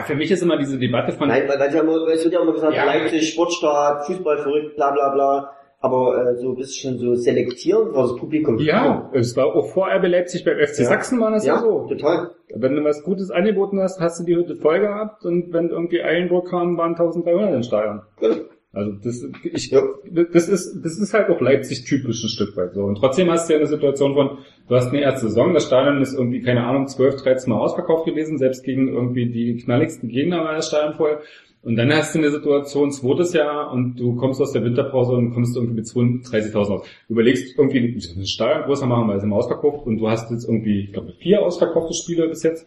Für 0.05 0.15
mich 0.15 0.31
ist 0.31 0.43
immer 0.43 0.59
diese 0.59 0.79
Debatte 0.79 1.13
von, 1.13 1.29
Nein, 1.29 1.45
weil, 1.49 1.59
weil, 1.59 1.75
ja 1.75 1.81
immer- 1.81 1.93
weil 2.07 2.13
es 2.13 2.25
wird 2.25 2.35
ja 2.35 2.43
immer 2.43 2.53
gesagt, 2.53 2.75
Ja. 2.75 2.85
Leipzig, 2.85 3.31
Sportstadt, 3.31 4.05
Fußball 4.07 4.39
verrückt, 4.39 4.77
bla 4.77 4.91
bla 4.93 5.15
bla. 5.15 5.51
Aber 5.81 6.33
äh, 6.33 6.37
so 6.37 6.49
ein 6.51 6.57
bisschen 6.57 6.99
so 6.99 7.15
selektieren, 7.15 7.91
was 7.93 8.11
das 8.11 8.19
Publikum 8.19 8.59
ja, 8.59 9.09
es 9.15 9.37
war 9.37 9.47
auch 9.55 9.71
vor 9.73 9.87
RB 9.89 10.09
Leipzig 10.09 10.45
beim 10.45 10.57
FC 10.59 10.81
Ja. 10.81 10.87
Sachsen 10.87 11.21
war 11.21 11.31
das 11.31 11.47
ja, 11.47 11.55
ja, 11.55 11.61
so. 11.61 11.87
total. 11.89 12.33
Wenn 12.53 12.75
du 12.75 12.83
was 12.85 13.05
Gutes 13.05 13.31
angeboten 13.31 13.81
hast, 13.81 14.01
hast 14.01 14.19
du 14.21 14.25
die 14.25 14.35
Hütte 14.35 14.57
voll 14.57 14.81
gehabt 14.81 15.25
und 15.25 15.53
wenn 15.53 15.69
irgendwie 15.71 16.03
Eilenburg 16.03 16.49
kam, 16.51 16.77
waren 16.77 16.95
1300 16.97 17.55
im 17.55 17.63
Stadion. 17.63 18.03
Also 18.73 18.93
das, 19.03 19.27
ich, 19.45 19.71
das 19.71 20.49
ist, 20.49 20.85
das 20.85 20.99
ist 20.99 21.15
halt 21.15 21.31
auch 21.31 21.41
Leipzig 21.41 21.85
typisch 21.85 22.23
ein 22.23 22.29
Stück 22.29 22.55
weit 22.57 22.75
so. 22.75 22.83
Und 22.83 22.97
trotzdem 22.97 23.31
hast 23.31 23.49
du 23.49 23.55
ja 23.55 23.59
eine 23.59 23.69
Situation 23.69 24.15
von, 24.15 24.39
du 24.69 24.75
hast 24.75 24.89
eine 24.89 25.01
erste 25.01 25.29
Saison, 25.29 25.55
das 25.55 25.67
Stadion 25.67 26.03
ist 26.03 26.13
irgendwie, 26.13 26.43
keine 26.43 26.65
Ahnung, 26.65 26.87
12, 26.87 27.23
13 27.23 27.51
Mal 27.51 27.59
ausverkauft 27.59 28.05
gewesen, 28.05 28.37
selbst 28.37 28.65
gegen 28.65 28.89
irgendwie 28.89 29.31
die 29.31 29.57
knalligsten 29.57 30.11
Gegner 30.11 30.45
war 30.45 30.55
das 30.55 30.69
Stadion 30.69 30.95
voll. 30.95 31.19
Und 31.63 31.77
dann 31.77 31.93
hast 31.93 32.15
du 32.15 32.19
eine 32.19 32.31
Situation, 32.31 32.93
zweites 32.93 33.33
Jahr, 33.33 33.73
und 33.73 33.97
du 33.97 34.15
kommst 34.15 34.41
aus 34.41 34.53
der 34.53 34.63
Winterpause 34.63 35.13
und 35.13 35.35
kommst 35.35 35.57
irgendwie 35.57 35.75
mit 35.75 35.87
32.000 35.87 36.55
aus. 36.57 36.87
Du 37.09 37.15
überlegst 37.15 37.59
irgendwie, 37.59 37.95
das 37.95 38.31
Stadion 38.31 38.65
größer 38.65 38.87
machen, 38.87 39.09
weil 39.09 39.17
es 39.17 39.25
immer 39.25 39.37
ausverkauft, 39.37 39.87
und 39.87 39.99
du 39.99 40.09
hast 40.09 40.31
jetzt 40.31 40.45
irgendwie, 40.45 40.85
ich 40.85 40.93
glaube, 40.93 41.15
vier 41.19 41.43
ausverkaufte 41.43 41.95
Spiele 41.95 42.29
bis 42.29 42.43
jetzt. 42.43 42.67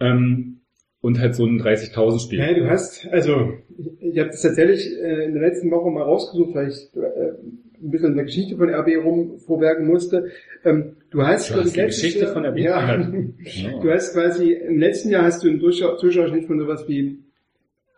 ähm, 0.00 0.57
und 1.00 1.20
halt 1.20 1.34
so 1.34 1.44
ein 1.46 1.60
30.000 1.60 2.20
Spiel. 2.24 2.38
Ja, 2.40 2.52
du 2.54 2.68
hast, 2.68 3.06
also 3.10 3.52
ich, 4.00 4.18
habe 4.18 4.30
das 4.30 4.42
tatsächlich 4.42 4.86
äh, 5.00 5.24
in 5.26 5.34
der 5.34 5.42
letzten 5.42 5.70
Woche 5.70 5.90
mal 5.90 6.02
rausgesucht, 6.02 6.54
weil 6.54 6.68
ich 6.68 6.88
äh, 6.96 7.32
ein 7.80 7.90
bisschen 7.90 8.10
in 8.10 8.16
der 8.16 8.24
Geschichte 8.24 8.56
von 8.56 8.68
RB 8.68 8.88
rumvorwerken 9.04 9.86
musste. 9.86 10.26
Ähm, 10.64 10.96
du 11.10 11.22
hast, 11.22 11.50
Du 11.50 11.60
hast 11.60 11.76
die 11.76 11.80
Geschichte 11.82 12.24
Jahr- 12.24 12.32
von 12.32 12.44
RB 12.44 12.58
ja. 12.58 12.96
Ja. 13.44 13.80
Du 13.80 13.90
hast 13.90 14.14
quasi, 14.14 14.52
im 14.52 14.78
letzten 14.78 15.10
Jahr 15.10 15.22
hast 15.24 15.44
du 15.44 15.48
einen 15.48 15.60
Zuschau 15.60 15.96
Zuschauerschnitt 15.96 16.46
von 16.46 16.58
sowas 16.58 16.84
wie 16.88 17.20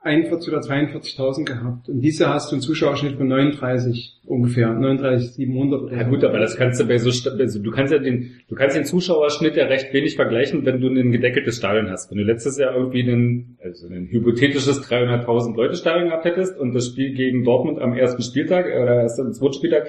41 0.02 0.48
oder 0.50 0.62
42.000 0.62 1.44
gehabt. 1.44 1.88
Und 1.90 2.00
dieses 2.00 2.20
Jahr 2.20 2.32
hast 2.32 2.50
du 2.50 2.54
einen 2.54 2.62
Zuschauerschnitt 2.62 3.16
von 3.16 3.28
39 3.28 4.20
ungefähr, 4.24 4.72
39, 4.72 5.32
700 5.32 5.82
oder 5.82 5.96
Ja 5.96 6.02
gut, 6.04 6.24
aber 6.24 6.38
das 6.38 6.56
kannst 6.56 6.80
du 6.80 6.86
bei 6.86 6.96
so, 6.96 7.10
also 7.10 7.58
du 7.62 7.70
kannst 7.70 7.92
ja 7.92 7.98
den, 7.98 8.40
du 8.48 8.54
kannst 8.54 8.76
den 8.76 8.86
Zuschauerschnitt 8.86 9.56
ja 9.56 9.66
recht 9.66 9.92
wenig 9.92 10.16
vergleichen, 10.16 10.64
wenn 10.64 10.80
du 10.80 10.88
ein 10.88 11.12
gedeckeltes 11.12 11.58
Stadion 11.58 11.90
hast. 11.90 12.10
Wenn 12.10 12.16
du 12.16 12.24
letztes 12.24 12.56
Jahr 12.56 12.74
irgendwie 12.74 13.02
einen, 13.02 13.58
also 13.62 13.88
ein 13.88 14.08
hypothetisches 14.10 14.82
300.000 14.88 15.54
Leute 15.54 15.74
Stadion 15.74 16.08
gehabt 16.08 16.24
hättest 16.24 16.58
und 16.58 16.72
das 16.72 16.86
Spiel 16.86 17.12
gegen 17.12 17.44
Dortmund 17.44 17.78
am 17.78 17.92
ersten 17.92 18.22
Spieltag 18.22 18.66
oder 18.66 19.02
erst 19.02 19.20
am 19.20 19.34
zweiten 19.34 19.54
Spieltag 19.54 19.88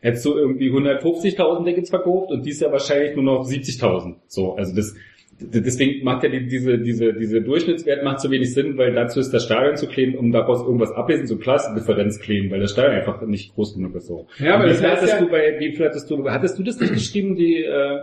hättest 0.00 0.26
du 0.26 0.36
irgendwie 0.36 0.70
150.000 0.70 1.64
Tickets 1.64 1.88
verkauft 1.88 2.30
und 2.30 2.44
dies 2.44 2.60
Jahr 2.60 2.70
wahrscheinlich 2.70 3.16
nur 3.16 3.24
noch 3.24 3.48
70.000. 3.48 4.16
So, 4.26 4.56
also 4.56 4.76
das, 4.76 4.94
deswegen 5.40 6.04
macht 6.04 6.24
ja 6.24 6.28
die, 6.30 6.46
diese, 6.46 6.78
diese, 6.78 7.12
diese 7.14 7.40
Durchschnittswert 7.42 8.04
macht 8.04 8.20
so 8.20 8.30
wenig 8.30 8.52
Sinn, 8.52 8.76
weil 8.76 8.92
dazu 8.94 9.20
ist 9.20 9.30
das 9.32 9.44
Stadion 9.44 9.76
zu 9.76 9.86
kleben, 9.86 10.16
um 10.16 10.32
daraus 10.32 10.62
irgendwas 10.62 10.92
ablesen, 10.92 11.26
so 11.26 11.36
Klassendifferenz 11.38 12.18
kleben, 12.20 12.50
weil 12.50 12.60
das 12.60 12.72
Stadion 12.72 12.96
einfach 12.96 13.22
nicht 13.22 13.54
groß 13.54 13.74
genug 13.74 13.94
ist 13.94 14.06
so. 14.06 14.26
Ja, 14.38 14.54
aber 14.54 14.64
wie 14.64 14.68
das 14.70 14.82
heißt 14.82 14.96
hattest 15.02 15.12
ja- 15.14 15.20
du 15.20 15.28
bei, 15.30 15.56
wie 15.58 15.74
viel 15.74 15.84
hattest 15.86 16.10
du, 16.10 16.28
hattest 16.28 16.58
du 16.58 16.62
das 16.62 16.80
nicht 16.80 16.92
geschrieben, 16.94 17.36
die, 17.36 17.62
äh, 17.64 18.00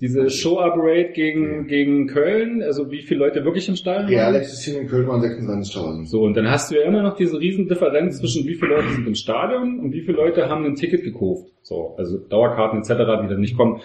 diese 0.00 0.28
Show-Up-Rate 0.28 1.12
gegen, 1.12 1.66
gegen 1.68 2.08
Köln, 2.08 2.62
also 2.62 2.90
wie 2.90 3.02
viele 3.02 3.20
Leute 3.20 3.44
wirklich 3.44 3.68
im 3.68 3.76
Stadion 3.76 4.10
waren. 4.26 4.34
existieren 4.34 4.82
in 4.82 4.88
Köln 4.88 5.06
waren 5.06 5.22
26.000. 5.22 6.06
So, 6.06 6.22
und 6.22 6.36
dann 6.36 6.50
hast 6.50 6.70
du 6.70 6.74
ja 6.74 6.82
immer 6.82 7.02
noch 7.02 7.16
diese 7.16 7.38
riesen 7.38 7.68
Differenz 7.68 8.18
zwischen 8.18 8.44
wie 8.46 8.54
viele 8.54 8.74
Leute 8.74 8.88
sind 8.88 9.06
im 9.06 9.14
Stadion 9.14 9.78
und 9.78 9.92
wie 9.92 10.00
viele 10.00 10.16
Leute 10.16 10.48
haben 10.48 10.64
ein 10.64 10.74
Ticket 10.74 11.04
gekauft. 11.04 11.46
So, 11.62 11.94
also 11.96 12.18
Dauerkarten 12.18 12.80
etc., 12.80 12.90
die 13.22 13.28
dann 13.28 13.40
nicht 13.40 13.56
kommen. 13.56 13.80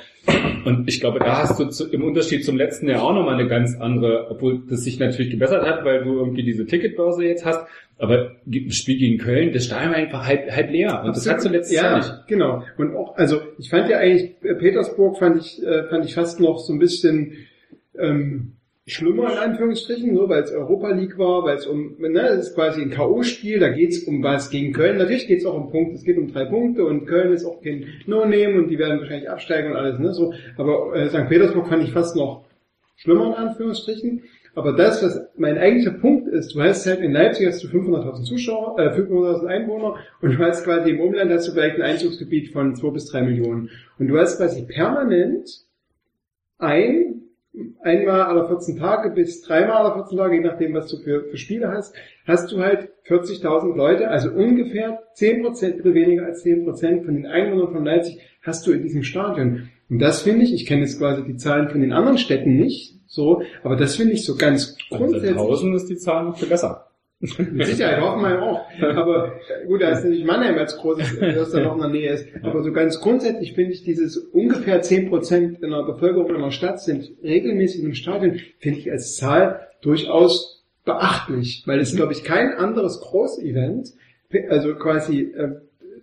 Und 0.65 0.89
ich 0.89 0.99
glaube, 0.99 1.19
da 1.19 1.43
hast 1.43 1.59
du 1.59 1.65
zu, 1.65 1.89
im 1.91 2.03
Unterschied 2.03 2.43
zum 2.43 2.57
letzten 2.57 2.89
Jahr 2.89 3.03
auch 3.03 3.13
nochmal 3.13 3.35
eine 3.35 3.47
ganz 3.47 3.79
andere, 3.79 4.27
obwohl 4.29 4.63
das 4.67 4.83
sich 4.83 4.99
natürlich 4.99 5.31
gebessert 5.31 5.65
hat, 5.65 5.85
weil 5.85 6.03
du 6.03 6.17
irgendwie 6.17 6.43
diese 6.43 6.65
Ticketbörse 6.65 7.23
jetzt 7.23 7.45
hast. 7.45 7.65
Aber 7.99 8.37
das 8.45 8.75
Spiel 8.75 8.97
gegen 8.97 9.17
Köln, 9.17 9.51
das 9.51 9.65
Stadion 9.65 9.91
war 9.91 9.97
einfach 9.97 10.25
halb, 10.25 10.49
halb 10.49 10.71
leer. 10.71 11.03
Und 11.03 11.15
das 11.15 11.29
hat 11.29 11.41
zuletzt 11.41 11.71
ja, 11.71 11.83
Jahr 11.83 11.97
nicht. 11.97 12.27
genau. 12.27 12.63
Und 12.77 12.95
auch, 12.95 13.17
also 13.17 13.41
ich 13.57 13.69
fand 13.69 13.89
ja 13.89 13.97
eigentlich 13.97 14.39
Petersburg 14.39 15.17
fand 15.17 15.41
ich 15.41 15.61
äh, 15.61 15.83
fand 15.89 16.05
ich 16.05 16.15
fast 16.15 16.39
noch 16.39 16.59
so 16.59 16.71
ein 16.71 16.79
bisschen 16.79 17.33
ähm, 17.97 18.53
schlimmer 18.89 19.31
in 19.31 19.37
Anführungsstrichen, 19.37 20.15
so 20.15 20.29
weil 20.29 20.43
es 20.43 20.51
Europa 20.51 20.91
League 20.91 21.17
war, 21.17 21.43
weil 21.43 21.57
es 21.57 21.67
um, 21.67 21.95
ne, 21.99 22.21
es 22.21 22.47
ist 22.47 22.55
quasi 22.55 22.81
ein 22.81 22.89
K.O.-Spiel, 22.89 23.59
da 23.59 23.69
geht's 23.69 24.03
um 24.03 24.23
was 24.23 24.49
gegen 24.49 24.73
Köln. 24.73 24.97
Natürlich 24.97 25.27
geht's 25.27 25.45
auch 25.45 25.55
um 25.55 25.69
Punkte, 25.69 25.95
es 25.95 26.03
geht 26.03 26.17
um 26.17 26.31
drei 26.31 26.45
Punkte 26.45 26.85
und 26.85 27.05
Köln 27.05 27.33
ist 27.33 27.45
auch 27.45 27.61
kein 27.61 27.85
No-Name 28.05 28.57
und 28.57 28.69
die 28.69 28.79
werden 28.79 28.99
wahrscheinlich 28.99 29.29
absteigen 29.29 29.71
und 29.71 29.77
alles, 29.77 29.99
ne? 29.99 30.13
So, 30.13 30.33
aber 30.57 30.95
äh, 30.95 31.09
St. 31.09 31.27
Petersburg 31.27 31.67
fand 31.67 31.83
ich 31.83 31.91
fast 31.91 32.15
noch 32.15 32.45
schlimmer 32.95 33.27
in 33.27 33.33
Anführungsstrichen. 33.33 34.23
Aber 34.59 34.73
das, 34.73 35.01
was 35.01 35.21
mein 35.37 35.57
eigentlicher 35.57 35.97
Punkt 35.97 36.27
ist, 36.27 36.53
du 36.53 36.61
hast 36.61 36.85
halt 36.85 36.99
in 36.99 37.13
Leipzig 37.13 37.47
hast 37.47 37.63
du 37.63 37.69
500.000 37.69 38.23
Zuschauer, 38.25 38.77
äh, 38.77 38.89
500.000 38.89 39.45
Einwohner 39.47 39.95
und 40.21 40.37
du 40.37 40.37
hast 40.39 40.65
quasi 40.65 40.89
im 40.89 40.99
Umland 40.99 41.31
hast 41.31 41.47
du 41.47 41.53
vielleicht 41.53 41.77
ein 41.77 41.81
Einzugsgebiet 41.81 42.51
von 42.51 42.75
2 42.75 42.89
bis 42.89 43.05
3 43.05 43.21
Millionen. 43.21 43.69
Und 43.99 44.09
du 44.09 44.17
hast 44.17 44.35
quasi 44.35 44.63
permanent 44.63 45.49
ein, 46.57 47.21
einmal 47.79 48.23
alle 48.23 48.47
14 48.47 48.77
Tage 48.77 49.11
bis 49.11 49.43
dreimal 49.43 49.77
alle 49.77 49.93
14 49.93 50.17
Tage, 50.17 50.35
je 50.35 50.41
nachdem, 50.41 50.73
was 50.73 50.87
du 50.87 50.97
für, 50.97 51.23
für 51.23 51.37
Spiele 51.37 51.69
hast, 51.69 51.95
hast 52.27 52.51
du 52.51 52.59
halt 52.59 52.89
40.000 53.07 53.77
Leute, 53.77 54.09
also 54.09 54.29
ungefähr 54.29 54.99
10%, 55.15 55.79
oder 55.79 55.93
weniger 55.93 56.25
als 56.25 56.43
10% 56.43 57.05
von 57.05 57.15
den 57.15 57.27
Einwohnern 57.27 57.71
von 57.71 57.85
Leipzig 57.85 58.19
hast 58.41 58.67
du 58.67 58.73
in 58.73 58.83
diesem 58.83 59.03
Stadion. 59.03 59.69
Und 59.89 59.99
das 59.99 60.23
finde 60.23 60.43
ich, 60.43 60.53
ich 60.53 60.65
kenne 60.65 60.81
jetzt 60.81 60.99
quasi 60.99 61.23
die 61.23 61.37
Zahlen 61.37 61.69
von 61.69 61.79
den 61.79 61.93
anderen 61.93 62.17
Städten 62.17 62.57
nicht, 62.57 62.98
so, 63.09 63.41
aber 63.63 63.75
das 63.75 63.95
finde 63.95 64.13
ich 64.13 64.23
so 64.23 64.37
ganz 64.37 64.77
Und 64.91 64.99
grundsätzlich. 64.99 65.31
Sandhausen 65.31 65.73
ist 65.73 65.89
die 65.89 65.97
Zahl 65.97 66.25
noch 66.25 66.37
viel 66.37 66.47
besser. 66.47 66.85
Mit 67.19 67.65
Sicherheit, 67.65 67.99
Hoffenheim 68.01 68.39
auch. 68.41 68.61
Aber 68.81 69.33
gut, 69.67 69.81
da 69.81 69.89
ist 69.89 70.03
natürlich 70.03 70.23
Mannheim 70.23 70.57
als 70.57 70.77
großes, 70.77 71.19
das 71.19 71.51
da 71.51 71.59
noch 71.59 71.75
in 71.75 71.81
der 71.81 71.89
Nähe 71.89 72.13
ist. 72.13 72.27
Aber 72.43 72.63
so 72.63 72.71
ganz 72.71 73.01
grundsätzlich 73.01 73.55
finde 73.55 73.73
ich 73.73 73.83
dieses 73.83 74.15
ungefähr 74.15 74.81
10% 74.81 75.61
in 75.61 75.71
der 75.71 75.83
Bevölkerung 75.83 76.33
einer 76.33 76.51
Stadt 76.51 76.79
sind 76.79 77.11
regelmäßig 77.21 77.83
im 77.83 77.93
Stadion, 77.95 78.39
finde 78.59 78.79
ich 78.79 78.89
als 78.89 79.17
Zahl 79.17 79.67
durchaus 79.81 80.63
beachtlich, 80.85 81.63
weil 81.65 81.79
es, 81.79 81.95
glaube 81.95 82.13
ich, 82.13 82.23
kein 82.23 82.53
anderes 82.53 83.01
Großevent, 83.01 83.89
also 84.49 84.75
quasi 84.75 85.21
äh, 85.21 85.55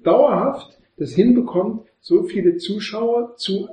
dauerhaft 0.03 0.77
das 0.99 1.13
hinbekommt, 1.13 1.87
so 2.01 2.25
viele 2.25 2.57
Zuschauer 2.57 3.37
zu 3.37 3.69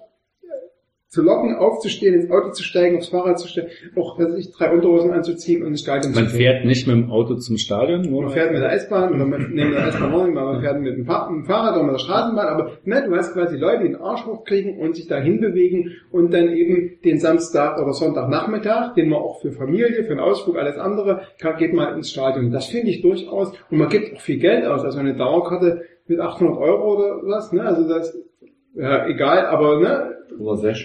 zu 1.13 1.21
locken, 1.21 1.53
aufzustehen, 1.55 2.15
ins 2.15 2.31
Auto 2.31 2.49
zu 2.49 2.63
steigen, 2.63 2.97
aufs 2.97 3.09
Fahrrad 3.09 3.37
zu 3.37 3.47
steigen, 3.47 3.69
auch 3.95 4.17
ich 4.35 4.51
drei 4.51 4.73
Unterhosen 4.73 5.11
anzuziehen 5.11 5.61
und 5.61 5.67
ins 5.67 5.81
Stadion 5.81 6.11
Man 6.11 6.27
zu 6.27 6.31
gehen. 6.31 6.39
fährt 6.39 6.65
nicht 6.65 6.87
mit 6.87 6.95
dem 6.95 7.11
Auto 7.11 7.35
zum 7.35 7.59
Stadion, 7.59 8.01
nur 8.01 8.23
Man 8.23 8.31
fährt 8.31 8.51
mit 8.51 8.61
der 8.61 8.69
Eisenbahn 8.69 9.13
oder 9.13 9.25
man 9.27 9.53
nimmt 9.53 9.75
der 9.75 9.85
Eisenbahn 9.85 10.11
morgen, 10.11 10.33
man 10.33 10.59
fährt 10.59 10.81
mit 10.81 10.97
dem, 10.97 11.05
Fahr 11.05 11.29
mit 11.29 11.43
dem 11.43 11.45
Fahrrad 11.45 11.75
oder 11.75 11.83
mit 11.83 11.93
der 11.93 11.99
Straßenbahn, 11.99 12.47
aber 12.47 12.71
ne, 12.83 13.03
du 13.07 13.15
hast 13.15 13.31
quasi 13.33 13.57
Leute, 13.57 13.83
die 13.83 13.89
den 13.89 13.97
Arsch 13.97 14.25
hochkriegen 14.25 14.79
und 14.79 14.95
sich 14.95 15.05
dahin 15.05 15.39
bewegen 15.39 15.91
und 16.11 16.33
dann 16.33 16.49
eben 16.49 16.97
den 17.05 17.19
Samstag 17.19 17.79
oder 17.79 17.93
Sonntagnachmittag, 17.93 18.95
den 18.95 19.09
man 19.09 19.19
auch 19.19 19.39
für 19.39 19.51
Familie, 19.51 20.05
für 20.05 20.13
einen 20.13 20.19
Ausflug, 20.19 20.57
alles 20.57 20.79
andere, 20.79 21.27
geht 21.59 21.73
mal 21.75 21.95
ins 21.95 22.09
Stadion. 22.09 22.49
Das 22.49 22.65
finde 22.65 22.89
ich 22.89 23.03
durchaus 23.03 23.53
und 23.69 23.77
man 23.77 23.89
gibt 23.89 24.15
auch 24.15 24.21
viel 24.21 24.39
Geld 24.39 24.65
aus, 24.65 24.83
also 24.83 24.97
eine 24.97 25.15
Dauerkarte 25.15 25.83
mit 26.07 26.19
800 26.19 26.57
Euro 26.57 26.95
oder 26.95 27.21
was, 27.23 27.53
ne, 27.53 27.61
also 27.61 27.87
das, 27.87 28.17
ja, 28.73 29.05
egal, 29.05 29.45
aber 29.45 29.79
ne, 29.79 30.15
Oder 30.39 30.57
sehr 30.57 30.75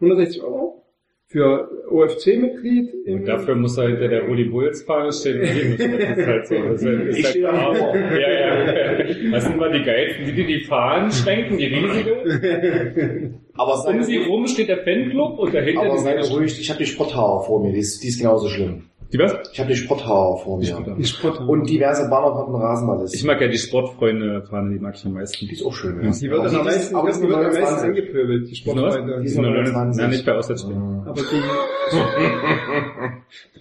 160 0.00 0.42
Euro 0.42 0.82
für 1.28 1.68
OFC-Mitglied. 1.90 2.94
Und 3.06 3.24
dafür 3.26 3.56
muss 3.56 3.76
er 3.78 3.88
hinter 3.88 4.08
der 4.08 4.28
Uli 4.28 4.44
Bulls 4.44 4.82
Fahne 4.82 5.12
stehen. 5.12 5.40
und 5.40 5.48
müssen. 5.70 5.98
Das 5.98 6.18
ist 6.18 6.26
halt 6.26 6.46
so. 6.46 6.54
Das 6.54 6.82
ist, 6.82 7.18
ist 7.18 7.34
Ich 7.34 7.44
halt 7.44 7.76
vor. 7.78 7.96
ja, 7.96 8.32
ja. 8.32 9.32
Was 9.32 9.44
sind 9.44 9.56
mal 9.56 9.72
die 9.72 9.82
geilsten? 9.84 10.24
Die, 10.26 10.32
die 10.32 10.46
die 10.46 10.60
Fahnen 10.60 11.10
schwenken, 11.10 11.58
die 11.58 11.66
riesige. 11.66 13.34
Aber 13.54 13.84
Um 13.88 14.02
sie 14.02 14.18
rum 14.18 14.46
steht 14.46 14.68
der 14.68 14.78
Fanclub 14.84 15.38
und 15.38 15.52
dahinter 15.54 15.82
aber 15.82 15.94
die 15.94 15.98
sei 15.98 16.20
ruhig, 16.20 16.60
ich 16.60 16.70
habe 16.70 16.78
die 16.78 16.86
Sporthaar 16.86 17.42
vor 17.44 17.62
mir, 17.62 17.72
die 17.72 17.80
ist, 17.80 18.02
die 18.02 18.08
ist 18.08 18.18
genauso 18.18 18.48
schlimm. 18.48 18.84
Die 19.12 19.18
was? 19.20 19.36
Ich 19.52 19.60
habe 19.60 19.68
die 19.70 19.76
Sporthaar 19.76 20.36
vor 20.38 20.58
mir. 20.58 20.94
Die 20.98 21.04
Sporthalle. 21.04 21.48
Und 21.48 21.70
diverse 21.70 22.08
Banner 22.10 22.34
hatten 22.34 22.54
Rasenball. 22.54 23.06
Ich 23.12 23.24
mag 23.24 23.40
ja 23.40 23.46
die 23.48 23.56
Sportfreunde-Fahne, 23.56 24.74
die 24.74 24.80
mag 24.80 24.94
ich 24.96 25.06
am 25.06 25.12
meisten. 25.12 25.46
die 25.46 25.52
ist 25.52 25.64
auch 25.64 25.72
schön, 25.72 26.02
Ja. 26.02 26.10
Die 26.10 26.30
wird 26.30 26.40
am 26.40 26.48
die 26.50 26.56
ist- 26.56 26.64
meisten, 26.64 26.96
aber 26.96 27.10
die 27.12 27.20
wird 27.22 27.32
am 27.34 27.40
ist 27.40 27.58
meisten 27.60 27.74
29. 27.76 27.88
angepöbelt, 27.88 28.46
die 28.46 28.50
Die? 28.50 28.56
Sportfreunde. 28.56 29.20
Die 29.22 29.28
sind 29.28 29.42
nur 29.42 29.50
29. 29.52 30.00
Nein, 30.02 30.10
nicht 30.10 30.26
bei 30.26 30.32
Auswärtsspielen. 30.34 31.02
Aber 31.06 31.20
die, 31.20 31.42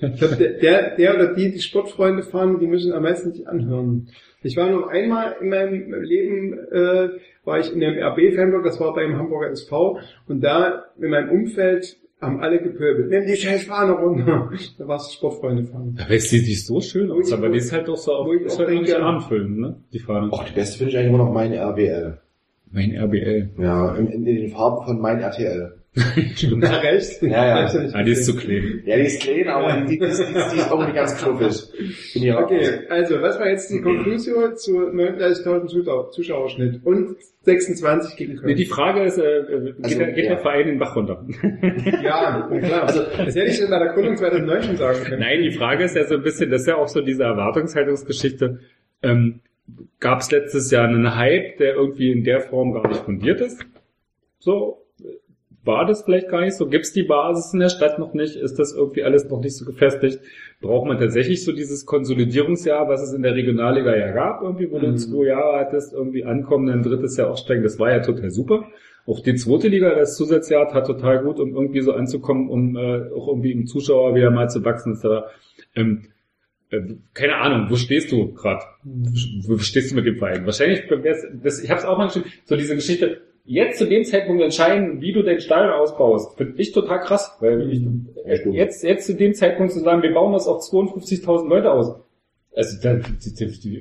ich 0.02 0.20
glaub, 0.20 0.38
der, 0.38 0.50
der, 0.60 0.96
der 0.96 1.16
oder 1.16 1.34
die, 1.34 1.52
die 1.52 1.60
Sportfreunde 1.60 2.24
fahren, 2.24 2.60
die 2.60 2.68
müssen 2.68 2.92
am 2.94 3.04
meisten 3.04 3.32
sich 3.34 3.48
anhören. 3.48 4.08
Ich 4.42 4.58
war 4.58 4.70
nur 4.70 4.90
einmal 4.90 5.36
in 5.42 5.50
meinem 5.50 5.94
Leben, 6.04 6.54
äh, 6.72 7.10
war 7.46 7.60
ich 7.60 7.74
in 7.74 7.84
einem 7.84 8.02
RB-Fanblog, 8.02 8.64
das 8.64 8.80
war 8.80 8.94
beim 8.94 9.16
Hamburger 9.18 9.50
SV, 9.52 10.00
und 10.28 10.42
da 10.42 10.86
in 11.00 11.10
meinem 11.10 11.30
Umfeld 11.32 11.98
haben 12.22 12.40
alle 12.42 12.62
gepöbelt. 12.62 13.10
Nimm 13.10 13.26
die 13.26 13.36
scheiß 13.36 13.66
Fahne 13.66 13.92
runter. 13.94 14.50
Da 14.78 14.88
war 14.88 14.98
es 14.98 15.14
Sportfreunde 15.14 15.66
fahren. 15.66 15.98
Aber 16.02 16.12
es 16.14 16.30
sieht 16.30 16.44
nicht 16.48 16.66
so 16.66 16.82
schön 16.82 17.12
aus, 17.12 17.32
aber 17.32 17.50
die 17.50 17.58
ist 17.60 17.72
halt 17.72 17.88
doch 17.88 17.98
so 17.98 18.14
auf, 18.14 18.34
ist 18.34 18.54
auch 18.56 18.60
halt 18.60 18.70
denke- 18.70 18.84
nicht 18.84 18.96
anfüllend, 18.96 19.60
ne? 19.60 19.76
Die 19.94 20.00
Fahne. 20.00 20.32
Och, 20.32 20.44
die 20.46 20.54
beste 20.54 20.78
finde 20.78 20.92
ich 20.92 20.98
eigentlich 20.98 21.10
immer 21.10 21.20
noch 21.20 21.32
meine 21.34 21.58
RBL. 21.58 22.18
Mein 22.72 22.96
RBL. 22.96 23.50
Ja, 23.60 23.96
in, 23.96 24.08
in 24.08 24.26
den 24.26 24.50
Farben 24.50 24.86
von 24.86 25.00
mein 25.00 25.20
RTL. 25.20 25.76
Na, 26.58 26.78
recht? 26.80 27.22
Ja, 27.22 27.62
ja. 27.72 27.82
Nicht 27.82 27.96
Ah, 27.96 28.04
die 28.04 28.12
ist 28.12 28.26
zu 28.26 28.36
klein. 28.36 28.82
Ja, 28.86 28.98
die 28.98 29.04
ist 29.04 29.22
klein, 29.22 29.48
aber 29.48 29.82
die, 29.82 29.94
die, 29.94 30.00
die, 30.00 30.06
ist, 30.06 30.20
die, 30.20 30.34
ist, 30.58 30.70
irgendwie 30.72 30.92
ganz 30.94 31.18
knuffig. 31.18 32.14
Ja 32.16 32.40
Okay, 32.44 32.82
also 32.90 33.22
was 33.22 33.40
war 33.40 33.48
jetzt 33.50 33.72
die 33.72 33.80
Konklusion 33.82 34.56
zu 34.58 34.78
39.000 34.78 35.68
Zuschauer- 35.70 36.12
Zuschauerschnitt 36.12 36.82
und 36.86 37.16
26 37.44 38.18
gegen 38.18 38.34
Nee, 38.34 38.40
Köln? 38.40 38.56
die 38.58 38.66
Frage 38.66 39.04
ist, 39.04 39.18
äh, 39.20 39.44
geht, 39.48 39.76
Also, 39.84 39.98
der, 40.00 40.12
geht 40.12 40.24
ja. 40.26 40.30
der 40.32 40.40
Verein 40.40 40.68
den 40.68 40.80
Bach 40.80 40.96
runter? 40.98 41.26
Ja, 42.04 42.50
klar. 42.62 42.84
Also, 42.84 43.02
das 43.04 43.36
hätte 43.36 43.46
ich 43.52 43.70
bei 43.70 43.80
der 43.80 43.94
Gründung 43.94 44.18
2009 44.18 44.64
schon 44.64 44.78
sagen 44.78 45.04
können. 45.04 45.20
Nein, 45.22 45.44
die 45.44 45.52
Frage 45.52 45.86
ist 45.86 45.96
ja 45.96 46.04
so 46.06 46.16
ein 46.16 46.24
bisschen, 46.24 46.50
das 46.50 46.62
ist 46.62 46.68
ja 46.68 46.76
auch 46.76 46.88
so 46.90 47.02
diese 47.02 47.24
Erwartungshaltungsgeschichte. 47.24 48.60
Ähm, 49.02 49.40
Gab 50.00 50.20
es 50.20 50.30
letztes 50.30 50.70
Jahr 50.70 50.88
einen 50.88 51.16
Hype, 51.16 51.58
der 51.58 51.74
irgendwie 51.76 52.12
in 52.12 52.24
der 52.24 52.42
Form 52.42 52.74
gar 52.74 52.88
nicht 52.88 53.02
fundiert 53.02 53.42
ist? 53.42 53.66
So, 54.38 54.85
war 55.66 55.86
das 55.86 56.04
vielleicht 56.04 56.30
gar 56.30 56.42
nicht 56.42 56.56
so? 56.56 56.68
Gibt 56.68 56.86
es 56.86 56.94
die 56.94 57.04
Basis 57.04 57.54
in 57.54 57.60
der 57.60 57.70
Stadt 57.70 58.00
noch 58.00 58.14
nicht? 58.14 58.36
Ist 58.36 58.60
das 58.60 58.74
irgendwie 58.74 59.04
alles 59.04 59.28
noch 59.30 59.42
nicht 59.42 59.56
so 59.58 59.66
gefestigt? 59.66 60.20
Braucht 60.62 60.88
man 60.88 60.98
tatsächlich 61.00 61.44
so 61.44 61.52
dieses 61.52 61.86
Konsolidierungsjahr, 61.86 62.88
was 62.88 63.02
es 63.02 63.14
in 63.14 63.24
der 63.24 63.36
Regionalliga 63.36 63.96
ja 63.96 64.12
gab, 64.12 64.42
irgendwie, 64.42 64.72
wo 64.72 64.80
du 64.80 64.88
Mhm. 64.88 64.98
zwei 64.98 65.26
Jahre 65.28 65.60
hattest, 65.60 65.94
irgendwie 65.94 66.24
ankommen, 66.24 66.68
dann 66.68 66.84
drittes 66.84 67.18
Jahr 67.18 67.30
aufsteigen, 67.32 67.64
das 67.64 67.80
war 67.80 67.92
ja 67.92 68.00
total 68.00 68.30
super. 68.30 68.66
Auch 69.08 69.20
die 69.20 69.36
zweite 69.36 69.68
Liga, 69.68 69.94
das 69.94 70.16
Zusatzjahr, 70.18 70.68
tat 70.68 70.88
total 70.88 71.24
gut, 71.24 71.40
um 71.40 71.54
irgendwie 71.54 71.82
so 71.82 71.92
anzukommen, 71.92 72.50
um 72.50 72.76
äh, 72.76 73.12
auch 73.16 73.28
irgendwie 73.28 73.52
im 73.52 73.68
Zuschauer 73.68 74.16
wieder 74.16 74.32
mal 74.32 74.50
zu 74.50 74.64
wachsen, 74.66 74.94
etc. 74.94 75.28
Ähm, 75.76 76.06
äh, 76.72 76.82
keine 77.14 77.36
Ahnung, 77.36 77.70
wo 77.70 77.76
stehst 77.76 78.12
du 78.12 78.34
gerade? 78.34 78.64
Wo 78.84 79.58
stehst 79.60 79.92
du 79.92 79.96
mit 79.96 80.06
dem 80.08 80.18
Verein? 80.18 80.46
Wahrscheinlich, 80.46 80.84
das, 81.44 81.62
ich 81.62 81.70
habe 81.70 81.80
es 81.80 81.86
auch 81.86 81.98
mal 81.98 82.06
geschrieben, 82.08 82.32
so 82.46 82.56
diese 82.56 82.74
Geschichte, 82.76 83.22
jetzt 83.46 83.78
zu 83.78 83.86
dem 83.88 84.04
Zeitpunkt 84.04 84.42
entscheiden, 84.42 85.02
wie 85.02 85.14
du 85.14 85.22
dein 85.22 85.40
Stadion 85.40 85.74
ausbaust, 85.74 86.38
finde 86.38 86.54
ich 86.58 86.72
total 86.72 87.00
krass, 87.00 87.38
weil 87.40 87.72
ich, 87.72 87.82
Ja, 88.26 88.36
stimmt. 88.36 88.56
jetzt, 88.56 88.84
jetzt 88.84 89.06
zu 89.06 89.16
dem 89.16 89.34
Zeitpunkt 89.34 89.72
zu 89.72 89.80
sagen, 89.80 90.02
wir 90.02 90.14
bauen 90.14 90.34
das 90.34 90.48
auf 90.48 90.62
52.000 90.62 91.48
Leute 91.48 91.72
aus. 91.72 91.96
Also, 92.58 92.78
da, 92.82 92.98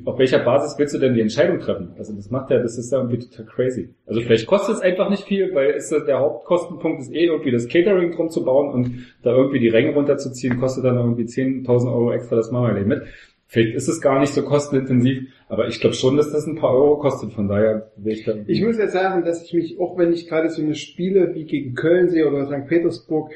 auf 0.05 0.19
welcher 0.19 0.41
Basis 0.41 0.77
willst 0.77 0.95
du 0.95 0.99
denn 0.99 1.15
die 1.15 1.21
Entscheidung 1.21 1.61
treffen? 1.61 1.93
Also, 1.97 2.13
das 2.13 2.31
macht 2.31 2.51
ja, 2.51 2.59
das 2.59 2.77
ist 2.77 2.91
ja 2.91 2.99
irgendwie 2.99 3.21
total 3.21 3.47
crazy. 3.47 3.95
Also, 4.05 4.21
vielleicht 4.21 4.47
kostet 4.47 4.75
es 4.77 4.81
einfach 4.81 5.11
nicht 5.11 5.23
viel, 5.25 5.55
weil 5.55 5.71
ist 5.71 5.93
das, 5.93 6.05
der 6.07 6.19
Hauptkostenpunkt 6.19 7.01
ist 7.03 7.13
eh 7.13 7.27
irgendwie 7.27 7.53
das 7.53 7.69
Catering 7.69 8.11
drum 8.11 8.31
zu 8.31 8.45
bauen 8.45 8.73
und 8.75 9.07
da 9.23 9.31
irgendwie 9.31 9.61
die 9.61 9.69
Ränge 9.69 9.95
runterzuziehen, 9.95 10.59
kostet 10.59 10.85
dann 10.85 10.97
irgendwie 10.97 11.23
10.000 11.23 11.87
Euro 11.87 12.13
extra, 12.13 12.35
das 12.35 12.51
machen 12.51 12.67
wir 12.67 12.75
nicht 12.75 12.89
mit. 12.89 13.03
Vielleicht 13.47 13.77
ist 13.77 13.89
es 13.89 14.01
gar 14.01 14.19
nicht 14.19 14.35
so 14.35 14.43
kostenintensiv, 14.43 15.29
aber 15.55 15.69
ich 15.69 15.81
glaube 15.81 15.95
schon, 15.95 16.17
dass 16.17 16.33
das 16.33 16.47
ein 16.47 16.57
paar 16.57 16.75
Euro 16.75 16.99
kostet, 16.99 17.33
von 17.33 17.47
daher 17.49 17.93
will 17.97 18.13
ich 18.13 18.25
da... 18.25 18.35
Ich 18.47 18.61
muss 18.63 18.77
jetzt 18.77 18.93
sagen, 18.93 19.25
dass 19.25 19.45
ich 19.45 19.55
mich, 19.55 19.79
auch 19.79 19.97
wenn 19.97 20.13
ich 20.13 20.29
gerade 20.29 20.51
so 20.51 20.61
eine 20.61 20.75
Spiele 20.75 21.33
wie 21.35 21.45
gegen 21.45 21.75
Köln 21.75 22.09
sehe 22.09 22.29
oder 22.29 22.47
St. 22.47 22.67
Petersburg, 22.67 23.31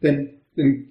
dann, 0.00 0.30
dann 0.56 0.88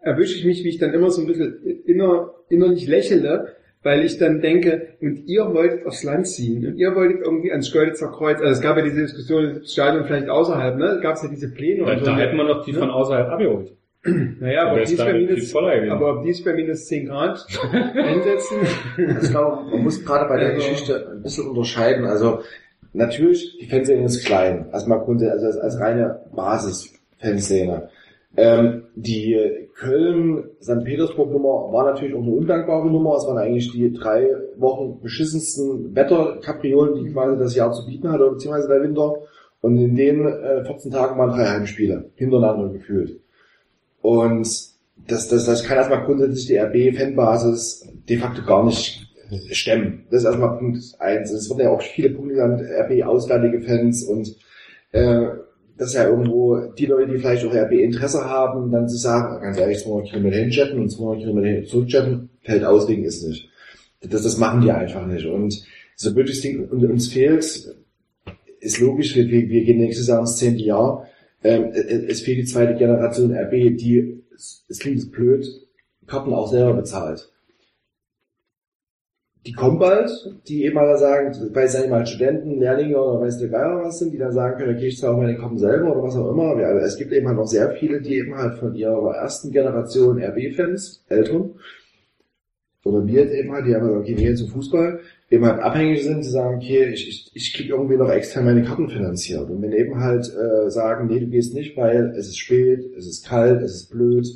erwische 0.00 0.36
ich 0.36 0.44
mich, 0.44 0.64
wie 0.64 0.68
ich 0.70 0.78
dann 0.78 0.92
immer 0.92 1.10
so 1.10 1.22
ein 1.22 1.28
bisschen 1.28 1.82
inner, 1.84 2.34
innerlich 2.48 2.88
lächele, 2.88 3.52
weil 3.84 4.04
ich 4.04 4.18
dann 4.18 4.40
denke, 4.40 4.88
und 5.00 5.28
ihr 5.28 5.44
wolltet 5.54 5.86
aufs 5.86 6.02
Land 6.02 6.26
ziehen 6.26 6.66
und 6.66 6.76
ihr 6.76 6.96
wolltet 6.96 7.20
irgendwie 7.24 7.52
ans 7.52 7.68
Schkeuditzer 7.68 8.08
Kreuz, 8.08 8.40
also 8.40 8.50
es 8.50 8.60
gab 8.60 8.76
ja 8.76 8.82
diese 8.82 9.02
Diskussion, 9.02 9.60
das 9.60 9.72
Stadion 9.72 10.04
vielleicht 10.06 10.28
außerhalb, 10.28 10.76
ne? 10.76 10.98
Gab 11.02 11.14
es 11.14 11.22
ja 11.22 11.28
diese 11.28 11.52
Pläne 11.52 11.84
Da, 11.84 11.92
und 11.92 12.00
so. 12.00 12.04
da 12.06 12.16
hätten 12.18 12.36
wir 12.36 12.44
noch 12.44 12.64
die 12.64 12.72
ne? 12.72 12.80
von 12.80 12.90
außerhalb 12.90 13.28
abgeholt. 13.28 13.76
Naja, 14.40 14.62
aber 14.68 14.80
ob 14.80 14.84
dies, 14.86 14.96
bei 14.96 15.12
minus, 15.12 15.54
aber 15.56 16.18
ob 16.18 16.24
dies 16.24 16.44
bei 16.44 16.52
minus 16.54 16.86
10 16.86 17.06
Grad 17.06 17.46
einsetzen, 17.72 18.56
Also 18.96 19.26
ich 19.26 19.30
glaube, 19.30 19.70
man 19.70 19.82
muss 19.82 20.04
gerade 20.04 20.28
bei 20.28 20.38
der 20.38 20.48
Also- 20.54 20.58
Geschichte 20.58 21.10
ein 21.12 21.22
bisschen 21.22 21.48
unterscheiden. 21.48 22.04
Also 22.06 22.40
natürlich, 22.92 23.58
die 23.60 23.66
Fanszene 23.66 24.04
ist 24.04 24.24
klein, 24.24 24.66
erstmal 24.72 25.00
grundsätzlich, 25.00 25.32
also 25.44 25.46
als, 25.60 25.74
als 25.76 25.80
reine 25.80 26.20
Basis-Fanszene. 26.34 27.88
Ähm, 28.38 28.82
die 28.94 29.38
Köln-St. 29.78 30.84
Petersburg-Nummer 30.84 31.72
war 31.72 31.84
natürlich 31.86 32.14
auch 32.14 32.22
eine 32.22 32.30
undankbare 32.32 32.90
Nummer. 32.90 33.16
Es 33.16 33.26
waren 33.26 33.38
eigentlich 33.38 33.72
die 33.72 33.92
drei 33.92 34.26
Wochen 34.58 35.00
beschissensten 35.00 35.94
Wetterkapriolen, 35.96 37.02
die 37.02 37.12
quasi 37.12 37.38
das 37.38 37.54
Jahr 37.56 37.72
zu 37.72 37.86
bieten 37.86 38.10
hatte, 38.12 38.28
beziehungsweise 38.30 38.68
der 38.68 38.82
Winter. 38.82 39.14
Und 39.62 39.78
in 39.78 39.96
den 39.96 40.26
äh, 40.26 40.64
14 40.64 40.92
Tagen 40.92 41.18
waren 41.18 41.30
drei 41.30 41.46
Heimspiele 41.46 42.10
hintereinander 42.14 42.68
gefühlt. 42.74 43.18
Und 44.06 44.48
das, 45.08 45.26
das, 45.26 45.46
das 45.46 45.64
kann 45.64 45.78
erstmal 45.78 46.04
grundsätzlich 46.04 46.46
die 46.46 46.58
RB-Fanbasis 46.58 47.88
de 48.08 48.18
facto 48.18 48.44
gar 48.44 48.64
nicht 48.64 49.04
stemmen. 49.50 50.04
Das 50.10 50.20
ist 50.20 50.26
erstmal 50.26 50.58
Punkt 50.58 50.78
eins. 51.00 51.32
Es 51.32 51.50
werden 51.50 51.62
ja 51.62 51.70
auch 51.70 51.82
viele 51.82 52.10
Punkte 52.10 52.34
genannt, 52.34 52.62
RB-auswärtige 52.62 53.62
Fans 53.62 54.04
und 54.04 54.36
äh, 54.92 55.26
dass 55.76 55.94
ja 55.94 56.08
irgendwo 56.08 56.56
die 56.78 56.86
Leute, 56.86 57.12
die 57.12 57.18
vielleicht 57.18 57.44
auch 57.44 57.52
RB-Interesse 57.52 58.24
haben, 58.24 58.70
dann 58.70 58.88
zu 58.88 58.96
sagen, 58.96 59.42
ganz 59.42 59.58
ehrlich, 59.58 59.80
200 59.80 60.10
Kilometer 60.10 60.36
hinjetten 60.36 60.80
und 60.80 60.88
200 60.88 61.18
Kilometer 61.24 61.66
zurückjetten, 61.66 62.30
fällt 62.42 62.64
aus 62.64 62.88
wegen 62.88 63.02
ist 63.02 63.26
nicht. 63.26 63.48
Das, 64.08 64.22
das 64.22 64.38
machen 64.38 64.60
die 64.60 64.70
einfach 64.70 65.04
nicht. 65.04 65.26
Und 65.26 65.64
so 65.96 66.14
blöd 66.14 66.28
das 66.28 66.42
Ding 66.42 66.68
uns 66.70 67.08
fehlt, 67.08 67.74
ist 68.60 68.78
logisch, 68.78 69.16
wir 69.16 69.28
wir 69.28 69.64
gehen 69.64 69.78
nächstes 69.78 70.06
Jahr 70.06 70.20
ins 70.20 70.36
zehnte 70.36 70.62
Jahr. 70.62 71.08
Ähm, 71.46 71.70
es 71.72 72.22
fehlt 72.22 72.38
die 72.38 72.44
zweite 72.44 72.74
Generation 72.74 73.32
RB, 73.32 73.76
die, 73.76 74.24
es 74.34 74.78
klingt 74.80 75.12
blöd, 75.12 75.46
Karten 76.06 76.32
auch 76.32 76.50
selber 76.50 76.74
bezahlt. 76.74 77.32
Die 79.46 79.52
kommen 79.52 79.78
bald, 79.78 80.10
die 80.48 80.64
eben 80.64 80.74
mal 80.74 80.98
sagen, 80.98 81.28
es 81.28 81.72
ja 81.72 81.88
mal 81.88 82.04
Studenten, 82.04 82.58
Lehrlinge 82.58 83.00
oder 83.00 83.20
weiß 83.20 83.38
der 83.38 83.48
Geier 83.48 83.80
was 83.84 84.00
sind, 84.00 84.12
die 84.12 84.18
dann 84.18 84.32
sagen 84.32 84.58
können, 84.58 84.76
okay, 84.76 84.88
ich 84.88 84.98
zahle 84.98 85.14
auch 85.14 85.18
meine 85.18 85.36
Karten 85.36 85.58
selber 85.58 85.92
oder 85.92 86.02
was 86.02 86.16
auch 86.16 86.32
immer. 86.32 86.60
Ja, 86.60 86.76
es 86.78 86.96
gibt 86.96 87.12
eben 87.12 87.28
halt 87.28 87.36
noch 87.36 87.46
sehr 87.46 87.70
viele, 87.70 88.00
die 88.00 88.16
eben 88.16 88.34
halt 88.34 88.58
von 88.58 88.74
ihrer 88.74 89.14
ersten 89.14 89.52
Generation 89.52 90.20
RB-Fans, 90.20 91.04
Eltern, 91.08 91.54
oder 92.84 93.06
wir 93.06 93.30
eben 93.30 93.52
halt, 93.52 93.66
die 93.66 93.74
haben 93.76 93.88
okay, 93.96 94.14
Nähe 94.14 94.34
zum 94.34 94.48
Fußball, 94.48 95.00
halt 95.30 95.60
abhängig 95.60 96.02
sind, 96.04 96.24
die 96.24 96.28
sagen, 96.28 96.56
okay, 96.56 96.90
ich, 96.92 97.08
ich, 97.08 97.30
ich 97.34 97.52
kriege 97.52 97.70
irgendwie 97.70 97.96
noch 97.96 98.10
extern 98.10 98.44
meine 98.44 98.62
Karten 98.62 98.88
finanziert. 98.88 99.50
Und 99.50 99.60
wenn 99.60 99.72
eben 99.72 99.98
halt 100.00 100.32
äh, 100.32 100.70
sagen, 100.70 101.08
nee, 101.08 101.20
du 101.20 101.26
gehst 101.26 101.54
nicht, 101.54 101.76
weil 101.76 102.14
es 102.16 102.28
ist 102.28 102.38
spät, 102.38 102.84
es 102.96 103.06
ist 103.06 103.26
kalt, 103.26 103.60
es 103.62 103.74
ist 103.74 103.90
blöd, 103.90 104.26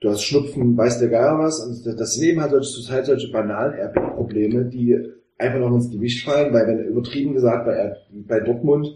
du 0.00 0.10
hast 0.10 0.22
Schnupfen, 0.22 0.76
weiß 0.76 1.00
der 1.00 1.08
Geier 1.08 1.38
was. 1.38 1.60
Und 1.60 1.98
das 1.98 2.14
sind 2.14 2.24
eben 2.28 2.40
halt 2.40 2.52
solche, 2.52 2.70
zurzeit 2.70 3.06
solche 3.06 3.32
banalen 3.32 3.74
RB-Probleme, 3.74 4.66
die 4.66 4.96
einfach 5.38 5.58
noch 5.58 5.74
ins 5.74 5.90
Gewicht 5.90 6.24
fallen, 6.24 6.52
weil 6.52 6.66
wenn 6.66 6.84
übertrieben 6.84 7.34
gesagt 7.34 7.66
bei, 7.66 7.96
bei 8.28 8.40
Dortmund 8.40 8.86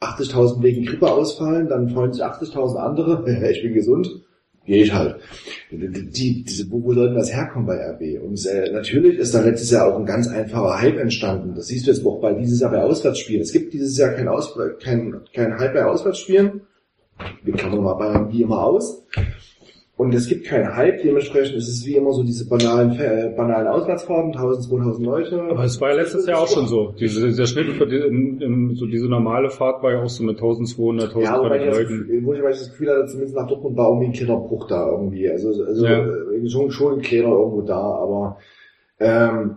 80.000 0.00 0.62
wegen 0.62 0.84
Grippe 0.84 1.10
ausfallen, 1.10 1.68
dann 1.68 1.88
freuen 1.88 2.12
sich 2.12 2.22
80.000 2.22 2.76
andere, 2.76 3.50
ich 3.50 3.62
bin 3.62 3.74
gesund, 3.74 4.08
ich 4.76 4.92
halt. 4.92 5.16
Die, 5.70 6.44
diese, 6.44 6.70
wo, 6.70 6.82
wo 6.82 6.92
soll 6.92 7.08
denn 7.08 7.18
das 7.18 7.32
herkommen 7.32 7.66
bei 7.66 7.76
RB? 7.76 8.22
Und 8.22 8.44
äh, 8.46 8.70
natürlich 8.70 9.18
ist 9.18 9.34
da 9.34 9.40
letztes 9.40 9.70
Jahr 9.70 9.92
auch 9.92 9.98
ein 9.98 10.06
ganz 10.06 10.28
einfacher 10.28 10.80
Hype 10.80 10.98
entstanden. 10.98 11.54
Das 11.54 11.68
siehst 11.68 11.86
du 11.86 11.90
jetzt 11.90 12.04
auch 12.04 12.20
bei 12.20 12.34
dieses 12.34 12.60
Jahr 12.60 12.70
bei 12.70 12.82
Auswärtsspielen. 12.82 13.42
Es 13.42 13.52
gibt 13.52 13.72
dieses 13.72 13.96
Jahr 13.98 14.10
kein, 14.10 14.28
Aus, 14.28 14.56
kein, 14.82 15.20
kein 15.34 15.58
Hype 15.58 15.74
bei 15.74 15.84
Auswärtsspielen. 15.84 16.62
Wir 17.42 17.54
klammern 17.54 17.82
mal 17.82 17.94
Bayern 17.94 18.32
wie 18.32 18.42
immer 18.42 18.64
aus. 18.64 19.04
Und 19.98 20.14
es 20.14 20.28
gibt 20.28 20.46
keinen 20.46 20.76
Hype, 20.76 21.02
dementsprechend 21.02 21.56
ist 21.56 21.68
es 21.68 21.84
wie 21.84 21.96
immer 21.96 22.12
so 22.12 22.22
diese 22.22 22.48
banalen, 22.48 22.92
äh, 23.00 23.34
banalen 23.36 23.66
Auswärtsfahrten, 23.66 24.30
1000, 24.32 24.66
2000 24.68 25.04
Leute. 25.04 25.42
Aber 25.42 25.64
es 25.64 25.80
war 25.80 25.90
ja 25.90 25.96
letztes 25.96 26.24
Jahr 26.24 26.40
auch 26.40 26.46
schon 26.46 26.68
so. 26.68 26.94
Diese, 27.00 27.26
dieser 27.26 27.48
Schnitt 27.48 27.72
für 27.72 27.84
die, 27.84 27.96
in, 27.96 28.40
in, 28.40 28.74
so 28.76 28.86
diese 28.86 29.08
normale 29.08 29.50
Fahrt 29.50 29.82
war 29.82 29.90
ja 29.90 30.00
auch 30.04 30.08
so 30.08 30.22
mit 30.22 30.36
1200, 30.36 31.16
Ja, 31.16 31.38
wobei 31.40 31.58
1200 31.58 31.60
ich, 31.60 31.66
das 31.66 31.76
Leuten. 31.78 31.98
Gefühl, 32.06 32.24
wo 32.24 32.32
ich 32.32 32.40
das 32.58 32.70
Gefühl 32.70 32.90
hatte, 32.90 33.06
zumindest 33.06 33.36
nach 33.36 33.48
Dortmund 33.48 33.76
war 33.76 33.88
irgendwie 33.88 34.06
ein 34.06 34.12
kleiner 34.12 34.36
Bruch 34.38 34.68
da 34.68 34.88
irgendwie. 34.88 35.28
Also, 35.28 35.48
also 35.64 35.84
Ja. 35.84 35.98
äh, 36.06 36.48
schon, 36.48 36.70
schon 36.70 36.92
ein 36.94 37.02
kleiner 37.02 37.30
irgendwo 37.30 37.62
da, 37.62 37.80
aber 37.80 38.38
ähm, 39.00 39.56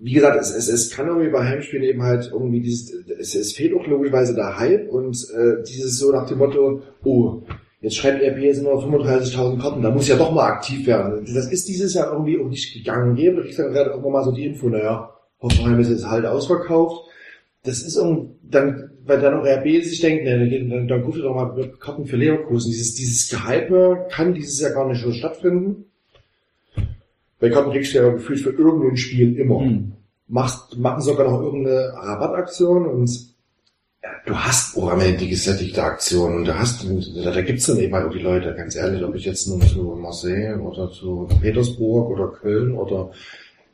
wie 0.00 0.12
gesagt, 0.12 0.38
es, 0.38 0.54
es, 0.54 0.68
es 0.68 0.90
kann 0.90 1.08
irgendwie 1.08 1.30
bei 1.30 1.44
Heimspielen 1.44 1.84
eben 1.84 2.02
halt 2.02 2.30
irgendwie 2.30 2.60
dieses, 2.60 2.92
es, 3.18 3.34
es 3.34 3.54
fehlt 3.54 3.74
auch 3.74 3.86
logischerweise 3.86 4.34
der 4.34 4.58
Hype 4.58 4.90
und 4.90 5.16
äh, 5.34 5.62
dieses 5.66 5.98
so 5.98 6.12
nach 6.12 6.26
dem 6.26 6.38
Motto, 6.38 6.82
oh, 7.04 7.42
jetzt 7.80 7.96
schreibt 7.96 8.22
RB 8.22 8.38
jetzt 8.38 8.62
nur 8.62 8.82
35.000 8.82 9.60
Karten, 9.60 9.82
da 9.82 9.90
muss 9.90 10.04
ich 10.04 10.08
ja 10.10 10.16
doch 10.16 10.32
mal 10.32 10.46
aktiv 10.46 10.86
werden. 10.86 11.24
Das 11.32 11.50
ist 11.50 11.68
dieses 11.68 11.94
Jahr 11.94 12.12
irgendwie 12.12 12.38
auch 12.38 12.48
nicht 12.48 12.72
gegangen. 12.72 13.16
Du 13.16 13.42
kriegst 13.42 13.58
dann 13.58 13.72
gerade 13.72 13.90
irgendwann 13.90 14.12
mal 14.12 14.24
so 14.24 14.32
die 14.32 14.46
Info, 14.46 14.68
naja, 14.68 15.10
Hoffenheim 15.40 15.78
ist 15.80 15.90
jetzt 15.90 16.08
halt 16.08 16.26
ausverkauft. 16.26 17.04
Das 17.62 17.82
ist 17.82 17.96
irgendwie, 17.96 18.30
dann, 18.42 18.90
weil 19.04 19.20
dann 19.20 19.34
auch 19.34 19.44
RB 19.44 19.82
sich 19.84 20.00
denkt, 20.00 20.24
ne, 20.24 20.68
dann, 20.68 20.88
dann, 20.88 21.02
guckt 21.02 21.16
ihr 21.16 21.22
doch 21.22 21.34
mal 21.34 21.70
Karten 21.78 22.06
für 22.06 22.16
Leverkusen. 22.16 22.70
Dieses, 22.70 22.94
dieses 22.94 23.28
Gehype 23.28 24.06
kann 24.10 24.34
dieses 24.34 24.60
Jahr 24.60 24.72
gar 24.72 24.88
nicht 24.88 25.02
so 25.02 25.12
stattfinden. 25.12 25.84
Bei 27.40 27.50
Karten 27.50 27.70
kriegst 27.70 27.94
du 27.94 27.98
ja 27.98 28.08
gefühlt 28.10 28.40
für 28.40 28.50
irgendein 28.50 28.96
Spiel 28.96 29.38
immer. 29.38 29.60
Hm. 29.60 29.92
Machst, 30.30 30.76
machen 30.78 31.00
sogar 31.00 31.30
noch 31.30 31.40
irgendeine 31.40 31.92
Rabattaktion 31.94 32.86
und 32.86 33.27
du 34.26 34.36
hast 34.36 34.76
Ende 34.76 35.16
die 35.18 35.28
gesättigte 35.28 35.82
Aktion 35.82 36.36
und 36.36 36.44
da 36.46 36.58
hast 36.58 36.84
da, 37.24 37.30
da 37.30 37.42
gibt's 37.42 37.66
dann 37.66 37.78
eben 37.78 37.94
halt 37.94 38.06
auch 38.06 38.12
die 38.12 38.18
Leute, 38.18 38.54
ganz 38.54 38.76
ehrlich, 38.76 39.02
ob 39.02 39.14
ich 39.14 39.24
jetzt 39.24 39.48
nur 39.48 39.60
zu 39.60 39.96
Marseille 40.00 40.56
oder 40.58 40.90
zu 40.90 41.28
Petersburg 41.40 42.10
oder 42.10 42.28
Köln 42.28 42.74
oder 42.74 43.10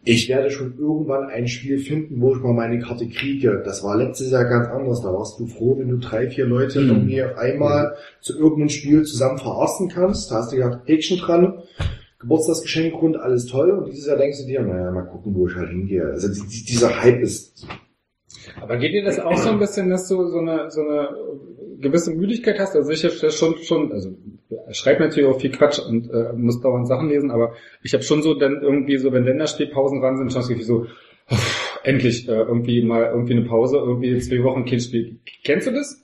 ich 0.07 0.29
werde 0.29 0.51
schon 0.51 0.75
irgendwann 0.79 1.29
ein 1.31 1.49
Spiel 1.49 1.79
finden, 1.79 2.21
wo 2.21 2.35
ich 2.35 2.43
mal 2.43 2.53
meine 2.53 2.79
Karte 2.79 3.09
kriege. 3.09 3.63
Das 3.65 3.83
war 3.83 3.97
letztes 3.97 4.31
Jahr 4.31 4.45
ganz 4.45 4.69
anders. 4.69 5.01
Da 5.01 5.11
warst 5.13 5.41
du 5.41 5.47
froh, 5.47 5.79
wenn 5.79 5.89
du 5.89 5.97
drei, 5.97 6.29
vier 6.29 6.45
Leute 6.45 6.81
Mhm. 6.81 6.89
irgendwie 6.91 7.23
auf 7.25 7.39
einmal 7.39 7.95
zu 8.21 8.39
irgendeinem 8.39 8.69
Spiel 8.69 9.05
zusammen 9.05 9.39
verarzten 9.39 9.89
kannst. 9.89 10.31
Da 10.31 10.37
hast 10.37 10.53
du 10.53 10.57
gesagt, 10.57 10.87
Häkchen 10.87 11.17
dran, 11.19 11.55
Geburtstagsgeschenkgrund, 12.19 13.17
alles 13.17 13.47
toll. 13.47 13.71
Und 13.71 13.87
dieses 13.89 14.07
Jahr 14.07 14.19
denkst 14.19 14.41
du 14.43 14.47
dir, 14.47 14.61
naja, 14.61 14.91
mal 14.91 15.07
gucken, 15.07 15.35
wo 15.35 15.49
ich 15.49 15.55
halt 15.55 15.71
hingehe. 15.71 16.05
Also 16.05 16.29
die, 16.29 16.49
die, 16.49 16.65
dieser 16.65 17.03
Hype 17.03 17.21
ist 17.21 17.67
Aber 18.61 18.77
geht 18.77 18.93
dir 18.93 19.05
das 19.05 19.19
auch 19.19 19.37
so 19.37 19.51
ein 19.51 19.59
bisschen, 19.59 19.91
dass 19.91 20.09
du 20.09 20.27
so 20.27 20.39
eine, 20.39 20.71
so 20.71 20.81
eine 20.83 21.09
gewisse 21.81 22.13
Müdigkeit 22.13 22.59
hast? 22.59 22.77
Also 22.77 22.91
ich 22.91 23.05
habe 23.05 23.31
schon, 23.31 23.57
schon, 23.59 23.93
also 23.93 24.17
schreibe 24.71 25.05
natürlich 25.05 25.29
auch 25.29 25.41
viel 25.41 25.53
Quatsch 25.53 25.79
und 25.79 26.11
äh, 26.11 26.33
muss 26.35 26.61
dauernd 26.61 26.89
Sachen 26.89 27.09
lesen, 27.09 27.31
aber 27.31 27.55
ich 27.83 27.93
habe 27.95 28.03
schon 28.03 28.23
so 28.23 28.35
dann 28.35 28.63
irgendwie 28.63 28.99
so, 28.99 29.13
wenn 29.13 29.25
Länderspielpausen 29.25 30.01
dran 30.01 30.17
sind, 30.17 30.33
schon 30.33 30.41
das 30.41 30.49
Gefühl 30.49 30.65
so, 30.65 30.87
endlich 31.83 32.29
äh, 32.29 32.33
irgendwie 32.33 32.83
mal 32.83 33.05
irgendwie 33.05 33.35
eine 33.35 33.47
Pause, 33.47 33.79
irgendwie 33.79 34.19
zwei 34.19 34.43
Wochen 34.43 34.65
kein 34.65 34.81
Spiel. 34.81 35.17
Kennst 35.43 35.67
du 35.67 35.73
das? 35.73 36.04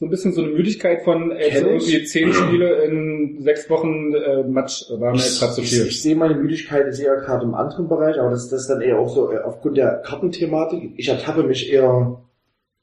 So 0.00 0.06
ein 0.06 0.10
bisschen 0.10 0.32
so 0.32 0.42
eine 0.42 0.52
Müdigkeit 0.52 1.02
von 1.02 1.30
äh, 1.30 1.50
Kenn 1.50 1.76
ich. 1.76 1.92
irgendwie 1.92 2.04
zehn 2.04 2.32
Spiele 2.32 2.84
in 2.84 3.42
sechs 3.42 3.68
Wochen 3.68 4.14
äh, 4.14 4.44
Match 4.44 4.86
war 4.92 5.12
mir 5.12 5.18
jetzt 5.18 5.38
gerade 5.38 5.52
zu 5.52 5.60
ich, 5.60 5.68
viel. 5.68 5.86
ich 5.88 6.02
sehe 6.02 6.16
meine 6.16 6.36
Müdigkeit 6.36 6.86
ist 6.86 7.00
eher 7.00 7.16
gerade 7.16 7.44
im 7.44 7.54
anderen 7.54 7.86
Bereich, 7.86 8.18
aber 8.18 8.30
das, 8.30 8.48
das 8.48 8.62
ist 8.62 8.70
dann 8.70 8.80
eher 8.80 8.98
auch 8.98 9.10
so 9.10 9.30
äh, 9.30 9.40
aufgrund 9.40 9.76
der 9.76 9.96
Kartenthematik. 9.98 10.94
Ich 10.96 11.10
ertappe 11.10 11.42
mich 11.42 11.70
eher 11.70 12.22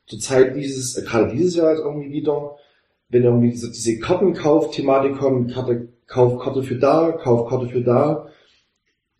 zur 0.05 0.19
Zeit 0.19 0.55
dieses, 0.55 0.95
äh, 0.95 1.01
gerade 1.01 1.31
dieses 1.31 1.55
Jahr 1.55 1.71
jetzt 1.71 1.81
irgendwie 1.83 2.11
wieder, 2.11 2.55
wenn 3.09 3.23
irgendwie 3.23 3.49
diese, 3.49 3.71
diese 3.71 3.97
Kartenkauf-Thematik 3.97 5.17
kommt, 5.17 5.51
Karte, 5.51 5.87
Kauf 6.05 6.37
Karte 6.37 6.61
für 6.61 6.75
da, 6.75 7.13
Kauf 7.13 7.49
Karte 7.49 7.67
für 7.67 7.81
da. 7.81 8.27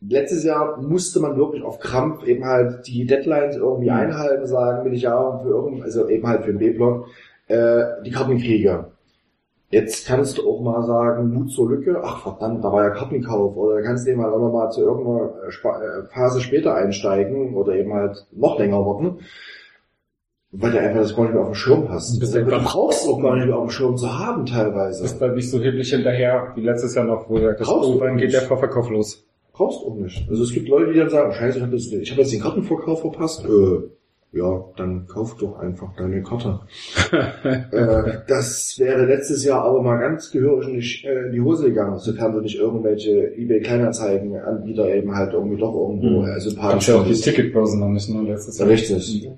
Letztes 0.02 0.44
Jahr 0.44 0.80
musste 0.80 1.20
man 1.20 1.36
wirklich 1.36 1.64
auf 1.64 1.80
Krampf 1.80 2.24
eben 2.28 2.46
halt 2.46 2.86
die 2.86 3.08
Deadlines 3.08 3.56
irgendwie 3.56 3.90
einhalten, 3.90 4.46
sagen, 4.46 4.86
will 4.86 4.94
ich 4.94 5.02
ja 5.02 5.40
für 5.40 5.50
irgend, 5.50 5.82
also 5.82 6.08
eben 6.08 6.28
halt 6.28 6.44
für 6.44 6.52
den 6.52 6.60
B-Block, 6.60 7.08
äh, 7.48 8.04
die 8.06 8.12
Karten 8.12 8.38
kriege. 8.38 8.92
Jetzt 9.70 10.08
kannst 10.08 10.38
du 10.38 10.50
auch 10.50 10.62
mal 10.62 10.82
sagen, 10.84 11.34
Mut 11.34 11.52
zur 11.52 11.70
Lücke, 11.70 12.00
ach 12.02 12.22
verdammt, 12.22 12.64
da 12.64 12.72
war 12.72 12.86
ja 12.86 12.90
Kartenkauf, 12.92 13.58
oder 13.58 13.82
kannst 13.82 14.08
du 14.08 14.12
eben 14.12 14.22
halt 14.22 14.34
auch 14.34 14.40
noch 14.40 14.54
mal 14.54 14.70
zu 14.70 14.82
irgendeiner 14.82 15.34
äh, 15.44 15.50
äh, 15.50 16.04
Phase 16.06 16.40
später 16.40 16.74
einsteigen 16.74 17.54
oder 17.54 17.76
eben 17.76 17.94
halt 17.94 18.28
noch 18.32 18.58
länger 18.58 18.86
warten, 18.86 19.20
weil 20.52 20.72
du 20.72 20.80
einfach 20.80 21.02
das 21.02 21.14
gar 21.14 21.24
nicht 21.24 21.34
mehr 21.34 21.42
auf 21.42 21.50
dem 21.50 21.56
Schirm 21.56 21.90
hast. 21.90 22.18
Bist 22.18 22.34
du 22.34 22.46
brauchst 22.46 23.04
es 23.04 23.10
auch 23.10 23.22
gar 23.22 23.36
nicht 23.36 23.48
mehr 23.48 23.58
auf 23.58 23.68
dem 23.68 23.72
Schirm 23.72 23.98
zu 23.98 24.18
haben 24.18 24.46
teilweise. 24.46 25.04
Ist 25.04 25.20
da 25.20 25.28
nicht 25.28 25.52
so 25.52 25.60
heblich 25.60 25.90
hinterher 25.90 26.54
wie 26.56 26.62
letztes 26.62 26.96
Jahr 26.96 27.04
noch, 27.04 27.30
wo 27.30 27.38
du 27.38 27.48
sagtest, 27.48 27.70
oh, 27.70 28.00
wann 28.00 28.16
geht 28.16 28.32
der 28.32 28.44
Vorverkauf 28.44 28.90
los? 28.90 29.26
Brauchst 29.52 29.82
du 29.82 29.90
auch 29.90 29.96
nicht. 29.96 30.30
Also 30.30 30.44
es 30.44 30.54
gibt 30.54 30.70
Leute, 30.70 30.94
die 30.94 31.00
dann 31.00 31.10
sagen, 31.10 31.34
scheiße, 31.34 31.58
ich 31.58 31.64
habe 31.64 31.76
jetzt, 31.76 31.92
hab 31.92 32.18
jetzt 32.18 32.32
den 32.32 32.42
Kartenverkauf 32.42 33.02
verpasst. 33.02 33.44
Äh, 33.44 33.90
ja, 34.34 34.66
dann 34.76 35.08
kauf 35.08 35.38
doch 35.38 35.58
einfach 35.58 35.96
deine 35.96 36.22
Karte. 36.22 36.60
äh, 37.72 38.20
das 38.28 38.76
wäre 38.78 39.06
letztes 39.06 39.46
Jahr 39.46 39.64
aber 39.64 39.82
mal 39.82 40.00
ganz 40.00 40.32
gehörig 40.32 40.68
in 40.68 40.80
die, 40.80 41.08
äh, 41.08 41.28
in 41.28 41.32
die 41.32 41.42
Hose 41.42 41.70
gegangen, 41.70 41.98
sofern 41.98 42.34
du 42.34 42.42
nicht 42.42 42.60
irgendwelche 42.60 43.34
eBay 43.36 43.62
Kleinanzeigen 43.62 44.36
Anbieter 44.36 44.94
eben 44.94 45.16
halt 45.16 45.34
irgendwie 45.34 45.60
doch 45.60 45.74
irgendwo 45.74 46.22
Mhm. 46.22 46.28
äh, 46.28 46.40
sympathisch 46.40 46.90
ja 46.90 46.96
auch 46.96 47.08
die. 47.08 47.14
Ticketbörsen 47.14 47.80
noch 47.80 47.90
nicht, 47.90 48.10
ne, 48.10 48.22
letztes 48.22 48.58
Jahr. 48.58 48.70
Richtig. 48.70 49.30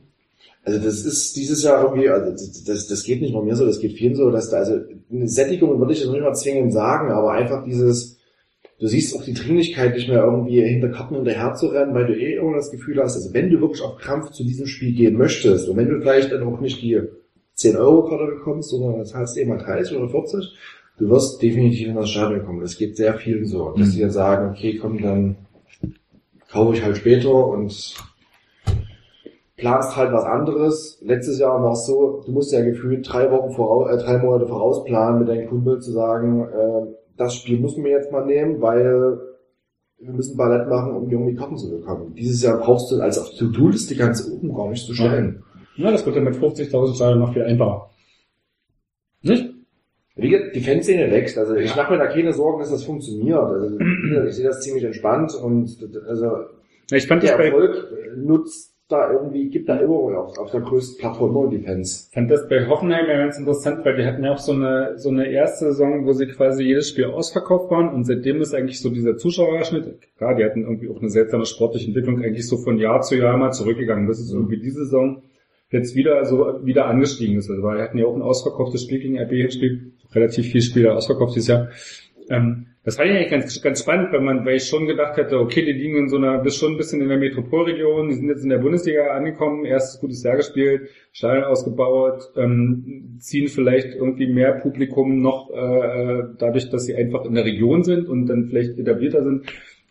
Also 0.66 0.80
das 0.80 1.06
ist 1.06 1.36
dieses 1.36 1.64
Jahr 1.64 1.84
irgendwie, 1.84 2.10
also 2.10 2.32
das, 2.32 2.88
das, 2.88 3.04
geht 3.04 3.22
nicht 3.22 3.34
nur 3.34 3.44
mir 3.44 3.56
so, 3.56 3.66
das 3.66 3.80
geht 3.80 3.94
vielen 3.94 4.16
so, 4.16 4.30
dass 4.30 4.50
da, 4.50 4.58
also 4.58 4.80
eine 5.12 5.28
Sättigung 5.28 5.80
würde 5.80 5.94
ich 5.94 6.02
jetzt 6.02 6.12
nicht 6.12 6.22
mal 6.22 6.34
zwingend 6.34 6.74
sagen, 6.74 7.12
aber 7.12 7.32
einfach 7.32 7.64
dieses, 7.64 8.19
du 8.80 8.88
siehst 8.88 9.16
auch 9.16 9.24
die 9.24 9.34
Dringlichkeit 9.34 9.94
nicht 9.96 10.08
mehr 10.10 10.24
irgendwie 10.24 10.62
hinter 10.62 10.90
Karten 10.90 11.16
hinterher 11.16 11.54
zu 11.54 11.68
rennen, 11.68 11.94
weil 11.94 12.08
du 12.08 12.14
eh 12.16 12.36
immer 12.36 12.56
das 12.56 12.72
Gefühl 12.72 13.00
hast, 13.02 13.16
also 13.16 13.34
wenn 13.34 13.50
du 13.50 13.60
wirklich 13.62 13.82
auf 13.82 13.98
Krampf 13.98 14.32
zu 14.32 14.44
diesem 14.44 14.68
Spiel 14.68 14.94
gehen 14.94 15.18
möchtest 15.18 15.68
und 15.68 15.78
wenn 15.78 15.90
du 15.90 16.00
vielleicht 16.00 16.32
dann 16.32 16.44
auch 16.44 16.60
nicht 16.60 16.82
die 16.82 17.02
10 17.56 17.76
Euro 17.76 18.08
Karte 18.08 18.26
bekommst, 18.26 18.70
sondern 18.70 19.00
das 19.00 19.14
heißt 19.14 19.38
eben 19.38 19.50
mal 19.50 19.58
30 19.58 19.98
oder 19.98 20.10
40, 20.10 20.56
du 20.98 21.10
wirst 21.10 21.42
definitiv 21.42 21.90
in 21.90 21.96
das 21.96 22.10
Stadion 22.10 22.46
kommen. 22.46 22.62
Das 22.62 22.78
geht 22.78 22.96
sehr 22.96 23.16
vielen 23.16 23.46
so, 23.46 23.72
dass 23.78 23.90
Mhm. 23.90 23.92
die 23.92 24.00
dann 24.02 24.12
sagen, 24.12 24.50
okay, 24.52 24.78
komm, 24.82 25.02
dann 25.02 25.36
kaufe 26.50 26.76
ich 26.76 26.84
halt 26.84 26.98
später 26.98 27.48
und 27.48 27.96
planst 29.58 29.96
halt 29.98 30.14
was 30.14 30.24
anderes. 30.24 31.00
Letztes 31.04 31.40
Jahr 31.40 31.62
war 31.62 31.74
es 31.74 31.86
so, 31.86 32.24
du 32.26 32.32
musst 32.32 32.54
ja 32.54 32.62
gefühlt 32.64 33.08
drei 33.12 33.30
Wochen 33.30 33.52
voraus, 33.54 33.92
äh, 33.92 33.98
drei 33.98 34.18
Monate 34.20 34.48
vorausplanen 34.48 35.20
mit 35.20 35.28
deinem 35.28 35.50
Kumpel 35.50 35.80
zu 35.82 35.92
sagen, 35.92 36.44
äh, 36.48 36.86
das 37.20 37.36
Spiel 37.36 37.60
müssen 37.60 37.84
wir 37.84 37.92
jetzt 37.92 38.12
mal 38.12 38.26
nehmen, 38.26 38.62
weil 38.62 39.20
wir 40.00 40.14
müssen 40.14 40.38
Ballett 40.38 40.70
machen, 40.70 40.96
um 40.96 41.10
irgendwie 41.10 41.36
Karten 41.36 41.58
zu 41.58 41.70
bekommen. 41.70 42.16
Dieses 42.16 42.42
Jahr 42.42 42.58
brauchst 42.58 42.92
du 42.92 43.02
als 43.02 43.20
auf 43.20 43.30
To-Do-Liste 43.38 43.96
ganz 43.96 44.28
oben 44.32 44.54
gar 44.56 44.70
nicht 44.70 44.86
zu 44.86 44.94
stellen. 44.94 45.44
Na, 45.76 45.92
das 45.92 46.06
wird 46.06 46.16
dann 46.16 46.24
mit 46.24 46.36
50.000 46.36 46.96
Stadien 46.96 47.20
noch 47.20 47.34
viel 47.34 47.44
einfacher. 47.44 47.90
Nicht? 49.22 49.54
Wie 50.16 50.30
gesagt, 50.30 50.56
die 50.56 50.62
Fanszene 50.62 51.12
wächst. 51.12 51.38
Also 51.38 51.56
ich 51.56 51.76
mache 51.76 51.94
mir 51.94 52.00
da 52.00 52.08
keine 52.08 52.34
Sorgen, 52.34 52.60
dass 52.60 52.72
das 52.72 52.84
funktioniert. 52.84 53.38
Also 53.38 53.78
ich 54.28 54.36
sehe 54.36 54.46
das 54.46 54.62
ziemlich 54.62 54.84
entspannt 54.86 55.34
und 55.36 55.78
also 56.08 56.26
Ja, 56.90 56.98
Ich 56.98 57.08
fand 57.08 57.24
der 57.24 57.38
bei, 57.38 57.46
Erfolg 57.46 57.88
nutzt 58.16 58.76
da 58.90 59.12
irgendwie, 59.12 59.50
gibt 59.50 59.70
da 59.70 59.78
immer 59.78 60.20
auf, 60.20 60.38
auf 60.40 60.50
der 60.52 60.62
größten 60.62 61.00
Plattform 61.00 61.32
nur 61.32 61.50
die 61.50 61.60
Fans. 61.60 62.10
fand 62.12 62.30
das 62.32 62.50
bei 62.50 62.68
Hoffenheim 62.68 63.06
ja 63.08 63.18
ganz 63.18 63.38
interessant, 63.38 63.86
weil 63.86 63.96
die 63.96 64.04
hatten 64.04 64.24
ja 64.24 64.34
auch 64.34 64.40
so 64.40 64.52
eine, 64.52 64.98
so 64.98 65.10
eine 65.10 65.28
erste 65.30 65.66
Saison, 65.66 66.06
wo 66.06 66.14
sie 66.14 66.26
quasi 66.26 66.64
jedes 66.64 66.90
Spiel 66.90 67.06
ausverkauft 67.06 67.70
waren 67.70 67.90
und 67.90 68.06
seitdem 68.06 68.42
ist 68.42 68.56
eigentlich 68.56 68.82
so 68.82 68.90
dieser 68.90 69.16
Zuschauerschnitt, 69.16 70.00
klar, 70.18 70.36
die 70.36 70.44
hatten 70.44 70.64
irgendwie 70.64 70.90
auch 70.90 71.00
eine 71.00 71.10
seltsame 71.12 71.46
sportliche 71.46 71.88
Entwicklung, 71.88 72.24
eigentlich 72.24 72.48
so 72.48 72.58
von 72.58 72.80
Jahr 72.80 73.02
zu 73.02 73.16
Jahr 73.16 73.38
mal 73.38 73.52
zurückgegangen, 73.52 74.08
bis 74.08 74.20
es 74.20 74.34
irgendwie 74.34 74.58
diese 74.58 74.86
Saison 74.86 75.22
jetzt 75.70 75.96
wieder 75.96 76.26
so 76.26 76.66
wieder 76.66 76.88
angestiegen 76.88 77.38
ist. 77.38 77.50
Also, 77.50 77.62
weil 77.62 77.78
wir 77.78 77.84
hatten 77.84 78.00
ja 78.00 78.06
auch 78.08 78.16
ein 78.16 78.24
ausverkauftes 78.24 78.84
Spiel 78.84 79.00
gegen 79.00 79.20
RB 79.20 79.30
gespielt, 79.30 79.82
relativ 80.14 80.48
viel 80.48 80.62
Spieler 80.64 80.96
ausverkauft 80.96 81.36
dieses 81.36 81.48
Jahr. 81.48 81.70
Ähm, 82.30 82.68
das 82.90 82.98
war 82.98 83.06
ja 83.06 83.18
eigentlich 83.18 83.30
ganz, 83.30 83.62
ganz 83.62 83.82
spannend, 83.82 84.12
weil 84.12 84.22
man, 84.22 84.44
weil 84.48 84.56
ich 84.56 84.64
schon 84.64 84.88
gedacht 84.88 85.16
hätte, 85.16 85.38
okay, 85.38 85.64
die 85.64 85.74
liegen 85.74 85.96
in 85.96 86.10
so 86.10 86.18
einer, 86.18 86.40
bis 86.40 86.56
schon 86.56 86.72
ein 86.72 86.78
bisschen 86.78 87.02
in 87.02 87.08
der 87.08 87.20
Metropolregion, 87.20 88.10
die 88.10 88.16
sind 88.16 88.30
jetzt 88.30 88.44
in 88.44 88.50
der 88.50 88.58
Bundesliga 88.58 89.12
angekommen, 89.12 89.64
erstes 89.64 90.02
gutes 90.02 90.24
Jahr 90.24 90.38
gespielt, 90.38 90.90
Stadion 91.12 91.44
ausgebaut, 91.44 92.32
ähm, 92.36 93.18
ziehen 93.20 93.48
vielleicht 93.48 93.94
irgendwie 93.94 94.26
mehr 94.26 94.54
Publikum 94.54 95.22
noch 95.22 95.52
äh, 95.52 96.24
dadurch, 96.40 96.72
dass 96.72 96.86
sie 96.86 96.96
einfach 96.96 97.26
in 97.26 97.36
der 97.36 97.46
Region 97.46 97.84
sind 97.84 98.10
und 98.10 98.26
dann 98.26 98.48
vielleicht 98.48 98.80
etablierter 98.80 99.24
sind. 99.24 99.44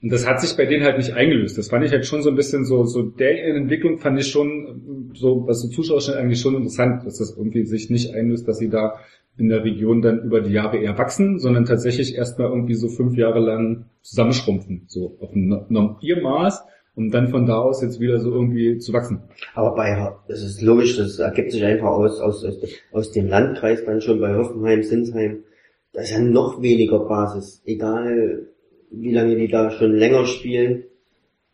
Und 0.03 0.12
das 0.12 0.27
hat 0.27 0.41
sich 0.41 0.57
bei 0.57 0.66
denen 0.66 0.83
halt 0.83 0.99
nicht 0.99 1.12
eingelöst. 1.12 1.57
Das 1.57 1.69
fand 1.69 1.85
ich 1.85 1.93
halt 1.93 2.05
schon 2.05 2.23
so 2.23 2.31
ein 2.31 2.37
bisschen 2.37 2.65
so, 2.65 2.83
so 2.85 3.03
der 3.03 3.45
Entwicklung 3.45 3.99
fand 3.99 4.19
ich 4.19 4.27
schon, 4.27 5.12
so, 5.15 5.47
was 5.47 5.62
so 5.62 5.69
Zuschauerschnitt 5.69 6.16
eigentlich 6.16 6.41
schon 6.41 6.57
interessant, 6.57 7.07
dass 7.07 7.19
das 7.19 7.37
irgendwie 7.37 7.65
sich 7.65 7.91
nicht 7.91 8.12
einlöst, 8.12 8.49
dass 8.49 8.59
sie 8.59 8.69
da 8.69 8.99
in 9.39 9.48
der 9.48 9.65
Region 9.65 10.02
dann 10.02 10.23
über 10.23 10.40
die 10.40 10.52
Jahre 10.52 10.78
eher 10.78 10.98
wachsen, 10.98 11.39
sondern 11.39 11.65
tatsächlich 11.65 12.16
erstmal 12.16 12.48
irgendwie 12.48 12.74
so 12.74 12.89
fünf 12.89 13.16
Jahre 13.16 13.40
lang 13.40 13.86
zusammenschrumpfen, 14.02 14.85
so 14.89 15.16
auf 15.20 15.32
ein, 15.35 15.97
ihr 16.01 16.20
Maß, 16.20 16.65
um 16.94 17.10
dann 17.10 17.28
von 17.28 17.47
da 17.47 17.59
aus 17.59 17.81
jetzt 17.81 18.01
wieder 18.01 18.19
so 18.19 18.32
irgendwie 18.32 18.78
zu 18.78 18.93
wachsen. 18.93 19.23
Aber 19.55 19.77
bei, 19.77 20.12
es 20.27 20.43
ist 20.43 20.60
logisch, 20.62 20.97
das 20.97 21.19
ergibt 21.20 21.52
sich 21.52 21.65
einfach 21.65 21.89
aus, 21.89 22.20
aus, 22.20 22.44
aus, 22.44 22.59
aus 22.93 23.12
dem 23.12 23.28
Landkreis 23.28 23.85
dann 23.85 24.01
schon 24.01 24.20
bei 24.20 24.35
Hoffenheim, 24.35 24.82
Sinsheim. 24.82 25.44
Da 25.93 26.02
ist 26.02 26.10
ja 26.10 26.20
noch 26.20 26.60
weniger 26.60 26.98
Basis, 27.01 27.62
egal 27.65 28.48
wie 28.90 29.12
lange 29.12 29.36
die 29.36 29.48
da 29.48 29.70
schon 29.70 29.93
länger 29.93 30.24
spielen. 30.27 30.85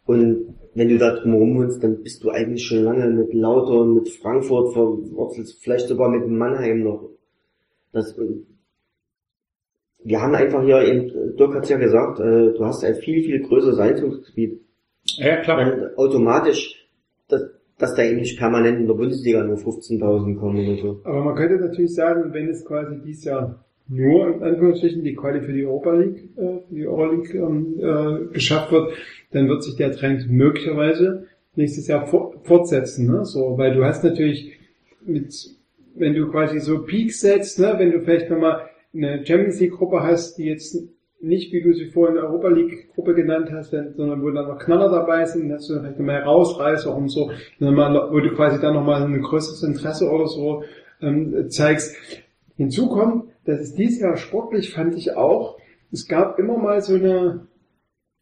Und 0.06 0.54
wenn 0.74 0.88
du 0.88 0.98
da 0.98 1.14
drumherum 1.14 1.58
wohnst, 1.58 1.82
dann 1.82 2.02
bist 2.02 2.24
du 2.24 2.30
eigentlich 2.30 2.64
schon 2.64 2.82
lange 2.82 3.06
mit 3.10 3.32
Lauter 3.32 3.80
und 3.80 3.94
mit 3.94 4.08
Frankfurt 4.08 4.72
verwurzelt, 4.72 5.54
vielleicht 5.60 5.88
sogar 5.88 6.08
mit 6.08 6.28
Mannheim 6.28 6.82
noch. 6.82 7.10
Das, 7.94 8.14
wir 10.04 10.20
haben 10.20 10.34
einfach 10.34 10.62
hier 10.62 10.82
eben, 10.82 11.36
Dirk 11.36 11.54
hat's 11.54 11.70
ja 11.70 11.78
gesagt, 11.78 12.20
äh, 12.20 12.52
du 12.52 12.64
hast 12.64 12.84
ein 12.84 12.96
viel, 12.96 13.22
viel 13.22 13.40
größeres 13.40 13.78
Einzugsgebiet 13.78 14.60
Ja, 15.16 15.36
klar. 15.40 15.64
dann 15.64 15.94
automatisch, 15.96 16.88
dass, 17.28 17.42
dass 17.78 17.94
da 17.94 18.02
eben 18.02 18.18
nicht 18.18 18.38
permanent 18.38 18.80
in 18.80 18.86
der 18.86 18.94
Bundesliga 18.94 19.42
nur 19.44 19.56
15.000 19.56 20.36
kommen 20.38 20.68
oder 20.68 20.76
so. 20.76 21.00
Aber 21.04 21.24
man 21.24 21.36
könnte 21.36 21.64
natürlich 21.64 21.94
sagen, 21.94 22.34
wenn 22.34 22.48
es 22.48 22.64
quasi 22.64 22.96
dieses 23.02 23.24
Jahr 23.24 23.64
nur 23.88 24.34
in 24.34 24.42
Anführungsstrichen 24.42 25.04
die 25.04 25.14
Quali 25.14 25.40
für 25.42 25.52
die 25.52 25.64
Europa 25.64 25.92
League, 25.94 26.28
äh, 26.36 26.58
für 26.68 26.74
die 26.74 26.86
Euroleague 26.86 27.38
ähm, 27.38 27.78
äh, 27.78 28.32
geschafft 28.32 28.72
wird, 28.72 28.92
dann 29.32 29.48
wird 29.48 29.62
sich 29.62 29.76
der 29.76 29.92
Trend 29.92 30.28
möglicherweise 30.30 31.26
nächstes 31.54 31.86
Jahr 31.86 32.06
for 32.06 32.34
fortsetzen, 32.42 33.06
ne? 33.06 33.24
So, 33.24 33.56
weil 33.56 33.74
du 33.74 33.84
hast 33.84 34.02
natürlich 34.02 34.58
mit, 35.06 35.53
wenn 35.94 36.14
du 36.14 36.30
quasi 36.30 36.60
so 36.60 36.82
Peaks 36.82 37.20
setzt, 37.20 37.58
ne, 37.58 37.74
wenn 37.78 37.92
du 37.92 38.00
vielleicht 38.00 38.30
nochmal 38.30 38.68
eine 38.94 39.24
Champions 39.24 39.60
League 39.60 39.72
Gruppe 39.72 40.02
hast, 40.02 40.38
die 40.38 40.44
jetzt 40.44 40.76
nicht, 41.20 41.52
wie 41.52 41.62
du 41.62 41.72
sie 41.72 41.86
vorhin 41.86 42.18
Europa 42.18 42.48
League 42.48 42.92
Gruppe 42.94 43.14
genannt 43.14 43.50
hast, 43.50 43.70
sondern 43.70 44.22
wo 44.22 44.30
dann 44.30 44.48
noch 44.48 44.58
Knaller 44.58 44.90
dabei 44.90 45.24
sind, 45.24 45.50
hast 45.52 45.68
du 45.70 45.80
vielleicht 45.80 45.98
nochmal 45.98 46.20
Herausreißer 46.20 46.94
und 46.94 47.08
so, 47.08 47.30
wo 47.60 48.20
du 48.20 48.34
quasi 48.34 48.60
dann 48.60 48.74
nochmal 48.74 49.02
ein 49.02 49.22
größeres 49.22 49.62
Interesse 49.62 50.10
oder 50.10 50.26
so 50.26 50.64
ähm, 51.00 51.48
zeigst. 51.48 51.96
Hinzu 52.56 52.88
kommt, 52.88 53.30
dass 53.46 53.60
es 53.60 53.74
dieses 53.74 54.00
Jahr 54.00 54.16
sportlich 54.16 54.72
fand 54.72 54.96
ich 54.96 55.16
auch, 55.16 55.58
es 55.92 56.06
gab 56.08 56.38
immer 56.38 56.58
mal 56.58 56.80
so 56.80 56.94
eine, 56.94 57.46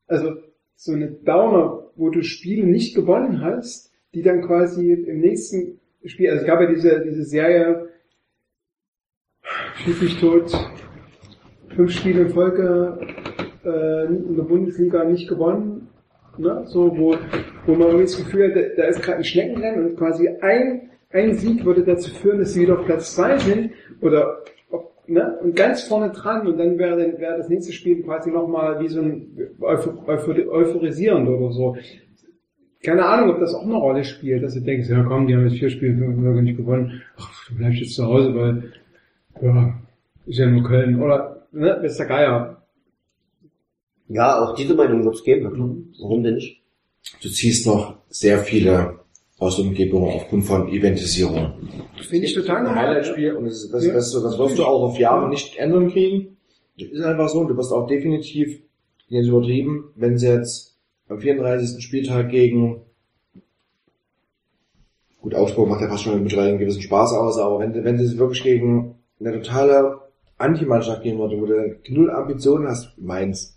also 0.06 0.32
so 0.76 0.92
eine 0.92 1.08
Downer, 1.10 1.90
wo 1.96 2.10
du 2.10 2.22
Spiele 2.22 2.66
nicht 2.66 2.94
gewonnen 2.94 3.40
hast, 3.40 3.92
die 4.14 4.22
dann 4.22 4.42
quasi 4.42 4.92
im 4.92 5.20
nächsten 5.20 5.80
Spiel, 6.04 6.30
also 6.30 6.42
es 6.42 6.46
gab 6.46 6.60
ja 6.60 6.66
diese, 6.66 7.00
diese 7.00 7.24
Serie, 7.24 7.88
schieß 9.76 10.02
mich 10.02 10.20
tot, 10.20 10.52
fünf 11.74 11.92
Spiele 11.92 12.22
in 12.22 12.30
Folge 12.30 12.98
äh, 13.64 14.06
in 14.06 14.36
der 14.36 14.42
Bundesliga 14.42 15.04
nicht 15.04 15.28
gewonnen, 15.28 15.88
ne? 16.38 16.64
so 16.66 16.96
wo, 16.96 17.14
wo 17.66 17.72
man 17.72 17.88
irgendwie 17.88 18.04
das 18.04 18.16
Gefühl 18.16 18.48
hat, 18.48 18.56
da, 18.56 18.82
da 18.82 18.88
ist 18.88 19.02
gerade 19.02 19.18
ein 19.18 19.24
Schneckenrennen 19.24 19.90
und 19.90 19.96
quasi 19.96 20.28
ein, 20.40 20.90
ein 21.10 21.34
Sieg 21.34 21.64
würde 21.64 21.84
dazu 21.84 22.10
führen, 22.10 22.40
dass 22.40 22.54
sie 22.54 22.62
wieder 22.62 22.78
auf 22.78 22.86
Platz 22.86 23.14
zwei 23.14 23.38
sind 23.38 23.72
oder 24.00 24.42
ne? 25.06 25.38
und 25.42 25.54
ganz 25.56 25.84
vorne 25.84 26.10
dran 26.10 26.46
und 26.46 26.58
dann 26.58 26.78
wäre, 26.78 27.18
wäre 27.18 27.36
das 27.38 27.48
nächste 27.48 27.72
Spiel 27.72 28.02
quasi 28.02 28.30
nochmal 28.30 28.80
wie 28.80 28.88
so 28.88 29.00
ein 29.00 29.54
euphor, 29.60 30.08
euphor, 30.08 30.34
euphorisierend 30.36 31.28
oder 31.28 31.52
so. 31.52 31.76
Keine 32.84 33.04
Ahnung, 33.06 33.30
ob 33.34 33.40
das 33.40 33.54
auch 33.54 33.62
eine 33.64 33.76
Rolle 33.76 34.04
spielt, 34.04 34.42
dass 34.42 34.54
du 34.54 34.60
denkst, 34.60 34.88
ja 34.88 35.02
komm, 35.04 35.26
die 35.26 35.34
haben 35.36 35.46
jetzt 35.48 35.58
vier 35.58 35.70
Spiele 35.70 35.96
fünf 35.96 36.20
Folge 36.20 36.42
nicht 36.42 36.56
gewonnen, 36.56 37.02
ach, 37.16 37.48
du 37.48 37.54
bleibst 37.56 37.80
jetzt 37.80 37.94
zu 37.94 38.04
Hause, 38.04 38.34
weil 38.34 38.72
ja, 39.40 39.74
ist 40.26 40.38
ja 40.38 40.46
nur 40.46 40.64
Köln 40.64 41.00
oder 41.00 41.46
ne, 41.52 41.70
ist 41.84 41.98
der 41.98 42.06
Geier. 42.06 42.62
Ja, 44.08 44.40
auch 44.42 44.54
diese 44.54 44.74
Meinung 44.74 45.04
wird 45.04 45.14
es 45.14 45.24
geben. 45.24 45.52
klar. 45.52 45.70
Warum 46.00 46.22
denn 46.22 46.34
nicht? 46.34 46.60
Du 47.22 47.28
ziehst 47.28 47.66
noch 47.66 47.96
sehr 48.08 48.38
viele 48.38 48.98
aus 49.38 49.56
der 49.56 49.64
Umgebung 49.64 50.04
aufgrund 50.10 50.44
von 50.44 50.68
Eventisierung. 50.68 51.54
Finde 52.08 52.26
ich 52.26 52.34
total 52.34 52.58
ein 52.58 52.64
normal. 52.64 52.88
Highlight-Spiel 52.88 53.32
und 53.32 53.44
das, 53.46 53.68
das, 53.70 53.86
Ja. 53.86 53.94
das, 53.94 54.12
das 54.12 54.38
wirst 54.38 54.58
du 54.58 54.64
auch 54.64 54.82
auf 54.82 54.98
Jahre 54.98 55.28
nicht 55.28 55.56
ändern 55.56 55.90
kriegen. 55.90 56.36
Das 56.78 56.88
ist 56.90 57.02
einfach 57.02 57.28
so. 57.28 57.44
Du 57.44 57.56
wirst 57.56 57.72
auch 57.72 57.86
definitiv, 57.86 58.60
jetzt 59.08 59.28
übertrieben, 59.28 59.90
wenn 59.96 60.18
sie 60.18 60.28
jetzt 60.28 60.71
am 61.12 61.20
34. 61.20 61.82
Spieltag 61.82 62.30
gegen 62.30 62.82
gut, 65.20 65.34
Augsburg 65.34 65.68
macht 65.68 65.80
ja 65.80 65.88
fast 65.88 66.02
schon 66.02 66.22
mittlerweile 66.22 66.50
einen 66.50 66.58
gewissen 66.58 66.82
Spaß 66.82 67.12
aus, 67.12 67.38
aber 67.38 67.60
wenn, 67.60 67.84
wenn 67.84 67.98
sie 67.98 68.18
wirklich 68.18 68.42
gegen 68.42 68.96
eine 69.20 69.40
totale 69.40 69.98
Anti-Mannschaft 70.38 71.02
gehen 71.02 71.18
würde, 71.18 71.40
wo 71.40 71.46
du 71.46 71.76
null 71.88 72.10
Ambitionen 72.10 72.66
hast, 72.66 72.98
Mainz, 72.98 73.56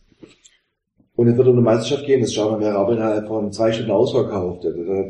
und 1.15 1.30
es 1.30 1.38
wird 1.38 1.48
um 1.48 1.53
eine 1.53 1.61
Meisterschaft 1.61 2.06
gehen, 2.06 2.22
das 2.22 2.34
Stadion 2.34 2.60
wäre 2.60 2.76
aber 2.76 2.94
innerhalb 2.94 3.27
von 3.27 3.52
zwei 3.52 3.72
Stunden 3.72 3.91
ausverkauft. 3.91 4.65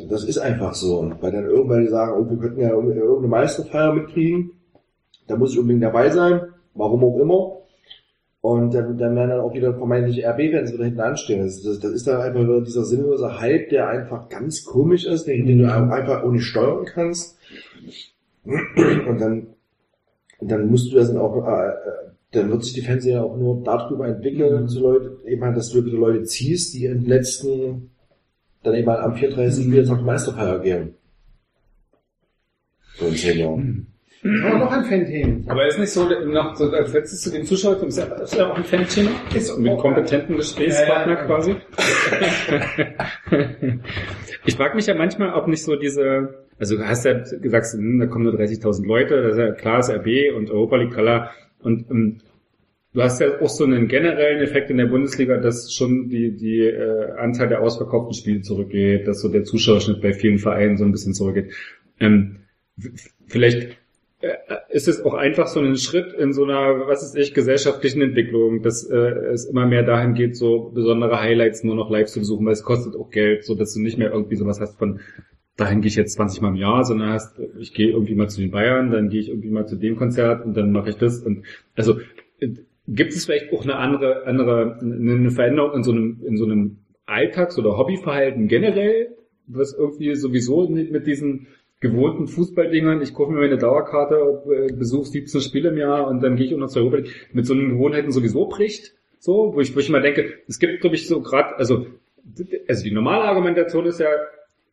Das- 0.07 0.23
ist 0.23 0.37
einfach 0.37 0.75
so. 0.75 1.11
Weil 1.19 1.31
dann 1.31 1.45
irgendwann 1.45 1.81
die 1.81 1.89
sagen, 1.89 2.13
oh, 2.15 2.29
wir 2.29 2.37
könnten 2.37 2.61
ja 2.61 2.69
irgendeine 2.69 3.27
Meisterfeier 3.27 3.91
mitkriegen. 3.91 4.51
Da 5.27 5.35
muss 5.35 5.53
ich 5.53 5.59
unbedingt 5.59 5.83
dabei 5.83 6.11
sein. 6.11 6.41
Warum 6.75 7.03
auch 7.03 7.19
immer. 7.19 7.57
Und 8.45 8.75
dann, 8.75 8.95
dann 8.99 9.15
werden 9.15 9.29
dann 9.31 9.39
auch 9.39 9.55
wieder 9.55 9.73
vermeintliche 9.73 10.21
RB-Fans 10.21 10.71
wieder 10.71 10.85
hinten 10.85 10.99
anstehen. 10.99 11.41
Das, 11.41 11.63
das, 11.63 11.79
das 11.79 11.91
ist 11.93 12.05
dann 12.05 12.21
einfach 12.21 12.41
wieder 12.41 12.61
dieser 12.61 12.85
sinnlose 12.85 13.39
Hype, 13.39 13.69
der 13.69 13.87
einfach 13.89 14.29
ganz 14.29 14.63
komisch 14.63 15.07
ist, 15.07 15.25
den, 15.25 15.47
den 15.47 15.57
du 15.57 15.65
auch 15.67 15.89
einfach 15.89 16.21
auch 16.21 16.31
nicht 16.31 16.45
steuern 16.45 16.85
kannst. 16.85 17.39
Und 18.43 19.19
dann, 19.19 19.47
dann 20.41 20.67
musst 20.69 20.91
du 20.91 20.95
das 20.95 21.07
dann 21.07 21.17
auch, 21.17 21.43
äh, 21.43 21.71
dann 22.33 22.51
wird 22.51 22.63
sich 22.63 22.73
die 22.73 22.81
Fernsehen 22.81 23.17
auch 23.17 23.35
nur 23.35 23.63
darüber 23.63 24.07
entwickeln, 24.07 24.67
so 24.67 24.79
Leute, 24.79 25.17
eben 25.25 25.43
halt, 25.43 25.57
dass 25.57 25.71
du 25.71 25.83
wieder 25.83 25.97
Leute 25.97 26.21
ziehst, 26.25 26.75
die 26.75 26.85
im 26.85 27.03
letzten, 27.03 27.89
dann 28.61 28.75
eben 28.75 28.87
halt 28.87 28.99
am 28.99 29.15
34. 29.15 29.65
Spieltag 29.65 30.03
Meisterfeier 30.03 30.59
gehen. 30.59 30.93
So 32.99 33.07
in 33.07 33.15
zehn 33.15 33.39
Jahren. 33.39 33.94
Aber 34.25 34.57
noch 34.57 34.71
ein 34.71 34.83
Fan-Themen. 34.85 35.45
Aber 35.47 35.67
ist 35.67 35.77
nicht 35.77 35.91
so, 35.91 36.09
noch 36.09 36.55
so 36.55 36.71
als 36.71 36.93
letztes 36.93 37.21
zu 37.21 37.31
den 37.31 37.45
Zuschauern, 37.45 37.87
ist 37.87 37.97
ja, 37.99 38.05
ist 38.05 38.35
ja 38.35 38.51
auch 38.51 38.57
ein 38.57 38.63
Fan-Thema? 38.63 39.11
Ist 39.35 39.55
Mit 39.59 39.77
kompetenten 39.77 40.37
Gesprächspartner 40.37 41.13
Ja, 41.13 41.19
ja. 41.19 41.25
quasi. 41.25 41.55
ich 44.45 44.55
frage 44.55 44.75
mich 44.75 44.87
ja 44.87 44.95
manchmal, 44.95 45.33
ob 45.35 45.47
nicht 45.47 45.63
so 45.63 45.75
diese, 45.75 46.47
also 46.57 46.75
du 46.75 46.87
hast 46.87 47.05
ja 47.05 47.19
gesagt, 47.19 47.67
hm, 47.73 47.99
da 47.99 48.07
kommen 48.07 48.23
nur 48.23 48.33
30.000 48.33 48.87
Leute, 48.87 49.21
das 49.21 49.33
ist 49.33 49.37
ja 49.37 49.51
klar, 49.51 49.79
ist 49.79 49.91
RB 49.91 50.35
und 50.35 50.49
Europa 50.49 50.77
League, 50.77 50.93
klar. 50.93 51.29
Und 51.59 51.91
ähm, 51.91 52.17
du 52.93 53.03
hast 53.03 53.21
ja 53.21 53.39
auch 53.39 53.49
so 53.49 53.63
einen 53.63 53.87
generellen 53.87 54.41
Effekt 54.41 54.71
in 54.71 54.77
der 54.77 54.87
Bundesliga, 54.87 55.37
dass 55.37 55.71
schon 55.71 56.09
die, 56.09 56.35
die 56.35 56.61
äh, 56.61 57.11
Anzahl 57.17 57.47
der 57.47 57.61
ausverkauften 57.61 58.15
Spiele 58.15 58.41
zurückgeht, 58.41 59.07
dass 59.07 59.21
so 59.21 59.29
der 59.29 59.43
Zuschauerschnitt 59.43 60.01
bei 60.01 60.13
vielen 60.13 60.39
Vereinen 60.39 60.77
so 60.77 60.83
ein 60.83 60.91
bisschen 60.91 61.13
zurückgeht. 61.13 61.53
Ähm, 61.99 62.37
vielleicht 63.27 63.63
äh, 63.63 63.75
ist 64.69 64.87
es 64.87 65.03
auch 65.03 65.13
einfach 65.13 65.47
so 65.47 65.59
ein 65.59 65.75
Schritt 65.77 66.13
in 66.13 66.33
so 66.33 66.43
einer, 66.43 66.87
was 66.87 67.03
ist 67.03 67.15
ich, 67.15 67.33
gesellschaftlichen 67.33 68.01
Entwicklung, 68.01 68.61
dass 68.61 68.83
äh, 68.89 68.95
es 68.95 69.45
immer 69.45 69.65
mehr 69.65 69.83
dahin 69.83 70.13
geht, 70.13 70.35
so 70.35 70.71
besondere 70.73 71.19
Highlights 71.19 71.63
nur 71.63 71.75
noch 71.75 71.89
live 71.89 72.07
zu 72.07 72.19
besuchen, 72.19 72.45
weil 72.45 72.53
es 72.53 72.63
kostet 72.63 72.95
auch 72.95 73.09
Geld, 73.09 73.45
so 73.45 73.55
dass 73.55 73.73
du 73.73 73.81
nicht 73.81 73.97
mehr 73.97 74.11
irgendwie 74.11 74.35
sowas 74.35 74.59
hast 74.59 74.77
von 74.77 74.99
dahin 75.57 75.81
gehe 75.81 75.87
ich 75.87 75.95
jetzt 75.95 76.13
20 76.13 76.41
Mal 76.41 76.49
im 76.49 76.55
Jahr, 76.55 76.83
sondern 76.83 77.09
hast, 77.09 77.39
ich 77.59 77.73
gehe 77.73 77.89
irgendwie 77.89 78.15
mal 78.15 78.27
zu 78.27 78.41
den 78.41 78.51
Bayern, 78.51 78.91
dann 78.91 79.09
gehe 79.09 79.21
ich 79.21 79.29
irgendwie 79.29 79.51
mal 79.51 79.65
zu 79.65 79.77
dem 79.77 79.95
Konzert 79.95 80.45
und 80.45 80.55
dann 80.55 80.71
mache 80.71 80.89
ich 80.89 80.97
das. 80.97 81.19
Und 81.19 81.43
also 81.75 81.99
äh, 82.39 82.49
gibt 82.87 83.13
es 83.13 83.25
vielleicht 83.25 83.51
auch 83.53 83.63
eine 83.63 83.77
andere 83.77 84.25
andere 84.25 84.77
eine 84.81 85.31
Veränderung 85.31 85.73
in 85.73 85.83
so 85.83 85.91
einem 85.91 86.21
in 86.25 86.37
so 86.37 86.45
einem 86.45 86.77
Alltags- 87.05 87.57
oder 87.57 87.77
Hobbyverhalten 87.77 88.47
generell, 88.47 89.15
was 89.47 89.73
irgendwie 89.73 90.15
sowieso 90.15 90.67
mit 90.67 91.07
diesen 91.07 91.47
gewohnten 91.79 92.27
Fußballdingern, 92.27 93.01
ich 93.01 93.13
kaufe 93.13 93.31
mir 93.31 93.39
meine 93.39 93.57
Dauerkarte, 93.57 94.43
äh, 94.49 94.73
besuche 94.73 95.05
17 95.05 95.41
Spiele 95.41 95.69
im 95.69 95.77
Jahr 95.77 96.07
und 96.07 96.21
dann 96.21 96.35
gehe 96.35 96.47
ich 96.47 96.53
auch 96.53 96.59
noch 96.59 96.69
zur 96.69 96.83
Europa 96.83 96.97
League, 96.97 97.29
mit 97.33 97.45
so 97.45 97.53
einen 97.53 97.71
Gewohnheiten 97.71 98.11
sowieso 98.11 98.47
bricht, 98.47 98.93
so, 99.19 99.51
wo 99.53 99.59
ich, 99.59 99.75
wo 99.75 99.79
ich 99.79 99.89
immer 99.89 100.01
denke, 100.01 100.33
es 100.47 100.59
gibt, 100.59 100.81
glaube 100.81 100.95
ich, 100.95 101.07
so 101.07 101.21
gerade, 101.21 101.57
also, 101.57 101.87
also 102.67 102.83
die 102.83 102.91
normale 102.91 103.23
Argumentation 103.23 103.85
ist 103.85 103.99
ja, 103.99 104.09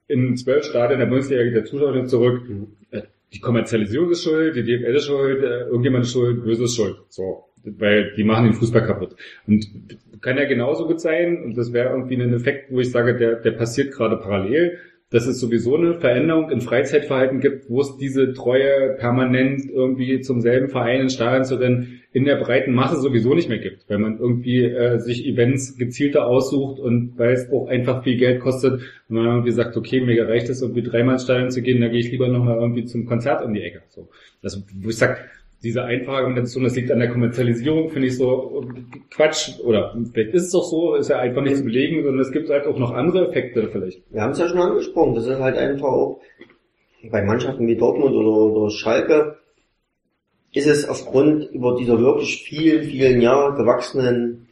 in 0.09 0.37
zwölf 0.37 0.65
Stadien 0.65 0.99
der 0.99 1.07
Bundesliga 1.07 1.43
geht 1.43 1.55
der 1.55 1.65
Zuschauer 1.65 1.95
wieder 1.95 2.07
zurück, 2.07 2.43
äh, 2.91 3.03
die 3.33 3.41
Kommerzialisierung 3.41 4.11
ist 4.11 4.24
schuld, 4.24 4.57
die 4.57 4.62
DFL 4.62 4.95
ist 4.95 5.07
schuld, 5.07 5.43
äh, 5.43 5.62
irgendjemand 5.65 6.05
ist 6.05 6.12
schuld, 6.12 6.45
böse 6.45 6.65
ist 6.65 6.77
schuld, 6.77 6.97
so, 7.09 7.45
weil 7.65 8.12
die 8.16 8.24
machen 8.24 8.45
den 8.45 8.53
Fußball 8.55 8.87
kaputt. 8.87 9.16
Und 9.47 9.66
kann 10.20 10.37
ja 10.37 10.45
genauso 10.45 10.87
gut 10.87 11.01
sein, 11.01 11.43
und 11.43 11.57
das 11.57 11.73
wäre 11.73 11.91
irgendwie 11.91 12.15
ein 12.15 12.33
Effekt, 12.33 12.70
wo 12.70 12.81
ich 12.81 12.91
sage, 12.91 13.16
der, 13.16 13.37
der 13.37 13.51
passiert 13.53 13.93
gerade 13.93 14.16
parallel, 14.16 14.79
dass 15.12 15.26
es 15.26 15.39
sowieso 15.39 15.76
eine 15.76 16.01
Veränderung 16.01 16.51
im 16.51 16.60
Freizeitverhalten 16.60 17.40
gibt, 17.40 17.68
wo 17.68 17.80
es 17.80 17.97
diese 17.98 18.32
Treue 18.32 18.97
permanent 18.98 19.70
irgendwie 19.70 20.20
zum 20.20 20.40
selben 20.40 20.68
Verein 20.68 21.02
ins 21.02 21.14
Stadion 21.14 21.44
zu 21.44 21.56
rennen, 21.56 22.01
in 22.12 22.24
der 22.24 22.36
breiten 22.36 22.72
Masse 22.72 23.01
sowieso 23.01 23.34
nicht 23.34 23.48
mehr 23.48 23.59
gibt, 23.59 23.89
weil 23.89 23.98
man 23.98 24.18
irgendwie 24.18 24.64
äh, 24.64 24.98
sich 24.98 25.26
Events 25.26 25.76
gezielter 25.76 26.26
aussucht 26.26 26.80
und 26.80 27.18
weil 27.18 27.32
es 27.32 27.51
auch 27.51 27.68
einfach 27.68 28.02
viel 28.05 28.16
Geld 28.16 28.40
kostet 28.40 28.80
und 29.09 29.16
man 29.16 29.26
irgendwie 29.26 29.52
sagt, 29.52 29.76
okay, 29.76 30.01
mir 30.01 30.26
reicht 30.26 30.48
es 30.48 30.62
irgendwie 30.62 30.82
dreimal 30.82 31.14
ins 31.14 31.24
Stadion 31.24 31.51
zu 31.51 31.62
gehen, 31.62 31.80
da 31.80 31.89
gehe 31.89 32.01
ich 32.01 32.10
lieber 32.10 32.28
nochmal 32.28 32.59
irgendwie 32.59 32.84
zum 32.84 33.06
Konzert 33.06 33.44
um 33.44 33.52
die 33.52 33.62
Ecke. 33.62 33.82
So. 33.89 34.09
Also 34.43 34.60
wo 34.80 34.89
ich 34.89 34.97
sag, 34.97 35.28
diese 35.62 35.84
einfache 35.84 36.16
Argumentation, 36.16 36.64
das 36.64 36.74
liegt 36.74 36.90
an 36.90 36.98
der 36.98 37.10
Kommerzialisierung, 37.10 37.90
finde 37.90 38.09
ich 38.09 38.16
so 38.16 38.66
Quatsch. 39.10 39.60
Oder 39.64 39.97
vielleicht 40.12 40.34
ist 40.34 40.44
es 40.44 40.51
doch 40.51 40.64
so, 40.64 40.94
ist 40.94 41.09
ja 41.09 41.18
einfach 41.18 41.43
nicht 41.43 41.56
zu 41.56 41.64
belegen, 41.64 42.02
sondern 42.02 42.20
es 42.20 42.32
gibt 42.32 42.51
halt 42.51 42.66
auch 42.66 42.78
noch 42.78 42.93
andere 42.93 43.28
Effekte 43.28 43.68
vielleicht. 43.68 44.02
Wir 44.10 44.22
haben 44.22 44.32
es 44.32 44.39
ja 44.39 44.48
schon 44.48 44.59
angesprochen, 44.59 45.14
das 45.14 45.26
ist 45.26 45.39
halt 45.39 45.56
einfach 45.56 45.89
auch 45.89 46.20
bei 47.10 47.22
Mannschaften 47.22 47.66
wie 47.66 47.76
Dortmund 47.76 48.14
oder, 48.14 48.28
oder 48.28 48.70
Schalke 48.70 49.39
ist 50.52 50.66
es 50.66 50.89
aufgrund 50.89 51.51
über 51.51 51.76
dieser 51.76 51.98
wirklich 51.98 52.43
vielen, 52.43 52.84
vielen 52.84 53.20
Jahre 53.22 53.56
gewachsenen 53.56 54.48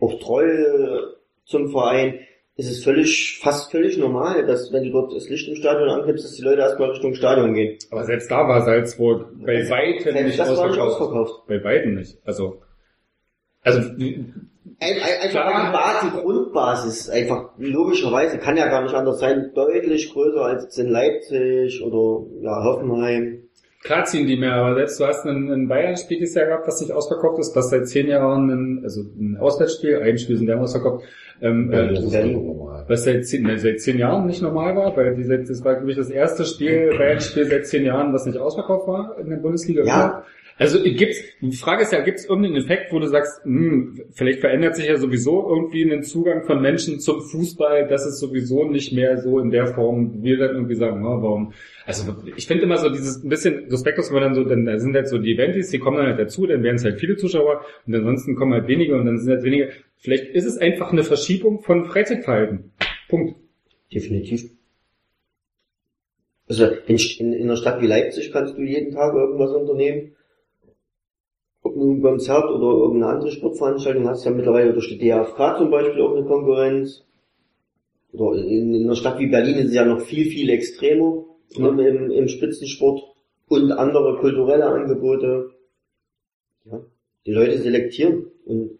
auch 0.00 0.18
Treue 0.20 1.16
zum 1.44 1.70
Verein, 1.70 2.20
ist 2.56 2.70
es 2.70 2.84
völlig, 2.84 3.40
fast 3.42 3.70
völlig 3.70 3.96
normal, 3.96 4.44
dass 4.46 4.72
wenn 4.72 4.84
du 4.84 4.90
dort 4.90 5.14
das 5.14 5.28
Licht 5.28 5.48
im 5.48 5.56
Stadion 5.56 5.88
anklippst, 5.88 6.24
dass 6.24 6.34
die 6.34 6.42
Leute 6.42 6.60
erstmal 6.60 6.90
Richtung 6.90 7.14
Stadion 7.14 7.54
gehen. 7.54 7.78
Aber 7.90 8.04
selbst 8.04 8.30
da 8.30 8.46
war 8.46 8.62
Salzburg 8.62 9.26
bei 9.44 9.68
weitem 9.70 10.12
Selbst 10.12 10.24
nicht 10.24 10.38
das 10.38 10.56
war 10.56 10.68
nicht 10.68 10.78
ausverkauft. 10.78 11.00
ausverkauft. 11.00 11.46
Bei 11.48 11.64
weitem 11.64 11.94
nicht. 11.94 12.18
Also, 12.24 12.60
also 13.62 13.80
Ein, 13.80 14.44
ein, 14.80 15.00
einfach 15.22 15.30
Klar. 15.30 15.66
die 15.66 15.72
Basis, 15.72 16.10
die 16.10 16.20
Grundbasis, 16.20 17.08
einfach 17.10 17.50
logischerweise 17.56 18.38
kann 18.38 18.56
ja 18.56 18.68
gar 18.68 18.82
nicht 18.82 18.94
anders 18.94 19.20
sein, 19.20 19.52
deutlich 19.54 20.12
größer 20.12 20.42
als 20.44 20.64
jetzt 20.64 20.78
in 20.78 20.88
Leipzig 20.88 21.82
oder 21.82 22.26
ja, 22.42 22.64
Hoffenheim. 22.64 23.44
Klar 23.82 24.04
ziehen 24.04 24.26
die 24.26 24.36
mehr, 24.36 24.54
aber 24.54 24.74
selbst 24.76 25.00
du 25.00 25.06
hast 25.06 25.24
ein, 25.26 25.50
ein 25.50 25.68
Bayern-Spiel 25.68 26.18
dieses 26.18 26.34
Jahr 26.34 26.46
gehabt, 26.46 26.66
was 26.66 26.80
nicht 26.80 26.92
ausverkauft 26.92 27.38
ist, 27.40 27.54
was 27.56 27.70
seit 27.70 27.88
zehn 27.88 28.08
Jahren 28.08 28.50
ein, 28.50 28.80
also 28.84 29.02
ein 29.02 29.36
Auswärtsspiel, 29.40 30.00
ein 30.02 30.18
Spiel 30.18 30.36
sind 30.36 30.48
ja 30.48 30.56
ausverkauft, 30.58 31.04
ähm, 31.40 31.70
Ja, 31.72 31.80
äh, 31.82 31.94
das 31.94 32.04
normal. 32.12 32.84
was 32.88 33.04
seit 33.04 33.26
zehn, 33.26 33.42
ne, 33.42 33.58
seit 33.58 33.80
zehn 33.80 33.98
Jahren 33.98 34.26
nicht 34.26 34.42
normal 34.42 34.76
war, 34.76 34.96
weil 34.96 35.14
die, 35.14 35.24
seit- 35.24 35.48
das 35.50 35.64
war, 35.64 35.74
glaube 35.74 35.90
ich, 35.90 35.96
das 35.96 36.10
erste 36.10 36.44
Spiel, 36.44 36.94
Bayern-Spiel 36.96 37.44
seit 37.46 37.66
zehn 37.66 37.84
Jahren, 37.84 38.12
was 38.12 38.24
nicht 38.26 38.38
ausverkauft 38.38 38.86
war 38.88 39.16
in 39.18 39.30
der 39.30 39.36
Bundesliga. 39.38 39.84
Ja. 39.84 40.24
Also 40.58 40.82
gibt's, 40.82 41.22
die 41.40 41.56
Frage 41.56 41.82
ist 41.82 41.92
ja, 41.92 42.00
gibt's 42.00 42.24
irgendeinen 42.24 42.56
Effekt, 42.56 42.92
wo 42.92 42.98
du 42.98 43.06
sagst, 43.06 43.42
hm, 43.44 44.00
vielleicht 44.12 44.40
verändert 44.40 44.76
sich 44.76 44.86
ja 44.86 44.96
sowieso 44.96 45.48
irgendwie 45.48 45.90
ein 45.90 46.02
Zugang 46.02 46.44
von 46.44 46.60
Menschen 46.60 47.00
zum 47.00 47.20
Fußball, 47.20 47.88
dass 47.88 48.04
es 48.06 48.20
sowieso 48.20 48.64
nicht 48.64 48.92
mehr 48.92 49.18
so 49.18 49.38
in 49.38 49.50
der 49.50 49.68
Form, 49.68 50.22
wir 50.22 50.36
dann 50.38 50.54
irgendwie 50.54 50.74
sagen, 50.74 51.04
oh, 51.04 51.22
warum, 51.22 51.52
also 51.86 52.14
ich 52.36 52.46
finde 52.46 52.64
immer 52.64 52.76
so 52.76 52.90
dieses 52.90 53.24
ein 53.24 53.28
bisschen 53.28 53.66
Respektlos, 53.70 54.10
wenn 54.10 54.20
man 54.20 54.22
dann 54.22 54.34
so, 54.34 54.44
dann 54.44 54.64
da 54.64 54.78
sind 54.78 54.94
halt 54.94 55.08
so 55.08 55.18
die 55.18 55.32
Eventis, 55.34 55.70
die 55.70 55.78
kommen 55.78 55.96
dann 55.96 56.06
halt 56.06 56.18
dazu, 56.18 56.46
dann 56.46 56.62
werden 56.62 56.76
es 56.76 56.84
halt 56.84 57.00
viele 57.00 57.16
Zuschauer 57.16 57.64
und 57.86 57.94
ansonsten 57.94 58.34
kommen 58.34 58.52
halt 58.52 58.68
wenige 58.68 58.94
und 58.94 59.06
dann 59.06 59.18
sind 59.18 59.32
halt 59.32 59.44
wenige. 59.44 59.70
Vielleicht 59.96 60.28
ist 60.28 60.44
es 60.44 60.58
einfach 60.58 60.92
eine 60.92 61.02
Verschiebung 61.02 61.60
von 61.60 61.84
Freizeitverhalten. 61.86 62.72
Punkt. 63.08 63.36
Definitiv. 63.92 64.50
Also 66.48 66.66
in, 66.86 66.98
in, 67.18 67.32
in 67.32 67.42
einer 67.44 67.56
Stadt 67.56 67.80
wie 67.80 67.86
Leipzig 67.86 68.32
kannst 68.32 68.56
du 68.56 68.62
jeden 68.62 68.92
Tag 68.92 69.14
irgendwas 69.14 69.52
unternehmen. 69.52 70.12
Ob 71.62 71.76
nun 71.76 71.98
ein 71.98 72.02
Konzert 72.02 72.50
oder 72.50 72.84
irgendeine 72.84 73.12
andere 73.14 73.30
Sportveranstaltung, 73.30 74.08
hast 74.08 74.24
ja 74.24 74.32
mittlerweile 74.32 74.72
durch 74.72 74.88
die 74.88 74.98
DFK 74.98 75.58
zum 75.58 75.70
Beispiel 75.70 76.02
auch 76.02 76.16
eine 76.16 76.24
Konkurrenz. 76.24 77.04
Oder 78.12 78.44
in, 78.44 78.74
in 78.74 78.84
einer 78.84 78.96
Stadt 78.96 79.18
wie 79.18 79.28
Berlin 79.28 79.56
ist 79.56 79.68
es 79.68 79.74
ja 79.74 79.84
noch 79.84 80.00
viel, 80.00 80.26
viel 80.26 80.50
extremer 80.50 81.24
ne, 81.56 81.88
im, 81.88 82.10
im 82.10 82.28
Spitzensport 82.28 83.02
und 83.48 83.72
andere 83.72 84.18
kulturelle 84.18 84.66
Angebote. 84.66 85.50
Ja, 86.64 86.80
die 87.26 87.32
Leute 87.32 87.58
selektieren 87.58 88.26
und 88.44 88.78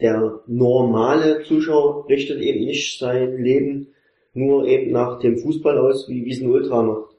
der 0.00 0.42
normale 0.46 1.42
Zuschauer 1.42 2.08
richtet 2.08 2.40
eben 2.40 2.64
nicht 2.64 2.98
sein 2.98 3.42
Leben 3.42 3.88
nur 4.34 4.66
eben 4.66 4.92
nach 4.92 5.18
dem 5.18 5.38
Fußball 5.38 5.78
aus, 5.78 6.08
wie 6.08 6.24
wie 6.24 6.30
es 6.30 6.40
ein 6.40 6.50
Ultra 6.50 6.82
macht. 6.82 7.16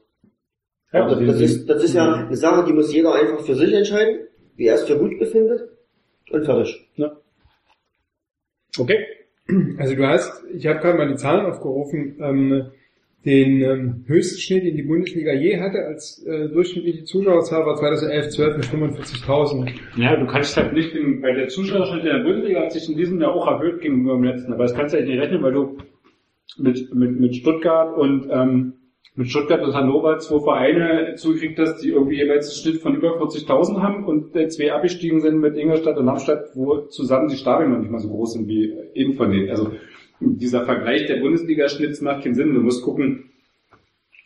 Ja, 0.93 1.07
das, 1.07 1.19
das, 1.19 1.41
ist, 1.41 1.69
das 1.69 1.83
ist 1.83 1.93
ja 1.93 2.13
eine 2.13 2.35
Sache, 2.35 2.65
die 2.65 2.73
muss 2.73 2.93
jeder 2.93 3.13
einfach 3.13 3.41
für 3.41 3.55
sich 3.55 3.73
entscheiden, 3.73 4.21
wie 4.59 4.67
er 4.67 4.75
es 4.75 4.83
für 4.83 4.97
gut 4.97 5.17
befindet 5.17 5.69
und 6.31 6.43
fertig. 6.43 6.85
Okay. 8.77 9.05
Also 9.77 9.95
du 9.95 10.05
hast, 10.05 10.43
ich 10.53 10.67
habe 10.67 10.79
gerade 10.79 10.97
mal 10.97 11.07
die 11.07 11.15
Zahlen 11.15 11.45
aufgerufen, 11.45 12.17
ähm, 12.19 12.65
den 13.25 13.61
ähm, 13.61 14.03
höchsten 14.05 14.39
Schnitt, 14.39 14.65
den 14.65 14.75
die 14.75 14.83
Bundesliga 14.83 15.33
je 15.33 15.59
hatte 15.59 15.79
als 15.79 16.23
äh, 16.25 16.49
durchschnittliche 16.49 17.03
Zuschauerzahl 17.05 17.65
war 17.65 17.75
2011 17.75 18.29
12 18.29 18.57
mit 18.57 18.65
45.000. 18.65 19.71
Ja, 19.97 20.15
du 20.15 20.27
kannst 20.27 20.55
halt 20.55 20.73
nicht, 20.73 20.93
in, 20.93 21.21
weil 21.23 21.35
der 21.35 21.47
Zuschauerschnitt 21.47 22.03
in 22.03 22.17
der 22.17 22.23
Bundesliga 22.23 22.61
hat 22.61 22.71
sich 22.71 22.87
in 22.89 22.97
diesem 22.97 23.19
Jahr 23.19 23.33
auch 23.33 23.47
erhöht 23.47 23.81
gegenüber 23.81 24.13
dem 24.13 24.23
letzten, 24.25 24.53
aber 24.53 24.63
das 24.63 24.75
kannst 24.75 24.93
du 24.93 24.99
halt 24.99 25.07
nicht 25.07 25.19
rechnen, 25.19 25.41
weil 25.41 25.53
du 25.53 25.77
mit, 26.57 26.93
mit, 26.93 27.19
mit 27.19 27.35
Stuttgart 27.35 27.97
und 27.97 28.27
ähm, 28.29 28.73
mit 29.15 29.29
Stuttgart 29.29 29.61
und 29.61 29.73
Hannover 29.73 30.17
zwei 30.19 30.39
Vereine 30.39 31.15
zugekriegt 31.15 31.59
hast, 31.59 31.81
die 31.81 31.89
irgendwie 31.89 32.17
jeweils 32.17 32.47
einen 32.47 32.61
Schnitt 32.61 32.81
von 32.81 32.95
über 32.95 33.19
40.000 33.19 33.81
haben 33.81 34.05
und 34.05 34.33
zwei 34.51 34.71
abgestiegen 34.71 35.19
sind 35.19 35.39
mit 35.39 35.57
Ingolstadt 35.57 35.97
und 35.97 36.09
Hauptstadt, 36.09 36.51
wo 36.55 36.81
zusammen 36.87 37.27
die 37.27 37.35
Stadien 37.35 37.71
noch 37.71 37.79
nicht 37.79 37.91
mal 37.91 37.99
so 37.99 38.09
groß 38.09 38.33
sind 38.33 38.47
wie 38.47 38.73
eben 38.93 39.13
von 39.13 39.31
denen. 39.31 39.49
Also 39.49 39.71
dieser 40.19 40.65
Vergleich 40.65 41.05
der 41.07 41.21
Bundesliga-Schnitts 41.21 42.01
macht 42.01 42.23
keinen 42.23 42.35
Sinn. 42.35 42.53
Du 42.53 42.61
musst 42.61 42.83
gucken, 42.83 43.29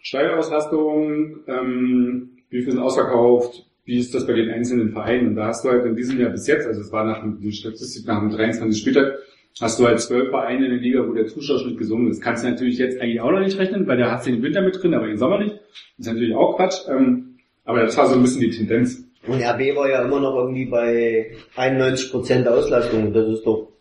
Steuerauslastung, 0.02 1.38
ähm, 1.48 2.30
wie 2.50 2.62
viel 2.62 2.72
sind 2.72 2.82
ausverkauft, 2.82 3.66
wie 3.86 3.98
ist 3.98 4.14
das 4.14 4.28
bei 4.28 4.34
den 4.34 4.50
einzelnen 4.50 4.92
Vereinen? 4.92 5.30
Und 5.30 5.36
da 5.36 5.48
hast 5.48 5.66
du 5.66 5.70
halt 5.70 5.86
in 5.86 5.96
diesem 5.96 6.20
Jahr 6.20 6.30
bis 6.30 6.48
jetzt, 6.48 6.68
also 6.68 6.82
es 6.82 6.92
war 6.92 7.06
nach 7.06 7.24
der 7.24 7.52
Statistik 7.52 8.06
nach 8.08 8.20
dem 8.20 8.30
23. 8.30 8.80
Spieltag, 8.80 9.18
hast 9.60 9.80
du 9.80 9.86
halt 9.86 10.00
zwölf 10.00 10.30
Vereine 10.30 10.66
in 10.66 10.72
der 10.72 10.80
Liga, 10.80 11.08
wo 11.08 11.14
der 11.14 11.28
Zuschauerschnitt 11.28 11.78
gesungen 11.78 12.10
ist. 12.10 12.22
Kannst 12.22 12.44
du 12.44 12.50
natürlich 12.50 12.78
jetzt 12.78 13.00
eigentlich 13.00 13.22
auch 13.22 13.32
noch 13.32 13.40
nicht 13.40 13.58
rechnen, 13.58 13.88
weil 13.88 13.98
da 13.98 14.12
hast 14.12 14.26
du 14.26 14.32
den 14.32 14.42
Winter 14.42 14.62
mit 14.62 14.82
drin, 14.82 14.94
aber 14.94 15.08
den 15.08 15.18
Sommer 15.18 15.40
nicht. 15.40 15.56
Das 15.98 16.08
ist 16.08 16.14
natürlich 16.14 16.36
auch 16.36 16.56
Quatsch. 16.58 16.88
Ähm, 16.90 17.38
aber 17.64 17.82
das 17.82 17.98
war 17.98 18.08
so 18.08 18.16
ein 18.16 18.22
bisschen 18.22 18.42
die 18.42 18.52
Tendenz. 18.52 19.04
Und 19.28 19.42
RB 19.42 19.76
war 19.76 19.90
ja 19.90 20.04
immer 20.04 20.20
noch 20.20 20.36
irgendwie 20.36 20.66
bei 20.66 21.32
91% 21.56 22.46
Auslastung. 22.48 23.14
Das 23.14 23.28
ist 23.30 23.44
doch 23.46 23.72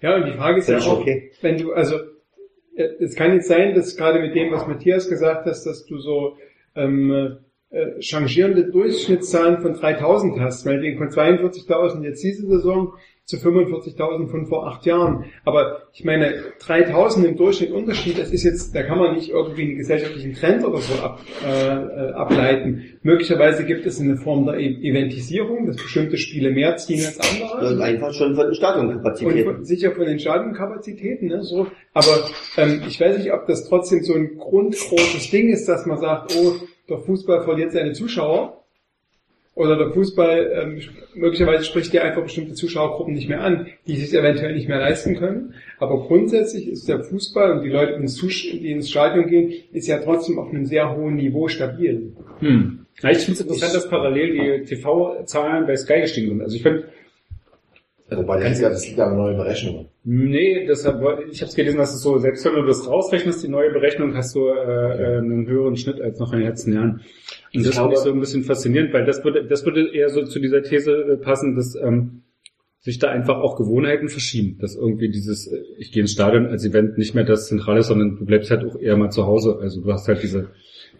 Ja, 0.00 0.16
und 0.16 0.26
die 0.26 0.32
Frage 0.32 0.58
ist 0.58 0.68
ja 0.68 0.78
auch, 0.78 1.00
okay. 1.00 1.32
wenn 1.40 1.58
du, 1.58 1.72
also, 1.72 1.96
äh, 2.76 2.88
es 3.00 3.16
kann 3.16 3.32
jetzt 3.32 3.48
sein, 3.48 3.74
dass 3.74 3.96
gerade 3.96 4.20
mit 4.20 4.34
dem, 4.34 4.52
was 4.52 4.66
Matthias 4.66 5.08
gesagt 5.08 5.46
hast, 5.46 5.64
dass 5.64 5.86
du 5.86 5.98
so 5.98 6.36
ähm, 6.76 7.38
äh, 7.70 8.00
changierende 8.00 8.70
Durchschnittszahlen 8.70 9.60
von 9.60 9.74
3000 9.74 10.38
hast, 10.40 10.66
meinetwegen 10.66 10.98
von 10.98 11.08
42.000 11.08 12.04
jetzt 12.04 12.22
diese 12.22 12.46
Saison 12.46 12.92
zu 13.26 13.38
45.000 13.38 14.28
von 14.28 14.46
vor 14.46 14.68
acht 14.68 14.86
Jahren. 14.86 15.24
Aber 15.44 15.82
ich 15.92 16.04
meine, 16.04 16.32
3000 16.60 17.26
im 17.26 17.36
Durchschnitt 17.36 17.72
Unterschied, 17.72 18.18
das 18.18 18.30
ist 18.30 18.44
jetzt, 18.44 18.72
da 18.74 18.84
kann 18.84 18.98
man 18.98 19.16
nicht 19.16 19.30
irgendwie 19.30 19.62
einen 19.62 19.76
gesellschaftlichen 19.78 20.34
Trend 20.34 20.64
oder 20.64 20.78
so 20.78 21.02
ab, 21.02 21.20
äh, 21.44 21.48
äh, 21.50 22.12
ableiten. 22.12 22.98
Möglicherweise 23.02 23.64
gibt 23.64 23.84
es 23.84 24.00
eine 24.00 24.16
Form 24.16 24.46
der 24.46 24.58
E- 24.60 24.78
Eventisierung, 24.88 25.66
dass 25.66 25.74
bestimmte 25.76 26.18
Spiele 26.18 26.52
mehr 26.52 26.76
ziehen 26.76 27.04
als 27.04 27.18
andere. 27.18 27.60
Das 27.62 27.72
ist 27.72 27.80
einfach 27.80 28.12
schon 28.12 28.34
von 28.36 28.44
den 28.44 28.48
Und 28.50 28.54
Stadionkapazitäten. 28.56 29.64
sicher 29.64 29.90
von 29.90 30.06
den 30.06 30.18
Stadionkapazitäten, 30.20 31.26
ne, 31.28 31.42
so. 31.42 31.66
Aber 31.94 32.28
ähm, 32.58 32.82
ich 32.86 33.00
weiß 33.00 33.18
nicht, 33.18 33.32
ob 33.32 33.46
das 33.48 33.68
trotzdem 33.68 34.04
so 34.04 34.14
ein 34.14 34.36
grundgroßes 34.38 35.30
Ding 35.32 35.48
ist, 35.48 35.68
dass 35.68 35.84
man 35.84 35.98
sagt, 35.98 36.32
oh, 36.38 36.52
der 36.88 36.98
Fußball 36.98 37.42
verliert 37.42 37.72
seine 37.72 37.90
Zuschauer. 37.92 38.62
Oder 39.56 39.78
der 39.78 39.90
Fußball, 39.90 40.52
ähm, 40.54 40.80
möglicherweise 41.14 41.64
spricht 41.64 41.92
der 41.94 42.04
einfach 42.04 42.22
bestimmte 42.22 42.52
Zuschauergruppen 42.52 43.14
nicht 43.14 43.28
mehr 43.30 43.40
an, 43.40 43.68
die 43.86 43.96
sich 43.96 44.12
eventuell 44.12 44.54
nicht 44.54 44.68
mehr 44.68 44.78
leisten 44.78 45.16
können. 45.16 45.54
Aber 45.78 45.98
grundsätzlich 46.06 46.68
ist 46.68 46.86
der 46.90 47.02
Fußball 47.02 47.52
und 47.52 47.62
die 47.64 47.70
Leute, 47.70 47.94
die 47.96 48.02
ins, 48.02 48.16
Zus- 48.20 48.42
die 48.52 48.70
ins 48.70 48.90
Stadion 48.90 49.26
gehen, 49.28 49.54
ist 49.72 49.88
ja 49.88 49.96
trotzdem 49.98 50.38
auf 50.38 50.50
einem 50.50 50.66
sehr 50.66 50.94
hohen 50.94 51.16
Niveau 51.16 51.48
stabil. 51.48 52.12
Hm. 52.40 52.80
Ja, 53.02 53.10
ich 53.10 53.18
finde 53.18 53.32
es 53.32 53.40
interessant, 53.40 53.74
dass 53.74 53.88
parallel 53.88 54.60
die 54.60 54.64
TV-Zahlen 54.66 55.66
bei 55.66 55.74
Sky 55.76 56.02
gestiegen 56.02 56.28
sind. 56.28 56.42
Also 56.42 56.54
ich 56.56 56.62
finde, 56.62 56.84
Also 58.10 58.24
bei 58.26 58.38
das 58.38 58.86
liegt 58.86 59.00
an 59.00 59.16
neuen 59.16 59.38
Berechnungen. 59.38 59.86
nee, 60.04 60.66
deshalb, 60.66 60.96
ich 61.30 61.40
habe 61.40 61.48
es 61.48 61.56
gelesen, 61.56 61.78
dass 61.78 61.94
es 61.94 62.02
so, 62.02 62.18
selbst 62.18 62.44
wenn 62.44 62.54
du 62.54 62.62
das 62.66 62.86
rausrechnest, 62.86 63.42
die 63.42 63.48
neue 63.48 63.70
Berechnung, 63.72 64.14
hast 64.14 64.34
du 64.36 64.48
äh, 64.48 64.52
äh, 64.52 65.18
einen 65.18 65.46
höheren 65.46 65.76
Schnitt 65.78 66.00
als 66.00 66.18
noch 66.18 66.32
in 66.34 66.40
den 66.40 66.48
letzten 66.48 66.74
Jahren. 66.74 67.00
Und 67.56 67.62
Ich 67.62 67.68
das 67.68 67.78
finde 67.78 67.94
ich 67.94 68.00
so 68.00 68.12
ein 68.12 68.20
bisschen 68.20 68.44
faszinierend, 68.44 68.92
weil 68.92 69.04
das 69.04 69.24
würde, 69.24 69.46
das 69.46 69.64
würde 69.64 69.92
eher 69.92 70.08
so 70.08 70.24
zu 70.24 70.38
dieser 70.38 70.62
These 70.62 70.92
äh, 70.92 71.16
passen, 71.16 71.56
dass 71.56 71.74
ähm, 71.76 72.22
sich 72.80 72.98
da 72.98 73.08
einfach 73.08 73.38
auch 73.38 73.56
Gewohnheiten 73.56 74.08
verschieben. 74.08 74.58
Dass 74.60 74.76
irgendwie 74.76 75.10
dieses, 75.10 75.46
äh, 75.46 75.62
ich 75.78 75.92
gehe 75.92 76.02
ins 76.02 76.12
Stadion 76.12 76.46
als 76.46 76.64
Event 76.64 76.98
nicht 76.98 77.14
mehr 77.14 77.24
das 77.24 77.48
Zentrale 77.48 77.80
ist, 77.80 77.88
sondern 77.88 78.16
du 78.18 78.24
bleibst 78.24 78.50
halt 78.50 78.64
auch 78.64 78.78
eher 78.78 78.96
mal 78.96 79.10
zu 79.10 79.26
Hause. 79.26 79.58
Also 79.60 79.80
du 79.80 79.92
hast 79.92 80.06
halt 80.08 80.22
diese 80.22 80.48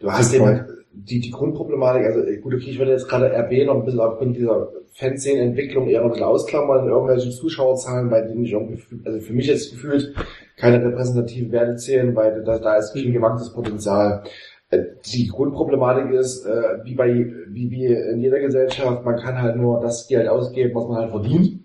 Du 0.01 0.11
hast 0.11 0.39
halt 0.39 0.67
die, 0.93 1.21
die 1.21 1.31
Grundproblematik, 1.31 2.07
also 2.07 2.21
gut, 2.41 2.55
okay, 2.55 2.71
ich 2.71 2.79
würde 2.79 2.93
jetzt 2.93 3.09
gerade 3.09 3.27
RB 3.27 3.67
noch 3.67 3.77
ein 3.77 3.85
bisschen 3.85 4.01
aufgrund 4.01 4.37
dieser 4.37 4.69
Fanszenenentwicklung 4.93 5.89
eher 5.89 6.03
ein 6.03 6.09
bisschen 6.09 6.25
ausklammern 6.25 6.85
in 6.85 6.91
irgendwelchen 6.91 7.33
Zuschauerzahlen, 7.33 8.09
bei 8.09 8.23
denen 8.23 8.45
ich 8.45 8.53
irgendwie, 8.53 8.83
also 9.05 9.21
für 9.21 9.35
mich 9.35 9.47
jetzt 9.47 9.73
gefühlt 9.73 10.15
keine 10.57 10.83
repräsentativen 10.83 11.53
Werte 11.53 11.77
zählen, 11.77 12.17
weil 12.17 12.43
da, 12.45 12.59
da 12.59 12.77
ist 12.77 12.93
viel 12.93 13.13
gewachsenes 13.13 13.53
Potenzial. 13.53 14.25
Äh, 14.71 14.85
Die 15.07 15.29
Grundproblematik 15.29 16.13
ist, 16.13 16.45
äh, 16.45 16.85
wie 16.85 16.95
bei, 16.95 17.15
wie, 17.49 17.71
wie 17.71 17.87
in 17.87 18.21
jeder 18.21 18.41
Gesellschaft, 18.41 19.05
man 19.05 19.17
kann 19.17 19.41
halt 19.41 19.57
nur 19.57 19.81
das 19.81 20.09
Geld 20.09 20.29
ausgeben, 20.29 20.75
was 20.75 20.89
man 20.89 20.97
halt 20.99 21.11
verdient. 21.11 21.61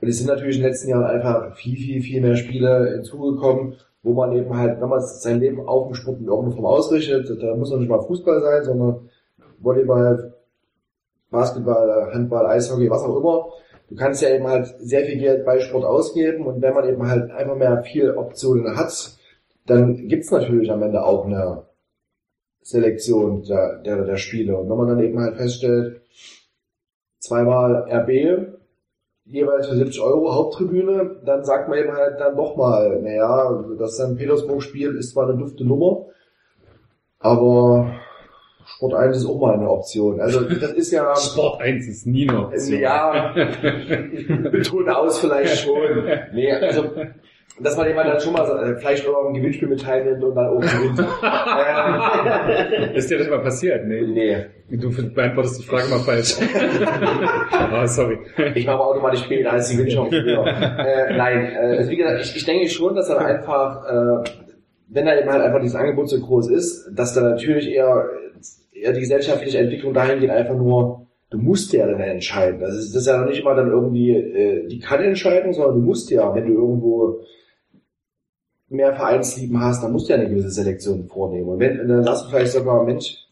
Und 0.00 0.08
es 0.08 0.18
sind 0.18 0.26
natürlich 0.26 0.56
in 0.56 0.62
den 0.62 0.70
letzten 0.70 0.90
Jahren 0.90 1.06
einfach 1.06 1.56
viel, 1.56 1.76
viel, 1.76 2.02
viel 2.02 2.20
mehr 2.20 2.36
Spiele 2.36 2.92
hinzugekommen, 2.96 3.76
wo 4.02 4.12
man 4.12 4.32
eben 4.32 4.56
halt, 4.56 4.80
wenn 4.80 4.88
man 4.88 5.00
sein 5.00 5.40
Leben 5.40 5.66
auf 5.66 5.88
dem 5.88 5.94
Sport 5.94 6.20
in 6.20 6.26
irgendeiner 6.26 6.54
Form 6.54 6.66
ausrichtet, 6.66 7.42
da 7.42 7.56
muss 7.56 7.70
noch 7.70 7.78
nicht 7.78 7.88
mal 7.88 8.02
Fußball 8.02 8.40
sein, 8.40 8.64
sondern 8.64 9.08
Volleyball, 9.58 10.34
Basketball, 11.30 12.12
Handball, 12.12 12.46
Eishockey, 12.46 12.90
was 12.90 13.02
auch 13.02 13.16
immer. 13.16 13.48
Du 13.88 13.96
kannst 13.96 14.22
ja 14.22 14.30
eben 14.30 14.46
halt 14.46 14.74
sehr 14.78 15.04
viel 15.06 15.18
Geld 15.18 15.44
bei 15.46 15.60
Sport 15.60 15.84
ausgeben 15.84 16.46
und 16.46 16.60
wenn 16.60 16.74
man 16.74 16.88
eben 16.88 17.08
halt 17.08 17.30
einfach 17.30 17.56
mehr 17.56 17.82
viel 17.82 18.10
Optionen 18.12 18.76
hat, 18.76 19.16
dann 19.66 20.08
gibt's 20.08 20.30
natürlich 20.30 20.70
am 20.70 20.82
Ende 20.82 21.02
auch 21.04 21.24
eine 21.24 21.65
Selektion 22.66 23.44
der, 23.44 23.78
der, 23.78 24.04
der 24.04 24.16
Spiele. 24.16 24.56
Und 24.56 24.68
wenn 24.68 24.76
man 24.76 24.88
dann 24.88 25.00
eben 25.00 25.20
halt 25.20 25.36
feststellt, 25.36 26.00
zweimal 27.20 27.86
RB, 27.88 28.56
jeweils 29.24 29.68
für 29.68 29.76
70 29.76 30.00
Euro 30.00 30.34
Haupttribüne, 30.34 31.20
dann 31.24 31.44
sagt 31.44 31.68
man 31.68 31.78
eben 31.78 31.92
halt 31.92 32.18
dann 32.18 32.34
nochmal, 32.34 33.00
naja, 33.02 33.64
das 33.78 33.96
St. 33.96 34.16
Petersburg-Spiel 34.16 34.96
ist 34.96 35.12
zwar 35.12 35.28
eine 35.28 35.38
dufte 35.38 35.64
Nummer, 35.64 36.06
aber 37.20 37.94
Sport 38.64 38.94
1 38.94 39.18
ist 39.18 39.26
auch 39.26 39.40
mal 39.40 39.54
eine 39.54 39.70
Option. 39.70 40.20
Also 40.20 40.40
das 40.40 40.72
ist 40.72 40.90
ja... 40.90 41.14
Sport 41.16 41.60
1 41.60 41.86
ist 41.86 42.06
nie 42.08 42.28
eine 42.28 42.46
Option. 42.46 42.80
Ja, 42.80 43.32
betone 44.50 44.98
aus 44.98 45.20
vielleicht 45.20 45.58
schon. 45.58 46.04
Nee, 46.32 46.50
also, 46.50 46.90
dass 47.58 47.76
man 47.76 47.88
jemand 47.88 48.08
dann 48.08 48.20
schon 48.20 48.34
mal 48.34 48.44
äh, 48.44 48.76
vielleicht 48.78 49.06
auch 49.08 49.26
am 49.26 49.34
Gewinnspiel 49.34 49.68
mit 49.68 49.80
teilnimmt 49.80 50.22
und 50.22 50.34
dann 50.34 50.46
auch 50.48 50.60
gewinnt. 50.60 50.98
ähm, 52.90 52.94
Ist 52.94 53.10
dir 53.10 53.18
das 53.18 53.28
mal 53.28 53.40
passiert? 53.40 53.86
Nee. 53.86 54.02
nee, 54.02 54.76
Du 54.76 54.90
beantwortest 54.90 55.60
die 55.60 55.66
Frage 55.66 55.88
mal 55.88 56.00
falsch. 56.00 56.36
oh, 56.38 57.86
sorry. 57.86 58.18
ich 58.54 58.66
mache 58.66 58.80
automatisch 58.80 59.22
später 59.22 59.52
als 59.52 59.70
die 59.70 59.80
äh, 59.80 61.16
nein, 61.16 61.52
äh, 61.52 61.76
also 61.78 61.90
wie 61.90 61.96
gesagt, 61.96 62.20
ich, 62.20 62.36
ich 62.36 62.44
denke 62.44 62.68
schon, 62.68 62.94
dass 62.94 63.08
dann 63.08 63.24
einfach, 63.24 63.84
äh, 63.86 64.30
wenn 64.88 65.06
da 65.06 65.18
eben 65.18 65.30
halt 65.30 65.42
einfach 65.42 65.60
dieses 65.60 65.76
Angebot 65.76 66.10
so 66.10 66.20
groß 66.20 66.50
ist, 66.50 66.90
dass 66.94 67.14
da 67.14 67.22
natürlich 67.22 67.70
eher, 67.70 68.06
eher 68.72 68.92
die 68.92 69.00
gesellschaftliche 69.00 69.58
Entwicklung 69.58 69.94
dahin 69.94 70.20
geht, 70.20 70.30
einfach 70.30 70.56
nur, 70.56 71.06
du 71.30 71.38
musst 71.38 71.72
ja 71.72 71.86
dann 71.86 72.00
entscheiden. 72.00 72.60
Das 72.60 72.74
ist, 72.74 72.94
das 72.94 73.02
ist 73.02 73.08
ja 73.08 73.24
nicht 73.24 73.44
mal 73.44 73.56
dann 73.56 73.70
irgendwie 73.70 74.10
äh, 74.10 74.66
die 74.68 74.78
Kann-Entscheidung, 74.78 75.54
sondern 75.54 75.76
du 75.76 75.86
musst 75.86 76.10
ja, 76.10 76.34
wenn 76.34 76.46
du 76.46 76.52
irgendwo 76.52 77.22
mehr 78.68 78.94
Vereinslieben 78.94 79.60
hast, 79.60 79.82
dann 79.82 79.92
musst 79.92 80.08
du 80.08 80.12
ja 80.12 80.18
eine 80.18 80.28
gewisse 80.28 80.50
Selektion 80.50 81.06
vornehmen. 81.06 81.48
Und 81.48 81.60
wenn, 81.60 81.86
dann 81.88 82.02
sagst 82.02 82.24
du 82.24 82.30
vielleicht 82.30 82.52
sogar, 82.52 82.84
Mensch, 82.84 83.26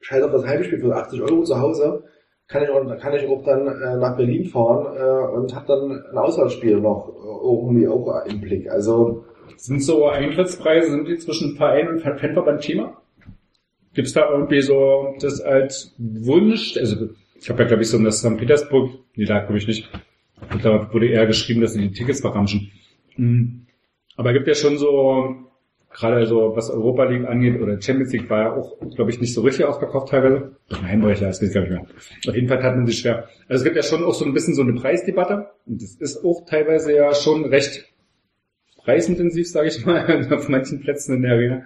scheiß 0.00 0.22
auf 0.22 0.32
das 0.32 0.46
Heimspiel 0.46 0.80
für 0.80 0.94
80 0.94 1.22
Euro 1.22 1.42
zu 1.44 1.60
Hause, 1.60 2.04
kann 2.48 2.64
ich 2.64 2.70
auch, 2.70 2.98
kann 2.98 3.14
ich 3.14 3.26
auch 3.26 3.42
dann 3.44 3.66
äh, 3.66 3.96
nach 3.96 4.16
Berlin 4.16 4.44
fahren 4.44 4.96
äh, 4.96 5.36
und 5.36 5.54
habe 5.54 5.66
dann 5.66 6.04
ein 6.10 6.18
Auswärtsspiel 6.18 6.80
noch 6.80 7.08
äh, 7.08 7.46
irgendwie 7.46 7.88
auch 7.88 8.26
im 8.26 8.40
Blick. 8.40 8.70
Also 8.70 9.24
Sind 9.56 9.82
so 9.82 10.08
Eintrittspreise, 10.08 10.90
sind 10.90 11.08
die 11.08 11.16
zwischen 11.18 11.56
Verein 11.56 11.88
und 11.88 12.00
Fanverband 12.00 12.60
Thema? 12.60 13.00
Gibt 13.94 14.08
es 14.08 14.14
da 14.14 14.30
irgendwie 14.30 14.60
so 14.60 15.14
das 15.20 15.40
als 15.40 15.94
Wunsch? 15.98 16.76
Also 16.76 17.10
ich 17.40 17.48
habe 17.48 17.62
ja 17.62 17.68
glaube 17.68 17.82
ich 17.82 17.88
so 17.88 17.96
in 17.96 18.04
das 18.04 18.18
St. 18.18 18.36
Petersburg, 18.36 18.90
nee, 19.14 19.24
da 19.24 19.40
glaube 19.40 19.58
ich 19.58 19.66
nicht. 19.66 19.88
Und 20.52 20.64
da 20.64 20.92
wurde 20.92 21.06
eher 21.06 21.26
geschrieben, 21.26 21.60
dass 21.60 21.74
sie 21.74 21.88
die 21.88 21.92
Tickets 21.92 22.20
verramschen. 22.20 22.72
Mhm. 23.16 23.66
Aber 24.16 24.32
gibt 24.32 24.46
ja 24.46 24.54
schon 24.54 24.78
so, 24.78 25.34
gerade 25.90 26.26
so 26.26 26.54
was 26.54 26.70
Europa 26.70 27.04
League 27.04 27.26
angeht 27.26 27.60
oder 27.60 27.80
Champions 27.80 28.12
League 28.12 28.28
war 28.30 28.40
ja 28.40 28.52
auch, 28.56 28.78
glaube 28.94 29.10
ich, 29.10 29.20
nicht 29.20 29.34
so 29.34 29.40
richtig 29.42 29.64
ausverkauft 29.64 30.08
teilweise. 30.10 30.56
Nein, 30.70 31.02
war 31.02 31.12
ich 31.12 31.20
ja, 31.20 31.28
das 31.28 31.42
weiß 31.42 31.52
gar 31.52 31.62
nicht 31.62 31.70
mehr. 31.70 31.86
Auf 32.28 32.34
jeden 32.34 32.48
Fall 32.48 32.62
hat 32.62 32.76
man 32.76 32.86
sich 32.86 32.98
schwer. 32.98 33.28
Also 33.48 33.60
es 33.60 33.64
gibt 33.64 33.76
ja 33.76 33.82
schon 33.82 34.04
auch 34.04 34.14
so 34.14 34.24
ein 34.24 34.32
bisschen 34.34 34.54
so 34.54 34.62
eine 34.62 34.74
Preisdebatte. 34.74 35.50
Und 35.66 35.82
das 35.82 35.94
ist 35.94 36.24
auch 36.24 36.44
teilweise 36.46 36.94
ja 36.94 37.14
schon 37.14 37.44
recht 37.46 37.86
preisintensiv, 38.84 39.48
sage 39.48 39.68
ich 39.68 39.84
mal, 39.86 40.28
auf 40.32 40.48
manchen 40.48 40.80
Plätzen 40.80 41.16
in 41.16 41.22
der 41.22 41.32
Arena. 41.32 41.62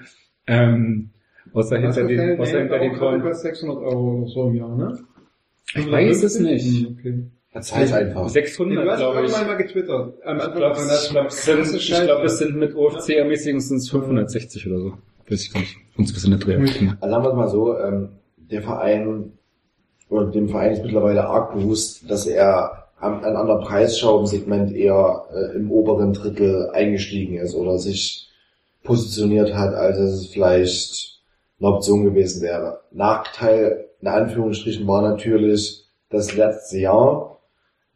Ähm, 0.46 1.10
außer 1.52 1.78
hinter 1.78 2.04
den, 2.06 2.38
außer 2.38 2.58
hinter 2.60 2.78
den 2.78 2.94
Toren. 2.94 3.22
kostet 3.22 3.56
600 3.56 3.78
Euro 3.78 4.26
so 4.26 4.48
im 4.48 4.54
Jahr, 4.54 4.76
ne? 4.76 4.98
Ich 5.74 5.90
weiß 5.90 6.22
es 6.22 6.38
nicht. 6.38 6.86
Hm, 6.86 6.96
Okay. 6.98 7.24
Erzähl's 7.56 7.92
einfach. 7.92 8.22
Nee, 8.24 8.28
600, 8.28 8.84
du 8.84 8.90
hast 8.90 8.98
glaube 8.98 9.14
ich. 9.16 9.22
irgendwann 9.22 9.46
mal 9.46 9.56
getwittert. 9.56 10.14
Am 10.24 10.36
Ich 10.36 10.42
Anfang 10.42 10.58
glaube, 10.58 10.78
es, 10.78 11.04
ich 11.04 11.10
glaub, 11.10 11.26
es 11.26 11.44
sind, 11.44 12.04
glaub, 12.04 12.24
es 12.24 12.40
mit 12.40 12.74
OFC-Ermäßigung 12.74 13.60
sind 13.60 13.78
es 13.78 13.90
560 13.90 14.66
oder 14.68 14.78
so. 14.78 14.92
Weiß 15.28 15.42
ich 15.42 15.52
gar 15.52 15.60
nicht. 15.60 15.76
Uns 15.96 16.12
bisschen 16.12 16.32
nicht 16.32 16.46
drehen. 16.46 16.60
Also 17.00 17.14
sagen 17.14 17.24
wir 17.24 17.30
es 17.30 17.36
mal 17.36 17.48
so, 17.48 17.78
ähm, 17.78 18.08
der 18.36 18.62
Verein 18.62 19.32
oder 20.08 20.26
dem 20.26 20.48
Verein 20.48 20.72
ist 20.72 20.84
mittlerweile 20.84 21.26
arg 21.26 21.54
bewusst, 21.54 22.08
dass 22.08 22.26
er 22.26 22.86
an 22.98 23.24
an 23.24 23.36
einer 23.36 23.58
Preisschau 23.58 24.20
im 24.20 24.26
Segment 24.26 24.72
eher 24.72 25.24
äh, 25.32 25.56
im 25.56 25.70
oberen 25.70 26.12
Drittel 26.12 26.70
eingestiegen 26.72 27.38
ist 27.38 27.54
oder 27.54 27.78
sich 27.78 28.28
positioniert 28.84 29.54
hat, 29.54 29.74
als 29.74 29.98
es 29.98 30.26
vielleicht 30.28 31.20
eine 31.58 31.68
Option 31.68 32.04
gewesen 32.04 32.42
wäre. 32.42 32.80
Nachteil 32.92 33.86
in 34.00 34.08
Anführungsstrichen 34.08 34.86
war 34.86 35.02
natürlich 35.02 35.84
das 36.10 36.34
letzte 36.36 36.78
Jahr, 36.78 37.35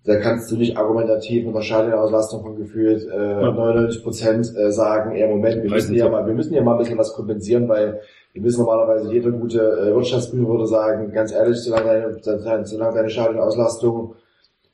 Da 0.04 0.16
kannst 0.16 0.50
du 0.50 0.56
nicht 0.56 0.78
argumentativ 0.78 1.44
mit 1.44 1.54
einer 1.54 1.62
Stadionauslastung 1.62 2.42
von 2.42 2.56
gefühlt 2.56 3.06
äh, 3.06 3.42
99 3.42 4.02
Prozent 4.02 4.56
äh, 4.56 4.72
sagen, 4.72 5.14
ja 5.14 5.26
Moment, 5.26 5.62
wir 5.62 5.70
müssen 5.70 5.94
ja 5.94 6.08
mal, 6.08 6.26
wir 6.26 6.32
müssen 6.32 6.54
ja 6.54 6.62
mal 6.62 6.72
ein 6.72 6.78
bisschen 6.78 6.96
was 6.96 7.12
kompensieren, 7.12 7.68
weil 7.68 8.00
wir 8.32 8.42
wissen 8.42 8.60
normalerweise, 8.60 9.12
jeder 9.12 9.30
gute 9.30 9.60
äh, 9.60 9.94
Wirtschaftsprüfer 9.94 10.48
würde 10.48 10.66
sagen, 10.66 11.12
ganz 11.12 11.32
ehrlich, 11.32 11.58
solange 11.58 12.18
deine, 12.22 12.64
solange 12.64 12.94
deine 12.94 13.10
Stadionauslastung 13.10 14.14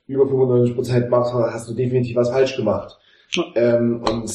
über 0.07 0.27
95 0.27 0.75
Prozent 0.75 1.09
macht, 1.09 1.33
hast 1.33 1.69
du 1.69 1.73
definitiv 1.73 2.15
was 2.15 2.29
falsch 2.29 2.55
gemacht. 2.55 2.97
Ähm, 3.55 4.01
und 4.09 4.31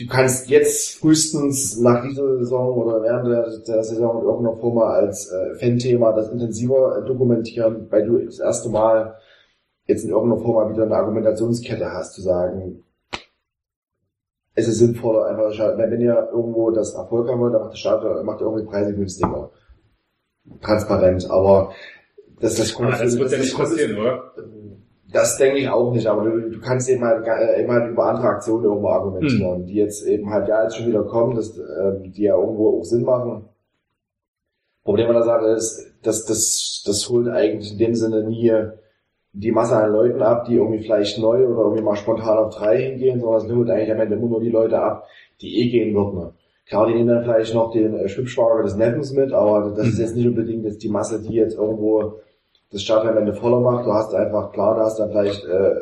du 0.00 0.06
kannst 0.08 0.48
jetzt 0.48 0.98
frühestens 0.98 1.78
nach 1.78 2.02
dieser 2.02 2.38
Saison 2.38 2.76
oder 2.78 3.02
während 3.02 3.28
der, 3.28 3.46
der 3.66 3.84
Saison 3.84 4.20
in 4.20 4.26
irgendeiner 4.26 4.56
Form 4.56 4.78
als 4.78 5.30
äh, 5.30 5.54
Fan-Thema 5.56 6.12
das 6.12 6.30
intensiver 6.30 6.98
äh, 6.98 7.06
dokumentieren, 7.06 7.86
weil 7.90 8.06
du 8.06 8.18
das 8.18 8.38
erste 8.38 8.70
Mal 8.70 9.16
jetzt 9.86 10.04
in 10.04 10.10
irgendeiner 10.10 10.40
Form 10.42 10.54
mal 10.68 10.72
wieder 10.72 10.84
eine 10.84 10.96
Argumentationskette 10.96 11.90
hast, 11.92 12.14
zu 12.14 12.22
sagen, 12.22 12.84
es 14.54 14.68
ist 14.68 14.78
sinnvoller, 14.78 15.26
einfach, 15.26 15.50
wenn 15.78 16.00
ihr 16.00 16.28
irgendwo 16.32 16.70
das 16.70 16.94
Erfolg 16.94 17.28
haben 17.28 17.40
wollt, 17.40 17.54
dann 17.54 17.62
macht 17.62 17.72
der 17.72 17.78
Staat, 17.78 18.24
macht 18.24 18.40
ihr 18.40 18.44
irgendwie 18.46 18.66
Preise 18.66 18.94
günstiger. 18.94 19.50
Transparent, 20.60 21.30
aber 21.30 21.72
das, 22.40 22.56
das, 22.56 22.76
Ah, 22.80 22.90
das 22.90 23.18
wird 23.18 23.30
ja 23.32 23.38
nicht 23.38 23.56
passieren, 23.56 23.98
oder? 23.98 24.32
das 25.12 25.36
denke 25.38 25.58
ich 25.58 25.68
auch 25.68 25.92
nicht, 25.92 26.06
aber 26.06 26.24
du, 26.24 26.50
du 26.50 26.60
kannst 26.60 26.88
eben 26.88 27.04
halt, 27.04 27.24
ga- 27.24 27.54
eben 27.56 27.70
halt 27.70 27.90
über 27.90 28.06
andere 28.06 28.28
Aktionen 28.28 28.64
irgendwo 28.64 28.88
argumentieren, 28.88 29.66
die 29.66 29.74
jetzt 29.74 30.04
eben 30.06 30.30
halt 30.30 30.48
ja 30.48 30.62
jetzt 30.64 30.76
schon 30.76 30.86
wieder 30.86 31.04
kommen, 31.04 31.36
dass, 31.36 31.56
ähm, 31.56 32.12
die 32.12 32.22
ja 32.22 32.36
irgendwo 32.36 32.78
auch 32.80 32.82
Sinn 32.84 33.04
machen. 33.04 33.44
Problem 34.84 35.08
an 35.08 35.14
der 35.14 35.22
Sache 35.24 35.46
ist, 35.50 35.92
dass 36.02 36.24
das, 36.24 36.82
das 36.84 37.08
holt 37.08 37.28
eigentlich 37.28 37.72
in 37.72 37.78
dem 37.78 37.94
Sinne 37.94 38.24
nie 38.24 38.52
die 39.32 39.50
Masse 39.50 39.76
an 39.76 39.92
Leuten 39.92 40.22
ab, 40.22 40.44
die 40.44 40.56
irgendwie 40.56 40.82
vielleicht 40.82 41.18
neu 41.18 41.46
oder 41.46 41.62
irgendwie 41.62 41.82
mal 41.82 41.96
spontan 41.96 42.38
auf 42.38 42.54
drei 42.54 42.78
hingehen, 42.78 43.20
sondern 43.20 43.46
es 43.46 43.54
holt 43.54 43.70
eigentlich 43.70 43.92
am 43.92 44.00
Ende 44.00 44.16
immer 44.16 44.28
nur 44.28 44.40
die 44.40 44.50
Leute 44.50 44.80
ab, 44.80 45.06
die 45.40 45.60
eh 45.60 45.70
gehen 45.70 45.94
würden. 45.94 46.34
Klar, 46.66 46.86
die 46.86 46.94
nehmen 46.94 47.08
dann 47.08 47.24
vielleicht 47.24 47.54
noch 47.54 47.72
den 47.72 47.94
äh, 47.94 48.08
Schwippschwager 48.08 48.62
des 48.62 48.76
Neffens 48.76 49.12
mit, 49.12 49.32
aber 49.32 49.72
das 49.76 49.88
ist 49.88 49.98
jetzt 49.98 50.16
nicht 50.16 50.26
unbedingt 50.26 50.64
jetzt 50.64 50.82
die 50.82 50.88
Masse, 50.88 51.20
die 51.20 51.34
jetzt 51.34 51.56
irgendwo 51.56 52.20
das 52.70 52.82
Stadion 52.82 53.12
am 53.12 53.18
Ende 53.18 53.34
voller 53.34 53.60
macht. 53.60 53.86
Du 53.86 53.92
hast 53.92 54.14
einfach, 54.14 54.52
klar, 54.52 54.76
du 54.76 54.80
hast 54.82 54.98
dann 54.98 55.10
vielleicht 55.10 55.44
äh, 55.44 55.74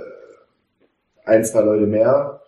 ein, 1.24 1.44
zwei 1.44 1.60
Leute 1.60 1.86
mehr, 1.86 2.40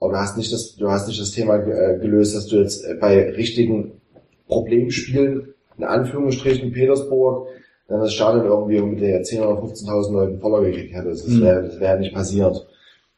aber 0.00 0.12
du 0.12 0.18
hast 0.18 0.36
nicht 0.36 0.52
das, 0.52 0.76
du 0.76 0.88
hast 0.90 1.06
nicht 1.08 1.20
das 1.20 1.32
Thema 1.32 1.56
äh, 1.56 1.98
gelöst, 1.98 2.34
dass 2.34 2.46
du 2.46 2.56
jetzt 2.56 2.84
äh, 2.84 2.94
bei 2.94 3.30
richtigen 3.30 4.00
Problemspielen, 4.48 5.54
in 5.76 5.84
Anführungsstrichen 5.84 6.72
Petersburg, 6.72 7.48
dann 7.88 8.00
das 8.00 8.12
Stadion 8.12 8.46
irgendwie 8.46 8.80
mit 8.82 9.00
der 9.00 9.22
10.000 9.22 9.46
oder 9.46 9.60
15.000 9.62 10.12
Leuten 10.12 10.40
voller 10.40 10.62
gekriegt 10.64 10.94
hättest. 10.94 11.26
Das 11.26 11.34
Mhm. 11.34 11.42
wäre 11.42 11.80
wär 11.80 11.98
nicht 11.98 12.14
passiert. 12.14 12.66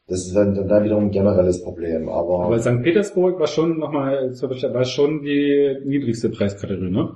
Das 0.09 0.21
ist 0.27 0.35
dann, 0.35 0.55
dann 0.69 0.85
wiederum 0.85 1.05
ein 1.05 1.11
generelles 1.11 1.63
Problem, 1.63 2.09
aber, 2.09 2.45
Aber 2.47 2.59
St. 2.59 2.83
Petersburg 2.83 3.39
war 3.39 3.47
schon 3.47 3.79
nochmal, 3.79 4.31
war 4.33 4.85
schon 4.85 5.23
die 5.23 5.77
niedrigste 5.85 6.31
Preiskategorie, 6.31 6.91
ne? 6.91 7.11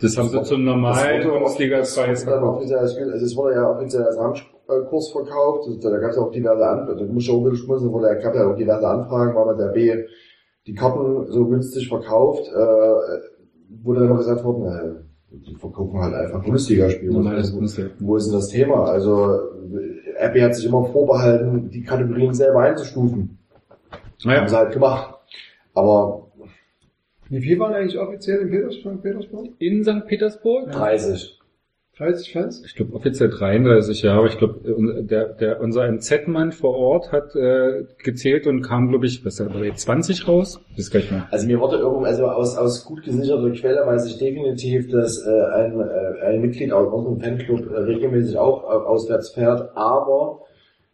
Das 0.00 0.18
haben 0.18 0.28
sie 0.28 0.42
zum 0.42 0.64
normalen 0.64 1.22
Bundesliga-Preis 1.28 1.96
als- 1.98 2.26
Also 2.26 3.24
es 3.24 3.36
wurde 3.36 3.54
ja 3.54 3.70
offiziell 3.70 4.02
als 4.02 4.18
Ramschkurs 4.18 5.10
verkauft. 5.12 5.68
Da 5.84 5.98
gab 5.98 6.10
es 6.10 6.18
auch 6.18 6.32
diverse 6.32 6.66
Anfragen. 6.66 6.98
Da 7.06 7.12
muss 7.12 7.22
ich 7.22 7.30
auch 7.30 7.38
ein 7.38 7.44
bisschen 7.44 7.66
schmunzeln, 7.66 7.92
wurde, 7.92 8.18
gab 8.20 8.34
ja 8.34 8.50
auch 8.50 8.56
diverse 8.56 8.88
Anfragen, 8.88 9.36
weil 9.36 9.46
man 9.46 9.56
der 9.58 9.68
B 9.68 9.94
die 10.66 10.74
Karten 10.74 11.30
so 11.30 11.46
günstig 11.46 11.88
verkauft, 11.88 12.48
äh, 12.48 13.84
wurde 13.84 14.00
dann 14.00 14.08
immer 14.08 14.18
gesagt 14.18 14.42
worden, 14.44 14.64
äh, 14.66 15.04
die 15.46 15.54
verkaufen 15.54 15.98
halt 16.00 16.14
einfach 16.14 16.42
Bundesligaspiele. 16.42 17.12
Bundesliga. 17.12 17.90
Wo 17.98 18.16
ist 18.16 18.26
denn 18.26 18.34
das 18.34 18.48
Thema? 18.48 18.84
Also 18.84 19.38
RB 20.20 20.40
hat 20.42 20.54
sich 20.54 20.66
immer 20.66 20.84
vorbehalten, 20.84 21.70
die 21.70 21.82
Kategorien 21.82 22.34
selber 22.34 22.60
einzustufen. 22.60 23.38
Haben 23.90 24.00
Naja, 24.24 24.48
sie 24.48 24.56
halt 24.56 24.72
gemacht. 24.72 25.14
Aber 25.74 26.28
Wie 27.28 27.40
viel 27.40 27.58
waren 27.58 27.74
eigentlich 27.74 27.98
offiziell 27.98 28.40
in 28.42 28.50
Petersburg? 28.50 29.02
Petersburg? 29.02 29.48
in 29.58 29.82
St. 29.84 30.06
Petersburg? 30.06 30.70
30. 30.70 31.33
30 31.98 32.32
Fans? 32.32 32.62
Ich 32.66 32.74
glaube 32.74 32.94
offiziell 32.94 33.30
33, 33.30 34.02
ja, 34.02 34.18
aber 34.18 34.26
ich 34.26 34.36
glaube, 34.36 34.60
der, 35.04 35.28
der, 35.28 35.60
unser 35.60 35.86
MZ-Mann 35.90 36.50
vor 36.50 36.74
Ort 36.76 37.12
hat 37.12 37.36
äh, 37.36 37.84
gezählt 38.02 38.48
und 38.48 38.62
kam, 38.62 38.88
glaube 38.88 39.06
ich, 39.06 39.24
was 39.24 39.38
bei 39.38 39.70
20 39.70 40.26
raus? 40.26 40.60
Das 40.76 40.90
gleich 40.90 41.10
mal. 41.12 41.28
Also 41.30 41.46
mir 41.46 41.60
wurde 41.60 41.76
irgendwo, 41.76 42.04
also 42.04 42.26
aus, 42.26 42.56
aus 42.56 42.84
gut 42.84 43.04
gesicherter 43.04 43.50
Quelle 43.52 43.86
weiß 43.86 44.06
ich 44.06 44.18
definitiv, 44.18 44.90
dass 44.90 45.24
äh, 45.24 45.30
ein, 45.30 45.80
äh, 45.80 46.26
ein 46.26 46.40
Mitglied 46.40 46.72
aus 46.72 46.92
unserem 46.92 47.20
Fanclub 47.20 47.70
äh, 47.70 47.78
regelmäßig 47.78 48.38
auch 48.38 48.64
äh, 48.64 48.86
auswärts 48.86 49.30
fährt, 49.30 49.70
aber 49.76 50.40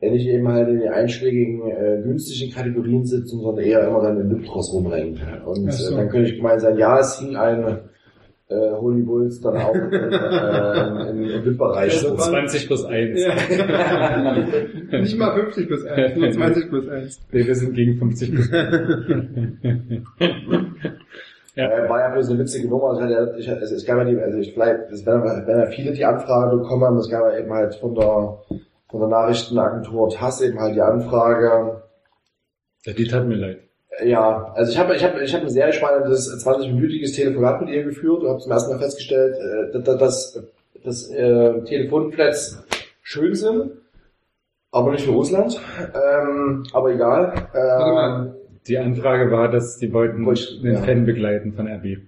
er 0.00 0.10
nicht 0.10 0.26
eben 0.26 0.48
halt 0.48 0.68
in 0.68 0.80
den 0.80 0.92
einschlägigen 0.92 1.62
äh, 1.70 2.00
günstigen 2.02 2.52
Kategorien 2.52 3.04
sitzt, 3.06 3.30
sondern 3.30 3.58
eher 3.58 3.86
immer 3.86 4.02
dann 4.02 4.20
in 4.20 4.30
Liptros 4.30 4.72
rumrennt. 4.72 5.20
Und 5.46 5.72
so. 5.72 5.94
äh, 5.94 5.96
dann 5.96 6.08
könnte 6.10 6.30
ich 6.30 6.36
gemeint 6.36 6.60
sein, 6.60 6.76
ja, 6.76 6.98
es 6.98 7.18
hing 7.20 7.36
ein 7.36 7.89
äh, 8.50 8.72
Holy 8.72 9.02
Bulls 9.02 9.40
dann 9.40 9.56
auch 9.56 9.74
in, 9.74 9.92
äh, 9.92 11.10
im, 11.10 11.44
VIP-Bereich. 11.44 11.92
Also 11.92 12.08
rum. 12.08 12.18
20 12.18 12.66
plus 12.66 12.84
1. 12.84 13.20
Ja. 13.20 13.34
Nicht 15.00 15.16
mal 15.18 15.34
50 15.34 15.66
plus 15.68 15.84
1, 15.86 16.16
nur 16.16 16.30
20 16.30 16.68
plus 16.68 16.88
1. 16.88 17.20
Nee, 17.32 17.46
wir 17.46 17.54
sind 17.54 17.74
gegen 17.74 17.98
50 17.98 18.34
plus 18.34 18.52
1. 18.52 18.72
Ja. 21.56 21.68
Äh, 21.68 21.88
war 21.88 21.98
ja 21.98 22.10
bloß 22.10 22.30
eine 22.30 22.38
witzige 22.38 22.68
Nummer. 22.68 22.90
Also, 22.90 23.32
ich 23.36 23.40
ich, 23.40 23.50
also 23.50 23.74
es 23.74 23.84
gab 23.84 23.98
ja 23.98 24.04
die, 24.04 24.16
also 24.16 24.38
ich 24.38 24.54
vielleicht, 24.54 24.90
es 24.92 25.04
werden, 25.04 25.24
werden 25.24 25.60
ja 25.60 25.66
viele 25.66 25.92
die 25.92 26.04
Anfrage 26.04 26.56
bekommen 26.56 26.84
haben, 26.84 26.96
es 26.96 27.10
gab 27.10 27.24
ja 27.24 27.38
eben 27.38 27.52
halt 27.52 27.74
von 27.74 27.94
der 27.94 28.38
von 28.88 29.00
der 29.00 29.08
Nachrichtenagentur 29.08 30.10
TASS 30.10 30.40
eben 30.42 30.58
halt 30.58 30.74
die 30.74 30.80
Anfrage. 30.80 31.82
Ja, 32.84 32.92
die 32.92 33.06
tat 33.06 33.26
mir 33.26 33.36
leid. 33.36 33.69
Ja, 34.04 34.52
also 34.54 34.72
ich 34.72 34.78
habe 34.78 34.94
ich 34.94 35.04
habe 35.04 35.22
ich 35.22 35.34
habe 35.34 35.44
ein 35.44 35.50
sehr 35.50 35.72
spannendes 35.72 36.30
20-minütiges 36.44 37.14
Telefonat 37.14 37.60
mit 37.60 37.70
ihr 37.70 37.84
geführt 37.84 38.22
und 38.22 38.28
habe 38.28 38.38
zum 38.40 38.52
ersten 38.52 38.72
Mal 38.72 38.78
festgestellt, 38.80 39.36
äh, 39.74 39.80
dass, 39.82 39.98
dass, 39.98 40.42
dass 40.84 41.10
äh, 41.10 41.62
Telefonplätze 41.64 42.64
schön 43.02 43.34
sind, 43.34 43.72
aber 44.70 44.92
nicht 44.92 45.04
für 45.04 45.10
Russland. 45.12 45.60
Ähm, 45.94 46.64
aber 46.72 46.92
egal. 46.94 47.32
Ähm. 47.54 48.34
Die 48.68 48.76
Anfrage 48.78 49.30
war, 49.30 49.50
dass 49.50 49.78
die 49.78 49.92
wollten 49.92 50.24
Wollte 50.26 50.40
ich- 50.42 50.62
den 50.62 50.74
ja. 50.74 50.80
Fan 50.82 51.06
begleiten 51.06 51.52
von 51.54 51.66
RB. 51.66 51.98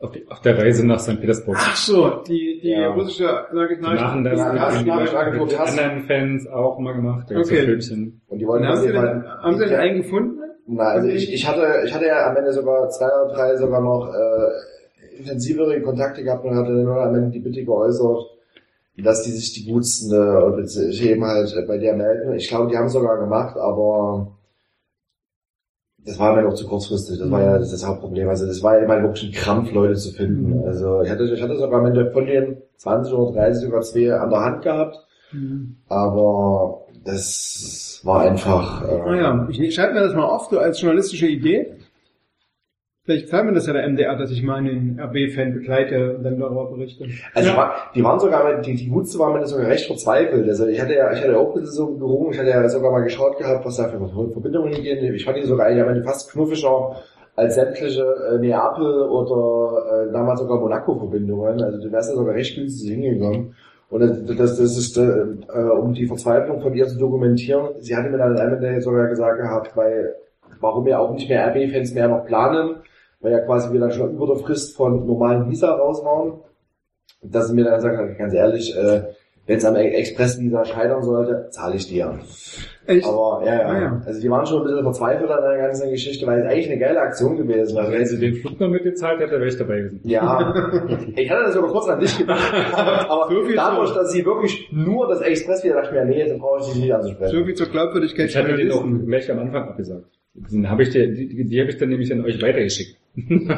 Auf, 0.00 0.12
die, 0.12 0.26
auf 0.28 0.40
der 0.40 0.56
Reise 0.58 0.86
nach 0.86 0.98
St. 0.98 1.20
Petersburg. 1.20 1.56
Ach 1.60 1.76
so, 1.76 2.22
die, 2.26 2.58
die 2.62 2.70
Ja. 2.70 2.88
russische, 2.92 3.24
sag 3.52 3.70
ich 3.70 3.76
Die 3.78 3.82
machen 3.84 4.24
das 4.24 4.38
Ja, 4.38 4.52
mit, 4.52 4.62
das 4.62 4.78
den- 4.78 4.86
Nachrichtenagentur 4.88 5.42
mit 5.44 5.52
den 5.52 5.58
TASS. 5.58 5.78
anderen 5.78 6.02
Fans 6.04 6.46
auch 6.48 6.78
mal 6.78 6.94
gemacht. 6.94 7.26
Okay. 7.30 7.44
so 7.44 7.54
Filmchen. 7.54 8.20
und 8.28 8.38
die 8.38 8.46
wollten 8.46 8.66
haben 8.66 8.80
Sie 8.80 8.96
halt- 8.96 9.24
haben 9.26 9.56
Sie 9.58 9.64
denn 9.64 9.72
Ja. 9.72 9.78
einen 9.78 10.02
gefunden? 10.02 10.39
Na, 10.72 10.84
also 10.84 11.08
ich, 11.08 11.32
ich 11.32 11.48
hatte, 11.48 11.82
ich 11.84 11.92
hatte 11.92 12.06
ja 12.06 12.30
am 12.30 12.36
Ende 12.36 12.52
sogar 12.52 12.88
zwei 12.90 13.06
oder 13.06 13.34
drei 13.34 13.56
sogar 13.56 13.80
noch 13.80 14.14
äh, 14.14 15.18
intensivere 15.18 15.82
Kontakte 15.82 16.22
gehabt 16.22 16.44
und 16.44 16.54
hatte 16.54 16.70
nur 16.70 17.02
am 17.02 17.14
Ende 17.14 17.30
die 17.30 17.40
Bitte 17.40 17.64
geäußert, 17.64 18.24
dass 18.98 19.22
die 19.22 19.32
sich 19.32 19.52
die 19.52 19.70
Gutsten 19.70 20.12
äh, 20.12 20.64
sich 20.64 21.04
eben 21.04 21.24
halt 21.24 21.52
bei 21.66 21.76
der 21.76 21.94
melden. 21.94 22.34
Ich 22.34 22.48
glaube, 22.48 22.70
die 22.70 22.76
haben 22.76 22.86
es 22.86 22.92
sogar 22.92 23.18
gemacht, 23.18 23.56
aber 23.56 24.36
das 26.04 26.18
war 26.20 26.36
mir 26.36 26.42
noch 26.42 26.54
zu 26.54 26.68
kurzfristig. 26.68 27.18
Das 27.18 27.30
war 27.30 27.42
ja 27.42 27.58
das, 27.58 27.72
das 27.72 27.84
Hauptproblem. 27.84 28.28
Also 28.28 28.46
das 28.46 28.62
war 28.62 28.78
immer 28.78 29.02
wirklich 29.02 29.24
ein 29.24 29.32
Krampf, 29.32 29.72
Leute 29.72 29.94
zu 29.94 30.12
finden. 30.12 30.62
Also 30.64 31.02
ich 31.02 31.10
hatte, 31.10 31.24
ich 31.24 31.42
hatte 31.42 31.58
sogar 31.58 31.80
am 31.80 31.86
Ende 31.86 32.12
von 32.12 32.26
den 32.26 32.62
20 32.76 33.12
oder 33.12 33.32
30 33.32 33.64
sogar 33.64 33.82
zwei 33.82 34.12
an 34.12 34.30
der 34.30 34.40
Hand 34.40 34.62
gehabt, 34.62 34.96
aber 35.88 36.86
das 37.04 37.89
war 38.04 38.20
einfach. 38.22 38.88
Äh, 38.88 38.98
Naja, 38.98 39.48
ich 39.50 39.74
schreibe 39.74 39.94
mir 39.94 40.00
das 40.00 40.14
mal 40.14 40.24
auf, 40.24 40.46
so 40.50 40.58
als 40.58 40.80
journalistische 40.80 41.26
Idee. 41.26 41.72
Vielleicht 43.04 43.28
zahlt 43.28 43.46
mir 43.46 43.54
das 43.54 43.66
ja 43.66 43.72
der 43.72 43.88
MDR, 43.88 44.16
dass 44.16 44.30
ich 44.30 44.42
mal 44.42 44.56
einen 44.56 45.00
RB-Fan 45.00 45.54
begleite 45.54 46.16
und 46.16 46.22
dann 46.22 46.38
darüber 46.38 46.66
berichte. 46.70 47.06
Also 47.34 47.48
Ja. 47.48 47.54
die, 47.54 47.58
war, 47.58 47.74
die 47.94 48.04
waren 48.04 48.20
sogar, 48.20 48.60
die, 48.60 48.74
die 48.74 48.88
Gutste 48.88 49.18
waren 49.18 49.32
mir 49.32 49.46
sogar 49.46 49.68
recht 49.68 49.86
verzweifelt. 49.86 50.46
Also 50.48 50.66
ich 50.66 50.80
hatte 50.80 50.94
ja, 50.94 51.10
ich 51.12 51.18
hatte 51.20 51.32
ja 51.32 51.38
auch 51.38 51.48
ein 51.54 51.60
bisschen 51.60 51.74
so 51.74 51.96
gerungen, 51.96 52.32
ich 52.32 52.38
hatte 52.38 52.50
ja 52.50 52.68
sogar 52.68 52.92
mal 52.92 53.00
geschaut 53.02 53.38
gehabt, 53.38 53.64
was 53.64 53.76
da 53.76 53.88
für 53.88 53.98
Verbindungen 53.98 54.72
gehen. 54.74 55.14
Ich 55.14 55.24
fand 55.24 55.38
die 55.38 55.42
sogar 55.46 55.66
eigentlich 55.66 55.82
am 55.82 55.88
Ende 55.88 56.02
fast 56.04 56.30
knuffischer 56.30 56.96
als 57.36 57.54
sämtliche 57.54 58.04
äh, 58.32 58.38
Neapel 58.38 59.02
oder 59.08 60.06
äh, 60.08 60.12
damals 60.12 60.40
sogar 60.40 60.60
Monaco-Verbindungen. 60.60 61.62
Also 61.62 61.80
du 61.80 61.90
wärst 61.90 62.10
ja 62.10 62.16
sogar 62.16 62.34
recht 62.34 62.54
günstig 62.54 62.90
hingekommen. 62.90 63.54
Und 63.90 64.00
das, 64.38 64.56
das, 64.56 64.76
ist, 64.76 64.96
äh, 64.96 65.02
äh, 65.02 65.70
um 65.70 65.92
die 65.92 66.06
Verzweiflung 66.06 66.60
von 66.60 66.74
ihr 66.74 66.86
zu 66.86 66.98
dokumentieren, 66.98 67.70
sie 67.80 67.96
hatte 67.96 68.08
mir 68.08 68.18
dann 68.18 68.36
Ende 68.36 68.80
sogar 68.80 69.08
gesagt 69.08 69.40
gehabt, 69.40 69.76
weil, 69.76 70.14
warum 70.60 70.86
wir 70.86 71.00
auch 71.00 71.12
nicht 71.12 71.28
mehr 71.28 71.48
RB-Fans 71.48 71.92
mehr 71.94 72.08
noch 72.08 72.24
planen, 72.24 72.76
weil 73.20 73.32
ja 73.32 73.40
quasi 73.40 73.72
wir 73.72 73.80
dann 73.80 73.90
schon 73.90 74.14
über 74.14 74.28
der 74.28 74.36
Frist 74.36 74.76
von 74.76 75.06
normalen 75.06 75.50
Visa 75.50 75.72
raus 75.72 76.04
waren 76.04 76.40
dass 77.22 77.48
sie 77.48 77.54
mir 77.54 77.64
dann 77.64 77.76
gesagt 77.76 77.98
hat, 77.98 78.18
ganz 78.18 78.34
ehrlich, 78.34 78.76
äh, 78.76 79.02
wenn 79.50 79.58
es 79.58 79.64
am 79.64 79.74
Express-Visa 79.74 80.64
scheitern 80.64 81.02
sollte, 81.02 81.48
zahle 81.50 81.74
ich 81.74 81.88
dir. 81.88 82.18
Echt? 82.86 83.04
Aber 83.06 83.42
ja, 83.44 83.54
ja, 83.54 83.66
Ah, 83.68 83.80
ja. 83.80 84.02
Also 84.06 84.20
die 84.20 84.30
waren 84.30 84.46
schon 84.46 84.58
ein 84.58 84.64
bisschen 84.64 84.82
verzweifelt 84.84 85.30
an 85.30 85.42
der 85.42 85.58
ganzen 85.58 85.90
Geschichte, 85.90 86.26
weil 86.26 86.40
es 86.40 86.46
eigentlich 86.46 86.70
eine 86.70 86.78
geile 86.78 87.00
Aktion 87.00 87.36
gewesen 87.36 87.76
Also 87.76 87.90
wäre. 87.90 88.00
wenn 88.00 88.06
sie 88.06 88.18
den 88.18 88.34
Flug 88.36 88.60
noch 88.60 88.68
mitgezahlt 88.68 89.20
hätte, 89.20 89.32
wäre 89.32 89.46
ich 89.48 89.56
dabei 89.58 89.78
gewesen. 89.78 90.00
Ja, 90.04 90.54
ich 91.16 91.30
hatte 91.30 91.42
das 91.44 91.54
sogar 91.54 91.70
kurz 91.70 91.88
an 91.88 91.98
dich 92.00 92.16
gedacht, 92.16 92.52
aber 93.08 93.26
So 93.28 93.42
viel 93.44 93.56
dadurch, 93.56 93.90
zu- 93.90 93.94
dass 93.96 94.12
sie 94.12 94.24
wirklich 94.24 94.68
nur 94.72 95.08
das 95.08 95.20
Express 95.20 95.62
wieder 95.64 95.74
dachte 95.74 95.88
ich 95.88 95.94
mir, 95.94 96.04
nee, 96.04 96.28
dann 96.28 96.38
brauche 96.38 96.60
ich 96.60 96.66
dich 96.66 96.76
nicht 96.82 96.94
anzusprechen. 96.94 97.38
So 97.38 97.44
viel 97.44 97.54
zur 97.54 97.66
Glaubwürdigkeit 97.68 98.28
Ich 98.30 98.36
hatte 98.36 98.56
den 98.56 98.70
auch 98.72 98.84
gleich 99.06 99.30
am 99.30 99.38
Anfang 99.40 99.68
abgesagt. 99.68 100.04
Den 100.34 100.70
habe 100.70 100.82
ich 100.84 100.90
dir, 100.90 101.08
die, 101.12 101.28
die, 101.28 101.44
die 101.44 101.60
habe 101.60 101.70
ich 101.70 101.76
dann 101.76 101.88
nämlich 101.88 102.12
an 102.12 102.24
euch 102.24 102.40
weitergeschickt. 102.40 102.96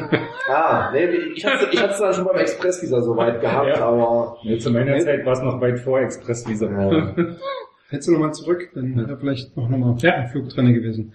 Ah, 0.49 0.91
nee, 0.91 1.05
ich 1.35 1.45
hatte 1.45 1.67
ich 1.71 1.79
hatte 1.81 1.93
es 1.93 1.99
dann 1.99 2.13
schon 2.13 2.25
beim 2.25 2.35
Express-Visa 2.37 3.01
so 3.01 3.15
weit 3.15 3.39
gehabt, 3.39 3.67
Ja. 3.77 3.85
aber 3.85 4.37
Ja, 4.43 4.57
zu 4.57 4.71
meiner 4.71 4.99
Zeit 4.99 5.25
war 5.25 5.33
es 5.33 5.41
noch 5.41 5.61
weit 5.61 5.79
vor 5.79 6.01
Express-Visa. 6.01 6.69
ja. 6.69 7.15
Hättest 7.89 8.09
du 8.09 8.13
nochmal 8.13 8.33
zurück, 8.33 8.69
dann 8.75 8.97
wäre 8.97 9.17
vielleicht 9.17 9.55
noch 9.55 9.69
nochmal 9.69 9.95
Ja. 9.99 10.15
ein 10.15 10.27
Flug 10.27 10.49
drin 10.49 10.73
gewesen. 10.73 11.13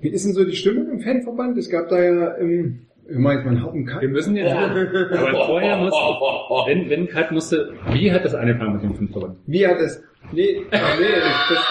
Wie 0.00 0.08
ist 0.08 0.26
denn 0.26 0.32
so 0.34 0.44
die 0.44 0.54
Stimmung 0.56 0.90
im 0.90 1.00
Fanverband? 1.00 1.56
Es 1.56 1.70
gab 1.70 1.88
da 1.88 2.02
ja 2.02 2.32
im, 2.34 2.80
ich 3.08 3.16
meine 3.16 3.40
jetzt 3.40 3.46
mal 3.50 3.68
einen 3.70 3.86
Cut. 3.86 4.02
Wir 4.02 4.08
müssen 4.08 4.36
jetzt, 4.36 4.52
aber 4.52 5.46
vorher 5.46 5.78
muss, 5.78 5.92
wenn, 6.66 6.90
wenn 6.90 7.08
Cut 7.08 7.30
musste, 7.30 7.72
wie 7.92 8.12
hat 8.12 8.24
das 8.24 8.34
angefangen 8.34 8.74
mit 8.74 8.82
dem 8.82 8.94
Fünfverband? 8.96 9.36
Wie 9.46 9.66
hat 9.66 9.78
es, 9.80 10.02
nee, 10.32 10.56
nee, 10.60 10.68
das, 10.70 11.48
das, 11.48 11.66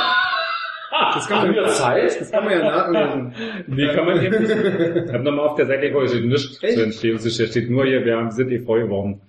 das 1.16 1.28
kann 1.28 1.48
man, 1.48 1.56
wir 1.56 1.68
Zeit? 1.68 2.20
das 2.20 2.32
kann 2.32 2.44
man 2.46 2.54
ja 2.54 2.64
nachlesen. 2.64 3.34
Nee, 3.68 3.88
kann 3.94 4.06
man 4.06 4.24
eben 4.24 4.42
nicht. 4.44 5.06
Ich 5.08 5.14
habe 5.14 5.24
nochmal 5.24 5.48
auf 5.48 5.56
der 5.56 5.66
Seite 5.68 5.90
geguckt, 5.90 6.10
steht 6.10 6.26
nichts 6.26 6.60
zu 6.60 6.84
Entstehungsgeschichte. 6.84 7.52
steht 7.60 7.70
nur 7.70 7.86
hier, 7.86 8.04
wir 8.06 8.18
haben, 8.18 8.32
sind 8.32 8.52
eh 8.52 8.60
voll 8.60 8.84
geworden. 8.84 9.22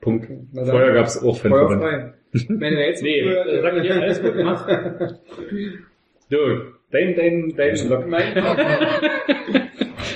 Punkt. 0.00 0.28
Na 0.52 0.64
Vorher 0.64 0.92
gab 0.94 1.06
es 1.06 1.22
auch. 1.22 1.36
Feuerfrei. 1.38 2.14
Wenn 2.32 2.62
er 2.74 2.88
jetzt 2.88 3.02
Nee, 3.02 3.20
äh, 3.20 3.60
sag 3.62 3.76
ich 3.76 3.82
dir, 3.82 3.94
alles 4.02 4.22
gut, 4.22 4.34
mach. 4.36 4.66
Du, 6.30 6.38
dein, 6.90 7.14
dein, 7.14 7.52
dein 7.56 7.86
Blog. 7.86 8.06
Mein, 8.08 8.34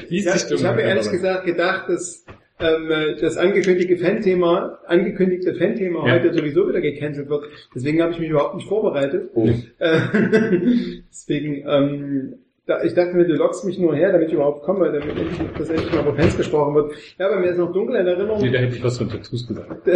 Wie 0.09 0.19
ist 0.19 0.25
Ja, 0.25 0.33
die 0.33 0.37
ich 0.39 0.43
Stimmung? 0.45 0.65
habe 0.65 0.81
ehrlich 0.83 1.11
gesagt 1.11 1.45
gedacht, 1.45 1.89
dass 1.89 2.25
ähm, 2.59 2.91
äh, 2.91 3.17
das 3.21 3.37
angekündigte 3.37 3.97
Fan-Thema, 3.99 4.79
angekündigte 4.87 5.55
Fan-Thema 5.55 6.07
Ja. 6.07 6.15
heute 6.15 6.33
sowieso 6.33 6.69
wieder 6.69 6.81
gecancelt 6.81 7.29
wird. 7.29 7.45
Deswegen 7.75 8.01
habe 8.03 8.13
ich 8.13 8.19
mich 8.19 8.31
überhaupt 8.31 8.55
nicht 8.57 8.69
vorbereitet. 8.69 9.31
Oh. 9.35 9.47
Äh, 9.47 9.53
deswegen, 11.11 11.65
ähm, 11.69 12.35
da, 12.67 12.83
ich 12.83 12.95
dachte 12.95 13.15
mir, 13.15 13.27
du 13.27 13.35
lockst 13.35 13.65
mich 13.65 13.79
nur 13.79 13.95
her, 13.95 14.11
damit 14.13 14.29
ich 14.29 14.35
überhaupt 14.35 14.63
komme, 14.65 14.87
damit 14.87 15.11
endlich, 15.11 15.39
dass 15.57 15.69
endlich 15.69 15.93
mal 15.93 16.03
über 16.03 16.15
Fans 16.15 16.37
gesprochen 16.37 16.75
wird. 16.75 16.93
Ja, 17.19 17.29
bei 17.29 17.39
mir 17.39 17.51
ist 17.51 17.59
noch 17.59 17.73
dunkel 17.73 17.97
in 17.97 18.07
Erinnerung. 18.07 18.41
Nee, 18.41 18.51
da 18.51 18.59
hätte 18.59 18.77
ich 18.77 18.83
was 18.83 18.99
von 18.99 19.09
Tattoos 19.09 19.47
gesagt. 19.47 19.87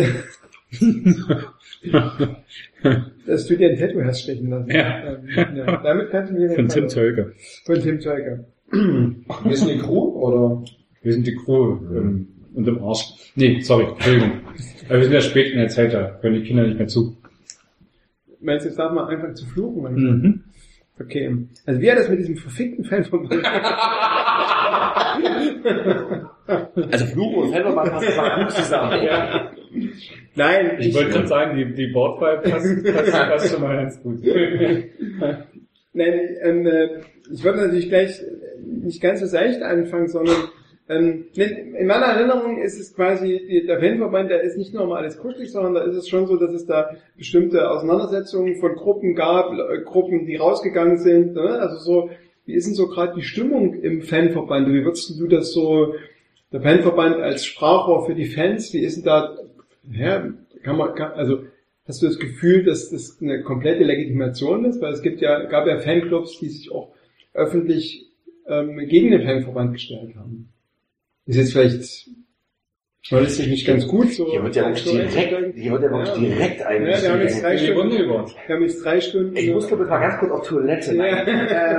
dass 3.26 3.46
du 3.46 3.56
dir 3.56 3.70
ein 3.70 3.78
Tattoo 3.78 4.04
hast 4.04 4.22
stechen 4.22 4.50
lassen. 4.50 4.70
Ja. 4.70 5.14
Ähm, 5.14 5.56
ja. 5.56 5.76
Damit 5.82 6.10
kannst 6.10 6.32
du 6.32 6.36
mir 6.36 6.50
Von 6.50 6.68
Tim 6.68 6.86
Tölke. 6.88 7.32
Von 7.64 7.80
Tim 7.80 7.98
Tölke. 7.98 8.44
Wir 8.70 9.56
sind 9.56 9.70
die 9.70 9.78
Crew, 9.78 10.20
oder? 10.20 10.62
Wir 11.02 11.12
sind 11.12 11.26
die 11.26 11.34
Crew 11.34 11.78
ähm, 11.92 12.28
und 12.54 12.66
im 12.68 12.82
Arsch. 12.82 13.32
Nee, 13.36 13.60
sorry, 13.60 13.84
Entschuldigung. 13.92 14.32
Aber 14.88 14.96
wir 14.98 15.04
sind 15.04 15.12
ja 15.12 15.20
spät 15.20 15.52
in 15.52 15.58
der 15.58 15.68
Zeit, 15.68 15.92
da 15.92 16.18
hören 16.20 16.34
die 16.34 16.42
Kinder 16.42 16.64
nicht 16.66 16.78
mehr 16.78 16.88
zu. 16.88 17.16
Meinst 18.40 18.64
du, 18.64 18.68
jetzt 18.70 18.78
darf 18.78 18.92
man 18.92 19.04
anfangen 19.08 19.36
zu 19.36 19.46
fluchen? 19.46 19.94
Mhm. 19.94 20.44
Okay. 20.98 21.36
Also 21.66 21.80
wie 21.80 21.90
hat 21.90 21.98
das 21.98 22.08
mit 22.08 22.18
diesem 22.18 22.36
verfickten 22.36 22.84
Fan 22.84 23.04
von 23.04 23.28
Also 26.90 27.06
Flug 27.06 27.36
und 27.36 27.52
Fanverband 27.52 27.90
passt 27.90 28.08
das 28.08 28.36
gut 28.38 28.50
zusammen. 28.52 29.02
ja. 29.04 29.50
Nein, 30.34 30.76
Ich 30.80 30.94
wollte 30.94 31.10
gerade 31.10 31.26
sagen, 31.26 31.56
die, 31.56 31.74
die 31.74 31.94
Wortwahl 31.94 32.38
passt, 32.40 32.84
passt, 32.84 33.12
passt 33.12 33.52
schon 33.52 33.62
mal 33.62 33.76
ganz 33.76 34.02
gut. 34.02 34.22
Nein, 35.92 36.20
ähm, 36.42 36.66
äh, 36.66 36.88
ich 37.32 37.44
wollte 37.44 37.58
natürlich 37.60 37.88
gleich 37.88 38.20
nicht 38.64 39.00
ganz 39.00 39.20
so 39.20 39.26
seicht 39.26 39.62
anfangen, 39.62 40.08
sondern 40.08 40.36
ähm, 40.90 41.26
in 41.34 41.86
meiner 41.86 42.06
Erinnerung 42.06 42.60
ist 42.60 42.78
es 42.80 42.94
quasi, 42.94 43.64
der 43.66 43.80
Fanverband, 43.80 44.30
der 44.30 44.42
ist 44.42 44.58
nicht 44.58 44.74
nur 44.74 44.86
mal 44.86 44.98
alles 44.98 45.18
kuschelig, 45.18 45.52
sondern 45.52 45.74
da 45.74 45.82
ist 45.82 45.96
es 45.96 46.08
schon 46.08 46.26
so, 46.26 46.36
dass 46.36 46.52
es 46.52 46.66
da 46.66 46.90
bestimmte 47.16 47.70
Auseinandersetzungen 47.70 48.56
von 48.56 48.74
Gruppen 48.74 49.14
gab, 49.14 49.52
äh, 49.52 49.82
Gruppen, 49.84 50.26
die 50.26 50.36
rausgegangen 50.36 50.98
sind. 50.98 51.34
Ne? 51.34 51.58
Also 51.60 51.78
so, 51.78 52.10
wie 52.44 52.54
ist 52.54 52.66
denn 52.66 52.74
so 52.74 52.88
gerade 52.88 53.14
die 53.14 53.22
Stimmung 53.22 53.74
im 53.74 54.02
Fanverband? 54.02 54.68
Wie 54.68 54.84
würdest 54.84 55.18
du 55.18 55.26
das 55.28 55.52
so, 55.52 55.94
der 56.52 56.62
Fanverband 56.62 57.16
als 57.16 57.46
Sprachrohr 57.46 58.06
für 58.06 58.14
die 58.14 58.26
Fans, 58.26 58.72
wie 58.74 58.84
ist 58.84 58.96
denn 58.96 59.04
da, 59.04 59.36
ja, 59.90 60.28
kann 60.62 60.76
man, 60.76 60.94
kann, 60.94 61.12
also 61.12 61.44
Hast 61.90 62.02
du 62.02 62.06
das 62.06 62.20
Gefühl, 62.20 62.62
dass 62.62 62.90
das 62.90 63.18
eine 63.20 63.42
komplette 63.42 63.82
Legitimation 63.82 64.64
ist? 64.64 64.80
Weil 64.80 64.92
es 64.92 65.02
gibt 65.02 65.20
ja, 65.20 65.42
gab 65.46 65.66
ja 65.66 65.78
Fanclubs, 65.78 66.38
die 66.38 66.48
sich 66.48 66.70
auch 66.70 66.94
öffentlich 67.34 68.06
ähm, 68.46 68.76
gegen 68.86 69.10
den 69.10 69.24
Fanverband 69.24 69.72
gestellt 69.72 70.14
haben. 70.14 70.49
Ist 71.30 71.36
jetzt 71.36 71.52
vielleicht 71.52 72.08
journalistisch 73.02 73.46
nicht 73.46 73.66
ganz 73.66 73.86
gut 73.86 74.12
so. 74.12 74.30
Hier 74.30 74.42
wird 74.42 74.56
ja 74.56 74.64
wirklich 74.66 74.84
direkt, 74.84 75.54
hier 75.56 75.72
wird 75.72 75.82
ja 75.82 75.90
wirklich 75.90 76.08
Ja. 76.08 76.34
direkt 76.36 76.60
Ja, 76.60 76.68
wir 76.70 76.76
haben 76.76 76.86
jetzt 76.88 77.04
eigentlich. 77.06 77.40
drei 77.40 77.58
Stunden. 77.58 77.96
über. 77.96 78.26
Wir 78.46 78.54
haben 78.56 78.62
jetzt 78.62 78.84
drei 78.84 79.00
Stunden. 79.00 79.36
Ich 79.36 79.50
muss 79.52 79.66
glaube 79.68 79.84
ich 79.84 79.88
mal 79.90 80.00
ganz 80.00 80.18
kurz 80.18 80.32
auf 80.32 80.46
Toilette. 80.48 80.94
Ja. 80.96 81.26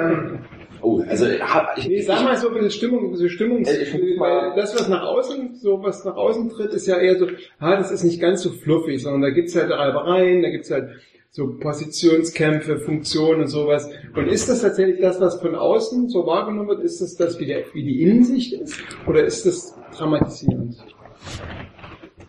Ähm, 0.09 0.39
oh, 0.81 1.01
also 1.07 1.25
hab, 1.27 1.77
ich, 1.77 1.87
Nee, 1.87 2.01
sag 2.01 2.23
mal 2.23 2.35
so 2.37 2.47
ein 2.47 2.53
bisschen 2.55 2.71
Stimmung, 2.71 3.15
Stimmungs, 3.27 3.67
Also 3.69 3.81
ich 3.81 3.89
versuch 3.89 4.17
mal- 4.17 4.51
weil 4.51 4.55
das, 4.55 4.73
was 4.73 4.87
nach 4.89 5.03
außen, 5.03 5.55
so 5.55 5.83
was 5.83 6.03
nach 6.05 6.15
außen 6.15 6.49
tritt, 6.49 6.73
ist 6.73 6.87
ja 6.87 6.97
eher 6.97 7.17
so, 7.17 7.27
ah, 7.59 7.75
das 7.75 7.91
ist 7.91 8.03
nicht 8.03 8.19
ganz 8.21 8.41
so 8.41 8.49
fluffig, 8.51 9.01
sondern 9.01 9.21
da 9.21 9.29
gibt's 9.31 9.55
halt 9.55 9.69
Reibereien, 9.69 10.41
da 10.41 10.49
gibt's 10.49 10.71
halt 10.71 10.89
so 11.33 11.47
Positionskämpfe, 11.57 12.77
Funktionen 12.79 13.41
und 13.41 13.47
sowas. 13.47 13.89
Und 14.15 14.27
ist 14.27 14.49
das 14.49 14.61
tatsächlich 14.61 14.99
das, 14.99 15.19
was 15.21 15.39
von 15.39 15.55
außen 15.55 16.09
so 16.09 16.27
wahrgenommen 16.27 16.67
wird? 16.67 16.81
Ist 16.81 16.99
das 16.99 17.15
das, 17.15 17.39
wie, 17.39 17.45
der, 17.45 17.63
wie 17.73 17.83
die 17.83 18.01
Innensicht 18.01 18.53
ist? 18.53 18.77
Oder 19.07 19.23
ist 19.23 19.45
das 19.45 19.73
dramatisierend? 19.97 20.75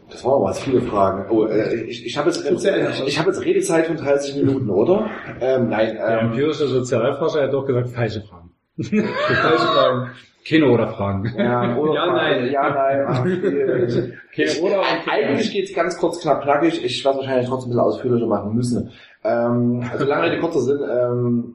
Das 0.09 0.25
waren 0.25 0.35
aber 0.35 0.51
jetzt 0.51 0.61
viele 0.63 0.83
Fragen. 0.83 1.31
Oh, 1.31 1.47
äh, 1.47 1.83
ich, 1.85 2.07
ich 2.07 2.17
habe 2.17 2.31
jetzt, 2.31 2.45
ich, 2.49 3.07
ich 3.07 3.19
habe 3.19 3.31
jetzt 3.31 3.45
Redezeit 3.45 3.87
von 3.87 3.97
30 3.97 4.37
Minuten, 4.37 4.71
oder? 4.71 5.11
Ähm, 5.41 5.69
nein, 5.71 5.97
Der 5.97 6.21
ähm, 6.21 6.27
empirische 6.29 6.69
Sozialforscher 6.69 7.43
hat 7.43 7.53
doch 7.53 7.67
gesagt, 7.67 7.91
falsche 7.91 8.21
Fragen. 8.21 8.51
Falsche 8.77 9.67
Fragen. 9.67 10.11
Keine 10.49 10.67
oder 10.69 10.89
Fragen. 10.89 11.33
ja, 11.37 11.77
oder 11.79 11.95
Ja, 11.95 12.07
nein. 12.07 12.51
Ja, 12.51 12.71
nein. 12.71 13.05
ach, 13.07 13.23
viel. 13.25 14.19
Keine 14.35 14.61
oder 14.63 14.79
und 14.81 15.09
Eigentlich 15.09 15.53
geht's 15.53 15.73
ganz 15.75 15.97
kurz, 15.99 16.21
knapp, 16.21 16.43
knackig. 16.43 16.85
Ich 16.85 17.05
werde 17.05 17.19
wahrscheinlich 17.19 17.49
trotzdem 17.49 17.69
ein 17.71 17.75
bisschen 17.75 17.85
ausführlicher 17.85 18.27
machen 18.27 18.55
müssen. 18.55 18.91
Ähm, 19.25 19.85
also 19.91 20.05
lange 20.05 20.25
Rede, 20.31 20.41
kurzer 20.41 20.61
Sinn. 20.61 20.81
Ähm, 20.91 21.55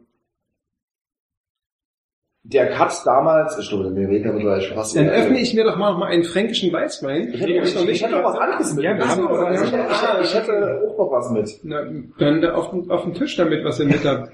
der 2.49 2.69
Cut 2.69 2.93
damals, 3.05 3.57
ich 3.59 3.67
glaube, 3.67 3.83
der 3.83 3.91
Mireka 3.91 4.31
wird 4.31 4.41
gleich 4.41 4.69
fast... 4.73 4.95
Dann 4.95 5.09
öffne 5.09 5.37
ich 5.37 5.53
mir 5.53 5.65
doch 5.65 5.75
mal 5.75 5.91
noch 5.91 5.99
mal 5.99 6.05
einen 6.05 6.23
fränkischen 6.23 6.71
Weißwein. 6.71 7.33
Ich 7.33 7.41
hätte, 7.41 7.51
ich, 7.51 7.89
ich, 7.89 8.01
hätte 8.03 8.13
noch 8.15 8.23
was 8.23 8.37
anderes 8.37 8.73
mit. 8.73 8.85
Ja, 8.85 8.95
wir 8.95 9.05
haben- 9.05 9.53
ich, 9.53 9.61
ich, 9.63 10.29
ich 10.29 10.33
hätte 10.33 10.81
auch 10.87 10.97
noch 10.97 11.11
was 11.11 11.29
mit. 11.31 11.59
Na, 11.63 11.81
dann 12.19 12.41
da 12.41 12.53
auf, 12.53 12.71
auf 12.89 13.03
den 13.03 13.13
Tisch 13.15 13.35
damit, 13.35 13.65
was 13.65 13.81
ihr 13.81 13.87
mit 13.87 14.05
habt. 14.05 14.31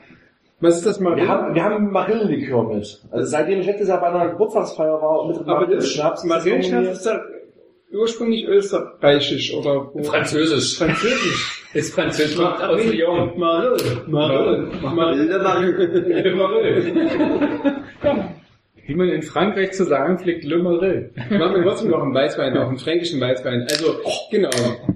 Was 0.63 0.77
ist 0.77 0.85
das 0.85 0.99
mal? 1.01 1.17
Wir 1.17 1.27
haben, 1.27 1.53
wir 1.53 1.61
haben 1.61 1.91
Marillenlikör 1.91 2.63
mit. 2.63 3.01
Also 3.11 3.29
seitdem 3.29 3.59
ich 3.59 3.65
letztes 3.65 3.89
Jahr 3.89 3.99
bei 3.99 4.07
einer 4.07 4.29
Geburtstagsfeier 4.29 5.01
war 5.01 5.23
und 5.23 5.27
mit 5.27 5.37
Aber 5.39 5.45
das 5.45 5.47
Marillenschnaps. 5.65 6.23
Marillenschnaps 6.23 6.87
ist 6.87 7.05
da 7.05 7.21
ursprünglich 7.91 8.45
österreichisch 8.47 9.53
oder 9.53 9.89
wo? 9.93 10.01
Französisch. 10.03 10.77
Französisch. 10.77 11.59
Ist 11.73 11.93
Französisch 11.93 12.37
kommt 12.37 12.61
aus 12.61 12.85
Lyon. 12.85 13.31
Marille. 13.35 14.03
Marille. 14.07 14.69
Marille. 16.35 16.93
Ja. 18.03 18.32
Wie 18.85 18.95
man 18.95 19.07
in 19.09 19.21
Frankreich 19.21 19.71
zu 19.71 19.85
sagen 19.85 20.19
pflegt, 20.19 20.43
Le 20.43 20.57
Morel. 20.57 21.11
Machen 21.15 21.55
wir 21.55 21.63
trotzdem 21.63 21.91
noch 21.91 22.01
einen 22.01 22.13
Weißwein, 22.13 22.57
auch 22.57 22.67
einen 22.67 22.77
fränkischen 22.77 23.21
Weißwein. 23.21 23.61
Also, 23.69 23.93
genau. 24.29 24.49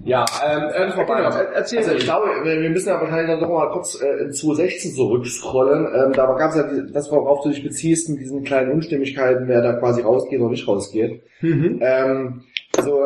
Ja, 0.04 0.26
ähm, 0.46 0.64
ähm, 0.76 0.92
Genau, 0.98 1.30
erzähl 1.54 1.80
also 1.80 1.94
ich 1.94 2.04
glaube, 2.04 2.28
wir 2.44 2.70
müssen 2.70 2.90
ja 2.90 3.00
wahrscheinlich 3.00 3.28
dann 3.28 3.40
doch 3.40 3.50
mal 3.50 3.72
kurz 3.72 4.02
äh, 4.02 4.24
in 4.24 4.34
2016 4.34 4.92
zurückscrollen. 4.92 5.86
Ähm, 5.86 6.14
da 6.14 6.26
gab 6.34 6.52
es 6.52 6.58
ja 6.58 6.64
die, 6.64 6.92
das, 6.92 7.10
worauf 7.12 7.44
du 7.44 7.50
dich 7.50 7.64
beziehst, 7.64 8.10
mit 8.10 8.20
diesen 8.20 8.44
kleinen 8.44 8.72
Unstimmigkeiten, 8.74 9.48
wer 9.48 9.62
da 9.62 9.74
quasi 9.74 10.02
rausgeht 10.02 10.40
oder 10.42 10.52
nicht 10.52 10.68
rausgeht. 10.68 11.22
Mhm. 11.42 11.80
Ähm, 11.82 12.44
also 12.76 13.00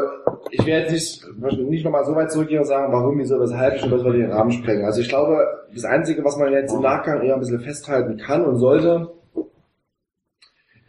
ich 0.49 0.65
werde 0.65 0.93
jetzt 0.93 1.23
nicht, 1.37 1.59
nicht 1.59 1.85
nochmal 1.85 2.05
so 2.05 2.15
weit 2.15 2.31
zurückgehen 2.31 2.59
und 2.59 2.65
sagen, 2.65 2.91
warum, 2.91 3.19
wieso, 3.19 3.39
weshalb, 3.39 3.75
ich 3.75 3.81
das 3.81 4.03
wir 4.03 4.13
den 4.13 4.31
Rahmen 4.31 4.51
sprengen. 4.51 4.85
Also 4.85 5.01
ich 5.01 5.09
glaube, 5.09 5.45
das 5.73 5.85
Einzige, 5.85 6.23
was 6.23 6.37
man 6.37 6.51
jetzt 6.51 6.73
im 6.73 6.81
Nachgang 6.81 7.21
eher 7.21 7.35
ein 7.35 7.39
bisschen 7.39 7.61
festhalten 7.61 8.17
kann 8.17 8.43
und 8.43 8.57
sollte, 8.57 9.09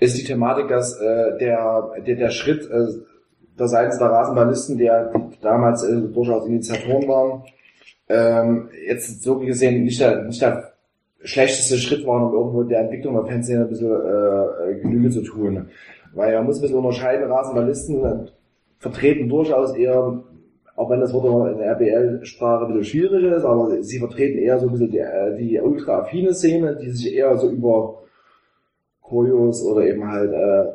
ist 0.03 0.19
die 0.19 0.25
Thematik, 0.25 0.69
dass 0.69 0.99
äh, 1.01 1.39
der, 1.39 1.91
der, 2.07 2.17
der 2.17 2.31
Schritt 2.31 2.69
äh, 2.71 2.87
der 3.59 3.69
seitens 3.69 3.99
der 3.99 4.09
Rasenballisten, 4.09 4.79
der 4.79 5.13
damals 5.41 5.85
äh, 5.85 6.01
durchaus 6.13 6.47
Initiatoren 6.47 7.07
waren, 7.07 7.43
ähm, 8.09 8.69
jetzt 8.87 9.23
so 9.23 9.39
gesehen 9.39 9.85
nicht 9.85 10.01
der, 10.01 10.25
nicht 10.25 10.43
der 10.43 10.73
schlechteste 11.23 11.77
Schritt 11.77 12.07
war, 12.07 12.27
um 12.27 12.33
irgendwo 12.33 12.63
der 12.65 12.81
Entwicklung 12.81 13.15
der 13.15 13.27
Fanszene 13.27 13.63
ein 13.63 13.69
bisschen 13.69 13.93
äh, 13.93 14.75
Genüge 14.81 15.11
zu 15.11 15.23
tun. 15.23 15.69
Weil 16.15 16.35
man 16.35 16.47
muss 16.47 16.59
ein 16.59 16.63
bisschen 16.63 16.79
unterscheiden, 16.79 17.31
Rasenballisten 17.31 18.05
äh, 18.05 18.27
vertreten 18.79 19.29
durchaus 19.29 19.77
eher 19.77 20.23
auch 20.75 20.89
wenn 20.89 21.01
das 21.01 21.13
Wort 21.13 21.53
in 21.53 21.59
der 21.59 21.73
RBL-Sprache 21.73 22.65
ein 22.65 22.73
bisschen 22.73 22.85
schwierig 22.85 23.25
ist, 23.25 23.45
aber 23.45 23.83
sie 23.83 23.99
vertreten 23.99 24.39
eher 24.39 24.59
so 24.59 24.67
ein 24.67 24.73
bisschen 24.73 24.91
die, 24.91 24.99
äh, 24.99 25.37
die 25.37 25.61
ultra-affine 25.61 26.33
Szene, 26.33 26.77
die 26.77 26.91
sich 26.91 27.15
eher 27.15 27.37
so 27.37 27.51
über 27.51 28.02
Choreos 29.13 29.63
oder 29.63 29.87
eben 29.87 30.11
halt 30.11 30.33
äh, 30.33 30.73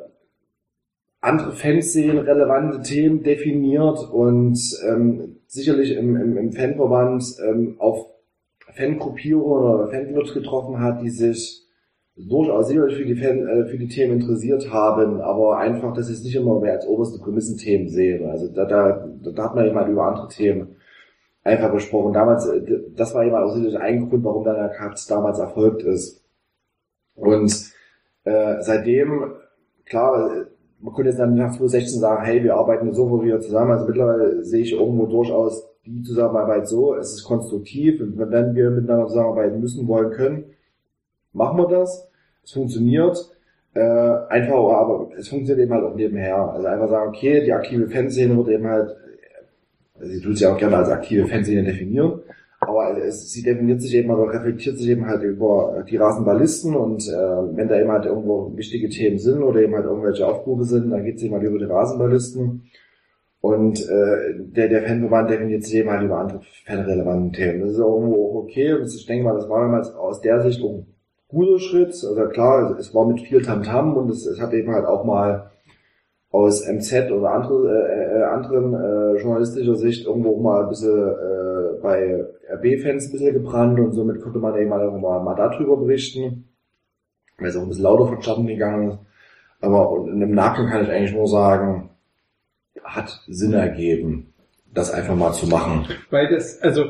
andere 1.22 1.54
Fanszenen 1.54 2.20
relevante 2.20 2.82
Themen 2.82 3.24
definiert 3.24 4.00
und 4.12 4.60
ähm, 4.88 5.38
sicherlich 5.48 5.96
im, 5.98 6.16
im, 6.16 6.38
im 6.38 6.52
Fanverband 6.54 7.24
ähm, 7.44 7.76
auf 7.80 8.06
Fangruppierungen 8.76 9.74
oder 9.74 9.88
Fanclubs 9.88 10.34
getroffen 10.34 10.80
hat, 10.80 11.02
die 11.02 11.10
sich 11.10 11.64
durchaus 12.16 12.68
sicherlich 12.68 12.96
für 12.96 13.06
die, 13.06 13.16
Fan, 13.16 13.48
äh, 13.48 13.66
für 13.66 13.78
die 13.78 13.88
Themen 13.88 14.22
interessiert 14.22 14.72
haben, 14.72 15.20
aber 15.22 15.58
einfach, 15.58 15.94
dass 15.94 16.10
ich 16.10 16.18
es 16.18 16.24
nicht 16.24 16.36
immer 16.36 16.60
mehr 16.60 16.74
als 16.74 16.88
oberste 16.88 17.20
Prämissenthemen 17.20 17.90
sehe. 17.90 18.30
Also 18.30 18.48
da, 18.50 18.66
da, 18.66 19.08
da 19.24 19.44
hat 19.44 19.56
man 19.56 19.66
eben 19.66 19.76
halt 19.76 19.90
über 19.90 20.06
andere 20.08 20.28
Themen 20.28 20.76
einfach 21.44 21.72
gesprochen. 21.72 22.14
Damals, 22.14 22.48
äh, 22.48 22.62
das 22.96 23.16
war 23.16 23.26
eben 23.26 23.36
auch 23.36 23.54
sicherlich 23.54 23.80
ein 23.80 24.10
Grund, 24.10 24.24
warum 24.24 24.44
dann 24.44 24.56
der 24.56 24.70
Cut 24.70 25.00
damals 25.10 25.40
erfolgt 25.40 25.82
ist. 25.84 26.24
Und 27.16 27.72
äh, 28.28 28.62
seitdem, 28.62 29.32
klar, 29.86 30.48
man 30.80 30.94
könnte 30.94 31.12
jetzt 31.12 31.20
nach 31.20 31.52
2016 31.52 32.02
sagen, 32.02 32.26
hey, 32.26 32.44
wir 32.44 32.56
arbeiten 32.56 32.94
so 32.94 33.24
wieder 33.24 33.40
zusammen. 33.40 33.72
Also 33.72 33.86
mittlerweile 33.86 34.44
sehe 34.44 34.64
ich 34.64 34.74
irgendwo 34.74 35.06
durchaus 35.06 35.66
die 35.86 36.04
Zusammenarbeit 36.04 36.68
so, 36.68 36.96
es 36.96 37.14
ist 37.14 37.24
konstruktiv 37.24 38.02
und 38.02 38.18
wenn 38.18 38.54
wir 38.54 38.70
miteinander 38.70 39.08
zusammenarbeiten 39.08 39.62
müssen, 39.62 39.88
wollen, 39.88 40.12
können, 40.12 40.44
machen 41.32 41.58
wir 41.58 41.68
das. 41.68 42.10
Es 42.44 42.52
funktioniert. 42.52 43.18
Äh, 43.74 43.80
einfach, 43.80 44.56
aber 44.56 45.10
es 45.18 45.30
funktioniert 45.30 45.66
eben 45.66 45.74
halt 45.74 45.86
auch 45.86 45.96
nebenher. 45.96 46.38
Also 46.38 46.68
einfach 46.68 46.90
sagen, 46.90 47.10
okay, 47.10 47.46
die 47.46 47.54
aktive 47.54 47.88
Fanszene 47.88 48.36
wird 48.36 48.50
eben 48.50 48.68
halt, 48.68 48.96
also 49.96 50.12
sie 50.12 50.20
tut 50.20 50.38
sich 50.38 50.48
auch 50.48 50.58
gerne 50.58 50.78
als 50.78 50.90
aktive 50.90 51.28
Fanszene 51.28 51.64
definieren, 51.64 52.20
aber 52.68 52.98
es, 52.98 53.32
sie 53.32 53.44
definiert 53.44 53.82
sich 53.82 53.96
eben 53.96 54.12
oder 54.12 54.34
reflektiert 54.34 54.78
sich 54.78 54.90
eben 54.90 55.08
halt 55.08 55.24
über 55.24 55.86
die 55.90 55.96
Rasenballisten 55.96 56.76
und 56.76 57.08
äh, 57.08 57.56
wenn 57.56 57.70
da 57.70 57.80
eben 57.80 57.92
halt 57.92 58.06
irgendwo 58.06 58.52
wichtige 58.58 58.90
Themen 58.90 59.20
sind 59.20 59.42
oder 59.42 59.62
eben 59.62 59.74
halt 59.74 59.86
irgendwelche 59.86 60.28
Aufrufe 60.28 60.66
sind, 60.66 60.92
dann 60.92 61.06
geht 61.06 61.16
es 61.16 61.24
eben 61.24 61.34
halt 61.34 61.44
über 61.44 61.60
die 61.60 61.66
Rasenballisten. 61.66 62.70
Und 63.40 63.80
äh, 63.88 64.34
der, 64.38 64.68
der 64.68 64.84
Fanverband 64.84 65.30
definiert 65.30 65.64
sich 65.64 65.76
eben 65.76 65.90
halt 65.90 66.04
über 66.04 66.18
andere 66.18 66.42
fanrelevanten 66.66 67.32
Themen. 67.32 67.62
Das 67.62 67.72
ist 67.72 67.78
irgendwo 67.78 68.16
auch 68.16 68.44
okay. 68.44 68.74
Und 68.74 68.86
ich 68.94 69.06
denke 69.06 69.24
mal, 69.24 69.36
das 69.36 69.48
war 69.48 69.62
damals 69.62 69.94
aus 69.94 70.20
der 70.20 70.42
Sicht 70.42 70.62
ein 70.62 70.88
guter 71.30 71.60
Schritt. 71.60 71.90
Also 71.90 72.28
klar, 72.30 72.78
es 72.78 72.94
war 72.94 73.08
mit 73.08 73.22
viel 73.22 73.42
Tamtam 73.42 73.96
und 73.96 74.10
es, 74.10 74.26
es 74.26 74.42
hat 74.42 74.54
eben 74.54 74.74
halt 74.74 74.86
auch 74.86 75.06
mal 75.06 75.52
aus 76.38 76.68
MZ 76.68 77.12
oder 77.12 77.32
andere, 77.32 77.88
äh, 77.90 78.20
äh, 78.20 78.24
anderen 78.24 78.74
äh, 78.74 79.22
journalistischer 79.22 79.76
Sicht 79.76 80.06
irgendwo 80.06 80.40
mal 80.40 80.64
ein 80.64 80.70
bisschen 80.70 80.98
äh, 80.98 81.82
bei 81.82 82.26
RB-Fans 82.54 83.08
ein 83.08 83.12
bisschen 83.12 83.34
gebrannt 83.34 83.80
und 83.80 83.94
somit 83.94 84.22
konnte 84.22 84.40
man 84.40 84.56
eben 84.56 84.70
mal, 84.70 84.90
mal, 84.92 85.24
mal 85.24 85.36
darüber 85.36 85.78
berichten, 85.78 86.50
weil 87.38 87.50
es 87.50 87.56
auch 87.56 87.64
ein 87.64 87.70
bisschen 87.70 87.84
lauter 87.84 88.08
vonstatten 88.08 88.48
gegangen 88.48 88.92
ist. 88.92 89.00
Aber 89.62 89.92
und 89.92 90.22
im 90.22 90.32
Nachgang 90.36 90.70
kann 90.70 90.84
ich 90.84 90.92
eigentlich 90.92 91.16
nur 91.16 91.28
sagen, 91.28 91.90
hat 92.84 93.20
Sinn 93.28 93.54
ergeben, 93.54 94.34
das 94.74 94.92
einfach 94.92 95.16
mal 95.16 95.34
zu 95.34 95.48
machen. 95.48 95.88
Weil 96.12 96.30
das, 96.30 96.62
also, 96.62 96.84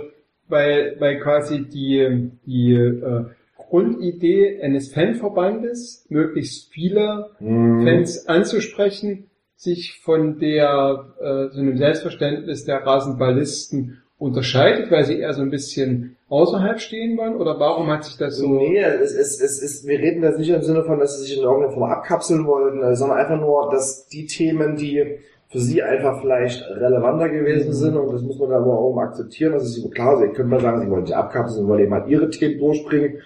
weil, 0.50 0.98
weil 1.00 1.20
quasi 1.20 1.66
die, 1.66 2.32
die 2.46 2.74
äh, 2.74 3.26
Grundidee 3.56 4.62
eines 4.62 4.94
Fanverbandes, 4.94 6.06
möglichst 6.10 6.72
viele 6.72 7.32
Mhm. 7.40 7.86
Fans 7.86 8.28
anzusprechen, 8.28 9.30
sich 9.58 10.00
von 10.04 10.38
der, 10.38 11.06
äh, 11.20 11.54
so 11.54 11.60
einem 11.60 11.78
Selbstverständnis 11.78 12.64
der 12.64 12.86
Rasenballisten 12.86 14.02
unterscheidet, 14.20 14.92
weil 14.92 15.04
sie 15.04 15.20
eher 15.20 15.34
so 15.34 15.42
ein 15.42 15.50
bisschen 15.50 16.16
außerhalb 16.30 16.80
stehen 16.80 17.18
wollen? 17.18 17.36
Oder 17.36 17.60
warum 17.60 17.88
hat 17.90 18.04
sich 18.04 18.18
das 18.18 18.38
so... 18.38 18.48
Nee, 18.48 18.80
es, 18.80 19.14
es, 19.14 19.42
es, 19.42 19.62
es, 19.62 19.88
wir 19.88 19.98
reden 19.98 20.22
das 20.22 20.38
nicht 20.38 20.50
im 20.50 20.62
Sinne 20.62 20.84
von, 20.84 21.00
dass 21.00 21.18
sie 21.18 21.26
sich 21.26 21.38
in 21.38 21.44
irgendeiner 21.44 21.74
Form 21.74 21.92
abkapseln 21.92 22.46
wollen, 22.46 22.82
äh, 22.84 22.96
sondern 22.96 23.18
einfach 23.18 23.40
nur, 23.40 23.70
dass 23.72 24.08
die 24.08 24.28
Themen, 24.28 24.76
die 24.76 25.18
für 25.50 25.60
sie 25.60 25.82
einfach 25.82 26.22
vielleicht 26.22 26.62
relevanter 26.70 27.30
gewesen 27.30 27.74
sind, 27.74 27.96
und 27.96 28.14
das 28.14 28.22
muss 28.22 28.38
man 28.38 28.50
dann 28.50 28.64
aber 28.64 28.78
auch 28.78 28.98
akzeptieren, 28.98 29.54
das 29.54 29.64
ist 29.64 29.92
klar, 29.92 30.18
sie 30.18 30.28
können 30.34 30.50
mal 30.50 30.60
sagen, 30.60 30.82
sie 30.82 30.90
wollen 30.90 31.06
sich 31.06 31.16
abkapseln, 31.16 31.64
sie 31.64 31.70
wollen 31.70 31.84
eben 31.84 31.94
halt 31.94 32.08
ihre 32.10 32.30
Themen 32.30 32.60
durchbringen, 32.60 33.22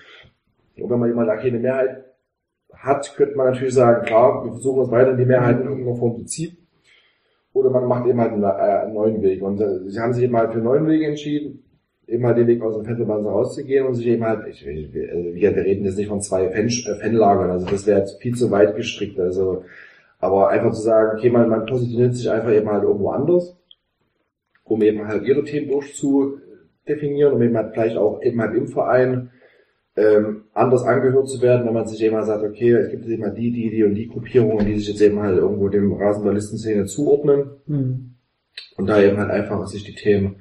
und 0.78 0.90
wenn 0.90 1.00
man 1.00 1.10
jemand 1.10 1.30
da 1.30 1.36
keine 1.36 1.60
Mehrheit 1.60 2.06
hat, 2.82 3.14
könnte 3.16 3.36
man 3.36 3.52
natürlich 3.52 3.74
sagen, 3.74 4.06
klar, 4.06 4.44
wir 4.44 4.52
versuchen 4.54 4.80
das 4.80 4.92
weiter 4.92 5.12
in 5.12 5.18
die 5.18 5.26
Mehrheit 5.26 5.60
in 5.60 5.68
irgendeiner 5.68 5.98
Form 5.98 6.18
zu 6.18 6.26
ziehen. 6.26 6.58
Oder 7.54 7.70
man 7.70 7.86
macht 7.86 8.08
eben 8.08 8.20
halt 8.20 8.34
einen, 8.34 8.44
äh, 8.44 8.48
einen 8.48 8.94
neuen 8.94 9.22
Weg. 9.22 9.42
Und 9.42 9.62
äh, 9.62 9.90
sie 9.90 10.00
haben 10.00 10.14
sich 10.14 10.24
eben 10.24 10.36
halt 10.36 10.52
für 10.52 10.56
einen 10.56 10.66
neuen 10.66 10.88
Weg 10.88 11.04
entschieden, 11.04 11.64
eben 12.08 12.26
halt 12.26 12.38
den 12.38 12.48
Weg 12.48 12.62
aus 12.62 12.76
dem 12.76 12.86
Fanverband 12.86 13.26
rauszugehen 13.26 13.86
und 13.86 13.96
sich 13.96 14.08
eben 14.08 14.24
halt, 14.24 14.48
ich, 14.48 14.66
ich, 14.66 14.94
wir, 14.94 15.12
also 15.12 15.34
wir 15.34 15.56
reden 15.56 15.86
jetzt 15.86 15.98
nicht 15.98 16.08
von 16.08 16.22
zwei 16.22 16.50
Fan, 16.50 16.68
äh, 16.68 16.96
Fanlagern, 17.00 17.52
also 17.52 17.68
das 17.68 17.86
wäre 17.86 18.00
jetzt 18.00 18.22
viel 18.22 18.36
zu 18.36 18.50
weit 18.52 18.76
gestrickt. 18.76 19.20
Also, 19.20 19.64
aber 20.20 20.50
einfach 20.50 20.72
zu 20.72 20.82
sagen, 20.82 21.18
okay, 21.18 21.30
man, 21.30 21.50
man 21.50 21.66
positioniert 21.66 22.16
sich 22.16 22.30
einfach 22.32 22.52
eben 22.52 22.70
halt 22.70 22.84
irgendwo 22.84 23.10
anders, 23.10 23.58
um 24.64 24.82
eben 24.82 25.08
halt 25.08 25.24
ihre 25.24 25.44
Themen 25.44 25.70
durchzudefinieren, 25.70 27.34
um 27.34 27.42
eben 27.42 27.58
halt 27.58 27.74
vielleicht 27.74 27.98
auch 27.98 28.22
eben 28.24 28.42
halt 28.42 28.56
im 28.56 28.68
Verein 28.68 29.30
ähm, 29.96 30.44
anders 30.54 30.84
angehört 30.84 31.30
zu 31.30 31.42
werden, 31.42 31.66
wenn 31.66 31.74
man 31.74 31.88
sich 31.88 32.02
eben 32.02 32.16
mal 32.16 32.24
sagt, 32.24 32.44
okay, 32.44 32.72
es 32.72 32.90
gibt 32.90 33.06
eben 33.06 33.22
mal 33.22 33.34
die, 33.34 33.52
die, 33.52 33.70
die 33.70 33.84
und 33.84 33.96
die 33.96 34.08
Gruppierungen, 34.08 34.66
die 34.66 34.78
sich 34.78 34.90
jetzt 34.90 35.02
eben 35.02 35.20
halt 35.20 35.38
irgendwo 35.38 35.70
dem 35.70 35.94
Rasenballistenszene 35.94 36.86
zuordnen 36.86 37.52
Hm. 37.68 38.14
und 38.78 38.88
da 38.88 39.02
eben 39.02 39.18
halt 39.18 39.32
einfach 39.32 39.66
sich 39.68 39.84
die 39.84 39.96
Themen 39.96 40.38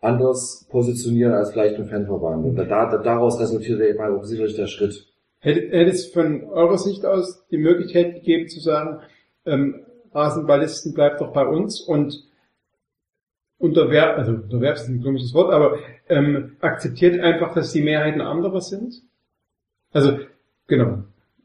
anders 0.00 0.66
positionieren 0.70 1.32
als 1.32 1.52
vielleicht 1.52 1.76
ein 1.76 1.86
Fanverband. 1.86 2.44
Und 2.44 2.56
da, 2.56 2.64
da, 2.64 2.98
daraus 2.98 3.40
resultiert 3.40 3.80
eben 3.80 4.00
halt 4.00 4.14
auch 4.14 4.24
sicherlich 4.24 4.56
der 4.56 4.66
Schritt. 4.66 5.06
Hätte, 5.38 5.60
hätte 5.60 5.90
es 5.90 6.06
von 6.06 6.44
eurer 6.44 6.78
Sicht 6.78 7.04
aus 7.04 7.46
die 7.50 7.58
Möglichkeit 7.58 8.14
gegeben 8.14 8.48
zu 8.48 8.60
sagen, 8.60 8.98
ähm, 9.46 9.84
Rasenballisten 10.12 10.94
bleibt 10.94 11.20
doch 11.20 11.32
bei 11.32 11.46
uns 11.46 11.80
und 11.80 12.24
unterwerft, 13.62 14.18
also 14.18 14.32
unterwerft 14.32 14.82
ist 14.82 14.88
ein 14.88 15.02
komisches 15.02 15.32
Wort, 15.34 15.52
aber 15.52 15.78
ähm, 16.08 16.56
akzeptiert 16.60 17.20
einfach, 17.20 17.54
dass 17.54 17.72
die 17.72 17.80
Mehrheiten 17.80 18.20
andere 18.20 18.60
sind? 18.60 19.02
Also, 19.92 20.18
genau. 20.66 21.04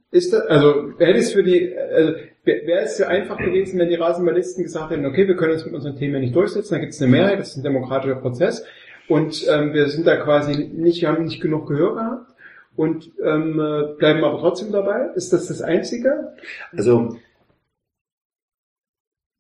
Ist 0.10 0.34
das, 0.34 0.42
also 0.48 0.98
wäre 0.98 1.18
es 1.18 1.34
für 1.34 1.44
die, 1.44 1.78
also 1.78 2.14
wäre 2.44 2.82
es 2.82 2.98
ja 2.98 3.08
einfach 3.08 3.38
gewesen, 3.38 3.78
wenn 3.78 3.90
die 3.90 3.96
Rasenballisten 3.96 4.64
gesagt 4.64 4.90
hätten, 4.90 5.06
okay, 5.06 5.28
wir 5.28 5.36
können 5.36 5.54
uns 5.54 5.66
mit 5.66 5.76
unseren 5.76 5.98
Themen 5.98 6.22
nicht 6.22 6.36
durchsetzen, 6.36 6.74
da 6.74 6.80
gibt 6.80 6.94
es 6.94 7.02
eine 7.02 7.12
Mehrheit, 7.12 7.40
das 7.40 7.50
ist 7.50 7.58
ein 7.58 7.64
demokratischer 7.64 8.16
Prozess 8.16 8.66
und 9.08 9.46
ähm, 9.48 9.74
wir 9.74 9.88
sind 9.90 10.08
da 10.08 10.16
quasi 10.16 10.70
nicht, 10.74 11.02
wir 11.02 11.10
haben 11.10 11.26
nicht 11.26 11.42
genug 11.42 11.68
Gehör 11.68 11.94
gehabt 11.94 12.32
und 12.76 13.12
ähm, 13.24 13.60
äh, 13.60 13.96
bleiben 13.98 14.24
aber 14.24 14.40
trotzdem 14.40 14.72
dabei. 14.72 15.10
Ist 15.14 15.34
das 15.34 15.48
das 15.48 15.62
Einzige? 15.62 16.34
Also 16.72 17.18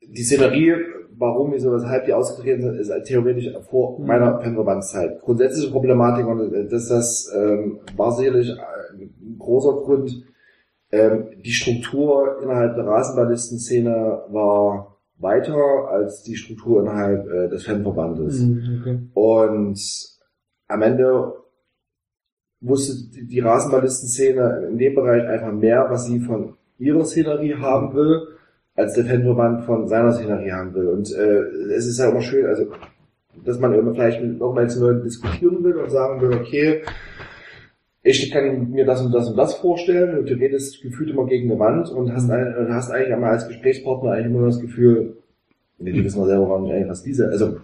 die 0.09 0.23
Szenerie, 0.23 0.73
warum, 1.17 1.51
wieso, 1.53 1.71
weshalb 1.71 2.05
die 2.05 2.13
ausgetreten 2.13 2.61
sind, 2.61 2.75
ist 2.79 2.91
theoretisch 3.05 3.49
vor 3.69 3.99
Mhm. 3.99 4.05
meiner 4.05 4.39
Fanverbandszeit. 4.39 5.21
Grundsätzliche 5.21 5.71
Problematik 5.71 6.25
und 6.27 6.53
äh, 6.53 6.67
das, 6.67 6.87
das 6.87 7.33
ähm, 7.35 7.79
war 7.95 8.11
sicherlich 8.11 8.51
ein 8.51 9.37
großer 9.37 9.73
Grund. 9.73 10.23
Ähm, 10.91 11.25
die 11.43 11.51
Struktur 11.51 12.39
innerhalb 12.41 12.75
der 12.75 12.85
Rasenballistenszene 12.85 14.21
war 14.29 14.97
weiter 15.19 15.55
als 15.89 16.23
die 16.23 16.35
Struktur 16.35 16.81
innerhalb 16.81 17.27
äh, 17.27 17.49
des 17.49 17.65
Fanverbandes. 17.65 18.39
Mhm, 18.41 18.79
okay. 18.81 18.99
Und 19.13 19.79
am 20.67 20.81
Ende 20.81 21.33
wusste 22.61 22.93
die 23.25 23.39
Rasenballistenszene 23.39 24.67
in 24.71 24.77
dem 24.77 24.95
Bereich 24.95 25.27
einfach 25.27 25.51
mehr, 25.51 25.87
was 25.89 26.05
sie 26.05 26.19
von 26.19 26.53
ihrer 26.79 27.03
Szenerie 27.05 27.55
haben 27.55 27.93
will, 27.93 28.27
als 28.77 28.95
Fanverband 28.95 29.65
von 29.65 29.87
seiner 29.87 30.13
Szenerie 30.13 30.51
haben 30.51 30.73
will. 30.73 30.87
Und 30.87 31.13
äh, 31.13 31.41
es 31.75 31.87
ist 31.87 31.99
ja 31.99 32.09
immer 32.09 32.21
schön, 32.21 32.45
also 32.45 32.67
dass 33.43 33.59
man 33.59 33.73
immer 33.73 33.93
vielleicht 33.93 34.21
mit 34.21 34.39
irgendwelchen 34.39 34.81
Leuten 34.81 35.03
diskutieren 35.03 35.63
will 35.63 35.75
und 35.77 35.89
sagen 35.89 36.21
will, 36.21 36.33
okay, 36.33 36.83
ich 38.03 38.31
kann 38.31 38.69
mir 38.71 38.85
das 38.85 39.01
und 39.03 39.11
das 39.11 39.29
und 39.29 39.35
das 39.35 39.55
vorstellen 39.55 40.19
und 40.19 40.29
du 40.29 40.35
redest 40.35 40.81
gefühlt 40.81 41.09
immer 41.09 41.25
gegen 41.25 41.51
eine 41.51 41.59
Wand 41.59 41.89
und 41.89 42.13
hast, 42.13 42.29
ein, 42.29 42.67
hast 42.69 42.91
eigentlich 42.91 43.13
einmal 43.13 43.31
als 43.31 43.47
Gesprächspartner 43.47 44.11
eigentlich 44.11 44.27
immer 44.27 44.45
das 44.45 44.61
Gefühl, 44.61 45.17
nee, 45.79 45.91
die 45.91 46.03
wissen 46.03 46.21
wir 46.21 46.27
selber 46.27 46.47
gar 46.47 46.61
nicht 46.61 46.71
eigentlich, 46.71 46.89
was 46.89 47.03
diese, 47.03 47.27
also 47.27 47.57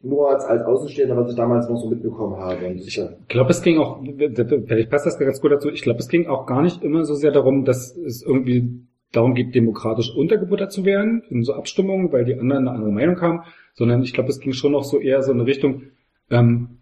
nur 0.00 0.30
als, 0.30 0.44
als 0.44 0.62
Außenstehender, 0.62 1.16
was 1.16 1.30
ich 1.30 1.36
damals 1.36 1.68
noch 1.68 1.76
so 1.76 1.90
mitbekommen 1.90 2.36
habe. 2.36 2.66
Und 2.66 2.78
Ich 2.78 3.28
glaube, 3.28 3.50
es 3.50 3.62
ging 3.62 3.78
auch, 3.78 4.00
vielleicht 4.00 4.90
passt 4.90 5.06
das 5.06 5.18
ganz 5.18 5.40
gut 5.40 5.50
dazu, 5.50 5.70
ich 5.70 5.82
glaube, 5.82 5.98
es 5.98 6.08
ging 6.08 6.28
auch 6.28 6.46
gar 6.46 6.62
nicht 6.62 6.82
immer 6.82 7.04
so 7.04 7.14
sehr 7.14 7.32
darum, 7.32 7.64
dass 7.64 7.96
es 7.96 8.22
irgendwie 8.22 8.87
darum 9.12 9.34
geht, 9.34 9.54
demokratisch 9.54 10.10
untergebuttert 10.14 10.72
zu 10.72 10.84
werden, 10.84 11.22
in 11.30 11.42
so 11.42 11.54
Abstimmungen, 11.54 12.12
weil 12.12 12.24
die 12.24 12.34
anderen 12.34 12.68
eine 12.68 12.76
andere 12.76 12.92
Meinung 12.92 13.20
haben, 13.20 13.40
sondern 13.74 14.02
ich 14.02 14.12
glaube, 14.12 14.28
es 14.28 14.40
ging 14.40 14.52
schon 14.52 14.72
noch 14.72 14.84
so 14.84 14.98
eher 14.98 15.22
so 15.22 15.32
in 15.32 15.40
eine 15.40 15.46
Richtung, 15.46 15.82
ähm, 16.30 16.78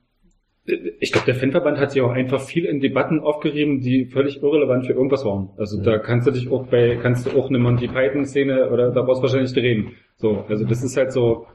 ich 0.99 1.13
glaube, 1.13 1.27
der 1.27 1.37
Fanverband 1.37 1.79
hat 1.79 1.93
sich 1.93 2.03
auch 2.03 2.11
einfach 2.11 2.41
viel 2.41 2.65
in 2.65 2.81
Debatten 2.81 3.21
aufgerieben, 3.21 3.81
die 3.81 4.07
völlig 4.07 4.43
irrelevant 4.43 4.87
für 4.87 4.95
irgendwas 4.95 5.25
waren. 5.25 5.51
Also 5.57 5.81
da 5.81 5.99
kannst 5.99 6.27
du 6.27 6.33
dich 6.33 6.51
auch 6.51 6.67
bei, 6.67 6.99
kannst 7.01 7.27
du 7.27 7.39
auch 7.39 7.49
eine 7.49 7.59
Monty 7.59 7.87
Python 7.87 8.25
Szene 8.25 8.71
oder 8.71 8.91
da 8.91 9.03
brauchst 9.03 9.21
du 9.21 9.23
wahrscheinlich 9.23 9.55
nicht 9.55 9.63
reden. 9.63 9.93
So, 10.17 10.45
also 10.49 10.65
das 10.65 10.83
ist 10.83 10.97
halt 10.97 11.13
so, 11.13 11.47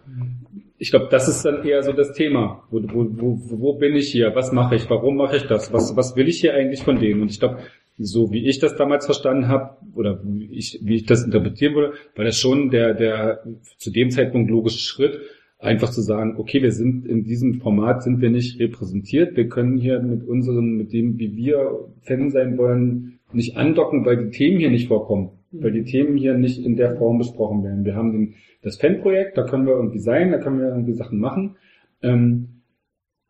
ich 0.78 0.92
glaube, 0.92 1.10
das 1.12 1.28
ist 1.28 1.44
dann 1.44 1.64
eher 1.66 1.84
so 1.84 1.92
das 1.92 2.14
Thema. 2.14 2.64
Wo, 2.72 2.82
wo, 2.84 3.08
wo, 3.12 3.40
wo 3.60 3.74
bin 3.78 3.96
ich 3.96 4.12
hier? 4.12 4.34
Was 4.34 4.52
mache 4.52 4.76
ich? 4.76 4.90
Warum 4.90 5.18
mache 5.18 5.36
ich 5.36 5.44
das? 5.44 5.74
Was, 5.74 5.96
was 5.98 6.16
will 6.16 6.30
ich 6.30 6.40
hier 6.40 6.54
eigentlich 6.54 6.84
von 6.84 6.98
denen? 6.98 7.22
Und 7.22 7.32
ich 7.32 7.40
glaube, 7.40 7.58
so 8.04 8.32
wie 8.32 8.48
ich 8.48 8.60
das 8.60 8.76
damals 8.76 9.06
verstanden 9.06 9.48
habe, 9.48 9.78
oder 9.96 10.22
wie 10.24 10.52
ich, 10.52 10.80
wie 10.84 10.96
ich 10.96 11.06
das 11.06 11.24
interpretieren 11.24 11.76
würde, 11.76 11.94
war 12.16 12.26
das 12.26 12.38
schon 12.38 12.70
der, 12.70 12.94
der 12.94 13.44
zu 13.78 13.92
dem 13.92 14.12
Zeitpunkt 14.12 14.50
logische 14.50 14.80
Schritt, 14.80 15.20
einfach 15.60 15.92
zu 15.92 16.02
sagen, 16.02 16.36
okay, 16.38 16.62
wir 16.62 16.72
sind 16.72 17.06
in 17.06 17.24
diesem 17.24 17.62
Format 17.62 18.04
sind 18.04 18.20
wir 18.20 18.32
nicht 18.32 18.60
repräsentiert, 18.60 19.38
wir 19.38 19.48
können 19.48 19.78
hier 19.78 20.00
mit 20.02 20.28
unseren, 20.28 20.76
mit 20.76 20.92
dem, 20.92 21.20
wie 21.20 21.36
wir 21.36 21.88
Fan 22.02 22.32
sein 22.32 22.58
wollen, 22.58 23.20
nicht 23.32 23.58
andocken, 23.58 24.06
weil 24.06 24.26
die 24.26 24.32
Themen 24.32 24.60
hier 24.60 24.72
nicht 24.72 24.88
vorkommen, 24.88 25.30
weil 25.52 25.72
die 25.72 25.84
Themen 25.84 26.18
hier 26.18 26.34
nicht 26.34 26.64
in 26.64 26.76
der 26.76 26.96
Form 26.98 27.20
besprochen 27.20 27.64
werden. 27.64 27.86
Wir 27.86 27.96
haben 27.96 28.12
den, 28.12 28.34
das 28.64 28.78
Fanprojekt, 28.78 29.38
da 29.38 29.44
können 29.44 29.66
wir 29.66 29.76
irgendwie 29.76 30.00
sein, 30.00 30.32
da 30.32 30.40
können 30.40 30.60
wir 30.60 30.70
irgendwie 30.70 30.94
Sachen 30.94 31.20
machen. 31.20 31.56
Ähm, 32.02 32.61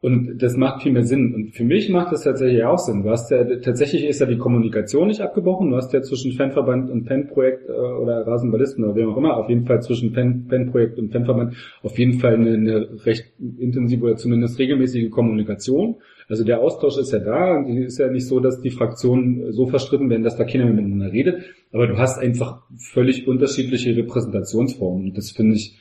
und 0.03 0.41
das 0.41 0.57
macht 0.57 0.81
viel 0.81 0.91
mehr 0.91 1.03
Sinn. 1.03 1.35
Und 1.35 1.55
für 1.55 1.63
mich 1.63 1.87
macht 1.89 2.11
das 2.11 2.23
tatsächlich 2.23 2.63
auch 2.63 2.79
Sinn. 2.79 3.03
Du 3.03 3.11
hast 3.11 3.29
ja, 3.29 3.43
tatsächlich 3.43 4.03
ist 4.05 4.19
ja 4.19 4.25
die 4.25 4.37
Kommunikation 4.37 5.07
nicht 5.07 5.21
abgebrochen. 5.21 5.69
Du 5.69 5.75
hast 5.75 5.93
ja 5.93 6.01
zwischen 6.01 6.31
Fanverband 6.31 6.89
und 6.89 7.07
Fanprojekt 7.07 7.69
äh, 7.69 7.71
oder 7.71 8.25
Rasenballisten 8.25 8.83
oder 8.83 8.95
wem 8.95 9.09
auch 9.09 9.17
immer, 9.17 9.37
auf 9.37 9.47
jeden 9.47 9.67
Fall 9.67 9.79
zwischen 9.83 10.11
Fan, 10.11 10.47
Fanprojekt 10.49 10.97
und 10.97 11.11
Fanverband 11.11 11.53
auf 11.83 11.99
jeden 11.99 12.13
Fall 12.19 12.33
eine, 12.33 12.53
eine 12.53 13.05
recht 13.05 13.31
intensive 13.59 14.03
oder 14.03 14.15
zumindest 14.15 14.57
regelmäßige 14.57 15.11
Kommunikation. 15.11 15.97
Also 16.27 16.45
der 16.45 16.61
Austausch 16.61 16.97
ist 16.97 17.11
ja 17.11 17.19
da 17.19 17.57
und 17.57 17.77
es 17.77 17.93
ist 17.93 17.99
ja 17.99 18.09
nicht 18.09 18.25
so, 18.25 18.39
dass 18.39 18.59
die 18.59 18.71
Fraktionen 18.71 19.51
so 19.51 19.67
verstritten 19.67 20.09
werden, 20.09 20.23
dass 20.23 20.35
da 20.35 20.45
keiner 20.45 20.65
mehr 20.65 20.73
miteinander 20.73 21.11
redet. 21.11 21.43
Aber 21.71 21.85
du 21.85 21.97
hast 21.97 22.17
einfach 22.17 22.63
völlig 22.75 23.27
unterschiedliche 23.27 23.95
Repräsentationsformen. 23.95 25.09
Und 25.09 25.17
das 25.17 25.29
finde 25.29 25.57
ich, 25.57 25.77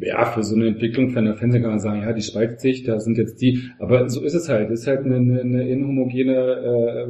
ja, 0.00 0.24
für 0.26 0.42
so 0.42 0.56
eine 0.56 0.66
Entwicklung 0.68 1.10
von 1.10 1.24
der 1.24 1.36
Fernsehen 1.36 1.62
kann 1.62 1.70
man 1.70 1.80
sagen, 1.80 2.02
ja, 2.02 2.12
die 2.12 2.22
spaltet 2.22 2.60
sich, 2.60 2.82
da 2.82 2.98
sind 2.98 3.16
jetzt 3.16 3.40
die, 3.40 3.70
aber 3.78 4.08
so 4.08 4.22
ist 4.22 4.34
es 4.34 4.48
halt. 4.48 4.70
Ist 4.70 4.86
halt 4.86 5.04
eine, 5.04 5.16
eine 5.16 5.68
inhomogene 5.68 6.34
äh, 6.34 7.06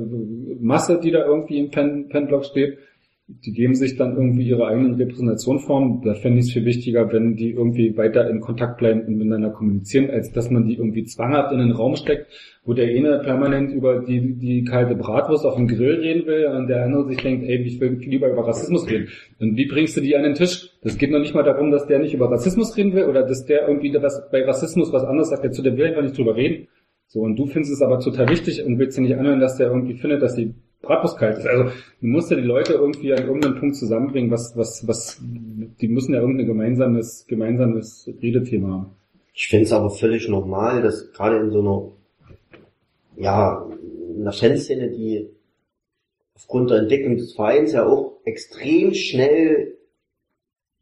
Masse, 0.60 1.00
die 1.02 1.10
da 1.10 1.24
irgendwie 1.24 1.58
im 1.58 1.70
Pen, 1.70 2.08
Penblock 2.08 2.44
steht. 2.44 2.78
Die 3.26 3.52
geben 3.52 3.74
sich 3.74 3.96
dann 3.96 4.16
irgendwie 4.16 4.46
ihre 4.46 4.66
eigenen 4.66 4.96
Repräsentationsformen. 4.96 6.02
Da 6.02 6.12
fände 6.12 6.40
ich 6.40 6.46
es 6.46 6.52
viel 6.52 6.66
wichtiger, 6.66 7.10
wenn 7.10 7.36
die 7.36 7.52
irgendwie 7.52 7.96
weiter 7.96 8.28
in 8.28 8.40
Kontakt 8.40 8.76
bleiben 8.76 9.00
und 9.00 9.16
miteinander 9.16 9.48
kommunizieren, 9.48 10.10
als 10.10 10.30
dass 10.32 10.50
man 10.50 10.66
die 10.66 10.74
irgendwie 10.74 11.04
zwanghaft 11.04 11.50
in 11.50 11.58
den 11.58 11.70
Raum 11.70 11.96
steckt, 11.96 12.26
wo 12.66 12.74
der 12.74 12.88
eine 12.88 13.20
permanent 13.20 13.72
über 13.72 14.00
die, 14.00 14.34
die 14.34 14.64
kalte 14.64 14.94
Bratwurst 14.94 15.46
auf 15.46 15.54
dem 15.54 15.68
Grill 15.68 16.00
reden 16.00 16.26
will 16.26 16.46
und 16.48 16.66
der 16.66 16.84
andere 16.84 17.08
sich 17.08 17.16
denkt, 17.16 17.44
ey, 17.48 17.62
ich 17.62 17.80
will 17.80 17.92
lieber 17.98 18.30
über 18.30 18.46
Rassismus 18.46 18.86
reden. 18.90 19.08
Und 19.40 19.56
wie 19.56 19.68
bringst 19.68 19.96
du 19.96 20.02
die 20.02 20.14
an 20.16 20.22
den 20.22 20.34
Tisch? 20.34 20.70
Das 20.82 20.98
geht 20.98 21.10
noch 21.10 21.20
nicht 21.20 21.34
mal 21.34 21.44
darum, 21.44 21.70
dass 21.70 21.86
der 21.86 22.00
nicht 22.00 22.12
über 22.12 22.30
Rassismus 22.30 22.76
reden 22.76 22.92
will 22.92 23.04
oder 23.04 23.22
dass 23.22 23.46
der 23.46 23.66
irgendwie 23.66 23.94
was, 23.94 24.30
bei 24.30 24.44
Rassismus 24.44 24.92
was 24.92 25.04
anderes 25.04 25.30
sagt, 25.30 25.44
der 25.44 25.52
zu 25.52 25.62
der 25.62 25.78
will 25.78 25.86
einfach 25.86 26.02
nicht 26.02 26.18
drüber 26.18 26.36
reden. 26.36 26.68
So, 27.06 27.20
und 27.20 27.36
du 27.36 27.46
findest 27.46 27.72
es 27.72 27.80
aber 27.80 28.00
total 28.00 28.28
wichtig 28.28 28.62
und 28.64 28.78
willst 28.78 28.98
dir 28.98 29.02
nicht 29.02 29.16
anhören, 29.16 29.40
dass 29.40 29.56
der 29.56 29.68
irgendwie 29.68 29.94
findet, 29.94 30.20
dass 30.20 30.34
die 30.34 30.52
Bratwurst 30.84 31.18
kalt 31.18 31.38
ist. 31.38 31.46
Also 31.46 31.64
du 31.64 32.06
musst 32.06 32.30
ja 32.30 32.36
die 32.36 32.42
Leute 32.42 32.74
irgendwie 32.74 33.12
an 33.12 33.26
irgendeinem 33.26 33.58
Punkt 33.58 33.76
zusammenbringen, 33.76 34.30
was, 34.30 34.56
was, 34.56 34.86
was, 34.86 35.20
die 35.20 35.88
müssen 35.88 36.14
ja 36.14 36.20
irgendein 36.20 36.46
gemeinsames, 36.46 37.26
gemeinsames 37.26 38.10
Redethema 38.22 38.68
haben. 38.68 38.90
Ich 39.32 39.48
finde 39.48 39.64
es 39.64 39.72
aber 39.72 39.90
völlig 39.90 40.28
normal, 40.28 40.82
dass 40.82 41.12
gerade 41.12 41.38
in 41.38 41.50
so 41.50 41.60
einer, 41.60 41.92
ja, 43.16 43.68
in 44.14 44.22
einer 44.22 44.32
Fanszene, 44.32 44.90
die 44.90 45.28
aufgrund 46.36 46.70
der 46.70 46.78
Entdeckung 46.78 47.16
des 47.16 47.34
Vereins 47.34 47.72
ja 47.72 47.86
auch 47.86 48.20
extrem 48.24 48.94
schnell 48.94 49.76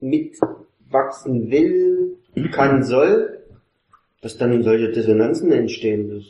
mitwachsen 0.01 1.51
will, 1.51 2.19
kann, 2.53 2.83
soll, 2.83 3.43
dass 4.21 4.39
dann 4.39 4.63
solche 4.63 4.91
Dissonanzen 4.91 5.53
entstehen. 5.53 6.09
Das 6.09 6.25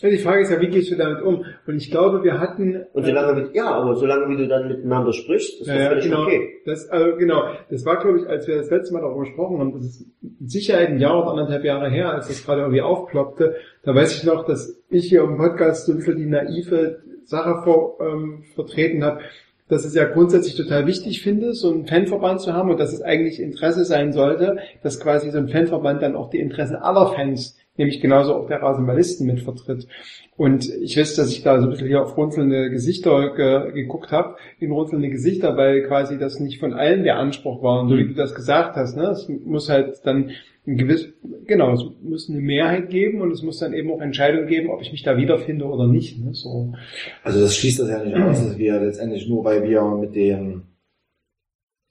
Ja, 0.00 0.10
die 0.10 0.18
Frage 0.18 0.42
ist 0.42 0.50
ja, 0.50 0.60
wie 0.60 0.68
gehst 0.68 0.90
du 0.90 0.96
damit 0.96 1.22
um? 1.22 1.44
Und 1.66 1.76
ich 1.76 1.90
glaube, 1.90 2.24
wir 2.24 2.40
hatten... 2.40 2.86
Und 2.92 3.04
solange, 3.04 3.50
wie, 3.50 3.56
ja, 3.56 3.70
aber 3.70 3.94
solange 3.94 4.28
wie 4.28 4.36
du 4.36 4.48
dann 4.48 4.66
miteinander 4.66 5.12
sprichst, 5.12 5.60
ist 5.60 5.68
das 5.68 5.76
Ja, 5.76 5.82
ja, 5.82 5.88
völlig 5.90 6.04
genau. 6.04 6.22
okay. 6.22 6.48
Das, 6.66 6.88
also, 6.88 7.16
genau. 7.16 7.44
Das 7.70 7.84
war, 7.84 8.00
glaube 8.00 8.18
ich, 8.18 8.26
als 8.26 8.48
wir 8.48 8.56
das 8.56 8.68
letzte 8.70 8.94
Mal 8.94 9.00
darüber 9.00 9.20
gesprochen 9.20 9.60
haben, 9.60 9.72
das 9.72 9.84
ist 9.84 10.06
mit 10.20 10.50
Sicherheit 10.50 10.88
ein 10.88 10.98
Jahr 10.98 11.22
oder 11.22 11.30
anderthalb 11.30 11.64
Jahre 11.64 11.88
her, 11.88 12.12
als 12.12 12.26
das 12.26 12.44
gerade 12.44 12.62
irgendwie 12.62 12.82
aufploppte. 12.82 13.54
Da 13.84 13.94
weiß 13.94 14.16
ich 14.16 14.24
noch, 14.24 14.44
dass 14.44 14.82
ich 14.90 15.08
hier 15.08 15.22
im 15.22 15.36
Podcast 15.36 15.86
so 15.86 15.92
ein 15.92 15.98
bisschen 15.98 16.16
die 16.16 16.26
naive 16.26 16.98
Sache 17.24 17.62
vor, 17.62 17.98
ähm, 18.00 18.42
vertreten 18.54 19.04
habe, 19.04 19.20
dass 19.68 19.84
es 19.84 19.94
ja 19.94 20.04
grundsätzlich 20.04 20.56
total 20.56 20.88
wichtig 20.88 21.22
finde, 21.22 21.54
so 21.54 21.70
einen 21.70 21.86
Fanverband 21.86 22.40
zu 22.40 22.52
haben 22.52 22.70
und 22.70 22.80
dass 22.80 22.92
es 22.92 23.02
eigentlich 23.02 23.40
Interesse 23.40 23.84
sein 23.84 24.12
sollte, 24.12 24.58
dass 24.82 24.98
quasi 24.98 25.30
so 25.30 25.38
ein 25.38 25.48
Fanverband 25.48 26.02
dann 26.02 26.16
auch 26.16 26.28
die 26.28 26.40
Interessen 26.40 26.74
aller 26.74 27.14
Fans, 27.14 27.56
nämlich 27.76 28.00
genauso 28.00 28.34
auch 28.34 28.46
der 28.46 28.62
Rasenballisten 28.62 29.26
mit 29.26 29.40
vertritt. 29.40 29.86
Und 30.36 30.68
ich 30.80 30.96
weiß, 30.96 31.16
dass 31.16 31.30
ich 31.30 31.42
da 31.42 31.58
so 31.60 31.66
ein 31.66 31.70
bisschen 31.70 31.88
hier 31.88 32.02
auf 32.02 32.16
runzelnde 32.16 32.70
Gesichter 32.70 33.34
ge 33.34 33.72
geguckt 33.72 34.12
habe, 34.12 34.36
in 34.58 34.70
runzelnde 34.70 35.08
Gesichter, 35.10 35.56
weil 35.56 35.82
quasi 35.82 36.18
das 36.18 36.40
nicht 36.40 36.60
von 36.60 36.72
allen 36.72 37.04
der 37.04 37.16
Anspruch 37.16 37.62
war. 37.62 37.82
Und 37.82 37.88
so 37.88 37.96
wie 37.96 38.06
du 38.06 38.14
das 38.14 38.34
gesagt 38.34 38.76
hast, 38.76 38.96
ne, 38.96 39.10
es 39.10 39.28
muss 39.28 39.68
halt 39.68 40.00
dann 40.04 40.30
ein 40.66 40.76
gewiss, 40.76 41.12
genau, 41.46 41.72
es 41.72 41.82
muss 42.02 42.28
eine 42.28 42.40
Mehrheit 42.40 42.90
geben 42.90 43.22
und 43.22 43.32
es 43.32 43.42
muss 43.42 43.58
dann 43.58 43.72
eben 43.72 43.90
auch 43.90 44.00
Entscheidungen 44.00 44.46
geben, 44.46 44.70
ob 44.70 44.82
ich 44.82 44.92
mich 44.92 45.02
da 45.02 45.16
wiederfinde 45.16 45.64
oder 45.64 45.86
nicht. 45.86 46.22
Ne, 46.22 46.34
so. 46.34 46.72
Also 47.24 47.40
das 47.40 47.56
schließt 47.56 47.80
das 47.80 47.88
ja 47.88 48.04
nicht 48.04 48.16
aus, 48.16 48.44
dass 48.44 48.58
wir 48.58 48.80
letztendlich 48.80 49.28
nur, 49.28 49.44
weil 49.44 49.62
wir 49.62 49.82
mit 49.82 50.14
den 50.14 50.62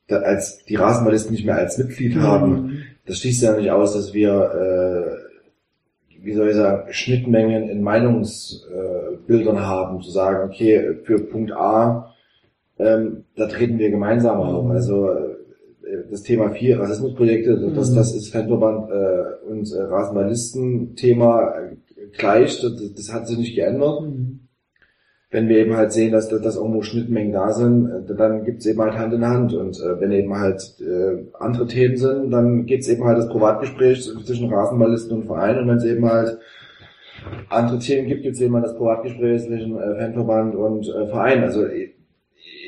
als 0.07 0.63
die 0.65 0.75
Rasenballisten 0.75 1.33
nicht 1.33 1.45
mehr 1.45 1.57
als 1.57 1.77
Mitglied 1.77 2.15
haben, 2.15 2.83
das 3.05 3.19
schließt 3.19 3.43
ja 3.43 3.55
nicht 3.55 3.71
aus, 3.71 3.93
dass 3.93 4.13
wir 4.13 4.31
äh, 4.31 5.18
wie 6.21 6.33
soll 6.33 6.49
ich 6.49 6.55
sagen, 6.55 6.91
Schnittmengen 6.91 7.69
in 7.69 7.81
Meinungsbildern 7.81 9.59
haben, 9.59 10.01
zu 10.01 10.11
sagen, 10.11 10.49
okay, 10.49 10.97
für 11.03 11.19
Punkt 11.19 11.51
A, 11.51 12.13
ähm, 12.77 13.25
da 13.35 13.47
treten 13.47 13.77
wir 13.77 13.89
gemeinsam 13.89 14.39
auf. 14.39 14.69
Also 14.69 15.09
äh, 15.09 15.35
das 16.09 16.23
Thema 16.23 16.51
vier 16.51 16.79
Rassismusprojekte, 16.79 17.71
das, 17.75 17.93
das 17.93 18.15
ist 18.15 18.31
Fanverband 18.31 18.89
äh, 18.89 19.49
und 19.49 19.71
äh, 19.71 19.81
Rasenballisten-Thema 19.81 21.53
äh, 21.55 21.75
gleich, 22.17 22.61
das, 22.61 22.93
das 22.93 23.13
hat 23.13 23.27
sich 23.27 23.37
nicht 23.37 23.55
geändert 23.55 24.03
wenn 25.31 25.47
wir 25.47 25.57
eben 25.57 25.75
halt 25.77 25.91
sehen, 25.91 26.11
dass, 26.11 26.27
dass 26.29 26.55
irgendwo 26.55 26.81
Schnittmengen 26.81 27.33
da 27.33 27.53
sind, 27.53 28.09
äh, 28.09 28.15
dann 28.15 28.43
gibt's 28.45 28.65
eben 28.65 28.81
halt 28.81 28.97
Hand 28.97 29.13
in 29.13 29.27
Hand. 29.27 29.53
Und 29.53 29.79
äh, 29.79 29.99
wenn 29.99 30.11
eben 30.11 30.35
halt 30.35 30.75
äh, 30.79 31.23
andere 31.39 31.67
Themen 31.67 31.97
sind, 31.97 32.31
dann 32.31 32.65
geht's 32.65 32.87
eben 32.87 33.03
halt 33.03 33.19
das 33.19 33.29
Privatgespräch 33.29 34.03
zwischen 34.25 34.51
Rasenballisten 34.51 35.17
und 35.17 35.27
Verein. 35.27 35.59
Und 35.59 35.67
wenn 35.67 35.77
es 35.77 35.85
eben 35.85 36.09
halt 36.09 36.39
andere 37.49 37.77
Themen 37.79 38.07
gibt, 38.07 38.23
gibt's 38.23 38.41
eben 38.41 38.55
halt 38.55 38.65
das 38.65 38.75
Privatgespräch 38.75 39.43
zwischen 39.43 39.77
äh, 39.77 39.99
Fanverband 39.99 40.55
und 40.55 40.87
äh, 40.87 41.07
Verein. 41.07 41.43
Also 41.43 41.63
äh, 41.63 41.91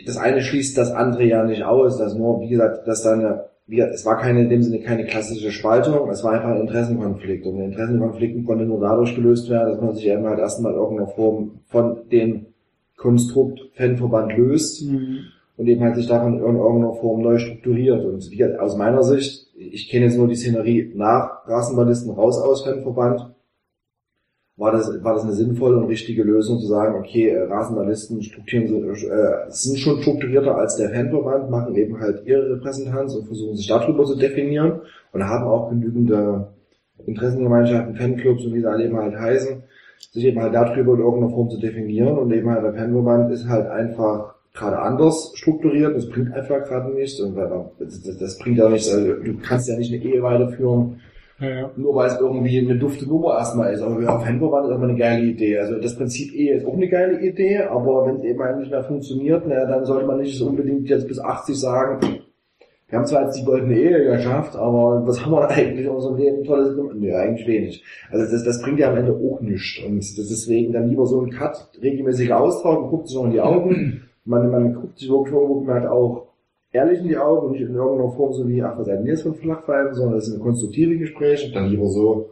das 0.06 0.18
eine 0.18 0.42
schließt 0.42 0.78
das 0.78 0.92
andere 0.92 1.24
ja 1.24 1.44
nicht 1.44 1.64
aus. 1.64 1.98
Das 1.98 2.14
nur, 2.16 2.42
wie 2.42 2.50
gesagt, 2.50 2.88
dass 2.88 3.02
dann 3.02 3.42
wie 3.68 3.78
gesagt, 3.78 3.94
es 3.94 4.06
war 4.06 4.18
keine 4.18 4.42
in 4.42 4.50
dem 4.50 4.64
Sinne 4.64 4.82
keine 4.82 5.06
klassische 5.06 5.50
Spaltung, 5.50 6.10
es 6.10 6.26
war 6.26 6.34
einfach 6.34 6.50
ein 6.50 6.60
Interessenkonflikt. 6.62 7.46
Und 7.46 7.58
ein 7.58 7.72
Interessenkonflikt 7.72 8.46
konnte 8.46 8.66
nur 8.66 8.82
dadurch 8.82 9.16
gelöst 9.16 9.50
werden, 9.50 9.72
dass 9.72 9.82
man 9.82 9.96
sich 9.96 10.08
eben 10.08 10.26
halt 10.26 10.40
erstmal 10.40 10.74
in 10.74 10.78
irgendeiner 10.78 11.08
Form 11.08 11.62
von 11.68 12.10
dem 12.12 12.48
Konstrukt 13.02 13.60
Fanverband 13.74 14.38
löst. 14.38 14.84
Und 15.58 15.68
eben 15.68 15.82
halt 15.82 15.96
sich 15.96 16.08
davon 16.08 16.38
in 16.38 16.40
irgendeiner 16.40 16.94
Form 16.94 17.22
neu 17.22 17.38
strukturiert. 17.38 18.04
Und 18.06 18.32
wie 18.32 18.46
aus 18.46 18.78
meiner 18.78 19.04
Sicht, 19.04 19.48
ich 19.56 19.90
kenne 19.90 20.06
jetzt 20.06 20.18
nur 20.18 20.28
die 20.28 20.36
Szenerie 20.36 20.92
nach 20.96 21.46
Rasenballisten 21.46 22.12
raus 22.12 22.40
aus 22.40 22.64
Fanverband, 22.64 23.32
war 24.58 24.72
das, 24.72 25.04
war 25.04 25.16
das 25.16 25.24
eine 25.24 25.34
sinnvolle 25.34 25.78
und 25.78 25.86
richtige 25.86 26.24
Lösung 26.24 26.60
zu 26.60 26.68
sagen, 26.68 26.96
okay, 26.96 27.30
äh, 27.30 27.44
Rasenballisten 27.44 28.22
strukturieren, 28.22 28.68
so, 28.96 29.08
äh, 29.08 29.50
sind 29.50 29.80
schon 29.80 30.02
strukturierter 30.02 30.56
als 30.56 30.78
der 30.78 30.92
Fanverband, 30.92 31.50
machen 31.50 31.76
eben 31.76 32.00
halt 32.00 32.26
ihre 32.26 32.52
Repräsentanz 32.52 33.16
und 33.16 33.26
versuchen 33.26 33.56
sich 33.56 33.68
darüber 33.68 34.06
zu 34.06 34.16
definieren 34.16 34.82
und 35.14 35.24
haben 35.24 35.46
auch 35.46 35.70
genügende 35.70 36.54
Interessengemeinschaften, 37.06 37.96
Fanclubs 37.96 38.46
und 38.46 38.54
wie 38.54 38.60
sie 38.60 38.68
alle 38.68 38.86
eben 38.86 38.98
halt 38.98 39.16
heißen, 39.16 39.64
sich 40.12 40.26
eben 40.26 40.42
halt 40.42 40.54
darüber 40.54 40.94
in 40.94 41.00
irgendeiner 41.00 41.34
Form 41.34 41.50
zu 41.50 41.60
definieren 41.60 42.18
und 42.18 42.32
eben 42.32 42.50
halt 42.50 42.64
der 42.64 42.74
Fanverband 42.74 43.32
ist 43.32 43.48
halt 43.48 43.68
einfach 43.68 44.36
gerade 44.54 44.80
anders 44.80 45.32
strukturiert, 45.36 45.96
das 45.96 46.10
bringt 46.10 46.34
einfach 46.34 46.64
gerade 46.66 46.94
nichts 46.94 47.20
und 47.22 47.36
das, 47.36 48.02
das, 48.02 48.18
das 48.18 48.38
bringt 48.38 48.58
ja 48.58 48.70
nichts, 48.70 48.94
also 48.94 49.14
du 49.14 49.38
kannst 49.42 49.70
ja 49.70 49.78
nicht 49.78 49.94
eine 49.94 50.04
Ehe 50.04 50.22
weiterführen, 50.22 51.00
Ja, 51.40 51.50
ja. 51.50 51.72
nur 51.78 51.96
weil 51.96 52.08
es 52.08 52.20
irgendwie 52.20 52.60
eine 52.60 52.78
dufte 52.78 53.08
Nummer 53.08 53.38
erstmal 53.38 53.74
ist. 53.74 53.82
Aber 53.82 54.02
ja, 54.02 54.20
Fanverband 54.20 54.68
ist 54.68 54.74
aber 54.74 54.84
eine 54.84 54.98
geile 54.98 55.24
Idee. 55.24 55.58
Also 55.58 55.80
das 55.80 55.96
Prinzip 55.96 56.34
Ehe 56.36 56.56
ist 56.56 56.66
auch 56.68 56.76
eine 56.76 56.90
geile 56.90 57.20
Idee, 57.22 57.60
aber 57.64 58.06
wenn 58.06 58.18
es 58.18 58.24
eben 58.26 58.40
halt 58.44 58.60
nicht 58.60 58.70
mehr 58.70 58.84
funktioniert, 58.84 59.44
na, 59.48 59.66
dann 59.66 59.86
sollte 59.86 60.06
man 60.06 60.20
nicht 60.20 60.38
so 60.38 60.48
unbedingt 60.50 60.90
jetzt 60.90 61.08
bis 61.08 61.20
80 61.20 61.60
sagen, 61.60 62.20
wir 62.92 63.00
haben 63.00 63.06
zwar 63.06 63.24
jetzt 63.24 63.40
die 63.40 63.46
goldene 63.46 63.74
Ehe 63.74 64.04
geschafft, 64.04 64.58
aber 64.58 65.08
was 65.08 65.26
haben 65.26 65.32
wir 65.32 65.48
eigentlich 65.50 65.86
in 65.86 65.92
unserem 65.92 66.18
Leben 66.18 66.44
Tolles 66.44 66.76
gemacht? 66.76 66.98
Nee, 67.00 67.14
eigentlich 67.14 67.48
wenig. 67.48 67.86
Also 68.12 68.30
das, 68.30 68.44
das 68.44 68.62
bringt 68.62 68.80
ja 68.80 68.92
am 68.92 68.98
Ende 68.98 69.14
auch 69.14 69.40
nichts. 69.40 69.80
Und 69.86 70.00
das 70.00 70.28
deswegen 70.28 70.74
dann 70.74 70.90
lieber 70.90 71.06
so 71.06 71.22
ein 71.22 71.32
Cut, 71.32 71.70
regelmäßiger 71.82 72.38
Austausch, 72.38 72.80
man 72.82 72.90
guckt 72.90 73.08
sich 73.08 73.16
noch 73.16 73.26
in 73.26 73.32
die 73.32 73.40
Augen, 73.40 74.02
man, 74.26 74.52
man 74.52 74.74
guckt 74.74 75.00
sich 75.00 75.10
wirklich 75.10 75.34
irgendwo 75.34 75.72
halt 75.72 75.86
auch 75.86 76.28
ehrlich 76.74 77.00
in 77.00 77.08
die 77.08 77.18
Augen 77.18 77.46
und 77.46 77.52
nicht 77.54 77.62
in 77.62 77.76
irgendeiner 77.76 78.12
Form 78.12 78.34
so 78.34 78.46
wie, 78.50 78.62
ach, 78.62 78.78
was 78.78 78.88
seid 78.88 79.00
ihr 79.06 79.12
jetzt 79.12 79.24
von 79.24 79.36
Flachpfeifen, 79.36 79.94
sondern 79.94 80.20
es 80.20 80.26
sind 80.26 80.42
konstruktive 80.42 80.98
Gespräche, 80.98 81.54
dann 81.54 81.70
lieber 81.70 81.88
so 81.88 82.32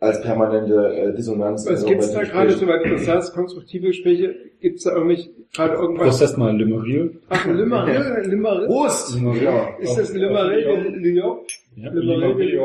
als 0.00 0.20
permanente 0.22 0.74
äh, 0.74 1.14
Dissonanz. 1.14 1.66
Was 1.68 1.82
in 1.82 1.88
gibt's 1.88 2.12
da 2.12 2.22
gerade, 2.22 2.52
soweit 2.52 2.84
du 2.84 2.90
das 2.90 3.04
sagst, 3.04 3.34
konstruktive 3.34 3.88
Gespräche? 3.88 4.34
Gibt's 4.60 4.84
da 4.84 4.94
irgendwie 4.94 5.30
gerade 5.52 5.74
Prost 5.74 5.82
irgendwas? 5.82 6.20
erstmal 6.20 6.56
Limeriel. 6.56 7.20
Ach, 7.28 7.46
ein 7.46 7.56
Limerill, 7.56 8.12
ein 8.12 8.30
Limerill? 8.30 8.66
Prost! 8.66 9.18
Ja. 9.42 9.68
Ist 9.78 9.98
das 9.98 10.12
ein 10.12 10.20
Limerill, 10.20 10.96
Lyon? 10.98 11.38
Ja, 11.76 11.90
Limeriel. 11.90 12.58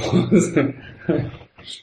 Prost. 0.00 0.56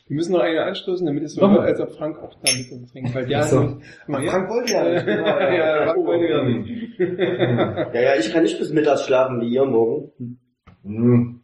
Wir 0.08 0.16
müssen 0.16 0.32
noch 0.32 0.40
eine 0.40 0.64
anstoßen, 0.64 1.06
damit 1.06 1.24
es 1.24 1.34
so 1.34 1.42
wird, 1.42 1.60
als 1.60 1.80
ob 1.82 1.92
Frank 1.92 2.18
auch 2.20 2.34
da 2.44 2.52
mit 2.54 2.72
uns 2.72 2.92
trinkt. 2.92 3.14
Weil 3.14 3.26
der 3.26 3.44
so. 3.44 3.62
hat 3.62 3.78
mal 4.08 4.24
ja. 4.24 4.32
Frank 4.32 4.50
wollte 4.50 4.74
ja 4.74 4.94
nicht. 4.94 5.06
genau, 5.06 5.26
ja. 5.26 5.54
ja, 5.54 5.86
Frank 5.86 6.06
wollte 6.06 6.26
ja 6.26 6.44
nicht. 6.44 6.70
Ja, 7.94 8.02
ja, 8.02 8.16
ich 8.18 8.32
kann 8.32 8.44
nicht 8.44 8.58
bis 8.58 8.72
mittags 8.72 9.06
schlafen 9.06 9.42
wie 9.42 9.50
ihr 9.50 9.66
morgen. 9.66 10.40
Hm. 10.84 11.42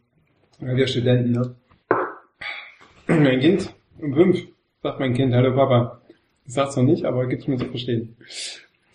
Ja, 0.60 0.76
wir 0.76 0.86
Studenten, 0.86 1.32
ne? 1.32 1.54
Mein 3.06 3.40
Kind, 3.40 3.74
um 4.00 4.14
fünf, 4.14 4.42
sagt 4.82 5.00
mein 5.00 5.14
Kind, 5.14 5.34
hallo 5.34 5.54
Papa. 5.54 6.00
Das 6.44 6.54
sagt's 6.54 6.76
noch 6.76 6.84
nicht, 6.84 7.04
aber 7.04 7.26
gibt's 7.26 7.46
mir 7.46 7.56
zu 7.56 7.66
verstehen. 7.66 8.16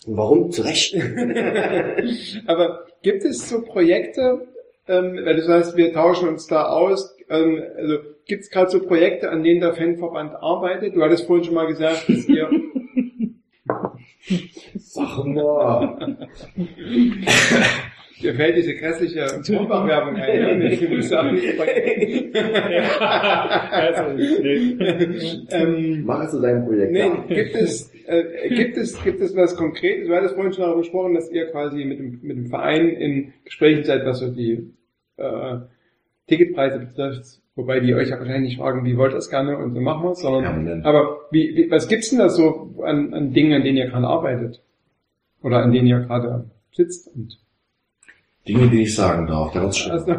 Warum? 0.05 0.51
Zu 0.51 0.61
Recht. 0.63 0.95
aber 2.47 2.85
gibt 3.01 3.23
es 3.25 3.49
so 3.49 3.61
Projekte, 3.61 4.47
ähm, 4.87 5.19
weil 5.23 5.35
du 5.35 5.43
sagst, 5.43 5.75
wir 5.75 5.93
tauschen 5.93 6.29
uns 6.29 6.47
da 6.47 6.67
aus, 6.67 7.15
ähm, 7.29 7.61
also 7.75 7.97
gibt 8.25 8.43
es 8.43 8.49
gerade 8.49 8.69
so 8.69 8.79
Projekte, 8.79 9.29
an 9.29 9.43
denen 9.43 9.59
der 9.59 9.73
Fanverband 9.73 10.35
arbeitet? 10.35 10.95
Du 10.95 11.03
hattest 11.03 11.25
vorhin 11.25 11.45
schon 11.45 11.55
mal 11.55 11.67
gesagt, 11.67 12.07
dass 12.07 12.27
ihr 12.27 12.49
Sag 14.75 15.25
mal. 15.25 16.17
Dir 18.21 18.33
fällt 18.33 18.57
diese 18.57 18.75
grässliche 18.75 19.27
Pumpach-Werbung 19.45 20.15
ein. 20.15 20.61
ja? 20.61 20.69
Ich 20.69 20.81
nicht 20.81 21.13
also, 23.71 24.13
nee. 24.17 24.77
ähm, 25.51 26.03
Mach 26.05 26.23
es 26.23 26.31
zu 26.31 26.41
deinem 26.41 26.65
Projekt. 26.65 26.91
nee, 26.93 26.99
ja. 26.99 27.23
gibt 27.27 27.55
es, 27.55 27.93
äh, 28.07 28.49
gibt 28.49 28.77
es, 28.77 29.03
gibt 29.03 29.21
es 29.21 29.35
was 29.35 29.55
Konkretes? 29.55 30.07
Du 30.07 30.15
hattest 30.15 30.33
vorhin 30.33 30.51
schon 30.53 30.63
darüber 30.63 30.81
gesprochen, 30.81 31.13
dass 31.13 31.31
ihr 31.31 31.45
quasi 31.51 31.85
mit 31.85 31.99
dem, 31.99 32.19
mit 32.23 32.37
dem 32.37 32.47
Verein 32.47 32.89
in 32.89 33.33
Gesprächen 33.45 33.83
seid, 33.83 34.05
was 34.05 34.19
so 34.19 34.31
die 34.31 34.73
äh, 35.17 35.57
Ticketpreise 36.27 36.79
betrifft. 36.79 37.41
Wobei 37.55 37.79
die 37.79 37.93
euch 37.95 38.09
ja 38.09 38.19
wahrscheinlich 38.19 38.51
nicht 38.51 38.59
fragen, 38.59 38.85
wie 38.85 38.97
wollt 38.97 39.13
ihr 39.13 39.17
es 39.17 39.29
gerne 39.29 39.57
und 39.57 39.73
so 39.73 39.81
machen 39.81 40.03
wir 40.03 40.11
es, 40.11 40.19
sondern, 40.19 40.43
Permanent. 40.43 40.85
aber 40.85 41.21
wie, 41.31 41.55
wie, 41.55 41.71
was 41.71 41.87
gibt's 41.87 42.11
denn 42.11 42.19
da 42.19 42.29
so 42.29 42.75
an, 42.83 43.13
an 43.15 43.33
Dingen, 43.33 43.53
an 43.53 43.63
denen 43.63 43.77
ihr 43.77 43.87
gerade 43.87 44.05
arbeitet? 44.05 44.61
Oder 45.41 45.63
an 45.63 45.71
denen 45.71 45.87
ihr 45.87 45.99
gerade 46.01 46.51
sitzt 46.71 47.07
und 47.15 47.39
Dinge, 48.47 48.69
die 48.69 48.83
ich 48.83 48.95
sagen 48.95 49.27
darf. 49.27 49.51
Der 49.51 49.63
wird's 49.63 49.87
Also. 49.89 50.11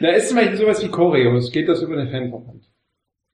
Na, 0.00 0.10
ist 0.10 0.28
zum 0.28 0.36
Beispiel 0.36 0.56
sowas 0.56 0.82
wie 0.82 0.88
Choreos, 0.88 1.52
geht 1.52 1.68
das 1.68 1.82
über 1.82 1.96
den 1.96 2.08
Fanverband? 2.08 2.68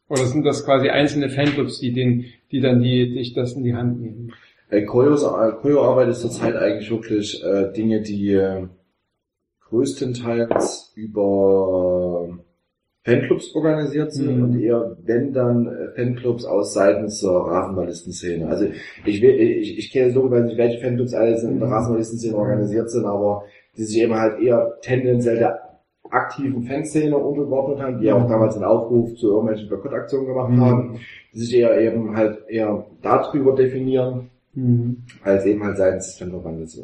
Oder 0.09 0.27
sind 0.27 0.45
das 0.45 0.65
quasi 0.65 0.89
einzelne 0.89 1.29
Fanclubs, 1.31 1.81
die 1.81 1.93
den, 1.93 2.27
die 2.51 2.61
dann 2.61 2.81
die, 2.81 3.15
dich 3.15 3.35
das 3.35 3.53
in 3.55 3.65
die 3.65 3.75
Hand 3.75 4.01
nehmen? 4.01 4.33
Äh, 4.71 4.81
äh, 4.81 4.85
Koyo-Arbeit 4.85 6.09
ist 6.09 6.21
zurzeit 6.21 6.57
eigentlich 6.57 6.91
wirklich 6.91 7.43
äh, 7.43 7.73
Dinge, 7.73 8.03
die 8.03 8.33
äh, 8.33 8.67
größtenteils 9.69 10.93
über 10.95 12.39
Fanclubs 13.05 13.55
organisiert 13.55 14.13
sind 14.13 14.37
Mhm. 14.37 14.43
und 14.45 14.61
eher, 14.61 14.97
wenn 15.05 15.33
dann, 15.33 15.67
äh, 15.67 15.89
Fanclubs 15.95 16.45
aus 16.45 16.75
seitens 16.75 17.21
der 17.21 17.31
Rasenballistenszene. 17.31 18.47
Also 18.49 18.67
ich, 19.05 19.23
will, 19.23 19.31
ich, 19.41 19.79
ich 19.79 19.93
kenne 19.93 20.13
so, 20.13 20.31
weiß 20.31 20.45
nicht, 20.45 20.59
welche 20.59 20.79
Fanclubs 20.81 21.15
alles 21.15 21.43
in 21.43 21.59
der 21.59 21.69
Rasenballistenszene 21.69 22.37
organisiert 22.37 22.91
sind, 22.91 23.07
aber 23.07 23.45
die 23.77 23.85
sich 23.85 24.03
eben 24.03 24.15
halt 24.15 24.41
eher 24.41 24.77
tendenziell 24.83 25.39
der 25.39 25.61
aktiven 26.11 26.63
Fanszene 26.65 27.17
untergeordnet 27.17 27.81
haben, 27.81 27.99
die 28.01 28.07
ja 28.07 28.15
auch 28.17 28.27
damals 28.29 28.55
einen 28.57 28.65
Aufruf 28.65 29.15
zu 29.17 29.29
irgendwelchen 29.31 29.69
Boykottaktionen 29.69 30.27
gemacht 30.27 30.51
Mhm. 30.51 30.61
haben, 30.61 31.01
die 31.35 31.39
sich 31.39 31.55
eher 31.57 31.79
eben 31.79 32.17
halt 32.17 32.39
eher 32.49 32.87
darüber 33.03 33.55
definieren, 33.55 34.31
als 35.23 35.45
eben 35.47 35.63
halt 35.63 35.77
seitens 35.77 36.07
des 36.07 36.19
Fanverbandes. 36.19 36.79
Äh, 36.79 36.83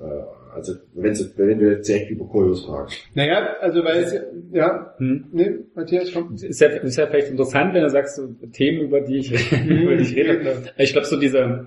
also 0.55 0.74
wenn, 0.94 1.58
du 1.58 1.70
jetzt 1.70 1.89
direkt 1.89 2.10
über 2.10 2.26
Koyos 2.26 2.65
fragst. 2.65 2.97
Naja, 3.15 3.57
also 3.60 3.84
weil 3.84 4.05
es, 4.05 4.15
ja, 4.52 4.94
Hm. 4.99 5.26
ne, 5.33 5.58
Matthias, 5.74 6.12
komm. 6.12 6.34
Ist 6.34 6.60
ja, 6.60 6.68
ist 6.68 6.97
ja 6.97 7.07
vielleicht 7.07 7.31
interessant, 7.31 7.74
wenn 7.74 7.83
du 7.83 7.91
sagst, 7.91 8.16
so 8.16 8.28
Themen, 8.52 8.83
über 8.83 9.00
die 9.00 9.18
ich, 9.18 9.33
über 9.68 9.97
die 9.97 10.02
ich 10.02 10.16
rede. 10.16 10.62
Ich 10.78 10.92
glaube, 10.92 11.07
so 11.07 11.18
diese, 11.18 11.66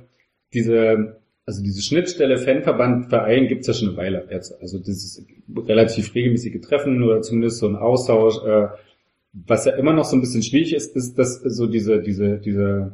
diese, 0.53 1.17
also 1.45 1.63
diese 1.63 1.81
Schnittstelle 1.81 2.37
Fanverband, 2.37 3.09
Verein 3.09 3.47
gibt's 3.47 3.67
ja 3.67 3.73
schon 3.73 3.89
eine 3.89 3.97
Weile 3.97 4.27
jetzt. 4.31 4.59
Also 4.61 4.79
dieses 4.79 5.25
relativ 5.55 6.13
regelmäßige 6.15 6.61
Treffen 6.61 7.03
oder 7.03 7.21
zumindest 7.21 7.59
so 7.59 7.67
ein 7.67 7.75
Austausch. 7.75 8.35
Äh, 8.45 8.67
was 9.45 9.65
ja 9.65 9.73
immer 9.75 9.93
noch 9.93 10.05
so 10.05 10.15
ein 10.15 10.21
bisschen 10.21 10.41
schwierig 10.43 10.73
ist, 10.73 10.95
ist, 10.95 11.17
dass 11.19 11.41
so 11.41 11.67
diese, 11.67 12.01
diese, 12.01 12.37
diese 12.39 12.93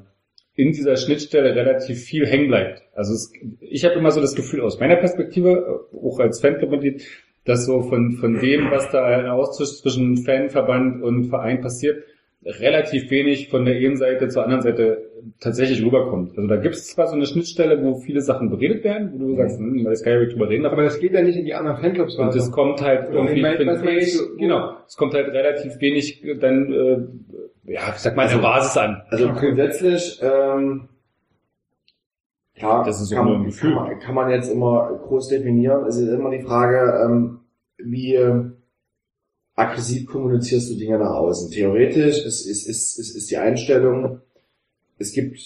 in 0.56 0.72
dieser 0.72 0.98
Schnittstelle 0.98 1.56
relativ 1.56 2.00
viel 2.04 2.26
hängen 2.28 2.48
bleibt. 2.48 2.84
Also 2.94 3.14
es, 3.14 3.32
ich 3.60 3.86
habe 3.86 3.96
immer 3.96 4.12
so 4.12 4.22
das 4.22 4.36
Gefühl 4.36 4.62
aus 4.62 4.80
meiner 4.80 4.98
Perspektive, 4.98 5.50
äh, 5.94 5.98
auch 5.98 6.20
als 6.20 6.42
Fanclub-Mitglied, 6.42 7.04
dass 7.46 7.66
so 7.66 7.82
von, 7.82 8.14
von 8.14 8.40
dem, 8.40 8.72
was 8.72 8.90
da 8.92 9.20
im 9.20 9.28
Austausch 9.28 9.82
zwischen 9.82 10.18
Fanverband 10.18 11.04
und 11.04 11.26
Verein 11.26 11.62
passiert, 11.62 12.04
relativ 12.46 13.10
wenig 13.12 13.50
von 13.50 13.66
der 13.66 13.76
einen 13.76 13.96
Seite 13.98 14.28
zur 14.28 14.44
anderen 14.44 14.62
Seite 14.62 15.10
tatsächlich 15.40 15.84
rüberkommt. 15.86 16.32
Also 16.38 16.48
da 16.48 16.58
gibt 16.58 16.76
es 16.76 16.88
zwar 16.88 17.08
so 17.08 17.16
eine 17.16 17.26
Schnittstelle, 17.26 17.82
wo 17.84 17.96
viele 17.96 18.20
Sachen 18.22 18.50
beredet 18.50 18.84
werden, 18.84 19.14
wo 19.14 19.28
du 19.28 19.36
sagst, 19.36 19.58
hm, 19.60 19.84
das 19.86 20.04
kann 20.04 20.14
ich 20.14 20.20
nicht 20.20 20.34
drüber 20.34 20.50
reden, 20.50 20.66
aber 20.66 20.74
Aber 20.74 20.84
das 20.84 21.00
geht 21.00 21.14
ja 21.14 21.22
nicht 21.22 21.38
in 21.38 21.46
die 21.46 21.54
anderen 21.54 21.78
Fanclubs 21.78 22.18
und 22.18 22.28
es 22.30 22.36
weiter. 22.48 22.52
kommt 22.52 22.82
halt 22.82 23.10
irgendwie, 23.14 23.36
Ich 23.36 23.42
mein, 23.42 23.66
meinst 23.66 24.16
ich, 24.16 24.18
du? 24.20 24.36
genau, 24.38 24.74
es 24.86 24.98
kommt 24.98 25.14
halt 25.14 25.28
relativ 25.30 25.80
wenig 25.80 26.22
dann, 26.42 26.74
äh, 26.74 27.72
ja, 27.72 27.82
ich 27.94 28.00
sag 28.00 28.16
mal, 28.18 28.26
an 28.26 28.32
der 28.34 28.38
Basis 28.42 28.76
an. 28.78 29.02
Also 29.10 29.30
grundsätzlich, 29.32 30.20
ähm, 30.22 30.90
klar, 32.56 32.84
Das 32.86 33.02
ist 33.02 33.10
so 33.10 33.16
kann, 33.16 33.28
ein 33.28 33.34
man, 33.34 33.46
Gefühl. 33.46 33.74
kann, 33.74 33.84
man, 33.88 34.00
kann 34.00 34.16
man 34.16 34.30
jetzt 34.32 34.52
immer 34.52 35.00
groß 35.08 35.30
definieren. 35.30 35.86
Es 35.86 35.98
ist 35.98 36.10
immer 36.10 36.30
die 36.32 36.42
Frage, 36.42 37.02
ähm, 37.06 37.40
wie 37.78 38.16
aggressiv 39.56 40.06
kommunizierst 40.08 40.72
du 40.72 40.76
Dinge 40.76 41.00
nach 41.00 41.16
außen. 41.16 41.52
Theoretisch 41.52 42.26
ist, 42.26 42.46
ist, 42.46 42.68
ist, 42.68 43.00
ist, 43.00 43.16
ist 43.16 43.32
die 43.32 43.38
Einstellung, 43.38 44.20
es 44.98 45.12
gibt 45.12 45.38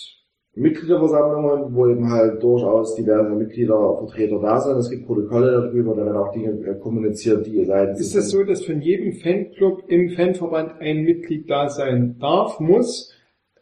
Mitgliederversammlungen, 0.58 1.76
wo 1.76 1.88
eben 1.88 2.10
halt 2.10 2.42
durchaus 2.42 2.95
diverse 2.95 3.30
Mitgliedervertreter 3.30 4.40
da 4.40 4.60
sind. 4.60 4.77
Es 4.77 4.90
gibt 4.90 5.06
Protokolle 5.06 5.52
darüber, 5.52 5.95
da 5.95 6.06
werden 6.06 6.18
auch 6.18 6.34
Dinge 6.34 6.52
äh, 6.68 6.76
kommuniziert, 6.80 7.45
die 7.45 7.64
seitens 7.64 8.00
Ist 8.00 8.16
es 8.16 8.32
so, 8.32 8.44
dass 8.44 8.66
von 8.66 8.82
jedem 8.82 9.14
Fanclub 9.14 9.84
im 9.88 10.10
Fanverband 10.10 10.82
ein 10.82 11.03
Mitglied 11.03 11.50
da 11.50 11.69
sein 11.69 12.18
darf, 12.19 12.60
muss? 12.60 13.14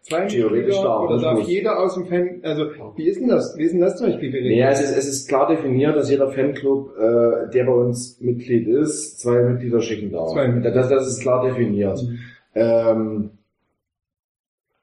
Zwei 0.08 0.28
Theoretisch 0.28 0.68
Mitglieder 0.68 0.84
darf, 0.84 1.02
oder 1.10 1.20
darf 1.20 1.40
muss. 1.40 1.48
jeder 1.50 1.80
aus 1.80 1.96
dem 1.96 2.06
Fan, 2.06 2.40
also 2.44 2.66
wie 2.96 3.08
ist 3.08 3.20
denn 3.20 3.28
das? 3.28 3.56
Wie 3.58 3.64
ist 3.64 3.72
denn 3.72 3.82
das 3.82 3.98
zum 3.98 4.06
Beispiel 4.06 4.30
geregelt? 4.30 4.56
Ja, 4.56 4.70
es 4.70 4.80
ist, 4.80 4.96
es 4.96 5.08
ist 5.08 5.28
klar 5.28 5.48
definiert, 5.48 5.96
dass 5.96 6.12
jeder 6.12 6.30
Fanclub, 6.30 6.92
äh, 6.96 7.50
der 7.52 7.64
bei 7.64 7.74
uns 7.74 8.22
Mitglied 8.22 8.68
ist, 8.68 9.20
zwei 9.20 9.42
Mitglieder 9.42 9.82
schicken 9.82 10.12
darf. 10.12 10.32
Zwei 10.32 10.48
Mitglieder. 10.48 10.76
Das, 10.76 10.90
das 10.90 11.08
ist 11.08 11.22
klar 11.22 11.44
definiert. 11.48 12.00
Mhm. 12.04 12.20
Ähm, 12.54 13.30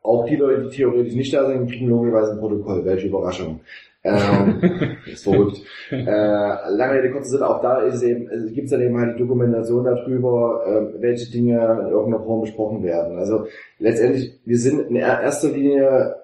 auch 0.03 0.27
die 0.27 0.35
Leute, 0.35 0.63
die 0.63 0.77
theoretisch 0.77 1.15
nicht 1.15 1.33
da 1.33 1.47
sind, 1.47 1.71
kriegen 1.71 1.87
logischerweise 1.87 2.33
ein 2.33 2.39
Protokoll. 2.39 2.85
Welche 2.85 3.07
Überraschung. 3.07 3.61
Ähm, 4.05 4.61
ist 5.07 5.23
verrückt. 5.25 5.59
Äh, 5.91 6.05
lange 6.05 6.95
Rede, 6.95 7.13
kurzer 7.13 7.31
Sinn, 7.31 7.43
auch 7.43 7.61
da 7.63 7.83
ist 7.83 7.95
es 7.97 8.03
eben, 8.03 8.29
es 8.29 8.53
gibt 8.53 8.71
dann 8.73 8.81
eben 8.83 8.99
halt 8.99 9.15
die 9.17 9.21
Dokumentation 9.23 9.85
darüber, 9.85 10.65
äh, 10.67 11.01
welche 11.01 11.31
Dinge 11.31 11.55
in 11.83 11.89
irgendeiner 11.93 12.25
Form 12.25 12.41
besprochen 12.41 12.83
werden. 12.83 13.17
Also 13.19 13.47
letztendlich, 13.79 14.41
wir 14.45 14.59
sind 14.59 14.89
in 14.91 14.97
er- 14.97 15.21
erster 15.23 15.51
Linie 15.51 16.17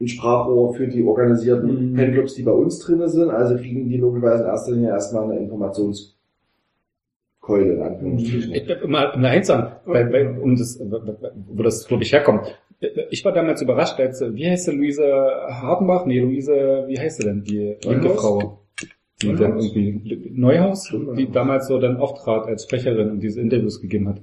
ein 0.00 0.08
Sprachrohr 0.08 0.74
für 0.74 0.88
die 0.88 1.04
organisierten 1.04 1.92
Mhm. 1.92 1.96
Fanclubs, 1.96 2.34
die 2.34 2.42
bei 2.42 2.52
uns 2.52 2.78
drinne 2.80 3.08
sind, 3.08 3.30
also 3.30 3.54
kriegen 3.56 3.88
die 3.88 3.98
logischerweise 3.98 4.44
in 4.44 4.48
erster 4.48 4.72
Linie 4.72 4.88
erstmal 4.90 5.24
eine 5.30 5.38
Informationskeule, 5.40 6.14
in 7.74 7.82
Anführungsstrichen. 7.82 8.54
Ich 8.54 8.64
bleib 8.64 8.82
immer, 8.82 9.14
immer 9.14 9.28
eins 9.28 9.46
sagen, 9.46 9.72
weil, 9.84 10.12
weil, 10.12 10.38
um 10.38 10.56
das, 10.56 10.80
wo 10.80 11.62
das, 11.62 11.86
glaube 11.86 12.02
ich, 12.02 12.12
herkommt. 12.12 12.58
Ich 13.10 13.24
war 13.24 13.32
damals 13.32 13.62
überrascht, 13.62 13.98
als, 14.00 14.20
wie 14.20 14.48
heißt 14.48 14.64
sie, 14.64 14.72
Luise 14.72 15.04
Hardenbach? 15.48 16.06
Nee, 16.06 16.20
Luise, 16.20 16.84
wie 16.88 16.98
heißt 16.98 17.18
sie 17.18 17.24
denn, 17.24 17.44
die 17.44 17.76
linke? 17.84 18.10
Frau? 18.10 18.66
Die 19.22 19.28
Neuhaus? 19.28 19.40
dann 19.40 19.58
irgendwie, 19.58 20.30
Neuhaus? 20.30 20.94
Die 21.16 21.30
damals 21.30 21.68
so 21.68 21.78
dann 21.78 21.96
auftrat 21.96 22.46
als 22.46 22.64
Sprecherin 22.64 23.10
und 23.10 23.20
diese 23.20 23.40
Interviews 23.40 23.80
gegeben 23.80 24.08
hat. 24.08 24.20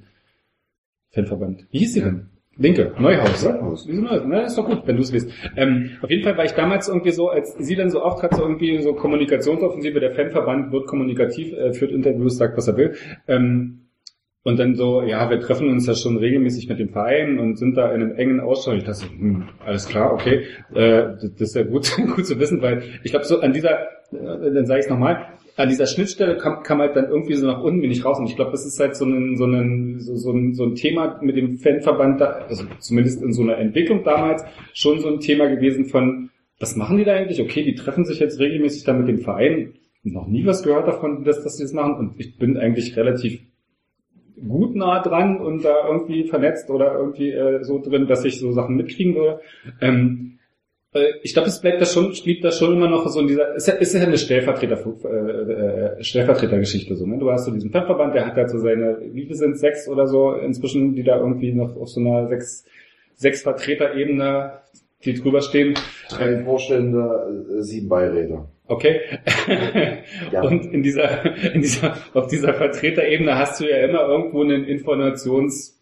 Fanverband. 1.12 1.68
Wie 1.72 1.80
hieß 1.80 1.94
sie 1.94 2.02
denn? 2.02 2.30
Linke, 2.58 2.94
Neuhaus. 3.00 3.46
Neuhaus. 3.46 3.88
Neuhaus? 3.88 4.22
Na, 4.26 4.42
ist 4.42 4.58
doch 4.58 4.66
gut, 4.66 4.82
wenn 4.86 4.98
du 4.98 5.02
es 5.02 5.14
weißt. 5.14 5.32
Ähm, 5.56 5.92
auf 6.02 6.10
jeden 6.10 6.24
Fall 6.24 6.38
war 6.38 6.44
ich 6.44 6.52
damals 6.52 6.90
irgendwie 6.90 7.12
so, 7.12 7.30
als 7.30 7.56
sie 7.58 7.76
dann 7.78 7.90
so 7.90 8.02
auftrat, 8.02 8.36
so 8.36 8.42
irgendwie 8.42 8.82
so 8.82 8.94
Kommunikationsoffensive, 8.94 10.02
der 10.02 10.12
Fanverband 10.12 10.74
wird 10.74 10.86
kommunikativ, 10.86 11.54
äh, 11.54 11.72
führt 11.72 11.92
Interviews, 11.92 12.36
sagt, 12.36 12.58
was 12.58 12.68
er 12.68 12.76
will. 12.76 12.96
Ähm, 13.30 13.89
und 14.50 14.58
dann 14.58 14.74
so, 14.74 15.04
ja, 15.04 15.30
wir 15.30 15.40
treffen 15.40 15.70
uns 15.70 15.86
ja 15.86 15.94
schon 15.94 16.18
regelmäßig 16.18 16.68
mit 16.68 16.80
dem 16.80 16.90
Verein 16.90 17.38
und 17.38 17.58
sind 17.58 17.78
da 17.78 17.94
in 17.94 18.02
einem 18.02 18.16
engen 18.16 18.40
Austausch. 18.40 18.80
Ich 18.80 18.84
dachte, 18.84 19.02
so, 19.02 19.08
hm, 19.08 19.44
alles 19.64 19.88
klar, 19.88 20.12
okay. 20.12 20.46
Äh, 20.74 21.04
das 21.22 21.50
ist 21.50 21.56
ja 21.56 21.62
gut, 21.62 21.96
gut 22.16 22.26
zu 22.26 22.40
wissen, 22.40 22.60
weil 22.60 22.82
ich 23.04 23.12
glaube, 23.12 23.26
so 23.26 23.42
an 23.42 23.54
dieser, 23.54 23.84
äh, 24.12 24.52
dann 24.52 24.66
sage 24.66 24.80
ich 24.80 24.86
es 24.86 24.90
nochmal, 24.90 25.28
an 25.56 25.70
dieser 25.70 25.86
Schnittstelle 25.86 26.38
kam, 26.38 26.64
kam 26.64 26.80
halt 26.80 26.96
dann 26.96 27.10
irgendwie 27.10 27.36
so 27.36 27.46
nach 27.46 27.62
unten 27.62 27.84
wenig 27.84 28.04
raus. 28.04 28.18
Und 28.18 28.26
ich 28.26 28.36
glaube, 28.36 28.50
das 28.50 28.66
ist 28.66 28.80
halt 28.80 28.96
so 28.96 29.06
ein, 29.06 29.38
so, 29.38 29.46
ein, 29.46 30.00
so, 30.00 30.16
so, 30.16 30.32
ein, 30.32 30.56
so 30.56 30.64
ein 30.64 30.74
Thema 30.74 31.20
mit 31.22 31.38
dem 31.38 31.58
Fanverband, 31.58 32.20
da, 32.20 32.46
also 32.50 32.64
zumindest 32.80 33.22
in 33.22 33.32
so 33.32 33.44
einer 33.44 33.60
Entwicklung 33.60 34.04
damals, 34.04 34.44
schon 34.74 35.00
so 35.00 35.10
ein 35.10 35.20
Thema 35.20 35.48
gewesen 35.48 35.86
von, 35.86 36.32
was 36.60 36.76
machen 36.76 36.98
die 36.98 37.04
da 37.04 37.14
eigentlich? 37.14 37.40
Okay, 37.40 37.64
die 37.64 37.76
treffen 37.76 38.04
sich 38.04 38.20
jetzt 38.20 38.40
regelmäßig 38.40 38.84
da 38.84 38.94
mit 38.94 39.08
dem 39.08 39.20
Verein. 39.20 39.74
Noch 40.02 40.28
nie 40.28 40.44
was 40.48 40.64
gehört 40.64 40.88
davon, 40.88 41.24
dass, 41.24 41.44
dass 41.44 41.58
die 41.58 41.64
das 41.64 41.74
machen. 41.74 41.94
Und 41.96 42.20
ich 42.20 42.38
bin 42.38 42.58
eigentlich 42.58 42.98
relativ 42.98 43.42
gut 44.48 44.76
nah 44.76 45.02
dran 45.02 45.40
und 45.40 45.64
da 45.64 45.88
irgendwie 45.88 46.26
vernetzt 46.26 46.70
oder 46.70 46.94
irgendwie 46.94 47.32
äh, 47.32 47.64
so 47.64 47.80
drin, 47.82 48.08
dass 48.08 48.26
ich 48.26 48.40
so 48.40 48.52
Sachen 48.52 48.76
mitkriegen 48.76 49.16
würde. 49.16 49.42
Ähm, 49.82 50.40
äh, 50.94 51.14
ich 51.24 51.34
glaube, 51.34 51.50
es 51.50 51.62
bleibt 51.62 51.82
da 51.82 51.86
schon, 51.86 52.14
blieb 52.24 52.42
da 52.42 52.52
schon 52.52 52.76
immer 52.76 52.90
noch 52.90 53.08
so 53.08 53.20
in 53.20 53.28
dieser, 53.28 53.56
ist 53.56 53.68
ja, 53.68 53.76
ist 53.76 53.94
ja 53.94 54.02
eine 54.02 54.18
Stellvertreter, 54.18 54.84
äh, 55.06 56.00
äh, 56.00 56.04
Stellvertretergeschichte 56.04 56.96
so, 56.96 57.06
ne? 57.06 57.18
Du 57.18 57.32
hast 57.32 57.46
so 57.46 57.52
diesen 57.52 57.72
Pfeffverband, 57.72 58.16
der 58.16 58.26
hat 58.26 58.36
halt 58.36 58.50
so 58.50 58.58
seine, 58.58 58.98
wie 59.12 59.24
viele 59.24 59.36
sind 59.36 59.58
sechs 59.58 59.88
oder 59.88 60.08
so 60.08 60.34
inzwischen, 60.34 60.96
die 60.96 61.04
da 61.04 61.18
irgendwie 61.18 61.54
noch 61.54 61.76
auf 61.76 61.90
so 61.90 62.00
einer 62.00 62.28
sechs, 62.28 62.66
sechs 63.16 63.42
Vertreterebene, 63.44 64.54
die 65.06 65.14
drüber 65.14 65.42
stehen. 65.42 65.76
Ein 66.18 66.44
Vorstände, 66.46 67.56
äh, 67.58 67.62
sieben 67.62 67.88
Beiräte. 67.88 68.46
Okay. 68.70 69.02
Ja. 70.32 70.44
Und 70.44 70.72
in 70.74 70.84
dieser, 70.84 71.54
in 71.54 71.62
dieser, 71.62 71.96
auf 72.14 72.28
dieser 72.28 72.54
Vertreterebene 72.54 73.36
hast 73.36 73.60
du 73.60 73.70
ja 73.70 73.78
immer 73.78 74.08
irgendwo 74.08 74.44
einen 74.44 74.66
Informations, 74.66 75.82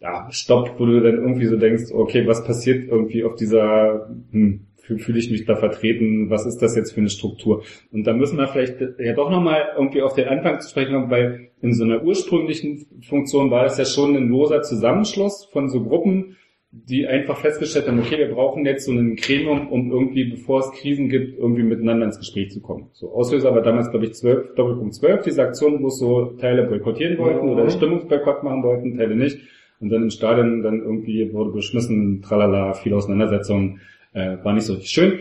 ja, 0.00 0.28
Stopp, 0.30 0.74
wo 0.78 0.86
du 0.86 1.00
dann 1.00 1.16
irgendwie 1.16 1.46
so 1.46 1.56
denkst, 1.56 1.92
okay, 1.92 2.26
was 2.26 2.44
passiert 2.44 2.88
irgendwie 2.88 3.24
auf 3.24 3.36
dieser, 3.36 4.10
hm, 4.32 4.66
fühle 4.76 4.98
fühl 4.98 5.16
ich 5.16 5.30
mich 5.30 5.44
da 5.44 5.56
vertreten, 5.56 6.28
was 6.28 6.46
ist 6.46 6.58
das 6.58 6.76
jetzt 6.76 6.92
für 6.92 7.00
eine 7.00 7.08
Struktur? 7.08 7.62
Und 7.92 8.04
da 8.04 8.12
müssen 8.12 8.36
wir 8.36 8.48
vielleicht 8.48 8.80
ja 8.98 9.14
doch 9.14 9.30
nochmal 9.30 9.72
irgendwie 9.76 10.02
auf 10.02 10.14
den 10.14 10.28
Anfang 10.28 10.60
zu 10.60 10.70
sprechen 10.70 10.92
kommen, 10.92 11.10
weil 11.10 11.50
in 11.62 11.72
so 11.72 11.84
einer 11.84 12.02
ursprünglichen 12.02 12.86
Funktion 13.08 13.50
war 13.50 13.64
das 13.64 13.78
ja 13.78 13.84
schon 13.84 14.16
ein 14.16 14.28
loser 14.28 14.62
Zusammenschluss 14.62 15.46
von 15.52 15.68
so 15.68 15.84
Gruppen, 15.84 16.36
die 16.76 17.06
einfach 17.06 17.38
festgestellt 17.38 17.86
haben, 17.86 18.00
okay, 18.00 18.18
wir 18.18 18.34
brauchen 18.34 18.66
jetzt 18.66 18.86
so 18.86 18.92
ein 18.92 19.14
Gremium, 19.14 19.68
um 19.68 19.92
irgendwie, 19.92 20.24
bevor 20.24 20.60
es 20.60 20.72
Krisen 20.72 21.08
gibt, 21.08 21.38
irgendwie 21.38 21.62
miteinander 21.62 22.06
ins 22.06 22.18
Gespräch 22.18 22.50
zu 22.50 22.60
kommen. 22.60 22.88
So 22.92 23.12
Auslöser 23.12 23.54
war 23.54 23.62
damals, 23.62 23.90
glaube 23.90 24.06
ich, 24.06 24.14
12, 24.14 24.54
Doppelpunkt 24.56 24.94
12, 24.94 25.22
diese 25.22 25.42
Aktion, 25.42 25.82
wo 25.82 25.88
so 25.88 26.32
Teile 26.40 26.64
boykottieren 26.64 27.16
wollten 27.18 27.48
oder 27.48 27.70
Stimmungsboykott 27.70 28.42
machen 28.42 28.64
wollten, 28.64 28.96
Teile 28.96 29.14
nicht. 29.14 29.38
Und 29.80 29.90
dann 29.90 30.02
im 30.02 30.10
Stadion 30.10 30.62
dann 30.62 30.80
irgendwie 30.80 31.32
wurde 31.32 31.52
beschmissen, 31.52 32.22
tralala, 32.22 32.74
viele 32.74 32.96
Auseinandersetzungen, 32.96 33.80
äh, 34.12 34.36
war 34.42 34.52
nicht 34.52 34.66
so 34.66 34.74
richtig 34.74 34.90
schön. 34.90 35.18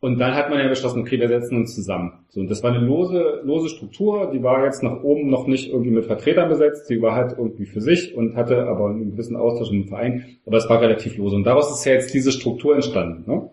Und 0.00 0.18
dann 0.20 0.34
hat 0.34 0.48
man 0.48 0.60
ja 0.60 0.68
beschlossen, 0.68 1.00
okay, 1.00 1.18
wir 1.18 1.26
setzen 1.26 1.56
uns 1.56 1.74
zusammen. 1.74 2.24
So, 2.28 2.40
und 2.40 2.48
das 2.48 2.62
war 2.62 2.70
eine 2.70 2.84
lose, 2.84 3.40
lose 3.42 3.68
Struktur, 3.68 4.30
die 4.32 4.42
war 4.42 4.64
jetzt 4.64 4.82
nach 4.82 5.02
oben 5.02 5.28
noch 5.28 5.48
nicht 5.48 5.72
irgendwie 5.72 5.90
mit 5.90 6.04
Vertretern 6.04 6.48
besetzt, 6.48 6.88
die 6.88 7.02
war 7.02 7.16
halt 7.16 7.34
irgendwie 7.36 7.66
für 7.66 7.80
sich 7.80 8.14
und 8.14 8.36
hatte 8.36 8.68
aber 8.68 8.90
einen 8.90 9.10
gewissen 9.10 9.34
Austausch 9.34 9.72
im 9.72 9.88
Verein, 9.88 10.36
aber 10.46 10.58
es 10.58 10.68
war 10.68 10.80
relativ 10.80 11.16
lose. 11.16 11.34
Und 11.34 11.44
daraus 11.44 11.72
ist 11.72 11.84
ja 11.84 11.94
jetzt 11.94 12.14
diese 12.14 12.30
Struktur 12.30 12.76
entstanden, 12.76 13.28
ne? 13.28 13.50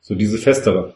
So 0.00 0.14
diese 0.14 0.38
festere. 0.38 0.94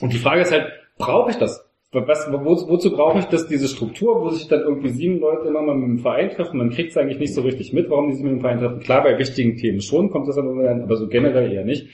Und 0.00 0.12
die 0.12 0.18
Frage 0.18 0.42
ist 0.42 0.52
halt, 0.52 0.72
brauche 0.96 1.30
ich 1.30 1.36
das? 1.36 1.64
Was, 1.90 2.30
wo, 2.30 2.68
wozu 2.68 2.92
brauche 2.92 3.18
ich 3.18 3.24
das, 3.24 3.48
diese 3.48 3.66
Struktur, 3.66 4.20
wo 4.20 4.28
sich 4.28 4.46
dann 4.46 4.60
irgendwie 4.60 4.90
sieben 4.90 5.20
Leute 5.20 5.48
immer 5.48 5.62
mal 5.62 5.74
mit 5.74 5.88
dem 5.88 5.98
Verein 5.98 6.30
treffen? 6.30 6.58
Man 6.58 6.70
kriegt 6.70 6.90
es 6.90 6.96
eigentlich 6.96 7.18
nicht 7.18 7.34
so 7.34 7.40
richtig 7.40 7.72
mit, 7.72 7.90
warum 7.90 8.08
die 8.08 8.14
sich 8.14 8.22
mit 8.22 8.32
dem 8.32 8.40
Verein 8.40 8.58
treffen. 8.58 8.80
Klar, 8.80 9.02
bei 9.02 9.18
wichtigen 9.18 9.56
Themen 9.56 9.80
schon 9.80 10.10
kommt 10.10 10.28
das 10.28 10.36
dann 10.36 10.82
aber 10.82 10.96
so 10.96 11.08
generell 11.08 11.50
eher 11.50 11.64
nicht. 11.64 11.88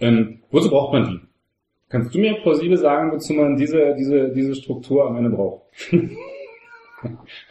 Ähm, 0.00 0.40
wozu 0.50 0.70
braucht 0.70 0.92
man 0.92 1.08
die? 1.08 1.27
Kannst 1.90 2.14
du 2.14 2.18
mir 2.18 2.34
plausibel 2.42 2.76
sagen, 2.76 3.12
wozu 3.12 3.32
man 3.32 3.56
diese, 3.56 3.94
diese, 3.94 4.28
diese 4.30 4.54
Struktur 4.54 5.06
am 5.06 5.16
Ende 5.16 5.30
braucht? 5.30 5.62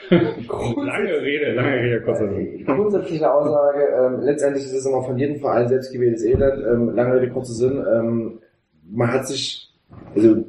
lange 0.09 1.21
Rede, 1.21 1.53
lange 1.53 1.77
Rede, 1.77 2.01
kurzer 2.01 2.27
Sinn. 2.29 2.63
Grundsätzliche 2.65 3.33
Aussage, 3.33 3.83
ähm, 3.97 4.19
letztendlich 4.21 4.65
ist 4.65 4.73
es 4.73 4.85
immer 4.85 5.01
von 5.01 5.17
jedem 5.17 5.39
Verein 5.39 5.67
selbst 5.67 5.91
gewähltes 5.91 6.23
Elend, 6.23 6.63
ähm, 6.65 6.95
lange 6.95 7.15
Rede, 7.15 7.31
kurzer 7.31 7.53
Sinn, 7.53 7.83
ähm, 7.91 8.39
man 8.89 9.11
hat 9.11 9.27
sich, 9.27 9.73
also 10.13 10.45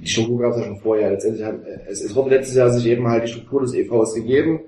die 0.00 0.08
Struktur 0.08 0.40
gab 0.40 0.52
es 0.52 0.58
ja 0.58 0.64
schon 0.64 0.78
vorher, 0.78 1.10
letztendlich 1.10 1.44
hat, 1.44 1.56
es, 1.88 2.02
es 2.02 2.14
wurde 2.14 2.30
letztes 2.30 2.56
Jahr 2.56 2.70
sich 2.70 2.86
eben 2.86 3.06
halt 3.06 3.24
die 3.24 3.28
Struktur 3.28 3.60
des 3.60 3.74
EVs 3.74 4.14
gegeben, 4.14 4.60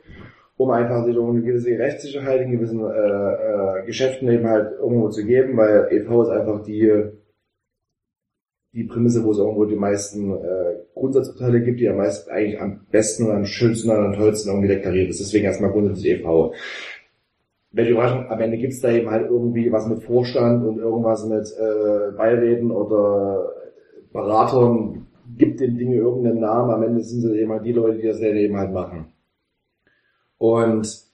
um 0.58 0.70
einfach 0.70 1.06
sich 1.06 1.16
um 1.16 1.30
eine 1.30 1.40
gewisse 1.40 1.70
Rechtssicherheit 1.70 2.42
in 2.42 2.50
gewissen 2.50 2.80
äh, 2.80 2.84
äh, 2.84 3.86
Geschäften 3.86 4.30
eben 4.30 4.46
halt 4.46 4.72
irgendwo 4.78 5.08
zu 5.08 5.24
geben, 5.24 5.56
weil 5.56 5.88
EV 5.90 6.22
ist 6.22 6.28
einfach 6.28 6.62
die 6.62 7.12
die 8.72 8.84
Prämisse, 8.84 9.22
wo 9.24 9.32
es 9.32 9.38
irgendwo 9.38 9.66
die 9.66 9.76
meisten 9.76 10.32
äh, 10.32 10.76
Grundsatzurteile 10.94 11.60
gibt, 11.60 11.80
die 11.80 11.88
am 11.88 11.98
meisten 11.98 12.30
eigentlich 12.30 12.60
am 12.60 12.86
besten 12.90 13.26
und 13.26 13.36
am 13.36 13.44
schönsten 13.44 13.90
und 13.90 13.96
am 13.96 14.14
tollsten 14.14 14.50
irgendwie 14.50 14.68
deklariert 14.68 15.10
ist. 15.10 15.20
Deswegen 15.20 15.44
erstmal 15.44 15.72
grundsätzlich 15.72 16.20
EV. 16.20 16.52
Welche 17.72 17.92
Überraschung, 17.92 18.30
am 18.30 18.40
Ende 18.40 18.58
gibt's 18.58 18.80
da 18.80 18.90
eben 18.90 19.10
halt 19.10 19.30
irgendwie 19.30 19.72
was 19.72 19.86
mit 19.88 20.02
Vorstand 20.02 20.64
und 20.64 20.78
irgendwas 20.78 21.26
mit 21.26 21.46
äh, 21.58 22.16
Beiräten 22.16 22.70
oder 22.70 23.52
Beratern, 24.12 25.06
gibt 25.36 25.60
den 25.60 25.76
Dingen 25.76 25.94
irgendeinen 25.94 26.40
Namen, 26.40 26.70
am 26.70 26.82
Ende 26.82 27.02
sind 27.02 27.24
es 27.24 27.32
eben 27.32 27.50
halt 27.50 27.64
die 27.64 27.72
Leute, 27.72 27.98
die 27.98 28.06
das 28.06 28.20
eben 28.20 28.56
halt 28.56 28.72
machen. 28.72 29.12
Und 30.38 31.11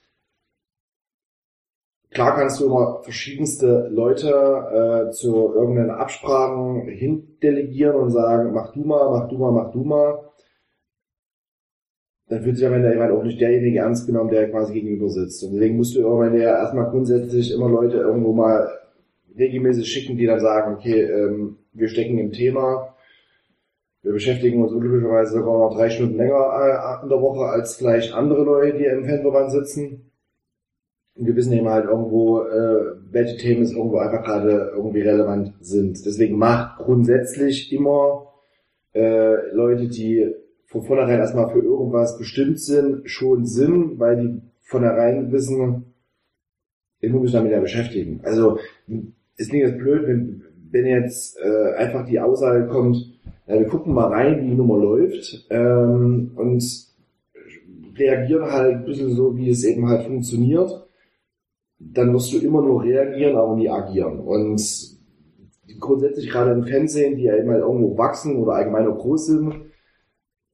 Klar 2.19 2.35
kannst 2.35 2.59
du 2.59 2.67
immer 2.67 3.01
verschiedenste 3.05 3.87
Leute 3.93 4.29
äh, 4.29 5.11
zu 5.13 5.55
irgendeinen 5.55 5.93
Absprachen 5.93 6.89
hindelegieren 6.89 7.95
und 7.95 8.11
sagen, 8.11 8.53
mach 8.53 8.73
du 8.73 8.81
mal, 8.81 9.09
mach 9.09 9.29
du 9.29 9.39
mal, 9.39 9.53
mach 9.53 9.71
du 9.71 9.85
mal. 9.85 10.19
Dann 12.27 12.43
fühlt 12.43 12.57
sich 12.57 12.67
am 12.67 12.75
Ende 12.75 12.91
jemand 12.91 13.13
auch 13.13 13.23
nicht 13.23 13.41
derjenige 13.41 13.79
ernst 13.79 14.09
genommen, 14.09 14.31
der 14.31 14.51
quasi 14.51 14.73
gegenüber 14.73 15.09
sitzt. 15.09 15.45
Und 15.45 15.53
deswegen 15.53 15.77
musst 15.77 15.95
du 15.95 16.01
irgendwann 16.01 16.35
ja 16.35 16.59
erstmal 16.59 16.91
grundsätzlich 16.91 17.55
immer 17.55 17.69
Leute 17.69 17.99
irgendwo 17.99 18.33
mal 18.33 18.69
regelmäßig 19.39 19.87
schicken, 19.87 20.17
die 20.17 20.27
dann 20.27 20.41
sagen, 20.41 20.75
okay, 20.75 21.03
ähm, 21.03 21.59
wir 21.73 21.87
stecken 21.87 22.19
im 22.19 22.33
Thema, 22.33 22.97
wir 24.03 24.11
beschäftigen 24.11 24.61
uns 24.61 24.73
unglücklicherweise 24.73 25.35
sogar 25.35 25.57
noch 25.57 25.77
drei 25.77 25.89
Stunden 25.89 26.17
länger 26.17 26.35
äh, 26.35 27.05
in 27.05 27.11
der 27.11 27.21
Woche 27.21 27.45
als 27.45 27.77
vielleicht 27.77 28.13
andere 28.13 28.43
Leute, 28.43 28.77
die 28.77 28.87
im 28.87 29.05
Fanverband 29.05 29.53
sitzen. 29.53 30.11
Und 31.19 31.27
wir 31.27 31.35
wissen 31.35 31.53
eben 31.53 31.69
halt 31.69 31.87
irgendwo, 31.87 32.43
äh, 32.43 32.93
welche 33.11 33.37
Themen 33.37 33.63
es 33.63 33.73
irgendwo 33.73 33.99
einfach 33.99 34.23
gerade 34.23 34.73
irgendwie 34.75 35.01
relevant 35.01 35.55
sind. 35.61 36.07
Deswegen 36.07 36.39
macht 36.39 36.79
grundsätzlich 36.79 37.73
immer 37.73 38.29
äh, 38.95 39.51
Leute, 39.53 39.89
die 39.89 40.33
von 40.67 40.83
vornherein 40.83 41.19
erstmal 41.19 41.51
für 41.51 41.61
irgendwas 41.61 42.19
bestimmt 42.19 42.61
sind, 42.61 43.11
schon 43.11 43.47
Sinn, 43.47 43.99
weil 43.99 44.17
die 44.17 44.29
von 44.61 44.83
vornherein 44.83 45.33
wissen, 45.33 45.95
ich 47.01 47.11
muss 47.11 47.23
mich 47.23 47.33
damit 47.33 47.51
ja 47.51 47.61
beschäftigen. 47.61 48.21
Also 48.23 48.59
ist 49.37 49.53
nicht 49.53 49.65
das 49.65 49.77
blöd, 49.77 50.07
wenn, 50.07 50.45
wenn 50.71 50.87
jetzt 50.87 51.37
äh, 51.41 51.75
einfach 51.75 52.07
die 52.07 52.21
Aussage 52.21 52.69
kommt, 52.69 52.97
ja, 53.49 53.59
wir 53.59 53.67
gucken 53.67 53.95
mal 53.95 54.09
rein, 54.09 54.43
wie 54.43 54.51
die 54.51 54.55
Nummer 54.55 54.77
läuft 54.77 55.47
ähm, 55.51 56.33
und 56.37 56.63
reagieren 57.97 58.53
halt 58.53 58.77
ein 58.77 58.85
bisschen 58.85 59.11
so, 59.11 59.37
wie 59.37 59.51
es 59.51 59.65
eben 59.65 59.89
halt 59.89 60.05
funktioniert 60.05 60.88
dann 61.79 62.13
wirst 62.13 62.33
du 62.33 62.39
immer 62.39 62.63
nur 62.63 62.83
reagieren, 62.83 63.37
aber 63.37 63.57
nie 63.57 63.71
agieren. 63.71 64.21
Und 64.21 64.61
grundsätzlich 65.81 66.31
gerade 66.31 66.53
im 66.53 66.65
Fernsehen, 66.65 67.17
die 67.17 67.25
ja 67.25 67.37
immer 67.37 67.59
irgendwo 67.59 67.97
wachsen 67.97 68.37
oder 68.37 68.55
allgemein 68.55 68.89
auch 68.89 68.99
groß 68.99 69.27
sind, 69.27 69.55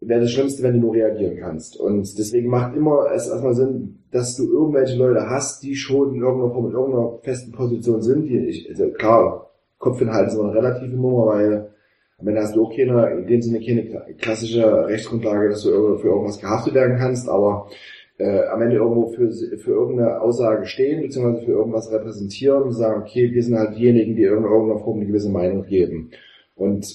wäre 0.01 0.21
das 0.21 0.33
Schlimmste, 0.33 0.63
wenn 0.63 0.75
du 0.75 0.81
nur 0.81 0.95
reagieren 0.95 1.39
kannst. 1.39 1.79
Und 1.79 2.19
deswegen 2.19 2.51
macht 2.51 2.77
immer 2.77 3.11
es 3.15 3.29
erstmal 3.29 3.55
Sinn, 3.55 4.01
dass 4.11 4.37
du 4.37 4.45
irgendwelche 4.45 4.99
Leute 4.99 5.29
hast, 5.29 5.63
die 5.63 5.75
schon 5.75 6.15
in 6.15 6.21
irgendeiner 6.21 6.53
Form 6.53 6.67
in 6.67 6.73
irgendeiner 6.73 7.19
festen 7.23 7.53
Position 7.53 8.03
sind. 8.03 8.27
Die 8.27 8.37
ich, 8.37 8.69
also 8.69 8.91
klar, 8.91 9.51
Kopfinhalt 9.79 10.29
ist 10.29 10.35
immer 10.35 10.51
eine 10.51 10.55
relative 10.55 10.95
Nummer, 10.95 11.27
weil 11.27 11.71
am 12.19 12.29
Ende 12.29 12.43
hast 12.43 12.55
du 12.55 12.65
auch 12.65 12.77
keine, 12.77 13.11
in 13.19 13.27
dem 13.27 13.43
Sinne 13.43 13.65
keine 13.65 14.15
klassische 14.17 14.87
Rechtsgrundlage, 14.87 15.49
dass 15.49 15.63
du 15.63 15.99
für 15.99 16.09
irgendwas 16.09 16.41
gehaftet 16.41 16.75
werden 16.75 16.97
kannst, 16.99 17.29
aber 17.29 17.69
äh, 18.19 18.47
am 18.47 18.63
Ende 18.63 18.77
irgendwo 18.77 19.09
für, 19.09 19.31
für 19.33 19.73
irgendeine 19.73 20.21
Aussage 20.21 20.67
stehen, 20.67 21.03
beziehungsweise 21.03 21.45
für 21.45 21.53
irgendwas 21.53 21.91
repräsentieren 21.91 22.63
und 22.63 22.73
sagen, 22.73 23.03
okay, 23.03 23.33
wir 23.33 23.43
sind 23.43 23.57
halt 23.57 23.77
diejenigen, 23.77 24.15
die 24.15 24.23
in 24.23 24.45
irgendeiner 24.45 24.81
Form 24.81 24.99
eine 24.99 25.07
gewisse 25.07 25.31
Meinung 25.31 25.65
geben. 25.65 26.11
Und 26.55 26.87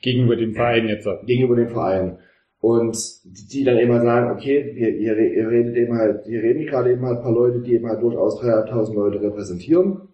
gegenüber 0.00 0.36
dem 0.36 0.54
Verein 0.54 0.86
jetzt. 0.86 1.08
Gegenüber 1.26 1.56
dem 1.56 1.70
Verein. 1.70 2.18
Und 2.60 2.96
die, 3.24 3.64
dann 3.64 3.78
eben 3.78 3.92
halt 3.92 4.04
sagen, 4.04 4.30
okay, 4.30 4.72
ihr, 4.76 4.96
ihr, 4.96 5.18
ihr 5.18 5.50
redet 5.50 5.76
eben 5.76 5.98
halt, 5.98 6.26
ihr 6.26 6.42
redet 6.42 6.68
gerade 6.68 6.92
eben 6.92 7.04
halt 7.04 7.18
ein 7.18 7.22
paar 7.22 7.32
Leute, 7.32 7.60
die 7.60 7.74
eben 7.74 7.86
halt 7.88 8.00
durchaus 8.00 8.40
3.500 8.40 8.94
Leute 8.94 9.20
repräsentieren. 9.20 10.08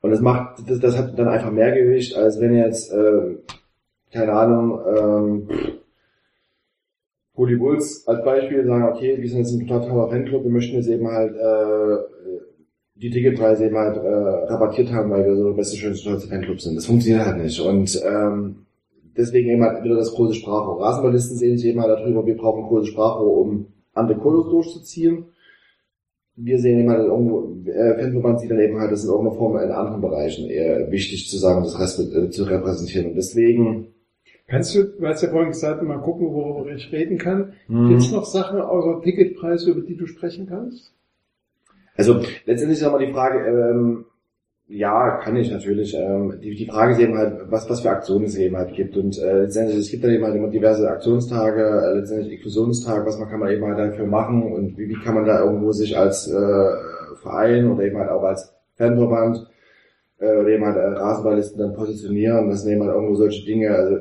Und 0.00 0.10
das 0.10 0.20
macht, 0.20 0.70
das, 0.70 0.78
das 0.80 0.96
hat 0.96 1.18
dann 1.18 1.28
einfach 1.28 1.50
mehr 1.50 1.72
Gewicht, 1.72 2.16
als 2.16 2.40
wenn 2.40 2.54
jetzt, 2.54 2.92
äh, 2.92 3.36
keine 4.12 4.32
Ahnung, 4.32 4.80
ähm, 4.96 5.48
Holy 7.38 7.56
Bulls 7.56 8.06
als 8.06 8.24
Beispiel 8.24 8.66
sagen, 8.66 8.92
okay, 8.92 9.16
wir 9.18 9.28
sind 9.28 9.38
jetzt 9.38 9.52
ein 9.52 9.66
total 9.66 9.88
toller 9.88 10.08
Fanclub, 10.08 10.44
wir 10.44 10.50
möchten 10.50 10.76
jetzt 10.76 10.88
eben 10.88 11.06
halt 11.06 11.34
äh, 11.34 11.96
die 12.96 13.10
Ticketpreise 13.10 13.66
eben 13.66 13.76
halt 13.76 13.96
äh, 13.96 14.52
rabattiert 14.52 14.92
haben, 14.92 15.10
weil 15.10 15.24
wir 15.24 15.36
so 15.36 15.44
der 15.46 15.56
beste, 15.56 15.76
schönste, 15.76 16.08
tollste 16.08 16.28
Fanclub 16.28 16.60
sind. 16.60 16.74
Das 16.74 16.86
funktioniert 16.86 17.24
halt 17.24 17.40
nicht. 17.42 17.60
Und 17.60 18.02
ähm, 18.04 18.66
deswegen 19.16 19.50
eben 19.50 19.62
halt 19.62 19.84
wieder 19.84 19.94
das 19.94 20.12
große 20.12 20.34
Sprachrohr. 20.34 20.82
Rasenballisten 20.82 21.36
sehen 21.36 21.56
sich 21.56 21.70
eben 21.70 21.80
halt 21.80 21.90
darüber, 21.92 22.26
wir 22.26 22.36
brauchen 22.36 22.64
ein 22.64 22.68
großes 22.68 22.88
Sprachrohr, 22.88 23.38
um 23.38 23.66
andere 23.94 24.18
Kolos 24.18 24.50
durchzuziehen. 24.50 25.26
Wir 26.34 26.58
sehen 26.58 26.80
eben 26.80 26.90
halt 26.90 27.06
irgendwo, 27.06 27.56
äh, 27.70 28.00
Fanverband 28.00 28.40
sieht 28.40 28.50
dann 28.50 28.60
eben 28.60 28.78
halt, 28.78 28.90
das 28.90 29.04
in 29.04 29.10
irgendeiner 29.10 29.38
Form 29.38 29.56
in 29.58 29.70
anderen 29.70 30.00
Bereichen 30.00 30.48
eher 30.48 30.90
wichtig 30.90 31.28
zu 31.28 31.36
sagen, 31.36 31.62
das 31.62 31.78
Respe- 31.78 32.26
äh, 32.26 32.30
zu 32.30 32.44
repräsentieren. 32.44 33.10
Und 33.10 33.16
deswegen, 33.16 33.88
Kannst 34.48 34.74
du, 34.74 34.84
du 34.84 35.06
hast 35.06 35.22
ja 35.22 35.28
vorhin 35.28 35.50
gesagt, 35.50 35.82
mal 35.82 35.98
gucken, 35.98 36.32
worüber 36.32 36.72
ich 36.72 36.90
reden 36.90 37.18
kann. 37.18 37.52
Mhm. 37.68 37.90
Gibt 37.90 38.00
es 38.00 38.12
noch 38.12 38.24
Sachen 38.24 38.60
außer 38.60 39.02
Ticketpreise, 39.02 39.70
über 39.70 39.82
die 39.82 39.96
du 39.96 40.06
sprechen 40.06 40.46
kannst? 40.48 40.92
Also 41.94 42.22
letztendlich 42.46 42.80
ist 42.80 42.86
auch 42.86 42.92
mal 42.92 43.04
die 43.04 43.12
Frage, 43.12 43.46
ähm, 43.46 44.06
ja, 44.68 45.18
kann 45.18 45.36
ich 45.36 45.50
natürlich. 45.50 45.94
Ähm, 45.94 46.38
die, 46.42 46.54
die 46.54 46.66
Frage 46.66 46.92
ist 46.92 47.00
eben 47.00 47.18
halt, 47.18 47.50
was, 47.50 47.68
was 47.68 47.80
für 47.80 47.90
Aktionen 47.90 48.24
es 48.24 48.36
eben 48.36 48.56
halt 48.56 48.74
gibt. 48.74 48.96
Und 48.96 49.18
äh, 49.18 49.42
letztendlich, 49.42 49.78
es 49.78 49.90
gibt 49.90 50.04
dann 50.04 50.12
eben 50.12 50.24
halt 50.24 50.36
immer 50.36 50.48
diverse 50.48 50.88
Aktionstage, 50.88 51.62
äh, 51.62 51.98
letztendlich 51.98 52.32
Inklusionstag, 52.32 53.04
was 53.04 53.18
man 53.18 53.28
kann 53.28 53.40
man 53.40 53.50
eben 53.50 53.64
halt 53.66 53.78
dafür 53.78 54.06
machen 54.06 54.52
und 54.52 54.78
wie, 54.78 54.88
wie 54.88 55.02
kann 55.02 55.14
man 55.14 55.26
da 55.26 55.44
irgendwo 55.44 55.72
sich 55.72 55.96
als 55.96 56.26
äh, 56.28 56.70
Verein 57.20 57.70
oder 57.70 57.84
eben 57.84 57.98
halt 57.98 58.10
auch 58.10 58.22
als 58.22 58.54
Fanverband 58.76 59.46
äh, 60.18 60.36
oder 60.36 60.48
eben 60.48 60.64
halt 60.64 60.76
äh, 60.76 60.86
Rasenballisten 60.86 61.58
dann 61.58 61.74
positionieren. 61.74 62.48
Das 62.48 62.62
sind 62.62 62.72
eben 62.72 62.82
halt 62.82 62.94
irgendwo 62.94 63.14
solche 63.14 63.44
Dinge, 63.44 63.70
also 63.70 63.96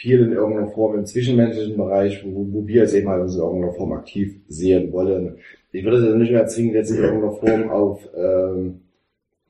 viel 0.00 0.22
in 0.22 0.32
irgendeiner 0.32 0.70
Form 0.70 0.94
im 0.94 1.04
zwischenmenschlichen 1.04 1.76
Bereich, 1.76 2.24
wo, 2.24 2.46
wo 2.50 2.66
wir 2.66 2.82
jetzt 2.82 2.94
eben 2.94 3.10
halt 3.10 3.30
in 3.30 3.38
irgendeiner 3.38 3.74
Form 3.74 3.92
aktiv 3.92 4.34
sehen 4.48 4.90
wollen. 4.92 5.36
Ich 5.72 5.84
würde 5.84 5.98
es 5.98 6.04
also 6.04 6.16
nicht 6.16 6.32
mehr 6.32 6.46
zwingend 6.46 6.74
jetzt 6.74 6.90
in 6.90 7.02
irgendeiner 7.02 7.32
Form 7.32 7.68
auf 7.68 8.08
ähm, 8.16 8.80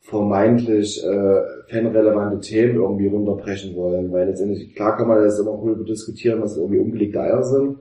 vermeintlich 0.00 1.04
äh, 1.04 1.42
fanrelevante 1.68 2.40
Themen 2.40 2.74
irgendwie 2.74 3.06
runterbrechen 3.06 3.76
wollen, 3.76 4.10
weil 4.10 4.26
letztendlich, 4.26 4.74
klar 4.74 4.96
kann 4.96 5.06
man 5.06 5.22
das 5.22 5.38
immer 5.38 5.56
cool 5.62 5.84
diskutieren, 5.84 6.42
was 6.42 6.56
irgendwie 6.56 6.80
umgelegte 6.80 7.20
Eier 7.20 7.44
sind, 7.44 7.78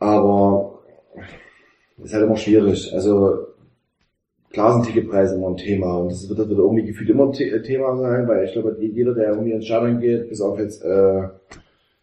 aber 0.00 0.82
ist 2.02 2.12
halt 2.12 2.24
immer 2.24 2.36
schwierig. 2.36 2.92
Also 2.92 3.46
klar 4.52 4.82
immer 5.34 5.48
ein 5.48 5.56
Thema 5.56 5.96
und 5.98 6.12
das 6.12 6.28
wird, 6.28 6.38
das 6.38 6.48
wird 6.48 6.58
irgendwie 6.58 6.84
gefühlt 6.84 7.10
immer 7.10 7.26
ein 7.26 7.32
The 7.32 7.62
Thema 7.62 7.96
sein, 7.96 8.26
weil 8.28 8.44
ich 8.44 8.52
glaube, 8.52 8.76
jeder, 8.80 9.14
der 9.14 9.30
irgendwie 9.30 9.52
ins 9.52 9.66
Stadion 9.66 10.00
geht, 10.00 10.28
bis 10.28 10.40
auf 10.40 10.58
jetzt 10.58 10.84
äh, 10.84 11.28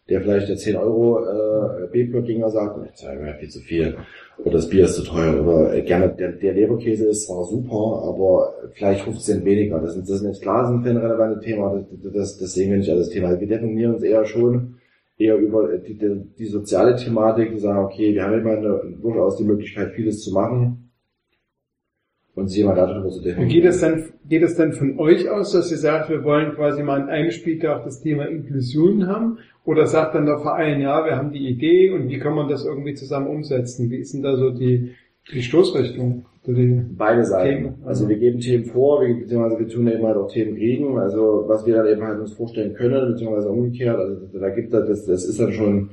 der 0.10 0.22
vielleicht 0.22 0.48
der 0.48 0.56
10 0.56 0.78
Euro 0.78 1.20
äh, 1.20 1.88
B-Block-Dinger 1.92 2.50
sagt, 2.50 2.78
das 2.78 2.94
ist 2.94 3.04
ja 3.04 3.34
viel 3.34 3.50
zu 3.50 3.60
viel 3.60 3.98
oder 4.44 4.52
das 4.52 4.70
Bier 4.70 4.86
ist 4.86 4.96
zu 4.96 5.04
teuer 5.04 5.42
oder 5.42 5.74
äh, 5.74 5.82
gerne 5.82 6.10
der, 6.10 6.32
der 6.34 6.54
Leberkäse 6.54 7.10
ist 7.10 7.28
zwar 7.28 7.44
super, 7.44 8.04
aber 8.08 8.54
vielleicht 8.74 9.02
15 9.02 9.44
weniger. 9.44 9.80
Das 9.80 9.96
sind, 9.96 10.10
das 10.10 10.20
sind 10.20 10.30
jetzt 10.30 10.42
klar, 10.42 10.62
das 10.62 10.84
fanrelevante 10.84 11.40
Thema, 11.42 11.84
das, 11.92 12.14
das, 12.14 12.38
das 12.38 12.54
sehen 12.54 12.72
wir 12.72 12.78
nicht 12.78 12.90
als 12.90 13.10
Thema. 13.10 13.38
Wir 13.38 13.48
definieren 13.48 13.96
uns 13.96 14.04
eher 14.04 14.26
schon 14.26 14.76
eher 15.18 15.36
über 15.36 15.78
die, 15.78 15.98
die, 15.98 16.22
die 16.38 16.46
soziale 16.46 16.96
Thematik, 16.96 17.60
sagen, 17.60 17.86
okay, 17.86 18.14
wir 18.14 18.24
haben 18.24 18.40
immer 18.40 18.82
durchaus 19.02 19.38
die 19.38 19.44
Möglichkeit, 19.44 19.94
vieles 19.94 20.22
zu 20.22 20.32
machen 20.32 20.87
und 22.38 22.50
sich 22.50 22.62
immer 22.62 22.76
darüber 22.76 23.10
zu 23.10 23.22
definieren. 23.22 23.50
Geht 23.50 23.66
es 23.66 23.82
dann, 23.82 24.06
geht 24.30 24.44
es 24.44 24.56
dann 24.56 24.72
von 24.72 25.00
euch 25.00 25.28
aus, 25.30 25.52
dass 25.54 25.72
ihr 25.72 25.78
sagt, 25.78 26.10
wir 26.10 26.24
wollen 26.24 26.54
quasi 26.54 26.84
mal 26.84 27.02
an 27.02 27.10
einem 27.10 27.32
Spieltag 27.32 27.84
das 27.84 28.00
Thema 28.02 28.28
Inklusion 28.28 29.08
haben? 29.08 29.40
Oder 29.66 29.88
sagt 29.88 30.14
dann 30.14 30.28
der 30.28 30.38
Verein, 30.40 30.80
ja, 30.80 31.04
wir 31.04 31.18
haben 31.18 31.32
die 31.32 31.48
Idee 31.50 31.90
und 31.90 32.08
wie 32.10 32.20
kann 32.20 32.36
man 32.36 32.48
das 32.48 32.64
irgendwie 32.64 32.94
zusammen 32.94 33.28
umsetzen? 33.28 33.90
Wie 33.90 33.98
ist 33.98 34.14
denn 34.14 34.22
da 34.22 34.38
so 34.38 34.52
die, 34.52 34.94
die 35.34 35.42
Stoßrichtung? 35.42 36.26
zu 36.44 36.54
den 36.54 36.96
Beide 36.96 37.26
Seiten. 37.26 37.64
Themen? 37.64 37.76
Also 37.84 38.08
wir 38.08 38.18
geben 38.18 38.40
Themen 38.40 38.64
vor, 38.64 39.02
wir, 39.02 39.14
beziehungsweise 39.14 39.60
wir 39.60 39.68
tun 39.68 39.86
eben 39.90 40.06
halt 40.06 40.16
auch 40.16 40.32
Themen 40.32 40.56
kriegen, 40.56 40.98
also 40.98 41.44
was 41.46 41.66
wir 41.66 41.76
dann 41.76 41.88
eben 41.88 42.02
halt 42.02 42.22
uns 42.22 42.32
vorstellen 42.32 42.74
können, 42.74 43.12
beziehungsweise 43.12 43.50
umgekehrt, 43.50 44.00
also 44.00 44.40
da 44.40 44.50
gibt 44.52 44.74
es, 44.74 44.88
das, 44.88 45.06
das 45.06 45.26
ist 45.26 45.42
dann 45.42 45.52
schon 45.52 45.90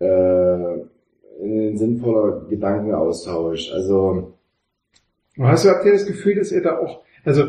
äh, 0.00 0.82
ein 1.42 1.78
sinnvoller 1.78 2.44
Gedankenaustausch. 2.50 3.72
Also 3.72 4.35
Hast 5.38 5.64
du, 5.64 5.68
habt 5.68 5.84
ihr 5.84 5.92
das 5.92 6.06
Gefühl, 6.06 6.36
dass 6.36 6.52
ihr 6.52 6.62
da 6.62 6.78
auch, 6.78 7.02
also 7.24 7.44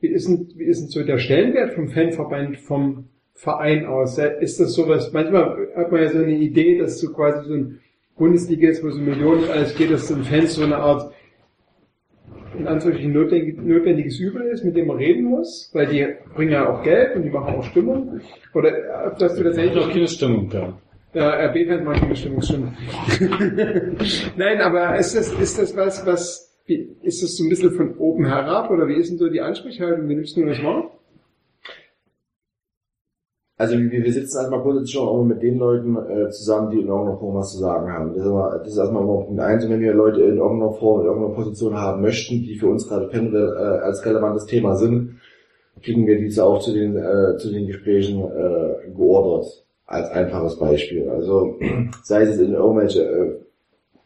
wie 0.00 0.08
ist 0.08 0.28
denn, 0.28 0.48
wie 0.56 0.64
ist 0.64 0.80
denn 0.80 0.88
so 0.88 1.02
der 1.02 1.18
Stellenwert 1.18 1.74
vom 1.74 1.88
Fanverband 1.88 2.58
vom 2.58 3.08
Verein 3.34 3.86
aus? 3.86 4.18
Ist 4.18 4.60
das 4.60 4.74
sowas, 4.74 5.12
manchmal 5.12 5.68
hat 5.74 5.90
man 5.90 6.02
ja 6.02 6.08
so 6.08 6.18
eine 6.18 6.36
Idee, 6.36 6.78
dass 6.78 7.00
so 7.00 7.12
quasi 7.12 7.48
so 7.48 7.54
ein 7.54 7.80
Bundesliga 8.16 8.68
ist, 8.68 8.84
wo 8.84 8.90
so 8.90 9.00
Millionen 9.00 9.48
alles 9.48 9.74
geht, 9.74 9.90
dass 9.90 10.08
so 10.08 10.14
ein 10.14 10.24
Fan 10.24 10.46
so 10.46 10.62
eine 10.62 10.76
Art 10.76 11.12
in 12.58 12.66
Anführungsstrichen 12.66 13.12
notwendig, 13.12 13.62
notwendiges 13.62 14.18
Übel 14.18 14.42
ist, 14.42 14.64
mit 14.64 14.76
dem 14.76 14.88
man 14.88 14.96
reden 14.96 15.24
muss, 15.24 15.70
weil 15.72 15.86
die 15.86 16.06
bringen 16.34 16.52
ja 16.52 16.68
auch 16.68 16.82
Geld 16.82 17.16
und 17.16 17.22
die 17.22 17.30
machen 17.30 17.54
auch 17.54 17.64
Stimmung. 17.64 18.20
Oder 18.54 19.12
dass 19.18 19.36
du 19.36 19.44
tatsächlich 19.44 19.74
Noch 19.74 19.90
keine 19.90 20.08
Stimmung, 20.08 20.50
ja. 20.52 20.78
ja, 21.14 21.46
RB-Fans 21.46 21.84
machen 21.84 22.08
die 22.10 22.16
Stimmung 22.16 22.42
schon. 22.42 22.76
Nein, 24.36 24.60
aber 24.60 24.98
ist 24.98 25.16
das, 25.16 25.32
ist 25.32 25.58
das 25.58 25.76
was, 25.76 26.04
was, 26.04 26.49
wie, 26.70 26.96
ist 27.02 27.22
das 27.22 27.36
so 27.36 27.44
ein 27.44 27.50
bisschen 27.50 27.72
von 27.72 27.96
oben 27.98 28.24
herab 28.24 28.70
oder 28.70 28.88
wie 28.88 28.94
ist 28.94 29.10
denn 29.10 29.18
so 29.18 29.28
die 29.28 29.40
Ansprechhaltung? 29.40 30.08
Wie 30.08 30.14
nimmst 30.14 30.36
du 30.36 30.46
das 30.46 30.62
wahr? 30.62 30.90
Also 33.58 33.76
wir, 33.76 33.90
wir 33.90 34.12
sitzen 34.12 34.38
erstmal 34.38 34.62
grundsätzlich 34.62 34.94
schon 34.94 35.06
auch 35.06 35.22
mit 35.22 35.42
den 35.42 35.58
Leuten 35.58 35.94
äh, 35.96 36.30
zusammen, 36.30 36.70
die 36.70 36.80
in 36.80 36.86
irgendeiner 36.86 37.18
Form 37.18 37.34
was 37.34 37.52
zu 37.52 37.58
sagen 37.58 37.92
haben. 37.92 38.14
Das 38.14 38.22
ist, 38.22 38.26
immer, 38.26 38.58
das 38.58 38.68
ist 38.68 38.78
erstmal 38.78 39.02
immer 39.02 39.22
Punkt 39.22 39.40
eins. 39.40 39.64
Und 39.64 39.70
wenn 39.72 39.80
wir 39.80 39.92
Leute 39.92 40.22
in 40.22 40.38
irgendeiner 40.38 40.72
Form, 40.72 41.02
in 41.02 41.06
irgendeiner 41.08 41.34
Position 41.34 41.76
haben 41.76 42.00
möchten, 42.00 42.36
die 42.36 42.56
für 42.56 42.68
uns 42.68 42.88
gerade 42.88 43.10
äh, 43.12 43.84
als 43.84 44.06
relevantes 44.06 44.46
Thema 44.46 44.76
sind, 44.76 45.20
kriegen 45.82 46.06
wir 46.06 46.18
diese 46.18 46.44
auch 46.44 46.60
zu 46.60 46.72
den, 46.72 46.96
äh, 46.96 47.36
zu 47.36 47.50
den 47.52 47.66
Gesprächen 47.66 48.20
äh, 48.20 48.90
geordert. 48.96 49.46
Als 49.84 50.08
einfaches 50.10 50.56
Beispiel. 50.56 51.10
Also 51.10 51.58
sei 52.04 52.22
es 52.22 52.38
in 52.38 52.54
irgendwelche 52.54 53.02
äh, 53.02 53.40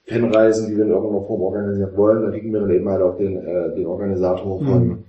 Fanreisen, 0.06 0.68
die 0.68 0.76
wir 0.76 0.84
in 0.84 0.90
irgendeiner 0.90 1.26
Form 1.26 1.42
organisieren 1.42 1.96
wollen, 1.96 2.22
dann 2.22 2.32
kriegen 2.32 2.52
wir 2.52 2.60
dann 2.60 2.70
eben 2.70 2.88
halt 2.88 3.02
auch 3.02 3.16
den, 3.16 3.36
äh, 3.38 3.74
den 3.74 3.86
Organisator 3.86 4.58
von 4.64 5.04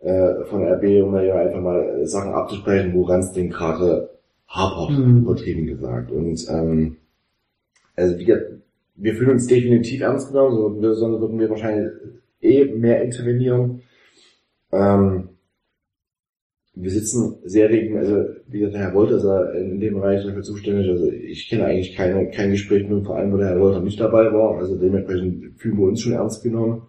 äh, 0.00 0.44
von 0.46 0.62
RB, 0.64 1.02
um 1.04 1.12
da 1.12 1.22
ja 1.22 1.34
einfach 1.36 1.60
mal 1.60 2.06
Sachen 2.06 2.32
abzusprechen, 2.32 2.94
woran 2.94 3.20
es 3.20 3.32
denn 3.32 3.50
gerade 3.50 4.08
hapert, 4.48 4.98
Mhm. 4.98 5.18
übertrieben 5.18 5.66
gesagt. 5.66 6.10
Und 6.10 6.46
ähm, 6.50 6.96
also 7.96 8.18
wie 8.18 8.24
gesagt, 8.24 8.46
wir 8.96 9.14
fühlen 9.14 9.30
uns 9.32 9.46
definitiv 9.46 10.00
ernst 10.00 10.28
genommen, 10.28 10.56
so, 10.80 10.94
sonst 10.94 11.20
würden 11.20 11.38
wir 11.38 11.50
wahrscheinlich 11.50 11.90
eh 12.40 12.64
mehr 12.64 13.02
intervenieren. 13.02 13.82
Ähm, 14.72 15.28
wir 16.74 16.90
sitzen 16.90 17.36
sehr 17.44 17.68
regen, 17.68 17.98
also 17.98 18.24
wie 18.46 18.60
gesagt, 18.60 18.74
der 18.74 18.82
Herr 18.82 18.94
Wolter 18.94 19.16
ist 19.16 19.24
ja 19.24 19.50
in 19.52 19.80
dem 19.80 19.94
Bereich 19.94 20.24
dafür 20.24 20.42
zuständig. 20.42 20.88
Also 20.88 21.10
ich 21.10 21.48
kenne 21.48 21.66
eigentlich 21.66 21.96
keine, 21.96 22.30
kein 22.30 22.52
Gespräch 22.52 22.82
mit 22.82 22.92
dem 22.92 23.04
Verein, 23.04 23.32
wo 23.32 23.36
der 23.36 23.48
Herr 23.48 23.60
Wolter 23.60 23.80
nicht 23.80 24.00
dabei 24.00 24.32
war. 24.32 24.56
Also 24.58 24.76
dementsprechend 24.76 25.58
fühlen 25.58 25.78
wir 25.78 25.88
uns 25.88 26.00
schon 26.00 26.12
ernst 26.12 26.42
genommen. 26.42 26.82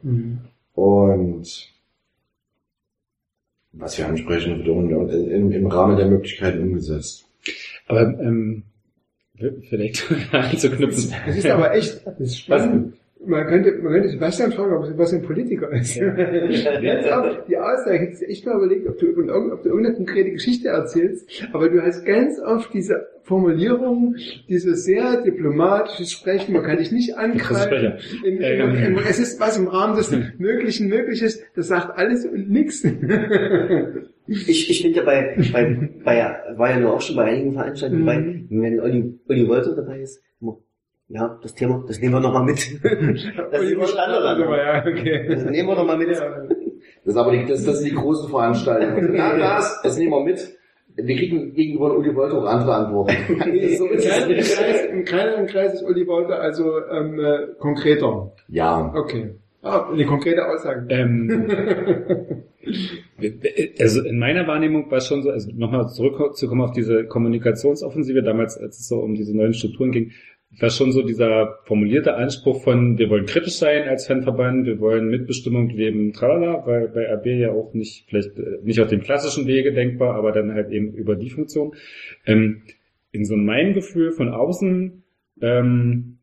Und 0.73 1.71
was 3.73 3.97
wir 3.97 4.07
ansprechen, 4.07 4.57
wird 4.57 4.67
im, 4.67 5.09
im, 5.09 5.51
im 5.51 5.67
Rahmen 5.67 5.97
der 5.97 6.07
Möglichkeiten 6.07 6.61
umgesetzt. 6.61 7.25
Aber 7.87 8.01
ähm, 8.19 8.63
vielleicht 9.69 10.05
anzuknüpfen. 10.31 11.13
Das 11.25 11.37
ist 11.37 11.45
aber 11.47 11.73
echt, 11.73 12.05
das 12.05 12.19
ist 12.19 12.39
spannend. 12.39 12.93
Man 13.23 13.45
könnte, 13.45 13.71
man 13.83 13.93
könnte 13.93 14.09
Sebastian 14.09 14.51
fragen, 14.51 14.73
ob 14.73 14.85
Sebastian 14.85 15.21
Politiker 15.21 15.71
ist. 15.71 15.95
Jetzt 15.95 17.11
auch 17.11 17.45
die 17.47 17.57
Aussage, 17.57 17.95
ich 17.95 18.01
hätte 18.01 18.27
echt 18.27 18.45
mal 18.47 18.57
überlegt, 18.57 18.87
ob 18.87 18.97
du, 18.97 19.07
ob 19.09 19.61
du 19.61 19.69
irgendeine 19.69 19.95
konkrete 19.95 20.31
Geschichte 20.31 20.69
erzählst, 20.69 21.29
aber 21.53 21.69
du 21.69 21.81
hast 21.81 22.03
ganz 22.05 22.39
oft 22.39 22.73
diese 22.73 23.07
Formulierung, 23.23 24.15
dieses 24.49 24.85
sehr 24.85 25.21
diplomatische 25.21 26.05
Sprechen, 26.05 26.53
man 26.53 26.63
kann 26.63 26.77
dich 26.77 26.91
nicht 26.91 27.15
angreifen. 27.15 27.99
In, 28.25 28.37
in, 28.41 28.75
in, 28.75 28.97
es 29.07 29.19
ist 29.19 29.39
was 29.39 29.57
im 29.57 29.67
Rahmen 29.67 29.95
des 29.95 30.11
Möglichen 30.39 30.87
möglich 30.87 31.21
ist, 31.21 31.43
das 31.55 31.67
sagt 31.67 31.97
alles 31.99 32.25
und 32.25 32.49
nichts. 32.49 32.83
Ich, 34.27 34.69
ich 34.69 34.81
finde 34.81 34.99
ja 34.99 35.03
bei, 35.05 35.35
bei, 35.51 35.89
bei, 36.03 36.37
war 36.57 36.69
ja 36.69 36.79
nur 36.79 36.93
auch 36.93 37.01
schon 37.01 37.15
bei 37.17 37.25
einigen 37.25 37.53
Veranstaltungen 37.53 38.01
Mhm. 38.03 38.07
dabei, 38.07 38.45
wenn 38.49 38.79
Olli, 38.79 39.19
Olli 39.27 39.47
Wolter 39.47 39.75
dabei 39.75 39.99
ist, 39.99 40.21
ja, 41.13 41.39
das 41.41 41.53
Thema, 41.53 41.83
das 41.87 41.99
nehmen 41.99 42.13
wir 42.13 42.19
nochmal 42.21 42.43
mit. 42.43 42.59
Das 43.51 43.61
ist 43.61 43.69
nicht 43.69 43.81
Also, 43.81 43.87
Standard. 43.87 44.39
ja, 44.39 44.79
okay. 44.87 45.27
Das 45.27 45.45
nehmen 45.45 45.67
wir 45.69 45.75
nochmal 45.75 45.97
mit. 45.97 46.09
Das 46.09 46.21
ist 47.05 47.17
aber 47.17 47.31
die, 47.31 47.45
das, 47.45 47.65
das 47.65 47.79
sind 47.79 47.91
die 47.91 47.95
großen 47.95 48.29
Veranstaltungen. 48.29 49.15
Ja, 49.15 49.37
das, 49.37 49.81
das 49.83 49.97
nehmen 49.97 50.11
wir 50.11 50.23
mit. 50.23 50.57
Wir 50.95 51.15
kriegen 51.15 51.53
gegenüber 51.53 51.97
Uli 51.97 52.13
Wolter 52.15 52.37
auch 52.37 52.45
andere 52.45 52.75
Antworten. 52.75 53.15
so 53.77 53.87
Im 53.87 53.93
ist 53.93 54.07
kleineren 54.07 54.35
es. 54.35 54.55
Kreis, 54.55 54.85
im 54.85 55.05
kleineren 55.05 55.47
Kreis 55.47 55.73
ist 55.75 55.83
Uli 55.83 56.05
Wolter 56.07 56.39
also 56.39 56.79
ähm, 56.91 57.19
äh, 57.19 57.47
konkreter. 57.59 58.31
Ja. 58.49 58.93
Okay. 58.95 59.35
Ah, 59.63 59.89
eine 59.91 60.05
konkrete 60.05 60.45
Aussage. 60.47 60.87
Ähm, 60.89 61.47
also 63.79 64.01
in 64.03 64.17
meiner 64.19 64.47
Wahrnehmung 64.47 64.89
war 64.89 64.97
es 64.97 65.07
schon 65.07 65.21
so, 65.23 65.29
also 65.29 65.51
nochmal 65.53 65.87
zurückzukommen 65.89 66.61
auf 66.61 66.71
diese 66.71 67.05
Kommunikationsoffensive, 67.05 68.23
damals, 68.23 68.57
als 68.57 68.79
es 68.79 68.87
so 68.87 68.97
um 68.99 69.13
diese 69.13 69.35
neuen 69.35 69.53
Strukturen 69.53 69.91
ging, 69.91 70.11
da 70.59 70.69
schon 70.69 70.91
so 70.91 71.01
dieser 71.01 71.59
formulierte 71.63 72.15
Anspruch 72.15 72.63
von, 72.63 72.97
wir 72.97 73.09
wollen 73.09 73.25
kritisch 73.25 73.55
sein 73.55 73.87
als 73.87 74.07
Fanverband, 74.07 74.65
wir 74.65 74.79
wollen 74.79 75.07
Mitbestimmung 75.07 75.69
leben, 75.69 76.11
tralala, 76.13 76.65
weil 76.65 76.89
bei 76.89 77.11
RB 77.13 77.25
ja 77.27 77.51
auch 77.51 77.73
nicht, 77.73 78.05
vielleicht 78.09 78.37
äh, 78.37 78.59
nicht 78.63 78.81
auf 78.81 78.89
dem 78.89 79.01
klassischen 79.01 79.47
Wege 79.47 79.73
denkbar, 79.73 80.15
aber 80.15 80.31
dann 80.31 80.53
halt 80.53 80.69
eben 80.71 80.93
über 80.93 81.15
die 81.15 81.29
Funktion. 81.29 81.73
Ähm, 82.25 82.63
in 83.11 83.25
so 83.25 83.35
meinem 83.35 83.73
Gefühl 83.73 84.11
von 84.11 84.29
außen 84.29 85.03
ähm, 85.41 86.17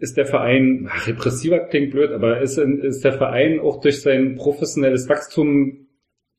ist 0.00 0.16
der 0.16 0.26
Verein, 0.26 0.88
ach, 0.90 1.06
repressiver 1.06 1.60
klingt 1.60 1.92
blöd, 1.92 2.10
aber 2.10 2.40
ist, 2.40 2.58
ist 2.58 3.04
der 3.04 3.12
Verein 3.12 3.60
auch 3.60 3.80
durch 3.80 4.02
sein 4.02 4.36
professionelles 4.36 5.08
Wachstum 5.08 5.86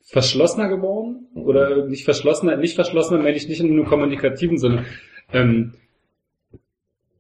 verschlossener 0.02 0.70
geworden? 0.70 1.28
Oder 1.36 1.88
nicht 1.88 2.06
verschlossener, 2.06 2.58
nicht 2.58 2.76
verschlossener 2.76 3.22
meine 3.22 3.38
ich 3.38 3.48
nicht 3.48 3.62
in 3.62 3.72
einem 3.72 3.86
kommunikativen 3.86 4.58
Sinne. 4.58 4.86
Ähm, 5.32 5.74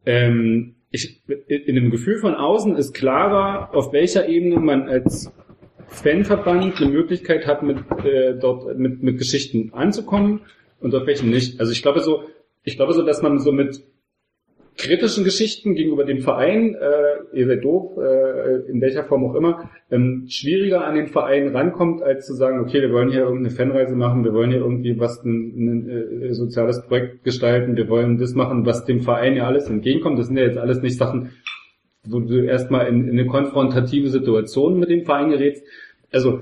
ähm, 0.05 0.75
ich, 0.91 1.21
in 1.47 1.75
dem 1.75 1.91
Gefühl 1.91 2.17
von 2.17 2.35
außen 2.35 2.75
ist 2.75 2.93
klarer, 2.93 3.75
auf 3.75 3.93
welcher 3.93 4.27
Ebene 4.27 4.59
man 4.59 4.89
als 4.89 5.31
Fanverband 5.87 6.81
eine 6.81 6.91
Möglichkeit 6.91 7.45
hat, 7.45 7.63
mit, 7.63 7.77
äh, 8.03 8.37
dort 8.39 8.77
mit, 8.77 9.03
mit 9.03 9.17
Geschichten 9.17 9.71
anzukommen 9.73 10.41
und 10.79 10.95
auf 10.95 11.05
welchen 11.05 11.29
nicht. 11.29 11.59
Also 11.59 11.71
ich 11.71 11.81
glaube 11.81 11.99
so, 11.99 12.23
ich 12.63 12.75
glaube 12.75 12.93
so, 12.93 13.03
dass 13.03 13.21
man 13.21 13.39
so 13.39 13.51
mit 13.51 13.83
kritischen 14.79 15.25
Geschichten 15.25 15.75
gegenüber 15.75 16.05
dem 16.05 16.21
Verein, 16.21 16.73
äh, 16.73 17.37
ihr 17.37 17.47
seid 17.47 17.63
doof, 17.63 17.97
äh, 17.97 18.71
in 18.71 18.79
welcher 18.79 19.03
Form 19.03 19.25
auch 19.25 19.35
immer, 19.35 19.69
ähm, 19.91 20.25
schwieriger 20.29 20.85
an 20.85 20.95
den 20.95 21.07
Verein 21.07 21.49
rankommt, 21.55 22.01
als 22.01 22.25
zu 22.25 22.33
sagen, 22.33 22.59
okay, 22.61 22.81
wir 22.81 22.91
wollen 22.91 23.11
hier 23.11 23.21
irgendeine 23.21 23.49
Fanreise 23.49 23.95
machen, 23.95 24.23
wir 24.23 24.33
wollen 24.33 24.51
hier 24.51 24.61
irgendwie 24.61 24.97
was, 24.97 25.21
ein, 25.23 25.53
ein 25.57 25.89
äh, 26.21 26.33
soziales 26.33 26.81
Projekt 26.87 27.25
gestalten, 27.25 27.75
wir 27.75 27.89
wollen 27.89 28.17
das 28.17 28.33
machen, 28.35 28.65
was 28.65 28.85
dem 28.85 29.01
Verein 29.01 29.35
ja 29.35 29.47
alles 29.47 29.69
entgegenkommt. 29.69 30.17
Das 30.17 30.27
sind 30.27 30.37
ja 30.37 30.43
jetzt 30.43 30.57
alles 30.57 30.81
nicht 30.81 30.97
Sachen, 30.97 31.31
wo 32.07 32.21
du 32.21 32.45
erstmal 32.45 32.87
in, 32.87 33.03
in 33.03 33.19
eine 33.19 33.27
konfrontative 33.27 34.07
Situation 34.07 34.79
mit 34.79 34.89
dem 34.89 35.03
Verein 35.03 35.29
gerätst. 35.29 35.63
Also 36.11 36.41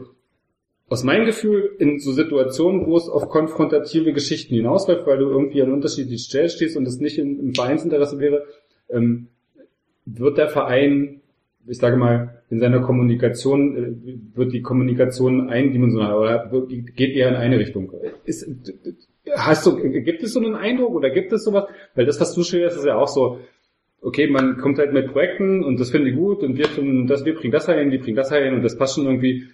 aus 0.89 1.03
meinem 1.03 1.25
Gefühl 1.25 1.75
in 1.79 1.99
so 1.99 2.13
Situationen, 2.13 2.85
wo 2.85 2.95
es 2.95 3.09
auf 3.09 3.27
konfrontative 3.29 4.13
Geschichten 4.13 4.55
hinausläuft, 4.55 5.05
weil 5.05 5.17
du 5.17 5.29
irgendwie 5.29 5.61
an 5.61 5.73
unterschiedlichen 5.73 6.23
Stellen 6.23 6.49
stehst 6.49 6.77
und 6.77 6.87
es 6.87 6.99
nicht 6.99 7.17
im, 7.17 7.53
Vereinsinteresse 7.53 8.19
wäre, 8.19 8.45
ähm, 8.89 9.27
wird 10.05 10.37
der 10.37 10.47
Verein, 10.47 11.21
ich 11.67 11.77
sage 11.77 11.97
mal, 11.97 12.41
in 12.49 12.59
seiner 12.59 12.79
Kommunikation, 12.79 13.75
äh, 13.75 14.37
wird 14.37 14.53
die 14.53 14.61
Kommunikation 14.61 15.49
eindimensional 15.49 16.15
oder 16.15 16.51
wird, 16.51 16.69
geht 16.95 17.15
eher 17.15 17.27
in 17.27 17.35
eine 17.35 17.59
Richtung. 17.59 17.91
Ist, 18.23 18.49
hast 19.35 19.65
du, 19.65 19.75
gibt 19.75 20.23
es 20.23 20.31
so 20.31 20.39
einen 20.39 20.55
Eindruck 20.55 20.95
oder 20.95 21.09
gibt 21.09 21.33
es 21.33 21.43
sowas? 21.43 21.65
Weil 21.95 22.05
das, 22.05 22.21
was 22.21 22.33
du 22.33 22.43
schilderst, 22.43 22.77
ist 22.77 22.85
ja 22.85 22.95
auch 22.95 23.09
so, 23.09 23.39
okay, 24.01 24.27
man 24.27 24.57
kommt 24.57 24.79
halt 24.79 24.93
mit 24.93 25.11
Projekten 25.11 25.65
und 25.65 25.81
das 25.81 25.89
finde 25.89 26.11
ich 26.11 26.15
gut 26.15 26.43
und 26.43 26.57
wir 26.57 26.67
finden 26.67 27.07
das, 27.07 27.25
wir 27.25 27.35
bringen 27.35 27.51
das 27.51 27.65
hin, 27.65 27.91
die 27.91 27.97
bringen 27.97 28.15
das 28.15 28.31
hin 28.31 28.53
und 28.53 28.63
das 28.63 28.77
passt 28.77 28.95
schon 28.95 29.05
irgendwie 29.05 29.47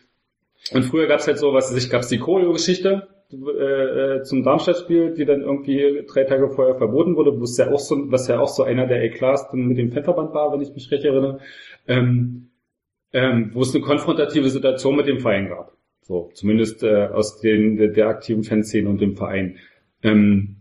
und 0.71 0.83
früher 0.83 1.07
gab's 1.07 1.27
halt 1.27 1.37
so, 1.37 1.53
was 1.53 1.69
sich 1.69 1.89
gab's 1.89 2.07
die 2.07 2.19
Choreo-Geschichte 2.19 3.07
äh, 3.31 4.17
äh, 4.17 4.23
zum 4.23 4.43
Darmstadt-Spiel, 4.43 5.13
die 5.13 5.25
dann 5.25 5.41
irgendwie 5.41 6.05
drei 6.07 6.23
Tage 6.23 6.49
vorher 6.49 6.75
verboten 6.75 7.15
wurde, 7.15 7.39
wo 7.39 7.43
es 7.43 7.57
ja 7.57 7.71
auch 7.71 7.79
so, 7.79 8.11
was 8.11 8.27
ja 8.27 8.39
auch 8.39 8.47
so 8.47 8.63
einer 8.63 8.85
der 8.85 9.09
dann 9.09 9.67
mit 9.67 9.77
dem 9.77 9.91
Fanverband 9.91 10.33
war, 10.33 10.53
wenn 10.53 10.61
ich 10.61 10.73
mich 10.73 10.91
recht 10.91 11.03
erinnere, 11.03 11.39
ähm, 11.87 12.49
ähm, 13.11 13.51
wo 13.53 13.61
es 13.61 13.73
eine 13.73 13.83
konfrontative 13.83 14.49
Situation 14.49 14.95
mit 14.95 15.07
dem 15.07 15.19
Verein 15.19 15.49
gab. 15.49 15.73
So, 16.01 16.31
zumindest 16.33 16.83
äh, 16.83 17.07
aus 17.07 17.39
den 17.39 17.77
der, 17.77 17.87
der 17.89 18.07
aktiven 18.07 18.43
Fanszene 18.43 18.89
und 18.89 19.01
dem 19.01 19.15
Verein. 19.15 19.57
Ähm, 20.03 20.57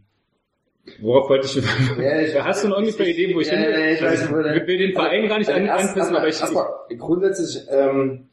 Worauf 1.00 1.28
wollte 1.28 1.46
ich, 1.46 1.54
ja, 1.54 2.20
ich 2.20 2.34
Hast 2.42 2.64
du 2.64 2.68
noch 2.68 2.78
ungefähr 2.78 3.06
Ideen, 3.06 3.36
wo 3.36 3.40
ich 3.40 3.48
ja, 3.48 3.54
hin 3.54 3.72
will? 3.72 3.94
ich 3.94 4.02
weiß, 4.02 4.24
ich 4.24 4.66
will 4.66 4.78
den 4.78 4.92
Verein 4.92 5.28
gar 5.28 5.38
nicht 5.38 5.50
also 5.50 5.70
anpissen, 5.70 6.16
aber 6.16 6.28
ich, 6.28 6.40
erstmal, 6.40 6.66
grundsätzlich, 6.98 7.62
ähm, 7.70 8.28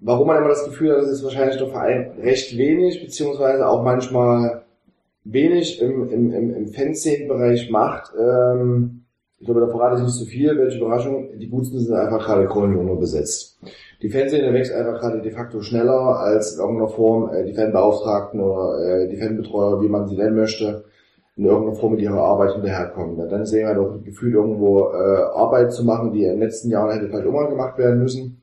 warum 0.00 0.26
man 0.26 0.38
immer 0.38 0.48
das 0.48 0.64
Gefühl 0.64 0.92
hat, 0.92 0.98
dass 0.98 1.08
es 1.08 1.24
wahrscheinlich 1.24 1.56
der 1.56 1.68
Verein 1.68 2.12
recht 2.22 2.56
wenig, 2.56 3.02
beziehungsweise 3.02 3.68
auch 3.68 3.82
manchmal 3.82 4.62
wenig 5.24 5.80
im, 5.80 6.08
im, 6.10 6.32
im, 6.32 6.54
im 6.54 6.68
Fanszenenbereich 6.68 7.70
macht. 7.70 8.12
Ähm, 8.18 9.02
ich 9.38 9.46
glaube, 9.46 9.60
da 9.60 9.68
verrate 9.68 9.96
ich 9.96 10.02
nicht 10.02 10.14
so 10.14 10.24
viel, 10.24 10.56
welche 10.56 10.78
Überraschung. 10.78 11.38
Die 11.38 11.48
Gutsten 11.48 11.78
sind 11.78 11.94
einfach 11.94 12.24
gerade 12.24 12.46
chronisch 12.46 12.98
besetzt. 12.98 13.58
Die 14.02 14.08
Fanszene 14.08 14.52
wächst 14.52 14.72
einfach 14.72 15.00
gerade 15.00 15.20
de 15.20 15.30
facto 15.30 15.60
schneller 15.60 16.20
als 16.20 16.54
in 16.54 16.60
irgendeiner 16.60 16.88
Form 16.88 17.30
äh, 17.32 17.44
die 17.44 17.54
Fanbeauftragten 17.54 18.40
oder 18.40 18.78
äh, 18.78 19.08
die 19.08 19.16
Fanbetreuer, 19.16 19.82
wie 19.82 19.88
man 19.88 20.06
sie 20.06 20.16
nennen 20.16 20.36
möchte, 20.36 20.84
in 21.36 21.44
irgendeiner 21.44 21.76
Form 21.76 21.92
mit 21.92 22.02
ihrer 22.02 22.20
Arbeit 22.20 22.52
hinterherkommen. 22.52 23.28
Dann 23.28 23.46
sehen 23.46 23.66
wir 23.66 23.74
doch 23.74 23.94
das 23.94 24.04
Gefühl, 24.04 24.34
irgendwo 24.34 24.90
äh, 24.90 25.22
Arbeit 25.34 25.72
zu 25.72 25.84
machen, 25.84 26.12
die 26.12 26.24
in 26.24 26.30
den 26.30 26.40
letzten 26.40 26.70
Jahren 26.70 26.92
hätte 26.92 27.08
vielleicht 27.08 27.26
auch 27.26 27.32
mal 27.32 27.48
gemacht 27.48 27.78
werden 27.78 28.00
müssen 28.00 28.42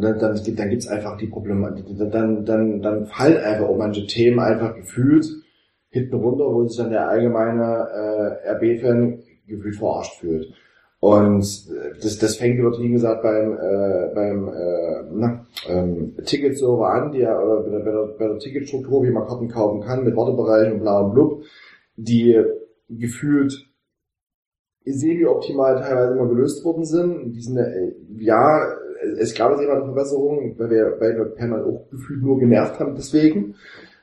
und 0.00 0.04
dann, 0.04 0.18
dann, 0.18 0.56
dann 0.56 0.70
gibt's 0.70 0.88
einfach 0.88 1.18
die 1.18 1.26
Probleme, 1.26 1.74
dann, 2.10 2.44
dann, 2.46 2.80
dann 2.80 3.06
fallen 3.06 3.36
einfach 3.36 3.68
auch 3.68 3.76
manche 3.76 4.06
Themen 4.06 4.38
einfach 4.38 4.74
gefühlt 4.74 5.26
hinten 5.90 6.14
runter, 6.14 6.46
wo 6.46 6.66
sich 6.66 6.78
dann 6.78 6.88
der 6.88 7.06
allgemeine 7.06 8.40
äh, 8.42 8.50
RB-Fan 8.52 9.22
gefühlt 9.46 9.76
verarscht 9.76 10.20
fühlt. 10.20 10.54
Und 11.00 11.42
äh, 11.42 12.00
das, 12.02 12.16
das 12.18 12.36
fängt 12.36 12.58
übertrieben 12.58 12.94
gesagt 12.94 13.22
beim, 13.22 13.52
äh, 13.52 14.14
beim 14.14 14.48
äh, 14.48 15.02
na, 15.12 15.46
ähm, 15.68 16.16
Ticketserver 16.24 16.88
an, 16.88 17.12
die 17.12 17.18
ja, 17.18 17.38
oder 17.38 17.60
bei 17.62 17.70
der, 17.70 17.78
bei, 17.80 17.90
der, 17.90 18.14
bei 18.18 18.26
der 18.28 18.38
Ticketstruktur, 18.38 19.02
wie 19.02 19.10
man 19.10 19.26
Karten 19.26 19.48
kaufen 19.48 19.82
kann, 19.82 20.02
mit 20.02 20.16
Wartebereich 20.16 20.72
und 20.72 20.80
bla 20.80 21.00
und 21.00 21.12
blub, 21.12 21.42
die 21.96 22.42
gefühlt 22.88 23.66
semi-optimal 24.86 25.76
teilweise 25.76 26.14
immer 26.14 26.28
gelöst 26.28 26.64
worden 26.64 26.86
sind. 26.86 27.32
Die 27.34 27.42
sind 27.42 27.58
äh, 27.58 27.92
ja 28.18 28.66
es 29.18 29.34
gab 29.34 29.52
jetzt 29.52 29.62
immer 29.62 29.74
eine 29.74 29.84
Verbesserung, 29.84 30.54
weil 30.58 30.70
wir, 30.70 30.96
weil 30.98 31.16
wir 31.16 31.24
permanent 31.26 31.68
auch 31.68 31.88
gefühlt 31.90 32.22
nur 32.22 32.38
genervt 32.38 32.78
haben 32.78 32.94
deswegen. 32.94 33.54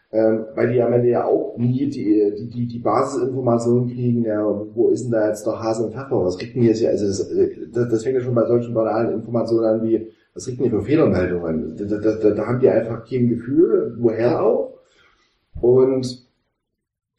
Ähm, 0.10 0.46
weil 0.56 0.72
die 0.72 0.82
am 0.82 0.94
Ende 0.94 1.10
ja 1.10 1.26
auch 1.26 1.58
nie 1.58 1.90
die, 1.90 2.34
die, 2.38 2.48
die, 2.48 2.66
die 2.66 2.80
Basisinformationen 2.80 3.90
kriegen, 3.90 4.24
ja, 4.24 4.42
wo 4.74 4.88
ist 4.88 5.04
denn 5.04 5.12
da 5.12 5.28
jetzt 5.28 5.46
der 5.46 5.62
Hase 5.62 5.88
im 5.88 5.92
Fachbau? 5.92 6.24
Was 6.24 6.38
kriegt 6.38 6.56
denn 6.56 6.64
jetzt 6.64 6.80
hier? 6.80 6.90
Also 6.90 7.08
das, 7.08 7.30
das, 7.74 7.90
das 7.90 8.04
fängt 8.04 8.16
ja 8.16 8.22
schon 8.22 8.34
bei 8.34 8.46
solchen 8.46 8.74
banalen 8.74 9.12
Informationen 9.12 9.66
an 9.66 9.84
wie, 9.84 10.10
was 10.34 10.46
kriegt 10.46 10.60
denn 10.60 10.70
hier 10.70 10.80
für 10.80 10.86
Fehlermeldungen? 10.86 11.76
Da, 11.76 11.98
da, 11.98 12.16
da, 12.16 12.30
da 12.30 12.48
haben 12.48 12.60
die 12.62 12.70
einfach 12.70 13.04
kein 13.06 13.28
Gefühl, 13.28 13.98
woher 14.00 14.42
auch. 14.42 14.80
Und 15.60 16.26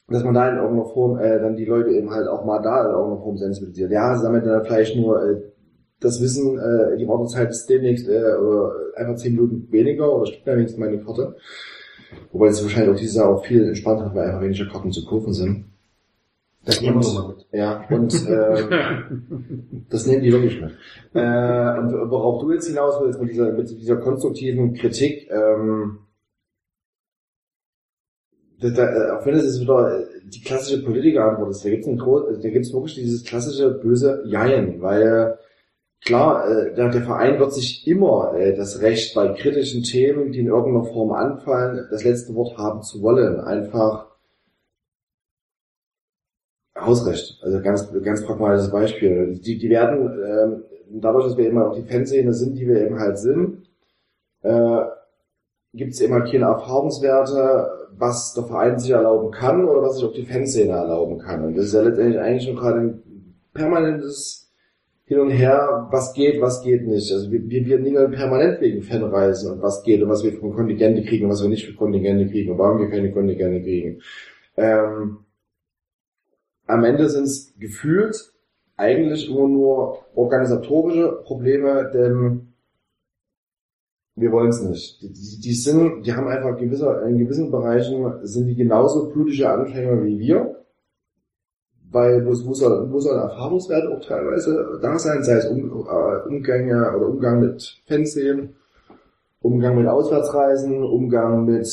dass 0.09 0.25
man 0.25 0.33
da 0.33 0.49
in 0.49 0.57
irgendeiner 0.57 0.89
Form 0.89 1.19
äh, 1.19 1.39
dann 1.39 1.57
die 1.57 1.67
Leute 1.67 1.91
eben 1.91 2.11
halt 2.11 2.27
auch 2.27 2.47
mal 2.47 2.63
da 2.63 2.87
in 2.87 2.93
irgendeiner 2.93 3.23
Form 3.23 3.37
sensibilisiert. 3.37 3.91
Ja, 3.91 4.17
sie 4.17 4.23
sammeln 4.23 4.47
dann 4.47 4.65
vielleicht 4.65 4.97
nur 4.97 5.23
äh, 5.23 5.43
das 6.01 6.21
Wissen, 6.23 6.59
äh, 6.59 6.97
die 6.97 7.09
Wartezeit 7.09 7.51
ist 7.51 7.67
demnächst 7.69 8.09
äh, 8.09 8.23
einfach 8.97 9.17
zehn 9.17 9.35
Minuten 9.35 9.69
weniger 9.71 10.13
oder 10.15 10.27
stimmt 10.27 10.47
wenigstens 10.47 10.79
meine 10.79 10.99
Karte. 10.99 11.37
Wobei 12.33 12.49
es 12.49 12.63
wahrscheinlich 12.63 12.95
auch 12.95 12.99
dieses 12.99 13.17
Jahr 13.17 13.29
auch 13.29 13.45
viel 13.45 13.67
entspannter 13.67 14.07
hat, 14.07 14.15
weil 14.15 14.27
einfach 14.27 14.43
weniger 14.43 14.67
Karten 14.67 14.93
zu 14.93 15.05
kaufen 15.05 15.33
sind. 15.33 15.65
Das 16.65 16.81
nehmen 16.81 17.03
wir 17.03 17.13
mal 17.15 17.29
mit. 17.29 17.47
Ja, 17.53 17.85
und 17.89 18.15
äh, 18.27 18.65
das 19.91 20.07
nehmen 20.07 20.23
die 20.23 20.33
wirklich 20.33 20.61
mit. 20.61 20.73
Äh, 21.15 21.79
und 21.79 22.11
worauf 22.11 22.43
du 22.43 22.53
jetzt 22.53 22.69
hinaus 22.69 23.01
willst 23.01 23.21
mit 23.21 23.31
dieser, 23.31 23.53
mit 23.53 23.71
dieser 23.71 23.97
konstruktiven 23.97 24.75
Kritik, 24.75 25.31
ähm, 25.31 25.99
da, 28.61 28.71
da, 28.71 29.17
auch 29.17 29.25
wenn 29.25 29.35
es 29.35 29.45
jetzt 29.45 29.61
wieder 29.61 30.05
die 30.25 30.41
klassische 30.41 30.83
Politikerantwort 30.85 31.51
ist, 31.51 31.65
da 31.65 31.71
gibt 31.71 31.87
es 31.87 32.43
da 32.43 32.49
gibt's 32.51 32.73
wirklich 32.73 32.95
dieses 32.95 33.25
klassische 33.25 33.71
böse 33.71 34.23
Jein, 34.27 34.83
weil 34.83 35.39
Klar, 36.05 36.49
äh, 36.49 36.75
der, 36.75 36.93
Verein 37.03 37.39
wird 37.39 37.53
sich 37.53 37.87
immer 37.87 38.35
äh, 38.35 38.57
das 38.57 38.81
Recht 38.81 39.15
bei 39.15 39.29
kritischen 39.35 39.83
Themen, 39.83 40.33
die 40.33 40.41
in 40.41 40.47
irgendeiner 40.47 40.85
Form 40.85 41.13
anfallen, 41.13 41.87
das 41.91 42.05
letzte 42.05 42.35
Wort 42.35 42.57
haben 42.57 42.83
zu 42.83 43.03
wollen. 43.03 43.41
Einfach 43.41 44.07
Hausrecht. 46.81 47.41
Also 47.43 47.61
ganz, 47.61 47.93
ganz 48.03 48.25
pragmatisches 48.25 48.71
Beispiel. 48.71 49.39
Die, 49.45 49.59
die 49.59 49.69
werden, 49.69 50.11
ähm, 50.25 50.65
dadurch, 51.01 51.27
dass 51.27 51.37
wir 51.37 51.49
immer 51.49 51.65
noch 51.65 51.75
die 51.75 51.83
Fanszene 51.83 52.33
sind, 52.33 52.57
die 52.57 52.69
wir 52.69 52.81
eben 52.81 52.99
halt 52.99 53.19
sind, 53.19 53.69
äh, 54.43 54.81
gibt 55.75 55.93
es 55.93 56.01
immer 56.01 56.21
keine 56.21 56.47
Erfahrungswerte, 56.47 57.89
was 57.97 58.35
der 58.35 58.45
Verein 58.45 58.79
sich 58.79 58.91
erlauben 58.91 59.31
kann 59.31 59.65
oder 59.65 59.83
was 59.83 59.97
sich 59.97 60.05
auch 60.05 60.13
die 60.13 60.25
Fanszene 60.25 60.73
erlauben 60.73 61.19
kann. 61.19 61.45
Und 61.45 61.57
das 61.57 61.67
ist 61.67 61.75
ja 61.75 61.83
letztendlich 61.83 62.21
eigentlich 62.21 62.45
schon 62.45 62.57
gerade 62.57 62.79
ein 62.79 63.03
permanentes 63.53 64.48
hin 65.09 65.21
und 65.21 65.31
her, 65.31 65.89
was 65.91 66.13
geht, 66.13 66.39
was 66.41 66.63
geht 66.63 66.87
nicht. 66.87 67.11
Also 67.11 67.33
wir, 67.33 67.41
wir, 67.49 67.65
wir 67.65 67.79
nehmen 67.79 68.11
permanent 68.11 68.61
wegen 68.61 68.83
Fanreisen 68.83 69.53
und 69.53 69.63
was 69.63 69.83
geht 69.83 70.03
und 70.03 70.11
was 70.11 70.23
wir 70.23 70.35
von 70.35 70.55
Kontingente 70.55 71.03
kriegen 71.03 71.25
und 71.25 71.31
was 71.31 71.43
wir 71.43 71.49
nicht 71.49 71.65
für 71.65 71.75
Kontingente 71.75 72.31
kriegen 72.31 72.53
und 72.53 72.59
warum 72.59 72.79
wir 72.79 72.91
keine 72.91 73.11
Kontingente 73.11 73.63
kriegen. 73.63 74.03
Ähm, 74.59 75.21
am 76.67 76.85
Ende 76.85 77.09
sind 77.09 77.25
es 77.25 77.55
gefühlt 77.59 78.35
eigentlich 78.77 79.31
immer 79.31 79.49
nur 79.49 80.05
organisatorische 80.15 81.23
Probleme, 81.25 81.91
denn 81.95 82.53
wir 84.15 84.31
wollen 84.31 84.51
es 84.51 84.61
nicht. 84.63 85.01
Die, 85.01 85.11
die, 85.11 85.41
die, 85.41 85.55
sind, 85.55 86.05
die 86.05 86.13
haben 86.13 86.29
einfach 86.29 86.59
gewisse, 86.59 87.03
in 87.09 87.17
gewissen 87.17 87.51
Bereichen 87.51 88.27
sind 88.27 88.47
die 88.47 88.57
genauso 88.57 89.09
blutige 89.09 89.49
Anfänger 89.49 90.05
wie 90.05 90.19
wir 90.19 90.67
weil 91.91 92.25
wo, 92.25 92.31
wo, 92.31 92.55
soll, 92.55 92.91
wo 92.91 93.01
sollen 93.01 93.21
Erfahrungswerte 93.21 93.89
auch 93.89 94.01
teilweise 94.01 94.79
da 94.83 94.99
sein, 94.99 95.23
sei 95.23 95.35
es 95.35 95.47
um, 95.47 95.87
äh, 95.87 96.29
Umgänge 96.29 96.97
oder 96.97 97.09
Umgang 97.09 97.41
mit 97.41 97.81
Fanszenen, 97.87 98.55
Umgang 99.41 99.77
mit 99.77 99.87
Auswärtsreisen, 99.87 100.83
Umgang 100.83 101.45
mit, 101.45 101.69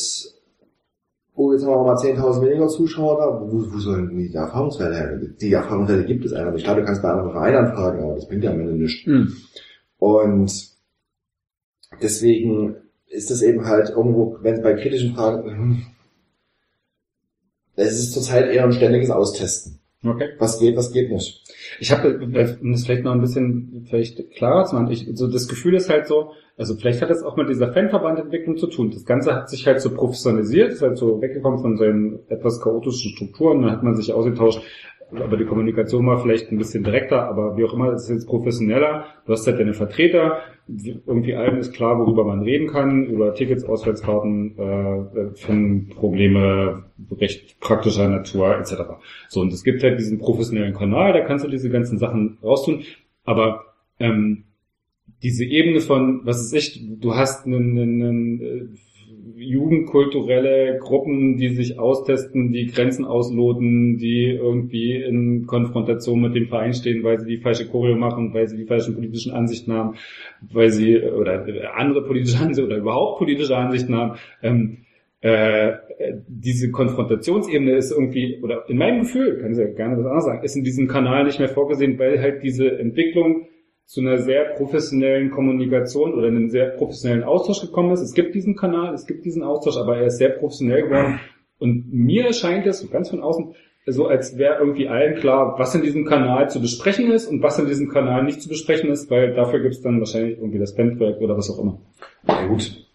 oh, 1.36 1.52
jetzt 1.52 1.66
haben 1.66 1.72
wir 1.72 1.84
mal 1.84 1.96
10.000 1.96 2.42
weniger 2.42 2.68
Zuschauer 2.68 3.18
da, 3.18 3.52
wo, 3.52 3.74
wo 3.74 3.80
sollen 3.80 4.16
die 4.16 4.34
Erfahrungswerte 4.34 4.96
her? 4.96 5.20
Die 5.42 5.52
Erfahrungswerte 5.52 6.06
gibt 6.06 6.26
es 6.26 6.34
einfach 6.34 6.54
nicht. 6.54 6.64
Klar, 6.64 6.78
du 6.78 6.86
kannst 6.86 7.02
bei 7.02 7.10
anderen 7.10 7.32
Vereinen 7.32 7.66
anfragen, 7.66 8.04
aber 8.04 8.16
das 8.16 8.28
bringt 8.28 8.44
ja 8.44 8.52
am 8.52 8.60
Ende 8.60 8.74
nichts. 8.74 9.06
Hm. 9.06 9.34
Und 10.00 10.76
deswegen 12.02 12.76
ist 13.08 13.32
es 13.32 13.42
eben 13.42 13.66
halt 13.66 13.90
irgendwo, 13.90 14.38
wenn 14.42 14.56
es 14.56 14.64
bei 14.64 14.74
kritischen 14.74 15.16
Fragen, 15.16 15.50
hm, 15.50 15.82
es 17.78 18.00
ist 18.00 18.14
zurzeit 18.14 18.50
eher 18.50 18.64
ein 18.64 18.72
ständiges 18.72 19.10
Austesten. 19.10 19.80
Okay. 20.06 20.30
Was 20.38 20.60
geht, 20.60 20.78
was 20.78 20.92
geht 20.92 21.12
nicht. 21.12 21.42
Ich 21.80 21.92
habe, 21.92 22.10
äh, 22.10 22.56
um 22.62 22.72
das 22.72 22.86
vielleicht 22.86 23.04
noch 23.04 23.14
ein 23.14 23.22
bisschen 23.22 23.86
vielleicht 23.90 24.32
klarer 24.32 24.66
zu 24.66 24.76
machen, 24.76 24.92
ich, 24.92 25.08
so 25.14 25.28
das 25.28 25.48
Gefühl 25.48 25.74
ist 25.74 25.90
halt 25.90 26.08
so, 26.08 26.32
also 26.58 26.76
vielleicht 26.76 27.02
hat 27.02 27.10
das 27.10 27.24
auch 27.24 27.36
mit 27.38 27.50
dieser 27.50 27.74
Fanverbandentwicklung 27.74 28.58
zu 28.58 28.68
tun. 28.68 28.92
Das 28.92 29.06
Ganze 29.06 29.34
hat 29.34 29.50
sich 29.50 29.66
halt 29.66 29.82
so 29.82 29.94
professionalisiert, 29.94 30.72
ist 30.72 30.82
halt 30.82 30.98
so 30.98 31.22
weggekommen 31.22 31.60
von 31.60 31.78
seinen 31.78 32.20
etwas 32.30 32.62
chaotischen 32.62 33.12
Strukturen, 33.12 33.64
dann 33.64 33.72
hat 33.72 33.84
man 33.84 33.96
sich 33.96 34.14
ausgetauscht, 34.14 34.62
aber 35.12 35.38
die 35.38 35.46
Kommunikation 35.46 36.06
war 36.08 36.20
vielleicht 36.20 36.52
ein 36.52 36.58
bisschen 36.58 36.84
direkter, 36.84 37.28
aber 37.28 37.58
wie 37.58 37.64
auch 37.64 37.74
immer, 37.74 37.94
es 37.94 38.04
ist 38.04 38.10
jetzt 38.10 38.28
professioneller. 38.28 39.06
Du 39.26 39.34
hast 39.34 39.46
halt 39.48 39.60
deine 39.60 39.74
Vertreter, 39.74 40.40
irgendwie 40.68 41.36
allen 41.36 41.58
ist 41.58 41.74
klar, 41.74 42.00
worüber 42.00 42.24
man 42.24 42.42
reden 42.42 42.68
kann, 42.68 43.06
über 43.06 43.36
Tickets, 43.36 43.64
Auswärtskarten, 43.64 44.58
äh, 44.58 45.36
Fanprobleme, 45.36 46.86
recht 47.12 47.60
praktischer 47.60 48.10
Natur 48.10 48.58
etc. 48.58 48.74
So, 49.30 49.42
und 49.42 49.54
es 49.54 49.64
gibt 49.64 49.84
halt 49.84 50.00
diesen 50.00 50.18
professionellen 50.18 50.74
Kanal, 50.74 51.14
da 51.14 51.22
kannst 51.22 51.46
du 51.46 51.50
diese 51.50 51.70
ganzen 51.70 52.00
Sachen 52.00 52.40
raustun, 52.42 52.84
aber 53.26 53.66
ähm, 54.00 54.46
diese 55.22 55.46
Ebene 55.46 55.82
von, 55.82 56.22
was 56.24 56.42
ist 56.42 56.54
ich, 56.54 56.82
du 57.00 57.16
hast 57.16 57.46
einen, 57.46 57.78
einen, 57.78 58.04
einen 58.04 58.42
äh, 58.42 58.68
jugendkulturelle 59.34 60.78
Gruppen, 60.80 61.38
die 61.38 61.50
sich 61.50 61.80
austesten, 61.80 62.52
die 62.52 62.68
Grenzen 62.68 63.06
ausloten, 63.06 63.98
die 63.98 64.28
irgendwie 64.28 64.96
in 65.02 65.48
Konfrontation 65.48 66.22
mit 66.22 66.36
dem 66.36 66.48
Verein 66.48 66.74
stehen, 66.74 67.04
weil 67.04 67.20
sie 67.20 67.28
die 67.28 67.42
falsche 67.42 67.68
Choreo 67.68 67.96
machen, 67.96 68.34
weil 68.34 68.48
sie 68.48 68.58
die 68.58 68.66
falschen 68.66 68.94
politischen 68.94 69.32
Ansichten 69.32 69.74
haben, 69.74 69.96
weil 70.42 70.70
sie 70.70 71.02
oder 71.02 71.46
andere 71.76 72.04
politische 72.04 72.40
Ansichten 72.40 72.66
oder 72.66 72.78
überhaupt 72.78 73.18
politische 73.18 73.58
Ansichten 73.58 73.96
haben. 73.96 74.20
Ähm, 74.44 74.78
äh, 75.22 75.74
diese 76.28 76.70
Konfrontationsebene 76.70 77.72
ist 77.72 77.92
irgendwie, 77.92 78.40
oder 78.44 78.70
in 78.70 78.78
meinem 78.78 79.02
Gefühl, 79.02 79.40
kann 79.40 79.54
ich 79.54 79.58
ja 79.58 79.66
gerne 79.66 79.98
was 79.98 80.06
anderes 80.06 80.26
sagen, 80.26 80.44
ist 80.44 80.56
in 80.56 80.64
diesem 80.64 80.88
Kanal 80.88 81.24
nicht 81.24 81.40
mehr 81.40 81.50
vorgesehen, 81.50 81.98
weil 81.98 82.22
halt 82.22 82.44
diese 82.44 82.78
Entwicklung 82.78 83.48
zu 83.86 84.02
einer 84.02 84.18
sehr 84.18 84.46
professionellen 84.56 85.32
Kommunikation 85.32 86.14
oder 86.14 86.28
einem 86.28 86.50
sehr 86.50 86.70
professionellen 86.70 87.24
Austausch 87.24 87.62
gekommen 87.62 87.92
ist. 87.92 88.02
Es 88.02 88.14
gibt 88.14 88.34
diesen 88.34 88.56
Kanal, 88.56 88.94
es 88.94 89.06
gibt 89.06 89.26
diesen 89.26 89.44
Austausch, 89.44 89.78
aber 89.78 89.98
er 89.98 90.08
ist 90.08 90.18
sehr 90.18 90.30
professionell 90.30 90.84
geworden. 90.84 91.20
Und 91.60 91.94
mir 91.94 92.26
erscheint 92.26 92.66
es, 92.66 92.80
so 92.80 92.88
ganz 92.88 93.10
von 93.10 93.22
außen, 93.22 93.54
so 93.88 94.08
als 94.08 94.38
wäre 94.38 94.58
irgendwie 94.60 94.88
allen 94.88 95.16
klar, 95.16 95.56
was 95.60 95.76
in 95.76 95.84
diesem 95.84 96.06
Kanal 96.06 96.50
zu 96.50 96.60
besprechen 96.60 97.12
ist 97.12 97.28
und 97.28 97.44
was 97.44 97.60
in 97.60 97.68
diesem 97.68 97.90
Kanal 97.90 98.24
nicht 98.24 98.42
zu 98.42 98.50
besprechen 98.50 98.90
ist, 98.90 99.12
weil 99.12 99.34
dafür 99.36 99.60
gibt 99.60 99.76
es 99.76 99.82
dann 99.82 100.00
wahrscheinlich 100.00 100.40
irgendwie 100.40 100.60
das 100.60 100.76
Bandprojekt 100.76 101.22
oder 101.22 101.38
was 101.38 101.52
auch 101.52 101.60
immer. 101.60 101.80
Ja 102.28 102.48
gut, 102.48 102.88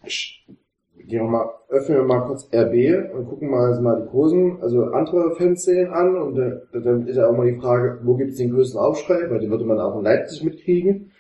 gehen 1.10 1.24
wir 1.24 1.30
mal, 1.30 1.50
öffnen 1.68 1.98
wir 1.98 2.05
mal 2.05 2.20
kurz 2.20 2.48
RB 2.52 3.14
und 3.14 3.26
gucken 3.28 3.50
mal, 3.50 3.66
also 3.70 3.82
mal 3.82 4.00
die 4.02 4.08
großen, 4.08 4.62
also 4.62 4.84
andere 4.84 5.34
Fanszenen 5.36 5.92
an 5.92 6.16
und 6.16 6.39
äh, 6.39 6.60
dann 6.72 7.06
ist 7.06 7.16
ja 7.16 7.28
auch 7.28 7.36
mal 7.36 7.50
die 7.52 7.60
Frage, 7.60 7.98
wo 8.02 8.14
gibt 8.16 8.30
es 8.30 8.39
den 8.39 8.52
größten 8.52 8.80
Aufschrei, 8.80 9.28
weil 9.28 9.40
den 9.40 9.50
würde 9.50 9.64
man 9.64 9.78
auch 9.80 9.98
in 9.98 10.05
Leipzig 10.05 10.42
mitkriegen. 10.44 11.10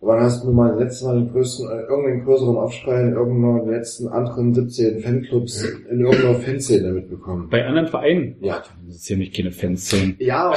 Wann 0.00 0.20
hast 0.20 0.44
du 0.44 0.52
mal 0.52 0.78
letztes 0.78 1.02
Mal 1.06 1.16
den 1.18 1.32
größten, 1.32 1.66
äh, 1.70 1.82
irgendeinen 1.82 2.24
größeren 2.24 2.56
Aufschrei 2.56 3.00
in 3.02 3.12
irgendeiner 3.12 3.64
letzten 3.64 4.08
anderen 4.08 4.52
17 4.52 5.00
Fanclubs 5.00 5.64
in 5.90 6.00
irgendeiner 6.00 6.34
Fanszene 6.34 6.92
mitbekommen? 6.92 7.48
Bei 7.50 7.64
anderen 7.64 7.88
Vereinen? 7.88 8.36
Ja. 8.40 8.62
Das 8.86 8.96
ist 8.96 9.10
nicht 9.16 9.34
keine 9.34 9.50
Fanszenen. 9.50 10.16
Ja, 10.18 10.52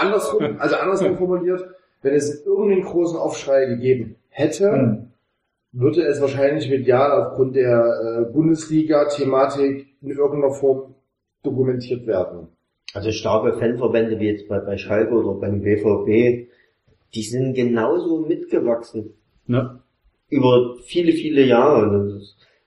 andersrum, 0.00 0.56
also 0.58 0.76
andersrum 0.76 1.16
formuliert, 1.18 1.62
wenn 2.02 2.14
es 2.14 2.46
irgendeinen 2.46 2.84
großen 2.84 3.18
Aufschrei 3.18 3.66
gegeben 3.66 4.16
hätte, 4.30 4.72
Hm. 4.72 5.05
Würde 5.72 6.02
es 6.02 6.20
wahrscheinlich 6.20 6.70
medial 6.70 7.22
aufgrund 7.22 7.56
der 7.56 8.26
äh, 8.28 8.32
Bundesliga-Thematik 8.32 9.86
in 10.00 10.10
irgendeiner 10.10 10.54
Form 10.54 10.94
dokumentiert 11.42 12.06
werden. 12.06 12.48
Also 12.94 13.10
starke 13.12 13.58
Fanverbände 13.58 14.18
wie 14.18 14.28
jetzt 14.28 14.48
bei, 14.48 14.58
bei 14.58 14.76
Schalke 14.78 15.14
oder 15.14 15.38
beim 15.38 15.60
BVB, 15.60 16.48
die 17.14 17.22
sind 17.22 17.54
genauso 17.54 18.20
mitgewachsen. 18.20 19.14
Ne? 19.46 19.80
Über 20.28 20.76
viele, 20.84 21.12
viele 21.12 21.44
Jahre. 21.44 21.90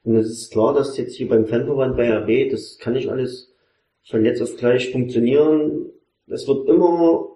Und 0.03 0.15
es 0.15 0.29
ist, 0.29 0.51
klar, 0.51 0.73
dass 0.73 0.97
jetzt 0.97 1.15
hier 1.15 1.27
beim 1.27 1.45
Fanverband 1.45 1.97
bei 1.97 2.09
RB, 2.11 2.51
das 2.51 2.77
kann 2.79 2.93
nicht 2.93 3.09
alles 3.09 3.53
von 4.03 4.23
jetzt 4.25 4.41
auf 4.41 4.55
gleich 4.57 4.91
funktionieren. 4.91 5.91
Es 6.27 6.47
wird 6.47 6.67
immer, 6.67 7.27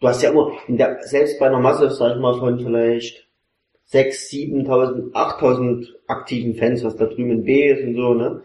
du 0.00 0.06
hast 0.06 0.22
ja 0.22 0.30
immer, 0.30 0.52
in 0.66 0.76
der, 0.76 0.98
selbst 1.02 1.38
bei 1.38 1.46
einer 1.46 1.60
Masse, 1.60 1.90
sag 1.90 2.14
ich 2.14 2.20
mal, 2.20 2.38
von 2.38 2.58
vielleicht 2.58 3.28
6, 3.86 4.30
7.000, 4.30 5.12
8.000 5.12 5.88
aktiven 6.06 6.54
Fans, 6.54 6.84
was 6.84 6.96
da 6.96 7.06
drüben 7.06 7.30
in 7.30 7.44
B 7.44 7.70
ist 7.70 7.84
und 7.84 7.96
so, 7.96 8.14
ne? 8.14 8.42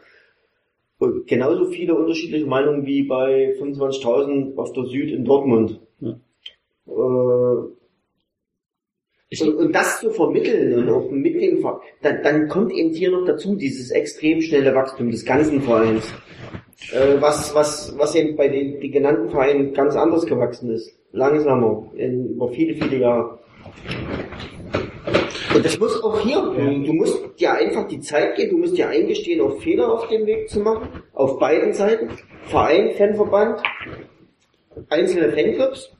Und 0.97 1.27
genauso 1.27 1.65
viele 1.65 1.95
unterschiedliche 1.95 2.45
Meinungen 2.45 2.85
wie 2.85 3.03
bei 3.03 3.55
25.000 3.57 4.57
auf 4.57 4.73
der 4.73 4.85
Süd 4.85 5.11
in 5.11 5.23
Dortmund. 5.23 5.79
Ja. 6.01 6.19
Äh, 6.87 7.69
Ich- 9.29 9.41
und, 9.43 9.55
und 9.55 9.73
das 9.73 9.99
zu 10.01 10.09
vermitteln 10.09 10.73
und 10.73 10.89
auch 10.89 11.09
mit 11.11 11.35
dem 11.39 11.59
Ver 11.61 11.81
dann, 12.01 12.23
dann 12.23 12.47
kommt 12.47 12.73
eben 12.73 12.89
hier 12.93 13.11
noch 13.11 13.25
dazu 13.25 13.55
dieses 13.55 13.91
extrem 13.91 14.41
schnelle 14.41 14.73
Wachstum 14.73 15.11
des 15.11 15.23
ganzen 15.23 15.61
Vereins, 15.61 16.11
äh, 16.91 17.21
was, 17.21 17.53
was, 17.53 17.93
was 17.97 18.15
eben 18.15 18.35
bei 18.35 18.47
den 18.47 18.79
die 18.79 18.89
genannten 18.89 19.29
Vereinen 19.29 19.73
ganz 19.73 19.95
anders 19.95 20.25
gewachsen 20.25 20.71
ist. 20.71 20.91
Langsamer, 21.11 21.91
in, 21.95 22.29
über 22.29 22.49
viele, 22.49 22.73
viele 22.73 22.97
Jahre. 22.97 23.39
Und 25.59 25.65
das 25.65 25.77
muss 25.77 26.01
auch 26.01 26.21
hier, 26.21 26.39
du, 26.39 26.85
du 26.85 26.93
musst 26.93 27.19
dir 27.37 27.51
einfach 27.51 27.85
die 27.89 27.99
Zeit 27.99 28.37
geben, 28.37 28.51
du 28.51 28.57
musst 28.59 28.77
dir 28.77 28.87
eingestehen, 28.87 29.41
auch 29.41 29.59
Fehler 29.59 29.91
auf 29.91 30.07
dem 30.07 30.25
Weg 30.25 30.47
zu 30.47 30.61
machen, 30.61 30.87
auf 31.11 31.37
beiden 31.37 31.73
Seiten, 31.73 32.11
Verein, 32.43 32.91
Fanverband, 32.91 33.61
einzelne 34.87 35.33
Fanclubs, 35.33 35.91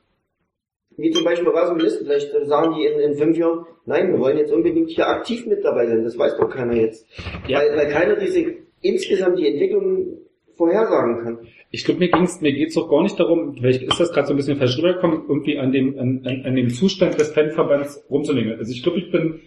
wie 0.96 1.10
zum 1.10 1.24
Beispiel 1.24 1.50
Rasenlisten, 1.50 2.06
vielleicht 2.06 2.30
sagen 2.46 2.74
die 2.74 2.86
in, 2.86 3.00
in 3.00 3.14
fünf 3.18 3.36
Jahren, 3.36 3.66
nein, 3.84 4.10
wir 4.10 4.18
wollen 4.18 4.38
jetzt 4.38 4.50
unbedingt 4.50 4.88
hier 4.88 5.06
aktiv 5.06 5.44
mit 5.44 5.62
dabei 5.62 5.86
sein, 5.86 6.04
das 6.04 6.16
weiß 6.16 6.38
doch 6.38 6.48
keiner 6.48 6.76
jetzt. 6.76 7.06
Ja. 7.46 7.58
Weil, 7.58 7.76
weil 7.76 7.88
keiner 7.88 8.16
diese 8.16 8.54
insgesamt 8.80 9.38
die 9.38 9.46
Entwicklung 9.46 10.20
vorhersagen 10.56 11.22
kann. 11.22 11.38
Ich 11.70 11.84
glaube, 11.84 12.00
mir 12.00 12.10
ging's, 12.10 12.40
mir 12.40 12.52
geht's 12.52 12.74
doch 12.74 12.88
gar 12.88 13.02
nicht 13.02 13.20
darum, 13.20 13.54
vielleicht 13.54 13.82
ist 13.82 14.00
das 14.00 14.10
gerade 14.10 14.26
so 14.26 14.32
ein 14.32 14.36
bisschen 14.36 14.56
falsch 14.56 14.78
rübergekommen, 14.78 15.22
irgendwie 15.28 15.58
an 15.58 15.70
dem, 15.70 15.98
an, 15.98 16.22
an, 16.24 16.42
an 16.44 16.56
dem 16.56 16.70
Zustand 16.70 17.20
des 17.20 17.28
Fanverbands 17.30 18.04
rumzulegen. 18.10 18.58
Also 18.58 18.72
ich 18.72 18.82
glaube, 18.82 18.98
ich 18.98 19.10
bin 19.10 19.40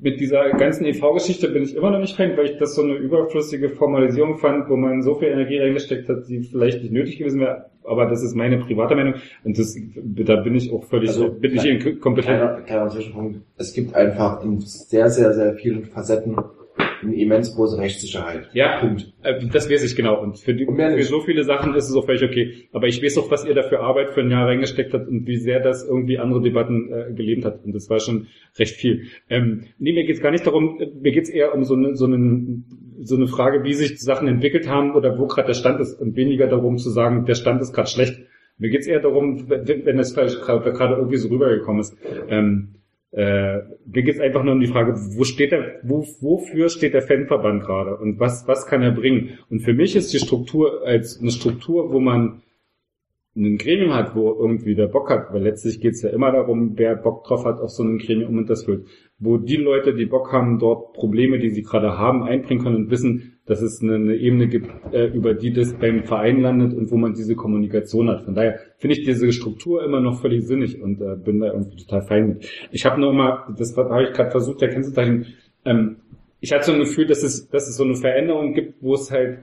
mit 0.00 0.20
dieser 0.20 0.50
ganzen 0.50 0.84
EV-Geschichte 0.84 1.48
bin 1.48 1.62
ich 1.62 1.74
immer 1.74 1.90
noch 1.90 2.00
nicht 2.00 2.16
Fan, 2.16 2.36
weil 2.36 2.46
ich 2.46 2.58
das 2.58 2.74
so 2.74 2.82
eine 2.82 2.94
überflüssige 2.94 3.68
Formalisierung 3.70 4.36
fand, 4.38 4.68
wo 4.68 4.76
man 4.76 5.02
so 5.02 5.14
viel 5.14 5.28
Energie 5.28 5.58
reingesteckt 5.58 6.08
hat, 6.08 6.28
die 6.28 6.40
vielleicht 6.40 6.82
nicht 6.82 6.92
nötig 6.92 7.18
gewesen 7.18 7.40
wäre. 7.40 7.66
Aber 7.84 8.06
das 8.06 8.22
ist 8.22 8.34
meine 8.34 8.58
private 8.58 8.94
Meinung 8.94 9.14
und 9.44 9.58
das, 9.58 9.74
da 9.96 10.36
bin 10.36 10.54
ich 10.54 10.70
auch 10.72 10.84
völlig, 10.84 11.08
Also, 11.08 11.30
bin 11.30 11.54
ich 11.54 12.00
kompetent. 12.00 12.38
Kleiner, 12.38 12.60
kleiner 12.60 12.88
Zwischenpunkt. 12.88 13.40
Es 13.56 13.72
gibt 13.72 13.94
einfach 13.94 14.44
in 14.44 14.60
sehr, 14.60 15.08
sehr, 15.08 15.32
sehr 15.32 15.54
vielen 15.54 15.84
Facetten 15.84 16.36
eine 17.02 17.14
immens 17.14 17.54
große 17.54 17.78
Rechtssicherheit. 17.78 18.48
Ja, 18.52 18.80
Punkt. 18.80 19.12
äh, 19.22 19.46
das 19.52 19.70
weiß 19.70 19.84
ich 19.84 19.96
genau. 19.96 20.20
Und 20.20 20.38
für, 20.38 20.54
die, 20.54 20.66
Und 20.66 20.76
für 20.76 21.02
so 21.02 21.20
viele 21.20 21.44
Sachen 21.44 21.74
ist 21.74 21.88
es 21.88 21.96
auch 21.96 22.06
völlig 22.06 22.22
okay. 22.22 22.68
Aber 22.72 22.86
ich 22.86 23.02
weiß 23.02 23.18
auch, 23.18 23.30
was 23.30 23.44
ihr 23.44 23.54
dafür 23.54 23.80
Arbeit 23.80 24.10
für 24.10 24.20
ein 24.20 24.30
Jahr 24.30 24.46
reingesteckt 24.46 24.92
habt 24.94 25.08
und 25.08 25.26
wie 25.26 25.36
sehr 25.36 25.60
das 25.60 25.86
irgendwie 25.86 26.18
andere 26.18 26.42
Debatten 26.42 26.90
äh, 26.92 27.12
gelebt 27.12 27.44
hat. 27.44 27.64
Und 27.64 27.74
das 27.74 27.88
war 27.90 28.00
schon 28.00 28.26
recht 28.58 28.76
viel. 28.76 29.04
Ähm, 29.28 29.64
nee, 29.78 29.92
mir 29.92 30.04
geht's 30.04 30.20
gar 30.20 30.30
nicht 30.30 30.46
darum, 30.46 30.80
äh, 30.80 30.86
mir 31.00 31.12
geht's 31.12 31.30
eher 31.30 31.54
um 31.54 31.64
so 31.64 31.74
eine, 31.74 31.94
so, 31.96 32.06
eine, 32.06 32.62
so 33.00 33.16
eine 33.16 33.26
Frage, 33.26 33.64
wie 33.64 33.74
sich 33.74 33.90
die 33.90 33.96
Sachen 34.04 34.28
entwickelt 34.28 34.68
haben 34.68 34.94
oder 34.94 35.18
wo 35.18 35.26
gerade 35.26 35.48
der 35.48 35.54
Stand 35.54 35.80
ist 35.80 36.00
und 36.00 36.16
weniger 36.16 36.46
darum 36.46 36.78
zu 36.78 36.90
sagen, 36.90 37.24
der 37.24 37.34
Stand 37.34 37.60
ist 37.60 37.72
gerade 37.72 37.88
schlecht. 37.88 38.20
Mir 38.58 38.70
geht's 38.70 38.88
eher 38.88 39.00
darum, 39.00 39.48
wenn 39.48 39.96
das 39.96 40.12
vielleicht 40.12 40.40
gerade 40.40 40.72
gerade 40.72 40.96
irgendwie 40.96 41.16
so 41.16 41.28
rübergekommen 41.28 41.80
ist. 41.80 41.96
Ähm, 42.28 42.74
äh, 43.12 43.58
mir 43.86 44.02
geht's 44.02 44.20
einfach 44.20 44.42
nur 44.42 44.54
um 44.54 44.60
die 44.60 44.66
Frage, 44.66 44.94
wo 45.16 45.24
steht 45.24 45.52
der, 45.52 45.80
wo, 45.82 46.04
wofür 46.20 46.68
steht 46.68 46.94
der 46.94 47.02
Fanverband 47.02 47.62
gerade 47.62 47.96
und 47.96 48.20
was, 48.20 48.46
was 48.46 48.66
kann 48.66 48.82
er 48.82 48.92
bringen? 48.92 49.38
Und 49.48 49.60
für 49.60 49.72
mich 49.72 49.96
ist 49.96 50.12
die 50.12 50.18
Struktur 50.18 50.82
als 50.84 51.18
eine 51.20 51.30
Struktur, 51.30 51.92
wo 51.92 52.00
man 52.00 52.42
ein 53.34 53.56
Gremium 53.56 53.94
hat, 53.94 54.14
wo 54.14 54.32
irgendwie 54.32 54.74
der 54.74 54.88
Bock 54.88 55.10
hat, 55.10 55.32
weil 55.32 55.42
letztlich 55.42 55.80
geht's 55.80 56.02
ja 56.02 56.10
immer 56.10 56.32
darum, 56.32 56.72
wer 56.76 56.96
Bock 56.96 57.24
drauf 57.24 57.44
hat 57.44 57.60
auf 57.60 57.70
so 57.70 57.82
ein 57.82 57.98
Gremium 57.98 58.36
und 58.36 58.50
das 58.50 58.64
führt. 58.64 58.86
wo 59.18 59.36
die 59.36 59.56
Leute, 59.56 59.94
die 59.94 60.06
Bock 60.06 60.32
haben, 60.32 60.58
dort 60.58 60.92
Probleme, 60.92 61.38
die 61.38 61.50
sie 61.50 61.62
gerade 61.62 61.98
haben, 61.98 62.22
einbringen 62.22 62.62
können 62.62 62.76
und 62.76 62.90
wissen, 62.90 63.37
dass 63.48 63.62
es 63.62 63.82
eine, 63.82 63.94
eine 63.94 64.14
Ebene 64.14 64.46
gibt, 64.46 64.70
äh, 64.92 65.06
über 65.06 65.34
die 65.34 65.52
das 65.52 65.72
beim 65.74 66.04
Verein 66.04 66.42
landet 66.42 66.74
und 66.74 66.90
wo 66.90 66.96
man 66.96 67.14
diese 67.14 67.34
Kommunikation 67.34 68.08
hat. 68.08 68.22
Von 68.22 68.34
daher 68.34 68.60
finde 68.76 68.96
ich 68.96 69.04
diese 69.04 69.32
Struktur 69.32 69.82
immer 69.82 70.00
noch 70.00 70.20
völlig 70.20 70.46
sinnig 70.46 70.80
und 70.80 71.00
äh, 71.00 71.16
bin 71.16 71.40
da 71.40 71.52
irgendwie 71.52 71.76
total 71.76 72.02
fein 72.02 72.28
mit. 72.28 72.68
Ich 72.70 72.84
habe 72.84 73.00
noch 73.00 73.12
mal, 73.12 73.54
das 73.56 73.76
habe 73.76 74.04
ich 74.04 74.12
gerade 74.12 74.30
versucht, 74.30 74.60
der 74.60 74.68
kennzeichnen, 74.68 75.26
ähm, 75.64 75.96
ich 76.40 76.52
hatte 76.52 76.66
so 76.66 76.72
ein 76.72 76.78
Gefühl, 76.78 77.06
dass 77.06 77.22
es, 77.22 77.48
dass 77.48 77.68
es 77.68 77.76
so 77.76 77.84
eine 77.84 77.96
Veränderung 77.96 78.52
gibt, 78.52 78.82
wo 78.82 78.94
es 78.94 79.10
halt 79.10 79.38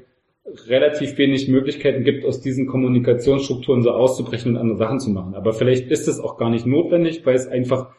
relativ 0.67 1.17
wenig 1.17 1.48
Möglichkeiten 1.48 2.03
gibt, 2.03 2.24
aus 2.24 2.40
diesen 2.40 2.67
Kommunikationsstrukturen 2.67 3.82
so 3.82 3.92
auszubrechen 3.92 4.51
und 4.51 4.58
andere 4.58 4.77
Sachen 4.77 5.00
zu 5.00 5.09
machen. 5.09 5.34
Aber 5.34 5.53
vielleicht 5.53 5.90
ist 5.90 6.08
es 6.08 6.19
auch 6.19 6.38
gar 6.38 6.51
nicht 6.51 6.66
notwendig, 6.67 7.25
weil 7.25 7.35
es 7.35 7.48
einfach 7.48 7.90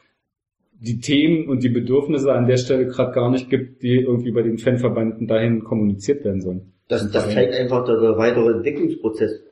die 0.78 1.00
Themen 1.00 1.48
und 1.48 1.62
die 1.62 1.68
Bedürfnisse 1.68 2.32
an 2.32 2.46
der 2.46 2.56
Stelle 2.56 2.86
gerade 2.86 3.12
gar 3.12 3.30
nicht 3.30 3.48
gibt, 3.48 3.82
die 3.82 4.00
irgendwie 4.00 4.30
bei 4.30 4.42
den 4.42 4.58
Fanverbanden 4.58 5.26
dahin 5.26 5.64
kommuniziert 5.64 6.24
werden 6.24 6.40
sollen. 6.40 6.72
Das, 6.88 7.10
das 7.10 7.30
zeigt 7.32 7.54
einfach 7.54 7.84
der, 7.84 7.96
weitere 8.16 8.52
Entwicklungsprozess. 8.52 9.42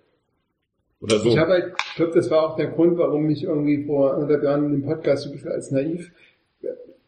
Oder 1.00 1.18
so. 1.18 1.28
Ich 1.28 1.38
habe 1.38 1.52
halt, 1.52 1.72
ich 1.90 1.96
glaube, 1.96 2.12
das 2.14 2.30
war 2.30 2.50
auch 2.50 2.56
der 2.56 2.68
Grund, 2.68 2.96
warum 2.98 3.28
ich 3.30 3.44
irgendwie 3.44 3.84
vor 3.84 4.14
anderthalb 4.14 4.42
Jahren 4.44 4.66
in 4.66 4.72
dem 4.72 4.84
Podcast 4.84 5.24
so 5.24 5.30
ein 5.30 5.32
bisschen 5.32 5.50
als 5.50 5.70
naiv 5.70 6.12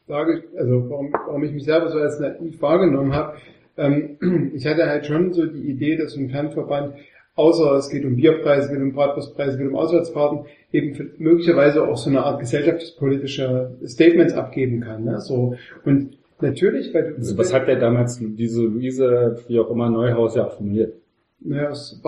sage, 0.06 0.44
also 0.56 0.88
warum, 0.88 1.12
warum 1.12 1.44
ich 1.44 1.52
mich 1.52 1.64
selber 1.64 1.88
so 1.90 1.98
als 1.98 2.20
naiv 2.20 2.60
wahrgenommen 2.62 3.12
habe. 3.12 3.36
Ähm, 3.76 4.52
ich 4.54 4.66
hatte 4.66 4.86
halt 4.86 5.06
schon 5.06 5.32
so 5.32 5.46
die 5.46 5.70
Idee, 5.70 5.96
dass 5.96 6.16
ein 6.16 6.30
Fanverband, 6.30 6.94
außer 7.34 7.72
es 7.74 7.90
geht 7.90 8.04
um 8.04 8.16
Bierpreise, 8.16 8.66
es 8.66 8.72
geht 8.72 8.80
um 8.80 8.92
Bratwurstpreise, 8.92 9.52
es 9.52 9.58
geht 9.58 9.68
um 9.68 9.76
Auswärtsfahrten, 9.76 10.46
eben 10.76 11.10
möglicherweise 11.18 11.86
auch 11.86 11.96
so 11.96 12.10
eine 12.10 12.22
Art 12.22 12.40
gesellschaftspolitische 12.40 13.76
Statements 13.84 14.34
abgeben 14.34 14.80
kann. 14.80 15.04
Ne? 15.04 15.20
So 15.20 15.56
und 15.84 16.18
natürlich, 16.40 16.92
weil 16.94 17.10
du, 17.10 17.16
Also 17.16 17.38
was 17.38 17.52
hat 17.52 17.66
der 17.66 17.78
damals 17.78 18.20
diese 18.20 18.62
Luise, 18.62 19.42
wie 19.48 19.58
auch 19.58 19.70
immer, 19.70 19.90
Neuhaus 19.90 20.36
ja 20.36 20.46
formuliert? 20.46 20.94
Ja, 21.40 21.70
aus 21.70 22.00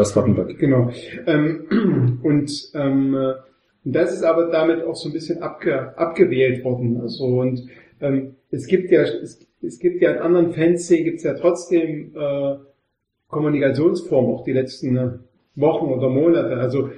aus 0.00 0.16
Wartenberg. 0.16 0.58
Genau. 0.58 0.90
Ähm, 1.26 2.18
und 2.22 2.50
ähm, 2.74 3.14
äh, 3.14 3.34
das 3.84 4.12
ist 4.12 4.22
aber 4.22 4.50
damit 4.50 4.82
auch 4.84 4.96
so 4.96 5.08
ein 5.08 5.12
bisschen 5.12 5.42
abge, 5.42 5.96
abgewählt 5.96 6.64
worden. 6.64 7.00
Also 7.00 7.24
und 7.24 7.68
ähm, 8.00 8.36
es 8.50 8.66
gibt 8.66 8.90
ja 8.90 9.02
es, 9.02 9.46
es 9.62 9.78
gibt 9.78 10.02
ja 10.02 10.12
in 10.12 10.18
anderen 10.18 10.52
Fanszenen 10.52 11.04
gibt 11.04 11.18
es 11.18 11.24
ja 11.24 11.34
trotzdem 11.34 12.12
äh, 12.16 12.56
Kommunikationsformen 13.28 14.34
auch 14.34 14.44
die 14.44 14.52
letzten 14.52 14.96
äh, 14.96 15.10
Wochen 15.56 15.86
oder 15.86 16.08
Monate. 16.08 16.56
Also 16.56 16.90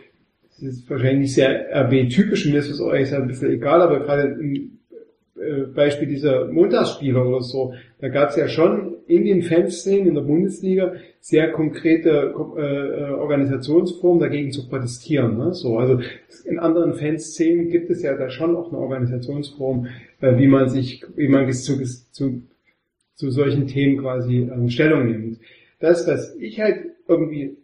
es 0.56 0.62
ist 0.62 0.90
wahrscheinlich 0.90 1.34
sehr 1.34 1.66
RB-typisch 1.84 2.46
und 2.46 2.54
das 2.54 2.68
ist 2.68 2.80
euch 2.80 3.14
ein 3.14 3.28
bisschen 3.28 3.52
egal, 3.52 3.82
aber 3.82 4.00
gerade 4.00 4.36
im 4.40 4.78
äh, 5.38 5.66
Beispiel 5.74 6.08
dieser 6.08 6.46
Montagsspiele 6.50 7.22
oder 7.22 7.42
so, 7.42 7.74
da 8.00 8.08
gab 8.08 8.30
es 8.30 8.36
ja 8.36 8.48
schon 8.48 8.94
in 9.06 9.24
den 9.24 9.42
Fanszenen 9.42 10.08
in 10.08 10.14
der 10.14 10.22
Bundesliga 10.22 10.94
sehr 11.20 11.52
konkrete 11.52 12.34
äh, 12.56 12.60
äh, 12.60 13.10
Organisationsformen 13.10 14.20
dagegen 14.20 14.50
zu 14.50 14.68
protestieren. 14.68 15.36
Ne? 15.36 15.52
So, 15.52 15.78
also 15.78 16.00
in 16.44 16.58
anderen 16.58 16.94
Fanszenen 16.94 17.68
gibt 17.68 17.90
es 17.90 18.02
ja 18.02 18.16
da 18.16 18.30
schon 18.30 18.56
auch 18.56 18.68
eine 18.72 18.78
Organisationsform, 18.78 19.88
äh, 20.20 20.38
wie 20.38 20.46
man 20.46 20.68
sich, 20.68 21.04
wie 21.16 21.28
man 21.28 21.52
zu, 21.52 21.82
zu, 21.82 22.42
zu 23.14 23.30
solchen 23.30 23.66
Themen 23.66 23.98
quasi 23.98 24.38
ähm, 24.38 24.70
Stellung 24.70 25.06
nimmt. 25.06 25.38
Das, 25.80 26.08
was 26.08 26.34
ich 26.36 26.60
halt 26.60 26.86
irgendwie 27.06 27.56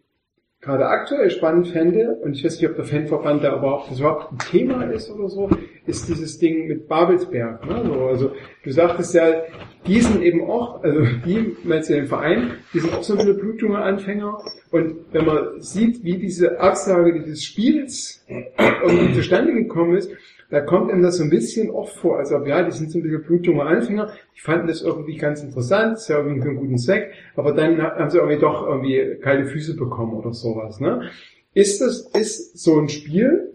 gerade 0.62 0.86
aktuell 0.86 1.28
spannend 1.28 1.68
fände, 1.68 2.16
und 2.22 2.34
ich 2.34 2.44
weiß 2.44 2.60
nicht, 2.60 2.70
ob 2.70 2.76
der 2.76 2.84
Fanverband 2.84 3.42
da 3.42 3.56
überhaupt, 3.58 3.90
das 3.90 3.98
überhaupt 3.98 4.32
ein 4.32 4.38
Thema 4.38 4.84
ist 4.84 5.10
oder 5.10 5.28
so, 5.28 5.50
ist 5.86 6.08
dieses 6.08 6.38
Ding 6.38 6.68
mit 6.68 6.88
Babelsberg. 6.88 7.66
Ne? 7.66 7.82
So, 7.84 8.06
also 8.06 8.32
du 8.62 8.70
sagtest 8.70 9.12
ja, 9.14 9.42
die 9.88 10.00
sind 10.00 10.22
eben 10.22 10.48
auch, 10.48 10.84
also 10.84 11.00
die, 11.26 11.56
meinst 11.64 11.90
du 11.90 11.94
den 11.94 12.06
Verein, 12.06 12.52
die 12.72 12.78
sind 12.78 12.94
auch 12.94 13.02
so 13.02 13.14
ein 13.14 13.18
bisschen 13.18 13.38
Blutjunge-Anfänger. 13.38 14.38
Und 14.70 14.94
wenn 15.10 15.26
man 15.26 15.60
sieht, 15.60 16.04
wie 16.04 16.18
diese 16.18 16.60
Absage 16.60 17.12
dieses 17.12 17.42
Spiels 17.42 18.24
irgendwie 18.56 19.14
zustande 19.14 19.52
gekommen 19.52 19.96
ist, 19.96 20.12
da 20.52 20.60
kommt 20.60 20.92
einem 20.92 21.02
das 21.02 21.16
so 21.16 21.24
ein 21.24 21.30
bisschen 21.30 21.70
oft 21.70 21.96
vor, 21.96 22.18
als 22.18 22.30
ob, 22.30 22.46
ja, 22.46 22.62
die 22.62 22.72
sind 22.72 22.90
so 22.90 22.98
ein 22.98 23.02
bisschen 23.02 23.22
blutjunge 23.22 23.62
Anfänger, 23.62 24.12
die 24.36 24.40
fanden 24.40 24.66
das 24.66 24.82
irgendwie 24.82 25.16
ganz 25.16 25.42
interessant, 25.42 25.96
ist 25.96 26.08
ja 26.08 26.18
irgendwie 26.18 26.46
einen 26.46 26.58
guten 26.58 26.76
Zweck, 26.76 27.14
aber 27.36 27.52
dann 27.52 27.80
haben 27.80 28.10
sie 28.10 28.18
irgendwie 28.18 28.38
doch 28.38 28.66
irgendwie 28.66 29.16
kalte 29.22 29.46
Füße 29.46 29.76
bekommen 29.76 30.12
oder 30.12 30.34
sowas, 30.34 30.78
ne? 30.78 31.08
Ist 31.54 31.80
das, 31.80 32.02
ist 32.12 32.58
so 32.58 32.78
ein 32.78 32.90
Spiel, 32.90 33.54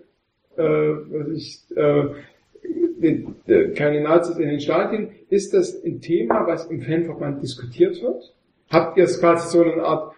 äh, 0.57 0.63
was 0.63 1.27
ich, 1.37 1.63
äh, 1.75 3.69
keine 3.75 4.01
Nazis 4.01 4.37
in 4.37 4.49
den 4.49 4.59
Stadien, 4.59 5.09
ist 5.29 5.53
das 5.53 5.83
ein 5.83 6.01
Thema, 6.01 6.47
was 6.47 6.65
im 6.65 6.81
Fanverband 6.81 7.43
diskutiert 7.43 8.01
wird? 8.01 8.33
Habt 8.71 8.97
ihr 8.97 9.03
es 9.03 9.19
quasi 9.19 9.55
so 9.55 9.61
eine 9.63 9.83
Art 9.83 10.15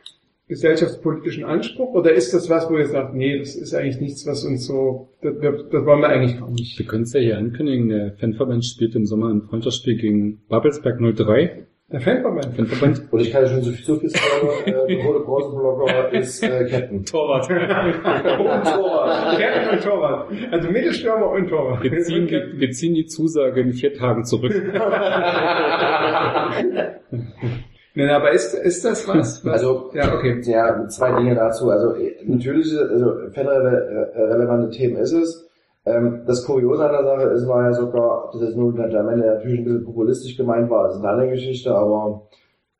gesellschaftspolitischen 0.49 1.45
Anspruch 1.45 1.93
oder 1.93 2.11
ist 2.11 2.33
das 2.33 2.49
was, 2.49 2.69
wo 2.69 2.77
ihr 2.77 2.87
sagt, 2.87 3.13
nee, 3.13 3.37
das 3.37 3.55
ist 3.55 3.73
eigentlich 3.73 4.01
nichts, 4.01 4.25
was 4.25 4.43
uns 4.43 4.65
so, 4.65 5.09
das, 5.21 5.35
das 5.71 5.85
wollen 5.85 6.01
wir 6.01 6.09
eigentlich 6.09 6.39
gar 6.39 6.49
nicht? 6.49 6.77
Wir 6.77 6.87
können 6.87 7.03
es 7.03 7.13
ja 7.13 7.19
hier 7.19 7.37
ankündigen, 7.37 7.87
der 7.87 8.13
Fanverband 8.19 8.65
spielt 8.65 8.95
im 8.95 9.05
Sommer 9.05 9.29
ein 9.29 9.43
Freundschaftsspiel 9.43 9.97
gegen 9.97 10.41
Babelsberg 10.49 10.99
03. 10.99 11.67
Der 11.91 12.01
Fanverband. 12.01 12.55
Fanverband. 12.55 13.07
Und 13.13 13.19
ich 13.19 13.31
kann 13.31 13.47
schon 13.47 13.61
so 13.61 13.71
viel, 13.71 13.85
so 13.85 13.95
viel 13.95 14.09
sagen, 14.09 14.47
äh, 14.65 14.71
der 14.71 15.05
rote 15.05 15.23
Bronzeblogger 15.23 16.13
ist 16.13 16.43
äh, 16.43 16.65
Captain. 16.65 17.05
Torwart. 17.05 17.49
Und 17.49 18.65
Torwart. 18.65 19.39
Captain 19.39 19.69
und 19.69 19.83
Torwart. 19.83 20.31
Also 20.51 20.69
Mittelstürmer 20.69 21.31
und 21.31 21.47
Torwart. 21.47 21.83
Wir 21.83 22.01
ziehen, 22.01 22.27
die, 22.27 22.59
wir 22.59 22.71
ziehen 22.71 22.93
die 22.93 23.05
Zusage 23.05 23.61
in 23.61 23.73
vier 23.73 23.93
Tagen 23.93 24.23
zurück. 24.23 24.51
Nein, 27.95 28.09
aber 28.09 28.31
ist, 28.31 28.53
ist 28.53 28.85
das 28.85 29.07
was? 29.07 29.43
was 29.45 29.53
Also, 29.53 29.91
ja, 29.93 30.13
okay. 30.13 30.39
Ja, 30.41 30.87
zwei 30.87 31.11
Dinge 31.17 31.35
dazu. 31.35 31.69
Also 31.69 31.95
äh, 31.95 32.15
natürlich, 32.25 32.71
also 32.77 33.29
fanrelevante 33.33 34.69
Themen 34.69 34.97
ist 34.97 35.13
es. 35.13 35.49
Ähm, 35.85 36.23
das 36.25 36.45
Kuriose 36.45 36.85
an 36.85 36.91
der 36.91 37.03
Sache 37.03 37.29
ist, 37.29 37.47
war 37.47 37.63
ja 37.63 37.73
sogar, 37.73 38.29
das 38.33 38.41
jetzt 38.41 38.57
nur 38.57 38.73
am 38.73 39.09
Ende 39.09 39.25
natürlich 39.25 39.59
ein 39.59 39.65
bisschen 39.65 39.85
populistisch 39.85 40.37
gemeint 40.37 40.69
war, 40.69 40.89
ist 40.89 40.97
eine 40.97 41.09
andere 41.09 41.29
Geschichte, 41.31 41.73
aber 41.73 42.27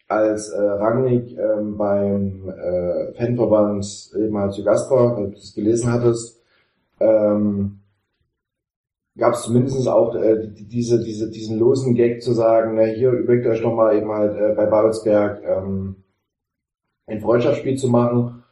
als 0.07 0.49
äh, 0.49 0.61
Rangnick 0.61 1.37
ähm, 1.37 1.77
beim 1.77 2.49
äh, 2.49 3.13
Fanverband 3.13 3.85
eben 4.17 4.37
halt 4.37 4.53
zu 4.53 4.63
Gast 4.63 4.89
war, 4.91 5.15
wenn 5.15 5.25
du 5.25 5.31
das 5.31 5.53
gelesen 5.53 5.91
hattest, 5.91 6.41
ähm, 6.99 7.79
gab 9.19 9.33
es 9.33 9.43
zumindest 9.43 9.87
auch 9.87 10.15
äh, 10.15 10.47
die, 10.47 10.67
diese, 10.67 11.03
diese, 11.03 11.29
diesen 11.29 11.59
losen 11.59 11.93
Gag 11.93 12.21
zu 12.23 12.33
sagen, 12.33 12.75
na, 12.75 12.83
hier 12.83 13.11
überlegt 13.11 13.45
euch 13.47 13.61
doch 13.61 13.75
mal 13.75 13.95
eben 13.95 14.11
halt 14.11 14.35
äh, 14.35 14.55
bei 14.55 14.65
Babelsberg 14.65 15.43
ähm, 15.43 16.03
ein 17.05 17.19
Freundschaftsspiel 17.19 17.77
zu 17.77 17.89
machen 17.89 18.43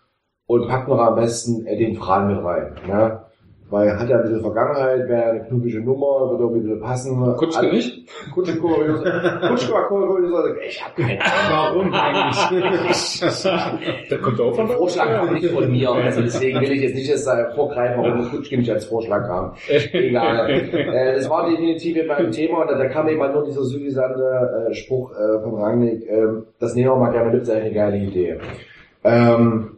und 0.45 0.67
packt 0.67 0.87
noch 0.87 0.99
am 0.99 1.15
besten 1.15 1.65
äh, 1.65 1.77
den 1.77 1.95
Fran 1.95 2.27
mit 2.27 2.43
rein. 2.43 2.75
Ne? 2.87 3.26
Weil 3.69 3.89
er 3.89 3.99
hat 3.99 4.07
ja 4.07 4.15
ein 4.15 4.21
bisschen 4.23 4.39
Vergangenheit, 4.41 5.09
wäre 5.09 5.23
eine 5.31 5.43
knubbige 5.43 5.81
Nummer, 5.81 6.29
wird 6.31 6.39
irgendwie 6.39 6.59
ein 6.59 6.63
bisschen 6.63 6.79
passen. 6.81 7.35
Kutschke 7.35 7.59
Alle- 7.59 7.73
nicht? 7.73 8.07
Kutschke 8.33 8.57
kurios. 8.61 9.03
Kutschke 9.03 9.73
war 9.73 9.87
kurios. 9.89 10.33
also 10.33 10.55
Ich 10.65 10.81
hab 10.85 10.95
keine 10.95 11.19
Warum 11.51 11.93
eigentlich? 11.93 13.21
Da 14.09 14.17
kommt 14.17 14.39
auch 14.39 14.55
von 14.55 14.67
Vorschlag 14.69 15.05
kam 15.07 15.33
nicht 15.33 15.49
von 15.49 15.69
mir, 15.69 15.91
also 15.91 16.21
deswegen 16.21 16.61
will 16.61 16.71
ich 16.71 16.81
jetzt 16.81 16.95
nicht 16.95 17.09
jetzt 17.09 17.29
vorgreifen, 17.55 18.01
warum 18.03 18.29
Kutschke 18.29 18.57
nicht 18.57 18.71
als 18.71 18.85
Vorschlag 18.85 19.27
kam. 19.27 19.53
Egal. 19.91 20.49
Äh, 20.49 21.13
Es 21.15 21.29
war 21.29 21.49
definitiv 21.49 21.97
eben 21.97 22.09
ein 22.11 22.31
Thema 22.31 22.61
und 22.61 22.71
da 22.71 22.77
da 22.77 22.87
kam 22.87 23.07
eben 23.09 23.21
halt 23.21 23.33
nur 23.33 23.43
dieser 23.43 23.63
süffisante 23.63 24.67
äh, 24.69 24.73
Spruch 24.75 25.11
äh, 25.11 25.41
von 25.43 25.55
Rangnick, 25.55 26.07
äh, 26.07 26.25
das 26.59 26.73
nehmen 26.73 26.89
wir 26.91 26.95
mal 26.95 27.11
gerne 27.11 27.31
mit, 27.31 27.41
das 27.41 27.49
ist 27.49 27.55
eine 27.55 27.73
geile 27.73 27.97
Idee. 27.97 28.37
Ähm, 29.03 29.77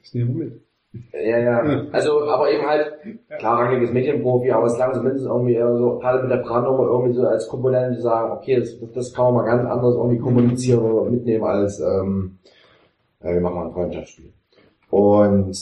Das 0.00 0.14
nehmen 0.14 0.38
wir 0.38 0.44
mit. 0.46 0.65
Ja, 1.12 1.38
ja. 1.38 1.84
Also, 1.92 2.22
aber 2.22 2.50
eben 2.50 2.66
halt, 2.66 2.92
klar, 3.38 3.60
Rangnick 3.60 3.82
ist 3.82 3.92
Medienprofi, 3.92 4.50
aber 4.50 4.66
es 4.66 4.78
lang 4.78 4.94
zumindest 4.94 5.26
irgendwie 5.26 5.54
eher 5.54 5.76
so, 5.76 5.98
gerade 5.98 6.22
mit 6.22 6.30
der 6.30 6.38
Brandnummer 6.38 6.84
irgendwie 6.84 7.14
so 7.14 7.26
als 7.26 7.48
Komponente 7.48 7.96
zu 7.96 8.02
sagen, 8.02 8.32
okay, 8.32 8.58
das, 8.58 8.76
das 8.94 9.12
kann 9.12 9.26
man 9.26 9.34
mal 9.34 9.44
ganz 9.44 9.68
anders 9.68 9.94
irgendwie 9.94 10.18
kommunizieren 10.18 10.82
oder 10.82 11.10
mitnehmen 11.10 11.44
als, 11.44 11.80
ähm, 11.80 12.38
ja, 13.22 13.32
wir 13.32 13.40
machen 13.40 13.54
mal 13.54 13.66
ein 13.66 13.72
Freundschaftsspiel. 13.72 14.32
Und 14.90 15.54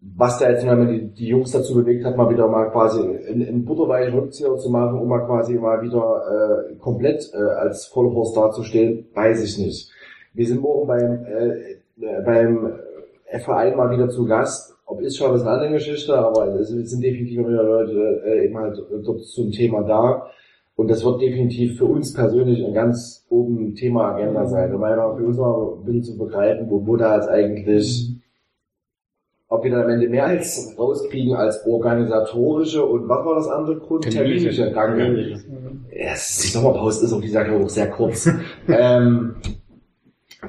was 0.00 0.38
da 0.38 0.50
jetzt 0.50 0.64
mal 0.64 0.86
die, 0.86 1.08
die 1.08 1.26
Jungs 1.26 1.50
dazu 1.50 1.74
bewegt 1.74 2.04
hat, 2.04 2.16
mal 2.16 2.30
wieder 2.30 2.46
mal 2.48 2.70
quasi 2.70 3.00
einen, 3.00 3.46
einen 3.46 3.64
butterweichen 3.64 4.18
Rückzieher 4.18 4.56
zu 4.56 4.70
machen, 4.70 4.98
um 4.98 5.08
mal 5.08 5.26
quasi 5.26 5.54
mal 5.54 5.82
wieder 5.82 6.68
äh, 6.70 6.76
komplett 6.76 7.30
äh, 7.34 7.36
als 7.36 7.86
Vollhorst 7.86 8.36
dazustehen, 8.36 9.06
weiß 9.14 9.42
ich 9.42 9.58
nicht. 9.58 9.90
Wir 10.34 10.46
sind 10.46 10.60
morgen 10.60 10.86
beim, 10.86 11.24
äh, 11.24 11.72
äh, 12.00 12.22
beim 12.24 12.78
Verein 13.40 13.76
mal 13.76 13.90
wieder 13.90 14.08
zu 14.08 14.24
Gast. 14.26 14.74
Ob 14.86 15.02
ist 15.02 15.16
schon, 15.18 15.34
ist 15.34 15.42
eine 15.42 15.50
andere 15.50 15.72
Geschichte, 15.72 16.16
aber 16.16 16.46
es 16.54 16.68
sind 16.68 17.02
definitiv 17.02 17.40
wieder 17.40 17.62
Leute 17.62 18.22
äh, 18.24 18.46
eben 18.46 18.56
halt 18.56 18.78
dort 19.04 19.22
zum 19.24 19.50
Thema 19.50 19.82
da. 19.82 20.26
Und 20.76 20.88
das 20.88 21.04
wird 21.04 21.20
definitiv 21.20 21.76
für 21.76 21.86
uns 21.86 22.14
persönlich 22.14 22.64
ein 22.64 22.72
ganz 22.72 23.26
oben 23.28 23.74
Thema 23.74 24.14
Agenda 24.14 24.46
sein. 24.46 24.74
Um 24.74 24.82
einfach 24.84 25.16
für 25.16 25.24
uns 25.26 25.36
mal 25.36 25.72
ein 25.78 25.84
bisschen 25.84 26.04
zu 26.04 26.18
begreifen, 26.18 26.70
wo, 26.70 26.86
wo 26.86 26.96
da 26.96 27.16
jetzt 27.16 27.28
eigentlich 27.28 28.14
ob 29.50 29.64
wir 29.64 29.70
dann 29.70 29.84
am 29.84 29.88
Ende 29.90 30.08
mehr 30.08 30.26
als 30.26 30.74
rauskriegen 30.78 31.34
als 31.34 31.66
organisatorische 31.66 32.84
und 32.84 33.08
was 33.08 33.24
war 33.24 33.34
das 33.36 33.48
andere 33.48 33.78
Grund? 33.78 34.04
Terminliche. 34.10 34.70
Danke. 34.72 35.40
Ja, 35.90 36.12
es 36.12 36.30
ist- 36.30 36.44
die 36.44 36.48
Sommerpause 36.48 37.06
ist 37.06 37.12
auch 37.14 37.20
dieser 37.20 37.46
Jahr 37.46 37.64
auch 37.64 37.68
sehr 37.68 37.88
kurz. 37.90 38.30
ähm, 38.68 39.36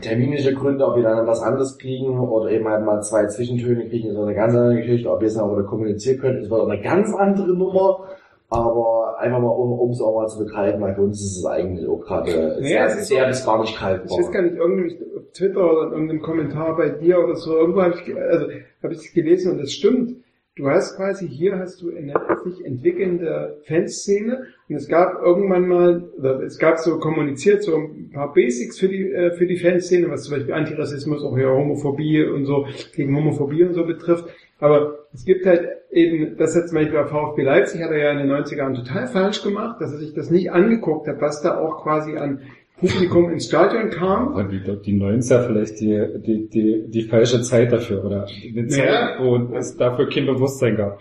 terminische 0.01 0.53
Gründe, 0.53 0.85
ob 0.85 0.95
wir 0.95 1.03
dann 1.03 1.25
was 1.25 1.41
anderes 1.41 1.77
kriegen 1.77 2.19
oder 2.19 2.51
eben 2.51 2.67
halt 2.67 2.85
mal 2.85 3.01
zwei 3.01 3.25
Zwischentöne 3.25 3.89
kriegen, 3.89 4.09
ist 4.09 4.17
eine 4.17 4.35
ganz 4.35 4.53
andere 4.53 4.77
Geschichte. 4.77 5.11
Ob 5.11 5.21
wir 5.21 5.27
es 5.27 5.37
auch 5.37 5.51
wieder 5.51 5.67
kommunizieren 5.67 6.19
können, 6.19 6.39
ist 6.39 6.51
wieder 6.51 6.67
eine 6.67 6.81
ganz 6.81 7.13
andere 7.13 7.53
Nummer. 7.53 8.05
Aber 8.51 9.19
einfach 9.19 9.39
mal, 9.39 9.49
um 9.49 9.91
es 9.91 10.01
auch 10.01 10.15
mal 10.15 10.27
zu 10.27 10.39
begreifen, 10.39 10.81
weil 10.81 10.95
für 10.95 11.01
uns 11.01 11.21
ist 11.21 11.37
es 11.37 11.45
eigentlich 11.45 11.87
auch 11.87 12.01
gerade 12.01 12.57
Nee, 12.59 12.69
sehr, 12.69 12.89
sehr 12.89 13.27
bis 13.27 13.45
gar 13.45 13.61
nicht 13.61 13.77
kalt. 13.77 14.01
Ich 14.05 14.17
weiß 14.17 14.31
gar 14.31 14.41
nicht, 14.41 14.55
irgendwie 14.55 14.97
auf 15.15 15.23
Twitter 15.33 15.71
oder 15.71 15.87
in 15.87 15.91
irgendeinem 15.91 16.21
Kommentar 16.21 16.75
bei 16.75 16.89
dir 16.89 17.19
oder 17.19 17.35
so, 17.35 17.55
irgendwo 17.55 17.83
habe 17.83 17.93
ich, 17.93 18.15
also, 18.15 18.47
habe 18.81 18.93
ich 18.93 19.13
gelesen 19.13 19.51
und 19.51 19.61
das 19.61 19.71
stimmt. 19.71 20.15
Du 20.59 20.69
hast 20.69 20.97
quasi, 20.97 21.25
hier 21.25 21.57
hast 21.57 21.81
du 21.81 21.89
eine 21.95 22.13
sich 22.43 22.65
entwickelnde 22.65 23.61
Fanszene 23.63 24.43
und 24.67 24.75
es 24.75 24.89
gab 24.89 25.21
irgendwann 25.23 25.69
mal, 25.69 26.03
es 26.45 26.57
gab 26.59 26.79
so 26.79 26.99
kommuniziert 26.99 27.63
so 27.63 27.77
ein 27.77 28.09
paar 28.11 28.33
Basics 28.33 28.77
für 28.77 28.89
die, 28.89 29.09
äh, 29.09 29.31
für 29.37 29.47
die 29.47 29.55
Fanszene, 29.55 30.09
was 30.09 30.23
zum 30.23 30.35
Beispiel 30.35 30.53
Antirassismus, 30.53 31.23
auch 31.23 31.37
ja 31.37 31.47
Homophobie 31.47 32.25
und 32.25 32.43
so, 32.43 32.67
gegen 32.93 33.15
Homophobie 33.15 33.63
und 33.63 33.73
so 33.73 33.85
betrifft. 33.85 34.25
Aber 34.59 35.05
es 35.13 35.23
gibt 35.23 35.45
halt 35.45 35.65
eben, 35.91 36.35
das 36.35 36.57
hat 36.57 36.67
zum 36.67 36.77
Beispiel 36.77 36.99
bei 36.99 37.05
VfB 37.05 37.41
Leipzig 37.41 37.81
hat 37.81 37.91
er 37.91 37.97
ja 37.97 38.11
in 38.11 38.27
den 38.27 38.29
90er 38.29 38.57
Jahren 38.57 38.73
total 38.73 39.07
falsch 39.07 39.41
gemacht, 39.41 39.79
dass 39.79 39.93
er 39.93 39.99
sich 39.99 40.13
das 40.13 40.29
nicht 40.29 40.51
angeguckt 40.51 41.07
hat, 41.07 41.21
was 41.21 41.41
da 41.41 41.57
auch 41.57 41.83
quasi 41.83 42.17
an 42.17 42.41
Publikum 42.79 43.29
ins 43.31 43.45
Stadion 43.45 43.89
kam. 43.89 44.29
Aber 44.29 44.43
die, 44.45 44.59
die 44.59 44.99
90er 44.99 45.47
vielleicht 45.47 45.79
die, 45.79 46.07
die, 46.25 46.49
die, 46.49 46.83
die 46.87 47.01
falsche 47.03 47.41
Zeit 47.41 47.71
dafür 47.71 48.03
oder 48.03 48.25
eine 48.25 48.67
Zeit, 48.67 48.85
Naja. 48.85 49.17
wo 49.19 49.55
es 49.55 49.75
dafür 49.77 50.09
kein 50.09 50.25
Bewusstsein 50.25 50.75
gab. 50.77 50.99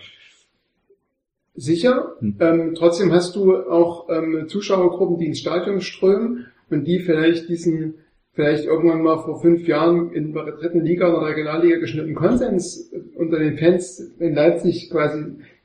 Sicher. 1.55 2.13
Hm. 2.21 2.37
Ähm, 2.41 2.75
trotzdem 2.77 3.13
hast 3.13 3.35
du 3.35 3.57
auch 3.57 4.09
ähm, 4.11 4.47
Zuschauergruppen, 4.49 5.19
die 5.19 5.27
ins 5.27 5.41
Stadion 5.41 5.81
strömen 5.81 6.47
und 6.71 6.87
die 6.87 7.01
vielleicht 7.01 7.49
diesen 7.49 7.95
vielleicht 8.33 8.67
irgendwann 8.67 9.03
mal 9.03 9.19
vor 9.19 9.41
fünf 9.41 9.67
Jahren 9.67 10.13
in 10.13 10.33
der 10.33 10.45
dritten 10.53 10.85
Liga 10.85 11.13
oder 11.13 11.27
Regionalliga 11.27 11.79
geschnittenen 11.79 12.15
Konsens 12.15 12.93
äh, 12.93 13.01
unter 13.17 13.39
den 13.39 13.59
Fans 13.59 13.99
in 14.21 14.35
Leipzig 14.35 14.91
quasi 14.91 15.25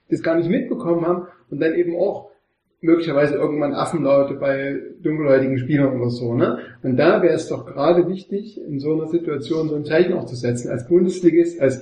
das 0.09 0.24
gar 0.24 0.35
nicht 0.35 0.50
mitbekommen 0.50 1.06
haben 1.06 1.27
und 1.51 1.59
dann 1.59 1.75
eben 1.75 1.95
auch 1.95 2.32
möglicherweise 2.84 3.36
irgendwann 3.36 3.74
Affenlaute 3.74 4.34
bei 4.36 4.78
dunkelhäutigen 5.02 5.58
Spielern 5.58 6.00
oder 6.00 6.10
so, 6.10 6.36
ne? 6.36 6.60
Und 6.84 6.98
da 6.98 7.22
wäre 7.22 7.34
es 7.34 7.48
doch 7.48 7.66
gerade 7.66 8.08
wichtig, 8.10 8.60
in 8.62 8.80
so 8.80 8.94
einer 8.94 9.08
Situation 9.08 9.70
so 9.70 9.76
ein 9.76 9.86
Zeichen 9.86 10.14
auch 10.14 10.26
zu 10.26 10.36
setzen, 10.36 10.70
als 10.70 10.88
Bundesligist, 10.88 11.62
als 11.62 11.82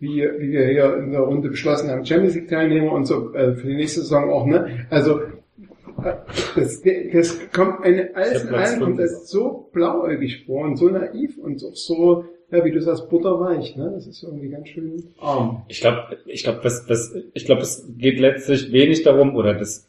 wie, 0.00 0.28
wie 0.38 0.50
wir 0.50 0.66
hier 0.66 0.96
in 0.96 1.12
der 1.12 1.20
Runde 1.20 1.50
beschlossen 1.50 1.88
haben, 1.88 2.04
Champions 2.04 2.34
League 2.34 2.48
Teilnehmer 2.48 2.92
und 2.92 3.06
so 3.06 3.32
äh, 3.32 3.54
für 3.54 3.68
die 3.68 3.76
nächste 3.76 4.00
Saison 4.00 4.28
auch, 4.30 4.44
ne? 4.44 4.86
Also 4.90 5.20
äh, 5.20 6.14
das, 6.56 6.82
das 7.12 7.38
kommt 7.52 7.84
eine 7.84 8.10
alles 8.14 8.44
in 8.44 8.54
allem 8.54 8.80
kommt 8.80 8.98
das 8.98 9.30
so 9.30 9.70
blauäugig 9.72 10.46
vor 10.46 10.64
und 10.64 10.76
so 10.76 10.88
naiv 10.88 11.38
und 11.38 11.64
auch 11.64 11.76
so, 11.76 12.24
ja, 12.50 12.64
wie 12.64 12.72
du 12.72 12.82
sagst, 12.82 13.08
butterweich, 13.08 13.76
ne? 13.76 13.92
Das 13.94 14.08
ist 14.08 14.24
irgendwie 14.24 14.48
ganz 14.48 14.68
schön 14.68 15.04
arm. 15.20 15.62
Ich 15.68 15.80
glaube, 15.80 16.18
ich 16.26 16.42
glaube, 16.42 16.58
das, 16.64 16.86
das, 16.86 17.14
ich 17.34 17.44
glaube, 17.44 17.62
es 17.62 17.86
geht 17.96 18.18
letztlich 18.18 18.72
wenig 18.72 19.04
darum, 19.04 19.36
oder 19.36 19.54
das, 19.54 19.88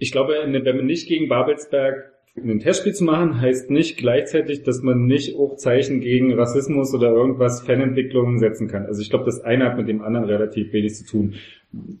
ich 0.00 0.12
glaube, 0.12 0.34
wenn 0.44 0.76
man 0.76 0.86
nicht 0.86 1.06
gegen 1.08 1.28
Babelsberg 1.28 2.10
ein 2.36 2.58
Testspiel 2.58 2.94
zu 2.94 3.04
machen, 3.04 3.38
heißt 3.38 3.70
nicht 3.70 3.98
gleichzeitig, 3.98 4.62
dass 4.62 4.82
man 4.82 5.04
nicht 5.04 5.36
auch 5.36 5.56
Zeichen 5.56 6.00
gegen 6.00 6.32
Rassismus 6.32 6.94
oder 6.94 7.10
irgendwas 7.10 7.60
Fanentwicklungen 7.60 8.38
setzen 8.38 8.66
kann. 8.66 8.86
Also 8.86 9.02
ich 9.02 9.10
glaube, 9.10 9.26
das 9.26 9.42
eine 9.42 9.66
hat 9.66 9.76
mit 9.76 9.88
dem 9.88 10.00
anderen 10.00 10.24
relativ 10.24 10.72
wenig 10.72 10.94
zu 10.94 11.04
tun. 11.04 11.34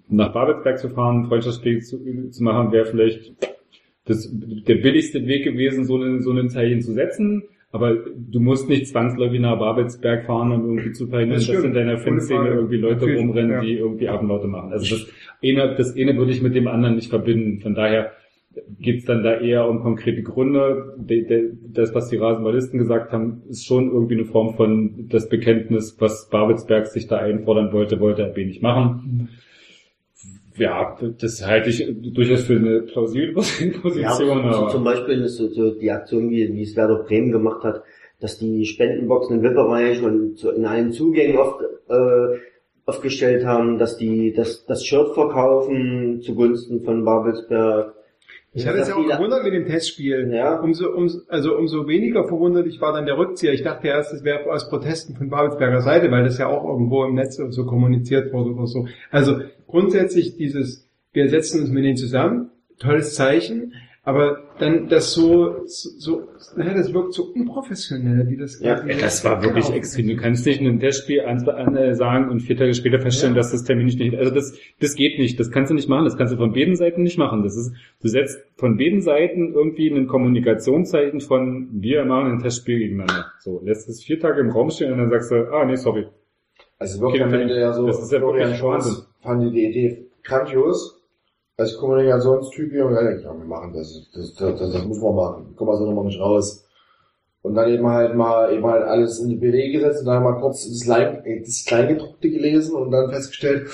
Nach 0.08 0.32
Babelsberg 0.32 0.78
zu 0.78 0.88
fahren, 0.88 1.24
ein 1.24 1.26
Freundschaftsspiel 1.26 1.82
zu, 1.82 2.30
zu 2.30 2.42
machen, 2.42 2.72
wäre 2.72 2.86
vielleicht 2.86 3.34
das, 4.06 4.28
der 4.32 4.76
billigste 4.76 5.26
Weg 5.26 5.44
gewesen, 5.44 5.84
so, 5.84 5.98
so 6.20 6.32
ein 6.32 6.48
Zeichen 6.48 6.80
zu 6.80 6.92
setzen. 6.92 7.44
Aber 7.72 7.94
du 7.94 8.40
musst 8.40 8.68
nicht 8.68 8.88
zwangsläufig 8.88 9.38
nach 9.40 9.58
Babelsberg 9.58 10.26
fahren, 10.26 10.50
um 10.50 10.64
irgendwie 10.64 10.92
zu 10.92 11.06
verhindern, 11.06 11.38
Das 11.38 11.46
dass 11.46 11.62
in 11.62 11.72
deiner 11.72 11.98
Frage. 11.98 12.48
irgendwie 12.48 12.76
Leute 12.76 12.94
Natürlich, 12.96 13.20
rumrennen, 13.20 13.50
ja. 13.52 13.60
die 13.60 13.74
irgendwie 13.74 14.08
Abendlaute 14.08 14.48
machen. 14.48 14.72
Also 14.72 14.96
das 14.96 15.06
eine, 15.42 15.76
das 15.76 15.96
eine 15.96 16.16
würde 16.16 16.32
ich 16.32 16.42
mit 16.42 16.56
dem 16.56 16.66
anderen 16.66 16.96
nicht 16.96 17.10
verbinden. 17.10 17.60
Von 17.60 17.74
daher 17.76 18.10
geht's 18.80 19.04
dann 19.04 19.22
da 19.22 19.38
eher 19.38 19.68
um 19.68 19.80
konkrete 19.80 20.22
Gründe. 20.22 20.94
De, 20.98 21.24
de, 21.24 21.52
das, 21.72 21.94
was 21.94 22.08
die 22.08 22.16
Rasenballisten 22.16 22.78
gesagt 22.78 23.12
haben, 23.12 23.42
ist 23.48 23.64
schon 23.64 23.92
irgendwie 23.92 24.14
eine 24.14 24.24
Form 24.24 24.56
von 24.56 25.06
das 25.08 25.28
Bekenntnis, 25.28 25.96
was 26.00 26.28
Babelsberg 26.28 26.88
sich 26.88 27.06
da 27.06 27.18
einfordern 27.18 27.72
wollte, 27.72 28.00
wollte 28.00 28.24
RB 28.26 28.38
nicht 28.38 28.62
machen. 28.62 29.28
Ja, 30.60 30.94
das 31.18 31.46
halte 31.46 31.70
ich 31.70 31.86
durchaus 32.12 32.42
für 32.42 32.56
eine 32.56 32.82
plausible 32.82 33.32
Position. 33.32 34.44
Ja, 34.44 34.68
zum 34.68 34.84
Beispiel 34.84 35.22
ist 35.22 35.36
so, 35.38 35.70
die 35.70 35.90
Aktion, 35.90 36.28
wie, 36.28 36.52
wie 36.54 36.62
es 36.62 36.76
Werder 36.76 37.02
Bremen 37.04 37.32
gemacht 37.32 37.64
hat, 37.64 37.82
dass 38.20 38.38
die 38.38 38.66
Spendenboxen 38.66 39.38
im 39.38 39.42
VIP-Bereich 39.42 40.02
und 40.02 40.44
in 40.44 40.66
allen 40.66 40.92
Zugängen 40.92 41.38
oft, 41.38 41.62
äh, 41.88 42.38
aufgestellt 42.84 43.46
haben, 43.46 43.78
dass 43.78 43.96
die 43.96 44.34
das, 44.34 44.66
das 44.66 44.84
Shirt 44.84 45.14
verkaufen 45.14 46.20
zugunsten 46.20 46.82
von 46.82 47.06
Babelsberg. 47.06 47.94
Ich 48.52 48.66
hatte 48.66 48.78
es 48.78 48.88
ja 48.88 48.96
auch 48.96 49.06
gewundert 49.06 49.44
mit 49.44 49.52
dem 49.52 49.66
Testspiel. 49.66 50.32
Ja. 50.32 50.58
Umso, 50.58 50.90
umso, 50.90 51.20
also 51.28 51.56
umso 51.56 51.86
weniger 51.86 52.26
verwunderlich 52.26 52.80
war 52.80 52.92
dann 52.92 53.06
der 53.06 53.16
Rückzieher. 53.16 53.52
Ich 53.52 53.62
dachte 53.62 53.86
erst, 53.86 54.12
es 54.12 54.24
wäre 54.24 54.50
aus 54.50 54.68
Protesten 54.68 55.14
von 55.14 55.30
Babelsberger 55.30 55.82
Seite, 55.82 56.10
weil 56.10 56.24
das 56.24 56.38
ja 56.38 56.48
auch 56.48 56.64
irgendwo 56.64 57.04
im 57.04 57.14
Netz 57.14 57.36
so 57.36 57.64
kommuniziert 57.64 58.32
wurde 58.32 58.50
oder 58.50 58.66
so. 58.66 58.88
Also 59.10 59.40
grundsätzlich 59.68 60.36
dieses, 60.36 60.88
wir 61.12 61.28
setzen 61.28 61.60
uns 61.60 61.70
mit 61.70 61.84
denen 61.84 61.96
zusammen, 61.96 62.50
tolles 62.80 63.14
Zeichen, 63.14 63.74
aber 64.02 64.38
dann 64.58 64.88
das 64.88 65.12
so, 65.12 65.66
so, 65.66 65.90
so 65.98 66.28
naja, 66.56 66.74
das 66.74 66.92
wirkt 66.94 67.12
so 67.12 67.24
unprofessionell, 67.34 68.28
wie 68.30 68.36
das 68.38 68.58
Ja, 68.60 68.80
das 68.82 69.24
war 69.24 69.42
wirklich 69.42 69.70
extrem. 69.70 70.08
Du 70.08 70.16
kannst 70.16 70.46
nicht 70.46 70.60
in 70.60 70.66
einem 70.66 70.80
Testspiel 70.80 71.20
an, 71.20 71.46
an, 71.48 71.76
äh, 71.76 71.94
sagen 71.94 72.30
und 72.30 72.40
vier 72.40 72.56
Tage 72.56 72.72
später 72.72 72.98
feststellen, 72.98 73.34
Ja. 73.34 73.40
dass 73.40 73.52
das 73.52 73.64
Termin 73.64 73.86
nicht, 73.86 74.00
also 74.16 74.32
das, 74.32 74.56
das 74.80 74.94
geht 74.94 75.18
nicht. 75.18 75.38
Das 75.38 75.50
kannst 75.50 75.70
du 75.70 75.74
nicht 75.74 75.88
machen. 75.88 76.04
Das 76.04 76.16
kannst 76.16 76.32
du 76.32 76.38
von 76.38 76.52
beiden 76.52 76.76
Seiten 76.76 77.02
nicht 77.02 77.18
machen. 77.18 77.42
Das 77.42 77.56
ist, 77.56 77.72
du 78.02 78.08
setzt 78.08 78.38
von 78.56 78.76
beiden 78.78 79.02
Seiten 79.02 79.52
irgendwie 79.52 79.88
ein 79.90 80.06
Kommunikationszeichen 80.06 81.20
von, 81.20 81.68
wir 81.72 82.04
machen 82.06 82.32
ein 82.32 82.38
Testspiel 82.38 82.78
gegeneinander. 82.78 83.26
So, 83.40 83.60
lässt 83.64 83.88
es 83.88 84.02
vier 84.02 84.18
Tage 84.18 84.40
im 84.40 84.50
Raum 84.50 84.70
stehen 84.70 84.92
und 84.92 84.98
dann 84.98 85.10
sagst 85.10 85.30
du, 85.30 85.52
ah, 85.52 85.64
nee, 85.66 85.76
sorry. 85.76 86.06
Also 86.78 87.00
wirklich 87.00 87.22
Okay, 87.22 87.34
am 87.34 87.40
Ende 87.40 87.60
ja 87.60 87.72
so, 87.74 87.86
das 87.86 88.00
ist 88.02 88.10
ja 88.12 88.18
Florian 88.18 88.52
Wahnsinn. 88.62 89.04
fand 89.22 89.42
die 89.54 89.64
Idee 89.66 90.06
grandios. 90.24 90.99
Als 91.60 91.76
Kommunikationstyp 91.76 92.72
hier 92.72 92.86
und 92.86 92.94
ja, 92.94 93.02
ja, 93.02 93.38
wir 93.38 93.44
machen 93.44 93.74
das, 93.74 94.08
das, 94.14 94.34
das, 94.34 94.58
das, 94.58 94.72
das 94.72 94.84
muss 94.86 94.98
man 95.02 95.14
machen. 95.14 95.54
Kommen 95.56 95.70
wir 95.70 95.76
so 95.76 95.84
nochmal 95.84 96.06
nicht 96.06 96.18
raus. 96.18 96.66
Und 97.42 97.54
dann 97.54 97.68
eben 97.68 97.86
halt 97.86 98.16
mal, 98.16 98.50
eben 98.54 98.64
halt 98.64 98.82
alles 98.82 99.18
in 99.20 99.28
die 99.28 99.36
BD 99.36 99.70
gesetzt 99.70 100.00
und 100.00 100.06
dann 100.06 100.22
mal 100.22 100.40
kurz 100.40 100.66
das, 100.66 100.80
Klein, 100.84 101.22
das 101.44 101.64
Kleingedruckte 101.66 102.30
gelesen 102.30 102.76
und 102.76 102.90
dann 102.90 103.10
festgestellt, 103.10 103.68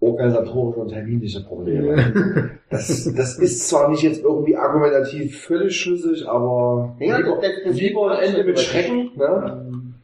organisatorische 0.00 0.80
und 0.80 0.88
terminische 0.88 1.44
Probleme. 1.44 2.58
Das, 2.70 3.12
das 3.16 3.38
ist 3.38 3.68
zwar 3.68 3.88
nicht 3.90 4.02
jetzt 4.02 4.22
irgendwie 4.22 4.56
argumentativ 4.56 5.42
völlig 5.42 5.76
schlüssig, 5.76 6.26
aber 6.28 6.96
Ja, 7.00 7.18
lieber, 7.18 7.40
lieber 7.66 8.22
Ende 8.22 8.44
mit 8.44 8.58
Schrecken, 8.58 9.10
ne? 9.16 9.94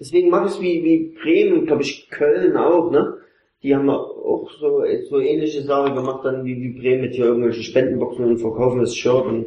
Deswegen 0.00 0.30
mache 0.30 0.46
ich 0.46 0.52
es 0.52 0.60
wie, 0.60 0.84
wie 0.84 1.14
Bremen, 1.22 1.66
glaube 1.66 1.82
ich, 1.82 2.08
Köln 2.10 2.56
auch, 2.56 2.90
ne? 2.90 3.17
Die 3.62 3.74
haben 3.74 3.90
auch 3.90 4.48
so, 4.60 4.84
so 5.08 5.20
ähnliche 5.20 5.62
Sachen 5.62 5.94
gemacht, 5.94 6.24
dann 6.24 6.44
wie, 6.44 6.56
wie 6.62 6.80
Bremen 6.80 7.00
mit 7.02 7.14
hier 7.14 7.26
irgendwelche 7.26 7.62
Spendenboxen 7.62 8.24
und 8.24 8.38
verkaufen 8.38 8.80
das 8.80 8.94
Shirt 8.94 9.26
und 9.26 9.46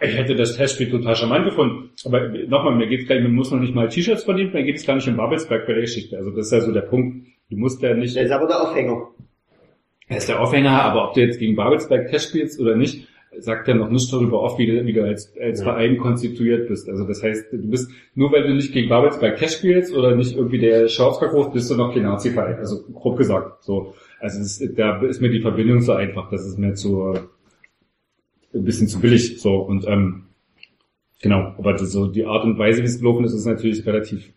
Ich 0.00 0.16
hätte 0.16 0.34
das 0.34 0.56
Testspiel 0.56 0.90
total 0.90 1.14
charmant 1.14 1.44
gefunden. 1.44 1.90
Aber 2.04 2.28
nochmal, 2.28 2.74
mir 2.74 2.88
geht's 2.88 3.08
gar 3.08 3.14
nicht, 3.14 3.24
man 3.24 3.34
muss 3.34 3.52
noch 3.52 3.60
nicht 3.60 3.74
mal 3.74 3.88
T-Shirts 3.88 4.24
verdienen, 4.24 4.52
mir 4.52 4.64
geht 4.64 4.76
es 4.76 4.86
gar 4.86 4.96
nicht 4.96 5.08
um 5.08 5.16
Babelsberg 5.16 5.66
bei 5.66 5.74
der 5.74 5.82
Geschichte. 5.82 6.16
Also 6.16 6.30
das 6.30 6.46
ist 6.46 6.52
ja 6.52 6.60
so 6.60 6.72
der 6.72 6.82
Punkt. 6.82 7.26
Du 7.50 7.56
musst 7.56 7.80
ja 7.82 7.94
nicht, 7.94 8.16
das 8.16 8.24
ist 8.24 8.30
aber 8.32 8.48
der 8.48 8.60
Aufhänger. 8.60 9.10
Er 10.08 10.16
ist 10.18 10.28
der 10.28 10.40
Aufhänger, 10.40 10.82
aber 10.82 11.08
ob 11.08 11.14
du 11.14 11.20
jetzt 11.20 11.38
gegen 11.38 11.56
Babelsberg 11.56 12.08
Test 12.08 12.30
spielst 12.30 12.60
oder 12.60 12.76
nicht, 12.76 13.08
sagt 13.40 13.68
ja 13.68 13.74
noch 13.74 13.90
nichts 13.90 14.10
darüber 14.10 14.40
auf, 14.40 14.58
wie 14.58 14.66
du, 14.66 14.84
wie 14.86 14.92
du 14.92 15.04
als, 15.04 15.34
als 15.40 15.60
Ja. 15.60 15.66
Verein 15.66 15.98
konstituiert 15.98 16.68
bist. 16.68 16.88
Also 16.88 17.04
das 17.06 17.22
heißt, 17.22 17.52
du 17.52 17.70
bist, 17.70 17.90
nur 18.14 18.32
weil 18.32 18.44
du 18.44 18.54
nicht 18.54 18.72
gegen 18.72 18.88
Babelsberg 18.88 19.36
Test 19.36 19.58
spielst 19.58 19.94
oder 19.94 20.14
nicht 20.14 20.36
irgendwie 20.36 20.58
der 20.58 20.88
Schauspierhof, 20.88 21.52
bist 21.52 21.70
du 21.70 21.76
noch 21.76 21.92
kein 21.94 22.02
Nazi-Verein. 22.04 22.56
Also 22.56 22.82
grob 22.92 23.18
gesagt. 23.18 23.64
So. 23.64 23.94
Also 24.20 24.38
das, 24.38 24.62
da 24.74 25.00
ist 25.02 25.20
mir 25.20 25.30
die 25.30 25.40
Verbindung 25.40 25.80
so 25.80 25.92
einfach, 25.92 26.30
das 26.30 26.46
ist 26.46 26.58
mir 26.58 26.74
zu 26.74 27.14
ein 28.54 28.64
bisschen 28.64 28.88
zu 28.88 29.00
billig. 29.00 29.40
So 29.40 29.56
und 29.56 29.86
ähm, 29.86 30.24
genau, 31.22 31.54
aber 31.58 31.72
das, 31.74 31.92
so 31.92 32.06
die 32.06 32.24
Art 32.24 32.44
und 32.44 32.58
Weise, 32.58 32.82
wie 32.82 32.86
es 32.86 32.98
gelaufen 32.98 33.24
ist, 33.24 33.34
ist 33.34 33.46
natürlich 33.46 33.86
relativ 33.86 34.32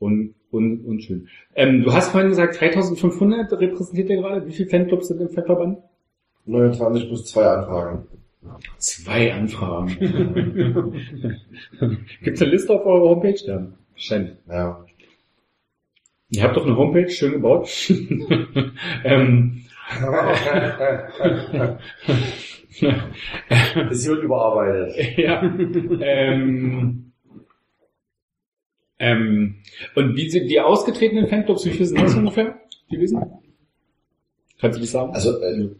un, 0.00 0.34
un, 0.52 0.80
unschön. 0.84 1.28
Ähm, 1.54 1.82
du 1.82 1.92
hast 1.92 2.10
vorhin 2.10 2.30
gesagt, 2.30 2.60
3500 2.60 3.52
repräsentiert 3.52 4.10
ihr 4.10 4.16
gerade. 4.16 4.46
Wie 4.46 4.52
viele 4.52 4.68
Fanclubs 4.68 5.08
sind 5.08 5.20
im 5.20 5.28
Fanverband? 5.30 5.78
29 6.46 7.08
plus 7.08 7.24
zwei 7.26 7.44
Anfragen. 7.44 8.06
Zwei 8.78 9.32
Anfragen. 9.32 9.96
Gibt's 12.22 12.42
eine 12.42 12.50
Liste 12.50 12.72
auf 12.72 12.84
eurer 12.86 13.10
Homepage? 13.10 13.40
Ja, 13.44 13.66
wahrscheinlich. 13.92 14.36
Ja. 14.48 14.84
Ihr 16.28 16.42
habt 16.42 16.56
doch 16.56 16.66
eine 16.66 16.76
Homepage, 16.76 17.08
schön 17.10 17.32
gebaut. 17.32 17.68
ähm, 19.04 19.64
Das 23.74 24.06
wird 24.06 24.22
überarbeitet. 24.22 25.18
ja. 25.18 25.42
Ähm, 26.00 27.12
ähm, 28.98 29.56
und 29.94 30.16
wie 30.16 30.28
sind 30.30 30.48
die 30.48 30.60
ausgetretenen 30.60 31.28
Fanclubs, 31.28 31.64
wie 31.66 31.70
viele 31.70 31.86
sind 31.86 32.00
das 32.00 32.14
ungefähr 32.14 32.60
gewesen? 32.90 33.22
Kannst 34.58 34.78
du 34.78 34.82
das 34.82 34.90
sagen? 34.90 35.12
Also 35.14 35.40
äh, 35.40 35.70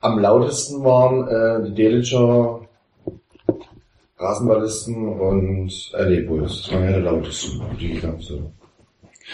am 0.00 0.18
lautesten 0.18 0.82
waren 0.84 1.28
äh, 1.28 1.68
die 1.68 1.74
Delitzscher 1.74 2.60
Rasenballisten 4.18 5.08
und 5.18 5.92
LA 5.94 6.28
Bulls. 6.28 6.62
Das 6.62 6.72
waren 6.74 6.84
ja 6.90 6.96
die 6.98 7.02
lautesten. 7.04 7.60
Die 7.80 8.00
gab's 8.00 8.26
so. 8.26 8.50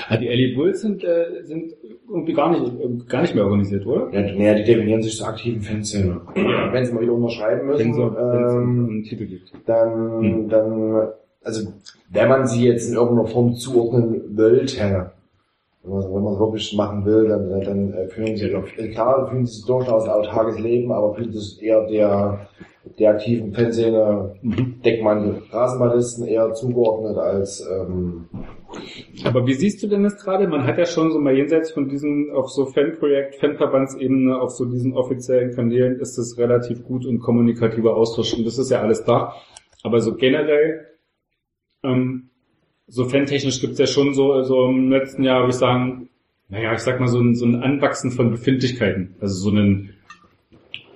Ah, 0.09 0.17
die 0.17 0.29
LA 0.29 0.55
Bulls 0.57 0.81
sind, 0.83 1.03
äh, 1.03 1.43
sind 1.43 1.73
irgendwie 2.09 2.35
gar 2.35 2.51
nicht, 2.51 3.09
gar 3.09 3.23
nicht 3.23 3.35
mehr 3.35 3.45
organisiert, 3.45 3.85
oder? 3.87 4.13
Ja, 4.13 4.21
naja, 4.21 4.55
die 4.55 4.65
definieren 4.65 5.03
sich 5.03 5.17
zur 5.17 5.27
aktiven 5.29 5.61
Fanszene. 5.63 6.21
Wenn 6.35 6.85
sie 6.85 6.93
mal 6.93 7.03
wieder 7.03 7.15
unterschreiben 7.15 7.67
müssen, 7.67 7.95
so, 7.95 8.17
ähm, 8.17 8.87
einen 8.91 9.03
Titel 9.03 9.27
gibt. 9.27 9.53
dann, 9.67 10.21
Hm. 10.21 10.49
dann, 10.49 11.09
also 11.43 11.73
wenn 12.11 12.29
man 12.29 12.47
sie 12.47 12.65
jetzt 12.67 12.89
in 12.89 12.95
irgendeiner 12.95 13.27
Form 13.27 13.55
zuordnen 13.55 14.37
wollte, 14.37 15.11
wenn 15.87 15.95
man 15.95 16.15
wenn 16.15 16.23
man 16.23 16.35
es 16.35 16.41
wirklich 16.41 16.77
machen 16.77 17.05
will, 17.05 17.29
dann, 17.29 17.49
dann, 17.49 17.61
dann 17.63 17.93
äh, 17.95 18.09
führen 18.09 18.37
sie 18.37 18.51
doch, 18.51 18.67
klar 18.67 19.29
führen 19.29 19.47
sie 19.47 19.65
durchaus 19.67 20.05
ein 20.05 20.11
autarkes 20.11 20.59
Leben, 20.59 20.91
aber 20.91 21.15
fühlen 21.15 21.33
sich 21.33 21.63
eher 21.63 21.87
der, 21.87 22.49
der 22.99 23.11
aktiven 23.11 23.53
Fanszene, 23.53 24.35
Mhm. 24.43 24.83
Deckmantel, 24.85 25.43
Rasenballisten 25.51 26.27
eher 26.27 26.53
zugeordnet 26.55 27.17
als, 27.17 27.67
ähm, 27.71 28.27
Aber 29.25 29.47
wie 29.47 29.55
siehst 29.55 29.83
du 29.83 29.87
denn 29.87 30.03
das 30.03 30.17
gerade? 30.23 30.49
Man 30.49 30.67
hat 30.67 30.77
ja 30.77 30.87
schon 30.87 31.13
so 31.13 31.19
mal 31.21 31.35
jenseits 31.35 31.71
von 31.71 31.89
diesen, 31.89 32.31
auf 32.33 32.51
so 32.51 32.67
Fanprojekt, 32.67 33.37
Fanverbandsebene, 33.37 34.41
auf 34.41 34.51
so 34.51 34.65
diesen 34.65 34.95
offiziellen 34.95 35.55
Kanälen 35.55 36.01
ist 36.01 36.19
es 36.19 36.37
relativ 36.37 36.85
gut 36.85 37.07
und 37.07 37.21
kommunikativer 37.21 37.97
Austausch 37.97 38.35
und 38.35 38.45
das 38.45 38.59
ist 38.59 38.71
ja 38.71 38.81
alles 38.81 39.05
da. 39.05 39.35
Aber 39.83 40.01
so 40.01 40.17
generell, 40.17 40.85
ähm, 41.85 42.31
so 42.87 43.05
fantechnisch 43.05 43.61
gibt's 43.61 43.79
ja 43.79 43.87
schon 43.87 44.15
so, 44.15 44.43
so 44.43 44.69
im 44.69 44.91
letzten 44.91 45.25
Jahr, 45.25 45.41
würde 45.41 45.51
ich 45.51 45.57
sagen, 45.57 46.09
naja, 46.49 46.73
ich 46.73 46.81
sag 46.81 47.01
mal 47.01 47.09
so 47.09 47.21
ein, 47.21 47.35
so 47.35 47.45
ein 47.45 47.57
Anwachsen 47.57 48.13
von 48.13 48.31
Befindlichkeiten. 48.31 49.17
Also 49.21 49.35
so 49.35 49.51
einen, 49.51 49.95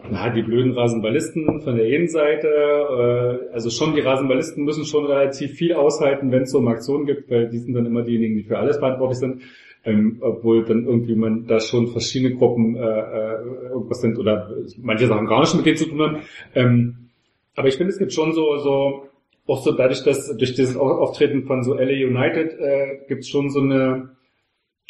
na, 0.08 0.30
die 0.30 0.42
blöden 0.42 0.72
Rasenballisten 0.72 1.60
von 1.62 1.76
der 1.76 1.86
Innenseite, 1.86 2.48
äh, 2.48 3.52
also 3.52 3.70
schon 3.70 3.94
die 3.94 4.00
Rasenballisten 4.00 4.64
müssen 4.64 4.84
schon 4.84 5.06
relativ 5.06 5.52
viel 5.52 5.72
aushalten, 5.72 6.30
wenn 6.30 6.42
es 6.42 6.52
so 6.52 6.58
um 6.58 6.68
Aktionen 6.68 7.06
gibt, 7.06 7.30
weil 7.30 7.48
die 7.48 7.58
sind 7.58 7.74
dann 7.74 7.86
immer 7.86 8.02
diejenigen, 8.02 8.36
die 8.36 8.44
für 8.44 8.58
alles 8.58 8.78
verantwortlich 8.78 9.18
sind, 9.18 9.42
ähm, 9.84 10.18
obwohl 10.20 10.64
dann 10.64 10.84
irgendwie 10.84 11.16
man 11.16 11.46
da 11.46 11.58
schon 11.58 11.88
verschiedene 11.88 12.36
Gruppen 12.36 12.76
äh, 12.76 12.80
äh, 12.80 13.70
irgendwas 13.70 14.00
sind 14.00 14.18
oder 14.18 14.54
manche 14.80 15.08
Sachen 15.08 15.26
gar 15.26 15.40
nicht 15.40 15.56
mit 15.56 15.66
denen 15.66 15.76
zu 15.76 15.88
tun 15.88 16.00
haben. 16.00 16.16
Ähm, 16.54 16.96
aber 17.56 17.66
ich 17.66 17.76
finde, 17.76 17.92
es 17.92 17.98
gibt 17.98 18.12
schon 18.12 18.32
so, 18.32 18.58
so 18.58 19.09
auch 19.50 19.62
so 19.62 19.72
dadurch, 19.72 20.02
dass 20.04 20.34
durch 20.36 20.54
dieses 20.54 20.76
Au- 20.76 20.98
Auftreten 21.00 21.44
von 21.44 21.62
so 21.64 21.74
LA 21.74 22.06
United 22.06 22.58
äh, 22.58 22.98
gibt 23.08 23.22
es 23.22 23.28
schon 23.28 23.50
so 23.50 23.60
eine 23.60 24.10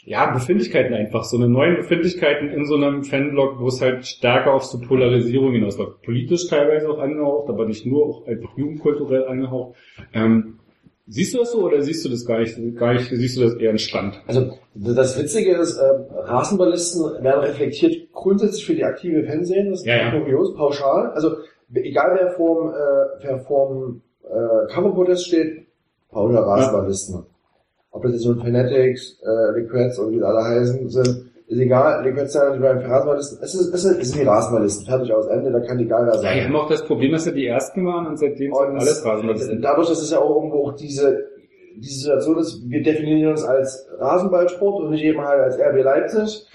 ja, 0.05 0.33
Befindlichkeiten 0.33 0.95
einfach, 0.95 1.25
so 1.25 1.37
eine 1.37 1.49
neuen 1.49 1.77
Befindlichkeiten 1.77 2.49
in 2.49 2.65
so 2.65 2.75
einem 2.77 3.05
Fanblog, 3.05 3.61
wo 3.61 3.69
es 3.69 3.81
halt 3.83 4.07
stärker 4.07 4.55
auf 4.55 4.65
so 4.65 4.81
Polarisierung 4.81 5.53
hinausläuft. 5.53 6.01
Politisch 6.03 6.49
teilweise 6.49 6.89
auch 6.89 6.99
angehaucht, 6.99 7.51
aber 7.51 7.67
nicht 7.67 7.85
nur, 7.85 8.07
auch 8.07 8.27
einfach 8.27 8.57
jugendkulturell 8.57 9.27
angehaucht. 9.27 9.77
Ähm, 10.15 10.59
siehst 11.07 11.35
du 11.35 11.39
das 11.39 11.53
so 11.53 11.63
oder 11.67 11.83
siehst 11.83 12.03
du 12.05 12.09
das 12.09 12.25
gar 12.25 12.39
nicht, 12.41 12.57
gar 12.77 12.95
nicht, 12.95 13.11
siehst 13.11 13.37
du 13.37 13.43
das 13.43 13.55
eher 13.57 13.71
entspannt? 13.71 14.23
Also 14.27 14.53
das 14.75 15.19
Witzige 15.23 15.57
ist, 15.57 15.77
äh, 15.77 15.83
Rasenballisten 16.15 17.23
werden 17.23 17.41
reflektiert 17.45 18.11
grundsätzlich 18.13 18.65
für 18.65 18.75
die 18.75 18.85
aktive 18.85 19.25
Fanszene, 19.25 19.71
das 19.71 19.81
ist 19.81 19.87
Ja, 19.87 19.97
ja. 19.97 20.11
kurios, 20.19 20.55
pauschal. 20.55 21.11
Also 21.13 21.37
egal 21.75 22.17
wer 22.19 22.31
vorm, 22.31 22.71
äh, 22.71 23.23
wer 23.23 23.39
vorm 23.41 24.01
äh, 24.31 24.73
Coverprotest 24.73 25.27
steht, 25.27 25.67
Paula 26.11 26.41
Rasenballisten. 26.41 27.25
Ob 27.93 28.03
das 28.03 28.13
jetzt 28.13 28.27
nun 28.27 28.41
Fanatics, 28.41 29.21
äh, 29.23 29.59
Liquids 29.61 29.99
oder 29.99 30.11
wie 30.11 30.17
die 30.17 30.23
alle 30.23 30.45
heißen 30.45 30.89
sind, 30.89 31.31
ist 31.49 31.59
egal. 31.59 32.05
Liquids 32.05 32.33
sind 32.33 32.55
die 32.55 32.59
beiden 32.61 32.83
Rasenballisten. 32.89 33.39
Es 33.43 33.55
ist, 33.55 33.75
es 33.75 33.83
sind, 33.83 34.01
es 34.01 34.11
sind 34.11 34.23
die 34.23 34.27
Rasenballisten. 34.27 34.87
Fertig 34.87 35.13
aus 35.13 35.27
Ende, 35.27 35.51
da 35.51 35.61
kann 35.61 35.79
egal 35.81 36.07
wer 36.07 36.15
Ja, 36.15 36.19
sein. 36.21 36.37
die 36.39 36.45
haben 36.45 36.57
auch 36.57 36.69
das 36.69 36.85
Problem, 36.85 37.13
dass 37.13 37.25
sie 37.25 37.33
die 37.35 37.47
Ersten 37.47 37.85
waren 37.85 38.07
und 38.07 38.17
seitdem 38.19 38.53
sind 38.53 38.67
Und 38.67 38.79
alles 38.79 39.05
Rasenballisten. 39.05 39.61
Dadurch, 39.61 39.89
dass 39.89 40.01
es 40.03 40.11
ja 40.13 40.19
auch 40.21 40.37
irgendwo 40.37 40.69
auch 40.69 40.77
diese, 40.77 41.27
diese 41.77 42.01
Situation 42.01 42.39
ist, 42.39 42.63
wir 42.69 42.83
definieren 42.83 43.33
uns 43.33 43.43
als 43.45 43.89
Rasenballsport 43.99 44.85
und 44.85 44.91
nicht 44.91 45.03
eben 45.05 45.21
halt 45.21 45.41
als 45.41 45.59
RB 45.59 45.83
Leipzig, 45.83 46.47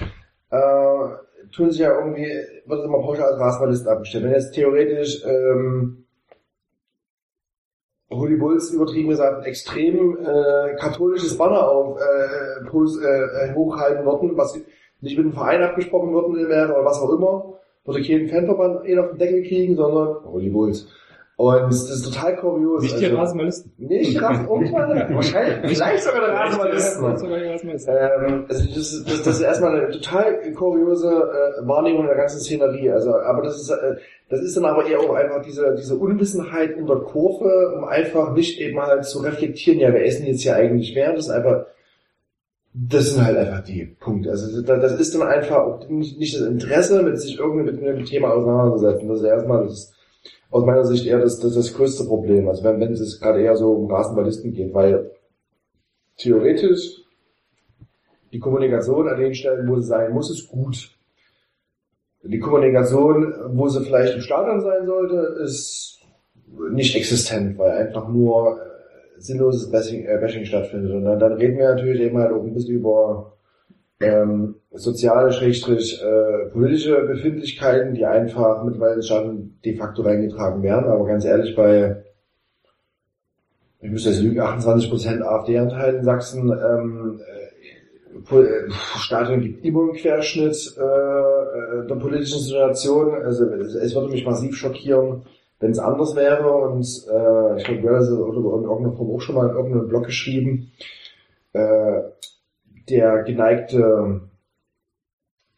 äh, 0.51 1.47
tun 1.53 1.69
sich 1.71 1.79
ja 1.81 1.97
irgendwie, 1.97 2.27
wird 2.65 2.79
es 2.79 2.85
immer 2.85 2.99
pauschal 3.01 3.31
als 3.31 3.39
Rasenballisten 3.39 3.89
abgestellt. 3.89 4.23
Wenn 4.23 4.31
jetzt 4.31 4.53
theoretisch, 4.53 5.23
ähm, 5.25 6.04
Holy 8.17 8.35
Bulls 8.35 8.71
übertrieben 8.71 9.09
gesagt, 9.09 9.39
ein 9.39 9.45
extrem 9.45 10.17
äh, 10.17 10.75
katholisches 10.79 11.37
Banner 11.37 11.69
auf 11.69 11.97
äh, 11.97 12.65
Puls, 12.65 12.97
äh, 12.97 13.05
äh, 13.05 13.53
hochhalten 13.53 14.05
würden, 14.05 14.37
was 14.37 14.55
nicht 15.01 15.17
mit 15.17 15.25
dem 15.25 15.33
Verein 15.33 15.61
abgesprochen 15.61 16.13
worden 16.13 16.35
wäre 16.49 16.73
oder 16.73 16.85
was 16.85 16.99
auch 16.99 17.11
immer, 17.11 17.59
würde 17.85 18.01
kein 18.01 18.27
Fanverband 18.27 18.87
eh 18.87 18.97
auf 18.97 19.09
den 19.09 19.19
Deckel 19.19 19.43
kriegen, 19.43 19.75
sondern 19.75 20.23
Holy 20.25 20.49
Bulls. 20.49 20.87
Und 21.37 21.63
das 21.67 21.89
ist 21.89 22.03
total 22.05 22.37
kurios. 22.37 22.81
Nicht 22.83 22.97
die 22.99 23.05
Also- 23.07 23.17
Rasenballisten. 23.17 23.73
Nicht 23.77 24.13
die 24.13 24.17
Rasen, 24.17 24.47
irgendwann, 24.47 25.15
wahrscheinlich, 25.15 25.77
vielleicht 25.77 26.03
sogar 26.03 26.21
der 26.21 26.29
die 26.29 26.35
Rasenballisten. 26.37 27.03
Ähm, 27.87 28.45
also 28.47 28.65
das, 28.67 28.77
ist- 28.77 29.05
das, 29.11 29.23
das 29.23 29.35
ist 29.35 29.41
erstmal 29.41 29.75
eine 29.81 29.91
total 29.91 30.51
kuriose 30.53 31.09
äh, 31.09 31.67
Wahrnehmung 31.67 32.05
der 32.05 32.15
ganzen 32.15 32.39
Szenerie. 32.39 32.89
Also, 32.89 33.13
aber 33.17 33.41
das 33.41 33.59
ist, 33.59 33.69
äh, 33.69 33.95
das 34.29 34.39
ist 34.39 34.55
dann 34.55 34.63
aber 34.65 34.85
eher 34.87 34.99
auch 35.01 35.13
einfach 35.13 35.41
diese, 35.41 35.75
diese 35.77 35.97
Unwissenheit 35.97 36.71
in 36.77 36.87
der 36.87 36.97
Kurve, 36.97 37.73
um 37.77 37.83
einfach 37.83 38.31
nicht 38.33 38.57
eben 38.61 38.79
halt 38.79 39.03
zu 39.03 39.19
reflektieren, 39.19 39.79
ja, 39.79 39.91
wer 39.93 40.05
ist 40.05 40.19
denn 40.19 40.27
jetzt 40.27 40.41
hier 40.41 40.55
eigentlich 40.55 40.95
wer? 40.95 41.11
Das 41.13 41.25
ist 41.25 41.31
einfach, 41.31 41.65
das 42.73 43.13
sind 43.13 43.25
halt 43.25 43.37
einfach 43.37 43.61
die 43.63 43.85
Punkte. 43.99 44.29
Also 44.31 44.61
das 44.61 44.81
das 44.81 44.99
ist 44.99 45.13
dann 45.15 45.23
einfach 45.27 45.87
nicht, 45.89 46.17
nicht 46.17 46.35
das 46.39 46.47
Interesse, 46.47 47.03
mit 47.03 47.19
sich 47.19 47.37
irgendwie 47.39 47.69
mit 47.71 47.81
einem 47.81 48.05
Thema 48.05 48.29
auseinanderzusetzen. 48.33 49.07
Das 49.09 49.19
ist 49.19 49.25
erstmal 49.25 49.63
das 49.65 49.93
aus 50.51 50.65
meiner 50.65 50.85
Sicht 50.85 51.05
eher 51.05 51.19
das, 51.19 51.39
das, 51.39 51.55
das 51.55 51.73
größte 51.73 52.05
Problem. 52.05 52.47
Also 52.47 52.63
wenn, 52.63 52.79
wenn 52.79 52.93
es 52.93 53.19
gerade 53.19 53.41
eher 53.41 53.55
so 53.55 53.71
um 53.73 53.91
Rasenballisten 53.91 54.53
geht, 54.53 54.73
weil 54.73 55.11
theoretisch 56.17 57.03
die 58.31 58.39
Kommunikation 58.39 59.07
an 59.07 59.19
den 59.19 59.33
Stellen, 59.33 59.67
wo 59.67 59.79
sie 59.79 59.87
sein 59.87 60.11
muss, 60.11 60.29
ist 60.29 60.47
gut. 60.47 60.91
Die 62.23 62.39
Kommunikation, 62.39 63.33
wo 63.53 63.67
sie 63.67 63.83
vielleicht 63.83 64.15
im 64.15 64.21
Stadion 64.21 64.61
sein 64.61 64.85
sollte, 64.85 65.41
ist 65.43 65.99
nicht 66.71 66.95
existent, 66.95 67.57
weil 67.57 67.71
einfach 67.71 68.07
nur 68.07 68.59
äh, 68.59 69.21
sinnloses 69.21 69.69
Bashing, 69.69 70.05
äh, 70.05 70.17
Bashing 70.19 70.45
stattfindet. 70.45 70.91
Und 70.91 71.05
dann, 71.05 71.19
dann 71.19 71.33
reden 71.33 71.57
wir 71.57 71.73
natürlich 71.73 72.01
eben 72.01 72.17
halt 72.17 72.31
auch 72.31 72.43
ein 72.43 72.53
bisschen 72.53 72.75
über 72.75 73.34
ähm, 73.99 74.55
soziale, 74.71 75.31
schrägstrich 75.31 76.01
äh, 76.01 76.49
politische 76.51 77.01
Befindlichkeiten, 77.03 77.93
die 77.93 78.05
einfach 78.05 78.63
mittlerweile 78.63 79.01
schon 79.03 79.57
de 79.63 79.77
facto 79.77 80.01
reingetragen 80.01 80.61
werden. 80.63 80.85
Aber 80.85 81.05
ganz 81.05 81.25
ehrlich, 81.25 81.55
bei 81.55 82.03
ich 83.85 83.91
müsste 83.91 84.09
jetzt 84.09 84.21
lügen, 84.21 84.41
28% 84.41 85.21
AfD-Anteil 85.21 85.95
in 85.95 86.03
Sachsen, 86.03 86.49
ähm, 86.49 87.21
äh, 87.21 87.45
äh, 88.35 88.71
Stadion 88.97 89.41
gibt 89.41 89.63
immer 89.63 89.81
einen 89.81 89.93
Querschnitt 89.93 90.75
äh, 90.77 90.81
äh, 90.81 91.87
der 91.87 91.95
politischen 91.95 92.39
Situation. 92.39 93.13
Also 93.13 93.45
es, 93.45 93.93
würde 93.93 94.09
mich 94.09 94.25
massiv 94.25 94.55
schockieren, 94.55 95.23
wenn 95.59 95.71
es 95.71 95.79
anders 95.79 96.15
wäre. 96.15 96.49
Und 96.51 96.83
äh, 96.83 97.57
ich 97.57 97.63
glaube, 97.65 97.81
du 97.81 97.89
hast 97.89 98.07
es 98.07 98.17
in 98.17 98.17
irgendeiner 98.17 98.93
Form 98.93 99.11
auch 99.11 99.21
schon 99.21 99.35
mal 99.35 99.49
in 99.49 99.55
irgendeinem 99.55 99.87
Blog 99.87 100.05
geschrieben. 100.05 100.71
Äh, 101.53 102.01
der 102.89 103.23
geneigte 103.23 104.21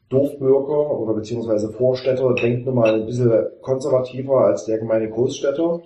Dorfbürger 0.10 1.00
oder 1.00 1.14
beziehungsweise 1.14 1.70
Vorstädter 1.70 2.34
denkt 2.34 2.66
nun 2.66 2.76
mal 2.76 2.96
ein 2.96 3.06
bisschen 3.06 3.32
konservativer 3.62 4.46
als 4.46 4.66
der 4.66 4.80
gemeine 4.80 5.10
Großstädter. 5.10 5.82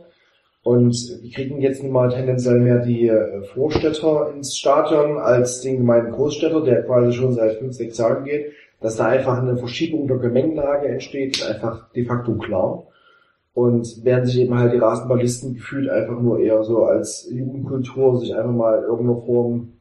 Und 0.63 0.95
wir 1.21 1.31
kriegen 1.31 1.59
jetzt 1.59 1.81
nun 1.81 1.91
mal 1.91 2.09
tendenziell 2.09 2.59
mehr 2.59 2.79
die 2.79 3.07
äh, 3.07 3.41
Vorstädter 3.41 4.31
ins 4.31 4.55
Stadion 4.55 5.17
als 5.17 5.61
den 5.61 5.77
gemeinen 5.77 6.11
Großstädter, 6.11 6.61
der 6.63 6.83
quasi 6.83 7.13
schon 7.13 7.33
seit 7.33 7.57
fünf, 7.57 7.73
sechs 7.73 7.97
Jahren 7.97 8.23
geht. 8.25 8.51
Dass 8.79 8.95
da 8.95 9.05
einfach 9.05 9.39
eine 9.39 9.57
Verschiebung 9.57 10.07
der 10.07 10.17
Gemengelage 10.17 10.87
entsteht, 10.87 11.37
ist 11.37 11.47
einfach 11.47 11.91
de 11.93 12.05
facto 12.05 12.35
klar. 12.35 12.83
Und 13.53 14.01
während 14.03 14.27
sich 14.27 14.39
eben 14.39 14.57
halt 14.57 14.73
die 14.73 14.77
Rasenballisten 14.77 15.55
gefühlt 15.55 15.89
einfach 15.89 16.19
nur 16.19 16.39
eher 16.39 16.63
so 16.63 16.85
als 16.85 17.27
Jugendkultur 17.31 18.19
sich 18.19 18.35
einfach 18.35 18.51
mal 18.51 18.79
in 18.79 18.83
irgendeiner 18.85 19.21
Form 19.25 19.73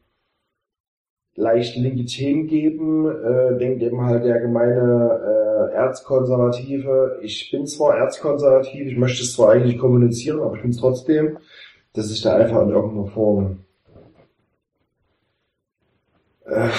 leicht 1.35 1.75
Themen 1.75 2.47
geben, 2.47 3.09
äh, 3.09 3.57
denkt 3.57 3.81
eben 3.81 4.01
halt 4.01 4.23
der 4.25 4.39
gemeine 4.39 5.69
äh, 5.71 5.73
Erzkonservative. 5.75 7.19
Ich 7.21 7.49
bin 7.51 7.65
zwar 7.65 7.97
erzkonservativ, 7.97 8.87
ich 8.87 8.97
möchte 8.97 9.23
es 9.23 9.33
zwar 9.33 9.51
eigentlich 9.51 9.77
kommunizieren, 9.77 10.41
aber 10.41 10.55
ich 10.55 10.61
bin 10.61 10.71
es 10.71 10.77
trotzdem, 10.77 11.37
dass 11.93 12.11
ich 12.11 12.21
da 12.21 12.35
einfach 12.35 12.61
in 12.63 12.69
irgendeiner 12.69 13.07
Form 13.07 13.59
äh, 16.45 16.69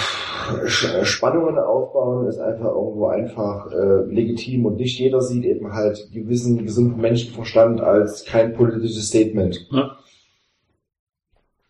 Spannungen 0.67 1.59
aufbauen 1.59 2.27
ist 2.27 2.39
einfach 2.39 2.75
irgendwo 2.75 3.07
einfach 3.07 3.71
äh, 3.71 4.05
legitim 4.13 4.67
und 4.67 4.77
nicht 4.77 4.99
jeder 4.99 5.21
sieht 5.21 5.45
eben 5.45 5.73
halt 5.73 6.11
gewissen 6.13 6.65
gesunden 6.65 7.01
Menschenverstand 7.01 7.81
als 7.81 8.25
kein 8.25 8.53
politisches 8.55 9.09
Statement. 9.09 9.69
Ja. 9.71 9.97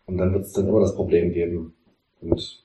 Und 0.05 0.17
dann 0.17 0.33
wird 0.33 0.45
es 0.45 0.53
dann 0.53 0.67
immer 0.67 0.81
das 0.81 0.95
Problem 0.95 1.31
geben. 1.31 1.73
Und 2.21 2.63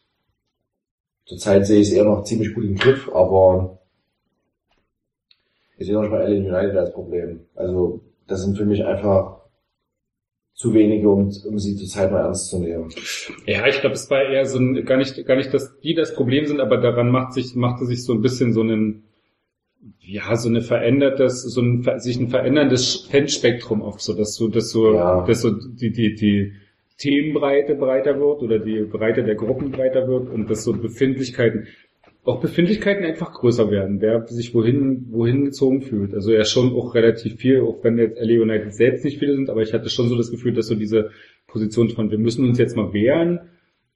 zurzeit 1.28 1.66
sehe 1.66 1.80
ich 1.80 1.88
es 1.88 1.92
eher 1.94 2.04
noch 2.04 2.24
ziemlich 2.24 2.54
gut 2.54 2.64
im 2.64 2.76
Griff, 2.76 3.08
aber 3.14 3.78
ich 5.76 5.86
sehe 5.86 5.94
noch 5.94 6.10
bei 6.10 6.20
Alien 6.24 6.46
United 6.46 6.76
als 6.76 6.92
Problem. 6.92 7.40
Also 7.54 8.00
das 8.26 8.42
sind 8.42 8.56
für 8.56 8.64
mich 8.64 8.84
einfach 8.84 9.38
zu 10.54 10.74
wenige, 10.74 11.08
um, 11.08 11.30
um 11.46 11.58
sie 11.58 11.76
zurzeit 11.76 12.10
mal 12.10 12.22
ernst 12.24 12.48
zu 12.50 12.58
nehmen. 12.58 12.88
Ja, 13.46 13.64
ich 13.68 13.80
glaube, 13.80 13.94
es 13.94 14.10
war 14.10 14.22
eher 14.22 14.44
so 14.44 14.58
ein, 14.58 14.84
gar 14.84 14.96
nicht, 14.96 15.24
gar 15.24 15.36
nicht, 15.36 15.54
dass 15.54 15.78
die 15.80 15.94
das 15.94 16.14
Problem 16.14 16.46
sind, 16.46 16.60
aber 16.60 16.78
daran 16.78 17.10
macht 17.10 17.32
sich, 17.34 17.54
machte 17.54 17.86
sich 17.86 18.04
so 18.04 18.12
ein 18.12 18.22
bisschen 18.22 18.52
so 18.52 18.62
ein, 18.62 19.04
ja, 20.00 20.34
so 20.34 20.48
eine 20.48 20.60
verändertes, 20.60 21.42
so 21.42 21.60
ein, 21.60 21.86
sich 22.00 22.18
ein 22.18 22.28
veränderndes 22.30 23.06
Fanspektrum 23.08 23.82
auf, 23.82 24.00
so 24.00 24.14
dass 24.14 24.34
so, 24.34 24.48
dass 24.48 24.70
so, 24.70 24.94
Ja. 24.94 25.24
dass 25.24 25.42
so 25.42 25.50
die, 25.52 25.92
die, 25.92 26.14
die 26.16 26.54
Themenbreite 26.98 27.76
breiter 27.76 28.18
wird 28.18 28.42
oder 28.42 28.58
die 28.58 28.80
Breite 28.82 29.22
der 29.22 29.36
Gruppen 29.36 29.70
breiter 29.70 30.08
wird 30.08 30.28
und 30.28 30.50
dass 30.50 30.64
so 30.64 30.72
Befindlichkeiten, 30.72 31.68
auch 32.24 32.40
Befindlichkeiten 32.40 33.04
einfach 33.04 33.32
größer 33.32 33.70
werden, 33.70 34.00
wer 34.00 34.26
sich 34.26 34.52
wohin, 34.52 35.06
wohin 35.10 35.46
gezogen 35.46 35.80
fühlt. 35.80 36.12
Also 36.12 36.32
ja 36.32 36.44
schon 36.44 36.74
auch 36.74 36.94
relativ 36.94 37.36
viel, 37.36 37.60
auch 37.60 37.82
wenn 37.84 37.98
jetzt 37.98 38.18
LA 38.20 38.42
United 38.42 38.74
selbst 38.74 39.04
nicht 39.04 39.18
viele 39.18 39.34
sind, 39.34 39.48
aber 39.48 39.62
ich 39.62 39.72
hatte 39.72 39.88
schon 39.90 40.08
so 40.08 40.16
das 40.16 40.30
Gefühl, 40.30 40.52
dass 40.52 40.66
so 40.66 40.74
diese 40.74 41.10
Position 41.46 41.88
von, 41.90 42.10
wir 42.10 42.18
müssen 42.18 42.44
uns 42.44 42.58
jetzt 42.58 42.76
mal 42.76 42.92
wehren, 42.92 43.40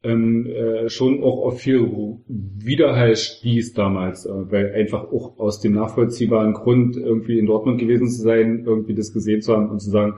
ähm, 0.04 0.46
äh, 0.46 0.88
schon 0.88 1.22
auch 1.22 1.44
auf 1.44 1.60
viel 1.60 1.88
Widerhall 2.28 3.16
stieß 3.16 3.72
damals, 3.74 4.26
äh, 4.26 4.30
weil 4.30 4.72
einfach 4.74 5.04
auch 5.04 5.38
aus 5.38 5.60
dem 5.60 5.74
nachvollziehbaren 5.74 6.54
Grund 6.54 6.96
irgendwie 6.96 7.38
in 7.38 7.46
Dortmund 7.46 7.80
gewesen 7.80 8.08
zu 8.08 8.22
sein, 8.22 8.64
irgendwie 8.66 8.94
das 8.94 9.12
gesehen 9.12 9.42
zu 9.42 9.52
haben 9.52 9.70
und 9.70 9.80
zu 9.80 9.90
sagen, 9.90 10.14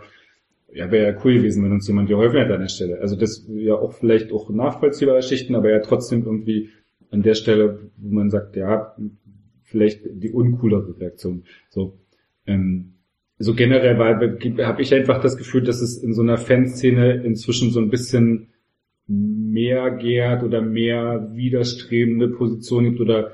ja, 0.74 0.90
wäre 0.90 1.12
ja 1.12 1.20
cool 1.24 1.34
gewesen, 1.34 1.64
wenn 1.64 1.72
uns 1.72 1.86
jemand 1.86 2.08
geholfen 2.08 2.38
hätte 2.38 2.54
an 2.54 2.60
der 2.60 2.68
Stelle. 2.68 3.00
Also 3.00 3.16
das 3.16 3.46
ja 3.48 3.74
auch 3.74 3.92
vielleicht 3.92 4.32
auch 4.32 4.50
nachvollziehbare 4.50 5.22
Schichten, 5.22 5.54
aber 5.54 5.70
ja 5.70 5.78
trotzdem 5.78 6.24
irgendwie 6.24 6.70
an 7.10 7.22
der 7.22 7.34
Stelle, 7.34 7.90
wo 7.96 8.14
man 8.14 8.30
sagt, 8.30 8.56
ja, 8.56 8.96
vielleicht 9.62 10.02
die 10.04 10.32
uncoolere 10.32 10.98
Reaktion. 10.98 11.44
So, 11.68 12.00
ähm, 12.46 12.94
so 13.38 13.54
generell 13.54 13.96
habe 13.96 14.82
ich 14.82 14.92
einfach 14.92 15.20
das 15.20 15.36
Gefühl, 15.36 15.62
dass 15.62 15.80
es 15.80 16.02
in 16.02 16.12
so 16.12 16.22
einer 16.22 16.38
Fanszene 16.38 17.22
inzwischen 17.22 17.70
so 17.70 17.80
ein 17.80 17.90
bisschen 17.90 18.48
mehr 19.06 19.90
gärt 19.92 20.42
oder 20.42 20.60
mehr 20.60 21.30
widerstrebende 21.34 22.28
Positionen 22.28 22.90
gibt 22.90 23.00
oder 23.00 23.32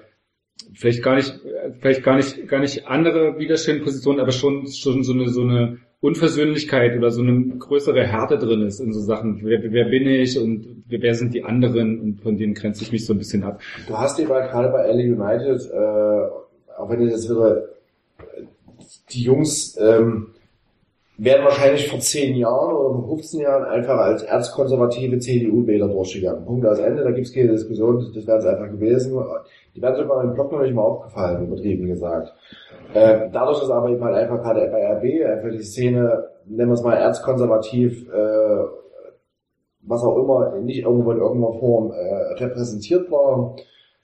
vielleicht 0.75 1.03
gar 1.03 1.17
nicht, 1.17 1.41
vielleicht 1.81 2.03
gar 2.03 2.17
nicht, 2.17 2.49
gar 2.49 2.61
nicht 2.61 2.87
andere 2.87 3.39
widerstrebende 3.39 3.85
Positionen, 3.85 4.21
aber 4.21 4.33
schon, 4.33 4.67
schon 4.67 5.05
so 5.05 5.13
eine, 5.13 5.29
so 5.29 5.43
eine 5.43 5.79
Unversöhnlichkeit 6.01 6.97
oder 6.97 7.11
so 7.11 7.21
eine 7.21 7.57
größere 7.59 8.07
Härte 8.07 8.39
drin 8.39 8.63
ist 8.63 8.81
in 8.81 8.93
so 8.93 9.01
Sachen. 9.01 9.41
Wer, 9.43 9.71
wer 9.71 9.85
bin 9.85 10.07
ich 10.07 10.39
und 10.39 10.85
wer 10.89 11.15
sind 11.15 11.35
die 11.35 11.45
anderen 11.45 12.01
und 12.01 12.23
von 12.23 12.39
denen 12.39 12.55
grenze 12.55 12.83
ich 12.85 12.93
mich 12.93 13.05
so 13.05 13.13
ein 13.13 13.19
bisschen 13.19 13.43
ab. 13.43 13.61
Du 13.87 13.99
hast 13.99 14.17
halt 14.17 14.29
gerade 14.29 14.69
bei 14.71 14.87
LA 14.91 15.15
United, 15.15 15.71
äh, 15.71 16.79
auch 16.79 16.89
wenn 16.89 17.03
ihr 17.03 17.11
jetzt 17.11 17.29
wieder 17.29 17.65
die 19.11 19.23
Jungs 19.23 19.79
ähm, 19.79 20.29
werden 21.23 21.45
wahrscheinlich 21.45 21.87
vor 21.87 22.01
zehn 22.01 22.35
Jahren 22.35 22.75
oder 22.75 22.95
vor 22.95 23.09
15 23.09 23.41
Jahren 23.41 23.65
einfach 23.65 23.99
als 23.99 24.23
erzkonservative 24.23 25.19
CDU-Wähler 25.19 25.89
durchgegangen. 25.89 26.47
Punkt 26.47 26.67
aus 26.67 26.79
Ende, 26.79 27.05
da 27.05 27.11
gibt's 27.11 27.35
keine 27.35 27.51
Diskussion, 27.51 28.11
das 28.15 28.27
wäre 28.27 28.39
es 28.39 28.47
einfach 28.47 28.71
gewesen. 28.71 29.23
Die 29.77 29.83
wären 29.83 29.97
sogar 29.97 30.25
im 30.25 30.33
Blog 30.33 30.51
noch 30.51 30.63
nicht 30.63 30.75
mal 30.75 30.83
aufgefallen, 30.83 31.47
übertrieben 31.47 31.87
gesagt. 31.89 32.33
Äh, 32.95 33.29
dadurch 33.31 33.63
ist 33.63 33.71
aber 33.71 33.91
eben 33.91 34.03
halt 34.03 34.17
einfach 34.17 34.43
gerade 34.43 34.67
bei 34.69 34.95
RB 34.95 35.27
einfach 35.31 35.51
die 35.51 35.63
Szene, 35.63 36.25
nennen 36.47 36.71
wir 36.71 36.75
es 36.75 36.83
mal 36.83 36.97
erzkonservativ, 36.97 38.09
äh, 38.09 38.65
was 39.83 40.03
auch 40.03 40.17
immer, 40.17 40.59
nicht 40.61 40.85
irgendwo 40.85 41.13
in 41.13 41.19
irgendeiner 41.19 41.59
Form 41.59 41.93
äh, 41.93 42.33
repräsentiert 42.43 43.11
war, 43.11 43.57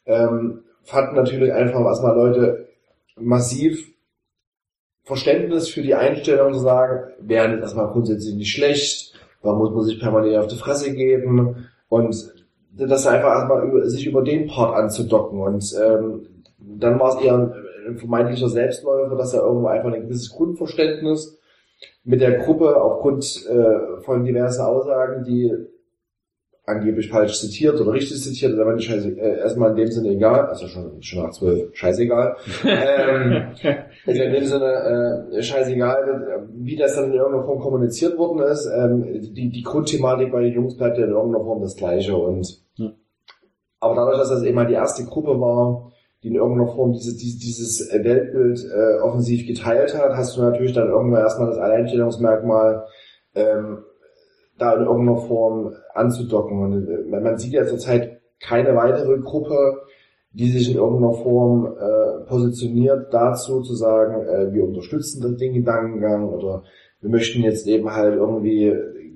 ähm, 0.04 0.64
fanden 0.82 1.16
natürlich 1.16 1.50
einfach 1.50 1.80
erstmal 1.80 2.14
Leute 2.14 2.66
massiv 3.18 3.95
Verständnis 5.06 5.68
für 5.68 5.82
die 5.82 5.94
Einstellung 5.94 6.52
zu 6.52 6.58
sagen, 6.58 7.12
wäre 7.20 7.52
das 7.52 7.60
erstmal 7.60 7.92
grundsätzlich 7.92 8.34
nicht 8.34 8.50
schlecht, 8.50 9.14
warum 9.40 9.60
muss 9.60 9.70
man 9.70 9.84
sich 9.84 10.00
permanent 10.00 10.36
auf 10.36 10.48
die 10.48 10.56
Fresse 10.56 10.92
geben? 10.92 11.68
Und 11.88 12.34
das 12.76 13.06
einfach 13.06 13.28
erstmal 13.28 13.86
sich 13.86 14.04
über 14.06 14.22
den 14.22 14.48
Part 14.48 14.76
anzudocken. 14.76 15.40
Und 15.40 15.74
ähm, 15.80 16.26
dann 16.58 16.98
war 16.98 17.16
es 17.16 17.24
eher 17.24 17.34
ein, 17.34 17.52
ein 17.86 17.98
vermeintlicher 17.98 18.48
Selbstläufer, 18.48 19.14
dass 19.14 19.32
er 19.32 19.42
irgendwo 19.42 19.68
einfach 19.68 19.92
ein 19.92 20.02
gewisses 20.02 20.30
Grundverständnis 20.30 21.38
mit 22.02 22.20
der 22.20 22.38
Gruppe 22.38 22.76
aufgrund 22.82 23.46
äh, 23.46 24.02
von 24.02 24.24
diversen 24.24 24.62
Aussagen, 24.62 25.22
die 25.22 25.54
angeblich 26.66 27.08
falsch 27.08 27.38
zitiert 27.40 27.80
oder 27.80 27.92
richtig 27.92 28.20
zitiert, 28.20 28.52
ist 28.52 28.58
aber 28.58 28.74
nicht 28.74 28.88
scheiße, 28.88 29.08
äh, 29.16 29.38
erstmal 29.38 29.70
in 29.70 29.76
dem 29.76 29.90
Sinne 29.90 30.08
egal, 30.08 30.46
also 30.46 30.66
schon, 30.66 31.00
schon 31.00 31.22
nach 31.22 31.30
zwölf, 31.30 31.70
scheißegal. 31.74 32.36
ähm, 32.64 33.42
ist 34.06 34.20
in 34.20 34.32
dem 34.32 34.44
Sinne 34.44 35.28
äh, 35.32 35.42
scheißegal, 35.42 36.48
wie 36.54 36.74
das 36.76 36.96
dann 36.96 37.06
in 37.06 37.18
irgendeiner 37.18 37.44
Form 37.44 37.60
kommuniziert 37.60 38.18
worden 38.18 38.40
ist. 38.40 38.66
Ähm, 38.66 39.04
die, 39.32 39.48
die 39.50 39.62
Grundthematik 39.62 40.32
bei 40.32 40.42
den 40.42 40.54
Jungs 40.54 40.76
bleibt 40.76 40.98
ja 40.98 41.04
in 41.04 41.12
irgendeiner 41.12 41.44
Form 41.44 41.62
das 41.62 41.76
gleiche. 41.76 42.16
Und 42.16 42.60
Ja. 42.74 42.90
aber 43.78 43.94
dadurch, 43.94 44.18
dass 44.18 44.30
das 44.30 44.42
eben 44.42 44.56
mal 44.56 44.66
die 44.66 44.74
erste 44.74 45.04
Gruppe 45.04 45.40
war, 45.40 45.92
die 46.24 46.28
in 46.28 46.34
irgendeiner 46.34 46.72
Form 46.72 46.92
dieses, 46.92 47.16
dieses, 47.16 47.38
dieses 47.38 47.92
Weltbild 47.92 48.58
äh, 48.74 49.00
offensiv 49.02 49.46
geteilt 49.46 49.96
hat, 49.96 50.16
hast 50.16 50.36
du 50.36 50.42
natürlich 50.42 50.72
dann 50.72 50.88
irgendwann 50.88 51.20
erstmal 51.20 51.48
das 51.50 51.58
Alleinstellungsmerkmal 51.58 52.86
ähm, 53.36 53.84
da 54.58 54.74
in 54.74 54.84
irgendeiner 54.84 55.18
Form 55.18 55.72
anzudocken. 55.94 56.62
Und 56.62 56.88
äh, 56.88 57.20
man 57.20 57.38
sieht 57.38 57.52
ja 57.52 57.66
zurzeit 57.66 58.20
keine 58.40 58.74
weitere 58.76 59.18
Gruppe, 59.18 59.82
die 60.32 60.50
sich 60.50 60.70
in 60.70 60.76
irgendeiner 60.76 61.14
Form 61.14 61.66
äh, 61.66 62.26
positioniert 62.26 63.12
dazu 63.12 63.62
zu 63.62 63.74
sagen, 63.74 64.26
äh, 64.26 64.52
wir 64.52 64.64
unterstützen 64.64 65.36
den 65.38 65.54
Gedankengang 65.54 66.28
oder 66.28 66.62
wir 67.00 67.10
möchten 67.10 67.42
jetzt 67.42 67.66
eben 67.66 67.90
halt 67.90 68.14
irgendwie 68.14 68.72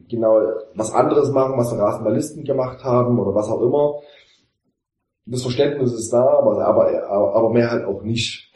genau 0.09 0.41
was 0.75 0.93
anderes 0.93 1.31
machen, 1.31 1.59
was 1.59 1.77
Rasenballisten 1.77 2.45
gemacht 2.45 2.85
haben 2.85 3.19
oder 3.19 3.35
was 3.35 3.49
auch 3.49 3.63
immer. 3.63 4.01
Das 5.27 5.43
Verständnis 5.43 5.93
ist 5.93 6.13
da, 6.13 6.27
aber, 6.27 6.65
aber, 6.65 7.35
aber 7.35 7.51
mehr 7.51 7.71
halt 7.71 7.85
auch 7.85 8.03
nicht. 8.03 8.50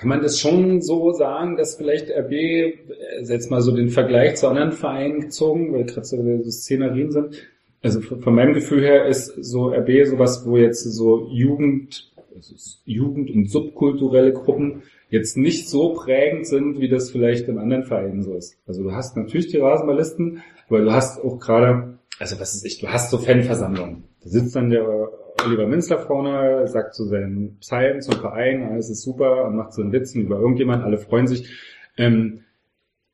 Kann 0.00 0.08
man 0.08 0.22
das 0.22 0.40
schon 0.40 0.80
so 0.80 1.12
sagen, 1.12 1.58
dass 1.58 1.76
vielleicht 1.76 2.10
RB, 2.10 2.32
äh, 2.32 2.74
jetzt 3.22 3.50
mal 3.50 3.60
so 3.60 3.70
den 3.70 3.90
Vergleich 3.90 4.36
zu 4.36 4.48
anderen 4.48 4.72
Vereinen 4.72 5.20
gezogen, 5.20 5.74
weil 5.74 5.84
gerade 5.84 6.06
so, 6.06 6.16
Szenarien 6.50 7.12
sind, 7.12 7.34
also 7.82 8.00
von 8.00 8.22
von 8.22 8.34
meinem 8.34 8.54
Gefühl 8.54 8.82
her 8.82 9.04
ist 9.04 9.26
so 9.44 9.68
RB 9.68 10.06
sowas, 10.06 10.46
wo 10.46 10.56
jetzt 10.56 10.84
so 10.84 11.28
Jugend, 11.30 12.10
also 12.34 12.54
Jugend 12.86 13.30
und 13.30 13.50
subkulturelle 13.50 14.32
Gruppen 14.32 14.84
jetzt 15.10 15.36
nicht 15.36 15.68
so 15.68 15.92
prägend 15.92 16.46
sind, 16.46 16.80
wie 16.80 16.88
das 16.88 17.10
vielleicht 17.10 17.46
in 17.48 17.58
anderen 17.58 17.84
Vereinen 17.84 18.22
so 18.22 18.32
ist. 18.32 18.56
Also 18.66 18.82
du 18.82 18.92
hast 18.92 19.18
natürlich 19.18 19.48
die 19.48 19.58
Rasenballisten, 19.58 20.40
aber 20.70 20.80
du 20.80 20.92
hast 20.92 21.22
auch 21.22 21.38
gerade, 21.38 21.98
also 22.18 22.40
was 22.40 22.54
ist 22.54 22.64
ich, 22.64 22.78
du 22.78 22.88
hast 22.88 23.10
so 23.10 23.18
Fanversammlungen. 23.18 24.04
Da 24.22 24.30
sitzt 24.30 24.56
dann 24.56 24.70
der 24.70 25.10
Oliver 25.44 25.66
Minzler 25.66 25.98
vorne, 25.98 26.66
sagt 26.66 26.94
zu 26.94 27.04
seinen 27.04 27.58
Psalmen 27.58 28.00
zum 28.00 28.14
Verein, 28.20 28.62
alles 28.64 28.90
ist 28.90 29.02
super 29.02 29.44
und 29.44 29.56
macht 29.56 29.72
so 29.72 29.82
einen 29.82 29.92
Witzen 29.92 30.22
über 30.22 30.38
irgendjemand, 30.38 30.84
alle 30.84 30.98
freuen 30.98 31.26
sich. 31.26 31.50
Ähm, 31.96 32.40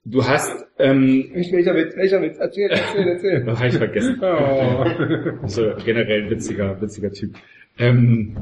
du 0.04 0.24
hast, 0.24 0.66
ähm, 0.78 1.30
welcher 1.34 1.74
Witz, 1.74 1.96
welcher 1.96 2.22
Witz? 2.22 2.38
Erzähl, 2.38 2.70
erzähl, 2.70 3.08
erzähl. 3.08 3.44
das 3.46 3.58
habe 3.58 3.68
ich 3.68 3.76
vergessen. 3.76 4.18
Oh. 4.20 4.84
Also 5.42 5.72
generell 5.84 6.24
ein 6.24 6.30
witziger, 6.30 6.80
witziger 6.80 7.12
Typ. 7.12 7.34
Ähm, 7.78 8.36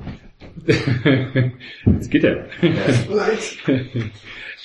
Jetzt 1.86 2.11
geht 2.11 2.25
er. 2.25 2.47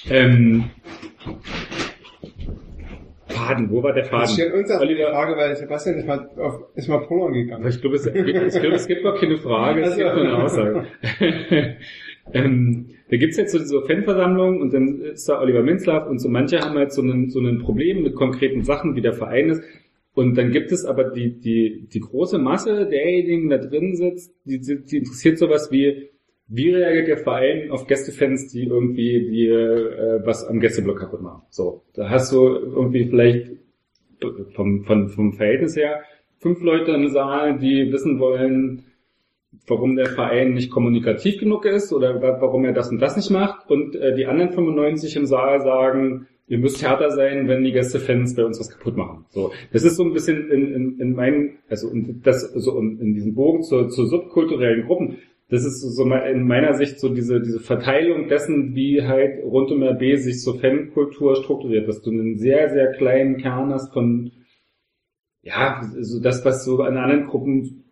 ähm, 0.10 0.70
Faden, 3.30 3.70
wo 3.72 3.84
war 3.84 3.94
der 3.94 4.04
Ich 4.04 4.10
Faden? 4.10 4.28
stelle 4.30 4.54
uns 4.56 4.72
auch 4.72 4.80
die 4.80 4.86
Oliver, 4.88 5.10
Frage, 5.12 5.38
weil 5.38 5.56
Sebastian 5.56 5.96
ist 5.98 6.08
mal, 6.08 6.30
auf, 6.38 6.62
ist 6.76 6.88
mal 6.90 7.00
Polen 7.00 7.34
gegangen. 7.34 7.68
ich 7.68 7.80
glaube, 7.80 7.96
es, 7.96 8.06
ich 8.08 8.14
glaube, 8.14 8.76
es 8.76 8.88
gibt 8.88 9.04
noch 9.04 9.20
keine 9.20 9.38
Frage, 9.38 9.82
es 9.82 9.92
Also- 9.92 10.04
gibt 10.04 10.16
nur 10.16 10.24
eine 10.26 10.44
Aussage. 10.44 10.88
ähm, 12.34 12.88
da 13.10 13.18
gibt's 13.18 13.38
jetzt 13.38 13.52
so, 13.52 13.60
so 13.60 13.82
Fanversammlungen 13.82 14.62
und 14.62 14.74
dann 14.74 15.02
ist 15.02 15.28
da 15.30 15.40
Oliver 15.42 15.64
Minzlaff 15.64 16.08
und 16.08 16.20
so 16.20 16.30
manche 16.30 16.60
haben 16.60 16.78
halt 16.78 16.92
so 16.92 17.02
ein, 17.02 17.30
so 17.30 17.40
ein 17.40 17.60
Problem 17.60 18.04
mit 18.04 18.16
konkreten 18.16 18.64
Sachen, 18.64 18.96
wie 18.96 19.02
der 19.02 19.14
Verein 19.14 19.50
ist. 19.50 19.64
Und 20.14 20.38
dann 20.38 20.52
gibt 20.52 20.72
es 20.72 20.86
aber 20.86 21.06
die, 21.06 21.40
die, 21.40 21.88
die 21.94 22.00
große 22.00 22.40
Masse 22.40 22.88
derjenigen, 22.88 23.44
die 23.50 23.50
da 23.50 23.58
drin 23.58 23.96
sitzt, 23.96 24.34
die, 24.46 24.60
die 24.60 24.98
interessiert 24.98 25.38
sowas 25.38 25.72
wie, 25.72 26.10
wie 26.50 26.72
reagiert 26.72 27.08
der 27.08 27.18
Verein 27.18 27.70
auf 27.72 27.86
Gästefans, 27.88 28.48
die 28.52 28.64
irgendwie 28.66 29.30
die 29.30 29.48
äh, 29.48 30.20
was 30.26 30.46
am 30.48 30.60
Gästeblock 30.60 31.00
kaputt 31.00 31.22
machen? 31.22 31.44
So, 31.50 31.84
da 31.94 32.10
hast 32.10 32.32
du 32.34 32.46
irgendwie 32.48 33.06
vielleicht 33.06 33.52
vom, 34.56 34.84
vom, 34.84 35.10
vom 35.10 35.34
Verhältnis 35.34 35.76
her 35.76 36.02
fünf 36.40 36.62
Leute 36.62 36.92
im 36.92 37.08
Saal, 37.10 37.60
die 37.60 37.92
wissen 37.92 38.20
wollen, 38.20 38.84
warum 39.68 39.96
der 39.96 40.08
Verein 40.08 40.54
nicht 40.54 40.72
kommunikativ 40.72 41.38
genug 41.40 41.66
ist 41.66 41.92
oder 41.94 42.22
wa- 42.22 42.38
warum 42.40 42.66
er 42.66 42.74
das 42.74 42.90
und 42.90 43.00
das 43.00 43.16
nicht 43.18 43.30
macht. 43.30 43.70
Und 43.70 43.96
äh, 43.96 44.16
die 44.16 44.26
anderen 44.26 44.52
95 44.52 45.16
im 45.18 45.26
Saal 45.26 45.62
sagen, 45.62 46.28
ihr 46.48 46.58
müsst 46.58 46.82
härter 46.82 47.12
sein, 47.12 47.48
wenn 47.48 47.64
die 47.64 47.72
Gästefans 47.72 48.36
bei 48.36 48.44
uns 48.46 48.60
was 48.60 48.70
kaputt 48.72 48.96
machen. 48.98 49.26
So, 49.30 49.52
das 49.74 49.84
ist 49.84 49.98
so 49.98 50.04
ein 50.04 50.14
bisschen 50.14 50.50
in, 50.50 50.74
in, 50.74 51.00
in 51.00 51.14
meinen, 51.14 51.58
also 51.70 51.90
in, 51.90 52.22
das 52.24 52.42
so 52.54 52.78
in, 52.80 53.00
in 53.00 53.14
diesem 53.14 53.36
Bogen 53.36 53.62
zu, 53.64 53.88
zu 53.88 54.06
subkulturellen 54.06 54.86
Gruppen. 54.88 55.18
Das 55.50 55.66
ist 55.66 55.82
so 55.82 56.04
in 56.04 56.48
meiner 56.48 56.76
Sicht 56.76 57.00
so 57.00 57.10
diese 57.10 57.42
diese 57.42 57.60
Verteilung 57.60 58.28
dessen, 58.28 58.76
wie 58.76 59.02
halt 59.02 59.44
rund 59.44 59.72
um 59.72 59.82
RB 59.84 60.18
sich 60.18 60.44
so 60.44 60.54
Fankultur 60.54 61.36
strukturiert, 61.36 61.88
dass 61.88 62.02
du 62.02 62.12
einen 62.12 62.38
sehr 62.38 62.70
sehr 62.70 62.92
kleinen 62.92 63.38
Kern 63.38 63.74
hast 63.74 63.92
von 63.94 64.32
ja, 65.42 65.82
so 66.00 66.20
das, 66.20 66.44
was 66.46 66.66
so 66.66 66.82
an 66.82 66.98
anderen 66.98 67.28
Gruppen, 67.28 67.84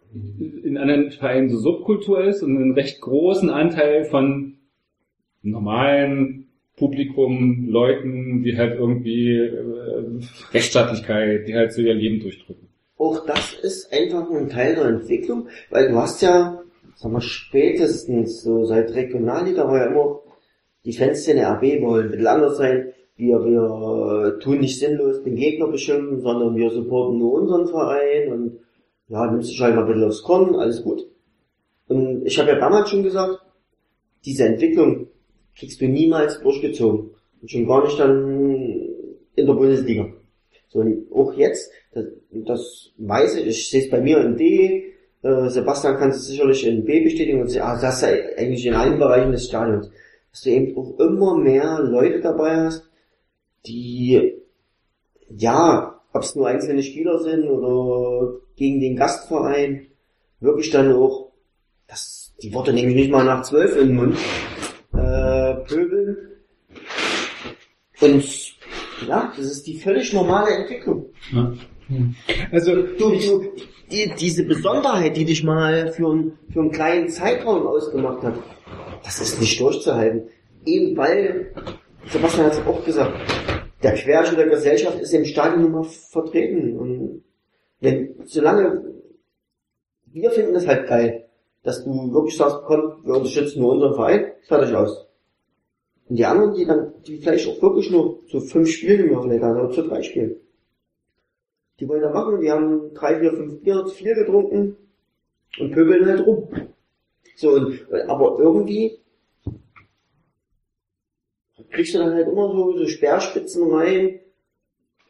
in 0.64 0.78
anderen 0.78 1.12
Vereinen 1.12 1.50
so 1.50 1.58
Subkultur 1.58 2.24
ist 2.24 2.44
und 2.44 2.56
einen 2.56 2.74
recht 2.74 3.02
großen 3.02 3.50
Anteil 3.50 4.06
von 4.06 4.58
normalen 5.42 6.48
Publikum, 6.76 7.68
Leuten, 7.70 8.44
die 8.44 8.58
halt 8.58 8.78
irgendwie 8.78 9.36
äh, 9.36 10.20
Rechtsstaatlichkeit, 10.54 11.48
die 11.48 11.56
halt 11.56 11.74
so 11.74 11.82
ihr 11.82 11.94
Leben 11.94 12.20
durchdrücken. 12.22 12.68
Auch 12.98 13.26
das 13.26 13.54
ist 13.54 13.92
einfach 13.92 14.30
ein 14.30 14.50
Teil 14.50 14.76
der 14.76 14.86
Entwicklung, 14.86 15.48
weil 15.70 15.90
du 15.90 15.96
hast 15.96 16.22
ja, 16.22 16.62
sagen 16.98 17.14
wir 17.14 17.22
spätestens 17.22 18.42
so 18.42 18.66
seit 18.66 18.94
Regionalliga 18.94 19.68
war 19.68 19.78
ja 19.78 19.86
immer 19.86 20.20
die 20.84 20.94
Fans 20.94 21.28
in 21.28 21.38
der 21.38 21.52
RB 21.52 21.82
wollen 21.82 22.06
ein 22.06 22.12
bisschen 22.12 22.28
anders 22.28 22.58
sein. 22.58 22.94
Wir, 23.18 23.44
wir 23.44 24.40
tun 24.40 24.60
nicht 24.60 24.80
sinnlos 24.80 25.24
den 25.24 25.36
Gegner 25.36 25.68
beschimpfen, 25.68 26.22
sondern 26.22 26.56
wir 26.56 26.70
supporten 26.70 27.18
nur 27.18 27.34
unseren 27.34 27.68
Verein 27.68 28.32
und 28.32 28.60
ja, 29.10 29.30
nimmst 29.30 29.52
dich 29.52 29.62
halt 29.62 29.76
mal 29.76 29.82
ein 29.82 29.88
bisschen 29.88 30.04
aufs 30.06 30.24
Korn, 30.24 30.56
alles 30.56 30.84
gut. 30.84 31.08
Und 31.88 32.26
ich 32.26 32.38
habe 32.40 32.50
ja 32.52 32.60
damals 32.60 32.90
schon 32.90 33.04
gesagt, 33.04 33.40
diese 34.26 34.46
Entwicklung 34.46 35.08
kriegst 35.58 35.82
du 35.82 35.88
niemals 35.88 36.40
durchgezogen. 36.42 37.12
Und 37.42 37.52
schon 37.52 37.68
gar 37.68 37.84
nicht 37.84 38.00
dann 38.00 38.88
in 39.36 39.46
der 39.46 39.54
Bundesliga. 39.54 40.08
So, 40.70 40.80
und 40.80 41.12
auch 41.14 41.34
jetzt, 41.34 41.72
das, 41.94 42.06
das 42.32 42.94
weiß 42.98 43.38
ich, 43.38 43.48
ich 43.48 43.70
sehe 43.70 43.84
es 43.84 43.90
bei 43.90 44.02
mir 44.02 44.20
in 44.22 44.38
D, 44.38 44.94
äh, 45.28 45.50
Sebastian 45.50 45.98
kann 45.98 46.10
es 46.10 46.26
sicherlich 46.26 46.66
in 46.66 46.86
B 46.86 47.04
bestätigen 47.04 47.42
und 47.42 47.50
sagen, 47.50 47.66
ah, 47.66 47.82
das 47.82 47.96
ist 47.96 48.02
ja 48.02 48.16
eigentlich 48.38 48.66
in 48.66 48.74
allen 48.74 48.98
Bereichen 48.98 49.32
des 49.32 49.48
Stadions, 49.48 49.90
dass 50.32 50.42
du 50.42 50.50
eben 50.50 50.78
auch 50.78 50.98
immer 51.00 51.38
mehr 51.38 51.80
Leute 51.82 52.22
dabei 52.22 52.56
hast, 52.66 52.90
die, 53.66 54.34
ja, 55.30 56.00
ob 56.14 56.24
es 56.24 56.36
nur 56.36 56.48
einzelne 56.48 56.84
Spieler 56.84 57.20
sind 57.20 57.44
oder 57.46 58.40
gegen 58.56 58.80
den 58.80 58.96
Gastverein, 58.96 59.88
wirklich 60.40 60.70
dann 60.70 60.94
auch, 60.94 61.32
das, 61.88 62.34
die 62.42 62.54
Worte 62.54 62.74
nehme 62.74 62.90
ich 62.90 62.96
nicht 62.96 63.12
mal 63.12 63.26
nach 63.26 63.44
zwölf 63.44 63.76
in 63.76 63.88
den 63.88 63.96
Mund, 63.96 64.18
äh, 64.94 65.56
pöbeln. 65.66 66.18
Und 68.00 68.56
ja, 69.08 69.34
das 69.36 69.46
ist 69.46 69.68
die 69.68 69.78
völlig 69.80 70.14
normale 70.14 70.52
Entwicklung. 70.52 71.08
Also, 72.52 72.76
Du, 72.76 73.12
du, 73.12 73.54
die, 73.92 74.12
diese 74.20 74.44
Besonderheit, 74.44 75.16
die 75.18 75.26
dich 75.26 75.44
mal 75.44 75.92
für, 75.92 76.10
einen- 76.10 76.38
für 76.52 76.60
einen 76.60 76.72
kleinen 76.72 77.10
Zeitraum 77.10 77.66
ausgemacht 77.68 78.24
hat, 78.24 78.36
das 79.04 79.22
ist 79.22 79.40
nicht 79.40 79.60
durchzuhalten. 79.60 80.30
Eben 80.66 80.98
weil, 80.98 81.54
Sebastian 82.10 82.48
hat 82.48 82.54
es 82.54 82.66
auch 82.66 82.84
gesagt, 82.84 83.14
der 83.84 83.94
Querschnitt 83.94 84.40
der 84.40 84.48
Gesellschaft 84.50 85.00
ist 85.00 85.14
im 85.14 85.26
Stadion 85.26 85.72
mal 85.72 85.84
vertreten. 85.84 86.78
Und 86.78 87.24
wenn, 87.80 88.16
solange, 88.26 88.84
wir 90.08 90.32
finden 90.32 90.54
das 90.54 90.68
halt 90.68 90.88
geil, 90.88 91.26
dass 91.64 91.84
du 91.84 92.12
wirklich 92.14 92.36
sagst, 92.38 92.58
komm, 92.66 93.04
wir 93.04 93.16
unterstützen 93.16 93.62
nur 93.62 93.74
unseren 93.74 93.94
Verein, 93.96 94.32
fertig 94.48 94.76
aus. 94.76 95.06
Und 96.10 96.16
die 96.18 96.26
anderen, 96.26 96.54
die 96.56 96.66
dann, 96.66 96.94
die 97.06 97.18
vielleicht 97.18 97.48
auch 97.50 97.62
wirklich 97.62 97.92
nur 97.92 98.26
zu 98.28 98.40
fünf 98.40 98.70
Spielen 98.70 99.02
im 99.06 99.12
Jahr 99.12 99.22
vielleicht 99.24 99.44
oder 99.44 99.70
zu 99.70 99.82
drei 99.84 100.02
Spielen. 100.02 100.38
Die 101.80 101.88
wollen 101.88 102.02
da 102.02 102.12
machen, 102.12 102.42
die 102.42 102.52
haben 102.52 102.94
drei, 102.94 103.20
vier, 103.20 103.34
fünf 103.34 103.62
Bier, 103.62 103.86
vier 103.88 104.16
getrunken 104.16 104.76
und 105.60 105.72
pöbeln 105.72 106.06
halt 106.06 106.26
rum. 106.26 106.50
So, 107.36 107.52
und, 107.52 107.80
aber 108.08 108.38
irgendwie 108.40 108.98
kriegst 111.72 111.94
du 111.94 112.00
dann 112.00 112.14
halt 112.14 112.28
immer 112.28 112.52
so, 112.52 112.78
so 112.78 112.86
Speerspitzen 112.88 113.72
rein, 113.72 114.20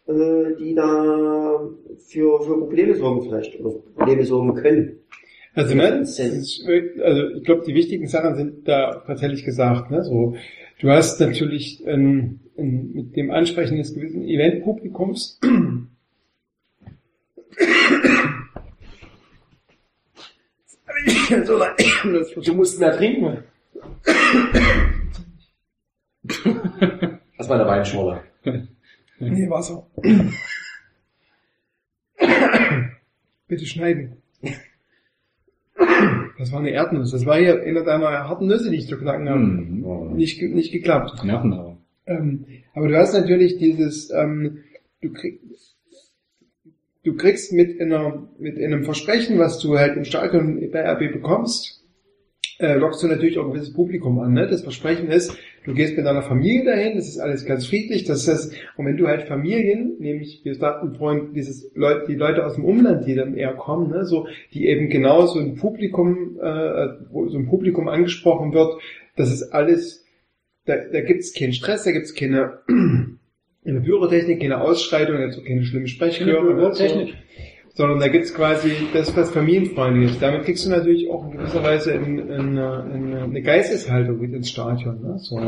äh, 0.08 0.56
die 0.60 0.76
da 0.76 1.70
für, 1.98 2.42
für 2.42 2.60
Probleme 2.60 2.96
sorgen 2.96 3.24
vielleicht, 3.24 3.60
oder 3.60 3.80
Probleme 3.96 4.26
sorgen 4.26 4.54
können. 4.56 5.00
Also, 5.54 5.74
ne, 5.74 5.84
also 5.84 7.28
ich 7.36 7.44
glaube, 7.44 7.64
die 7.66 7.74
wichtigen 7.74 8.08
Sachen 8.08 8.36
sind 8.36 8.68
da 8.68 9.04
tatsächlich 9.08 9.44
gesagt. 9.44 9.90
Ne? 9.90 10.04
So, 10.04 10.36
du 10.80 10.90
hast 10.90 11.20
natürlich 11.20 11.84
ähm, 11.88 12.42
mit 12.56 13.16
dem 13.16 13.32
Ansprechen 13.32 13.78
des 13.78 13.96
gewissen 13.96 14.24
Eventpublikums 14.24 15.40
Du 22.46 22.54
musst 22.54 22.80
mehr 22.80 22.96
trinken. 22.96 23.44
Das 27.38 27.50
war 27.50 27.60
eine 27.60 27.68
Weinschorle. 27.68 28.24
Nee, 29.20 29.50
Wasser. 29.50 29.88
Bitte 33.48 33.66
schneiden. 33.66 34.18
Das 36.38 36.52
war 36.52 36.60
eine 36.60 36.72
Erdnuss. 36.72 37.12
Das 37.12 37.26
war 37.26 37.38
hier 37.38 37.62
einer 37.64 37.84
deiner 37.84 38.10
harten 38.28 38.48
Nüsse, 38.48 38.70
die 38.70 38.78
ich 38.78 38.88
zu 38.88 38.98
knacken 38.98 39.30
habe. 39.30 39.40
Mhm. 39.40 40.14
Nicht, 40.16 40.40
ge- 40.40 40.54
nicht 40.54 40.72
geklappt. 40.72 41.24
Nervennahrung. 41.24 41.82
Ähm, 42.06 42.46
aber 42.74 42.88
du 42.90 42.98
hast 42.98 43.14
natürlich 43.14 43.58
dieses, 43.58 44.12
ähm, 44.12 44.64
du, 45.02 45.12
krieg, 45.14 45.40
du 47.04 47.16
kriegst 47.16 47.54
mit 47.54 47.80
einer, 47.82 48.28
mit 48.40 48.58
einem 48.58 48.84
Versprechen, 48.84 49.40
was 49.40 49.60
du 49.60 49.78
halt 49.78 49.98
im 49.98 50.06
Stadion 50.06 50.70
bei 50.72 50.82
RB 50.82 51.14
bekommst, 51.14 51.78
äh, 52.60 52.76
lockst 52.76 53.04
du 53.04 53.08
natürlich 53.08 53.38
auch 53.38 53.46
ein 53.46 53.52
gewisses 53.52 53.74
Publikum 53.74 54.20
an. 54.20 54.34
Ne? 54.34 54.48
Das 54.48 54.64
Versprechen 54.64 55.10
ist, 55.10 55.38
du 55.66 55.74
gehst 55.74 55.96
mit 55.96 56.06
deiner 56.06 56.24
Familie 56.24 56.66
dahin, 56.66 56.96
das 56.96 57.08
ist 57.08 57.20
alles 57.20 57.46
ganz 57.46 57.68
friedlich, 57.68 58.06
das 58.06 58.28
ist, 58.28 58.54
und 58.78 58.86
wenn 58.86 58.98
du 58.98 59.08
halt 59.08 59.28
Familien, 59.28 59.96
nämlich, 60.00 60.42
wir 60.44 60.56
sagten 60.56 60.96
vorhin, 60.96 61.34
dieses 61.34 61.72
Leute, 61.76 62.06
die 62.08 62.16
Leute 62.16 62.46
aus 62.46 62.56
dem 62.56 62.66
Umland, 62.66 63.06
die 63.06 63.16
dann 63.16 63.36
eher 63.36 63.54
kommen, 63.54 63.92
ne? 63.92 64.06
so, 64.06 64.28
die 64.54 64.68
eben 64.68 64.90
genau 64.90 65.26
so 65.28 65.40
ein 65.40 65.56
Publikum, 65.56 66.40
äh, 66.42 66.88
wo 67.12 67.28
so 67.28 67.38
ein 67.38 67.48
Publikum 67.48 67.88
angesprochen 67.88 68.54
wird, 68.54 68.82
das 69.16 69.32
ist 69.32 69.54
alles, 69.54 70.06
da, 70.66 70.78
da 70.78 71.02
gibt's 71.02 71.34
keinen 71.34 71.54
Stress, 71.54 71.84
da 71.84 71.92
gibt's 71.92 72.16
keine, 72.16 72.60
keine 73.68 73.82
Pyrotechnik, 73.82 74.40
keine 74.40 74.62
Ausschreitung, 74.62 75.18
also 75.18 75.44
keine 75.44 75.64
schlimmen 75.66 75.88
Sprechchöre, 75.88 76.74
so, 76.74 77.08
sondern 77.74 78.00
da 78.00 78.08
gibt's 78.08 78.34
quasi 78.34 78.72
das, 78.94 79.16
was 79.18 79.30
familienfreundlich 79.30 80.12
ist. 80.12 80.22
Damit 80.22 80.46
kriegst 80.46 80.66
du 80.66 80.70
natürlich 80.70 81.10
auch 81.12 81.26
in 81.26 81.38
gewisser 81.38 81.64
Weise 81.64 81.92
in, 81.92 82.18
in, 82.18 82.58
in 82.58 83.14
eine 83.14 83.42
Geisteshaltung 83.42 84.22
mit 84.22 84.34
ins 84.34 84.50
Stadion. 84.50 85.02
Ne? 85.02 85.20
So, 85.20 85.40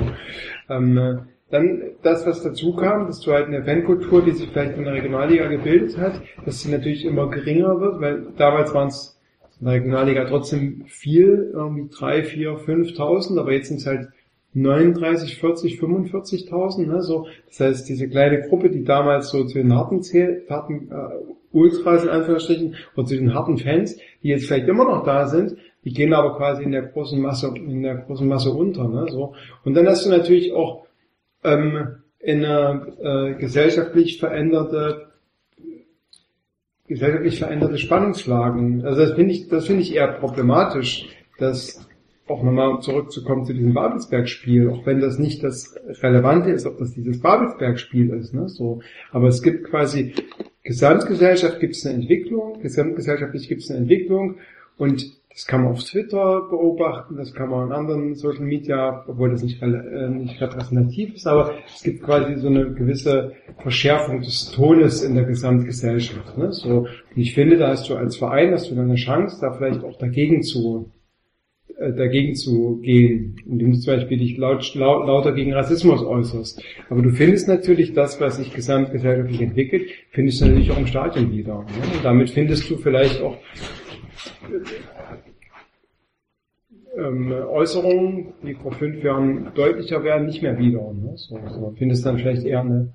ähm, 0.70 0.98
äh, 0.98 1.16
dann 1.50 1.82
das, 2.04 2.28
was 2.28 2.44
dazu 2.44 2.76
kam, 2.76 3.08
dass 3.08 3.22
du 3.22 3.32
halt 3.32 3.48
eine 3.48 3.64
Fankultur, 3.64 4.22
die 4.22 4.32
sich 4.32 4.50
vielleicht 4.50 4.78
in 4.78 4.84
der 4.84 4.94
Regionalliga 4.94 5.48
gebildet 5.48 5.98
hat, 5.98 6.22
dass 6.46 6.62
sie 6.62 6.70
natürlich 6.70 7.06
immer 7.06 7.30
geringer 7.30 7.80
wird, 7.80 8.02
weil 8.02 8.28
damals 8.38 8.74
waren 8.74 8.90
es 8.90 9.18
in 9.60 9.66
der 9.66 9.76
Regionalliga 9.76 10.26
trotzdem 10.26 10.84
viel, 10.88 11.52
irgendwie 11.54 11.90
drei, 11.90 12.24
vier, 12.24 12.52
5.000, 12.52 13.40
aber 13.40 13.54
jetzt 13.54 13.70
sind 13.70 13.78
es 13.78 13.88
halt 13.88 14.10
39, 14.54 15.38
40, 15.40 15.80
45.000, 15.80 16.88
ne, 16.88 17.02
so. 17.02 17.28
Das 17.48 17.60
heißt, 17.60 17.90
diese 17.90 18.10
kleine 18.10 18.42
Gruppe, 18.42 18.70
die 18.70 18.84
damals 18.84 19.30
so 19.30 19.44
zu 19.44 19.60
den 19.60 19.74
harten, 19.76 20.02
Zähl 20.02 20.46
harten 20.50 20.90
äh, 20.92 21.56
Ultras 21.56 22.04
in 22.04 22.10
Anführungsstrichen 22.10 22.76
oder 22.96 23.06
zu 23.06 23.16
den 23.16 23.34
harten 23.34 23.58
Fans, 23.58 23.98
die 24.24 24.30
jetzt 24.30 24.46
vielleicht 24.46 24.68
immer 24.68 24.86
noch 24.86 25.04
da 25.04 25.28
sind, 25.28 25.56
die 25.86 25.94
gehen 25.94 26.14
aber 26.14 26.36
quasi 26.36 26.64
in 26.64 26.72
der 26.72 26.84
großen 26.84 27.22
Masse, 27.22 27.54
in 27.56 27.84
der 27.84 27.96
großen 27.96 28.28
Masse 28.28 28.52
unter, 28.52 28.88
ne, 28.88 29.06
so. 29.10 29.34
Und 29.64 29.76
dann 29.76 29.88
hast 29.88 30.06
du 30.06 30.10
natürlich 30.10 30.52
auch 30.54 30.86
ähm, 31.44 31.96
in 32.20 32.44
eine 32.44 32.88
äh, 33.02 33.40
gesellschaftlich 33.40 34.20
veränderte 34.20 35.10
gesellschaftlich 36.88 37.38
veränderte 37.38 37.78
Spannungslagen. 37.78 38.84
Also 38.84 39.02
das 39.02 39.14
finde 39.14 39.32
ich, 39.32 39.48
das 39.48 39.68
finde 39.68 39.84
ich 39.84 39.94
eher 39.94 40.08
problematisch, 40.08 41.08
dass 41.38 41.88
auch 42.30 42.44
nochmal 42.44 42.80
zurückzukommen 42.82 43.46
zu 43.46 43.54
diesem 43.54 43.74
Babelsberg-Spiel, 43.74 44.70
auch 44.70 44.86
wenn 44.86 45.00
das 45.00 45.18
nicht 45.20 45.44
das 45.44 45.76
Relevante 46.02 46.52
ist, 46.52 46.66
ob 46.66 46.78
das 46.78 46.94
dieses 46.94 47.20
Babelsberg-Spiel 47.22 48.10
ist, 48.12 48.34
ne, 48.34 48.48
so. 48.50 48.82
Aber 49.12 49.28
es 49.28 49.42
gibt 49.42 49.66
quasi, 49.66 50.14
Gesamtgesellschaft 50.64 51.60
gibt 51.60 51.76
es 51.76 51.86
eine 51.86 51.96
Entwicklung, 51.96 52.62
gesamtgesellschaftlich 52.62 53.48
gibt 53.48 53.62
es 53.62 53.70
eine 53.72 53.80
Entwicklung 53.80 54.36
und 54.78 55.20
Das 55.32 55.46
kann 55.46 55.64
man 55.64 55.72
auf 55.72 55.84
Twitter 55.84 56.42
beobachten, 56.50 57.16
das 57.16 57.34
kann 57.34 57.50
man 57.50 57.68
in 57.68 57.74
anderen 57.74 58.16
Social 58.16 58.44
Media, 58.44 59.06
obwohl 59.08 59.30
das 59.30 59.44
nicht, 59.44 59.62
äh, 59.62 60.10
nicht 60.10 60.42
repräsentativ 60.42 61.14
ist, 61.14 61.28
aber 61.28 61.54
es 61.66 61.84
gibt 61.84 62.04
quasi 62.04 62.36
so 62.36 62.48
eine 62.48 62.74
gewisse 62.74 63.34
Verschärfung 63.60 64.22
des 64.22 64.52
Tones 64.52 65.04
in 65.04 65.16
der 65.16 65.26
Gesamtgesellschaft. 65.26 66.38
Ne? 66.38 66.52
So, 66.52 66.80
und 66.80 66.88
ich 67.16 67.36
finde, 67.36 67.58
da 67.58 67.70
hast 67.70 67.88
du 67.90 67.96
als 67.96 68.18
Verein, 68.18 68.52
hast 68.52 68.70
du 68.72 68.76
dann 68.76 68.86
eine 68.86 68.96
Chance, 68.96 69.38
da 69.40 69.54
vielleicht 69.54 69.84
auch 69.84 69.98
dagegen 69.98 70.42
zu 70.42 70.92
dagegen 71.80 72.36
zu 72.36 72.80
gehen, 72.82 73.38
indem 73.46 73.72
du 73.72 73.80
zum 73.80 73.96
Beispiel 73.96 74.18
dich 74.18 74.38
laut, 74.38 74.76
laut, 74.76 75.08
lauter 75.08 75.32
gegen 75.32 75.54
Rassismus 75.54 76.04
äußerst. 76.04 76.62
Aber 76.90 77.02
du 77.02 77.12
findest 77.12 77.48
natürlich 77.48 77.94
das, 77.94 78.20
was 78.20 78.38
sich 78.38 78.54
gesamtgesellschaftlich 78.54 79.42
entwickelt, 79.42 79.90
findest 80.12 80.42
du 80.42 80.46
natürlich 80.46 80.72
auch 80.72 80.78
im 80.78 80.88
Stadion 80.88 81.32
wieder. 81.32 81.60
Ne? 81.60 81.96
Und 81.96 82.04
damit 82.04 82.32
findest 82.32 82.70
du 82.70 82.78
vielleicht 82.78 83.22
auch 83.22 83.38
ähm, 86.98 87.32
Äußerungen, 87.32 88.34
die 88.44 88.56
vor 88.56 88.74
fünf 88.74 89.02
Jahren 89.02 89.52
deutlicher 89.56 90.04
werden, 90.04 90.26
nicht 90.26 90.42
mehr 90.42 90.58
wieder. 90.60 90.92
Ne? 90.94 91.14
So, 91.16 91.40
so 91.48 91.74
findest 91.78 92.06
dann 92.06 92.18
vielleicht 92.18 92.44
eher 92.44 92.60
eine, 92.60 92.94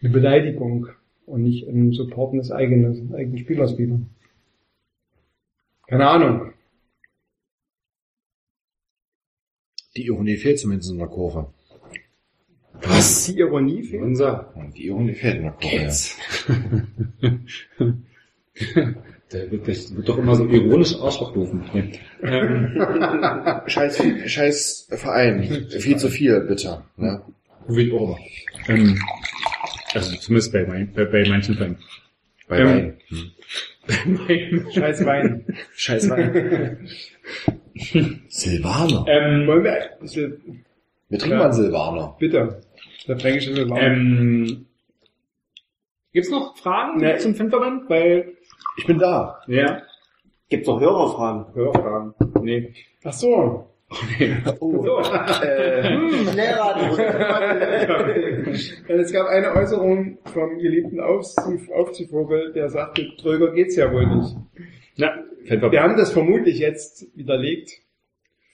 eine 0.00 0.10
Beleidigung 0.10 0.86
und 1.26 1.42
nicht 1.42 1.66
ein 1.66 1.90
Supporten 1.90 2.38
des 2.38 2.52
eigenen, 2.52 3.12
eigenen 3.14 3.38
Spielers 3.38 3.78
wieder. 3.78 3.98
Keine 5.88 6.06
Ahnung. 6.08 6.51
Die 9.96 10.06
Ironie 10.06 10.36
fehlt 10.36 10.58
zumindest 10.58 10.90
in 10.90 10.98
der 10.98 11.08
Kurve. 11.08 11.52
Was? 12.82 13.26
Die 13.26 13.38
Ironie 13.38 13.82
fehlt? 13.82 14.02
Unser 14.02 14.52
Die 14.76 14.86
Ironie 14.86 15.14
fehlt 15.14 15.36
in 15.36 15.42
der 15.42 15.52
Kurve. 15.52 15.76
Kids. 15.76 16.18
Der 19.32 19.50
wird, 19.50 19.66
der 19.66 19.74
wird 19.96 20.08
doch 20.08 20.18
immer 20.18 20.34
so 20.36 20.46
ironisch 20.46 20.94
Arschloch 21.00 21.34
rufen. 21.34 21.64
Nee. 21.72 21.98
Ähm, 22.22 22.78
Scheiß, 23.66 24.02
scheiß 24.26 24.88
Verein. 24.90 25.68
Viel 25.70 25.96
zu 25.96 26.10
viel, 26.10 26.40
bitte. 26.42 26.82
Ne? 26.98 27.22
Ich 27.70 27.92
auch 27.94 28.02
immer. 28.02 28.18
Ähm, 28.68 28.98
also 29.94 30.14
zumindest 30.16 30.52
bei, 30.52 30.66
mein, 30.66 30.92
bei, 30.92 31.06
bei 31.06 31.26
manchen 31.26 31.54
Fällen. 31.54 31.78
Bei 32.46 32.58
Ähm, 32.58 32.66
Wein. 32.68 33.32
Scheiß 34.74 35.04
Wein. 35.04 35.44
Scheiß 35.74 36.08
Wein. 36.10 36.88
Silvaner. 38.28 39.04
ähm, 39.08 39.46
Wollen 39.46 39.64
wir, 39.64 39.90
bisschen, 40.00 40.64
Wir 41.08 41.18
trinken 41.18 41.38
mal 41.38 41.44
einen 41.44 41.52
Silvaner. 41.52 42.16
bitte. 42.18 42.60
Der 43.08 43.18
fränkische 43.18 43.68
Wein. 43.68 43.82
ähm, 43.92 44.66
gibt's 46.12 46.30
noch 46.30 46.56
Fragen 46.56 46.98
Nee. 46.98 47.16
zum 47.18 47.34
Fanverband? 47.34 47.88
Weil, 47.90 48.34
Ich 48.76 48.86
bin 48.86 48.98
da. 48.98 49.40
ja, 49.48 49.82
Gibt's 50.48 50.68
auch 50.68 50.80
Hörerfragen? 50.80 51.54
Hörfragen. 51.54 52.14
Nee. 52.42 52.74
Ach 53.04 53.12
so. 53.12 53.71
Oh. 54.60 54.82
So. 54.84 54.98
Äh, 55.42 55.96
es 58.88 59.12
gab 59.12 59.28
eine 59.28 59.52
Äußerung 59.54 60.18
vom 60.32 60.58
geliebten 60.58 61.00
Aufziehvogel, 61.00 62.52
der 62.52 62.68
sagte, 62.68 63.08
Tröger 63.16 63.52
geht's 63.52 63.76
ja 63.76 63.92
wohl 63.92 64.06
nicht. 64.06 64.36
Ja. 64.96 65.14
Wir 65.44 65.82
haben 65.82 65.96
das 65.96 66.12
vermutlich 66.12 66.58
jetzt 66.58 67.06
widerlegt. 67.16 67.82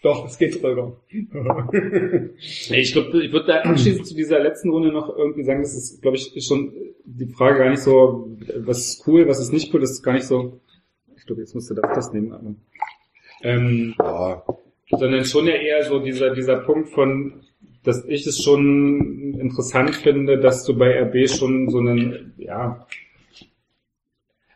Doch, 0.02 0.26
es 0.26 0.38
geht 0.38 0.60
Tröger. 0.60 0.96
Nee, 2.70 2.80
Ich 2.80 2.92
glaube, 2.92 3.22
ich 3.22 3.32
würde 3.32 3.46
da 3.46 3.60
abschließend 3.62 4.06
zu 4.06 4.14
dieser 4.14 4.38
letzten 4.38 4.70
Runde 4.70 4.92
noch 4.92 5.14
irgendwie 5.16 5.42
sagen, 5.42 5.62
das 5.62 5.74
ist, 5.74 6.00
glaube 6.02 6.16
ich, 6.16 6.32
schon 6.44 6.72
die 7.04 7.26
Frage 7.26 7.58
gar 7.58 7.70
nicht 7.70 7.82
so, 7.82 8.28
was 8.58 8.78
ist 8.78 9.06
cool, 9.06 9.26
was 9.26 9.40
ist 9.40 9.52
nicht 9.52 9.74
cool, 9.74 9.80
das 9.80 9.90
ist 9.90 10.02
gar 10.02 10.12
nicht 10.12 10.26
so, 10.26 10.60
ich 11.16 11.26
glaube, 11.26 11.40
jetzt 11.40 11.54
musst 11.54 11.68
du 11.70 11.74
das, 11.74 11.90
das 11.94 12.12
nehmen, 12.12 12.32
aber, 12.32 12.54
ähm, 13.42 13.94
ja, 13.98 14.42
sondern 14.90 15.24
schon 15.24 15.46
ja 15.46 15.54
eher 15.54 15.84
so 15.84 15.98
dieser, 15.98 16.34
dieser 16.34 16.56
Punkt 16.56 16.88
von, 16.88 17.40
dass 17.84 18.04
ich 18.06 18.26
es 18.26 18.42
schon 18.42 19.36
interessant 19.38 19.94
finde, 19.94 20.38
dass 20.38 20.64
du 20.64 20.76
bei 20.76 21.00
RB 21.02 21.28
schon 21.28 21.68
so 21.68 21.78
einen, 21.78 22.34
ja, 22.38 22.86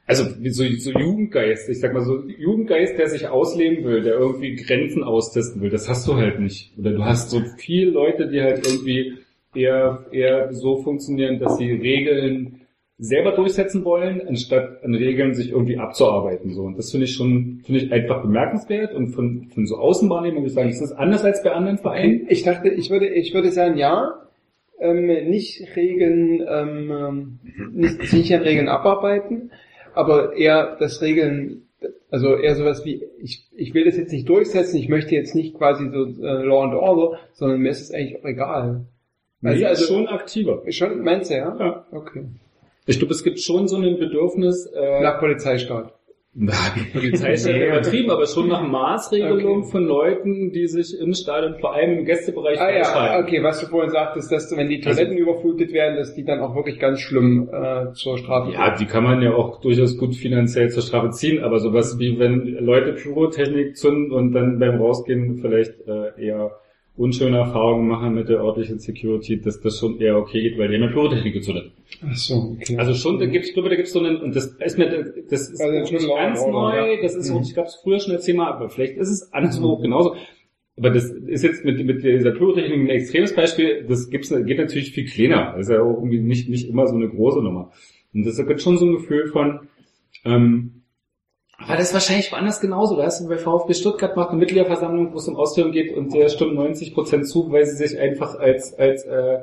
also 0.07 0.25
so, 0.25 0.65
so 0.65 0.91
Jugendgeist, 0.91 1.69
ich 1.69 1.81
sag 1.81 1.95
mal 1.95 2.05
so 2.05 2.25
Jugendgeist, 2.27 2.99
der 2.99 3.09
sich 3.09 3.29
ausleben 3.29 3.85
will, 3.85 4.03
der 4.03 4.15
irgendwie 4.15 4.57
Grenzen 4.57 5.05
austesten 5.05 5.63
will, 5.63 5.71
das 5.71 5.89
hast 5.89 6.07
du 6.09 6.17
halt 6.17 6.41
nicht. 6.41 6.77
Oder 6.79 6.91
du 6.91 7.05
hast 7.05 7.31
so 7.31 7.41
viele 7.57 7.93
Leute, 7.93 8.29
die 8.29 8.43
halt 8.43 8.67
irgendwie 8.67 9.19
eher, 9.55 10.07
eher 10.11 10.53
so 10.53 10.83
funktionieren, 10.83 11.39
dass 11.39 11.57
sie 11.57 11.71
Regeln 11.71 12.62
selber 13.03 13.33
durchsetzen 13.33 13.85
wollen, 13.85 14.27
anstatt 14.29 14.85
an 14.85 14.95
Regeln 14.95 15.35
sich 15.35 15.51
irgendwie 15.51 15.77
abzuarbeiten. 15.77 16.53
So. 16.53 16.63
Und 16.63 16.79
das 16.79 16.93
finde 16.93 17.07
ich 17.07 17.15
schon, 17.15 17.61
finde 17.65 17.81
ich 17.81 17.93
einfach 17.93 18.23
bemerkenswert 18.23 18.95
und 18.95 19.09
von, 19.09 19.51
von 19.53 19.67
so 19.67 19.77
Außenwahrnehmung 19.77 20.43
würde 20.43 20.49
ich 20.49 20.55
sagen, 20.55 20.69
das 20.69 20.81
ist 20.81 20.93
anders 20.93 21.25
als 21.25 21.43
bei 21.43 21.51
anderen 21.51 21.79
Vereinen. 21.79 22.27
Ich 22.29 22.45
dachte, 22.45 22.69
ich 22.69 22.91
würde, 22.91 23.09
ich 23.09 23.35
würde 23.35 23.51
sagen, 23.51 23.77
ja, 23.77 24.23
ähm, 24.79 25.07
nicht 25.07 25.75
Regeln, 25.75 26.47
ähm, 26.49 27.41
nicht, 27.73 28.13
nicht 28.13 28.33
an 28.33 28.43
Regeln 28.43 28.69
abarbeiten, 28.69 29.51
aber 29.95 30.37
eher 30.37 30.77
das 30.79 31.03
Regeln, 31.03 31.67
also 32.09 32.37
eher 32.37 32.55
sowas 32.55 32.85
wie, 32.85 33.03
ich, 33.19 33.49
ich 33.57 33.75
will 33.75 33.85
das 33.85 33.97
jetzt 33.97 34.13
nicht 34.13 34.29
durchsetzen, 34.29 34.77
ich 34.77 34.89
möchte 34.89 35.17
jetzt 35.17 35.35
nicht 35.35 35.57
quasi 35.57 35.89
so 35.91 36.05
äh, 36.05 36.45
Law 36.45 36.63
and 36.63 36.75
Order, 36.75 37.19
sondern 37.33 37.61
mir 37.61 37.71
ist 37.71 37.81
es 37.81 37.91
eigentlich 37.91 38.21
auch 38.21 38.29
egal. 38.29 38.87
Nee, 39.41 39.59
du, 39.59 39.67
also, 39.67 39.87
schon 39.87 40.07
aktiver. 40.07 40.63
schon, 40.71 41.03
meinst 41.03 41.31
du, 41.31 41.35
ja? 41.35 41.57
Ja. 41.59 41.87
Okay. 41.91 42.27
Ich 42.87 42.99
glaube, 42.99 43.13
es 43.15 43.23
gibt 43.23 43.41
schon 43.41 43.69
so 43.69 43.77
ein 43.77 43.99
Bedürfnis, 43.99 44.67
äh, 44.67 45.01
Nach 45.03 45.21
Polizeistaat. 45.21 45.95
Na, 46.35 46.55
die 46.77 46.99
Polizei 46.99 47.35
ist 47.35 47.47
ja 47.47 47.55
übertrieben, 47.55 48.11
aber 48.11 48.27
schon 48.27 48.49
nach 48.49 48.63
Maßregelung 48.67 49.65
Okay. 49.65 49.71
von 49.71 49.85
Leuten, 49.85 50.51
die 50.51 50.67
sich 50.67 50.99
im 50.99 51.13
Stadion, 51.13 51.57
vor 51.61 51.75
allem 51.75 51.99
im 51.99 52.05
Gästebereich, 52.07 52.59
Ah 52.59 52.71
ja, 52.71 53.21
okay, 53.21 53.43
was 53.43 53.61
du 53.61 53.67
vorhin 53.67 53.91
sagtest, 53.91 54.33
dass 54.33 54.57
wenn 54.57 54.71
die 54.71 54.81
Toiletten 54.81 55.19
überflutet 55.19 55.75
werden, 55.75 55.97
dass 55.97 56.15
die 56.15 56.25
dann 56.25 56.41
auch 56.41 56.55
wirklich 56.55 56.79
ganz 56.79 57.01
schlimm 57.01 57.51
äh, 57.53 57.93
zur 57.93 58.17
Strafe 58.17 58.51
Ja, 58.53 58.75
die 58.75 58.87
kann 58.87 59.05
man 59.05 59.21
ja 59.21 59.35
auch 59.35 59.61
durchaus 59.61 59.99
gut 59.99 60.15
finanziell 60.15 60.71
zur 60.71 60.83
Strafe 60.83 61.11
ziehen, 61.11 61.45
aber 61.45 61.59
sowas 61.59 61.99
wie 61.99 62.19
wenn 62.19 62.47
Leute 62.65 62.95
Pyrotechnik 62.95 63.77
zünden 63.77 64.11
und 64.11 64.33
dann 64.33 64.59
beim 64.59 64.81
Rausgehen 64.81 65.37
vielleicht 65.37 65.87
äh, 65.87 66.19
eher 66.19 66.53
unschöne 66.97 67.39
Erfahrungen 67.39 67.89
machen 67.89 68.15
mit 68.15 68.29
der 68.29 68.41
örtlichen 68.41 68.79
Security, 68.79 69.41
dass 69.41 69.61
das 69.61 69.79
schon 69.79 69.99
eher 69.99 70.19
okay 70.19 70.43
geht, 70.43 70.59
weil 70.59 70.69
die 70.69 70.75
haben 70.75 70.83
ja 70.83 70.89
Pyrotechnik 70.89 71.33
gezündet. 71.33 71.73
Ach 72.07 72.15
so, 72.15 72.57
okay. 72.61 72.77
Also 72.77 72.95
schon, 72.95 73.19
da 73.19 73.27
gibt's, 73.27 73.53
glaube, 73.55 73.71
da 73.71 73.77
gibt's 73.77 73.93
so 73.93 74.01
einen, 74.01 74.19
und 74.21 74.37
das 74.37 74.47
ist 74.47 74.79
mir, 74.79 75.13
das 75.31 75.49
ist 75.49 75.61
Also 75.61 75.93
nicht 75.95 76.09
ganz 76.09 76.41
Order, 76.41 76.53
neu, 76.53 76.95
ja. 76.95 77.03
das 77.03 77.15
ist, 77.15 77.31
Mhm. 77.31 77.41
ich 77.43 77.55
glaube, 77.55 77.69
es 77.69 77.77
früher 77.77 77.99
schon 77.99 78.13
als 78.15 78.25
Thema, 78.27 78.49
aber 78.49 78.69
vielleicht 78.69 78.97
ist 78.99 79.09
es 79.11 79.33
anderswo 79.33 79.71
auch 79.71 79.81
genauso. 79.81 80.15
Aber 80.77 80.91
das 80.91 81.11
ist 81.11 81.43
jetzt 81.45 81.65
mit, 81.65 81.85
mit 81.85 82.03
dieser 82.03 82.31
Pyrotechnik 82.33 82.79
ein 82.79 82.89
extremes 82.89 83.35
Beispiel, 83.35 83.85
das 83.89 84.11
gibt's, 84.11 84.29
geht 84.31 84.59
natürlich 84.59 84.93
viel 84.93 85.07
kleiner. 85.07 85.53
Das 85.57 85.69
ist 85.69 85.73
ja 85.73 85.83
auch 85.83 85.97
irgendwie 85.97 86.21
nicht, 86.21 86.49
nicht 86.49 86.69
immer 86.69 86.87
so 86.87 86.95
eine 86.95 87.09
große 87.09 87.43
Nummer. 87.43 87.73
Und 88.15 88.27
das 88.27 88.37
gibt 88.47 88.61
schon 88.61 88.77
so 88.77 88.87
ein 88.87 88.93
Gefühl 88.93 89.29
von, 89.29 89.61
ähm, 90.25 90.82
aber 91.65 91.77
das 91.77 91.89
ist 91.89 91.95
wahrscheinlich 91.95 92.33
woanders 92.33 92.61
genauso. 92.61 92.97
Da 92.97 93.05
hast 93.05 93.21
du 93.21 93.29
bei 93.29 93.37
VfB 93.37 93.75
Stuttgart 93.75 94.17
macht 94.17 94.31
eine 94.31 94.39
Mitgliederversammlung, 94.39 95.13
wo 95.13 95.19
es 95.19 95.29
um 95.29 95.37
Ausstellung 95.37 95.73
geht 95.73 95.97
und 95.97 96.13
der 96.15 96.29
stimmt 96.29 96.55
90 96.55 96.95
Prozent 96.95 97.29
zu, 97.29 97.51
weil 97.53 97.67
sie 97.67 97.77
sich 97.77 97.99
einfach 97.99 98.39
als, 98.39 98.75
als 98.75 99.05
äh, 99.05 99.41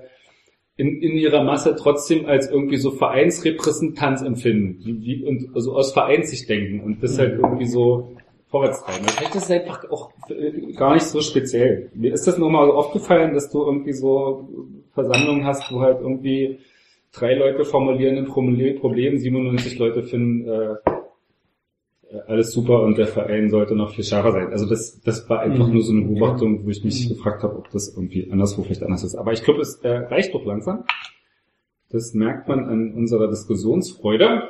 in, 0.75 1.01
in 1.01 1.17
ihrer 1.17 1.43
Masse 1.43 1.75
trotzdem 1.75 2.25
als 2.25 2.49
irgendwie 2.49 2.77
so 2.77 2.91
Vereinsrepräsentanz 2.91 4.21
empfinden 4.21 4.79
wie, 4.83 5.01
wie, 5.01 5.25
und 5.25 5.55
also 5.55 5.75
aus 5.75 5.91
Vereinssicht 5.91 6.49
denken 6.49 6.81
und 6.81 7.03
das 7.03 7.19
halt 7.19 7.37
irgendwie 7.37 7.65
so 7.65 8.15
vorwärts 8.47 8.83
treiben. 8.83 9.05
Vielleicht 9.07 9.35
ist 9.35 9.43
es 9.43 9.51
einfach 9.51 9.89
auch 9.91 10.11
äh, 10.29 10.73
gar 10.73 10.93
nicht 10.93 11.05
so 11.05 11.21
speziell. 11.21 11.89
Mir 11.93 12.13
ist 12.13 12.27
das 12.27 12.37
nochmal 12.37 12.65
so 12.67 12.73
aufgefallen, 12.73 13.33
dass 13.33 13.49
du 13.51 13.63
irgendwie 13.63 13.93
so 13.93 14.47
Versammlungen 14.93 15.45
hast, 15.45 15.71
wo 15.71 15.81
halt 15.81 15.99
irgendwie 15.99 16.59
drei 17.11 17.33
Leute 17.35 17.65
formulieren 17.65 18.17
ein 18.17 18.25
Problem, 18.25 18.79
Problem 18.79 19.17
97 19.17 19.77
Leute 19.79 20.03
finden 20.03 20.47
äh, 20.47 20.75
alles 22.27 22.51
super 22.53 22.81
und 22.81 22.97
der 22.97 23.07
Verein 23.07 23.49
sollte 23.49 23.75
noch 23.75 23.93
viel 23.93 24.03
schärfer 24.03 24.31
sein. 24.31 24.47
Also 24.51 24.67
das, 24.67 24.99
das 25.01 25.29
war 25.29 25.41
einfach 25.41 25.67
Mhm. 25.67 25.73
nur 25.73 25.81
so 25.83 25.91
eine 25.93 26.01
Beobachtung, 26.05 26.65
wo 26.65 26.69
ich 26.69 26.83
mich 26.83 27.07
gefragt 27.09 27.43
habe, 27.43 27.55
ob 27.55 27.69
das 27.71 27.93
irgendwie 27.95 28.31
anderswo 28.31 28.63
vielleicht 28.63 28.83
anders 28.83 29.03
ist. 29.03 29.15
Aber 29.15 29.31
ich 29.31 29.43
glaube, 29.43 29.61
es 29.61 29.75
äh, 29.83 29.89
reicht 29.89 30.33
doch 30.33 30.45
langsam. 30.45 30.85
Das 31.91 32.13
merkt 32.13 32.47
man 32.47 32.65
an 32.65 32.93
unserer 32.93 33.27
Diskussionsfreude. 33.29 34.43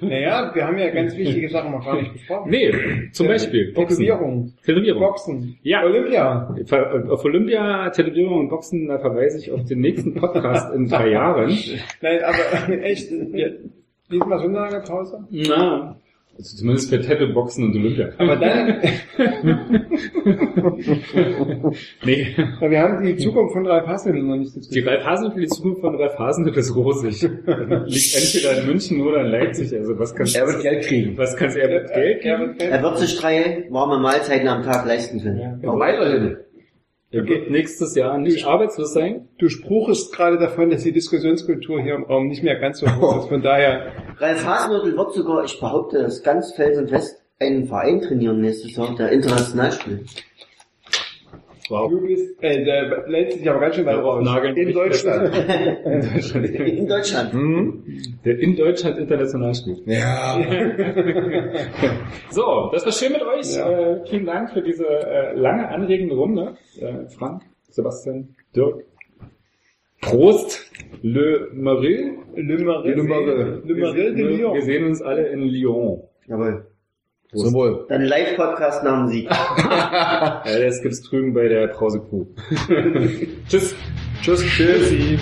Naja, 0.00 0.50
wir 0.52 0.66
haben 0.66 0.76
ja 0.76 0.90
ganz 0.90 1.16
wichtige 1.16 1.48
Sachen 1.48 1.70
noch 1.70 1.84
gar 1.84 1.94
nicht 2.00 2.12
besprochen. 2.12 2.50
Nee, 2.50 2.72
zum 3.12 3.28
Beispiel 3.28 3.72
Boxen. 3.72 3.98
Tätowierung. 4.04 4.54
Tätowierung. 4.64 5.00
Boxen. 5.00 5.56
Ja. 5.62 5.84
Olympia. 5.84 6.52
Auf 7.10 7.24
Olympia, 7.24 7.90
Tätowierung 7.90 8.40
und 8.40 8.48
Boxen, 8.48 8.88
da 8.88 8.98
verweise 8.98 9.38
ich 9.38 9.52
auf 9.52 9.64
den 9.66 9.80
nächsten 9.80 10.14
Podcast 10.14 10.74
in 10.74 10.88
drei 10.88 11.10
Jahren. 11.10 11.50
Nein, 12.02 12.20
aber 12.24 12.72
echt, 12.82 13.08
diesmal 14.10 14.38
so 14.40 14.44
eine 14.46 14.58
lange 14.58 14.80
Pause? 14.80 15.24
Na, 15.30 15.96
Also 16.40 16.56
zumindest 16.56 16.88
für 16.88 16.98
Tattoo-Boxen 17.02 17.64
und 17.64 17.76
Olympia. 17.76 18.08
Aber 18.16 18.34
dann, 18.36 18.80
nee. 22.02 22.34
wir 22.60 22.80
haben 22.80 23.04
die 23.04 23.16
Zukunft 23.16 23.52
von 23.52 23.66
Ralf 23.66 23.86
Hasenhüttl 23.86 24.24
noch 24.26 24.36
nicht 24.36 24.54
Die 24.54 24.60
diskutiert. 24.60 24.86
Ralf 24.86 25.04
Hasenhüttl, 25.04 25.40
die 25.42 25.48
Zukunft 25.48 25.80
von 25.82 25.96
Ralf 25.96 26.18
Hasenhüttl 26.18 26.58
ist 26.58 26.74
rosig. 26.74 27.20
Liegt 27.20 28.14
entweder 28.16 28.58
in 28.58 28.66
München 28.68 29.02
oder 29.02 29.20
in 29.20 29.26
Leipzig. 29.26 29.70
Also 29.76 29.98
was 29.98 30.14
kannst 30.14 30.34
Er 30.34 30.46
wird 30.46 30.62
Geld 30.62 30.84
kriegen. 30.86 31.18
was 31.18 31.36
kannst 31.36 31.58
er 31.58 31.68
mit 31.68 31.92
Geld 31.92 32.24
Er 32.24 32.38
wird 32.40 32.62
Er 32.62 32.82
wird 32.82 32.98
sich 32.98 33.18
drei 33.18 33.66
warme 33.68 33.98
Mahlzeiten 33.98 34.48
am 34.48 34.62
Tag 34.62 34.86
leisten 34.86 35.20
können. 35.20 35.60
Aber 35.62 35.78
weiterhin. 35.78 36.38
Er 37.12 37.26
wird 37.26 37.50
nächstes 37.50 37.96
Jahr 37.96 38.18
nicht 38.18 38.46
arbeitslos 38.46 38.92
sein. 38.92 39.28
Du 39.38 39.48
spruchest 39.48 40.14
gerade 40.14 40.38
davon, 40.38 40.70
dass 40.70 40.84
die 40.84 40.92
Diskussionskultur 40.92 41.82
hier 41.82 41.96
im 41.96 42.04
Raum 42.04 42.28
nicht 42.28 42.44
mehr 42.44 42.54
ganz 42.60 42.78
so 42.78 42.86
hoch 42.86 43.18
ist. 43.18 43.28
Von 43.28 43.42
daher, 43.42 43.92
Ralf 44.18 44.44
Hasenhüttl 44.44 44.96
wird 44.96 45.12
sogar, 45.14 45.44
ich 45.44 45.58
behaupte 45.58 46.02
das 46.02 46.22
ganz 46.22 46.52
felsenfest, 46.52 47.20
einen 47.40 47.66
Verein 47.66 48.00
trainieren 48.00 48.40
nächstes 48.40 48.76
Jahr, 48.76 48.94
der 48.94 49.10
international 49.10 49.72
spielt. 49.72 50.08
Wow. 51.70 51.90
du 51.90 52.00
bist, 52.06 52.42
äh, 52.42 52.64
der 52.64 53.04
lädt 53.08 53.32
sich 53.32 53.48
aber 53.48 53.60
ganz 53.60 53.76
schön 53.76 53.86
weit 53.86 53.96
raus. 53.98 54.24
nageln 54.24 54.56
In 54.56 54.66
mich 54.66 54.74
Deutschland. 54.82 55.34
In 55.86 56.86
Deutschland. 56.88 57.32
Hm? 57.32 57.84
Der 58.24 58.38
in 58.38 58.56
Deutschland 58.56 58.98
international 58.98 59.54
spielt. 59.54 59.86
Ja. 59.86 60.38
So, 62.30 62.70
das 62.72 62.84
war 62.84 62.92
schön 62.92 63.12
mit 63.12 63.22
euch. 63.22 63.56
Ja. 63.56 63.68
Äh, 63.70 64.06
vielen 64.08 64.26
Dank 64.26 64.52
für 64.52 64.62
diese 64.62 64.86
äh, 64.86 65.34
lange 65.34 65.68
anregende 65.68 66.14
Runde. 66.14 66.56
Äh, 66.80 67.08
Frank, 67.08 67.42
Sebastian, 67.70 68.34
Dirk. 68.54 68.84
Prost, 70.00 70.70
Le 71.02 71.48
Maril. 71.52 72.14
Le 72.34 72.58
Marais. 72.64 72.94
Le 72.94 73.02
Marais. 73.02 73.60
Le 73.64 73.74
Marais 73.74 74.12
de 74.12 74.16
Wir 74.16 74.30
Lyon. 74.38 74.60
sehen 74.62 74.84
uns 74.86 75.02
alle 75.02 75.26
in 75.28 75.42
Lyon. 75.42 76.02
Jawohl. 76.26 76.66
Zum 77.32 77.54
Wohl. 77.54 77.86
Dann 77.88 78.02
Live-Podcast 78.02 78.82
nach 78.82 78.98
dem 78.98 79.08
Sieg. 79.08 79.30
Ja, 79.70 80.42
das 80.44 80.82
gibt's 80.82 81.00
drüben 81.02 81.32
bei 81.32 81.46
der 81.46 81.68
Brause 81.68 82.00
Crew. 82.00 82.26
Tschüss. 83.48 83.76
Tschüss. 84.20 84.42
Tschüssi. 84.42 85.18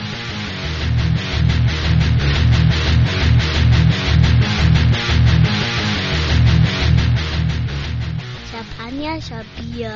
Champagner, 8.50 9.18
Bier. 9.58 9.92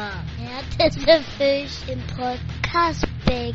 Erdäpfelfisch 0.79 1.79
im 1.91 1.99
Podcastbecken. 2.15 3.55